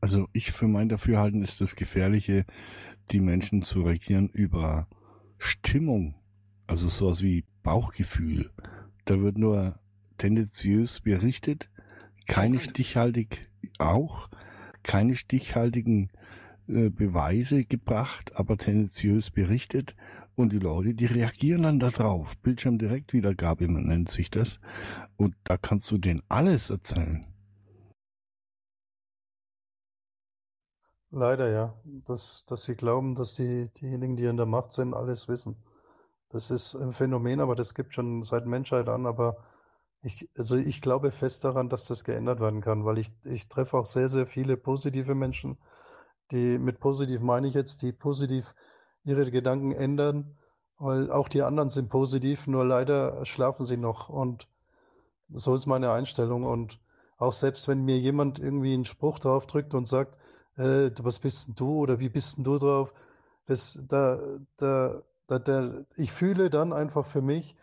Also 0.00 0.28
ich 0.32 0.52
für 0.52 0.68
mein 0.68 0.88
Dafürhalten 0.88 1.42
ist 1.42 1.60
das 1.60 1.76
Gefährliche, 1.76 2.44
die 3.10 3.20
Menschen 3.20 3.62
zu 3.62 3.82
regieren 3.82 4.28
über 4.28 4.88
Stimmung, 5.38 6.14
also 6.66 6.88
sowas 6.88 7.22
wie 7.22 7.44
Bauchgefühl. 7.62 8.50
Da 9.04 9.20
wird 9.20 9.38
nur 9.38 9.78
tendenziös 10.18 11.00
berichtet, 11.00 11.70
keine 12.26 12.58
stichhaltig 12.58 13.48
auch, 13.78 14.28
keine 14.82 15.14
stichhaltigen 15.14 16.10
äh, 16.68 16.90
Beweise 16.90 17.64
gebracht, 17.64 18.32
aber 18.36 18.58
tendenziös 18.58 19.30
berichtet 19.30 19.96
und 20.34 20.52
die 20.52 20.58
Leute, 20.58 20.94
die 20.94 21.06
reagieren 21.06 21.62
dann 21.62 21.80
darauf. 21.80 22.36
Bildschirmdirektwiedergabe 22.38 23.68
man 23.68 23.86
nennt 23.86 24.10
sich 24.10 24.30
das 24.30 24.60
und 25.16 25.34
da 25.44 25.56
kannst 25.56 25.90
du 25.90 25.98
denen 25.98 26.22
alles 26.28 26.70
erzählen. 26.70 27.24
Leider 31.10 31.48
ja, 31.50 31.74
dass, 31.84 32.44
dass 32.46 32.64
sie 32.64 32.74
glauben, 32.74 33.14
dass 33.14 33.34
die, 33.34 33.70
diejenigen, 33.80 34.16
die 34.16 34.24
in 34.26 34.36
der 34.36 34.46
Macht 34.46 34.72
sind, 34.72 34.94
alles 34.94 35.26
wissen. 35.28 35.56
Das 36.28 36.50
ist 36.50 36.74
ein 36.74 36.92
Phänomen, 36.92 37.40
aber 37.40 37.54
das 37.54 37.74
gibt 37.74 37.94
schon 37.94 38.22
seit 38.22 38.46
Menschheit 38.46 38.88
an. 38.88 39.06
Aber 39.06 39.38
ich, 40.02 40.28
also 40.36 40.56
ich 40.56 40.82
glaube 40.82 41.10
fest 41.10 41.44
daran, 41.44 41.70
dass 41.70 41.86
das 41.86 42.04
geändert 42.04 42.40
werden 42.40 42.60
kann, 42.60 42.84
weil 42.84 42.98
ich, 42.98 43.12
ich 43.24 43.48
treffe 43.48 43.78
auch 43.78 43.86
sehr, 43.86 44.08
sehr 44.10 44.26
viele 44.26 44.56
positive 44.58 45.14
Menschen, 45.14 45.58
die 46.30 46.58
mit 46.58 46.78
positiv 46.78 47.20
meine 47.22 47.48
ich 47.48 47.54
jetzt, 47.54 47.80
die 47.82 47.92
positiv 47.92 48.54
ihre 49.04 49.30
Gedanken 49.30 49.72
ändern, 49.72 50.36
weil 50.78 51.10
auch 51.10 51.28
die 51.28 51.42
anderen 51.42 51.70
sind 51.70 51.88
positiv, 51.88 52.46
nur 52.46 52.66
leider 52.66 53.24
schlafen 53.24 53.64
sie 53.64 53.78
noch. 53.78 54.10
Und 54.10 54.46
so 55.30 55.54
ist 55.54 55.64
meine 55.64 55.90
Einstellung. 55.90 56.44
Und 56.44 56.78
auch 57.16 57.32
selbst 57.32 57.66
wenn 57.66 57.84
mir 57.84 57.98
jemand 57.98 58.38
irgendwie 58.38 58.74
einen 58.74 58.84
Spruch 58.84 59.18
drauf 59.18 59.46
drückt 59.46 59.72
und 59.72 59.86
sagt, 59.86 60.18
äh, 60.58 60.90
was 61.00 61.18
bist 61.18 61.48
denn 61.48 61.54
du 61.54 61.78
oder 61.78 62.00
wie 62.00 62.08
bist 62.08 62.36
denn 62.36 62.44
du 62.44 62.58
drauf? 62.58 62.92
Das, 63.46 63.80
da, 63.88 64.18
da, 64.58 65.02
da, 65.26 65.38
da, 65.38 65.84
ich 65.96 66.12
fühle 66.12 66.50
dann 66.50 66.72
einfach 66.72 67.06
für 67.06 67.22
mich 67.22 67.56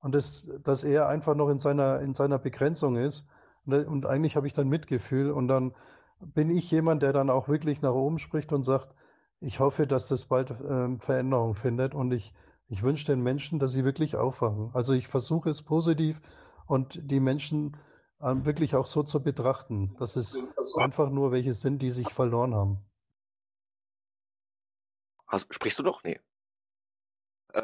und 0.00 0.14
das, 0.14 0.50
dass 0.62 0.84
er 0.84 1.08
einfach 1.08 1.34
noch 1.34 1.48
in 1.48 1.58
seiner, 1.58 2.00
in 2.00 2.14
seiner 2.14 2.38
Begrenzung 2.38 2.96
ist. 2.96 3.26
Und, 3.66 3.86
und 3.86 4.06
eigentlich 4.06 4.36
habe 4.36 4.46
ich 4.46 4.52
dann 4.52 4.68
Mitgefühl 4.68 5.30
und 5.30 5.48
dann 5.48 5.74
bin 6.20 6.50
ich 6.50 6.70
jemand, 6.70 7.02
der 7.02 7.12
dann 7.12 7.30
auch 7.30 7.48
wirklich 7.48 7.80
nach 7.82 7.94
oben 7.94 8.18
spricht 8.18 8.52
und 8.52 8.62
sagt, 8.62 8.94
ich 9.40 9.60
hoffe, 9.60 9.86
dass 9.86 10.08
das 10.08 10.26
bald 10.26 10.54
ähm, 10.68 11.00
Veränderung 11.00 11.54
findet 11.54 11.94
und 11.94 12.12
ich, 12.12 12.34
ich 12.66 12.82
wünsche 12.82 13.06
den 13.06 13.22
Menschen, 13.22 13.58
dass 13.58 13.72
sie 13.72 13.84
wirklich 13.84 14.16
aufwachen. 14.16 14.70
Also 14.74 14.92
ich 14.92 15.08
versuche 15.08 15.48
es 15.48 15.62
positiv 15.62 16.20
und 16.66 17.00
die 17.10 17.20
Menschen 17.20 17.76
wirklich 18.20 18.74
auch 18.74 18.86
so 18.86 19.02
zu 19.02 19.22
betrachten, 19.22 19.94
dass 19.98 20.16
es 20.16 20.38
einfach 20.76 21.10
nur 21.10 21.32
welche 21.32 21.54
sind, 21.54 21.80
die 21.80 21.90
sich 21.90 22.12
verloren 22.12 22.54
haben. 22.54 22.78
Hast, 25.26 25.52
sprichst 25.54 25.78
du 25.78 25.82
doch? 25.82 26.02
Nee. 26.02 26.20
Äh, 27.52 27.62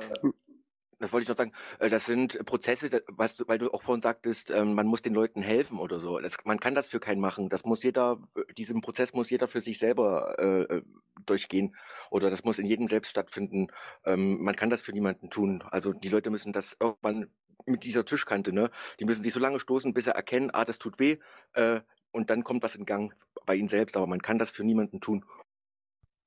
das 0.99 1.13
wollte 1.13 1.25
ich 1.25 1.29
noch 1.29 1.37
sagen. 1.37 1.53
Äh, 1.79 1.91
das 1.91 2.07
sind 2.07 2.45
Prozesse, 2.47 2.91
du, 2.91 3.01
weil 3.47 3.59
du 3.59 3.73
auch 3.73 3.83
vorhin 3.83 4.01
sagtest, 4.01 4.51
ähm, 4.51 4.75
man 4.75 4.87
muss 4.87 5.03
den 5.03 5.15
Leuten 5.15 5.43
helfen 5.43 5.79
oder 5.79 6.01
so. 6.01 6.19
Das, 6.19 6.39
man 6.45 6.61
kann 6.61 6.75
das 6.75 6.89
für 6.89 7.01
keinen 7.01 7.21
machen. 7.21 7.49
Das 7.49 7.65
muss 7.65 7.83
jeder, 7.83 8.19
diesen 8.57 8.81
Prozess 8.81 9.13
muss 9.13 9.31
jeder 9.31 9.49
für 9.49 9.61
sich 9.61 9.79
selber 9.79 10.39
äh, 10.39 10.77
äh, 10.77 10.83
durchgehen. 11.27 11.77
Oder 12.11 12.31
das 12.31 12.45
muss 12.45 12.59
in 12.59 12.67
jedem 12.67 12.89
selbst 12.89 13.11
stattfinden. 13.11 13.69
Ähm, 14.05 14.43
man 14.43 14.57
kann 14.57 14.71
das 14.71 14.83
für 14.83 14.93
niemanden 14.93 15.31
tun. 15.31 15.63
Also 15.71 15.93
die 15.93 16.09
Leute 16.09 16.31
müssen 16.31 16.53
das 16.53 16.77
irgendwann 16.81 17.31
mit 17.67 17.85
dieser 17.85 18.05
Tischkante, 18.05 18.53
ne? 18.53 18.71
Die 19.01 19.05
müssen 19.05 19.23
sich 19.23 19.33
so 19.33 19.41
lange 19.41 19.59
stoßen, 19.59 19.93
bis 19.93 20.05
sie 20.05 20.15
erkennen, 20.15 20.51
ah, 20.53 20.65
das 20.65 20.79
tut 20.79 20.99
weh, 20.99 21.19
äh, 21.55 21.81
und 22.13 22.31
dann 22.31 22.45
kommt 22.45 22.63
was 22.63 22.77
in 22.77 22.87
Gang 22.87 23.15
bei 23.45 23.57
ihnen 23.57 23.69
selbst. 23.69 23.97
Aber 23.97 24.07
man 24.07 24.23
kann 24.23 24.39
das 24.39 24.51
für 24.51 24.65
niemanden 24.65 25.01
tun. 25.01 25.25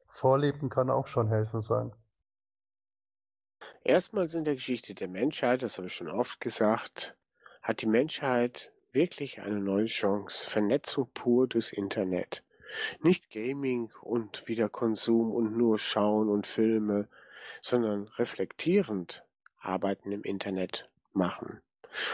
Vorleben 0.10 0.70
kann 0.70 0.90
auch 0.90 1.08
schon 1.08 1.30
helfen 1.30 1.62
sein. 1.62 1.94
Erstmals 3.84 4.36
in 4.36 4.44
der 4.44 4.56
Geschichte 4.56 4.94
der 4.94 5.08
Menschheit, 5.08 5.64
das 5.64 5.78
habe 5.78 5.88
ich 5.88 5.94
schon 5.94 6.10
oft 6.10 6.42
gesagt, 6.42 7.16
hat 7.62 7.82
die 7.82 7.88
Menschheit 7.88 8.72
wirklich 8.92 9.42
eine 9.42 9.60
neue 9.60 9.86
Chance. 9.86 10.50
Vernetzung 10.50 11.10
pur 11.14 11.48
durchs 11.48 11.72
Internet. 11.72 12.44
Nicht 13.02 13.30
Gaming 13.32 13.92
und 14.02 14.48
wieder 14.48 14.70
Konsum 14.70 15.32
und 15.32 15.56
nur 15.58 15.80
Schauen 15.80 16.30
und 16.30 16.46
Filme, 16.46 17.08
sondern 17.62 18.08
reflektierend 18.18 19.24
Arbeiten 19.60 20.12
im 20.12 20.24
Internet 20.24 20.90
machen. 21.14 21.62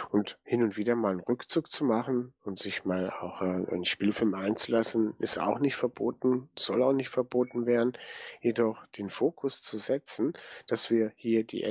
Und 0.09 0.37
hin 0.43 0.63
und 0.63 0.77
wieder 0.77 0.95
mal 0.95 1.11
einen 1.11 1.19
Rückzug 1.19 1.69
zu 1.71 1.83
machen 1.83 2.33
und 2.43 2.57
sich 2.57 2.85
mal 2.85 3.09
auch 3.09 3.41
äh, 3.41 3.45
einen 3.45 3.85
Spielfilm 3.85 4.33
einzulassen, 4.33 5.15
ist 5.19 5.39
auch 5.39 5.59
nicht 5.59 5.75
verboten, 5.75 6.49
soll 6.57 6.83
auch 6.83 6.93
nicht 6.93 7.09
verboten 7.09 7.65
werden. 7.65 7.93
Jedoch 8.41 8.85
den 8.87 9.09
Fokus 9.09 9.61
zu 9.61 9.77
setzen, 9.77 10.33
dass 10.67 10.89
wir 10.89 11.11
hier 11.15 11.43
die, 11.43 11.65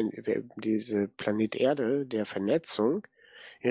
diese 0.57 1.09
Planet 1.09 1.57
Erde 1.57 2.07
der 2.07 2.27
Vernetzung 2.27 3.07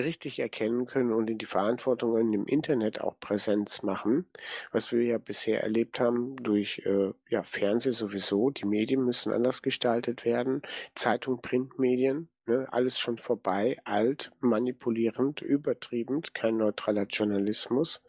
richtig 0.02 0.40
erkennen 0.40 0.86
können 0.86 1.14
und 1.14 1.30
in 1.30 1.38
die 1.38 1.46
Verantwortung 1.46 2.18
in 2.18 2.32
dem 2.32 2.46
Internet 2.46 3.02
auch 3.02 3.20
Präsenz 3.20 3.84
machen, 3.84 4.26
was 4.72 4.92
wir 4.92 5.04
ja 5.04 5.18
bisher 5.18 5.62
erlebt 5.62 6.00
haben 6.00 6.36
durch 6.38 6.82
äh, 6.86 7.12
ja, 7.30 7.44
Fernseh 7.44 7.92
sowieso. 7.92 8.50
Die 8.50 8.66
Medien 8.66 9.06
müssen 9.06 9.32
anders 9.32 9.62
gestaltet 9.62 10.26
werden, 10.26 10.62
Zeitung, 10.96 11.42
Printmedien, 11.42 12.30
ne, 12.46 12.68
alles 12.72 13.00
schon 13.00 13.18
vorbei, 13.18 13.78
alt, 13.84 14.32
manipulierend, 14.40 15.42
übertrieben, 15.42 16.22
kein 16.34 16.58
neutraler 16.58 17.06
Journalismus. 17.06 18.04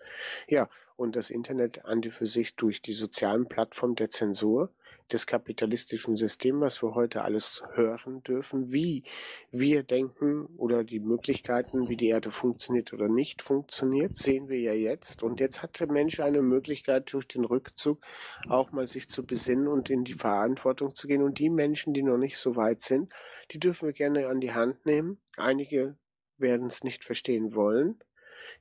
Ja, 0.49 0.69
und 0.97 1.17
das 1.17 1.31
Internet 1.31 1.85
an 1.85 2.03
die 2.03 2.11
für 2.11 2.27
sich 2.27 2.55
durch 2.57 2.81
die 2.81 2.93
sozialen 2.93 3.49
Plattformen 3.49 3.97
der 3.97 4.11
Zensur 4.11 4.71
des 5.13 5.27
kapitalistischen 5.27 6.17
Systems, 6.17 6.61
was 6.61 6.83
wir 6.83 6.95
heute 6.95 7.23
alles 7.23 7.63
hören 7.75 8.23
dürfen, 8.23 8.73
wie 8.73 9.05
wir 9.51 9.83
denken 9.83 10.47
oder 10.57 10.83
die 10.83 11.01
Möglichkeiten, 11.01 11.89
wie 11.89 11.97
die 11.97 12.09
Erde 12.09 12.31
funktioniert 12.31 12.93
oder 12.93 13.09
nicht 13.09 13.43
funktioniert, 13.43 14.17
sehen 14.17 14.49
wir 14.49 14.61
ja 14.61 14.73
jetzt. 14.73 15.23
Und 15.23 15.41
jetzt 15.41 15.63
hat 15.63 15.79
der 15.81 15.91
Mensch 15.91 16.21
eine 16.21 16.43
Möglichkeit, 16.43 17.13
durch 17.13 17.27
den 17.27 17.45
Rückzug 17.45 18.01
auch 18.49 18.73
mal 18.73 18.87
sich 18.87 19.09
zu 19.09 19.25
besinnen 19.27 19.69
und 19.69 19.91
in 19.91 20.05
die 20.05 20.15
Verantwortung 20.15 20.95
zu 20.95 21.07
gehen. 21.07 21.23
Und 21.23 21.39
die 21.39 21.51
Menschen, 21.51 21.93
die 21.93 22.03
noch 22.03 22.19
nicht 22.19 22.39
so 22.39 22.57
weit 22.57 22.81
sind, 22.81 23.13
die 23.51 23.59
dürfen 23.59 23.87
wir 23.87 23.93
gerne 23.93 24.29
an 24.29 24.41
die 24.41 24.53
Hand 24.53 24.87
nehmen. 24.87 25.19
Einige 25.37 25.97
werden 26.39 26.67
es 26.67 26.83
nicht 26.83 27.05
verstehen 27.05 27.55
wollen. 27.55 27.99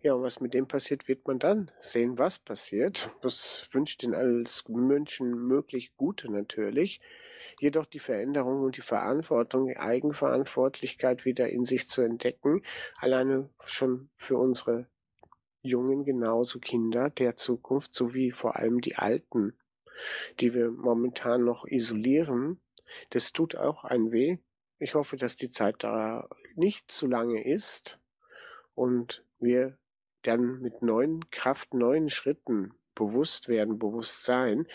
Ja, 0.02 0.14
und 0.14 0.24
was 0.24 0.40
mit 0.40 0.54
dem 0.54 0.68
passiert, 0.68 1.08
wird 1.08 1.28
man 1.28 1.40
dann 1.40 1.72
sehen, 1.80 2.18
was 2.18 2.40
passiert. 2.40 3.12
Das 3.22 3.68
wünscht 3.72 4.02
den 4.04 4.14
als 4.16 4.68
Menschen 4.68 5.32
möglich 5.48 5.96
Gute 5.96 6.32
natürlich. 6.32 7.02
Jedoch 7.60 7.86
die 7.86 8.00
Veränderung 8.00 8.62
und 8.62 8.78
die 8.78 8.82
Verantwortung, 8.82 9.68
die 9.68 9.78
Eigenverantwortlichkeit 9.78 11.26
wieder 11.26 11.50
in 11.50 11.66
sich 11.66 11.88
zu 11.88 12.02
entdecken, 12.02 12.64
alleine 12.98 13.50
schon 13.64 14.10
für 14.16 14.38
unsere 14.38 14.88
Jungen 15.62 16.04
genauso 16.04 16.60
Kinder 16.60 17.10
der 17.10 17.38
Zukunft 17.38 17.94
sowie 17.94 18.32
vor 18.32 18.58
allem 18.58 18.82
die 18.82 18.96
Alten, 18.96 19.58
die 20.40 20.54
wir 20.54 20.72
momentan 20.72 21.46
noch 21.46 21.66
isolieren, 21.66 22.60
das 23.12 23.32
tut 23.32 23.56
auch 23.56 23.84
ein 23.86 24.12
weh. 24.12 24.38
Ich 24.80 24.96
hoffe, 24.96 25.16
dass 25.16 25.38
die 25.38 25.50
Zeit 25.50 25.84
da 25.84 26.28
nicht 26.56 26.92
zu 26.92 27.08
lange 27.08 27.46
ist 27.46 28.00
und 28.76 29.24
wir 29.44 29.78
dann 30.22 30.62
mit 30.62 30.82
neuen 30.82 31.30
Kraft, 31.30 31.74
neuen 31.74 32.10
Schritten 32.10 32.74
bewusst 32.96 33.48
werden, 33.48 33.80
bewusst 33.80 34.24
sein, 34.24 34.68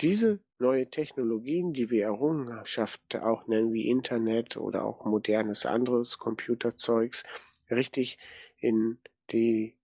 diese 0.00 0.40
neue 0.58 0.88
Technologien, 0.90 1.72
die 1.72 1.90
wir 1.90 2.04
Errungenschaft 2.04 3.16
auch 3.16 3.46
nennen, 3.46 3.72
wie 3.72 3.88
Internet 3.88 4.56
oder 4.56 4.84
auch 4.84 5.04
modernes 5.04 5.64
anderes 5.64 6.18
Computerzeugs, 6.18 7.22
richtig 7.70 8.18
in 8.58 8.98
die 9.30 9.76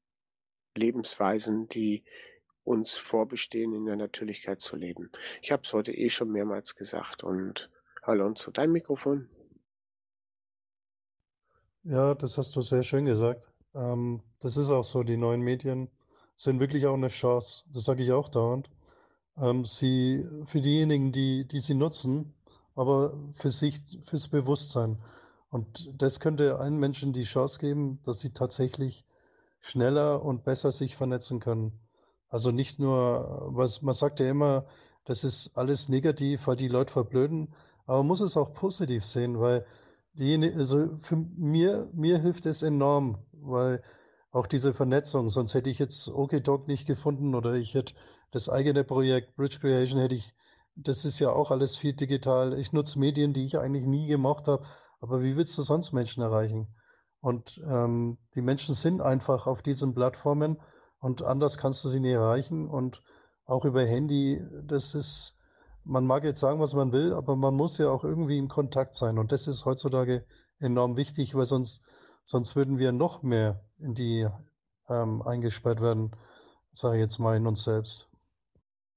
Lebensweisen, 0.74 1.68
die 1.68 2.04
uns 2.64 2.96
vorbestehen, 2.96 3.74
in 3.74 3.86
der 3.86 3.96
Natürlichkeit 3.96 4.60
zu 4.60 4.76
leben. 4.76 5.10
Ich 5.40 5.50
habe 5.50 5.62
es 5.64 5.72
heute 5.72 5.92
eh 5.92 6.08
schon 6.08 6.30
mehrmals 6.30 6.76
gesagt 6.76 7.24
und 7.24 7.70
Alonso, 8.02 8.50
dein 8.50 8.72
Mikrofon. 8.72 9.28
Ja, 11.84 12.14
das 12.14 12.38
hast 12.38 12.54
du 12.54 12.62
sehr 12.62 12.82
schön 12.84 13.04
gesagt. 13.04 13.51
Ähm, 13.74 14.22
das 14.40 14.56
ist 14.56 14.70
auch 14.70 14.84
so, 14.84 15.02
die 15.02 15.16
neuen 15.16 15.40
Medien 15.40 15.88
sind 16.34 16.60
wirklich 16.60 16.86
auch 16.86 16.94
eine 16.94 17.08
Chance. 17.08 17.64
Das 17.72 17.84
sage 17.84 18.02
ich 18.02 18.12
auch 18.12 18.28
dauernd. 18.28 18.70
Ähm, 19.36 19.64
sie, 19.64 20.26
für 20.46 20.60
diejenigen, 20.60 21.12
die, 21.12 21.46
die 21.46 21.60
sie 21.60 21.74
nutzen, 21.74 22.34
aber 22.74 23.14
für 23.34 23.50
sich, 23.50 23.80
fürs 24.04 24.28
Bewusstsein. 24.28 24.98
Und 25.50 25.90
das 25.98 26.20
könnte 26.20 26.58
allen 26.58 26.78
Menschen 26.78 27.12
die 27.12 27.24
Chance 27.24 27.58
geben, 27.58 28.00
dass 28.04 28.20
sie 28.20 28.30
tatsächlich 28.30 29.04
schneller 29.60 30.24
und 30.24 30.44
besser 30.44 30.72
sich 30.72 30.96
vernetzen 30.96 31.40
können. 31.40 31.72
Also 32.28 32.50
nicht 32.50 32.78
nur, 32.78 33.50
was 33.50 33.82
man 33.82 33.94
sagt 33.94 34.20
ja 34.20 34.30
immer, 34.30 34.64
das 35.04 35.24
ist 35.24 35.56
alles 35.56 35.88
negativ, 35.88 36.46
weil 36.46 36.56
die 36.56 36.68
Leute 36.68 36.92
verblöden, 36.92 37.54
aber 37.86 37.98
man 37.98 38.06
muss 38.06 38.20
es 38.20 38.36
auch 38.36 38.54
positiv 38.54 39.04
sehen, 39.04 39.38
weil 39.40 39.66
die, 40.14 40.52
also 40.56 40.96
für 40.96 41.16
mir, 41.16 41.88
mir 41.92 42.18
hilft 42.18 42.46
es 42.46 42.62
enorm, 42.62 43.18
weil 43.42 43.82
auch 44.30 44.46
diese 44.46 44.72
Vernetzung, 44.72 45.28
sonst 45.28 45.54
hätte 45.54 45.70
ich 45.70 45.78
jetzt 45.78 46.08
OKDoc 46.08 46.66
nicht 46.66 46.86
gefunden 46.86 47.34
oder 47.34 47.54
ich 47.54 47.74
hätte 47.74 47.94
das 48.30 48.48
eigene 48.48 48.82
Projekt 48.82 49.36
Bridge 49.36 49.58
Creation 49.60 50.00
hätte 50.00 50.14
ich, 50.14 50.34
das 50.74 51.04
ist 51.04 51.20
ja 51.20 51.30
auch 51.30 51.50
alles 51.50 51.76
viel 51.76 51.92
digital. 51.92 52.58
Ich 52.58 52.72
nutze 52.72 52.98
Medien, 52.98 53.34
die 53.34 53.44
ich 53.44 53.58
eigentlich 53.58 53.84
nie 53.84 54.06
gemacht 54.06 54.48
habe, 54.48 54.64
aber 55.00 55.22
wie 55.22 55.36
willst 55.36 55.56
du 55.58 55.62
sonst 55.62 55.92
Menschen 55.92 56.22
erreichen? 56.22 56.68
Und 57.20 57.60
ähm, 57.68 58.18
die 58.34 58.42
Menschen 58.42 58.74
sind 58.74 59.00
einfach 59.00 59.46
auf 59.46 59.62
diesen 59.62 59.94
Plattformen 59.94 60.58
und 60.98 61.22
anders 61.22 61.58
kannst 61.58 61.84
du 61.84 61.88
sie 61.88 62.00
nie 62.00 62.10
erreichen. 62.12 62.68
Und 62.68 63.02
auch 63.44 63.64
über 63.64 63.84
Handy, 63.84 64.42
das 64.64 64.94
ist, 64.94 65.36
man 65.84 66.06
mag 66.06 66.24
jetzt 66.24 66.40
sagen, 66.40 66.58
was 66.58 66.74
man 66.74 66.92
will, 66.92 67.12
aber 67.12 67.36
man 67.36 67.54
muss 67.54 67.78
ja 67.78 67.90
auch 67.90 68.02
irgendwie 68.02 68.38
im 68.38 68.48
Kontakt 68.48 68.94
sein. 68.94 69.18
Und 69.18 69.30
das 69.30 69.46
ist 69.46 69.64
heutzutage 69.64 70.24
enorm 70.58 70.96
wichtig, 70.96 71.34
weil 71.34 71.46
sonst, 71.46 71.82
sonst 72.24 72.56
würden 72.56 72.78
wir 72.78 72.92
noch 72.92 73.22
mehr 73.22 73.60
in 73.78 73.94
die 73.94 74.28
ähm, 74.88 75.22
eingesperrt 75.22 75.80
werden, 75.80 76.12
sage 76.72 76.96
ich 76.96 77.02
jetzt 77.02 77.18
mal 77.18 77.36
in 77.36 77.46
uns 77.46 77.64
selbst. 77.64 78.08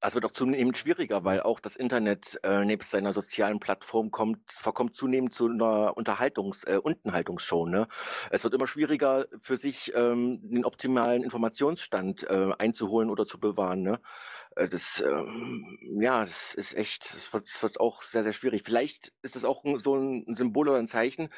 Das 0.02 0.14
wird 0.14 0.26
auch 0.26 0.32
zunehmend 0.32 0.78
schwieriger, 0.78 1.24
weil 1.24 1.42
auch 1.42 1.60
das 1.60 1.76
Internet 1.76 2.40
äh, 2.44 2.64
nebst 2.64 2.92
seiner 2.92 3.12
sozialen 3.12 3.60
Plattform 3.60 4.12
kommt, 4.12 4.52
verkommt 4.52 4.96
zunehmend 4.96 5.34
zu 5.34 5.48
einer 5.48 5.98
Unterhaltungs-, 5.98 6.68
äh, 6.68 6.78
Unterhaltungsshow. 6.78 7.66
Ne? 7.66 7.88
Es 8.30 8.44
wird 8.44 8.54
immer 8.54 8.68
schwieriger 8.68 9.26
für 9.42 9.58
sich 9.58 9.94
ähm, 9.96 10.42
den 10.44 10.64
optimalen 10.64 11.24
Informationsstand 11.24 12.24
äh, 12.30 12.52
einzuholen 12.60 13.10
oder 13.10 13.26
zu 13.26 13.40
bewahren. 13.40 13.82
Ne? 13.82 14.00
Äh, 14.56 14.70
das, 14.70 15.02
ähm, 15.06 15.78
ja, 16.02 16.24
das 16.26 16.54
ist 16.54 16.74
echt, 16.76 17.14
das 17.14 17.32
wird, 17.34 17.48
das 17.48 17.62
wird 17.64 17.80
auch 17.80 18.02
sehr, 18.02 18.24
sehr 18.24 18.34
schwierig. 18.34 18.64
Vielleicht 18.66 19.14
ist 19.22 19.36
das 19.36 19.46
auch 19.46 19.64
so 19.78 19.96
ein 19.96 20.36
Symbol 20.36 20.70
oder 20.70 20.80
ein 20.80 20.88
Zeichen, 20.88 21.30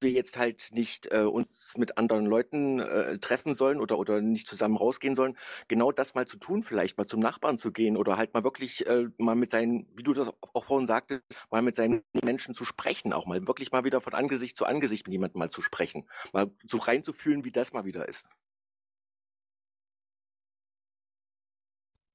wir 0.00 0.10
jetzt 0.10 0.36
halt 0.38 0.70
nicht 0.72 1.10
äh, 1.12 1.22
uns 1.22 1.76
mit 1.78 1.98
anderen 1.98 2.26
Leuten 2.26 2.80
äh, 2.80 3.18
treffen 3.18 3.54
sollen 3.54 3.80
oder, 3.80 3.98
oder 3.98 4.20
nicht 4.20 4.46
zusammen 4.48 4.76
rausgehen 4.76 5.14
sollen, 5.14 5.38
genau 5.68 5.92
das 5.92 6.14
mal 6.14 6.26
zu 6.26 6.36
tun, 6.38 6.62
vielleicht 6.62 6.98
mal 6.98 7.06
zum 7.06 7.20
Nachbarn 7.20 7.58
zu 7.58 7.72
gehen 7.72 7.96
oder 7.96 8.16
halt 8.18 8.34
mal 8.34 8.44
wirklich 8.44 8.86
äh, 8.86 9.06
mal 9.18 9.34
mit 9.36 9.50
seinen, 9.50 9.88
wie 9.96 10.02
du 10.02 10.12
das 10.12 10.28
auch 10.52 10.64
vorhin 10.64 10.86
sagtest, 10.86 11.22
mal 11.50 11.62
mit 11.62 11.74
seinen 11.76 12.02
Menschen 12.12 12.54
zu 12.54 12.64
sprechen, 12.64 13.12
auch 13.12 13.26
mal 13.26 13.46
wirklich 13.48 13.72
mal 13.72 13.84
wieder 13.84 14.00
von 14.00 14.14
Angesicht 14.14 14.56
zu 14.56 14.66
Angesicht 14.66 15.06
mit 15.06 15.12
jemandem 15.12 15.38
mal 15.38 15.50
zu 15.50 15.62
sprechen, 15.62 16.08
mal 16.32 16.50
so 16.66 16.78
reinzufühlen, 16.78 17.44
wie 17.44 17.52
das 17.52 17.72
mal 17.72 17.84
wieder 17.86 18.08
ist. 18.08 18.26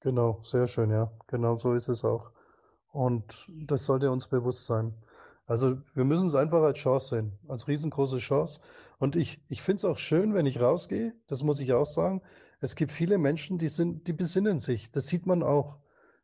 Genau, 0.01 0.41
sehr 0.43 0.67
schön, 0.67 0.91
ja. 0.91 1.11
Genau 1.27 1.55
so 1.55 1.73
ist 1.73 1.87
es 1.87 2.03
auch. 2.03 2.31
Und 2.91 3.47
das 3.49 3.85
sollte 3.85 4.11
uns 4.11 4.27
bewusst 4.27 4.65
sein. 4.65 4.93
Also 5.45 5.77
wir 5.93 6.05
müssen 6.05 6.27
es 6.27 6.35
einfach 6.35 6.61
als 6.61 6.79
Chance 6.79 7.15
sehen, 7.15 7.39
als 7.47 7.67
riesengroße 7.67 8.17
Chance. 8.19 8.61
Und 8.99 9.15
ich, 9.15 9.41
ich 9.49 9.61
finde 9.61 9.77
es 9.77 9.85
auch 9.85 9.97
schön, 9.97 10.33
wenn 10.33 10.45
ich 10.45 10.59
rausgehe, 10.61 11.13
das 11.27 11.43
muss 11.43 11.59
ich 11.59 11.73
auch 11.73 11.85
sagen. 11.85 12.21
Es 12.59 12.75
gibt 12.75 12.91
viele 12.91 13.17
Menschen, 13.17 13.57
die 13.57 13.67
sind, 13.69 14.07
die 14.07 14.13
besinnen 14.13 14.59
sich. 14.59 14.91
Das 14.91 15.07
sieht 15.07 15.25
man 15.25 15.43
auch. 15.43 15.77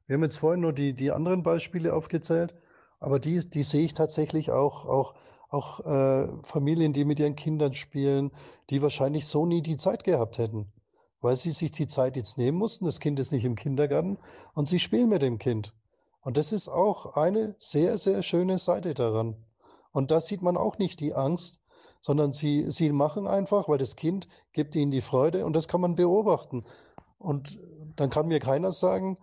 Wir 0.07 0.15
haben 0.15 0.23
jetzt 0.23 0.37
vorhin 0.37 0.61
nur 0.61 0.73
die, 0.73 0.93
die 0.93 1.11
anderen 1.11 1.43
Beispiele 1.43 1.93
aufgezählt, 1.93 2.53
aber 2.99 3.19
die, 3.19 3.49
die 3.49 3.63
sehe 3.63 3.85
ich 3.85 3.93
tatsächlich 3.93 4.51
auch, 4.51 4.85
auch, 4.85 5.15
auch 5.49 5.79
äh, 5.85 6.27
Familien, 6.43 6.93
die 6.93 7.05
mit 7.05 7.19
ihren 7.19 7.35
Kindern 7.35 7.73
spielen, 7.73 8.31
die 8.69 8.81
wahrscheinlich 8.81 9.25
so 9.27 9.45
nie 9.45 9.61
die 9.61 9.77
Zeit 9.77 10.03
gehabt 10.03 10.37
hätten, 10.37 10.71
weil 11.21 11.35
sie 11.35 11.51
sich 11.51 11.71
die 11.71 11.87
Zeit 11.87 12.15
jetzt 12.15 12.37
nehmen 12.37 12.57
mussten. 12.57 12.85
Das 12.85 12.99
Kind 12.99 13.19
ist 13.19 13.31
nicht 13.31 13.45
im 13.45 13.55
Kindergarten 13.55 14.17
und 14.53 14.65
sie 14.67 14.79
spielen 14.79 15.09
mit 15.09 15.21
dem 15.21 15.37
Kind. 15.37 15.73
Und 16.21 16.37
das 16.37 16.51
ist 16.51 16.67
auch 16.67 17.15
eine 17.15 17.55
sehr, 17.57 17.97
sehr 17.97 18.23
schöne 18.23 18.57
Seite 18.57 18.93
daran. 18.93 19.35
Und 19.91 20.11
da 20.11 20.19
sieht 20.19 20.41
man 20.41 20.57
auch 20.57 20.77
nicht 20.77 20.99
die 20.99 21.13
Angst, 21.13 21.61
sondern 22.01 22.33
sie, 22.33 22.69
sie 22.69 22.91
machen 22.91 23.27
einfach, 23.27 23.67
weil 23.67 23.77
das 23.77 23.95
Kind 23.95 24.27
gibt 24.51 24.75
ihnen 24.75 24.91
die 24.91 25.01
Freude 25.01 25.45
und 25.45 25.53
das 25.53 25.67
kann 25.67 25.81
man 25.81 25.95
beobachten. 25.95 26.65
Und 27.17 27.59
dann 27.95 28.09
kann 28.09 28.27
mir 28.27 28.39
keiner 28.39 28.71
sagen, 28.71 29.17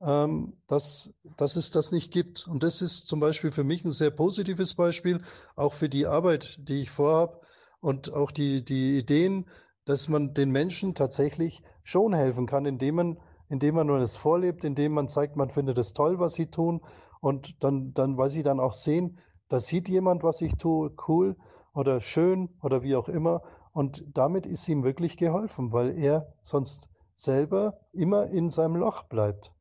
ähm, 0.00 0.54
dass, 0.66 1.14
dass 1.36 1.56
es 1.56 1.70
das 1.70 1.92
nicht 1.92 2.12
gibt. 2.12 2.46
Und 2.46 2.62
das 2.62 2.82
ist 2.82 3.06
zum 3.08 3.20
Beispiel 3.20 3.50
für 3.50 3.64
mich 3.64 3.84
ein 3.84 3.90
sehr 3.90 4.10
positives 4.10 4.74
Beispiel, 4.74 5.22
auch 5.56 5.74
für 5.74 5.88
die 5.88 6.06
Arbeit, 6.06 6.58
die 6.60 6.82
ich 6.82 6.90
vorhabe 6.90 7.40
und 7.80 8.12
auch 8.12 8.30
die, 8.30 8.64
die 8.64 8.98
Ideen, 8.98 9.46
dass 9.88 10.08
man 10.08 10.34
den 10.34 10.50
Menschen 10.50 10.94
tatsächlich 10.94 11.62
schon 11.82 12.14
helfen 12.14 12.46
kann, 12.46 12.66
indem 12.66 12.94
man 12.96 13.18
indem 13.48 13.76
man 13.76 13.86
nur 13.86 13.98
das 13.98 14.16
vorlebt, 14.16 14.64
indem 14.64 14.92
man 14.92 15.08
zeigt, 15.08 15.36
man 15.36 15.50
findet 15.50 15.78
es 15.78 15.92
toll, 15.92 16.18
was 16.18 16.34
sie 16.34 16.46
tun 16.46 16.80
und 17.20 17.56
dann, 17.60 17.94
dann, 17.94 18.16
weil 18.16 18.30
sie 18.30 18.42
dann 18.42 18.60
auch 18.60 18.74
sehen, 18.74 19.18
da 19.48 19.60
sieht 19.60 19.88
jemand, 19.88 20.22
was 20.22 20.40
ich 20.40 20.56
tue, 20.56 20.92
cool 21.08 21.36
oder 21.74 22.00
schön 22.00 22.50
oder 22.62 22.82
wie 22.82 22.96
auch 22.96 23.08
immer 23.08 23.42
und 23.72 24.04
damit 24.12 24.46
ist 24.46 24.68
ihm 24.68 24.84
wirklich 24.84 25.16
geholfen, 25.16 25.72
weil 25.72 25.98
er 25.98 26.32
sonst 26.42 26.88
selber 27.14 27.80
immer 27.92 28.26
in 28.26 28.50
seinem 28.50 28.76
Loch 28.76 29.04
bleibt. 29.04 29.52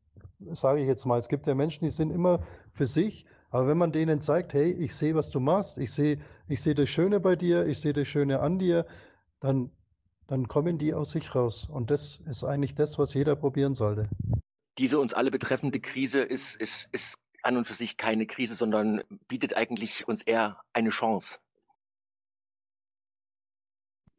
Sage 0.51 0.81
ich 0.81 0.88
jetzt 0.88 1.06
mal, 1.06 1.17
es 1.17 1.30
gibt 1.30 1.47
ja 1.47 1.56
Menschen, 1.56 1.85
die 1.85 1.89
sind 1.89 2.11
immer 2.11 2.41
für 2.73 2.85
sich, 2.85 3.25
aber 3.49 3.67
wenn 3.67 3.77
man 3.77 3.91
denen 3.91 4.22
zeigt, 4.22 4.53
hey, 4.53 4.72
ich 4.72 4.95
sehe, 4.95 5.15
was 5.15 5.30
du 5.30 5.39
machst, 5.39 5.77
ich 5.77 5.91
sehe, 5.91 6.19
ich 6.47 6.61
sehe 6.61 6.75
das 6.75 6.89
Schöne 6.89 7.19
bei 7.19 7.35
dir, 7.35 7.65
ich 7.65 7.80
sehe 7.80 7.93
das 7.93 8.07
Schöne 8.07 8.41
an 8.41 8.59
dir, 8.59 8.85
dann 9.39 9.72
dann 10.27 10.47
kommen 10.47 10.77
die 10.77 10.93
aus 10.93 11.11
sich 11.11 11.33
raus. 11.33 11.67
Und 11.72 11.89
das 11.89 12.19
ist 12.30 12.43
eigentlich 12.43 12.75
das, 12.75 12.99
was 12.99 13.14
jeder 13.14 13.35
probieren 13.35 13.73
sollte. 13.73 14.09
Diese 14.77 14.99
uns 14.99 15.14
alle 15.14 15.31
betreffende 15.31 15.80
Krise 15.80 16.22
ist, 16.22 16.56
ist, 16.56 16.89
ist 16.91 17.17
an 17.41 17.57
und 17.57 17.65
für 17.65 17.73
sich 17.73 17.97
keine 17.97 18.27
Krise, 18.27 18.56
sondern 18.56 19.03
bietet 19.27 19.56
eigentlich 19.56 20.07
uns 20.07 20.22
eher 20.22 20.61
eine 20.73 20.89
Chance. 20.89 21.39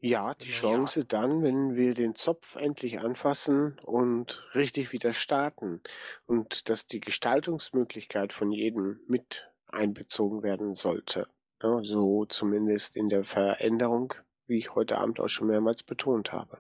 Ja, 0.01 0.35
die 0.35 0.51
Chance 0.51 1.05
dann, 1.05 1.43
wenn 1.43 1.75
wir 1.75 1.93
den 1.95 2.15
Zopf 2.15 2.55
endlich 2.55 3.01
anfassen 3.01 3.81
und 3.81 4.45
richtig 4.55 4.93
wieder 4.93 5.13
starten 5.13 5.83
und 6.27 6.69
dass 6.69 6.87
die 6.87 7.01
Gestaltungsmöglichkeit 7.01 8.33
von 8.33 8.53
jedem 8.53 9.01
mit 9.09 9.51
einbezogen 9.67 10.45
werden 10.45 10.77
sollte. 10.77 11.27
Ja, 11.61 11.83
so 11.83 12.25
zumindest 12.27 12.97
in 12.97 13.09
der 13.09 13.25
Veränderung 13.25 14.15
wie 14.49 14.59
ich 14.59 14.75
heute 14.75 14.99
Abend 14.99 15.21
auch 15.21 15.29
schon 15.29 15.49
mehrmals 15.49 15.83
betont 15.83 16.33
habe. 16.33 16.59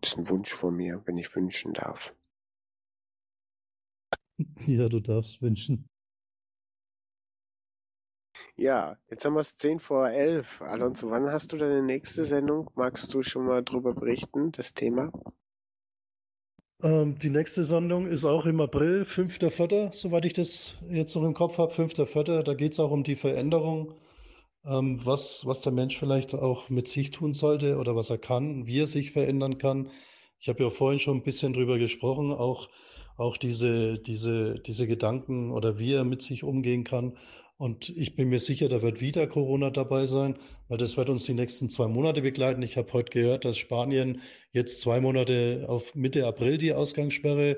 Das 0.00 0.12
ist 0.12 0.18
ein 0.18 0.28
Wunsch 0.28 0.52
von 0.52 0.74
mir, 0.74 1.02
wenn 1.06 1.16
ich 1.16 1.34
wünschen 1.34 1.72
darf. 1.72 2.14
Ja, 4.66 4.90
du 4.90 5.00
darfst 5.00 5.40
wünschen. 5.40 5.88
Ja, 8.56 8.98
jetzt 9.10 9.24
haben 9.24 9.34
wir 9.34 9.40
es 9.40 9.56
10 9.56 9.80
vor 9.80 10.08
11. 10.08 10.62
Alonso, 10.62 11.10
wann 11.10 11.30
hast 11.30 11.52
du 11.52 11.56
deine 11.56 11.82
nächste 11.82 12.24
Sendung? 12.24 12.70
Magst 12.74 13.12
du 13.14 13.22
schon 13.22 13.46
mal 13.46 13.62
drüber 13.62 13.94
berichten, 13.94 14.52
das 14.52 14.74
Thema? 14.74 15.10
Ähm, 16.82 17.18
die 17.18 17.30
nächste 17.30 17.64
Sendung 17.64 18.06
ist 18.06 18.24
auch 18.24 18.44
im 18.44 18.60
April, 18.60 19.02
5.4., 19.02 19.94
soweit 19.94 20.24
ich 20.24 20.34
das 20.34 20.76
jetzt 20.88 21.14
noch 21.16 21.24
im 21.24 21.34
Kopf 21.34 21.58
habe, 21.58 21.72
5.4. 21.72 22.42
Da 22.42 22.54
geht 22.54 22.72
es 22.72 22.80
auch 22.80 22.90
um 22.90 23.02
die 23.02 23.16
Veränderung 23.16 23.94
ähm, 24.66 25.00
was, 25.04 25.46
was 25.46 25.60
der 25.60 25.72
Mensch 25.72 25.98
vielleicht 25.98 26.34
auch 26.34 26.68
mit 26.68 26.88
sich 26.88 27.10
tun 27.10 27.32
sollte 27.34 27.78
oder 27.78 27.96
was 27.96 28.10
er 28.10 28.18
kann, 28.18 28.66
wie 28.66 28.80
er 28.80 28.86
sich 28.86 29.12
verändern 29.12 29.58
kann. 29.58 29.90
Ich 30.40 30.48
habe 30.48 30.64
ja 30.64 30.70
vorhin 30.70 31.00
schon 31.00 31.18
ein 31.18 31.22
bisschen 31.22 31.52
drüber 31.52 31.78
gesprochen, 31.78 32.32
auch, 32.32 32.68
auch 33.16 33.36
diese, 33.36 33.98
diese, 33.98 34.58
diese 34.60 34.86
Gedanken 34.86 35.50
oder 35.50 35.78
wie 35.78 35.92
er 35.92 36.04
mit 36.04 36.22
sich 36.22 36.44
umgehen 36.44 36.84
kann. 36.84 37.16
Und 37.58 37.88
ich 37.88 38.16
bin 38.16 38.28
mir 38.28 38.38
sicher, 38.38 38.68
da 38.68 38.82
wird 38.82 39.00
wieder 39.00 39.26
Corona 39.26 39.70
dabei 39.70 40.04
sein, 40.04 40.36
weil 40.68 40.76
das 40.76 40.98
wird 40.98 41.08
uns 41.08 41.24
die 41.24 41.32
nächsten 41.32 41.70
zwei 41.70 41.88
Monate 41.88 42.20
begleiten. 42.20 42.60
Ich 42.60 42.76
habe 42.76 42.92
heute 42.92 43.10
gehört, 43.10 43.46
dass 43.46 43.56
Spanien 43.56 44.20
jetzt 44.52 44.80
zwei 44.82 45.00
Monate 45.00 45.64
auf 45.66 45.94
Mitte 45.94 46.26
April 46.26 46.58
die 46.58 46.74
Ausgangssperre 46.74 47.56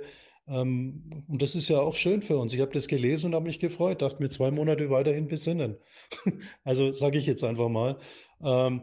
ähm, 0.49 1.25
und 1.29 1.43
das 1.43 1.55
ist 1.55 1.69
ja 1.69 1.81
auch 1.81 1.95
schön 1.95 2.23
für 2.23 2.39
uns. 2.39 2.53
Ich 2.55 2.61
habe 2.61 2.73
das 2.73 2.89
gelesen 2.89 3.27
und 3.29 3.35
habe 3.35 3.47
mich 3.47 3.59
gefreut, 3.61 4.03
dachte 4.03 4.23
mir 4.23 4.29
zwei 4.31 4.51
Monate 4.51 4.91
weiterhin 4.91 5.29
besinnen. 5.29 5.77
also 6.65 6.93
sage 6.93 7.19
ich 7.19 7.27
jetzt 7.27 7.45
einfach 7.45 7.69
mal. 7.69 7.99
Ähm, 8.43 8.83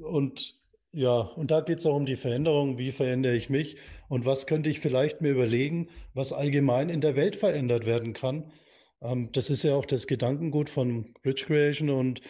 und 0.00 0.56
Ja, 0.92 1.20
und 1.20 1.50
da 1.50 1.60
geht 1.60 1.78
es 1.80 1.86
auch 1.86 1.94
um 1.96 2.06
die 2.06 2.16
Veränderung. 2.16 2.78
Wie 2.78 2.92
verändere 2.92 3.36
ich 3.36 3.50
mich? 3.50 3.76
Und 4.08 4.24
was 4.26 4.46
könnte 4.46 4.70
ich 4.70 4.80
vielleicht 4.80 5.20
mir 5.20 5.30
überlegen, 5.32 5.88
was 6.14 6.32
allgemein 6.32 6.88
in 6.88 7.00
der 7.02 7.14
Welt 7.16 7.36
verändert 7.36 7.86
werden 7.86 8.14
kann? 8.14 8.52
Ähm, 9.02 9.30
das 9.32 9.50
ist 9.50 9.62
ja 9.64 9.74
auch 9.76 9.86
das 9.86 10.06
Gedankengut 10.06 10.70
von 10.70 11.14
Bridge 11.22 11.44
Creation 11.46 11.90
und 11.90 12.20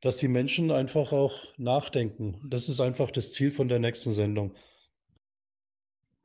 dass 0.00 0.16
die 0.18 0.28
Menschen 0.28 0.70
einfach 0.70 1.12
auch 1.12 1.34
nachdenken. 1.58 2.40
Das 2.50 2.68
ist 2.68 2.80
einfach 2.80 3.10
das 3.10 3.32
Ziel 3.32 3.50
von 3.50 3.68
der 3.68 3.78
nächsten 3.80 4.12
Sendung. 4.12 4.54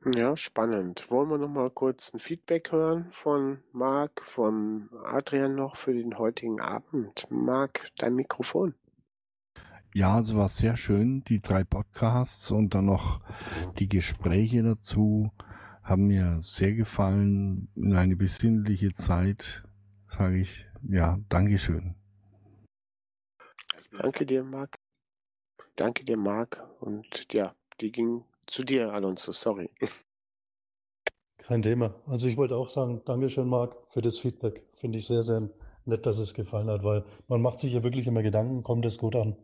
Ja, 0.06 0.34
spannend. 0.34 1.10
Wollen 1.10 1.28
wir 1.28 1.36
noch 1.36 1.48
mal 1.48 1.68
kurz 1.68 2.14
ein 2.14 2.20
Feedback 2.20 2.72
hören 2.72 3.12
von 3.12 3.62
Marc, 3.72 4.22
von 4.34 4.88
Adrian 5.04 5.54
noch 5.54 5.76
für 5.76 5.92
den 5.92 6.16
heutigen 6.16 6.58
Abend? 6.58 7.26
Marc, 7.28 7.90
dein 7.98 8.14
Mikrofon. 8.14 8.74
Ja, 9.92 10.14
also 10.14 10.38
war 10.38 10.48
sehr 10.48 10.78
schön. 10.78 11.22
Die 11.24 11.42
drei 11.42 11.64
Podcasts 11.64 12.50
und 12.50 12.74
dann 12.74 12.86
noch 12.86 13.20
die 13.78 13.90
Gespräche 13.90 14.62
dazu 14.62 15.32
haben 15.82 16.06
mir 16.06 16.38
sehr 16.40 16.72
gefallen. 16.72 17.68
In 17.74 17.94
eine 17.94 18.16
besinnliche 18.16 18.94
Zeit 18.94 19.64
sage 20.06 20.38
ich, 20.38 20.66
ja, 20.88 21.18
Dankeschön. 21.28 21.94
Danke 23.92 24.24
dir, 24.24 24.44
Marc. 24.44 24.78
Danke 25.76 26.04
dir, 26.04 26.16
Marc. 26.16 26.64
Und 26.80 27.26
ja, 27.32 27.54
die 27.80 27.92
ging 27.92 28.24
zu 28.50 28.64
dir, 28.64 28.92
Alonso, 28.92 29.32
sorry. 29.32 29.70
Kein 31.38 31.62
Thema. 31.62 31.94
Also 32.06 32.28
ich 32.28 32.36
wollte 32.36 32.56
auch 32.56 32.68
sagen, 32.68 33.02
Dankeschön, 33.04 33.48
Marc, 33.48 33.76
für 33.92 34.02
das 34.02 34.18
Feedback. 34.18 34.62
Finde 34.74 34.98
ich 34.98 35.06
sehr, 35.06 35.22
sehr 35.22 35.48
nett, 35.84 36.06
dass 36.06 36.18
es 36.18 36.34
gefallen 36.34 36.68
hat, 36.70 36.84
weil 36.84 37.04
man 37.28 37.40
macht 37.40 37.58
sich 37.58 37.72
ja 37.72 37.82
wirklich 37.82 38.06
immer 38.06 38.22
Gedanken, 38.22 38.62
kommt 38.62 38.84
es 38.86 38.98
gut 38.98 39.16
an. 39.16 39.36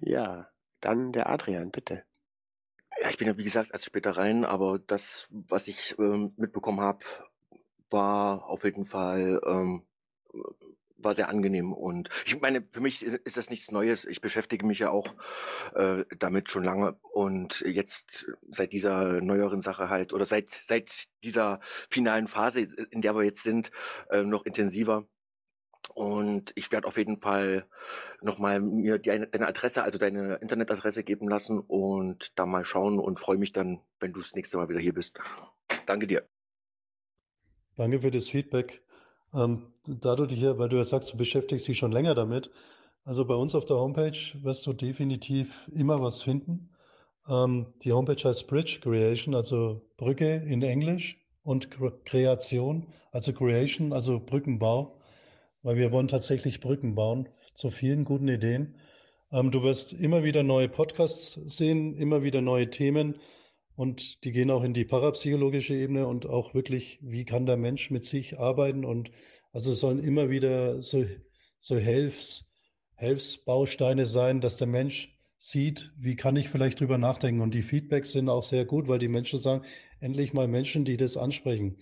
Ja, 0.00 0.48
dann 0.80 1.12
der 1.12 1.28
Adrian, 1.28 1.70
bitte. 1.70 2.04
Ja, 3.00 3.10
ich 3.10 3.18
bin 3.18 3.28
ja 3.28 3.36
wie 3.36 3.44
gesagt 3.44 3.70
erst 3.72 3.84
später 3.84 4.16
rein, 4.16 4.44
aber 4.44 4.78
das, 4.78 5.28
was 5.30 5.68
ich 5.68 5.98
ähm, 5.98 6.32
mitbekommen 6.36 6.80
habe, 6.80 7.04
war 7.90 8.48
auf 8.48 8.64
jeden 8.64 8.86
Fall 8.86 9.40
ähm, 9.46 9.86
war 10.98 11.14
sehr 11.14 11.28
angenehm 11.28 11.72
und 11.72 12.08
ich 12.26 12.40
meine, 12.40 12.62
für 12.72 12.80
mich 12.80 13.04
ist, 13.04 13.14
ist 13.14 13.36
das 13.36 13.50
nichts 13.50 13.70
Neues. 13.70 14.04
Ich 14.04 14.20
beschäftige 14.20 14.66
mich 14.66 14.80
ja 14.80 14.90
auch 14.90 15.14
äh, 15.74 16.04
damit 16.18 16.50
schon 16.50 16.64
lange 16.64 16.96
und 17.12 17.60
jetzt 17.66 18.26
seit 18.48 18.72
dieser 18.72 19.20
neueren 19.20 19.62
Sache 19.62 19.88
halt 19.88 20.12
oder 20.12 20.24
seit 20.24 20.48
seit 20.48 21.08
dieser 21.24 21.60
finalen 21.90 22.28
Phase, 22.28 22.60
in 22.90 23.02
der 23.02 23.14
wir 23.14 23.24
jetzt 23.24 23.42
sind, 23.42 23.70
äh, 24.10 24.22
noch 24.22 24.44
intensiver. 24.44 25.06
Und 25.94 26.52
ich 26.54 26.70
werde 26.70 26.86
auf 26.86 26.96
jeden 26.96 27.20
Fall 27.20 27.66
nochmal 28.20 28.60
mir 28.60 28.98
die, 28.98 29.08
deine 29.08 29.48
Adresse, 29.48 29.82
also 29.82 29.98
deine 29.98 30.36
Internetadresse 30.36 31.02
geben 31.02 31.28
lassen 31.28 31.60
und 31.60 32.38
da 32.38 32.46
mal 32.46 32.64
schauen 32.64 32.98
und 32.98 33.18
freue 33.18 33.38
mich 33.38 33.52
dann, 33.52 33.80
wenn 34.00 34.12
du 34.12 34.20
das 34.20 34.34
nächste 34.34 34.58
Mal 34.58 34.68
wieder 34.68 34.80
hier 34.80 34.94
bist. 34.94 35.18
Danke 35.86 36.06
dir. 36.06 36.28
Danke 37.76 38.00
für 38.00 38.10
das 38.10 38.28
Feedback. 38.28 38.82
Ähm, 39.34 39.66
da 39.86 40.16
du 40.16 40.26
dich 40.26 40.40
ja, 40.40 40.58
weil 40.58 40.68
du 40.68 40.76
ja 40.76 40.84
sagst, 40.84 41.12
du 41.12 41.16
beschäftigst 41.16 41.68
dich 41.68 41.78
schon 41.78 41.92
länger 41.92 42.14
damit. 42.14 42.50
Also 43.04 43.24
bei 43.24 43.34
uns 43.34 43.54
auf 43.54 43.64
der 43.64 43.76
Homepage 43.76 44.18
wirst 44.42 44.66
du 44.66 44.72
definitiv 44.72 45.68
immer 45.72 46.00
was 46.00 46.22
finden. 46.22 46.70
Ähm, 47.28 47.66
die 47.82 47.92
Homepage 47.92 48.22
heißt 48.22 48.46
Bridge 48.48 48.80
Creation, 48.82 49.34
also 49.34 49.82
Brücke 49.96 50.36
in 50.46 50.62
Englisch 50.62 51.18
und 51.42 51.70
Kreation, 52.04 52.86
also 53.12 53.32
Creation, 53.32 53.92
also 53.92 54.20
Brückenbau, 54.20 55.00
weil 55.62 55.76
wir 55.76 55.92
wollen 55.92 56.08
tatsächlich 56.08 56.60
Brücken 56.60 56.94
bauen 56.94 57.28
zu 57.54 57.70
vielen 57.70 58.04
guten 58.04 58.28
Ideen. 58.28 58.76
Ähm, 59.32 59.50
du 59.50 59.62
wirst 59.62 59.92
immer 59.92 60.24
wieder 60.24 60.42
neue 60.42 60.68
Podcasts 60.68 61.38
sehen, 61.46 61.96
immer 61.96 62.22
wieder 62.22 62.40
neue 62.40 62.70
Themen. 62.70 63.16
Und 63.78 64.24
die 64.24 64.32
gehen 64.32 64.50
auch 64.50 64.64
in 64.64 64.74
die 64.74 64.84
parapsychologische 64.84 65.72
Ebene 65.72 66.08
und 66.08 66.26
auch 66.26 66.52
wirklich, 66.52 66.98
wie 67.00 67.24
kann 67.24 67.46
der 67.46 67.56
Mensch 67.56 67.92
mit 67.92 68.02
sich 68.02 68.36
arbeiten? 68.36 68.84
Und 68.84 69.12
also 69.52 69.72
sollen 69.72 70.02
immer 70.02 70.30
wieder 70.30 70.82
so, 70.82 71.04
so 71.60 71.78
Helfs, 71.78 72.44
Hilfsbausteine 72.96 74.06
sein, 74.06 74.40
dass 74.40 74.56
der 74.56 74.66
Mensch 74.66 75.16
sieht, 75.36 75.92
wie 75.96 76.16
kann 76.16 76.34
ich 76.34 76.48
vielleicht 76.48 76.80
drüber 76.80 76.98
nachdenken. 76.98 77.40
Und 77.40 77.54
die 77.54 77.62
Feedbacks 77.62 78.10
sind 78.10 78.28
auch 78.28 78.42
sehr 78.42 78.64
gut, 78.64 78.88
weil 78.88 78.98
die 78.98 79.06
Menschen 79.06 79.38
sagen, 79.38 79.64
endlich 80.00 80.32
mal 80.32 80.48
Menschen, 80.48 80.84
die 80.84 80.96
das 80.96 81.16
ansprechen. 81.16 81.76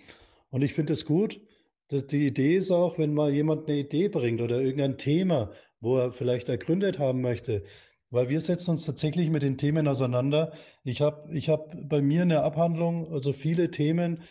Und 0.50 0.60
ich 0.60 0.74
finde 0.74 0.92
es 0.92 1.06
gut. 1.06 1.40
Dass 1.88 2.06
die 2.06 2.26
Idee 2.26 2.56
ist 2.56 2.72
auch, 2.72 2.98
wenn 2.98 3.14
mal 3.14 3.32
jemand 3.32 3.70
eine 3.70 3.78
Idee 3.78 4.08
bringt 4.08 4.42
oder 4.42 4.60
irgendein 4.60 4.98
Thema, 4.98 5.50
wo 5.80 5.96
er 5.96 6.12
vielleicht 6.12 6.50
ergründet 6.50 6.98
haben 6.98 7.22
möchte, 7.22 7.64
weil 8.10 8.28
wir 8.28 8.40
setzen 8.40 8.72
uns 8.72 8.84
tatsächlich 8.84 9.30
mit 9.30 9.42
den 9.42 9.58
Themen 9.58 9.88
auseinander. 9.88 10.52
Ich 10.84 11.00
habe 11.00 11.34
ich 11.34 11.48
hab 11.48 11.74
bei 11.88 12.00
mir 12.00 12.22
eine 12.22 12.42
Abhandlung, 12.42 13.12
also 13.12 13.32
viele 13.32 13.70
Themen, 13.70 14.22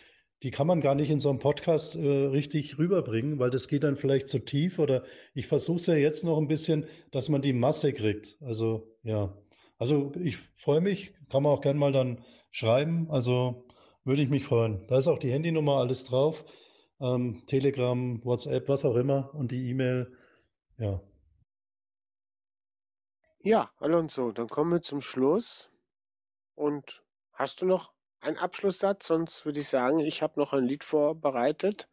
die 0.42 0.50
kann 0.50 0.66
man 0.66 0.80
gar 0.80 0.94
nicht 0.94 1.10
in 1.10 1.18
so 1.18 1.30
einem 1.30 1.38
Podcast 1.38 1.96
äh, 1.96 2.06
richtig 2.08 2.78
rüberbringen, 2.78 3.38
weil 3.38 3.50
das 3.50 3.68
geht 3.68 3.84
dann 3.84 3.96
vielleicht 3.96 4.28
zu 4.28 4.38
tief 4.38 4.78
oder 4.78 5.02
ich 5.34 5.46
versuche 5.46 5.78
es 5.78 5.86
ja 5.86 5.94
jetzt 5.94 6.24
noch 6.24 6.38
ein 6.38 6.48
bisschen, 6.48 6.86
dass 7.10 7.28
man 7.28 7.42
die 7.42 7.52
Masse 7.52 7.92
kriegt. 7.92 8.36
Also 8.42 8.96
ja, 9.02 9.36
also 9.78 10.12
ich 10.22 10.36
freue 10.56 10.80
mich, 10.80 11.14
kann 11.30 11.42
man 11.42 11.52
auch 11.52 11.60
gern 11.60 11.78
mal 11.78 11.92
dann 11.92 12.22
schreiben, 12.50 13.10
also 13.10 13.66
würde 14.04 14.22
ich 14.22 14.28
mich 14.28 14.44
freuen. 14.44 14.86
Da 14.88 14.98
ist 14.98 15.08
auch 15.08 15.18
die 15.18 15.32
Handynummer, 15.32 15.78
alles 15.78 16.04
drauf, 16.04 16.44
ähm, 17.00 17.42
Telegram, 17.46 18.24
WhatsApp, 18.24 18.68
was 18.68 18.84
auch 18.84 18.96
immer 18.96 19.34
und 19.34 19.52
die 19.52 19.68
E-Mail, 19.70 20.12
ja. 20.78 21.00
Ja, 23.46 23.70
Alonso, 23.78 24.32
dann 24.32 24.48
kommen 24.48 24.72
wir 24.72 24.82
zum 24.82 25.00
Schluss. 25.00 25.70
Und 26.56 27.04
hast 27.32 27.62
du 27.62 27.66
noch 27.66 27.92
einen 28.18 28.38
Abschlusssatz? 28.38 29.06
Sonst 29.06 29.46
würde 29.46 29.60
ich 29.60 29.68
sagen, 29.68 30.00
ich 30.00 30.20
habe 30.20 30.40
noch 30.40 30.52
ein 30.52 30.64
Lied 30.64 30.82
vorbereitet. 30.82 31.88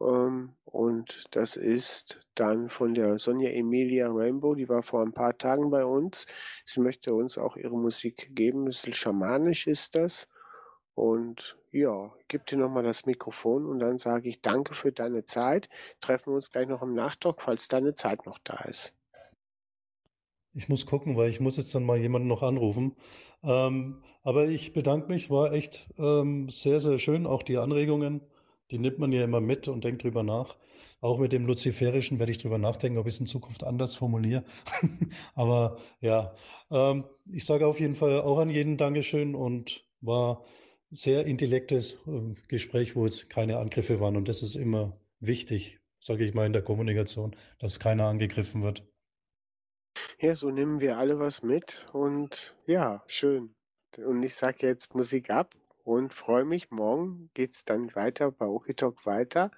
Ähm, 0.00 0.54
und 0.64 1.26
das 1.32 1.56
ist 1.56 2.20
dann 2.34 2.70
von 2.70 2.94
der 2.94 3.18
Sonja 3.18 3.50
Emilia 3.50 4.08
Rainbow. 4.10 4.54
Die 4.54 4.70
war 4.70 4.82
vor 4.82 5.02
ein 5.02 5.12
paar 5.12 5.36
Tagen 5.36 5.68
bei 5.68 5.84
uns. 5.84 6.26
Sie 6.64 6.80
möchte 6.80 7.12
uns 7.12 7.36
auch 7.36 7.58
ihre 7.58 7.76
Musik 7.76 8.30
geben. 8.34 8.62
Ein 8.62 8.68
bisschen 8.68 8.94
schamanisch 8.94 9.66
ist 9.66 9.94
das. 9.94 10.26
Und 10.94 11.58
ja, 11.70 12.14
gib 12.28 12.46
dir 12.46 12.56
nochmal 12.56 12.84
das 12.84 13.04
Mikrofon 13.04 13.66
und 13.66 13.78
dann 13.80 13.98
sage 13.98 14.30
ich 14.30 14.40
danke 14.40 14.72
für 14.72 14.90
deine 14.90 15.22
Zeit. 15.24 15.68
Treffen 16.00 16.32
wir 16.32 16.36
uns 16.36 16.50
gleich 16.50 16.66
noch 16.66 16.80
im 16.80 16.94
Nachtalk, 16.94 17.42
falls 17.42 17.68
deine 17.68 17.92
Zeit 17.92 18.24
noch 18.24 18.38
da 18.38 18.64
ist. 18.64 18.94
Ich 20.58 20.68
muss 20.68 20.86
gucken, 20.86 21.16
weil 21.16 21.30
ich 21.30 21.38
muss 21.38 21.56
jetzt 21.56 21.72
dann 21.76 21.84
mal 21.84 22.00
jemanden 22.00 22.26
noch 22.26 22.42
anrufen. 22.42 22.96
Ähm, 23.44 24.02
aber 24.24 24.48
ich 24.48 24.72
bedanke 24.72 25.06
mich, 25.06 25.30
war 25.30 25.52
echt 25.52 25.88
ähm, 25.98 26.48
sehr, 26.48 26.80
sehr 26.80 26.98
schön. 26.98 27.28
Auch 27.28 27.44
die 27.44 27.58
Anregungen, 27.58 28.22
die 28.72 28.78
nimmt 28.78 28.98
man 28.98 29.12
ja 29.12 29.22
immer 29.22 29.40
mit 29.40 29.68
und 29.68 29.84
denkt 29.84 30.02
drüber 30.02 30.24
nach. 30.24 30.56
Auch 31.00 31.20
mit 31.20 31.32
dem 31.32 31.46
Luziferischen 31.46 32.18
werde 32.18 32.32
ich 32.32 32.38
drüber 32.38 32.58
nachdenken, 32.58 32.98
ob 32.98 33.06
ich 33.06 33.14
es 33.14 33.20
in 33.20 33.26
Zukunft 33.26 33.62
anders 33.62 33.94
formuliere. 33.94 34.42
aber 35.36 35.78
ja, 36.00 36.34
ähm, 36.72 37.04
ich 37.30 37.44
sage 37.44 37.64
auf 37.64 37.78
jeden 37.78 37.94
Fall 37.94 38.20
auch 38.20 38.38
an 38.38 38.50
jeden 38.50 38.78
Dankeschön 38.78 39.36
und 39.36 39.84
war 40.00 40.44
sehr 40.90 41.24
intellektes 41.24 42.00
äh, 42.08 42.34
Gespräch, 42.48 42.96
wo 42.96 43.04
es 43.04 43.28
keine 43.28 43.58
Angriffe 43.58 44.00
waren. 44.00 44.16
Und 44.16 44.26
das 44.26 44.42
ist 44.42 44.56
immer 44.56 44.98
wichtig, 45.20 45.78
sage 46.00 46.24
ich 46.24 46.34
mal, 46.34 46.46
in 46.46 46.52
der 46.52 46.62
Kommunikation, 46.62 47.36
dass 47.60 47.78
keiner 47.78 48.06
angegriffen 48.06 48.64
wird. 48.64 48.87
Ja, 50.20 50.34
so 50.34 50.50
nehmen 50.50 50.80
wir 50.80 50.98
alle 50.98 51.20
was 51.20 51.44
mit 51.44 51.86
und 51.92 52.56
ja, 52.66 53.04
schön. 53.06 53.54
Und 53.98 54.20
ich 54.24 54.34
sage 54.34 54.66
jetzt 54.66 54.92
Musik 54.96 55.30
ab 55.30 55.54
und 55.84 56.12
freue 56.12 56.44
mich. 56.44 56.72
Morgen 56.72 57.30
geht's 57.34 57.64
dann 57.64 57.94
weiter 57.94 58.32
bei 58.32 58.46
Okitalk 58.46 59.06
weiter. 59.06 59.52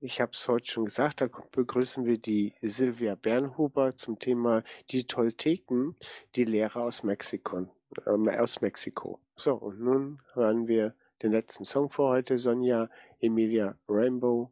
Ich 0.00 0.22
habe 0.22 0.30
es 0.32 0.48
heute 0.48 0.70
schon 0.70 0.86
gesagt, 0.86 1.20
da 1.20 1.28
begrüßen 1.52 2.06
wir 2.06 2.16
die 2.16 2.54
Silvia 2.62 3.14
Bernhuber 3.14 3.94
zum 3.94 4.18
Thema 4.18 4.64
die 4.88 5.06
Tolteken, 5.06 5.94
die 6.34 6.44
Lehre 6.44 6.80
aus 6.80 7.02
Mexiko. 7.02 7.68
Äh, 8.06 8.38
aus 8.38 8.62
Mexiko. 8.62 9.20
So, 9.36 9.52
und 9.52 9.80
nun 9.80 10.22
hören 10.32 10.66
wir 10.66 10.94
den 11.22 11.32
letzten 11.32 11.66
Song 11.66 11.90
für 11.90 12.04
heute, 12.04 12.38
Sonja 12.38 12.88
Emilia 13.20 13.76
Rainbow 13.86 14.50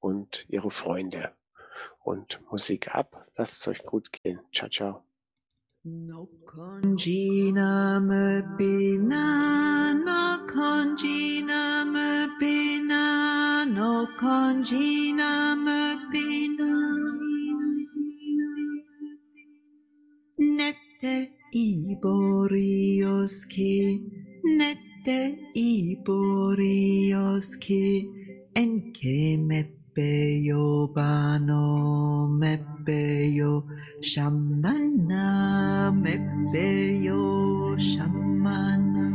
und 0.00 0.44
ihre 0.50 0.70
Freunde 0.70 1.32
und 2.04 2.40
Musik 2.50 2.94
ab. 2.94 3.26
Lasst 3.36 3.60
es 3.60 3.68
euch 3.68 3.84
gut 3.84 4.12
gehen. 4.12 4.40
Ciao, 4.52 4.68
ciao. 4.68 5.04
No 5.84 6.28
conjina 6.46 7.98
me 8.00 8.42
pina, 8.56 9.92
no 9.92 10.46
conjina 10.46 11.84
me 11.84 12.28
pina, 12.38 13.64
no 13.66 14.06
conjina 14.16 15.56
me 15.56 15.96
pina. 16.12 16.70
Nette 20.38 21.32
iborioski, 21.52 22.94
nette 24.44 25.38
iborioski, 25.56 26.62
Meppeyo 29.92 30.88
Bano 30.88 32.24
Meppeyo 32.40 33.68
Shammana. 34.00 35.92
Meppeyo 35.92 37.76
Shammana 37.76 39.12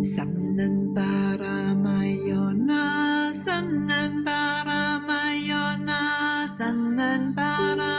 Samnan 0.00 0.96
Paramayona 0.96 2.80
Samnan 3.36 4.24
Paramayona 4.24 6.00
Samnan 6.48 7.36
Paramayona 7.36 7.91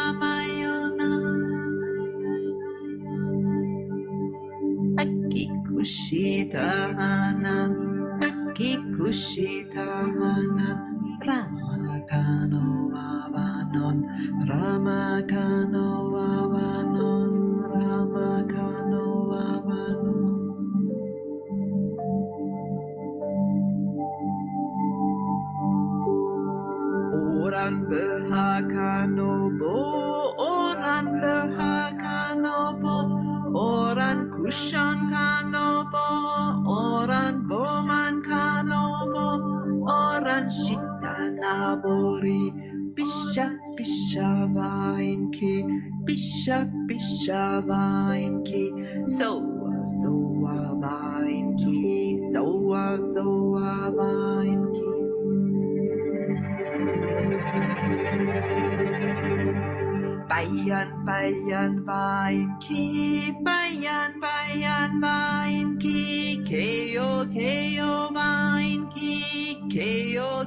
Shitahanan 6.44 7.72
Akikushitahanan 8.20 10.76
Ramakano 11.24 12.92
Avanon 12.92 14.04
Ramakano 14.44 16.12
Avanon 16.12 17.64
Ramakano 17.64 19.32
Avanon 19.32 20.36
Oran 27.40 27.88
Behakano 27.88 29.48
Bo 29.60 29.76
Oran 30.44 31.08
Behakano 31.24 32.76
Bo 32.84 32.96
Oran 33.56 34.32
Kushan 34.32 35.10
Kanobo 35.12 35.73
Bisha 42.24 43.60
Bisha 43.76 44.48
Vainki, 44.56 45.68
Bisha 46.06 46.72
Bisha 46.88 47.62
Vainki, 47.68 49.10
Soa 49.10 49.86
Soa 49.86 50.80
Vainki, 50.80 52.16
Soa 52.32 53.02
Soa 53.02 53.92
Vainki. 53.92 54.94
Bayan 60.30 61.04
bayan 61.06 61.84
Weinki, 61.86 63.36
Bayern, 63.44 64.22
Bayern, 64.22 65.02
Weinki, 65.02 66.46
Keo, 66.48 67.26
Keo, 67.34 68.12
Weinki, 68.16 69.60
keyo 69.74 70.46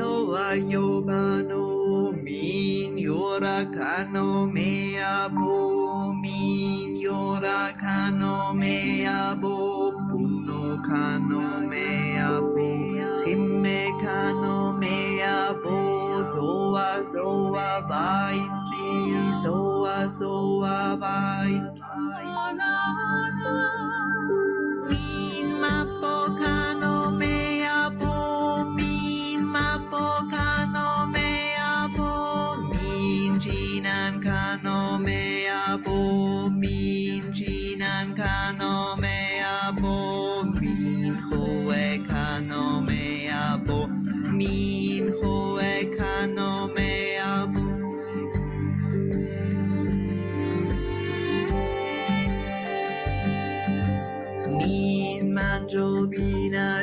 Soa 0.00 0.56
Yobano 0.56 2.10
Min 2.24 2.96
Yorakano 2.96 4.50
me 4.50 4.96
Bo 5.28 6.14
Min 6.14 6.96
Yorakano 6.96 8.56
me 8.56 9.04
Bo 9.38 9.92
Puno 10.08 10.82
Kano 10.82 11.68
Mea 11.68 12.40
Bo 12.40 12.68
Himme 13.26 14.00
Kano 14.00 14.72
Mea 14.72 15.52
Bo 15.62 16.22
Soa 16.22 17.04
Soa 17.04 17.84
Vaiki 17.86 19.34
Soa 19.42 20.08
Soa 20.08 20.96
Vaiki 20.96 21.80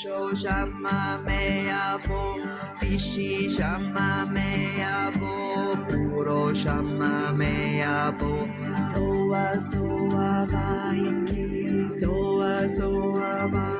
Show 0.00 0.34
chamame 0.34 1.68
avô, 1.68 2.40
Pishi 2.80 3.50
chamame 3.50 4.82
avô, 4.82 5.76
Puro 5.90 6.54
chamame 6.54 7.82
avô. 7.82 8.48
Soa, 8.80 9.60
soa, 9.60 10.46
vai 10.46 11.02
que 11.26 11.86
soa, 11.90 12.66
soa, 12.66 13.46
vai. 13.48 13.79